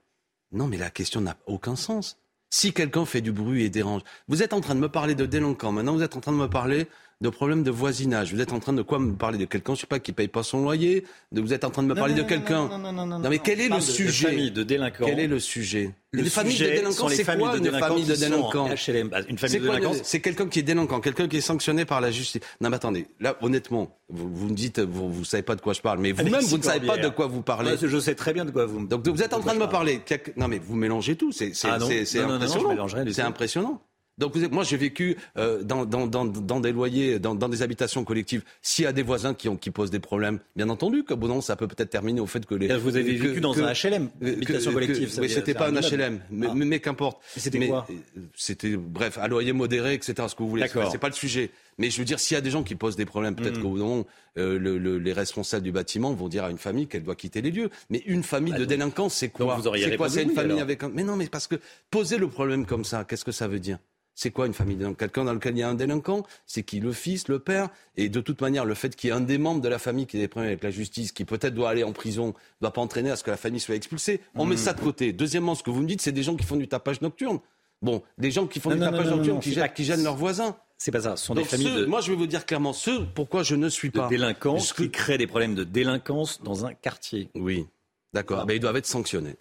Non, 0.51 0.65
mais 0.67 0.77
la 0.77 0.89
question 0.89 1.19
n'a 1.21 1.35
aucun 1.45 1.75
sens. 1.75 2.17
Si 2.49 2.71
quelqu'un 2.73 3.05
fait 3.05 3.19
du 3.21 3.33
bruit 3.33 3.63
et 3.63 3.69
dérange, 3.69 4.01
vous 4.29 4.41
êtes 4.41 4.53
en 4.53 4.61
train 4.61 4.73
de 4.75 4.79
me 4.79 4.87
parler 4.89 5.13
de 5.15 5.25
délinquants. 5.25 5.73
Maintenant, 5.73 5.93
vous 5.93 6.01
êtes 6.03 6.15
en 6.15 6.21
train 6.21 6.31
de 6.31 6.37
me 6.37 6.47
parler 6.49 6.87
de 7.19 7.29
problèmes 7.29 7.63
de 7.63 7.71
voisinage. 7.71 8.33
Vous 8.33 8.41
êtes 8.41 8.53
en 8.53 8.59
train 8.59 8.73
de 8.73 8.83
quoi 8.83 8.99
me 8.99 9.13
parler 9.15 9.39
de 9.39 9.45
quelqu'un, 9.45 9.73
je 9.73 9.81
sais 9.81 9.87
pas, 9.87 9.97
qui 9.99 10.11
paye 10.11 10.27
pas 10.27 10.43
son 10.43 10.61
loyer. 10.61 11.03
De, 11.31 11.41
vous 11.41 11.51
êtes 11.51 11.63
en 11.63 11.71
train 11.71 11.81
de 11.81 11.87
me 11.87 11.93
Non, 11.95 11.99
parler 11.99 12.13
non, 12.13 12.21
de 12.23 12.27
quelqu'un. 12.27 12.67
non, 12.67 12.77
non, 12.77 12.91
non, 12.93 13.05
non, 13.07 13.19
non, 13.19 13.29
mais 13.29 13.39
quel 13.39 13.59
est 13.59 13.63
le 13.63 13.69
parle 13.69 13.81
de- 13.81 13.87
de 13.87 13.91
sujet 13.91 14.27
familles 14.27 14.51
de 14.51 14.63
délinquants. 14.63 15.05
Quel 15.05 15.19
est 15.19 15.27
le 15.27 15.39
sujet? 15.39 15.95
Le 16.11 16.21
Les 16.21 16.29
familles 16.29 16.53
de 16.53 16.57
sujet 16.57 16.71
délinquants, 16.75 16.91
sont 16.95 17.07
les 17.09 17.15
c'est 17.15 17.23
familles 17.23 17.43
quoi 17.43 17.51
de 17.53 17.57
une 17.57 17.63
délinquants 17.63 17.87
famille 17.87 18.05
de 18.05 18.15
délinquants? 18.15 18.67
HLM. 18.69 19.07
Une 19.29 19.37
famille 19.37 19.37
C'est 19.39 19.59
de 19.59 19.65
délinquants, 19.67 19.93
C'est 20.03 20.19
quelqu'un 20.21 20.47
qui 20.47 20.59
est 20.59 20.63
délinquant, 20.63 20.99
quelqu'un 21.01 21.27
qui 21.27 21.37
est 21.37 21.41
sanctionné 21.41 21.85
par 21.85 22.01
la 22.01 22.11
justice. 22.11 22.41
Non, 22.61 22.69
mais 22.69 22.75
attendez, 22.75 23.07
là, 23.19 23.35
honnêtement, 23.41 23.97
vous, 24.09 24.29
vous 24.33 24.45
me 24.47 24.53
dites, 24.53 24.79
vous, 24.79 25.11
vous 25.11 25.25
savez 25.25 25.43
pas 25.43 25.55
de 25.55 25.61
quoi 25.61 25.73
je 25.73 25.81
parle, 25.81 25.99
mais 25.99 26.11
vous-même, 26.11 26.41
vous 26.41 26.57
ne 26.59 26.63
savez 26.63 26.85
pas 26.85 26.97
de 26.97 27.09
quoi 27.09 27.25
vous 27.27 27.41
parlez. 27.41 27.71
Ouais, 27.71 27.77
je 27.81 27.99
sais 27.99 28.15
très 28.15 28.31
bien 28.33 28.45
de 28.45 28.51
quoi 28.51 28.65
vous. 28.67 28.85
Donc 28.85 29.07
vous 29.07 29.23
êtes 29.23 29.33
en 29.33 29.39
train 29.39 29.55
de 29.55 29.59
me 29.59 29.65
parler. 29.67 30.01
Non 30.37 30.47
mais 30.47 30.59
vous 30.59 30.75
mélangez 30.75 31.15
tout. 31.15 31.31
C'est 31.31 31.53
c'est- 31.55 31.67
Ah 31.67 31.75
impressionnant. 31.75 32.87
C'est 33.11 33.21
impressionnant. 33.21 33.81
Donc 34.17 34.35
vous 34.35 34.49
moi 34.49 34.63
j'ai 34.63 34.77
vécu 34.77 35.15
euh, 35.37 35.61
dans, 35.63 35.85
dans, 35.85 36.07
dans, 36.07 36.25
dans 36.25 36.59
des 36.59 36.71
loyers, 36.71 37.19
dans, 37.19 37.35
dans 37.35 37.49
des 37.49 37.61
habitations 37.61 38.03
collectives. 38.03 38.43
S'il 38.61 38.85
y 38.85 38.87
a 38.87 38.91
des 38.93 39.03
voisins 39.03 39.33
qui, 39.33 39.47
ont, 39.47 39.57
qui 39.57 39.69
posent 39.69 39.91
des 39.91 39.99
problèmes, 39.99 40.39
bien 40.55 40.69
entendu 40.69 41.03
que 41.03 41.13
bon, 41.13 41.27
non, 41.27 41.41
ça 41.41 41.55
peut 41.55 41.67
peut-être 41.67 41.89
terminer 41.91 42.19
au 42.19 42.25
fait 42.25 42.45
que 42.45 42.55
les. 42.55 42.67
Vous 42.77 42.95
avez 42.97 43.15
que- 43.15 43.27
vécu 43.27 43.41
dans 43.41 43.53
que- 43.53 43.61
un 43.61 43.71
HLM, 43.73 44.09
que- 44.19 44.25
habitation 44.33 44.73
collective. 44.73 45.13
Oui, 45.19 45.29
c'était 45.29 45.53
pas 45.53 45.69
un. 45.69 45.75
HLM, 45.81 46.19
mais, 46.31 46.47
Ah. 46.49 46.53
mais- 46.55 46.65
mais 46.65 46.79
qu'importe. 46.79 47.21
C'était 47.37 47.67
quoi 47.67 47.85
euh, 47.89 48.21
C'était 48.35 48.75
bref, 48.75 49.17
à 49.19 49.27
loyer 49.27 49.53
modéré, 49.53 49.93
etc. 49.93 50.15
Ce 50.27 50.33
que 50.35 50.41
vous 50.43 50.49
voulez. 50.49 50.63
D'accord. 50.63 50.91
C'est 50.91 50.97
pas 50.97 51.09
le 51.09 51.13
sujet. 51.13 51.51
Mais 51.77 51.91
je 51.91 51.99
veux 51.99 52.05
dire, 52.05 52.19
s'il 52.19 52.33
y 52.33 52.37
a 52.39 52.41
des 52.41 52.49
gens 52.49 52.63
qui 52.63 52.73
posent 52.73 52.95
des 52.95 53.05
problèmes, 53.05 53.35
peut-être 53.35 53.57
Mhm. 53.57 53.61
qu'au 53.61 53.69
bout 53.69 53.79
d'un 53.79 54.05
euh, 54.41 54.57
le- 54.59 54.77
le- 54.79 54.97
les 54.97 55.13
responsables 55.13 55.63
du 55.63 55.71
bâtiment 55.71 56.11
vont 56.13 56.27
dire 56.27 56.43
à 56.43 56.49
une 56.51 56.57
famille 56.57 56.87
qu'elle 56.87 57.03
doit 57.03 57.15
quitter 57.15 57.41
les 57.41 57.51
lieux. 57.51 57.69
Mais 57.91 57.99
une 58.07 58.23
famille 58.23 58.53
Bah, 58.53 58.59
de 58.59 58.65
délinquants, 58.65 59.09
c'est 59.09 59.29
quoi 59.29 59.59
C'est 59.75 59.95
quoi 59.97 60.09
C'est 60.09 60.23
une 60.23 60.31
famille 60.31 60.51
alors. 60.53 60.61
avec 60.63 60.81
un. 60.83 60.89
Mais 60.89 61.03
non, 61.03 61.15
mais 61.15 61.27
parce 61.27 61.45
que 61.47 61.55
poser 61.91 62.17
le 62.17 62.27
problème 62.27 62.65
comme 62.65 62.83
ça, 62.83 63.03
qu'est-ce 63.03 63.25
que 63.25 63.31
ça 63.31 63.47
veut 63.47 63.59
dire? 63.59 63.77
C'est 64.19 64.31
quoi 64.31 64.47
une 64.47 64.53
famille 64.53 64.75
délinquante? 64.75 64.97
Quelqu'un 64.97 65.25
dans 65.25 65.33
lequel 65.33 65.55
il 65.55 65.59
y 65.59 65.63
a 65.63 65.69
un 65.69 65.75
délinquant, 65.75 66.23
c'est 66.47 66.63
qui? 66.63 66.79
Le 66.79 66.91
fils, 66.91 67.27
le 67.27 67.37
père, 67.37 67.69
et 67.95 68.09
de 68.09 68.19
toute 68.19 68.41
manière, 68.41 68.65
le 68.65 68.73
fait 68.73 68.95
qu'il 68.95 69.09
y 69.09 69.13
ait 69.13 69.15
un 69.15 69.21
des 69.21 69.37
membres 69.37 69.61
de 69.61 69.69
la 69.69 69.77
famille 69.77 70.07
qui 70.07 70.17
ait 70.17 70.19
des 70.21 70.27
problèmes 70.27 70.49
avec 70.49 70.63
la 70.63 70.71
justice, 70.71 71.11
qui 71.11 71.23
peut-être 71.23 71.53
doit 71.53 71.69
aller 71.69 71.83
en 71.83 71.91
prison, 71.93 72.27
ne 72.29 72.33
doit 72.61 72.73
pas 72.73 72.81
entraîner 72.81 73.11
à 73.11 73.15
ce 73.15 73.23
que 73.23 73.29
la 73.29 73.37
famille 73.37 73.59
soit 73.59 73.75
expulsée. 73.75 74.19
On 74.33 74.45
Mmh. 74.45 74.49
met 74.49 74.57
ça 74.57 74.73
de 74.73 74.81
côté. 74.81 75.13
Deuxièmement, 75.13 75.53
ce 75.53 75.61
que 75.61 75.69
vous 75.69 75.81
me 75.81 75.87
dites, 75.87 76.01
c'est 76.01 76.11
des 76.11 76.23
gens 76.23 76.35
qui 76.35 76.43
font 76.45 76.55
du 76.55 76.67
tapage 76.67 76.99
nocturne. 77.01 77.39
Bon, 77.83 78.01
des 78.17 78.31
gens 78.31 78.47
qui 78.47 78.59
font 78.59 78.71
Non, 78.71 78.75
du 78.77 78.81
non, 78.81 78.91
tapage 78.91 79.05
non, 79.11 79.15
nocturne, 79.17 79.39
qui, 79.39 79.51
gênent, 79.53 79.61
pas- 79.63 79.69
qui 79.69 79.83
gênent 79.85 80.03
leurs 80.03 80.15
voisins. 80.17 80.57
C'est 80.79 80.91
pas 80.91 81.01
ça. 81.01 81.15
Ce 81.15 81.25
sont 81.27 81.35
Donc 81.35 81.43
des 81.43 81.49
familles 81.49 81.67
ceux- 81.67 81.81
de, 81.81 81.85
Moi, 81.85 82.01
je 82.01 82.09
vais 82.11 82.17
vous 82.17 82.25
dire 82.27 82.45
clairement, 82.45 82.73
ce 82.73 83.03
pourquoi 83.13 83.43
je 83.43 83.55
ne 83.55 83.69
suis 83.69 83.89
de 83.91 83.99
pas. 83.99 84.07
délinquance 84.09 84.69
Ce 84.69 84.73
que- 84.73 84.83
qui 84.83 84.89
créent 84.89 85.19
des 85.19 85.27
problèmes 85.27 85.53
de 85.53 85.63
délinquance 85.63 86.41
dans 86.43 86.65
un 86.65 86.73
quartier. 86.73 87.29
Oui, 87.35 87.67
d'accord. 88.13 88.45
Mais 88.47 88.55
ils 88.55 88.59
doivent 88.59 88.77
être 88.77 88.85
sanctionnés. 88.87 89.35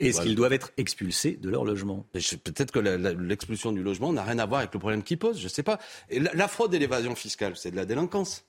Est-ce 0.00 0.12
Voilà. 0.16 0.26
qu'ils 0.26 0.36
doivent 0.36 0.52
être 0.52 0.72
expulsés 0.76 1.38
de 1.40 1.48
leur 1.48 1.64
logement? 1.64 2.06
Peut-être 2.12 2.72
que 2.72 2.78
la- 2.80 2.98
la- 2.98 3.12
l'expulsion 3.12 3.72
du 3.72 3.82
logement 3.82 4.12
n'a 4.12 4.24
rien 4.24 4.38
à 4.38 4.46
voir 4.46 4.60
avec 4.60 4.74
le 4.74 4.80
problème 4.80 5.02
qu'ils 5.02 5.18
posent, 5.18 5.38
je 5.38 5.44
ne 5.44 5.48
sais 5.48 5.62
pas. 5.62 5.78
Et 6.10 6.18
la, 6.20 6.32
la 6.34 6.48
fraude 6.48 6.74
et 6.74 6.78
l'évasion 6.78 7.14
fiscale, 7.14 7.54
c'est 7.56 7.70
de 7.70 7.76
la 7.76 7.84
délinquance? 7.84 8.44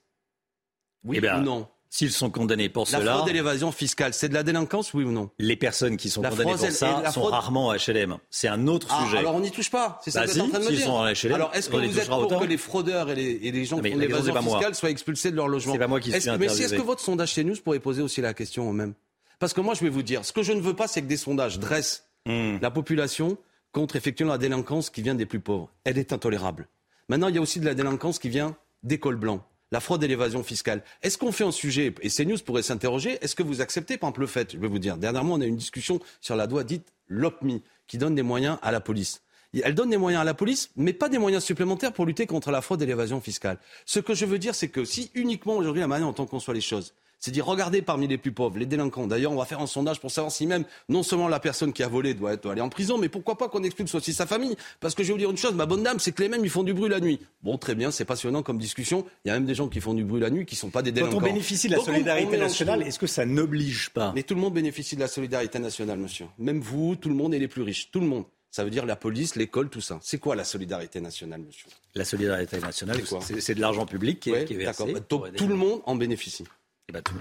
Oui 1.04 1.20
Eh 1.22 1.30
ou 1.32 1.42
non? 1.42 1.68
S'ils 1.90 2.12
sont 2.12 2.32
condamnés 2.32 2.70
pour 2.70 2.88
La 2.92 3.00
cela, 3.00 3.14
fraude 3.18 3.30
et 3.30 3.34
l'évasion 3.34 3.72
fiscale, 3.72 4.16
c'est 4.16 4.28
de 4.28 4.34
la 4.34 4.42
délinquance, 4.42 4.96
oui 4.96 5.04
ou 5.04 5.12
non? 5.12 5.30
Les 5.38 5.56
personnes 5.56 5.96
qui 5.96 6.10
sont 6.10 6.24
La 6.24 6.30
condamnées 6.32 6.54
fraude 6.54 6.68
pour 6.70 6.76
ça 6.76 7.02
la 7.04 7.12
sont 7.12 7.20
fraude- 7.22 7.34
rarement 7.34 7.72
HLM. 7.76 8.18
C'est 8.32 8.48
un 8.48 8.66
autre 8.66 8.88
Ah, 8.90 9.04
sujet. 9.06 9.20
alors 9.20 9.36
on 9.36 9.40
n'y 9.42 9.52
touche 9.52 9.70
pas, 9.70 10.00
c'est 10.04 10.10
ça 10.10 10.22
Bah 10.22 10.26
que 10.26 10.32
si, 10.34 10.42
en 10.42 10.50
train 10.50 10.58
de 10.58 10.64
me 10.64 10.70
s'ils 10.70 10.78
dire. 10.78 10.86
sont 10.88 10.94
en 10.94 11.06
HLM, 11.06 11.34
alors 11.36 11.54
est-ce 11.54 11.70
que 11.70 11.76
vous 11.78 12.00
êtes 12.00 12.08
pour 12.08 12.18
autant 12.18 12.40
que 12.40 12.46
les 12.46 12.58
fraudeurs 12.58 13.12
et 13.12 13.16
les, 13.16 13.40
et 13.44 13.52
les 13.52 13.66
gens 13.66 13.80
qui 13.80 13.92
font 13.92 13.98
la 13.98 14.06
l'évasion 14.08 14.42
fiscale 14.42 14.74
soient 14.74 14.90
expulsés 14.90 15.30
de 15.30 15.36
leur 15.36 15.48
logement 15.48 15.74
C'est 15.74 15.80
pas 15.80 15.88
moi 15.88 16.00
qui 16.00 16.12
suis 16.12 16.32
Mais 16.40 16.50
si 16.50 16.64
est-ce 16.64 16.74
que 16.74 16.82
votre 16.82 17.02
sondage 17.02 17.34
chez 17.34 17.44
nous, 17.44 17.54
je 17.54 17.62
pourrais 17.62 17.80
poser 17.80 18.02
aussi 18.02 18.22
la 18.22 18.34
question 18.34 18.68
au 18.68 18.74
même? 18.74 18.96
Parce 19.44 19.54
que 19.54 19.60
moi, 19.60 19.74
je 19.74 19.84
vais 19.84 19.90
vous 19.90 20.04
dire, 20.04 20.24
ce 20.24 20.32
que 20.32 20.42
je 20.42 20.54
ne 20.54 20.62
veux 20.62 20.74
pas, 20.74 20.88
c'est 20.88 21.02
que 21.02 21.08
des 21.08 21.18
sondages 21.18 21.60
dressent 21.60 22.08
Hmm. 22.26 22.60
la 22.62 22.72
population 22.72 23.38
contre 23.74 23.98
effectivement 23.98 24.32
la 24.32 24.38
délinquance 24.38 24.90
qui 24.90 25.02
vient 25.02 25.16
des 25.16 25.26
plus 25.26 25.42
pauvres. 25.42 25.70
Elle 25.84 25.98
est 25.98 26.14
intolérable. 26.14 26.70
Maintenant, 27.10 27.28
il 27.28 27.36
y 27.36 27.38
a 27.38 27.42
aussi 27.42 27.60
de 27.60 27.66
la 27.66 27.74
délinquance 27.74 28.20
qui 28.20 28.30
vient 28.30 28.56
des 28.84 29.00
cols 29.00 29.18
blancs. 29.18 29.42
La 29.74 29.82
fraude 29.82 30.02
et 30.02 30.08
l'évasion 30.08 30.46
fiscale. 30.46 30.82
Est-ce 31.02 31.18
qu'on 31.18 31.34
fait 31.34 31.44
un 31.44 31.52
sujet, 31.52 31.94
et 32.02 32.08
CNews 32.08 32.38
pourrait 32.46 32.64
s'interroger, 32.64 33.18
est-ce 33.20 33.36
que 33.36 33.44
vous 33.44 33.60
acceptez, 33.60 33.98
par 33.98 34.12
exemple, 34.12 34.22
le 34.22 34.28
fait, 34.28 34.54
je 34.54 34.58
vais 34.58 34.70
vous 34.70 34.80
dire, 34.80 34.96
dernièrement, 34.96 35.34
on 35.34 35.42
a 35.42 35.46
eu 35.46 35.50
une 35.50 35.58
discussion 35.58 36.00
sur 36.22 36.38
la 36.38 36.46
loi 36.46 36.64
dite 36.64 36.94
LOPMI, 37.10 37.62
qui 37.86 37.98
donne 37.98 38.16
des 38.16 38.24
moyens 38.24 38.60
à 38.62 38.72
la 38.72 38.80
police. 38.80 39.24
Elle 39.62 39.76
donne 39.76 39.90
des 39.90 39.98
moyens 39.98 40.22
à 40.22 40.24
la 40.24 40.34
police, 40.34 40.70
mais 40.78 40.94
pas 40.94 41.10
des 41.10 41.18
moyens 41.18 41.44
supplémentaires 41.44 41.92
pour 41.92 42.06
lutter 42.06 42.28
contre 42.28 42.50
la 42.50 42.62
fraude 42.62 42.82
et 42.82 42.86
l'évasion 42.86 43.20
fiscale. 43.20 43.58
Ce 43.86 44.00
que 44.00 44.14
je 44.14 44.26
veux 44.26 44.40
dire, 44.40 44.56
c'est 44.56 44.70
que 44.70 44.86
si 44.86 45.12
uniquement 45.14 45.58
aujourd'hui, 45.58 45.82
la 45.82 45.88
manière 45.88 46.10
dont 46.10 46.24
on 46.24 46.28
conçoit 46.28 46.54
les 46.54 46.62
choses, 46.62 46.94
c'est 47.24 47.32
dire 47.32 47.46
regardez 47.46 47.82
parmi 47.82 48.06
les 48.06 48.18
plus 48.18 48.34
pauvres, 48.34 48.58
les 48.58 48.66
délinquants. 48.66 49.08
D'ailleurs, 49.08 49.32
on 49.32 49.38
va 49.38 49.46
faire 49.46 49.62
un 49.62 49.66
sondage 49.66 50.02
pour 50.02 50.12
savoir 50.12 50.30
si 50.30 50.46
même 50.46 50.66
non 50.90 51.04
seulement 51.04 51.30
la 51.30 51.40
personne 51.40 51.72
qui 51.72 51.82
a 51.82 51.88
volé 51.88 52.14
doit, 52.14 52.34
être, 52.34 52.44
doit 52.44 52.52
aller 52.52 52.60
en 52.60 52.68
prison, 52.68 52.98
mais 52.98 53.08
pourquoi 53.08 53.38
pas 53.38 53.48
qu'on 53.48 53.64
expulse 53.64 53.96
aussi 53.96 54.12
sa 54.14 54.26
famille. 54.28 54.58
Parce 54.82 54.94
que 54.94 55.04
je 55.04 55.08
vais 55.08 55.14
vous 55.14 55.20
dire 55.20 55.32
une 55.32 55.38
chose, 55.38 55.54
ma 55.54 55.66
bonne 55.66 55.84
dame, 55.84 56.00
c'est 56.02 56.12
que 56.12 56.22
les 56.22 56.28
mêmes 56.28 56.44
ils 56.44 56.50
font 56.50 56.64
du 56.64 56.74
bruit 56.74 56.90
la 56.90 57.00
nuit. 57.00 57.22
Bon, 57.42 57.58
très 57.58 57.76
bien, 57.76 57.92
c'est 57.92 58.04
passionnant 58.04 58.44
comme 58.44 58.58
discussion. 58.58 59.06
Il 59.24 59.30
y 59.30 59.32
a 59.32 59.36
même 59.36 59.46
des 59.46 59.56
gens 59.56 59.70
qui 59.70 59.80
font 59.80 59.94
du 59.94 60.04
bruit 60.04 60.20
la 60.20 60.30
nuit 60.32 60.46
qui 60.46 60.58
sont 60.58 60.70
pas 60.70 60.82
des 60.82 60.90
Quand 60.92 60.96
délinquants. 60.96 61.18
on 61.20 61.22
bénéficie 61.22 61.68
de 61.68 61.72
la 61.72 61.78
Donc, 61.78 61.86
solidarité 61.86 62.38
nationale, 62.38 62.82
est-ce 62.82 63.00
que 63.00 63.08
ça 63.08 63.26
n'oblige 63.26 63.90
pas 63.92 64.12
Mais 64.14 64.24
tout 64.24 64.36
le 64.36 64.42
monde 64.42 64.56
bénéficie 64.56 64.96
de 64.98 65.02
la 65.02 65.08
solidarité 65.08 65.60
nationale, 65.60 66.00
monsieur. 66.00 66.26
Même 66.40 66.60
vous, 66.60 66.98
tout 66.98 67.08
le 67.08 67.16
monde 67.16 67.34
et 67.34 67.40
les 67.40 67.48
plus 67.48 67.62
riches. 67.62 67.90
Tout 67.90 68.02
le 68.02 68.08
monde. 68.08 68.26
Ça 68.52 68.66
veut 68.66 68.70
dire 68.70 68.86
la 68.86 68.98
police, 68.98 69.38
l'école, 69.38 69.70
tout 69.70 69.80
ça. 69.80 69.98
C'est 70.04 70.20
quoi 70.20 70.36
la 70.36 70.44
solidarité 70.44 71.00
nationale, 71.00 71.40
monsieur? 71.42 71.68
La 71.96 72.04
solidarité 72.04 72.60
nationale, 72.60 72.98
C'est 73.00 73.08
quoi? 73.08 73.20
c'est 73.22 73.40
c'est 73.40 73.56
de 73.56 73.62
l'argent 73.62 73.86
public 73.86 74.20
qui 74.20 74.30
est, 74.30 74.34
Ouais, 74.34 74.46
qui 74.46 74.56
est 74.56 74.58
versé. 74.58 74.94
Donc 75.10 75.28
aider 75.28 75.38
tout 75.38 75.48
le 75.48 75.56
monde 75.56 75.82
en 75.86 75.96
bénéficie. 75.96 76.44
Eh 76.90 76.92
ben, 76.94 77.02
tout- 77.02 77.14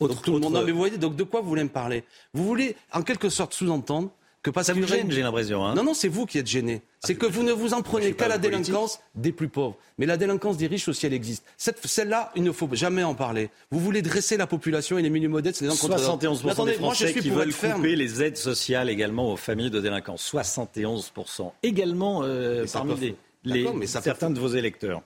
Donc, 0.00 0.22
tout 0.22 0.32
le 0.32 0.40
monde. 0.40 0.52
Non, 0.52 0.62
mais 0.64 0.72
vous 0.72 0.78
voyez, 0.78 0.98
donc 0.98 1.16
de 1.16 1.22
quoi 1.22 1.40
vous 1.40 1.48
voulez 1.48 1.64
me 1.64 1.68
parler? 1.68 2.04
Vous 2.32 2.44
voulez, 2.44 2.76
en 2.92 3.02
quelque 3.02 3.28
sorte, 3.28 3.54
sous-entendre 3.54 4.10
que 4.42 4.50
parce 4.50 4.66
Ça 4.66 4.74
aurait 4.74 4.86
gêne, 4.86 5.10
j'ai 5.10 5.22
l'impression. 5.22 5.64
Hein 5.64 5.74
Non, 5.74 5.82
non, 5.82 5.94
c'est 5.94 6.08
vous 6.08 6.26
qui 6.26 6.36
êtes 6.36 6.46
gêné. 6.46 6.82
c'est 7.00 7.14
que 7.14 7.24
vous 7.24 7.42
ne 7.42 7.52
vous 7.52 7.72
en 7.72 7.80
prenez 7.80 8.12
qu'à 8.12 8.28
la 8.28 8.38
politique. 8.38 8.66
délinquance 8.66 9.00
des 9.14 9.32
plus 9.32 9.48
pauvres. 9.48 9.78
Mais 9.96 10.04
la 10.04 10.18
délinquance 10.18 10.58
des 10.58 10.66
riches 10.66 10.86
aussi, 10.88 11.06
elle 11.06 11.14
existe. 11.14 11.44
Celle-là, 11.56 12.30
il 12.36 12.42
ne 12.42 12.52
faut 12.52 12.68
jamais 12.72 13.02
en 13.02 13.14
parler. 13.14 13.48
Vous 13.70 13.78
voulez 13.80 14.02
dresser 14.02 14.36
la 14.36 14.46
population 14.46 14.98
et 14.98 15.02
les 15.02 15.08
milieux 15.08 15.30
modestes 15.30 15.62
les 15.62 15.68
uns 15.68 15.76
contre 15.76 15.96
les 15.96 16.04
autres. 16.04 16.18
71% 16.18 16.44
Mais 16.44 16.50
attendez, 16.52 16.72
des 16.72 16.78
moi, 16.78 16.92
je 16.92 16.98
Français 16.98 17.12
suis 17.12 17.22
qui 17.22 17.28
pour 17.30 17.38
veulent 17.38 17.54
couper 17.54 17.96
les 17.96 18.22
aides 18.22 18.36
sociales 18.36 18.90
également 18.90 19.32
aux 19.32 19.36
familles 19.38 19.70
de 19.70 19.80
délinquants. 19.80 20.16
71%. 20.16 21.52
Également 21.62 22.20
euh, 22.24 22.66
parmi 22.70 23.14
les, 23.44 23.66
mais 23.74 23.86
certains 23.86 24.28
de 24.30 24.38
vos 24.40 24.48
électeurs. 24.48 25.00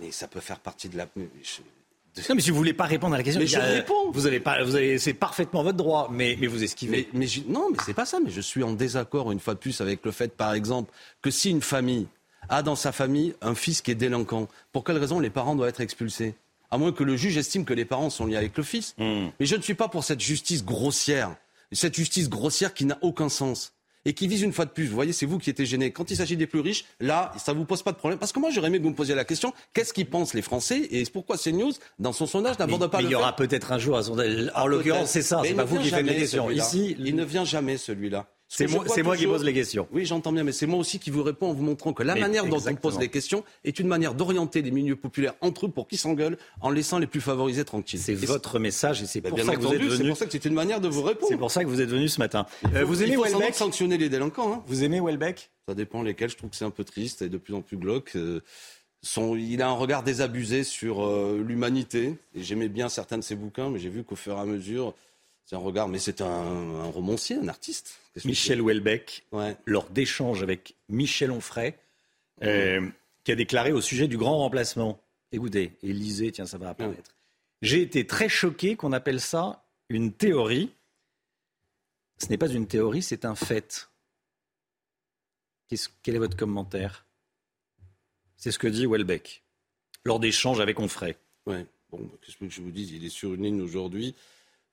Mais 0.00 0.10
ça 0.12 0.28
peut 0.28 0.40
faire 0.40 0.60
partie 0.60 0.88
de 0.88 0.96
la. 0.96 1.06
Non, 2.28 2.34
mais 2.36 2.40
si 2.40 2.50
vous 2.50 2.56
voulez 2.56 2.72
pas 2.72 2.84
répondre 2.84 3.14
à 3.14 3.18
la 3.18 3.24
question, 3.24 3.40
Mais 3.40 3.54
a- 3.56 3.60
je 3.70 3.74
réponds. 3.76 4.10
Vous 4.12 4.26
avez 4.26 4.38
pas, 4.40 4.62
vous 4.62 4.74
avez, 4.76 4.98
c'est 4.98 5.14
parfaitement 5.14 5.62
votre 5.62 5.76
droit, 5.76 6.08
mais, 6.12 6.36
mais 6.40 6.46
vous 6.46 6.62
esquivez. 6.62 7.08
Mais, 7.12 7.18
mais 7.20 7.26
je- 7.26 7.42
non, 7.48 7.68
mais 7.70 7.78
c'est 7.84 7.94
pas 7.94 8.06
ça. 8.06 8.18
Mais 8.24 8.30
je 8.30 8.40
suis 8.40 8.62
en 8.62 8.72
désaccord 8.72 9.32
une 9.32 9.40
fois 9.40 9.54
de 9.54 9.58
plus 9.58 9.80
avec 9.80 10.04
le 10.04 10.12
fait, 10.12 10.32
par 10.36 10.54
exemple, 10.54 10.92
que 11.22 11.30
si 11.30 11.50
une 11.50 11.60
famille 11.62 12.06
a 12.48 12.62
dans 12.62 12.76
sa 12.76 12.92
famille 12.92 13.34
un 13.40 13.54
fils 13.54 13.80
qui 13.82 13.90
est 13.90 13.94
délinquant, 13.96 14.48
pour 14.72 14.84
quelle 14.84 14.98
raison 14.98 15.18
les 15.18 15.30
parents 15.30 15.56
doivent 15.56 15.70
être 15.70 15.80
expulsés? 15.80 16.34
À 16.70 16.78
moins 16.78 16.92
que 16.92 17.04
le 17.04 17.16
juge 17.16 17.36
estime 17.36 17.64
que 17.64 17.74
les 17.74 17.84
parents 17.84 18.10
sont 18.10 18.26
liés 18.26 18.36
avec 18.36 18.56
le 18.56 18.62
fils. 18.64 18.94
Hmm. 18.98 19.28
Mais 19.40 19.46
je 19.46 19.56
ne 19.56 19.62
suis 19.62 19.74
pas 19.74 19.88
pour 19.88 20.04
cette 20.04 20.20
justice 20.20 20.64
grossière, 20.64 21.34
cette 21.72 21.94
justice 21.96 22.28
grossière 22.28 22.74
qui 22.74 22.84
n'a 22.84 22.98
aucun 23.00 23.28
sens. 23.28 23.72
Et 24.04 24.14
qui 24.14 24.28
vise 24.28 24.42
une 24.42 24.52
fois 24.52 24.64
de 24.64 24.70
plus. 24.70 24.86
Vous 24.86 24.94
voyez, 24.94 25.12
c'est 25.12 25.26
vous 25.26 25.38
qui 25.38 25.50
étiez 25.50 25.66
gêné. 25.66 25.90
Quand 25.90 26.10
il 26.10 26.16
s'agit 26.16 26.36
des 26.36 26.46
plus 26.46 26.60
riches, 26.60 26.84
là, 27.00 27.32
ça 27.38 27.52
vous 27.52 27.64
pose 27.64 27.82
pas 27.82 27.92
de 27.92 27.96
problème. 27.96 28.18
Parce 28.18 28.32
que 28.32 28.40
moi, 28.40 28.50
j'aurais 28.50 28.68
aimé 28.68 28.78
que 28.78 28.84
vous 28.84 28.90
me 28.90 28.94
posiez 28.94 29.14
la 29.14 29.24
question 29.24 29.52
qu'est-ce 29.72 29.92
qu'ils 29.92 30.08
pensent 30.08 30.34
les 30.34 30.42
Français 30.42 30.88
et 30.90 31.04
pourquoi 31.12 31.36
CNews, 31.38 31.72
dans 31.98 32.12
son 32.12 32.26
sondage, 32.26 32.58
n'aborde 32.58 32.90
pas 32.90 32.98
mais 32.98 33.04
le 33.04 33.08
il 33.10 33.12
y 33.12 33.14
aura 33.14 33.36
peut-être 33.36 33.72
un 33.72 33.78
jour 33.78 33.96
un 33.96 34.02
sondage. 34.02 34.50
En 34.54 34.66
l'occurrence, 34.66 35.10
c'est 35.10 35.22
ça. 35.22 35.40
C'est 35.44 35.54
pas 35.54 35.64
vous 35.64 35.78
qui 35.78 35.90
faites 35.90 36.04
les 36.04 36.16
questions. 36.16 36.50
Ici, 36.50 36.96
il 36.98 37.14
ne 37.14 37.24
vient 37.24 37.44
jamais 37.44 37.76
celui-là. 37.76 38.26
C'est 38.48 38.66
moi, 38.68 38.84
moi 39.02 39.16
qui 39.16 39.26
pose 39.26 39.42
les 39.42 39.52
questions. 39.52 39.88
Oui, 39.92 40.04
j'entends 40.06 40.32
bien, 40.32 40.44
mais 40.44 40.52
c'est 40.52 40.66
moi 40.66 40.78
aussi 40.78 40.98
qui 40.98 41.10
vous 41.10 41.22
réponds 41.22 41.48
en 41.48 41.52
vous 41.54 41.64
montrant 41.64 41.92
que 41.92 42.02
la 42.02 42.14
manière 42.14 42.46
dont 42.46 42.60
on 42.64 42.74
pose 42.74 42.98
les 42.98 43.08
questions 43.08 43.44
est 43.64 43.78
une 43.78 43.88
manière 43.88 44.14
d'orienter 44.14 44.62
les 44.62 44.70
milieux 44.70 44.96
populaires 44.96 45.34
entre 45.40 45.66
eux 45.66 45.70
pour 45.70 45.88
qu'ils 45.88 45.98
s'engueulent 45.98 46.38
en 46.60 46.70
laissant 46.70 46.98
les 46.98 47.06
plus 47.06 47.20
favorisés 47.20 47.64
tranquilles. 47.64 47.98
C'est 47.98 48.14
votre 48.14 48.58
message 48.58 49.02
et 49.02 49.06
c'est 49.06 49.20
bah, 49.20 49.30
pour, 49.30 49.40
ça 49.40 49.56
que 49.56 49.60
vous 49.60 49.72
êtes 49.72 49.82
venu. 49.82 49.96
C'est 49.96 50.08
pour 50.08 50.16
ça 50.16 50.26
que 50.26 50.32
c'est 50.32 50.44
une 50.44 50.54
manière 50.54 50.80
de 50.80 50.88
vous 50.88 51.02
répondre. 51.02 51.28
C'est 51.28 51.36
pour 51.36 51.50
ça 51.50 51.64
que 51.64 51.68
vous 51.68 51.80
êtes 51.80 51.88
venu 51.88 52.08
ce 52.08 52.20
matin. 52.20 52.46
Euh, 52.74 52.84
vous 52.84 53.02
aimez 53.02 53.16
Welbeck 53.16 53.54
sanctionner 53.54 53.98
les 53.98 54.08
délinquants. 54.08 54.52
Hein. 54.52 54.62
Vous 54.66 54.84
aimez 54.84 55.00
Welbeck? 55.00 55.50
Ça 55.66 55.74
dépend 55.74 56.02
lesquels. 56.02 56.30
Je 56.30 56.36
trouve 56.36 56.50
que 56.50 56.56
c'est 56.56 56.64
un 56.64 56.70
peu 56.70 56.84
triste 56.84 57.22
et 57.22 57.28
de 57.28 57.38
plus 57.38 57.54
en 57.54 57.62
plus 57.62 57.76
glauque. 57.76 58.12
Euh, 58.16 58.40
son, 59.02 59.36
il 59.36 59.60
a 59.62 59.68
un 59.68 59.74
regard 59.74 60.02
désabusé 60.02 60.64
sur 60.64 61.04
euh, 61.04 61.42
l'humanité. 61.46 62.16
Et 62.34 62.42
j'aimais 62.42 62.68
bien 62.68 62.88
certains 62.88 63.18
de 63.18 63.22
ses 63.22 63.34
bouquins, 63.34 63.70
mais 63.70 63.78
j'ai 63.78 63.90
vu 63.90 64.04
qu'au 64.04 64.16
fur 64.16 64.36
et 64.36 64.40
à 64.40 64.44
mesure, 64.44 64.94
c'est 65.44 65.56
un 65.56 65.60
regard, 65.60 65.88
mais 65.88 65.98
c'est 65.98 66.20
un, 66.20 66.26
un, 66.26 66.84
romancier, 66.84 67.36
un 67.36 67.48
artiste. 67.48 67.98
Michel 68.24 68.60
Houellebecq, 68.60 69.24
lors 69.66 69.88
d'échanges 69.90 70.42
avec 70.42 70.74
Michel 70.88 71.30
Onfray, 71.30 71.74
euh, 72.42 72.88
qui 73.24 73.32
a 73.32 73.34
déclaré 73.34 73.72
au 73.72 73.80
sujet 73.80 74.08
du 74.08 74.16
grand 74.16 74.38
remplacement. 74.38 75.00
Écoutez, 75.32 75.72
Élisée, 75.82 76.32
tiens, 76.32 76.46
ça 76.46 76.58
va 76.58 76.70
apparaître. 76.70 77.14
J'ai 77.60 77.82
été 77.82 78.06
très 78.06 78.28
choqué 78.28 78.76
qu'on 78.76 78.92
appelle 78.92 79.20
ça 79.20 79.64
une 79.88 80.12
théorie. 80.12 80.70
Ce 82.18 82.28
n'est 82.28 82.38
pas 82.38 82.48
une 82.48 82.66
théorie, 82.66 83.02
c'est 83.02 83.24
un 83.24 83.34
fait. 83.34 83.90
quel 86.02 86.14
est 86.14 86.18
votre 86.18 86.36
commentaire? 86.36 87.04
C'est 88.36 88.50
ce 88.50 88.58
que 88.58 88.68
dit 88.68 88.86
Houellebecq 88.86 89.42
lors 90.04 90.20
d'échanges 90.20 90.60
avec 90.60 90.78
Onfray. 90.78 91.16
Ouais. 91.46 91.66
Bon, 91.90 92.10
qu'est-ce 92.20 92.36
que 92.36 92.48
je 92.48 92.60
vous 92.60 92.70
dis? 92.70 92.94
Il 92.94 93.04
est 93.04 93.10
sur 93.10 93.34
une 93.34 93.44
ligne 93.44 93.62
aujourd'hui 93.62 94.14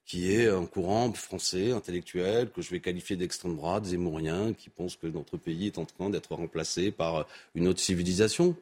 qui 0.06 0.34
est 0.34 0.50
un 0.50 0.66
courant 0.66 1.12
français, 1.14 1.72
intellectuel, 1.72 2.50
que 2.50 2.62
je 2.62 2.70
vais 2.70 2.80
qualifier 2.80 3.16
d'extrême 3.16 3.56
droite, 3.56 3.86
zémourien, 3.86 4.54
qui 4.54 4.70
pense 4.70 4.96
que 4.96 5.08
notre 5.08 5.38
pays 5.38 5.68
est 5.68 5.78
en 5.78 5.86
train 5.86 6.10
d'être 6.10 6.34
remplacé 6.34 6.92
par 6.92 7.26
une 7.56 7.68
autre 7.68 7.80
civilisation. 7.80 8.56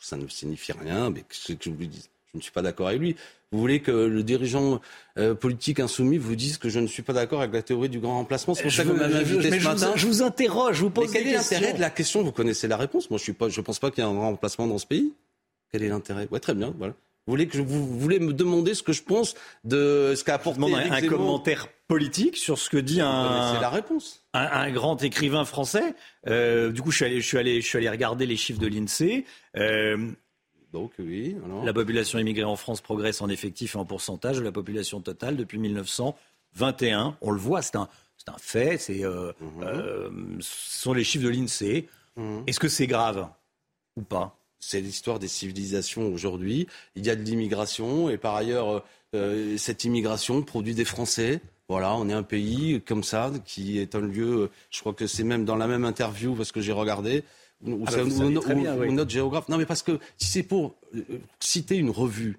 Ça 0.00 0.16
ne 0.16 0.26
signifie 0.28 0.72
rien, 0.72 1.10
mais 1.10 1.24
ce 1.30 1.52
que 1.52 1.64
je 1.64 1.70
vous 1.70 1.84
dis, 1.84 2.08
je 2.32 2.38
ne 2.38 2.42
suis 2.42 2.52
pas 2.52 2.62
d'accord 2.62 2.88
avec 2.88 3.00
lui. 3.00 3.16
Vous 3.50 3.58
voulez 3.58 3.80
que 3.80 3.90
le 3.90 4.22
dirigeant 4.22 4.80
euh, 5.18 5.34
politique 5.34 5.80
insoumis 5.80 6.18
vous 6.18 6.36
dise 6.36 6.58
que 6.58 6.68
je 6.68 6.80
ne 6.80 6.86
suis 6.86 7.02
pas 7.02 7.14
d'accord 7.14 7.40
avec 7.40 7.54
la 7.54 7.62
théorie 7.62 7.88
du 7.88 7.98
grand 7.98 8.16
remplacement? 8.18 8.54
C'est 8.54 8.64
pour 8.64 8.72
ça 8.72 8.82
que 8.82 8.88
vous 8.88 8.96
m'avez 8.96 9.16
invité 9.16 9.58
ce 9.58 9.64
matin. 9.64 9.92
Je 9.96 10.06
vous 10.06 10.22
interroge, 10.22 10.76
je 10.76 10.82
vous 10.82 10.90
pose 10.90 11.06
mais 11.06 11.18
quel 11.18 11.28
est 11.28 11.32
l'intérêt 11.32 11.72
de 11.72 11.80
la 11.80 11.90
question? 11.90 12.22
Vous 12.22 12.32
connaissez 12.32 12.68
la 12.68 12.76
réponse. 12.76 13.08
Moi, 13.08 13.18
je 13.18 13.30
ne 13.30 13.64
pense 13.64 13.78
pas 13.78 13.90
qu'il 13.90 14.04
y 14.04 14.06
ait 14.06 14.10
un 14.10 14.14
grand 14.14 14.30
remplacement 14.30 14.66
dans 14.66 14.78
ce 14.78 14.86
pays. 14.86 15.12
Quel 15.72 15.82
est 15.82 15.88
l'intérêt? 15.88 16.28
Ouais, 16.30 16.40
très 16.40 16.54
bien. 16.54 16.74
Voilà. 16.76 16.94
Vous 17.28 17.32
voulez, 17.32 17.46
que 17.46 17.58
je, 17.58 17.62
vous, 17.62 17.86
voulez 17.86 18.20
me 18.20 18.32
demander 18.32 18.72
ce 18.72 18.82
que 18.82 18.94
je 18.94 19.02
pense 19.02 19.34
de 19.62 20.14
ce 20.16 20.24
qu'a 20.24 20.36
apporté 20.36 20.74
un, 20.74 20.92
un 20.92 21.06
commentaire 21.06 21.68
politique 21.86 22.38
sur 22.38 22.58
ce 22.58 22.70
que 22.70 22.78
dit 22.78 23.02
un. 23.02 23.52
C'est 23.52 23.60
la 23.60 23.68
réponse. 23.68 24.24
Un, 24.32 24.70
grand 24.72 25.02
écrivain 25.02 25.44
français. 25.44 25.94
Euh, 26.26 26.72
du 26.72 26.80
coup, 26.80 26.90
je 26.90 26.96
suis, 26.96 27.04
allé, 27.04 27.20
je, 27.20 27.26
suis 27.26 27.36
allé, 27.36 27.60
je 27.60 27.66
suis 27.66 27.76
allé 27.76 27.90
regarder 27.90 28.24
les 28.24 28.38
chiffres 28.38 28.58
de 28.58 28.66
l'INSEE. 28.66 29.26
Euh, 29.58 30.10
Donc 30.72 30.92
oui. 30.98 31.36
La 31.64 31.74
population 31.74 32.18
immigrée 32.18 32.44
en 32.44 32.56
France 32.56 32.80
progresse 32.80 33.20
en 33.20 33.28
effectif 33.28 33.74
et 33.74 33.78
en 33.78 33.84
pourcentage 33.84 34.38
de 34.38 34.42
la 34.42 34.52
population 34.52 35.02
totale 35.02 35.36
depuis 35.36 35.58
1921. 35.58 37.18
On 37.20 37.30
le 37.30 37.38
voit, 37.38 37.60
c'est 37.60 37.76
un, 37.76 37.90
c'est 38.16 38.30
un 38.30 38.38
fait. 38.38 38.78
C'est, 38.78 39.04
euh, 39.04 39.32
mhm. 39.42 40.40
ce 40.40 40.80
sont 40.80 40.94
les 40.94 41.04
chiffres 41.04 41.26
de 41.26 41.30
l'INSEE. 41.30 41.90
Mhm. 42.16 42.44
Est-ce 42.46 42.58
que 42.58 42.68
c'est 42.68 42.86
grave 42.86 43.28
ou 43.96 44.02
pas? 44.02 44.37
C'est 44.60 44.80
l'histoire 44.80 45.18
des 45.18 45.28
civilisations 45.28 46.12
aujourd'hui. 46.12 46.66
Il 46.96 47.06
y 47.06 47.10
a 47.10 47.16
de 47.16 47.22
l'immigration 47.22 48.10
et 48.10 48.18
par 48.18 48.34
ailleurs, 48.34 48.68
euh, 48.68 48.80
euh, 49.14 49.56
cette 49.56 49.84
immigration 49.84 50.42
produit 50.42 50.74
des 50.74 50.84
Français. 50.84 51.40
Voilà, 51.68 51.94
on 51.96 52.08
est 52.08 52.14
un 52.14 52.22
pays 52.22 52.80
comme 52.86 53.04
ça 53.04 53.30
qui 53.44 53.78
est 53.78 53.94
un 53.94 54.00
lieu. 54.00 54.42
Euh, 54.42 54.50
je 54.70 54.80
crois 54.80 54.94
que 54.94 55.06
c'est 55.06 55.24
même 55.24 55.44
dans 55.44 55.56
la 55.56 55.66
même 55.66 55.84
interview 55.84 56.34
parce 56.34 56.52
que 56.52 56.60
j'ai 56.60 56.72
regardé 56.72 57.24
où, 57.64 57.84
ah 57.86 57.90
bah, 57.90 58.04
notre 58.04 59.10
géographe. 59.10 59.48
Non, 59.48 59.58
mais 59.58 59.66
parce 59.66 59.82
que 59.82 59.98
si 60.16 60.28
c'est 60.28 60.42
pour 60.42 60.76
citer 61.40 61.76
une 61.76 61.90
revue 61.90 62.38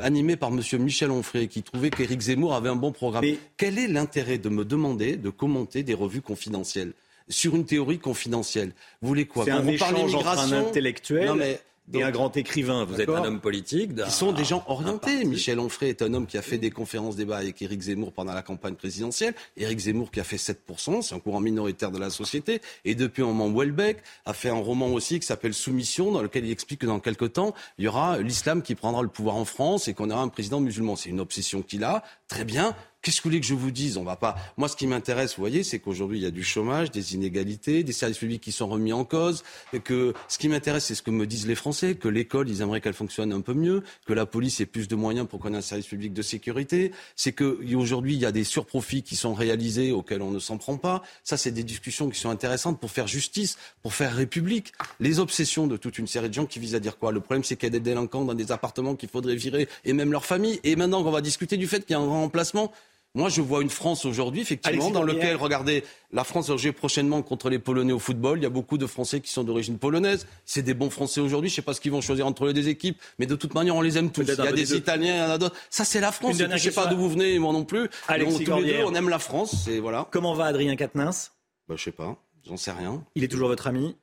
animée 0.00 0.36
par 0.36 0.50
M. 0.50 0.60
Michel 0.78 1.10
Onfray, 1.10 1.48
qui 1.48 1.62
trouvait 1.62 1.90
qu'Éric 1.90 2.20
Zemmour 2.20 2.54
avait 2.54 2.68
un 2.68 2.76
bon 2.76 2.92
programme. 2.92 3.24
Quel 3.56 3.78
est 3.78 3.88
l'intérêt 3.88 4.38
de 4.38 4.48
me 4.48 4.64
demander 4.64 5.16
de 5.16 5.28
commenter 5.28 5.82
des 5.82 5.94
revues 5.94 6.22
confidentielles? 6.22 6.92
Sur 7.28 7.56
une 7.56 7.64
théorie 7.64 7.98
confidentielle. 7.98 8.72
Vous 9.00 9.08
voulez 9.08 9.26
quoi? 9.26 9.44
C'est 9.44 9.50
un 9.50 9.66
échange 9.66 10.14
entre 10.14 10.38
un 10.38 10.52
intellectuel 10.52 11.58
et 11.92 12.02
un 12.02 12.10
grand 12.10 12.36
écrivain. 12.36 12.84
Vous 12.84 13.00
êtes 13.00 13.08
un 13.08 13.24
homme 13.24 13.40
politique. 13.40 13.90
Ils 13.96 14.10
sont 14.10 14.32
des 14.32 14.44
gens 14.44 14.64
orientés. 14.68 15.24
Michel 15.24 15.58
Onfray 15.58 15.90
est 15.90 16.02
un 16.02 16.14
homme 16.14 16.26
qui 16.26 16.38
a 16.38 16.42
fait 16.42 16.58
des 16.58 16.70
conférences 16.70 17.16
débat 17.16 17.38
avec 17.38 17.60
Éric 17.60 17.82
Zemmour 17.82 18.12
pendant 18.12 18.32
la 18.32 18.42
campagne 18.42 18.74
présidentielle. 18.74 19.34
Éric 19.56 19.80
Zemmour 19.80 20.10
qui 20.10 20.20
a 20.20 20.24
fait 20.24 20.36
7%, 20.36 21.02
c'est 21.02 21.14
un 21.14 21.18
courant 21.18 21.40
minoritaire 21.40 21.90
de 21.90 21.98
la 21.98 22.10
société. 22.10 22.60
Et 22.84 22.94
depuis 22.94 23.22
un 23.22 23.26
moment, 23.26 23.50
Welbeck 23.50 23.98
a 24.24 24.32
fait 24.32 24.48
un 24.48 24.54
roman 24.54 24.88
aussi 24.88 25.20
qui 25.20 25.26
s'appelle 25.26 25.54
Soumission, 25.54 26.12
dans 26.12 26.22
lequel 26.22 26.46
il 26.46 26.52
explique 26.52 26.80
que 26.80 26.86
dans 26.86 27.00
quelques 27.00 27.32
temps, 27.34 27.54
il 27.78 27.84
y 27.84 27.88
aura 27.88 28.18
l'islam 28.18 28.62
qui 28.62 28.74
prendra 28.74 29.02
le 29.02 29.08
pouvoir 29.08 29.36
en 29.36 29.44
France 29.44 29.88
et 29.88 29.94
qu'on 29.94 30.10
aura 30.10 30.22
un 30.22 30.28
président 30.28 30.60
musulman. 30.60 30.96
C'est 30.96 31.10
une 31.10 31.20
obsession 31.20 31.62
qu'il 31.62 31.84
a. 31.84 32.04
Très 32.28 32.44
bien. 32.44 32.74
Qu'est-ce 33.02 33.16
que 33.16 33.24
vous 33.24 33.30
voulez 33.30 33.40
que 33.40 33.46
je 33.46 33.54
vous 33.54 33.72
dise? 33.72 33.96
On 33.96 34.04
va 34.04 34.14
pas. 34.14 34.36
Moi, 34.56 34.68
ce 34.68 34.76
qui 34.76 34.86
m'intéresse, 34.86 35.34
vous 35.36 35.42
voyez, 35.42 35.64
c'est 35.64 35.80
qu'aujourd'hui, 35.80 36.20
il 36.20 36.22
y 36.22 36.26
a 36.26 36.30
du 36.30 36.44
chômage, 36.44 36.92
des 36.92 37.14
inégalités, 37.14 37.82
des 37.82 37.92
services 37.92 38.18
publics 38.18 38.40
qui 38.40 38.52
sont 38.52 38.68
remis 38.68 38.92
en 38.92 39.04
cause. 39.04 39.42
Et 39.72 39.80
que 39.80 40.14
ce 40.28 40.38
qui 40.38 40.48
m'intéresse, 40.48 40.84
c'est 40.84 40.94
ce 40.94 41.02
que 41.02 41.10
me 41.10 41.26
disent 41.26 41.48
les 41.48 41.56
Français, 41.56 41.96
que 41.96 42.06
l'école, 42.06 42.48
ils 42.48 42.60
aimeraient 42.60 42.80
qu'elle 42.80 42.94
fonctionne 42.94 43.32
un 43.32 43.40
peu 43.40 43.54
mieux, 43.54 43.82
que 44.06 44.12
la 44.12 44.24
police 44.24 44.60
ait 44.60 44.66
plus 44.66 44.86
de 44.86 44.94
moyens 44.94 45.26
pour 45.26 45.40
qu'on 45.40 45.52
ait 45.52 45.56
un 45.56 45.62
service 45.62 45.88
public 45.88 46.12
de 46.12 46.22
sécurité. 46.22 46.92
C'est 47.16 47.32
qu'aujourd'hui, 47.32 48.14
il 48.14 48.20
y 48.20 48.24
a 48.24 48.30
des 48.30 48.44
surprofits 48.44 49.02
qui 49.02 49.16
sont 49.16 49.34
réalisés 49.34 49.90
auxquels 49.90 50.22
on 50.22 50.30
ne 50.30 50.38
s'en 50.38 50.56
prend 50.56 50.76
pas. 50.76 51.02
Ça, 51.24 51.36
c'est 51.36 51.50
des 51.50 51.64
discussions 51.64 52.08
qui 52.08 52.20
sont 52.20 52.30
intéressantes 52.30 52.78
pour 52.78 52.92
faire 52.92 53.08
justice, 53.08 53.58
pour 53.82 53.94
faire 53.94 54.14
république. 54.14 54.74
Les 55.00 55.18
obsessions 55.18 55.66
de 55.66 55.76
toute 55.76 55.98
une 55.98 56.06
série 56.06 56.28
de 56.28 56.34
gens 56.34 56.46
qui 56.46 56.60
visent 56.60 56.76
à 56.76 56.80
dire 56.80 56.98
quoi? 56.98 57.10
Le 57.10 57.18
problème, 57.18 57.42
c'est 57.42 57.56
qu'il 57.56 57.66
y 57.66 57.66
a 57.66 57.70
des 57.70 57.80
délinquants 57.80 58.24
dans 58.24 58.34
des 58.34 58.52
appartements 58.52 58.94
qu'il 58.94 59.08
faudrait 59.08 59.34
virer, 59.34 59.68
et 59.84 59.92
même 59.92 60.12
leur 60.12 60.24
famille. 60.24 60.60
Et 60.62 60.76
maintenant 60.76 61.02
qu'on 61.02 61.10
va 61.10 61.20
discuter 61.20 61.56
du 61.56 61.66
fait 61.66 61.80
qu'il 61.80 61.94
y 61.94 61.98
a 61.98 62.00
un 62.00 62.06
remplacement, 62.06 62.70
moi, 63.14 63.28
je 63.28 63.42
vois 63.42 63.60
une 63.60 63.68
France 63.68 64.06
aujourd'hui, 64.06 64.40
effectivement, 64.40 64.90
dans 64.90 65.02
laquelle, 65.02 65.36
regardez, 65.36 65.84
la 66.12 66.24
France 66.24 66.48
va 66.48 66.56
jouer 66.56 66.72
prochainement 66.72 67.20
contre 67.20 67.50
les 67.50 67.58
Polonais 67.58 67.92
au 67.92 67.98
football. 67.98 68.38
Il 68.38 68.42
y 68.42 68.46
a 68.46 68.50
beaucoup 68.50 68.78
de 68.78 68.86
Français 68.86 69.20
qui 69.20 69.30
sont 69.30 69.44
d'origine 69.44 69.76
polonaise. 69.78 70.26
C'est 70.46 70.62
des 70.62 70.72
bons 70.72 70.88
Français 70.88 71.20
aujourd'hui. 71.20 71.50
Je 71.50 71.54
ne 71.54 71.56
sais 71.56 71.62
pas 71.62 71.74
ce 71.74 71.80
qu'ils 71.82 71.92
vont 71.92 72.00
choisir 72.00 72.26
entre 72.26 72.46
les 72.46 72.54
deux 72.54 72.68
équipes, 72.68 72.98
mais 73.18 73.26
de 73.26 73.34
toute 73.34 73.52
manière, 73.54 73.76
on 73.76 73.82
les 73.82 73.98
aime 73.98 74.10
tous. 74.10 74.22
Il 74.22 74.28
y 74.28 74.40
a 74.40 74.52
des 74.52 74.74
Italiens, 74.74 75.14
il 75.14 75.18
y 75.18 75.22
en 75.22 75.30
a 75.30 75.36
d'autres. 75.36 75.56
Ça, 75.68 75.84
c'est 75.84 76.00
la 76.00 76.10
France. 76.10 76.38
Je 76.38 76.44
ne 76.44 76.56
sais 76.56 76.70
pas 76.70 76.86
d'où 76.86 76.96
vous 76.96 77.10
venez, 77.10 77.38
moi 77.38 77.52
non 77.52 77.64
plus. 77.64 77.90
Alexis 78.08 78.44
tous 78.44 78.60
les 78.60 78.78
deux, 78.78 78.84
on 78.84 78.94
aime 78.94 79.10
la 79.10 79.18
France. 79.18 79.68
Et 79.68 79.78
voilà. 79.78 80.08
Comment 80.10 80.32
va 80.32 80.46
Adrien 80.46 80.74
Quatennens? 80.74 81.32
Bah, 81.68 81.74
Je 81.76 81.84
sais 81.84 81.92
pas. 81.92 82.16
J'en 82.48 82.56
sais 82.56 82.72
rien. 82.72 83.04
Il 83.14 83.24
est 83.24 83.28
toujours 83.28 83.48
votre 83.48 83.66
ami? 83.66 83.94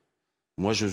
Moi, 0.56 0.72
je, 0.72 0.86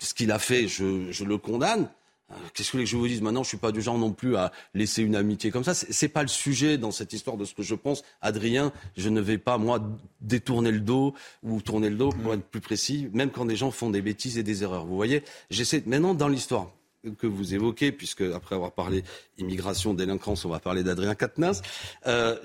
ce 0.00 0.12
qu'il 0.12 0.32
a 0.32 0.38
fait, 0.38 0.68
je 0.68 1.24
le 1.24 1.38
condamne. 1.38 1.88
Euh, 2.30 2.34
qu'est-ce 2.52 2.68
que 2.68 2.72
vous 2.72 2.78
voulez 2.78 2.84
que 2.84 2.90
je 2.90 2.96
vous 2.96 3.08
dise? 3.08 3.22
Maintenant, 3.22 3.42
je 3.42 3.48
suis 3.48 3.56
pas 3.58 3.72
du 3.72 3.80
genre 3.80 3.98
non 3.98 4.12
plus 4.12 4.36
à 4.36 4.52
laisser 4.74 5.02
une 5.02 5.16
amitié 5.16 5.50
comme 5.50 5.64
ça. 5.64 5.74
C'est 5.74 6.08
pas 6.08 6.22
le 6.22 6.28
sujet 6.28 6.78
dans 6.78 6.90
cette 6.90 7.12
histoire 7.12 7.36
de 7.36 7.44
ce 7.44 7.54
que 7.54 7.62
je 7.62 7.74
pense. 7.74 8.02
Adrien, 8.20 8.72
je 8.96 9.08
ne 9.08 9.20
vais 9.20 9.38
pas, 9.38 9.58
moi, 9.58 9.80
détourner 10.20 10.70
le 10.70 10.80
dos 10.80 11.14
ou 11.42 11.60
tourner 11.62 11.90
le 11.90 11.96
dos, 11.96 12.10
pour 12.10 12.32
mm. 12.32 12.34
être 12.34 12.44
plus 12.44 12.60
précis, 12.60 13.08
même 13.12 13.30
quand 13.30 13.44
des 13.44 13.56
gens 13.56 13.70
font 13.70 13.90
des 13.90 14.02
bêtises 14.02 14.38
et 14.38 14.42
des 14.42 14.62
erreurs. 14.62 14.84
Vous 14.84 14.96
voyez? 14.96 15.22
J'essaie, 15.50 15.82
maintenant, 15.86 16.14
dans 16.14 16.28
l'histoire, 16.28 16.70
que 17.18 17.26
vous 17.26 17.54
évoquez, 17.54 17.92
puisque 17.92 18.22
après 18.22 18.54
avoir 18.54 18.72
parlé 18.72 19.04
immigration, 19.38 19.94
délinquance, 19.94 20.44
on 20.44 20.48
va 20.48 20.58
parler 20.58 20.82
d'Adrien 20.82 21.14
Quatennens. 21.14 21.62
Euh, 22.06 22.36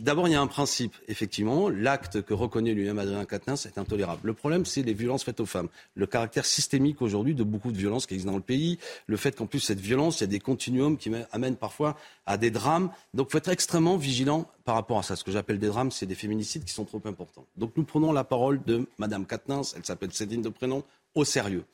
D'abord, 0.00 0.28
il 0.28 0.32
y 0.32 0.34
a 0.34 0.40
un 0.40 0.46
principe. 0.46 0.94
Effectivement, 1.08 1.68
l'acte 1.68 2.22
que 2.22 2.34
reconnaît 2.34 2.74
lui-même 2.74 2.98
Adrien 2.98 3.24
Quatennens 3.24 3.66
est 3.66 3.78
intolérable. 3.78 4.20
Le 4.24 4.34
problème, 4.34 4.64
c'est 4.64 4.82
les 4.82 4.94
violences 4.94 5.24
faites 5.24 5.40
aux 5.40 5.46
femmes. 5.46 5.68
Le 5.94 6.06
caractère 6.06 6.44
systémique 6.44 7.02
aujourd'hui 7.02 7.34
de 7.34 7.44
beaucoup 7.44 7.70
de 7.70 7.76
violences 7.76 8.06
qui 8.06 8.14
existent 8.14 8.32
dans 8.32 8.38
le 8.38 8.42
pays. 8.42 8.78
Le 9.06 9.16
fait 9.16 9.36
qu'en 9.36 9.46
plus, 9.46 9.60
cette 9.60 9.80
violence, 9.80 10.20
il 10.20 10.22
y 10.22 10.24
a 10.24 10.28
des 10.28 10.40
continuums 10.40 10.96
qui 10.96 11.10
amènent 11.32 11.56
parfois 11.56 11.96
à 12.26 12.36
des 12.36 12.50
drames. 12.50 12.90
Donc, 13.14 13.28
il 13.28 13.32
faut 13.32 13.38
être 13.38 13.48
extrêmement 13.48 13.96
vigilant 13.96 14.50
par 14.64 14.74
rapport 14.74 14.98
à 14.98 15.02
ça. 15.02 15.14
Ce 15.14 15.22
que 15.22 15.30
j'appelle 15.30 15.58
des 15.58 15.68
drames, 15.68 15.92
c'est 15.92 16.06
des 16.06 16.16
féminicides 16.16 16.64
qui 16.64 16.72
sont 16.72 16.84
trop 16.84 17.02
importants. 17.04 17.46
Donc, 17.56 17.72
nous 17.76 17.84
prenons 17.84 18.12
la 18.12 18.24
parole 18.24 18.62
de 18.64 18.86
Madame 18.98 19.24
Quatennens, 19.24 19.74
elle 19.76 19.84
s'appelle 19.84 20.12
Céline 20.12 20.42
de 20.42 20.48
prénom, 20.48 20.82
au 21.14 21.24
sérieux 21.24 21.64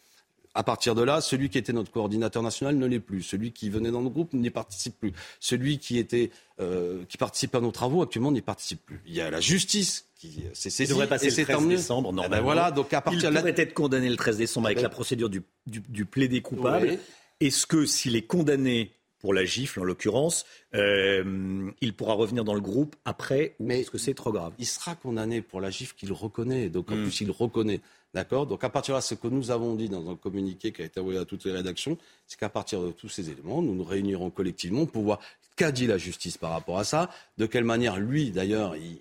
à 0.54 0.62
partir 0.62 0.94
de 0.94 1.02
là, 1.02 1.20
celui 1.20 1.48
qui 1.48 1.58
était 1.58 1.72
notre 1.72 1.90
coordinateur 1.90 2.42
national 2.42 2.76
ne 2.76 2.86
l'est 2.86 3.00
plus. 3.00 3.22
Celui 3.22 3.52
qui 3.52 3.70
venait 3.70 3.90
dans 3.90 4.02
nos 4.02 4.10
groupes 4.10 4.32
n'y 4.34 4.50
participe 4.50 4.98
plus. 4.98 5.12
Celui 5.40 5.78
qui 5.78 5.98
était 5.98 6.30
euh, 6.60 7.04
qui 7.08 7.16
participait 7.16 7.58
à 7.58 7.60
nos 7.60 7.70
travaux 7.70 8.02
actuellement 8.02 8.32
n'y 8.32 8.42
participe 8.42 8.84
plus. 8.84 9.00
Il 9.06 9.14
y 9.14 9.20
a 9.20 9.30
la 9.30 9.40
justice 9.40 10.06
qui 10.14 10.44
s'est 10.52 10.70
saisie. 10.70 10.90
Il 10.90 10.94
devrait 10.94 11.08
passer 11.08 11.30
le 11.30 11.44
13 11.44 11.66
décembre, 11.68 12.14
eh 12.24 12.28
ben 12.28 12.40
voilà, 12.40 12.70
donc 12.70 12.92
à 12.92 13.00
partir 13.00 13.30
il 13.30 13.36
pourrait 13.36 13.54
être 13.56 13.74
condamné 13.74 14.08
le 14.08 14.16
13 14.16 14.36
décembre 14.36 14.66
avec 14.66 14.82
la 14.82 14.88
procédure 14.88 15.28
du, 15.30 15.42
du, 15.66 15.80
du 15.80 16.04
plaidé 16.04 16.42
coupable. 16.42 16.98
Est-ce 17.40 17.66
que 17.66 17.86
s'il 17.86 18.14
est 18.14 18.22
condamné 18.22 18.92
pour 19.22 19.32
la 19.32 19.44
gifle 19.44 19.78
en 19.80 19.84
l'occurrence. 19.84 20.44
Euh, 20.74 21.70
il 21.80 21.94
pourra 21.94 22.14
revenir 22.14 22.42
dans 22.44 22.54
le 22.54 22.60
groupe 22.60 22.96
après 23.04 23.54
ou 23.60 23.70
est-ce 23.70 23.90
que 23.90 23.96
c'est 23.96 24.14
trop 24.14 24.32
grave? 24.32 24.52
Il 24.58 24.66
sera 24.66 24.96
condamné 24.96 25.40
pour 25.42 25.60
la 25.60 25.70
gifle 25.70 25.94
qu'il 25.96 26.12
reconnaît. 26.12 26.68
Donc 26.68 26.90
en 26.90 26.96
Hmm. 26.96 27.04
plus, 27.04 27.20
il 27.20 27.30
reconnaît. 27.30 27.80
D'accord 28.14 28.46
Donc 28.46 28.62
à 28.62 28.68
partir 28.68 28.92
de 28.94 28.98
là, 28.98 29.00
ce 29.00 29.14
que 29.14 29.26
nous 29.28 29.50
avons 29.50 29.74
dit 29.74 29.88
dans 29.88 30.10
un 30.10 30.16
communiqué 30.16 30.70
qui 30.72 30.82
a 30.82 30.84
été 30.84 31.00
envoyé 31.00 31.18
à 31.18 31.24
toutes 31.24 31.44
les 31.46 31.52
rédactions, 31.52 31.96
c'est 32.26 32.38
qu'à 32.38 32.50
partir 32.50 32.82
de 32.82 32.90
tous 32.90 33.08
ces 33.08 33.30
éléments, 33.30 33.62
nous 33.62 33.74
nous 33.74 33.84
réunirons 33.84 34.28
collectivement 34.30 34.84
pour 34.84 35.02
voir 35.02 35.18
qu'a 35.56 35.72
dit 35.72 35.86
la 35.86 35.96
justice 35.96 36.36
par 36.36 36.50
rapport 36.50 36.78
à 36.78 36.84
ça, 36.84 37.08
de 37.38 37.46
quelle 37.46 37.64
manière 37.64 37.98
lui, 37.98 38.30
d'ailleurs, 38.30 38.76
il, 38.76 38.98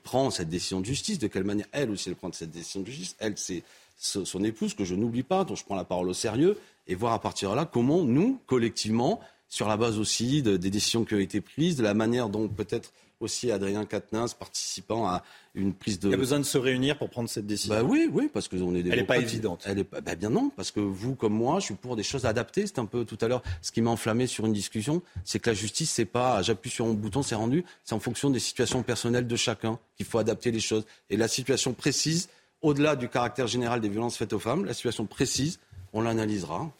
prend 0.00 0.30
cette 0.30 0.48
décision 0.48 0.80
de 0.80 0.86
justice, 0.86 1.18
de 1.20 1.28
quelle 1.28 1.44
manière 1.44 1.66
elle 1.72 1.90
aussi 1.90 2.08
elle 2.08 2.16
prend 2.16 2.30
cette 2.32 2.50
décision 2.50 2.80
de 2.80 2.86
justice. 2.86 3.16
Elle, 3.20 3.38
c'est 3.38 3.62
so- 3.96 4.24
son 4.24 4.42
épouse 4.44 4.74
que 4.74 4.84
je 4.84 4.94
n'oublie 4.96 5.22
pas, 5.22 5.44
dont 5.44 5.54
je 5.54 5.64
prends 5.64 5.76
la 5.76 5.84
parole 5.84 6.08
au 6.08 6.14
sérieux, 6.14 6.58
et 6.88 6.94
voir 6.96 7.12
à 7.14 7.20
partir 7.20 7.50
de 7.52 7.56
là 7.56 7.64
comment 7.64 8.02
nous, 8.02 8.38
collectivement, 8.46 9.20
sur 9.48 9.68
la 9.68 9.76
base 9.76 9.98
aussi 9.98 10.42
de- 10.42 10.56
des 10.56 10.68
décisions 10.70 11.04
qui 11.04 11.14
ont 11.14 11.20
été 11.20 11.40
prises, 11.40 11.76
de 11.76 11.84
la 11.84 11.94
manière 11.94 12.28
dont 12.28 12.48
peut-être 12.48 12.92
aussi 13.24 13.50
Adrien 13.50 13.84
Quatennens 13.84 14.34
participant 14.34 15.06
à 15.06 15.22
une 15.54 15.74
prise 15.74 15.98
de... 15.98 16.08
Il 16.08 16.12
y 16.12 16.14
a 16.14 16.18
besoin 16.18 16.38
de 16.38 16.44
se 16.44 16.58
réunir 16.58 16.96
pour 16.98 17.10
prendre 17.10 17.28
cette 17.28 17.46
décision. 17.46 17.74
Bah 17.74 17.82
oui, 17.82 18.08
oui, 18.12 18.30
parce 18.32 18.48
qu'on 18.48 18.74
est 18.74 18.82
des 18.82 18.90
Elle 18.90 19.00
n'est 19.00 19.04
pas 19.04 19.18
évidente. 19.18 19.62
Elle 19.66 19.80
est 19.80 19.84
pas, 19.84 20.00
bah 20.00 20.14
bien 20.14 20.30
non, 20.30 20.50
parce 20.50 20.70
que 20.70 20.80
vous 20.80 21.14
comme 21.14 21.34
moi, 21.34 21.60
je 21.60 21.66
suis 21.66 21.74
pour 21.74 21.96
des 21.96 22.02
choses 22.02 22.26
adaptées. 22.26 22.66
C'est 22.66 22.78
un 22.78 22.86
peu 22.86 23.04
tout 23.04 23.18
à 23.20 23.28
l'heure 23.28 23.42
ce 23.62 23.72
qui 23.72 23.82
m'a 23.82 23.90
enflammé 23.90 24.26
sur 24.26 24.46
une 24.46 24.52
discussion, 24.52 25.02
c'est 25.24 25.38
que 25.38 25.50
la 25.50 25.54
justice, 25.54 25.90
c'est 25.90 26.04
pas 26.04 26.42
j'appuie 26.42 26.70
sur 26.70 26.86
mon 26.86 26.94
bouton, 26.94 27.22
c'est 27.22 27.34
rendu. 27.34 27.64
C'est 27.84 27.94
en 27.94 28.00
fonction 28.00 28.30
des 28.30 28.38
situations 28.38 28.82
personnelles 28.82 29.26
de 29.26 29.36
chacun 29.36 29.78
qu'il 29.96 30.06
faut 30.06 30.18
adapter 30.18 30.50
les 30.50 30.60
choses. 30.60 30.84
Et 31.10 31.16
la 31.16 31.28
situation 31.28 31.72
précise, 31.72 32.28
au-delà 32.62 32.96
du 32.96 33.08
caractère 33.08 33.46
général 33.46 33.80
des 33.80 33.88
violences 33.88 34.16
faites 34.16 34.32
aux 34.32 34.38
femmes, 34.38 34.64
la 34.64 34.74
situation 34.74 35.06
précise, 35.06 35.58
on 35.92 36.02
l'analysera. 36.02 36.70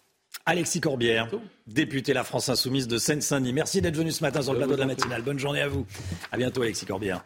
Alexis 0.47 0.81
Corbière, 0.81 1.31
député 1.66 2.12
La 2.12 2.23
France 2.23 2.51
Insoumise 2.51 2.87
de 2.87 2.99
Seine-Saint-Denis. 2.99 3.55
Merci 3.55 3.81
d'être 3.81 3.97
venu 3.97 4.12
ce 4.12 4.23
matin 4.23 4.43
sur 4.43 4.53
le 4.53 4.59
plateau 4.59 4.75
de 4.75 4.81
la 4.81 4.87
matinale. 4.87 5.23
Bonne 5.23 5.39
journée 5.39 5.62
à 5.62 5.69
vous. 5.69 5.87
À 6.33 6.37
bientôt, 6.37 6.61
Alexis 6.62 6.85
Corbière. 6.85 7.25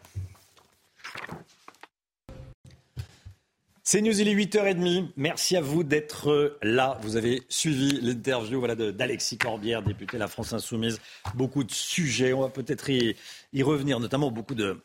C'est 3.83 4.01
News, 4.01 4.21
il 4.21 4.27
est 4.27 4.33
8h30. 4.35 5.09
Merci 5.17 5.57
à 5.57 5.61
vous 5.61 5.83
d'être 5.83 6.57
là. 6.61 6.97
Vous 7.01 7.17
avez 7.17 7.41
suivi 7.49 7.99
l'interview 8.01 8.59
voilà, 8.59 8.75
de- 8.75 8.91
d'Alexis 8.91 9.37
Corbière, 9.37 9.81
député 9.83 10.15
de 10.15 10.19
La 10.19 10.27
France 10.27 10.53
Insoumise. 10.53 11.01
Beaucoup 11.35 11.63
de 11.65 11.71
sujets. 11.71 12.31
On 12.31 12.41
va 12.41 12.49
peut-être 12.49 12.89
y, 12.89 13.17
y 13.51 13.63
revenir, 13.63 13.99
notamment 13.99 14.31
beaucoup 14.31 14.55
de 14.55 14.79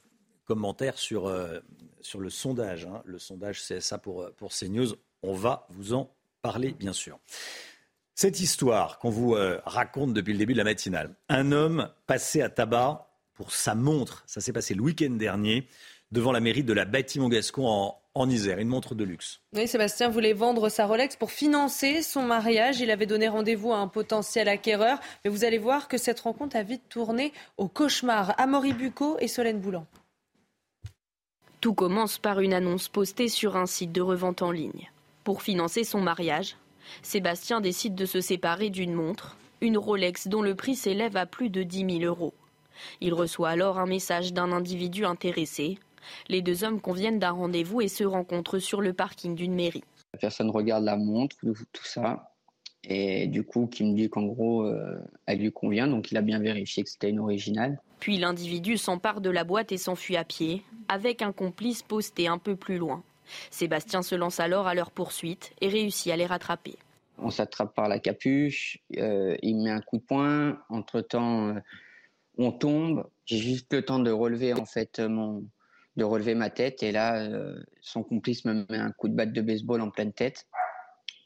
commentaires 0.47 0.98
sur, 0.98 1.27
euh, 1.27 1.61
sur 2.01 2.19
le 2.19 2.31
sondage. 2.31 2.86
hein. 2.86 3.02
Le 3.05 3.19
sondage 3.20 3.61
CSA 3.62 3.98
pour, 3.98 4.23
euh, 4.23 4.35
pour 4.39 4.52
CNews. 4.52 4.94
On 5.23 5.35
va 5.35 5.66
vous 5.70 5.93
en 5.93 6.11
parler, 6.43 6.73
bien 6.73 6.93
sûr. 6.94 7.19
Cette 8.14 8.38
histoire 8.38 8.98
qu'on 9.00 9.10
vous 9.10 9.34
euh, 9.34 9.60
raconte 9.64 10.14
depuis 10.14 10.32
le 10.32 10.38
début 10.38 10.52
de 10.52 10.58
la 10.58 10.64
matinale. 10.64 11.14
Un 11.28 11.50
homme 11.50 11.90
passé 12.06 12.42
à 12.42 12.48
tabac 12.48 13.08
pour 13.34 13.52
sa 13.52 13.74
montre. 13.74 14.22
Ça 14.26 14.40
s'est 14.40 14.52
passé 14.52 14.74
le 14.74 14.82
week-end 14.82 15.10
dernier 15.10 15.66
devant 16.12 16.30
la 16.30 16.38
mairie 16.38 16.62
de 16.62 16.72
la 16.72 16.84
Bâtiment-Gascon 16.84 17.66
en, 17.66 18.00
en 18.14 18.30
Isère. 18.30 18.58
Une 18.58 18.68
montre 18.68 18.94
de 18.94 19.02
luxe. 19.02 19.40
Oui, 19.52 19.66
Sébastien 19.66 20.10
voulait 20.10 20.32
vendre 20.32 20.68
sa 20.68 20.86
Rolex 20.86 21.16
pour 21.16 21.32
financer 21.32 22.02
son 22.02 22.22
mariage. 22.22 22.78
Il 22.80 22.92
avait 22.92 23.06
donné 23.06 23.26
rendez-vous 23.26 23.72
à 23.72 23.78
un 23.78 23.88
potentiel 23.88 24.48
acquéreur. 24.48 25.00
Mais 25.24 25.30
vous 25.30 25.44
allez 25.44 25.58
voir 25.58 25.88
que 25.88 25.98
cette 25.98 26.20
rencontre 26.20 26.54
a 26.54 26.62
vite 26.62 26.88
tourné 26.88 27.32
au 27.56 27.66
cauchemar. 27.66 28.40
Amaury 28.40 28.74
Bucco 28.74 29.16
et 29.18 29.26
Solène 29.26 29.58
Boulan. 29.58 29.86
Tout 31.60 31.74
commence 31.74 32.18
par 32.18 32.38
une 32.38 32.54
annonce 32.54 32.88
postée 32.88 33.28
sur 33.28 33.56
un 33.56 33.66
site 33.66 33.90
de 33.90 34.02
revente 34.02 34.42
en 34.42 34.52
ligne. 34.52 34.90
Pour 35.24 35.42
financer 35.42 35.82
son 35.82 36.00
mariage, 36.00 36.56
Sébastien 37.02 37.61
décide 37.61 37.94
de 37.94 38.06
se 38.06 38.20
séparer 38.20 38.70
d'une 38.70 38.94
montre, 38.94 39.36
une 39.61 39.78
Rolex 39.78 40.28
dont 40.28 40.43
le 40.43 40.55
prix 40.55 40.74
s'élève 40.74 41.16
à 41.16 41.27
plus 41.27 41.51
de 41.51 41.62
10 41.62 41.98
000 42.01 42.05
euros. 42.05 42.35
Il 43.01 43.15
reçoit 43.15 43.51
alors 43.51 43.78
un 43.78 43.86
message 43.86 44.32
d'un 44.32 44.52
individu 44.52 45.05
intéressé. 45.05 45.78
Les 46.28 46.43
deux 46.43 46.65
hommes 46.65 46.81
conviennent 46.81 47.19
d'un 47.19 47.31
rendez-vous 47.31 47.81
et 47.81 47.89
se 47.89 48.05
rencontrent 48.05 48.59
sur 48.59 48.81
le 48.81 48.93
parking 48.93 49.35
d'une 49.35 49.55
mairie. 49.55 49.85
La 50.12 50.19
personne 50.19 50.51
regarde 50.51 50.85
la 50.85 50.97
montre, 50.97 51.36
tout 51.40 51.85
ça, 51.85 52.31
et 52.86 53.27
du 53.27 53.43
coup, 53.43 53.66
qui 53.66 53.85
me 53.85 53.94
dit 53.94 54.11
qu'en 54.11 54.24
gros, 54.24 54.65
euh, 54.65 54.98
elle 55.27 55.39
lui 55.39 55.52
convient, 55.52 55.89
donc 55.89 56.11
il 56.11 56.16
a 56.16 56.23
bien 56.23 56.39
vérifié 56.39 56.82
que 56.82 56.90
c'était 56.90 57.11
une 57.11 57.20
originale. 57.20 57.81
Puis 58.01 58.19
l'individu 58.19 58.77
s'empare 58.77 59.20
de 59.20 59.31
la 59.31 59.44
boîte 59.44 59.73
et 59.73 59.78
s'enfuit 59.78 60.16
à 60.16 60.24
pied, 60.24 60.62
avec 60.89 61.23
un 61.23 61.32
complice 61.32 61.82
posté 61.82 62.28
un 62.28 62.39
peu 62.39 62.56
plus 62.56 62.77
loin. 62.77 63.02
Sébastien 63.51 64.02
se 64.02 64.14
lance 64.14 64.40
alors 64.40 64.66
à 64.66 64.74
leur 64.74 64.90
poursuite 64.90 65.52
et 65.60 65.68
réussit 65.68 66.12
à 66.12 66.16
les 66.16 66.26
rattraper. 66.26 66.76
On 67.18 67.30
s'attrape 67.30 67.74
par 67.74 67.88
la 67.88 67.98
capuche, 67.98 68.78
euh, 68.96 69.36
il 69.42 69.62
met 69.62 69.70
un 69.70 69.80
coup 69.80 69.98
de 69.98 70.02
poing, 70.02 70.59
entre-temps, 70.68 71.48
euh, 71.48 71.60
on 72.38 72.51
tombe. 72.51 73.09
J'ai 73.24 73.38
juste 73.38 73.72
le 73.72 73.84
temps 73.84 74.01
de 74.01 74.10
relever 74.10 74.52
en 74.52 74.64
fait 74.64 74.98
mon, 74.98 75.44
de 75.96 76.05
relever 76.05 76.34
ma 76.34 76.51
tête 76.51 76.82
et 76.82 76.92
là, 76.92 77.22
euh, 77.22 77.62
son 77.80 78.02
complice 78.02 78.44
me 78.44 78.66
met 78.68 78.78
un 78.78 78.90
coup 78.90 79.09
de 79.09 79.14
batte 79.14 79.32
de 79.32 79.40
baseball 79.40 79.80
en 79.80 79.90
pleine 79.90 80.12
tête, 80.12 80.46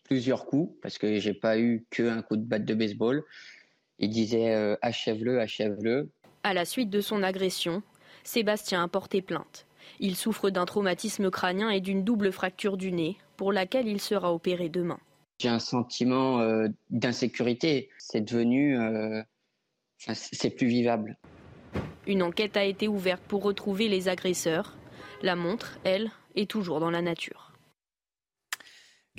plusieurs 0.05 0.47
coups 0.47 0.79
parce 0.83 0.99
que 0.99 1.19
j'ai 1.19 1.35
pas 1.35 1.59
eu 1.59 1.87
qu'un 1.91 2.23
coup 2.23 2.37
de 2.37 2.45
batte 2.45 2.65
de 2.65 2.75
baseball. 2.75 3.25
Il 3.99 4.11
disait 4.11 4.77
achève-le, 4.81 5.41
achève-le. 5.41 6.09
À 6.45 6.55
la 6.55 6.65
suite 6.65 6.89
de 6.89 7.01
son 7.01 7.25
agression, 7.25 7.83
Sébastien 8.23 8.85
a 8.85 8.89
porté 8.89 9.23
plainte. 9.23 9.66
Il 10.01 10.16
souffre 10.16 10.51
d'un 10.51 10.65
traumatisme 10.65 11.31
crânien 11.31 11.70
et 11.70 11.81
d'une 11.81 12.05
double 12.05 12.32
fracture 12.32 12.77
du 12.77 12.93
nez, 12.93 13.16
pour 13.36 13.52
laquelle 13.52 13.89
il 13.89 14.01
sera 14.01 14.32
opéré 14.32 14.69
demain. 14.69 14.98
J'ai 15.39 15.48
un 15.48 15.60
sentiment 15.60 16.40
euh, 16.40 16.66
d'insécurité. 16.90 17.90
C'est 17.98 18.23
devenu, 18.23 18.78
euh, 18.78 19.23
c'est 19.98 20.51
plus 20.51 20.66
vivable. 20.66 21.16
Une 22.06 22.23
enquête 22.23 22.56
a 22.56 22.65
été 22.65 22.89
ouverte 22.89 23.23
pour 23.28 23.43
retrouver 23.43 23.89
les 23.89 24.09
agresseurs. 24.09 24.77
La 25.23 25.36
montre, 25.36 25.78
elle, 25.85 26.10
est 26.35 26.51
toujours 26.51 26.81
dans 26.81 26.90
la 26.90 27.02
nature. 27.02 27.52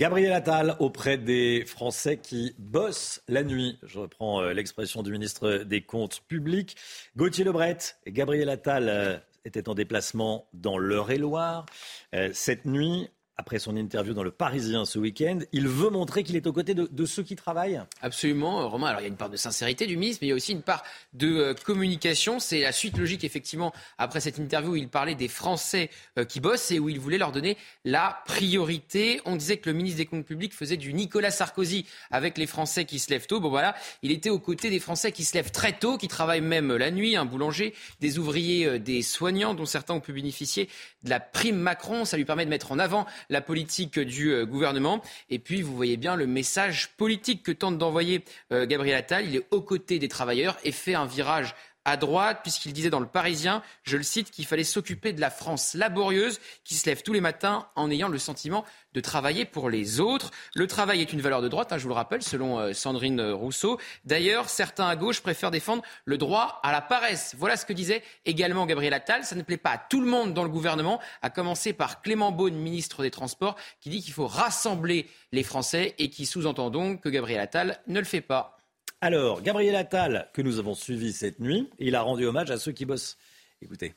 Gabriel 0.00 0.32
Attal 0.32 0.76
auprès 0.78 1.18
des 1.18 1.64
Français 1.66 2.16
qui 2.16 2.54
bossent 2.58 3.22
la 3.28 3.42
nuit. 3.42 3.78
Je 3.82 3.98
reprends 3.98 4.40
euh, 4.40 4.52
l'expression 4.52 5.02
du 5.02 5.12
ministre 5.12 5.58
des 5.58 5.82
Comptes 5.82 6.22
publics. 6.26 6.76
Gauthier 7.16 7.44
Lebret 7.44 7.78
et 8.06 8.12
Gabriel 8.12 8.48
Attal 8.48 9.22
étaient 9.44 9.68
en 9.68 9.74
déplacement 9.74 10.48
dans 10.52 10.78
l'Eure-et-Loire 10.78 11.66
euh, 12.14 12.30
cette 12.32 12.64
nuit. 12.64 13.08
Après 13.40 13.58
son 13.58 13.74
interview 13.74 14.12
dans 14.12 14.22
Le 14.22 14.30
Parisien 14.30 14.84
ce 14.84 14.98
week-end, 14.98 15.38
il 15.52 15.66
veut 15.66 15.88
montrer 15.88 16.24
qu'il 16.24 16.36
est 16.36 16.46
aux 16.46 16.52
côtés 16.52 16.74
de, 16.74 17.06
ceux 17.06 17.22
qui 17.22 17.36
travaillent. 17.36 17.80
Absolument, 18.02 18.68
Romain. 18.68 18.88
Alors 18.88 19.00
il 19.00 19.04
y 19.04 19.06
a 19.06 19.08
une 19.08 19.16
part 19.16 19.30
de 19.30 19.38
sincérité 19.38 19.86
du 19.86 19.96
ministre, 19.96 20.18
mais 20.20 20.26
il 20.26 20.30
y 20.30 20.32
a 20.34 20.36
aussi 20.36 20.52
une 20.52 20.60
part 20.60 20.82
de 21.14 21.26
euh, 21.26 21.54
communication. 21.54 22.38
C'est 22.38 22.60
la 22.60 22.72
suite 22.72 22.98
logique, 22.98 23.24
effectivement, 23.24 23.72
après 23.96 24.20
cette 24.20 24.36
interview 24.36 24.72
où 24.72 24.76
il 24.76 24.88
parlait 24.88 25.14
des 25.14 25.26
Français 25.26 25.88
euh, 26.18 26.26
qui 26.26 26.38
bossent 26.38 26.70
et 26.70 26.78
où 26.78 26.90
il 26.90 27.00
voulait 27.00 27.16
leur 27.16 27.32
donner 27.32 27.56
la 27.86 28.22
priorité. 28.26 29.22
On 29.24 29.36
disait 29.36 29.56
que 29.56 29.70
le 29.70 29.74
ministre 29.74 29.96
des 29.96 30.04
Comptes 30.04 30.26
publics 30.26 30.52
faisait 30.52 30.76
du 30.76 30.92
Nicolas 30.92 31.30
Sarkozy 31.30 31.86
avec 32.10 32.36
les 32.36 32.46
Français 32.46 32.84
qui 32.84 32.98
se 32.98 33.08
lèvent 33.08 33.26
tôt. 33.26 33.40
Bon 33.40 33.48
voilà, 33.48 33.74
il 34.02 34.10
était 34.10 34.28
aux 34.28 34.38
côtés 34.38 34.68
des 34.68 34.80
Français 34.80 35.12
qui 35.12 35.24
se 35.24 35.32
lèvent 35.32 35.50
très 35.50 35.72
tôt, 35.72 35.96
qui 35.96 36.08
travaillent 36.08 36.42
même 36.42 36.76
la 36.76 36.90
nuit, 36.90 37.16
un 37.16 37.24
boulanger, 37.24 37.72
des 38.00 38.18
ouvriers, 38.18 38.66
euh, 38.66 38.78
des 38.78 39.00
soignants, 39.00 39.54
dont 39.54 39.64
certains 39.64 39.94
ont 39.94 40.00
pu 40.00 40.12
bénéficier 40.12 40.68
de 41.04 41.08
la 41.08 41.20
prime 41.20 41.56
Macron. 41.56 42.04
Ça 42.04 42.18
lui 42.18 42.26
permet 42.26 42.44
de 42.44 42.50
mettre 42.50 42.70
en 42.72 42.78
avant 42.78 43.06
la 43.30 43.40
politique 43.40 43.98
du 43.98 44.32
euh, 44.32 44.44
gouvernement. 44.44 45.00
Et 45.30 45.38
puis, 45.38 45.62
vous 45.62 45.74
voyez 45.74 45.96
bien 45.96 46.16
le 46.16 46.26
message 46.26 46.90
politique 46.96 47.42
que 47.42 47.52
tente 47.52 47.78
d'envoyer 47.78 48.24
euh, 48.52 48.66
Gabriel 48.66 48.96
Attal. 48.96 49.26
Il 49.26 49.36
est 49.36 49.46
aux 49.50 49.62
côtés 49.62 49.98
des 49.98 50.08
travailleurs 50.08 50.58
et 50.64 50.72
fait 50.72 50.94
un 50.94 51.06
virage 51.06 51.54
à 51.90 51.96
droite, 51.96 52.40
puisqu'il 52.42 52.72
disait 52.72 52.90
dans 52.90 53.00
le 53.00 53.06
Parisien, 53.06 53.62
je 53.82 53.96
le 53.96 54.02
cite, 54.02 54.30
qu'il 54.30 54.46
fallait 54.46 54.64
s'occuper 54.64 55.12
de 55.12 55.20
la 55.20 55.30
France 55.30 55.74
laborieuse 55.74 56.40
qui 56.64 56.74
se 56.74 56.86
lève 56.86 57.02
tous 57.02 57.12
les 57.12 57.20
matins 57.20 57.66
en 57.74 57.90
ayant 57.90 58.08
le 58.08 58.18
sentiment 58.18 58.64
de 58.94 59.00
travailler 59.00 59.44
pour 59.44 59.70
les 59.70 60.00
autres. 60.00 60.30
Le 60.54 60.66
travail 60.66 61.00
est 61.00 61.12
une 61.12 61.20
valeur 61.20 61.42
de 61.42 61.48
droite, 61.48 61.72
hein, 61.72 61.78
je 61.78 61.82
vous 61.82 61.88
le 61.88 61.94
rappelle, 61.94 62.22
selon 62.22 62.58
euh, 62.58 62.72
Sandrine 62.72 63.20
Rousseau. 63.20 63.78
D'ailleurs, 64.04 64.48
certains 64.48 64.86
à 64.86 64.96
gauche 64.96 65.20
préfèrent 65.20 65.50
défendre 65.50 65.82
le 66.04 66.18
droit 66.18 66.60
à 66.62 66.72
la 66.72 66.80
paresse. 66.80 67.34
Voilà 67.38 67.56
ce 67.56 67.66
que 67.66 67.72
disait 67.72 68.02
également 68.24 68.66
Gabriel 68.66 68.94
Attal. 68.94 69.24
Ça 69.24 69.36
ne 69.36 69.42
plaît 69.42 69.56
pas 69.56 69.70
à 69.70 69.78
tout 69.78 70.00
le 70.00 70.06
monde 70.06 70.32
dans 70.34 70.44
le 70.44 70.48
gouvernement, 70.48 71.00
à 71.22 71.30
commencer 71.30 71.72
par 71.72 72.02
Clément 72.02 72.32
Beaune, 72.32 72.54
ministre 72.54 73.02
des 73.02 73.10
Transports, 73.10 73.56
qui 73.80 73.90
dit 73.90 74.00
qu'il 74.00 74.14
faut 74.14 74.26
rassembler 74.26 75.08
les 75.32 75.42
Français 75.42 75.94
et 75.98 76.10
qui 76.10 76.26
sous-entend 76.26 76.70
donc 76.70 77.00
que 77.00 77.08
Gabriel 77.08 77.40
Attal 77.40 77.80
ne 77.86 77.98
le 77.98 78.04
fait 78.04 78.20
pas. 78.20 78.59
Alors, 79.00 79.40
Gabriel 79.40 79.76
Attal, 79.76 80.28
que 80.34 80.42
nous 80.42 80.58
avons 80.58 80.74
suivi 80.74 81.12
cette 81.12 81.40
nuit, 81.40 81.68
il 81.78 81.94
a 81.94 82.02
rendu 82.02 82.26
hommage 82.26 82.50
à 82.50 82.58
ceux 82.58 82.72
qui 82.72 82.84
bossent. 82.84 83.16
Écoutez. 83.62 83.94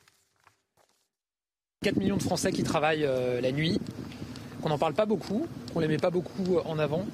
4 1.82 1.96
millions 1.96 2.16
de 2.16 2.22
Français 2.22 2.52
qui 2.52 2.62
travaillent 2.62 3.04
euh, 3.04 3.40
la 3.42 3.52
nuit, 3.52 3.78
qu'on 4.62 4.70
n'en 4.70 4.78
parle 4.78 4.94
pas 4.94 5.04
beaucoup, 5.04 5.46
qu'on 5.72 5.80
les 5.80 5.88
met 5.88 5.98
pas 5.98 6.08
beaucoup 6.10 6.58
en 6.64 6.78
avant. 6.78 7.04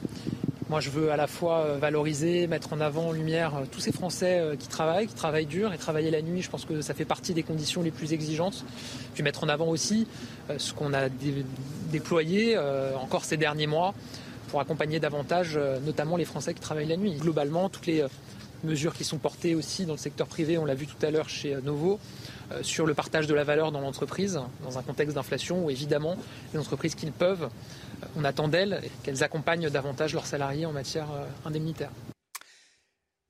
Moi, 0.68 0.78
je 0.78 0.90
veux 0.90 1.10
à 1.10 1.16
la 1.16 1.26
fois 1.26 1.64
euh, 1.64 1.78
valoriser, 1.78 2.46
mettre 2.46 2.72
en 2.72 2.80
avant 2.80 3.08
en 3.08 3.12
lumière 3.12 3.56
euh, 3.56 3.64
tous 3.68 3.80
ces 3.80 3.90
Français 3.90 4.38
euh, 4.38 4.54
qui 4.54 4.68
travaillent, 4.68 5.08
qui 5.08 5.14
travaillent 5.14 5.46
dur 5.46 5.72
et 5.72 5.78
travailler 5.78 6.12
la 6.12 6.22
nuit. 6.22 6.42
Je 6.42 6.50
pense 6.50 6.64
que 6.64 6.80
ça 6.82 6.94
fait 6.94 7.04
partie 7.04 7.34
des 7.34 7.42
conditions 7.42 7.82
les 7.82 7.90
plus 7.90 8.12
exigeantes. 8.12 8.64
Puis 9.14 9.24
mettre 9.24 9.42
en 9.42 9.48
avant 9.48 9.66
aussi 9.66 10.06
euh, 10.48 10.58
ce 10.60 10.72
qu'on 10.72 10.94
a 10.94 11.08
dé- 11.08 11.44
déployé 11.90 12.54
euh, 12.56 12.96
encore 12.98 13.24
ces 13.24 13.36
derniers 13.36 13.66
mois 13.66 13.94
pour 14.51 14.60
accompagner 14.60 15.01
davantage, 15.01 15.55
euh, 15.56 15.78
notamment 15.81 16.16
les 16.16 16.24
Français 16.24 16.55
qui 16.55 16.60
travaillent 16.60 16.89
la 16.89 16.97
nuit. 16.97 17.14
Globalement, 17.14 17.68
toutes 17.68 17.86
les 17.86 18.01
euh, 18.02 18.09
mesures 18.64 18.94
qui 18.94 19.05
sont 19.05 19.18
portées 19.18 19.55
aussi 19.55 19.86
dans 19.86 19.94
le 19.94 19.98
secteur 19.98 20.27
privé, 20.27 20.59
on 20.59 20.64
l'a 20.64 20.74
vu 20.74 20.86
tout 20.86 21.05
à 21.05 21.10
l'heure 21.10 21.28
chez 21.28 21.56
Novo, 21.62 21.98
sur 22.62 22.85
le 22.85 22.94
partage 22.94 23.27
de 23.27 23.32
la 23.32 23.44
valeur 23.44 23.72
dans 23.72 23.81
l'entreprise, 23.81 24.40
dans 24.64 24.77
un 24.77 24.82
contexte 24.82 25.14
d'inflation 25.14 25.64
où 25.64 25.70
évidemment 25.70 26.16
les 26.52 26.59
entreprises 26.60 26.94
qu'ils 26.94 27.12
peuvent, 27.12 27.48
on 28.16 28.24
attend 28.24 28.48
d'elles 28.48 28.82
qu'elles 29.02 29.22
accompagnent 29.22 29.70
davantage 29.70 30.12
leurs 30.12 30.27
salariés 30.27 30.66
en 30.66 30.72
matière 30.72 31.06
indemnitaire. 31.47 31.90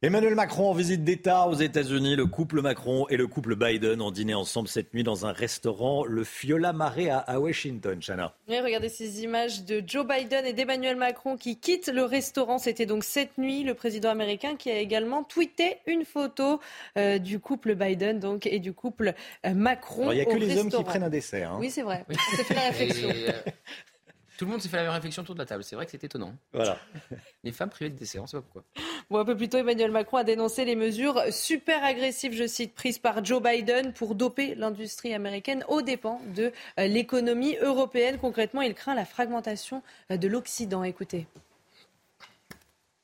Emmanuel 0.03 0.35
Macron 0.35 0.71
en 0.71 0.73
visite 0.73 1.05
d'État 1.05 1.47
aux 1.47 1.57
États-Unis. 1.57 2.17
Le 2.17 2.25
couple 2.25 2.63
Macron 2.63 3.07
et 3.11 3.19
le 3.19 3.27
couple 3.27 3.55
Biden 3.55 4.01
ont 4.01 4.11
dîné 4.11 4.33
ensemble 4.33 4.67
cette 4.67 4.95
nuit 4.95 5.03
dans 5.03 5.27
un 5.27 5.33
restaurant, 5.33 6.07
le 6.07 6.25
Fiola 6.25 6.73
Mare 6.73 7.23
à, 7.27 7.39
Washington. 7.39 8.01
Chana. 8.01 8.35
regardez 8.49 8.89
ces 8.89 9.23
images 9.23 9.63
de 9.67 9.83
Joe 9.87 10.07
Biden 10.07 10.47
et 10.47 10.55
d'Emmanuel 10.55 10.97
Macron 10.97 11.37
qui 11.37 11.59
quittent 11.59 11.93
le 11.93 12.05
restaurant. 12.05 12.57
C'était 12.57 12.87
donc 12.87 13.05
cette 13.05 13.37
nuit. 13.37 13.63
Le 13.63 13.75
président 13.75 14.09
américain 14.09 14.57
qui 14.57 14.71
a 14.71 14.79
également 14.79 15.23
tweeté 15.23 15.77
une 15.87 16.07
photo 16.07 16.61
euh, 16.97 17.19
du 17.19 17.39
couple 17.39 17.75
Biden 17.75 18.21
donc, 18.21 18.47
et 18.47 18.59
du 18.59 18.73
couple 18.73 19.13
euh, 19.45 19.53
Macron. 19.53 20.13
il 20.13 20.15
n'y 20.15 20.23
a 20.23 20.25
que 20.25 20.35
les 20.35 20.57
hommes 20.57 20.71
qui 20.71 20.83
prennent 20.83 21.03
un 21.03 21.11
dessert. 21.11 21.53
Hein. 21.53 21.59
Oui, 21.61 21.69
c'est 21.69 21.83
vrai. 21.83 22.07
Ça 22.39 22.45
fait 22.45 22.55
la 22.55 22.69
réflexion. 22.69 23.11
Euh, 23.11 23.33
tout 24.41 24.47
le 24.47 24.53
monde 24.53 24.63
s'est 24.63 24.71
fait 24.71 24.79
la 24.79 24.85
même 24.85 24.93
réflexion 24.93 25.23
autour 25.23 25.35
de 25.35 25.41
la 25.41 25.45
table. 25.45 25.63
C'est 25.63 25.77
vrai 25.77 25.85
que 25.85 25.91
c'est 25.91 26.03
étonnant. 26.03 26.35
Voilà. 26.55 26.79
Les 27.45 27.53
femmes 27.53 27.69
privées 27.69 27.91
de 27.91 27.99
dessert, 27.99 28.23
on 28.23 28.25
ne 28.25 28.29
sait 28.29 28.39
pas 28.39 28.43
pourquoi. 28.43 28.65
Bon, 29.11 29.19
un 29.19 29.25
peu 29.27 29.37
plus 29.37 29.51
tôt, 29.51 29.59
Emmanuel 29.59 29.91
Macron 29.91 30.17
a 30.17 30.25
dénoncé 30.25 30.65
les 30.65 30.77
mesures 30.77 31.21
super 31.31 31.85
agressives, 31.85 32.33
je 32.33 32.47
cite, 32.47 32.75
prises 32.75 32.99
par 32.99 33.23
Joe 33.23 33.43
Biden 33.43 33.93
pour 33.93 34.15
doper 34.15 34.55
l'industrie 34.55 35.13
américaine 35.13 35.63
aux 35.69 35.83
dépens 35.83 36.23
de 36.35 36.53
euh, 36.79 36.87
l'économie 36.87 37.59
européenne. 37.61 38.17
Concrètement, 38.19 38.63
il 38.63 38.73
craint 38.73 38.95
la 38.95 39.05
fragmentation 39.05 39.83
euh, 40.11 40.17
de 40.17 40.27
l'Occident. 40.27 40.85
Écoutez. 40.85 41.27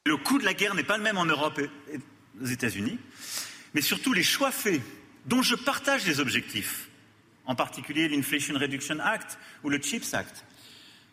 Le 0.07 0.17
coût 0.17 0.39
de 0.39 0.45
la 0.47 0.55
guerre 0.55 0.75
n'est 0.75 0.85
pas 0.85 0.97
le 0.97 1.03
même 1.03 1.19
en 1.19 1.27
Europe 1.27 1.61
et 1.93 1.99
aux 2.41 2.47
États-Unis, 2.47 2.99
mais 3.75 3.83
surtout 3.83 4.15
les 4.15 4.23
choix 4.23 4.53
faits, 4.53 4.81
dont 5.27 5.43
je 5.43 5.55
partage 5.55 6.07
les 6.07 6.19
objectifs, 6.19 6.89
en 7.45 7.55
particulier 7.55 8.09
l'Inflation 8.09 8.55
Reduction 8.59 9.01
Act 9.01 9.39
ou 9.65 9.69
le 9.69 9.83
CHIPS 9.83 10.15
Act 10.15 10.47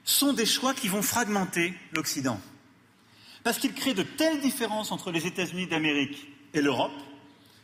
sont 0.03 0.33
des 0.33 0.45
choix 0.45 0.73
qui 0.73 0.87
vont 0.87 1.01
fragmenter 1.01 1.73
l'Occident. 1.93 2.39
Parce 3.43 3.57
qu'ils 3.57 3.73
créent 3.73 3.93
de 3.93 4.03
telles 4.03 4.41
différences 4.41 4.91
entre 4.91 5.11
les 5.11 5.27
États-Unis 5.27 5.67
d'Amérique 5.67 6.27
et 6.53 6.61
l'Europe 6.61 6.91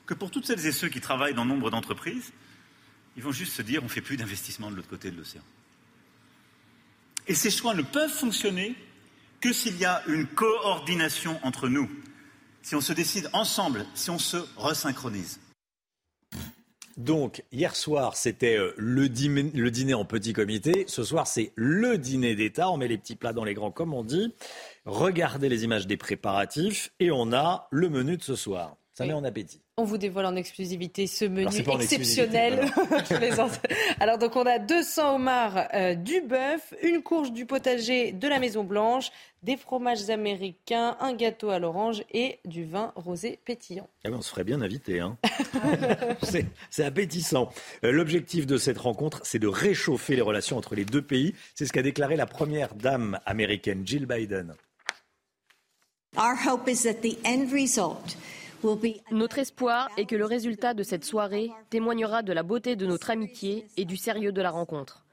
que 0.06 0.14
pour 0.14 0.32
toutes 0.32 0.46
celles 0.46 0.66
et 0.66 0.72
ceux 0.72 0.90
qui 0.90 1.02
travaillent 1.02 1.36
dans 1.36 1.46
nombre 1.46 1.70
d'entreprises, 1.70 2.32
ils 3.16 3.24
vont 3.24 3.32
juste 3.32 3.54
se 3.54 3.62
dire 3.62 3.82
on 3.82 3.86
ne 3.86 3.90
fait 3.90 4.02
plus 4.02 4.18
d'investissement 4.18 4.72
de 4.72 4.76
l'autre 4.76 4.90
côté 4.90 5.12
de 5.12 5.18
l'océan. 5.18 5.44
Et 7.28 7.36
ces 7.36 7.52
choix 7.52 7.74
ne 7.74 7.84
peuvent 7.84 8.12
fonctionner 8.12 8.76
que 9.40 9.54
s'il 9.54 9.78
y 9.78 9.86
a 9.86 10.04
une 10.08 10.26
coordination 10.26 11.40
entre 11.44 11.70
nous, 11.70 11.90
si 12.62 12.76
on 12.76 12.82
se 12.82 12.92
décide 12.92 13.30
ensemble, 13.34 13.86
si 13.94 14.10
on 14.10 14.20
se 14.20 14.38
resynchronise. 14.58 15.40
Donc, 17.00 17.46
hier 17.54 17.78
soir, 17.78 18.18
c'était 18.18 18.58
euh, 18.58 18.74
le, 18.76 19.08
dîner, 19.08 19.94
en 19.94 20.04
petit 20.04 20.34
comité. 20.34 20.84
Ce 20.90 21.06
soir, 21.06 21.28
c'est 21.28 21.54
le 21.56 21.98
dîner 21.98 22.36
d'État. 22.36 22.70
On 22.70 22.76
met 22.76 22.90
les 22.90 22.98
petits 22.98 23.16
plats 23.16 23.32
dans 23.32 23.46
les 23.46 23.54
grands, 23.54 23.72
comme 23.72 23.94
on 23.94 24.04
dit. 24.04 24.34
Regardez 24.86 25.48
les 25.48 25.64
images 25.64 25.88
des 25.88 25.96
préparatifs 25.96 26.92
et 27.00 27.10
on 27.10 27.32
a 27.32 27.70
le 27.72 27.88
menu 27.88 28.18
de 28.18 28.22
ce 28.22 28.36
soir. 28.36 28.76
Ça 28.94 29.06
met 29.06 29.14
en 29.14 29.24
appétit. 29.24 29.62
On 29.80 29.86
vous 29.86 29.98
dévoile 29.98 30.26
en 30.26 30.36
exclusivité 30.36 31.08
ce 31.08 31.24
menu 31.24 31.64
exceptionnel. 31.80 32.70
Alors 34.02 34.18
donc 34.18 34.36
on 34.36 34.46
a 34.46 34.60
200 34.60 35.16
homards 35.16 35.70
euh, 35.74 35.96
du 35.96 36.20
bœuf, 36.20 36.74
une 36.84 37.02
courge 37.02 37.32
du 37.32 37.46
potager 37.46 38.12
de 38.12 38.28
la 38.28 38.40
Maison 38.40 38.66
Blanche, 38.66 39.10
des 39.42 39.56
fromages 39.56 40.10
américains, 40.10 40.98
un 41.00 41.14
gâteau 41.14 41.50
à 41.50 41.60
l'orange 41.60 42.04
et 42.12 42.40
du 42.44 42.66
vin 42.66 42.92
rosé 42.98 43.40
pétillant. 43.46 43.88
Ah 44.04 44.10
on 44.12 44.22
se 44.22 44.32
ferait 44.32 44.44
bien 44.44 44.62
inviter. 44.62 45.00
Hein. 45.00 45.18
c'est 46.70 46.84
appétissant. 46.84 47.48
Euh, 47.86 47.94
l'objectif 47.94 48.46
de 48.46 48.58
cette 48.58 48.80
rencontre, 48.80 49.22
c'est 49.24 49.40
de 49.40 49.48
réchauffer 49.48 50.18
les 50.18 50.22
relations 50.22 50.58
entre 50.58 50.76
les 50.76 50.84
deux 50.84 51.02
pays. 51.02 51.36
C'est 51.56 51.66
ce 51.66 51.72
qu'a 51.72 51.84
déclaré 51.84 52.18
la 52.18 52.26
première 52.26 52.76
dame 52.76 53.18
américaine, 53.26 53.84
Jill 53.86 54.08
Biden. 54.08 54.56
Our 56.18 56.36
hope 56.36 56.68
is 56.68 56.84
that 56.84 57.02
the 57.02 57.18
end 57.24 57.54
result 57.54 58.18
notre 59.12 59.40
espoir 59.40 59.90
est 59.98 60.06
que 60.06 60.16
le 60.16 60.26
résultat 60.26 60.74
de 60.74 60.84
cette 60.84 61.06
soirée 61.06 61.52
témoignera 61.70 62.22
de 62.22 62.34
la 62.34 62.44
beauté 62.44 62.76
de 62.76 62.86
notre 62.86 63.10
amitié 63.10 63.66
et 63.78 63.86
du 63.86 63.98
sérieux 63.98 64.32
de 64.32 64.42
la 64.42 64.52
rencontre. 64.52 65.06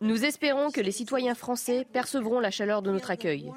Nous 0.00 0.24
espérons 0.24 0.70
que 0.70 0.80
les 0.80 0.92
citoyens 0.92 1.34
français 1.34 1.86
percevront 1.92 2.40
la 2.40 2.50
chaleur 2.50 2.82
de 2.82 2.90
notre 2.90 3.10
accueil, 3.10 3.52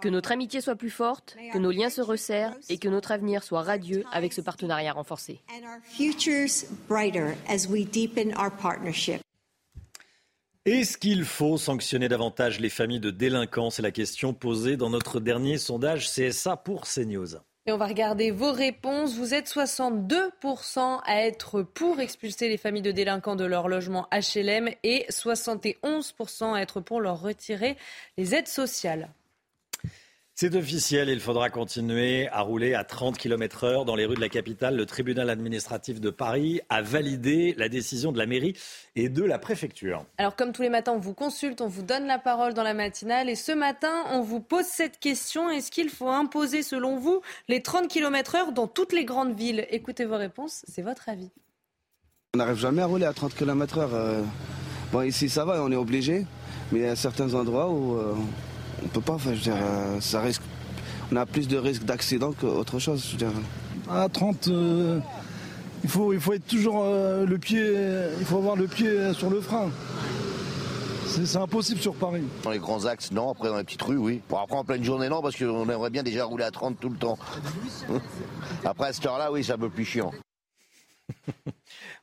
que 0.00 0.08
notre 0.08 0.32
amitié 0.32 0.60
soit 0.60 0.76
plus 0.76 0.90
forte, 0.90 1.36
que 1.52 1.58
nos 1.58 1.70
liens 1.70 1.90
se 1.90 2.00
resserrent 2.00 2.54
et 2.68 2.78
que 2.78 2.88
notre 2.88 3.12
avenir 3.12 3.42
soit 3.42 3.62
radieux 3.62 4.04
avec 4.12 4.32
ce 4.32 4.40
partenariat 4.40 4.92
renforcé. 4.92 5.40
Est-ce 10.66 10.96
qu'il 10.96 11.24
faut 11.24 11.58
sanctionner 11.58 12.08
davantage 12.08 12.58
les 12.58 12.70
familles 12.70 13.00
de 13.00 13.10
délinquants? 13.10 13.68
C'est 13.68 13.82
la 13.82 13.90
question 13.90 14.32
posée 14.32 14.78
dans 14.78 14.88
notre 14.88 15.20
dernier 15.20 15.58
sondage 15.58 16.08
CSA 16.10 16.56
pour 16.56 16.86
CNews. 16.86 17.36
Et 17.66 17.72
on 17.72 17.78
va 17.78 17.86
regarder 17.86 18.30
vos 18.30 18.52
réponses. 18.52 19.16
Vous 19.16 19.32
êtes 19.32 19.48
62% 19.48 21.00
à 21.02 21.20
être 21.22 21.62
pour 21.62 21.98
expulser 22.00 22.50
les 22.50 22.58
familles 22.58 22.82
de 22.82 22.92
délinquants 22.92 23.36
de 23.36 23.44
leur 23.44 23.68
logement 23.68 24.06
HLM 24.12 24.68
et 24.82 25.06
71% 25.08 26.54
à 26.54 26.60
être 26.60 26.80
pour 26.80 27.00
leur 27.00 27.22
retirer 27.22 27.78
les 28.18 28.34
aides 28.34 28.48
sociales. 28.48 29.08
C'est 30.36 30.56
officiel, 30.56 31.10
il 31.10 31.20
faudra 31.20 31.48
continuer 31.48 32.28
à 32.30 32.40
rouler 32.40 32.74
à 32.74 32.82
30 32.82 33.16
km 33.16 33.62
heure 33.62 33.84
dans 33.84 33.94
les 33.94 34.04
rues 34.04 34.16
de 34.16 34.20
la 34.20 34.28
capitale. 34.28 34.74
Le 34.74 34.84
tribunal 34.84 35.30
administratif 35.30 36.00
de 36.00 36.10
Paris 36.10 36.60
a 36.68 36.82
validé 36.82 37.54
la 37.56 37.68
décision 37.68 38.10
de 38.10 38.18
la 38.18 38.26
mairie 38.26 38.54
et 38.96 39.08
de 39.08 39.22
la 39.22 39.38
préfecture. 39.38 40.04
Alors 40.18 40.34
comme 40.34 40.50
tous 40.50 40.62
les 40.62 40.70
matins, 40.70 40.90
on 40.90 40.98
vous 40.98 41.14
consulte, 41.14 41.60
on 41.60 41.68
vous 41.68 41.82
donne 41.82 42.08
la 42.08 42.18
parole 42.18 42.52
dans 42.52 42.64
la 42.64 42.74
matinale 42.74 43.28
et 43.28 43.36
ce 43.36 43.52
matin, 43.52 43.92
on 44.10 44.22
vous 44.22 44.40
pose 44.40 44.64
cette 44.64 44.98
question. 44.98 45.50
Est-ce 45.50 45.70
qu'il 45.70 45.88
faut 45.88 46.08
imposer 46.08 46.64
selon 46.64 46.98
vous 46.98 47.20
les 47.46 47.62
30 47.62 47.86
km 47.86 48.34
heure 48.34 48.52
dans 48.52 48.66
toutes 48.66 48.92
les 48.92 49.04
grandes 49.04 49.38
villes? 49.38 49.68
Écoutez 49.70 50.04
vos 50.04 50.16
réponses, 50.16 50.64
c'est 50.66 50.82
votre 50.82 51.08
avis. 51.08 51.30
On 52.34 52.38
n'arrive 52.38 52.58
jamais 52.58 52.82
à 52.82 52.86
rouler 52.86 53.06
à 53.06 53.12
30 53.12 53.36
km 53.36 53.78
heure. 53.78 53.94
Euh. 53.94 54.22
Bon 54.90 55.02
ici 55.02 55.28
ça 55.28 55.44
va, 55.44 55.62
on 55.62 55.70
est 55.70 55.76
obligé, 55.76 56.26
mais 56.72 56.80
il 56.80 56.84
y 56.86 56.88
a 56.88 56.96
certains 56.96 57.34
endroits 57.34 57.70
où... 57.70 57.96
Euh, 58.00 58.16
on 58.82 58.88
peut 58.88 59.00
pas. 59.00 59.16
je 59.32 59.50
euh, 59.50 60.00
ça 60.00 60.20
risque. 60.20 60.42
On 61.12 61.16
a 61.16 61.26
plus 61.26 61.48
de 61.48 61.56
risques 61.56 61.84
d'accident 61.84 62.32
qu'autre 62.32 62.78
chose. 62.78 63.16
Je 63.18 63.26
À 63.90 64.08
30, 64.08 64.48
euh, 64.48 64.98
il, 65.82 65.90
faut, 65.90 66.12
il 66.12 66.20
faut 66.20 66.32
être 66.32 66.46
toujours 66.46 66.80
euh, 66.82 67.26
le 67.26 67.38
pied. 67.38 67.64
Il 68.18 68.24
faut 68.24 68.38
avoir 68.38 68.56
le 68.56 68.66
pied 68.66 69.12
sur 69.12 69.30
le 69.30 69.40
frein. 69.40 69.70
C'est 71.06 71.36
impossible 71.36 71.80
sur 71.80 71.94
Paris. 71.94 72.24
Dans 72.42 72.50
les 72.50 72.58
grands 72.58 72.86
axes, 72.86 73.12
non. 73.12 73.30
Après, 73.30 73.48
dans 73.48 73.58
les 73.58 73.64
petites 73.64 73.82
rues, 73.82 73.98
oui. 73.98 74.20
Pour 74.26 74.40
après, 74.40 74.56
en 74.56 74.64
pleine 74.64 74.82
journée, 74.82 75.08
non, 75.08 75.22
parce 75.22 75.36
qu'on 75.36 75.68
aimerait 75.68 75.90
bien 75.90 76.02
déjà 76.02 76.24
rouler 76.24 76.44
à 76.44 76.50
30 76.50 76.80
tout 76.80 76.88
le 76.88 76.96
temps. 76.96 77.16
après, 78.64 78.88
à 78.88 78.92
cette 78.92 79.06
heure-là, 79.06 79.30
oui, 79.30 79.44
c'est 79.44 79.52
un 79.52 79.58
peu 79.58 79.70
plus 79.70 79.84
chiant. 79.84 80.10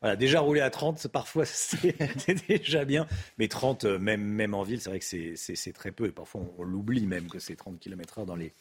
Voilà, 0.02 0.16
déjà 0.16 0.40
rouler 0.40 0.62
à 0.62 0.70
30, 0.70 1.08
parfois 1.10 1.46
c'est 1.46 2.48
déjà 2.48 2.86
bien. 2.86 3.08
Mais 3.38 3.48
30, 3.48 3.86
euh, 3.86 4.00
même, 4.00 4.22
même 4.22 4.54
en 4.54 4.64
ville, 4.64 4.82
c'est 4.82 4.90
vrai 4.90 5.00
que 5.00 5.36
c'est 5.36 5.74
très 5.74 5.92
peu. 5.92 6.08
Et 6.08 6.12
parfois, 6.12 6.42
on, 6.58 6.64
l'oublie 6.64 7.06
même 7.06 7.28
que 7.30 7.40
c'est 7.40 7.56
30 7.56 7.80
km/h 7.80 8.26
dans 8.26 8.36
les, 8.36 8.54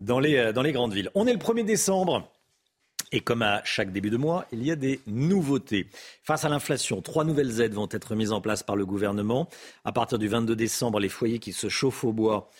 dans, 0.00 0.18
les, 0.18 0.36
euh, 0.36 0.52
dans 0.52 0.62
les 0.62 0.72
grandes 0.72 0.92
villes. 0.92 1.10
On 1.14 1.26
est 1.26 1.32
le 1.32 1.38
1er 1.38 1.64
décembre. 1.64 2.30
Et 3.12 3.20
comme 3.20 3.42
à 3.42 3.62
chaque 3.64 3.92
début 3.92 4.10
de 4.10 4.16
mois, 4.16 4.46
il 4.52 4.64
y 4.64 4.70
a 4.70 4.76
des 4.76 5.00
nouveautés. 5.06 5.88
Face 6.22 6.44
à 6.44 6.48
l'inflation, 6.48 7.02
trois 7.02 7.24
nouvelles 7.24 7.60
aides 7.60 7.74
vont 7.74 7.88
être 7.90 8.14
mises 8.14 8.30
en 8.30 8.40
place 8.40 8.62
par 8.62 8.76
le 8.76 8.86
gouvernement. 8.86 9.48
À 9.84 9.90
partir 9.90 10.16
du 10.18 10.28
22 10.28 10.54
décembre, 10.54 11.00
les 11.00 11.08
foyers 11.08 11.40
qui 11.40 11.52
se 11.52 11.68
chauffent 11.68 12.04
au 12.04 12.12
bois 12.12 12.50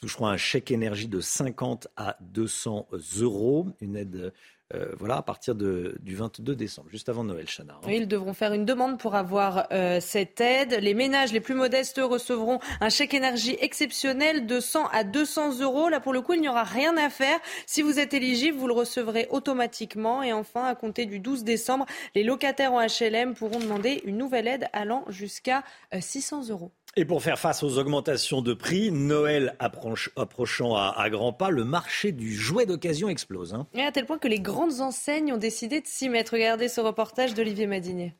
toucheront 0.00 0.28
un 0.28 0.36
chèque 0.36 0.70
énergie 0.70 1.08
de 1.08 1.20
50 1.20 1.88
à 1.96 2.16
200 2.20 2.88
euros. 3.20 3.66
Une 3.80 3.96
aide 3.96 4.32
euh, 4.74 4.92
voilà, 4.98 5.16
à 5.16 5.22
partir 5.22 5.54
de, 5.54 5.96
du 6.00 6.14
22 6.14 6.54
décembre, 6.54 6.88
juste 6.90 7.08
avant 7.08 7.24
Noël, 7.24 7.46
Chana. 7.46 7.74
Hein. 7.82 7.90
ils 7.90 8.06
devront 8.06 8.34
faire 8.34 8.52
une 8.52 8.64
demande 8.64 8.98
pour 8.98 9.14
avoir 9.14 9.66
euh, 9.72 9.98
cette 10.00 10.40
aide. 10.40 10.78
Les 10.80 10.94
ménages 10.94 11.32
les 11.32 11.40
plus 11.40 11.54
modestes 11.54 12.00
recevront 12.02 12.60
un 12.80 12.88
chèque 12.88 13.14
énergie 13.14 13.56
exceptionnel 13.60 14.46
de 14.46 14.60
100 14.60 14.86
à 14.92 15.02
200 15.02 15.60
euros. 15.60 15.88
Là, 15.88 15.98
pour 15.98 16.12
le 16.12 16.20
coup, 16.20 16.34
il 16.34 16.40
n'y 16.40 16.48
aura 16.48 16.62
rien 16.62 16.96
à 16.96 17.10
faire. 17.10 17.38
Si 17.66 17.82
vous 17.82 17.98
êtes 17.98 18.14
éligible, 18.14 18.58
vous 18.58 18.68
le 18.68 18.72
recevrez 18.74 19.26
automatiquement. 19.30 20.22
Et 20.22 20.32
enfin, 20.32 20.64
à 20.64 20.74
compter 20.74 21.06
du 21.06 21.18
12 21.18 21.42
décembre, 21.42 21.86
les 22.14 22.22
locataires 22.22 22.72
en 22.72 22.80
HLM 22.80 23.34
pourront 23.34 23.58
demander 23.58 24.02
une 24.04 24.18
nouvelle 24.18 24.46
aide 24.46 24.68
allant 24.72 25.04
jusqu'à 25.08 25.64
600 25.98 26.42
euh, 26.42 26.52
euros. 26.52 26.72
Et 26.96 27.04
pour 27.04 27.22
faire 27.22 27.38
face 27.38 27.62
aux 27.62 27.78
augmentations 27.78 28.42
de 28.42 28.52
prix, 28.52 28.90
Noël 28.90 29.56
approchant 29.60 30.74
à, 30.76 31.08
grands 31.08 31.32
pas, 31.32 31.50
le 31.50 31.64
marché 31.64 32.10
du 32.10 32.34
jouet 32.34 32.66
d'occasion 32.66 33.08
explose. 33.08 33.54
Hein. 33.54 33.66
Et 33.74 33.82
à 33.82 33.92
tel 33.92 34.06
point 34.06 34.18
que 34.18 34.26
les 34.26 34.40
grandes 34.40 34.80
enseignes 34.80 35.32
ont 35.32 35.38
décidé 35.38 35.80
de 35.80 35.86
s'y 35.86 36.08
mettre. 36.08 36.32
Regardez 36.32 36.68
ce 36.68 36.80
reportage 36.80 37.34
d'Olivier 37.34 37.68
Madinier. 37.68 38.14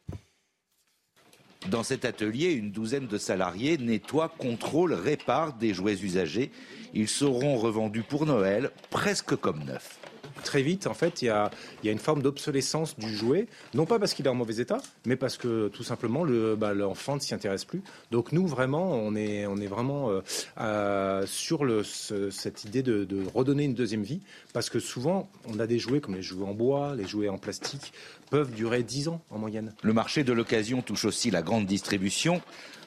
Dans 1.68 1.82
cet 1.82 2.04
atelier, 2.04 2.52
une 2.52 2.70
douzaine 2.70 3.06
de 3.06 3.18
salariés 3.18 3.76
nettoient, 3.76 4.32
contrôlent, 4.38 4.94
réparent 4.94 5.52
des 5.52 5.74
jouets 5.74 6.00
usagés. 6.00 6.50
Ils 6.94 7.08
seront 7.08 7.58
revendus 7.58 8.02
pour 8.02 8.24
Noël 8.24 8.70
presque 8.88 9.36
comme 9.36 9.62
neufs. 9.64 9.99
Très 10.40 10.62
vite, 10.62 10.86
en 10.86 10.94
fait, 10.94 11.22
il 11.22 11.26
y 11.26 11.28
a, 11.28 11.50
une 11.84 11.98
forme 11.98 12.22
d'obsolescence 12.22 12.98
du 12.98 13.14
jouet, 13.14 13.46
non 13.74 13.86
pas 13.86 13.98
parce 13.98 14.14
qu'il 14.14 14.26
est 14.26 14.30
en 14.30 14.34
mauvais 14.34 14.56
état, 14.56 14.78
mais 15.06 15.16
parce 15.16 15.36
que 15.36 15.68
tout 15.68 15.84
simplement 15.84 16.24
bah, 16.56 16.74
l'enfant 16.74 17.16
ne 17.16 17.20
s'y 17.20 17.34
intéresse 17.34 17.64
plus. 17.64 17.82
Donc 18.10 18.32
nous, 18.32 18.46
vraiment, 18.46 18.92
on 18.92 19.14
est, 19.14 19.46
vraiment 19.66 20.10
euh, 20.58 21.26
sur 21.26 21.64
le, 21.64 21.82
cette 21.82 22.64
idée 22.64 22.82
de 22.82 23.06
redonner 23.34 23.64
une 23.64 23.74
deuxième 23.74 24.02
vie, 24.02 24.20
parce 24.52 24.70
que 24.70 24.80
souvent, 24.80 25.28
on 25.46 25.58
a 25.60 25.66
des 25.66 25.78
jouets 25.78 26.00
comme 26.00 26.14
les 26.14 26.22
jouets 26.22 26.46
en 26.46 26.54
bois, 26.54 26.94
les 26.96 27.06
jouets 27.06 27.28
en 27.28 27.38
plastique, 27.38 27.92
peuvent 28.30 28.52
durer 28.52 28.82
10 28.82 29.08
ans 29.08 29.20
en 29.30 29.38
moyenne. 29.38 29.74
Le 29.82 29.92
marché 29.92 30.24
de 30.24 30.32
l'occasion 30.32 30.80
touche 30.80 31.04
aussi 31.04 31.30
la 31.30 31.42
grande 31.42 31.66
distribution. 31.66 32.40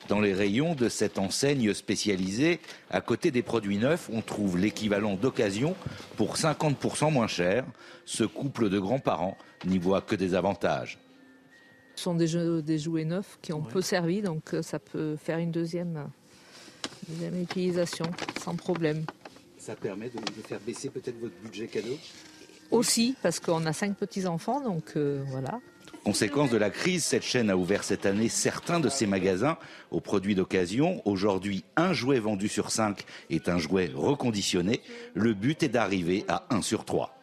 Dans 0.07 0.20
les 0.20 0.34
rayons 0.34 0.76
de 0.76 0.90
cette 0.90 1.18
enseigne 1.18 1.74
spécialisée, 1.74 2.60
à 2.90 2.99
côté 2.99 3.32
des 3.32 3.41
produits 3.41 3.78
neufs, 3.78 4.10
on 4.11 4.22
trouve 4.22 4.57
l'équivalent 4.57 5.15
d'occasion 5.15 5.76
pour 6.18 6.36
50% 6.36 7.11
moins 7.11 7.28
cher. 7.28 7.65
Ce 8.06 8.24
couple 8.24 8.70
de 8.70 8.80
grands-parents 8.80 9.38
n'y 9.65 9.80
voit 9.80 10.02
que 10.02 10.15
des 10.15 10.36
avantages. 10.36 10.98
Ce 11.95 12.03
sont 12.03 12.15
des, 12.15 12.28
jouets 12.80 13.06
neufs 13.06 13.38
qui 13.41 13.53
ont 13.53 13.61
peu 13.61 13.82
servi, 13.82 14.22
donc 14.22 14.53
euh, 14.53 14.61
ça 14.61 14.80
peut 14.80 15.15
faire 15.15 15.38
une 15.38 15.52
deuxième, 15.52 16.10
deuxième 17.07 17.40
utilisation 17.40 18.06
sans 18.44 18.56
problème. 18.56 19.06
Ça 19.57 19.76
permet 19.76 20.10
de, 20.10 20.18
de 20.18 20.41
faire 20.45 20.60
baisser 20.65 20.90
peut-être 20.90 21.20
votre 21.20 21.36
budget 21.44 21.68
cadeau? 21.68 21.98
Aussi, 22.73 23.15
parce 23.21 23.39
qu'on 23.39 23.67
a 23.67 23.71
cinq 23.73 23.95
petits-enfants, 23.95 24.59
donc 24.59 24.93
euh, 24.95 25.23
voilà. 25.27 25.59
Conséquence 26.03 26.49
de 26.49 26.57
la 26.57 26.71
crise, 26.71 27.03
cette 27.03 27.21
chaîne 27.21 27.51
a 27.51 27.55
ouvert 27.55 27.83
cette 27.83 28.07
année 28.07 28.29
certains 28.29 28.79
de 28.79 28.89
ses 28.89 29.05
magasins 29.05 29.59
aux 29.91 30.01
produits 30.01 30.33
d'occasion. 30.33 30.99
Aujourd'hui, 31.05 31.63
un 31.75 31.93
jouet 31.93 32.17
vendu 32.17 32.47
sur 32.47 32.71
cinq 32.71 33.05
est 33.29 33.47
un 33.47 33.59
jouet 33.59 33.91
reconditionné. 33.93 34.81
Le 35.13 35.35
but 35.35 35.61
est 35.61 35.69
d'arriver 35.69 36.25
à 36.27 36.47
1 36.49 36.63
sur 36.63 36.83
3. 36.83 37.15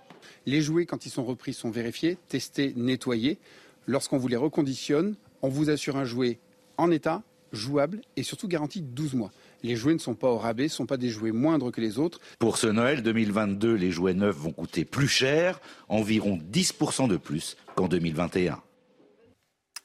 Les 0.47 0.63
jouets, 0.63 0.87
quand 0.87 1.05
ils 1.05 1.11
sont 1.11 1.25
repris, 1.25 1.53
sont 1.53 1.71
vérifiés, 1.71 2.17
testés, 2.29 2.73
nettoyés. 2.77 3.39
Lorsqu'on 3.89 4.19
vous 4.19 4.29
les 4.29 4.37
reconditionne, 4.37 5.17
on 5.43 5.49
vous 5.49 5.69
assure 5.69 5.97
un 5.97 6.05
jouet 6.05 6.39
en 6.77 6.93
état, 6.93 7.25
jouable 7.53 8.03
et 8.17 8.23
surtout 8.23 8.47
garanti 8.47 8.83
12 8.83 9.15
mois. 9.15 9.33
Les 9.63 9.77
jouets 9.77 9.95
ne 9.95 9.99
sont 9.99 10.15
pas 10.15 10.29
au 10.29 10.39
rabais, 10.39 10.65
ne 10.65 10.69
sont 10.69 10.87
pas 10.87 10.97
des 10.97 11.11
jouets 11.11 11.33
moindres 11.33 11.71
que 11.71 11.81
les 11.81 11.99
autres. 11.99 12.21
Pour 12.39 12.57
ce 12.57 12.67
Noël 12.67 13.03
2022, 13.03 13.75
les 13.75 13.91
jouets 13.91 14.15
neufs 14.15 14.37
vont 14.37 14.53
coûter 14.53 14.85
plus 14.85 15.09
cher, 15.09 15.61
environ 15.89 16.39
10% 16.53 17.09
de 17.09 17.17
plus 17.17 17.57
qu'en 17.75 17.89
2021. 17.89 18.61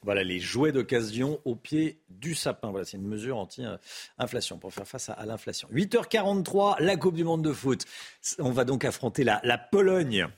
Voilà 0.06 0.22
les 0.22 0.38
jouets 0.38 0.70
d'occasion 0.70 1.40
au 1.44 1.56
pied 1.56 1.98
du 2.08 2.36
sapin. 2.36 2.70
Voilà, 2.70 2.84
c'est 2.84 2.96
une 2.96 3.08
mesure 3.08 3.38
anti-inflation 3.38 4.56
pour 4.56 4.72
faire 4.72 4.86
face 4.86 5.08
à, 5.08 5.26
l'inflation. 5.26 5.68
8h43, 5.72 6.80
la 6.80 6.96
Coupe 6.96 7.16
du 7.16 7.24
Monde 7.24 7.42
de 7.42 7.52
foot. 7.52 7.84
On 8.38 8.52
va 8.52 8.64
donc 8.64 8.84
affronter 8.84 9.24
la, 9.24 9.58
Pologne 9.58 10.28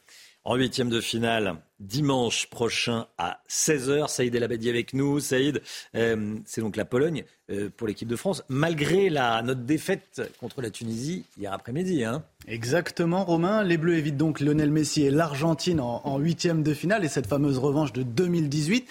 en 0.49 0.57
huitième 0.57 0.89
de 0.89 1.03
finale 1.03 1.57
dimanche 1.79 2.47
prochain 2.49 3.05
à 3.19 3.43
16h. 3.51 4.09
Saïd 4.09 4.35
El 4.35 4.43
Abadi 4.43 4.71
avec 4.71 4.95
nous. 4.95 5.21
Saïd, 5.21 5.61
euh, 5.95 6.37
c'est 6.47 6.63
donc 6.63 6.77
la 6.77 6.87
Pologne 6.87 7.25
euh, 7.51 7.69
pour 7.77 7.87
l'équipe 7.87 8.09
de 8.09 8.17
France, 8.17 8.43
malgré 8.49 9.11
la, 9.11 9.43
notre 9.43 9.61
défaite 9.61 10.23
contre 10.41 10.63
la 10.63 10.71
Tunisie 10.71 11.27
hier 11.39 11.53
après-midi. 11.53 12.03
Hein. 12.03 12.23
Exactement, 12.47 13.27
Romain. 13.27 13.63
Les 13.63 13.77
Bleus 13.77 13.99
évitent 13.99 14.17
donc 14.17 14.41
Lionel 14.41 14.71
Messi 14.71 15.03
et 15.03 15.11
l'Argentine 15.11 15.81
en 15.81 16.19
huitième 16.19 16.63
de 16.63 16.73
finale 16.73 17.05
et 17.05 17.09
cette 17.09 17.27
fameuse 17.27 17.59
revanche 17.59 17.93
de 17.93 18.03
2018. 18.03 18.89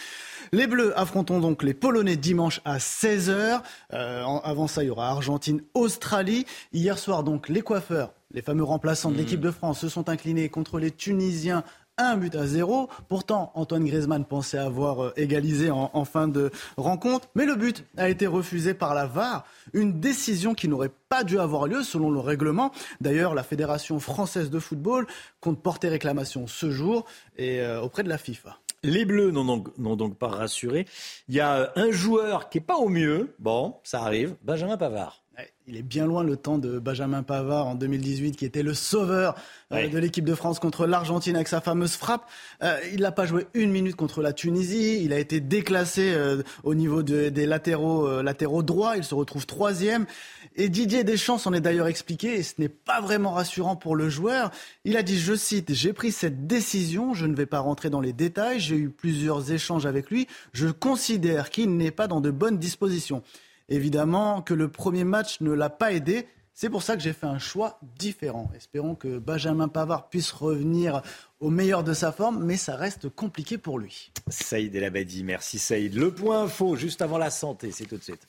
Les 0.52 0.68
Bleus 0.68 0.98
affronteront 0.98 1.40
donc 1.40 1.64
les 1.64 1.74
Polonais 1.74 2.16
dimanche 2.16 2.62
à 2.64 2.78
16h. 2.78 3.62
Euh, 3.94 4.24
avant 4.44 4.68
ça, 4.68 4.84
il 4.84 4.88
y 4.88 4.90
aura 4.90 5.10
Argentine-Australie. 5.10 6.46
Hier 6.72 6.98
soir, 6.98 7.24
donc, 7.24 7.50
les 7.50 7.62
coiffeurs, 7.62 8.14
les 8.34 8.42
fameux 8.42 8.64
remplaçants 8.64 9.10
de 9.10 9.16
mmh. 9.16 9.18
l'équipe 9.18 9.42
de 9.42 9.52
France, 9.52 9.80
se 9.80 9.90
sont 9.90 10.10
inclinés 10.10 10.50
contre 10.50 10.80
les 10.80 10.92
Tunisiens 10.92 11.64
un 11.98 12.16
but 12.18 12.36
à 12.36 12.46
zéro. 12.46 12.90
Pourtant, 13.08 13.52
Antoine 13.56 13.86
Griezmann 13.86 14.26
pensait 14.26 14.58
avoir 14.58 15.04
euh, 15.04 15.14
égalisé 15.18 15.72
en, 15.72 16.06
fin 16.06 16.28
de 16.28 16.52
rencontre, 16.78 17.28
mais 17.36 17.46
le 17.46 17.56
but 17.56 17.86
a 17.98 18.10
été 18.10 18.28
refusé 18.28 18.74
par 18.74 18.94
la 18.94 19.06
VAR, 19.06 19.46
une 19.74 20.00
décision 20.00 20.54
qui 20.54 20.68
n'aurait 20.68 20.92
pas 21.10 21.24
dû 21.24 21.40
avoir 21.40 21.68
lieu 21.68 21.84
selon 21.84 22.12
le 22.12 22.20
règlement. 22.20 22.72
D'ailleurs, 23.02 23.34
la 23.34 23.44
Fédération 23.44 24.00
française 24.00 24.50
de 24.50 24.60
football 24.60 25.08
compte 25.42 25.62
porter 25.62 25.90
réclamation 25.90 26.48
ce 26.48 26.70
jour 26.72 27.06
et 27.38 27.62
euh, 27.62 27.82
auprès 27.82 28.04
de 28.04 28.10
la 28.10 28.18
FIFA. 28.18 28.58
Les 28.84 29.06
Bleus 29.06 29.32
n'ont 29.32 29.44
donc, 29.44 30.18
pas 30.18 30.28
rassuré. 30.28 30.86
Il 31.28 31.36
y 31.36 31.40
a 31.40 31.72
un 31.76 31.92
joueur 31.92 32.50
qui 32.50 32.60
n'est 32.60 32.64
pas 32.64 32.78
au 32.78 32.90
mieux. 32.90 33.34
Bon, 33.40 33.76
ça 33.84 34.04
arrive. 34.04 34.36
Benjamin 34.44 34.78
Pavard. 34.78 35.24
Il 35.70 35.76
est 35.76 35.84
bien 35.84 36.06
loin 36.06 36.24
le 36.24 36.38
temps 36.38 36.58
de 36.58 36.80
Benjamin 36.80 37.24
Pavard 37.24 37.68
en 37.68 37.76
2018, 37.76 38.38
qui 38.38 38.46
était 38.46 38.64
le 38.64 38.74
sauveur 38.74 39.36
euh, 39.74 39.90
de 39.90 39.98
l'équipe 39.98 40.24
de 40.24 40.34
France 40.34 40.60
contre 40.60 40.88
l'Argentine 40.88 41.36
avec 41.36 41.50
sa 41.50 41.60
fameuse 41.60 41.98
frappe. 41.98 42.26
Euh, 42.64 42.80
il 42.94 43.02
n'a 43.02 43.12
pas 43.12 43.26
joué 43.26 43.48
une 43.54 43.72
minute 43.72 43.98
contre 43.98 44.22
la 44.22 44.32
Tunisie. 44.32 45.04
Il 45.04 45.12
a 45.12 45.20
été 45.20 45.42
déclassé 45.42 46.14
euh, 46.14 46.42
au 46.64 46.74
niveau 46.74 47.04
des 47.04 47.46
latéraux, 47.46 48.22
latéraux 48.22 48.64
droits. 48.64 48.96
Il 48.96 49.04
se 49.04 49.14
retrouve 49.14 49.46
troisième. 49.46 50.06
Et 50.56 50.70
Didier 50.70 51.04
Deschamps 51.04 51.38
s'en 51.38 51.52
est 51.52 51.60
d'ailleurs 51.60 51.88
expliqué, 51.88 52.36
et 52.36 52.44
ce 52.44 52.54
n'est 52.60 52.70
pas 52.70 53.02
vraiment 53.02 53.32
rassurant 53.32 53.76
pour 53.76 53.98
le 53.98 54.08
joueur. 54.08 54.52
Il 54.86 54.96
a 54.96 55.04
dit, 55.04 55.20
je 55.20 55.36
cite, 55.36 55.74
j'ai 55.74 55.92
pris 55.92 56.14
cette 56.14 56.48
décision, 56.48 57.14
je 57.14 57.26
ne 57.26 57.36
vais 57.36 57.46
pas 57.46 57.60
rentrer 57.60 57.90
dans 57.90 58.02
les 58.02 58.14
détails, 58.14 58.62
j'ai 58.62 58.78
eu 58.78 58.90
plusieurs 58.90 59.52
échanges 59.52 59.86
avec 59.86 60.10
lui, 60.10 60.28
je 60.54 60.68
considère 60.70 61.50
qu'il 61.50 61.76
n'est 61.76 61.92
pas 61.92 62.08
dans 62.08 62.22
de 62.22 62.32
bonnes 62.32 62.58
dispositions. 62.58 63.22
Évidemment 63.70 64.42
que 64.42 64.54
le 64.54 64.70
premier 64.70 65.04
match 65.04 65.42
ne 65.42 65.52
l'a 65.52 65.70
pas 65.70 65.92
aidé. 65.92 66.28
C'est 66.54 66.70
pour 66.70 66.82
ça 66.82 66.96
que 66.96 67.04
j'ai 67.04 67.14
fait 67.14 67.28
un 67.28 67.38
choix 67.38 67.80
différent. 68.00 68.50
Espérons 68.56 68.96
que 68.96 69.20
Benjamin 69.20 69.68
Pavard 69.68 70.10
puisse 70.10 70.32
revenir 70.32 71.04
au 71.40 71.52
meilleur 71.52 71.84
de 71.84 71.94
sa 71.94 72.12
forme, 72.12 72.44
mais 72.44 72.58
ça 72.58 72.76
reste 72.76 73.10
compliqué 73.10 73.60
pour 73.60 73.78
lui. 73.78 74.12
Saïd 74.28 74.76
El 74.76 74.86
Abadi, 74.86 75.24
merci 75.24 75.60
Saïd. 75.60 75.94
Le 75.94 76.12
point 76.12 76.44
info, 76.44 76.76
juste 76.76 77.02
avant 77.04 77.20
la 77.20 77.30
santé, 77.30 77.72
c'est 77.72 77.86
tout 77.86 77.98
de 77.98 78.04
suite. 78.04 78.28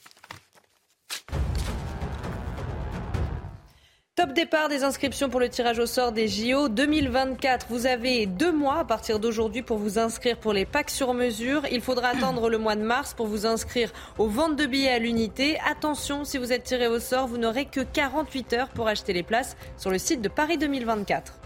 Top 4.19 4.33
départ 4.33 4.69
des 4.69 4.83
inscriptions 4.83 5.29
pour 5.29 5.39
le 5.39 5.49
tirage 5.49 5.79
au 5.79 5.87
sort 5.87 6.11
des 6.11 6.27
JO 6.27 6.69
2024. 6.69 7.67
Vous 7.71 7.87
avez 7.87 8.27
deux 8.27 8.51
mois 8.51 8.81
à 8.81 8.85
partir 8.85 9.21
d'aujourd'hui 9.21 9.63
pour 9.63 9.79
vous 9.79 9.97
inscrire 9.97 10.37
pour 10.37 10.53
les 10.53 10.67
packs 10.67 10.91
sur 10.91 11.15
mesure. 11.15 11.63
Il 11.71 11.81
faudra 11.81 12.09
attendre 12.09 12.51
le 12.51 12.59
mois 12.59 12.75
de 12.75 12.83
mars 12.83 13.15
pour 13.15 13.29
vous 13.29 13.47
inscrire 13.47 13.93
aux 14.19 14.27
ventes 14.27 14.57
de 14.57 14.67
billets 14.67 14.91
à 14.91 14.99
l'unité. 14.99 15.57
Attention, 15.71 16.25
si 16.25 16.37
vous 16.37 16.53
êtes 16.53 16.65
tiré 16.65 16.89
au 16.89 16.99
sort, 16.99 17.29
vous 17.29 17.39
n'aurez 17.39 17.67
que 17.67 17.79
48 17.79 18.53
heures 18.55 18.69
pour 18.71 18.89
acheter 18.89 19.13
les 19.13 19.23
places 19.23 19.57
sur 19.77 19.93
le 19.93 19.99
site 19.99 20.21
de 20.21 20.29
Paris 20.29 20.59
2024. 20.59 21.39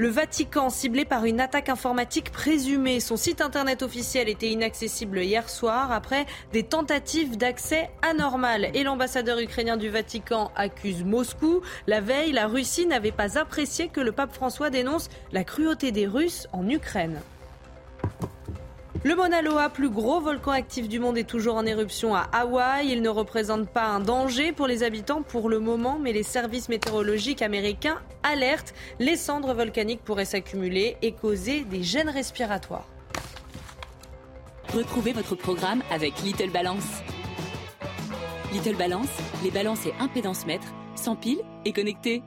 Le 0.00 0.08
Vatican, 0.08 0.70
ciblé 0.70 1.04
par 1.04 1.26
une 1.26 1.40
attaque 1.40 1.68
informatique 1.68 2.32
présumée, 2.32 3.00
son 3.00 3.18
site 3.18 3.42
internet 3.42 3.82
officiel 3.82 4.30
était 4.30 4.48
inaccessible 4.48 5.18
hier 5.18 5.50
soir 5.50 5.92
après 5.92 6.24
des 6.54 6.62
tentatives 6.62 7.36
d'accès 7.36 7.90
anormal. 8.00 8.70
Et 8.72 8.82
l'ambassadeur 8.82 9.38
ukrainien 9.40 9.76
du 9.76 9.90
Vatican 9.90 10.52
accuse 10.56 11.04
Moscou. 11.04 11.60
La 11.86 12.00
veille, 12.00 12.32
la 12.32 12.46
Russie 12.46 12.86
n'avait 12.86 13.12
pas 13.12 13.36
apprécié 13.36 13.88
que 13.88 14.00
le 14.00 14.12
pape 14.12 14.32
François 14.32 14.70
dénonce 14.70 15.10
la 15.32 15.44
cruauté 15.44 15.92
des 15.92 16.06
Russes 16.06 16.48
en 16.54 16.66
Ukraine. 16.66 17.20
Le 19.02 19.14
Mauna 19.16 19.40
Loa, 19.40 19.70
plus 19.70 19.88
gros 19.88 20.20
volcan 20.20 20.50
actif 20.50 20.86
du 20.86 21.00
monde, 21.00 21.16
est 21.16 21.24
toujours 21.24 21.54
en 21.54 21.64
éruption 21.64 22.14
à 22.14 22.28
Hawaï. 22.32 22.90
Il 22.90 23.00
ne 23.00 23.08
représente 23.08 23.66
pas 23.70 23.86
un 23.86 24.00
danger 24.00 24.52
pour 24.52 24.66
les 24.66 24.82
habitants 24.82 25.22
pour 25.22 25.48
le 25.48 25.58
moment, 25.58 25.98
mais 25.98 26.12
les 26.12 26.22
services 26.22 26.68
météorologiques 26.68 27.40
américains 27.40 28.02
alertent. 28.22 28.74
Les 28.98 29.16
cendres 29.16 29.54
volcaniques 29.54 30.02
pourraient 30.04 30.26
s'accumuler 30.26 30.98
et 31.00 31.12
causer 31.12 31.62
des 31.64 31.82
gènes 31.82 32.10
respiratoires. 32.10 32.86
Retrouvez 34.74 35.14
votre 35.14 35.34
programme 35.34 35.82
avec 35.90 36.20
Little 36.20 36.50
Balance. 36.50 37.02
Little 38.52 38.76
Balance, 38.76 39.08
les 39.42 39.50
balances 39.50 39.86
et 39.86 39.94
impédance 39.98 40.44
mètres, 40.44 40.74
sans 40.94 41.16
pile 41.16 41.40
et 41.64 41.72
connectés. 41.72 42.22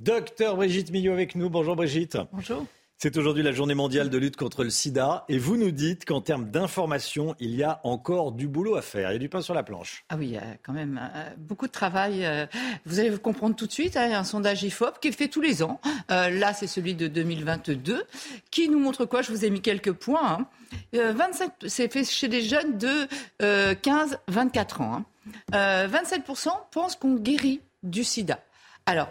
Docteur 0.00 0.56
Brigitte 0.56 0.90
Millot 0.90 1.12
avec 1.12 1.34
nous. 1.34 1.50
Bonjour 1.50 1.76
Brigitte. 1.76 2.16
Bonjour. 2.32 2.64
C'est 3.02 3.16
aujourd'hui 3.16 3.42
la 3.42 3.52
journée 3.52 3.74
mondiale 3.74 4.10
de 4.10 4.18
lutte 4.18 4.36
contre 4.36 4.62
le 4.62 4.68
sida 4.68 5.24
et 5.30 5.38
vous 5.38 5.56
nous 5.56 5.70
dites 5.70 6.04
qu'en 6.04 6.20
termes 6.20 6.50
d'information, 6.50 7.34
il 7.40 7.54
y 7.54 7.62
a 7.62 7.80
encore 7.82 8.30
du 8.30 8.46
boulot 8.46 8.76
à 8.76 8.82
faire. 8.82 9.08
Il 9.10 9.14
y 9.14 9.16
a 9.16 9.18
du 9.18 9.30
pain 9.30 9.40
sur 9.40 9.54
la 9.54 9.62
planche. 9.62 10.04
Ah 10.10 10.16
oui, 10.18 10.26
il 10.26 10.32
y 10.32 10.36
a 10.36 10.58
quand 10.62 10.74
même 10.74 11.00
euh, 11.02 11.30
beaucoup 11.38 11.66
de 11.66 11.72
travail. 11.72 12.26
Euh, 12.26 12.44
vous 12.84 12.98
allez 12.98 13.08
vous 13.08 13.18
comprendre 13.18 13.56
tout 13.56 13.66
de 13.66 13.72
suite. 13.72 13.96
Hein, 13.96 14.12
un 14.12 14.22
sondage 14.22 14.64
IFOP 14.64 15.00
qui 15.00 15.08
est 15.08 15.12
fait 15.12 15.28
tous 15.28 15.40
les 15.40 15.62
ans. 15.62 15.80
Euh, 16.10 16.28
là, 16.28 16.52
c'est 16.52 16.66
celui 16.66 16.94
de 16.94 17.08
2022 17.08 18.04
qui 18.50 18.68
nous 18.68 18.78
montre 18.78 19.06
quoi? 19.06 19.22
Je 19.22 19.32
vous 19.32 19.46
ai 19.46 19.50
mis 19.50 19.62
quelques 19.62 19.92
points. 19.92 20.46
27, 20.92 21.48
hein. 21.48 21.52
c'est 21.68 21.90
fait 21.90 22.04
chez 22.04 22.28
des 22.28 22.42
jeunes 22.42 22.76
de 22.76 23.08
15-24 23.40 24.82
ans. 24.82 25.04
27% 25.52 26.48
hein. 26.48 26.52
pensent 26.70 26.96
qu'on 26.96 27.14
guérit 27.14 27.62
du 27.82 28.04
sida. 28.04 28.40
Alors, 28.84 29.08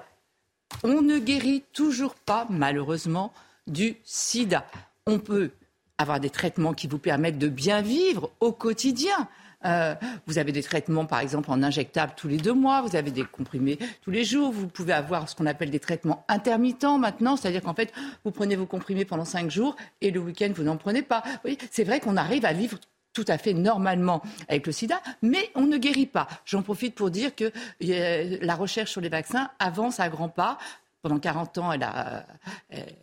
on 0.84 1.02
ne 1.02 1.18
guérit 1.18 1.64
toujours 1.74 2.14
pas, 2.14 2.46
malheureusement, 2.52 3.34
du 3.70 3.98
sida. 4.04 4.66
On 5.06 5.20
peut 5.20 5.52
avoir 5.98 6.20
des 6.20 6.30
traitements 6.30 6.74
qui 6.74 6.88
vous 6.88 7.00
permettent 7.00 7.38
de 7.38 7.48
bien 7.48 7.82
vivre 7.82 8.32
au 8.40 8.52
quotidien. 8.52 9.28
Euh, 9.66 9.94
vous 10.26 10.38
avez 10.38 10.54
des 10.54 10.64
traitements, 10.64 11.06
par 11.06 11.20
exemple, 11.20 11.52
en 11.52 11.62
injectable 11.62 12.14
tous 12.16 12.28
les 12.28 12.38
deux 12.38 12.54
mois. 12.54 12.82
Vous 12.82 12.96
avez 12.96 13.12
des 13.12 13.24
comprimés 13.24 13.78
tous 14.02 14.12
les 14.12 14.24
jours. 14.24 14.52
Vous 14.52 14.68
pouvez 14.68 14.94
avoir 14.94 15.28
ce 15.28 15.36
qu'on 15.36 15.46
appelle 15.46 15.70
des 15.70 15.80
traitements 15.80 16.24
intermittents 16.30 16.98
maintenant, 16.98 17.36
c'est-à-dire 17.36 17.62
qu'en 17.62 17.74
fait, 17.74 17.94
vous 18.24 18.32
prenez 18.32 18.56
vos 18.56 18.66
comprimés 18.66 19.06
pendant 19.06 19.26
cinq 19.26 19.52
jours 19.52 19.76
et 20.02 20.12
le 20.12 20.20
week-end, 20.20 20.52
vous 20.56 20.64
n'en 20.64 20.78
prenez 20.78 21.02
pas. 21.02 21.24
C'est 21.72 21.84
vrai 21.84 22.00
qu'on 22.00 22.16
arrive 22.16 22.46
à 22.46 22.54
vivre 22.54 22.78
tout 23.12 23.26
à 23.28 23.38
fait 23.38 23.54
normalement 23.54 24.22
avec 24.48 24.66
le 24.66 24.72
sida, 24.72 25.02
mais 25.22 25.50
on 25.56 25.66
ne 25.66 25.78
guérit 25.78 26.06
pas. 26.06 26.28
J'en 26.46 26.62
profite 26.62 26.96
pour 26.96 27.10
dire 27.10 27.36
que 27.36 27.52
euh, 27.84 28.38
la 28.42 28.56
recherche 28.56 28.92
sur 28.92 29.02
les 29.02 29.10
vaccins 29.10 29.50
avance 29.60 30.00
à 30.00 30.08
grands 30.08 30.30
pas. 30.30 30.58
Pendant 31.02 31.20
40 31.20 31.58
ans, 31.60 31.72
elle 31.72 31.86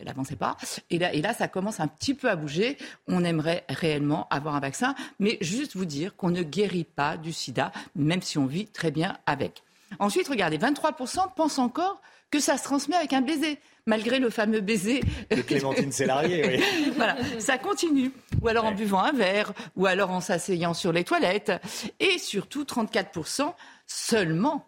n'avançait 0.04 0.36
pas. 0.36 0.56
Et 0.90 0.98
là, 0.98 1.14
et 1.14 1.22
là, 1.22 1.32
ça 1.32 1.48
commence 1.48 1.80
un 1.80 1.88
petit 1.88 2.14
peu 2.14 2.28
à 2.28 2.36
bouger. 2.36 2.76
On 3.08 3.24
aimerait 3.24 3.64
réellement 3.68 4.26
avoir 4.30 4.54
un 4.54 4.60
vaccin, 4.60 4.94
mais 5.18 5.38
juste 5.40 5.76
vous 5.76 5.86
dire 5.86 6.14
qu'on 6.16 6.30
ne 6.30 6.42
guérit 6.42 6.84
pas 6.84 7.16
du 7.16 7.32
sida, 7.32 7.72
même 7.94 8.22
si 8.22 8.36
on 8.38 8.46
vit 8.46 8.66
très 8.66 8.90
bien 8.90 9.16
avec. 9.26 9.62
Ensuite, 9.98 10.28
regardez, 10.28 10.58
23% 10.58 11.34
pensent 11.34 11.58
encore 11.58 12.00
que 12.30 12.40
ça 12.40 12.58
se 12.58 12.64
transmet 12.64 12.96
avec 12.96 13.12
un 13.12 13.22
baiser 13.22 13.58
malgré 13.86 14.18
le 14.18 14.30
fameux 14.30 14.60
baiser. 14.60 15.00
De 15.30 15.42
Clémentine 15.42 15.92
Célarier, 15.92 16.44
oui. 16.46 16.92
voilà, 16.96 17.16
ça 17.38 17.56
continue. 17.56 18.12
Ou 18.42 18.48
alors 18.48 18.64
en 18.64 18.72
buvant 18.72 19.00
un 19.00 19.12
verre, 19.12 19.52
ou 19.76 19.86
alors 19.86 20.10
en 20.10 20.20
s'asseyant 20.20 20.74
sur 20.74 20.92
les 20.92 21.04
toilettes. 21.04 21.52
Et 22.00 22.18
surtout, 22.18 22.64
34% 22.64 23.52
seulement 23.86 24.66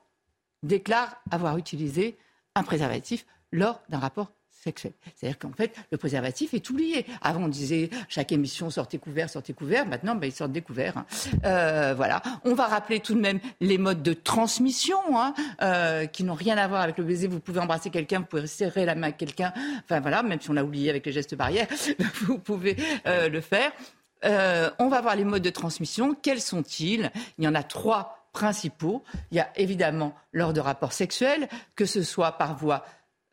déclarent 0.63 1.17
avoir 1.31 1.59
utilisé 1.59 2.17
un 2.59 2.65
préservatif 2.65 3.27
lors 3.53 3.81
d'un 3.89 3.99
rapport 3.99 4.33
sexuel. 4.51 4.93
C'est-à-dire 5.15 5.39
qu'en 5.39 5.53
fait, 5.53 5.75
le 5.91 5.99
préservatif 5.99 6.53
est 6.53 6.69
oublié. 6.71 7.07
Avant, 7.23 7.45
on 7.45 7.49
disait 7.49 7.91
chaque 8.09 8.33
émission 8.33 8.71
sortez 8.71 8.99
couvert, 8.99 9.31
sortez 9.31 9.53
couvert. 9.53 9.87
Maintenant, 9.87 10.15
ben, 10.15 10.27
ils 10.27 10.33
sortent 10.33 10.53
découvert. 10.53 11.05
Euh, 11.45 11.95
voilà. 11.97 12.23
On 12.45 12.55
va 12.55 12.67
rappeler 12.67 13.01
tout 13.01 13.15
de 13.15 13.21
même 13.21 13.41
les 13.61 13.79
modes 13.79 14.03
de 14.03 14.13
transmission 14.13 14.99
hein, 15.15 15.33
euh, 15.63 16.07
qui 16.07 16.25
n'ont 16.25 16.35
rien 16.35 16.59
à 16.59 16.67
voir 16.67 16.83
avec 16.83 16.99
le 16.99 17.05
baiser. 17.05 17.29
Vous 17.29 17.41
pouvez 17.41 17.61
embrasser 17.61 17.91
quelqu'un, 17.91 18.21
vous 18.21 18.27
pouvez 18.27 18.47
serrer 18.47 18.85
la 18.85 18.95
main 18.95 19.09
à 19.09 19.13
quelqu'un. 19.13 19.53
Enfin 19.85 20.01
voilà, 20.01 20.23
même 20.23 20.41
si 20.41 20.51
on 20.51 20.55
l'a 20.55 20.65
oublié 20.65 20.91
avec 20.91 21.07
les 21.07 21.13
gestes 21.13 21.37
barrières, 21.37 21.69
vous 22.23 22.39
pouvez 22.39 22.77
euh, 23.07 23.29
le 23.29 23.41
faire. 23.41 23.71
on 24.25 24.89
va 24.89 25.01
voir 25.01 25.15
les 25.15 25.25
modes 25.25 25.43
de 25.43 25.51
transmission. 25.51 26.17
Quels 26.21 26.41
sont-ils? 26.41 27.13
Il 27.39 27.45
y 27.45 27.49
en 27.49 27.55
a 27.55 27.63
trois 27.63 28.18
principaux. 28.39 29.03
Il 29.33 29.37
y 29.37 29.41
a 29.41 29.51
évidemment 29.57 30.15
lors 30.33 30.53
de 30.53 30.61
rapports 30.61 30.93
sexuels, 30.93 31.49
que 31.75 31.87
ce 31.87 32.05
soit 32.05 32.39
par 32.39 32.57
voie 32.57 32.85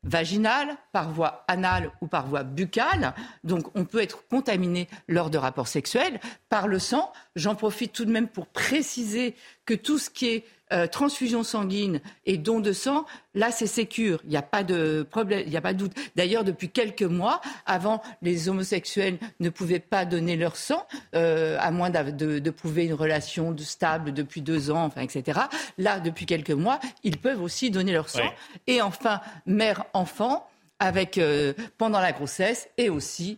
vaginale, 0.02 0.78
par 0.92 1.12
voie 1.12 1.44
anale 1.48 1.92
ou 2.02 2.08
par 2.08 2.26
voie 2.26 2.42
buccale. 2.42 3.14
Donc 3.44 3.66
on 3.76 3.86
peut 3.86 4.02
être 4.02 4.28
contaminé 4.28 4.88
lors 5.08 5.30
de 5.30 5.38
rapports 5.38 5.68
sexuels 5.68 6.20
par 6.50 6.68
le 6.68 6.80
sang. 6.80 7.14
J'en 7.36 7.54
profite 7.54 7.94
tout 7.94 8.06
de 8.06 8.12
même 8.12 8.28
pour 8.28 8.48
préciser 8.48 9.36
que 9.66 9.76
tout 9.76 10.00
ce 10.00 10.10
qui 10.10 10.28
est 10.28 10.46
euh, 10.74 10.88
transfusion 10.88 11.44
sanguine 11.44 12.02
et 12.26 12.40
don 12.40 12.60
de 12.60 12.74
sang, 12.74 13.06
là 13.36 13.52
c'est 13.52 13.68
sécure, 13.68 14.20
il 14.24 14.32
n'y 14.32 14.36
a 14.38 14.42
pas 14.42 14.64
de 14.64 15.06
problème, 15.08 15.44
il 15.46 15.52
n'y 15.52 15.58
a 15.58 15.62
pas 15.62 15.74
de 15.74 15.78
doute. 15.78 15.94
D'ailleurs, 16.16 16.44
depuis 16.44 16.70
quelques 16.70 17.04
mois, 17.04 17.40
avant, 17.68 18.02
les 18.24 18.50
homosexuels 18.50 19.20
ne 19.40 19.50
pouvaient 19.50 19.80
pas 19.80 20.06
donner 20.06 20.36
leur 20.36 20.56
sang, 20.56 20.88
euh, 21.14 21.58
à 21.60 21.70
moins 21.70 21.92
de, 21.92 22.40
de, 22.40 22.50
prouver 22.50 22.86
une 22.86 22.96
relation 22.96 23.56
stable 23.60 24.12
depuis 24.12 24.42
deux 24.42 24.72
ans, 24.72 24.86
enfin, 24.86 25.02
etc. 25.02 25.42
Là, 25.78 26.00
depuis 26.00 26.26
quelques 26.26 26.50
mois, 26.50 26.80
ils 27.04 27.20
peuvent 27.20 27.44
aussi 27.44 27.70
donner 27.70 27.94
leur 27.94 28.10
sang. 28.10 28.32
Et 28.66 28.82
enfin, 28.82 29.22
mère-enfant, 29.46 30.48
avec 30.80 31.20
euh, 31.20 31.54
pendant 31.78 32.00
la 32.00 32.12
grossesse 32.12 32.70
et 32.78 32.90
aussi 32.90 33.38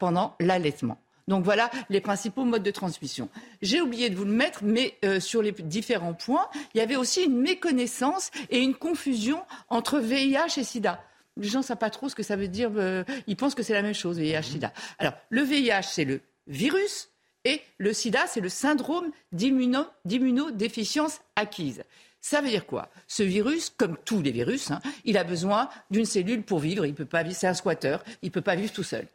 pendant 0.00 0.34
l'allaitement. 0.40 0.98
Donc 1.28 1.44
voilà 1.44 1.70
les 1.88 2.00
principaux 2.00 2.44
modes 2.44 2.62
de 2.62 2.70
transmission. 2.70 3.28
J'ai 3.60 3.80
oublié 3.80 4.10
de 4.10 4.16
vous 4.16 4.24
le 4.24 4.32
mettre, 4.32 4.64
mais 4.64 4.98
euh, 5.04 5.20
sur 5.20 5.42
les 5.42 5.52
différents 5.52 6.14
points, 6.14 6.48
il 6.74 6.78
y 6.78 6.80
avait 6.80 6.96
aussi 6.96 7.22
une 7.22 7.38
méconnaissance 7.38 8.30
et 8.50 8.58
une 8.60 8.74
confusion 8.74 9.40
entre 9.68 9.98
VIH 9.98 10.58
et 10.58 10.64
SIDA. 10.64 11.02
Les 11.36 11.48
gens 11.48 11.60
ne 11.60 11.64
savent 11.64 11.78
pas 11.78 11.90
trop 11.90 12.08
ce 12.08 12.14
que 12.14 12.22
ça 12.22 12.36
veut 12.36 12.48
dire. 12.48 12.70
Euh, 12.76 13.04
ils 13.26 13.36
pensent 13.36 13.54
que 13.54 13.62
c'est 13.62 13.72
la 13.72 13.82
même 13.82 13.94
chose, 13.94 14.18
VIH-SIDA. 14.18 14.72
Alors, 14.98 15.14
le 15.30 15.42
VIH, 15.42 15.84
c'est 15.84 16.04
le 16.04 16.20
virus 16.46 17.08
et 17.44 17.60
le 17.78 17.92
SIDA, 17.92 18.26
c'est 18.26 18.40
le 18.40 18.48
syndrome 18.48 19.10
d'immunodéficience 19.32 21.20
acquise. 21.36 21.82
Ça 22.22 22.40
veut 22.40 22.48
dire 22.48 22.66
quoi? 22.66 22.88
Ce 23.08 23.24
virus, 23.24 23.70
comme 23.76 23.98
tous 24.04 24.22
les 24.22 24.30
virus, 24.30 24.70
hein, 24.70 24.80
il 25.04 25.18
a 25.18 25.24
besoin 25.24 25.68
d'une 25.90 26.04
cellule 26.04 26.44
pour 26.44 26.60
vivre. 26.60 26.86
Il 26.86 26.94
peut 26.94 27.06
c'est 27.32 27.48
un 27.48 27.54
squatter, 27.54 27.96
il 28.22 28.30
peut 28.30 28.40
pas 28.40 28.54
vivre 28.54 28.72
tout 28.72 28.84
seul. 28.84 29.08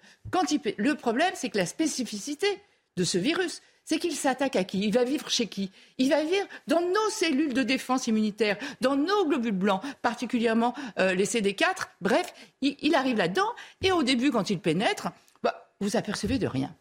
Le 0.77 0.93
problème, 0.93 1.31
c'est 1.33 1.49
que 1.49 1.57
la 1.57 1.65
spécificité 1.65 2.47
de 2.97 3.05
ce 3.05 3.17
virus, 3.17 3.61
c'est 3.85 3.99
qu'il 3.99 4.13
s'attaque 4.13 4.57
à 4.57 4.65
qui? 4.65 4.81
Il 4.81 4.93
va 4.93 5.05
vivre 5.05 5.29
chez 5.29 5.47
qui? 5.47 5.71
Il 5.97 6.09
va 6.09 6.21
vivre 6.21 6.45
dans 6.67 6.81
nos 6.81 7.09
cellules 7.09 7.53
de 7.53 7.63
défense 7.63 8.07
immunitaire, 8.07 8.57
dans 8.81 8.97
nos 8.97 9.25
globules 9.25 9.53
blancs, 9.53 9.81
particulièrement 10.01 10.73
euh, 10.99 11.13
les 11.13 11.25
CD4. 11.25 11.87
Bref, 12.01 12.33
il, 12.61 12.93
arrive 12.93 13.15
là-dedans 13.15 13.49
et 13.81 13.93
au 13.93 14.03
début, 14.03 14.31
quand 14.31 14.49
il 14.49 14.59
pénètre, 14.59 15.11
bah, 15.43 15.71
vous 15.79 15.95
apercevez 15.95 16.39
de 16.39 16.47
rien 16.47 16.75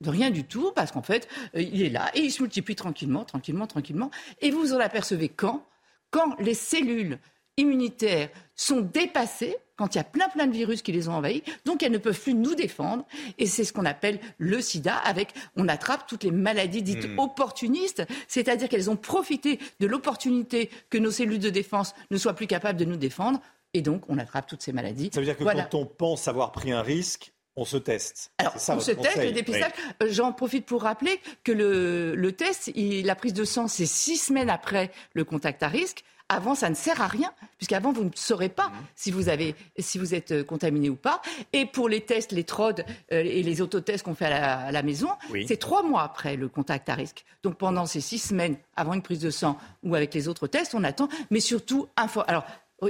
de 0.00 0.10
rien 0.10 0.30
du 0.30 0.44
tout, 0.44 0.72
parce 0.74 0.92
qu'en 0.92 1.02
fait, 1.02 1.28
euh, 1.54 1.60
il 1.60 1.82
est 1.82 1.90
là 1.90 2.10
et 2.14 2.20
il 2.20 2.30
se 2.30 2.42
multiplie 2.42 2.76
tranquillement, 2.76 3.24
tranquillement, 3.24 3.66
tranquillement. 3.66 4.10
Et 4.40 4.50
vous 4.50 4.60
vous 4.60 4.74
en 4.74 4.80
apercevez 4.80 5.28
quand? 5.28 5.66
Quand 6.10 6.38
les 6.40 6.54
cellules 6.54 7.18
immunitaires 7.56 8.30
sont 8.56 8.80
dépassées, 8.80 9.56
quand 9.76 9.94
il 9.94 9.98
y 9.98 10.00
a 10.00 10.04
plein 10.04 10.28
plein 10.28 10.46
de 10.46 10.52
virus 10.52 10.82
qui 10.82 10.92
les 10.92 11.08
ont 11.08 11.14
envahis, 11.14 11.42
donc 11.64 11.82
elles 11.82 11.92
ne 11.92 11.98
peuvent 11.98 12.18
plus 12.18 12.34
nous 12.34 12.54
défendre. 12.54 13.06
Et 13.38 13.46
c'est 13.46 13.64
ce 13.64 13.72
qu'on 13.72 13.84
appelle 13.84 14.20
le 14.38 14.60
sida, 14.60 14.96
avec 14.96 15.32
on 15.56 15.68
attrape 15.68 16.06
toutes 16.06 16.24
les 16.24 16.30
maladies 16.30 16.82
dites 16.82 17.08
hmm. 17.08 17.18
opportunistes, 17.18 18.02
c'est-à-dire 18.28 18.68
qu'elles 18.68 18.90
ont 18.90 18.96
profité 18.96 19.58
de 19.78 19.86
l'opportunité 19.86 20.70
que 20.90 20.98
nos 20.98 21.10
cellules 21.10 21.38
de 21.38 21.50
défense 21.50 21.94
ne 22.10 22.18
soient 22.18 22.34
plus 22.34 22.46
capables 22.46 22.78
de 22.78 22.84
nous 22.84 22.96
défendre. 22.96 23.40
Et 23.72 23.82
donc, 23.82 24.02
on 24.08 24.18
attrape 24.18 24.48
toutes 24.48 24.62
ces 24.62 24.72
maladies. 24.72 25.10
Ça 25.14 25.20
veut 25.20 25.26
dire 25.26 25.36
que 25.36 25.44
quand 25.44 25.74
on 25.74 25.86
pense 25.86 26.26
avoir 26.26 26.50
pris 26.50 26.72
un 26.72 26.82
risque, 26.82 27.32
on 27.56 27.64
se 27.64 27.76
teste. 27.76 28.32
Alors, 28.38 28.54
on 28.56 28.80
se 28.80 28.92
teste, 28.92 29.16
le 29.16 29.32
dépistage. 29.32 29.72
Euh, 30.02 30.06
j'en 30.10 30.32
profite 30.32 30.66
pour 30.66 30.82
rappeler 30.82 31.20
que 31.44 31.52
le, 31.52 32.32
test, 32.32 32.70
la 32.76 33.14
prise 33.14 33.34
de 33.34 33.44
sang, 33.44 33.68
c'est 33.68 33.86
six 33.86 34.16
semaines 34.16 34.50
après 34.50 34.90
le 35.14 35.24
contact 35.24 35.62
à 35.62 35.68
risque. 35.68 36.04
Avant, 36.32 36.54
ça 36.54 36.70
ne 36.70 36.76
sert 36.76 37.02
à 37.02 37.08
rien, 37.08 37.32
puisqu'avant, 37.58 37.90
vous 37.90 38.04
ne 38.04 38.10
saurez 38.14 38.48
pas 38.48 38.68
mhm. 38.68 38.74
si, 38.94 39.10
vous 39.10 39.28
avez, 39.28 39.56
si 39.80 39.98
vous 39.98 40.14
êtes 40.14 40.30
euh, 40.30 40.44
contaminé 40.44 40.88
ou 40.88 40.94
pas. 40.94 41.20
Et 41.52 41.66
pour 41.66 41.88
les 41.88 42.02
tests, 42.02 42.30
les 42.30 42.44
TROD 42.44 42.84
euh, 43.12 43.24
et 43.24 43.42
les 43.42 43.60
autotests 43.60 44.04
qu'on 44.04 44.14
fait 44.14 44.26
à 44.26 44.70
la, 44.70 44.82
maison, 44.84 45.08
c'est 45.48 45.56
trois 45.56 45.82
mois 45.82 46.04
après 46.04 46.36
le 46.36 46.48
contact 46.48 46.88
à 46.88 46.94
risque. 46.94 47.24
Donc 47.42 47.56
pendant 47.56 47.84
ces 47.84 48.00
six 48.00 48.18
semaines, 48.18 48.56
avant 48.76 48.94
une 48.94 49.02
prise 49.02 49.18
de 49.18 49.30
sang 49.30 49.58
ou 49.82 49.96
avec 49.96 50.14
les 50.14 50.28
autres 50.28 50.46
tests, 50.46 50.72
on 50.76 50.84
attend. 50.84 51.08
Mais 51.30 51.40
surtout, 51.40 51.88
alors, 52.28 52.44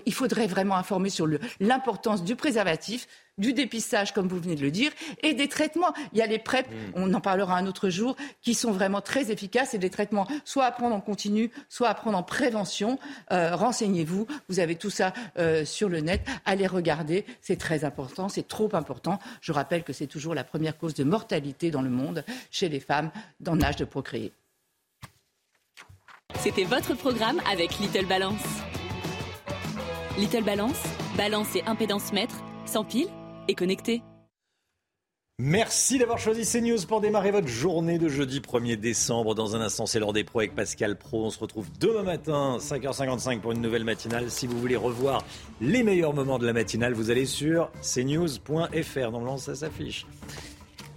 il 0.06 0.14
faudrait 0.14 0.46
vraiment 0.46 0.76
informer 0.76 1.10
sur 1.10 1.28
l'importance 1.60 2.24
du 2.24 2.36
préservatif, 2.36 3.06
du 3.38 3.52
dépistage, 3.52 4.12
comme 4.12 4.28
vous 4.28 4.38
venez 4.38 4.54
de 4.54 4.60
le 4.60 4.70
dire, 4.70 4.92
et 5.22 5.34
des 5.34 5.48
traitements. 5.48 5.92
Il 6.12 6.18
y 6.18 6.22
a 6.22 6.26
les 6.26 6.38
PrEP, 6.38 6.68
mm. 6.68 6.74
on 6.94 7.12
en 7.14 7.20
parlera 7.20 7.56
un 7.56 7.66
autre 7.66 7.88
jour, 7.88 8.16
qui 8.42 8.54
sont 8.54 8.70
vraiment 8.70 9.00
très 9.00 9.30
efficaces 9.30 9.74
et 9.74 9.78
des 9.78 9.90
traitements 9.90 10.28
soit 10.44 10.64
à 10.64 10.70
prendre 10.70 10.94
en 10.94 11.00
continu, 11.00 11.50
soit 11.68 11.88
à 11.88 11.94
prendre 11.94 12.18
en 12.18 12.22
prévention. 12.22 12.98
Euh, 13.32 13.56
renseignez-vous, 13.56 14.26
vous 14.48 14.60
avez 14.60 14.76
tout 14.76 14.90
ça 14.90 15.12
euh, 15.38 15.64
sur 15.64 15.88
le 15.88 16.00
net, 16.00 16.20
allez 16.44 16.66
regarder, 16.66 17.24
c'est 17.40 17.58
très 17.58 17.84
important, 17.84 18.28
c'est 18.28 18.46
trop 18.46 18.68
important. 18.74 19.18
Je 19.40 19.52
rappelle 19.52 19.82
que 19.82 19.92
c'est 19.92 20.06
toujours 20.06 20.34
la 20.34 20.44
première 20.44 20.76
cause 20.76 20.94
de 20.94 21.04
mortalité 21.04 21.70
dans 21.70 21.82
le 21.82 21.90
monde 21.90 22.24
chez 22.50 22.68
les 22.68 22.80
femmes 22.80 23.10
dans 23.40 23.54
l'âge 23.54 23.76
de 23.76 23.84
procréer. 23.84 24.32
C'était 26.36 26.64
votre 26.64 26.94
programme 26.94 27.40
avec 27.50 27.78
Little 27.78 28.06
Balance. 28.06 28.62
Little 30.18 30.44
Balance, 30.44 30.82
balance 31.16 31.56
et 31.56 31.62
impédance 31.66 32.12
mètre, 32.12 32.42
sans 32.66 32.84
pile 32.84 33.08
connecté. 33.54 34.02
Merci 35.42 35.98
d'avoir 35.98 36.18
choisi 36.18 36.44
CNews 36.44 36.86
pour 36.86 37.00
démarrer 37.00 37.30
votre 37.30 37.48
journée 37.48 37.98
de 37.98 38.08
jeudi 38.08 38.40
1er 38.40 38.76
décembre. 38.76 39.34
Dans 39.34 39.56
un 39.56 39.62
instant, 39.62 39.86
c'est 39.86 39.98
l'heure 39.98 40.12
des 40.12 40.22
pros 40.22 40.40
avec 40.40 40.54
Pascal 40.54 40.98
Pro. 40.98 41.24
On 41.24 41.30
se 41.30 41.38
retrouve 41.38 41.68
demain 41.78 42.02
matin, 42.02 42.58
5h55 42.60 43.40
pour 43.40 43.52
une 43.52 43.62
nouvelle 43.62 43.84
matinale. 43.84 44.30
Si 44.30 44.46
vous 44.46 44.58
voulez 44.58 44.76
revoir 44.76 45.24
les 45.62 45.82
meilleurs 45.82 46.12
moments 46.12 46.38
de 46.38 46.44
la 46.44 46.52
matinale, 46.52 46.92
vous 46.92 47.10
allez 47.10 47.24
sur 47.24 47.70
cnews.fr. 47.80 49.10
Normalement, 49.10 49.38
ça 49.38 49.54
s'affiche. 49.54 50.06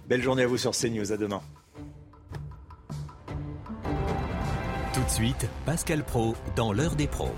Belle 0.08 0.20
journée 0.20 0.42
à 0.42 0.46
vous 0.46 0.58
sur 0.58 0.72
CNews. 0.72 1.10
À 1.10 1.16
demain. 1.16 1.40
Tout 4.92 5.02
de 5.02 5.10
suite, 5.10 5.48
Pascal 5.64 6.04
Pro 6.04 6.34
dans 6.54 6.74
l'heure 6.74 6.96
des 6.96 7.06
pros. 7.06 7.32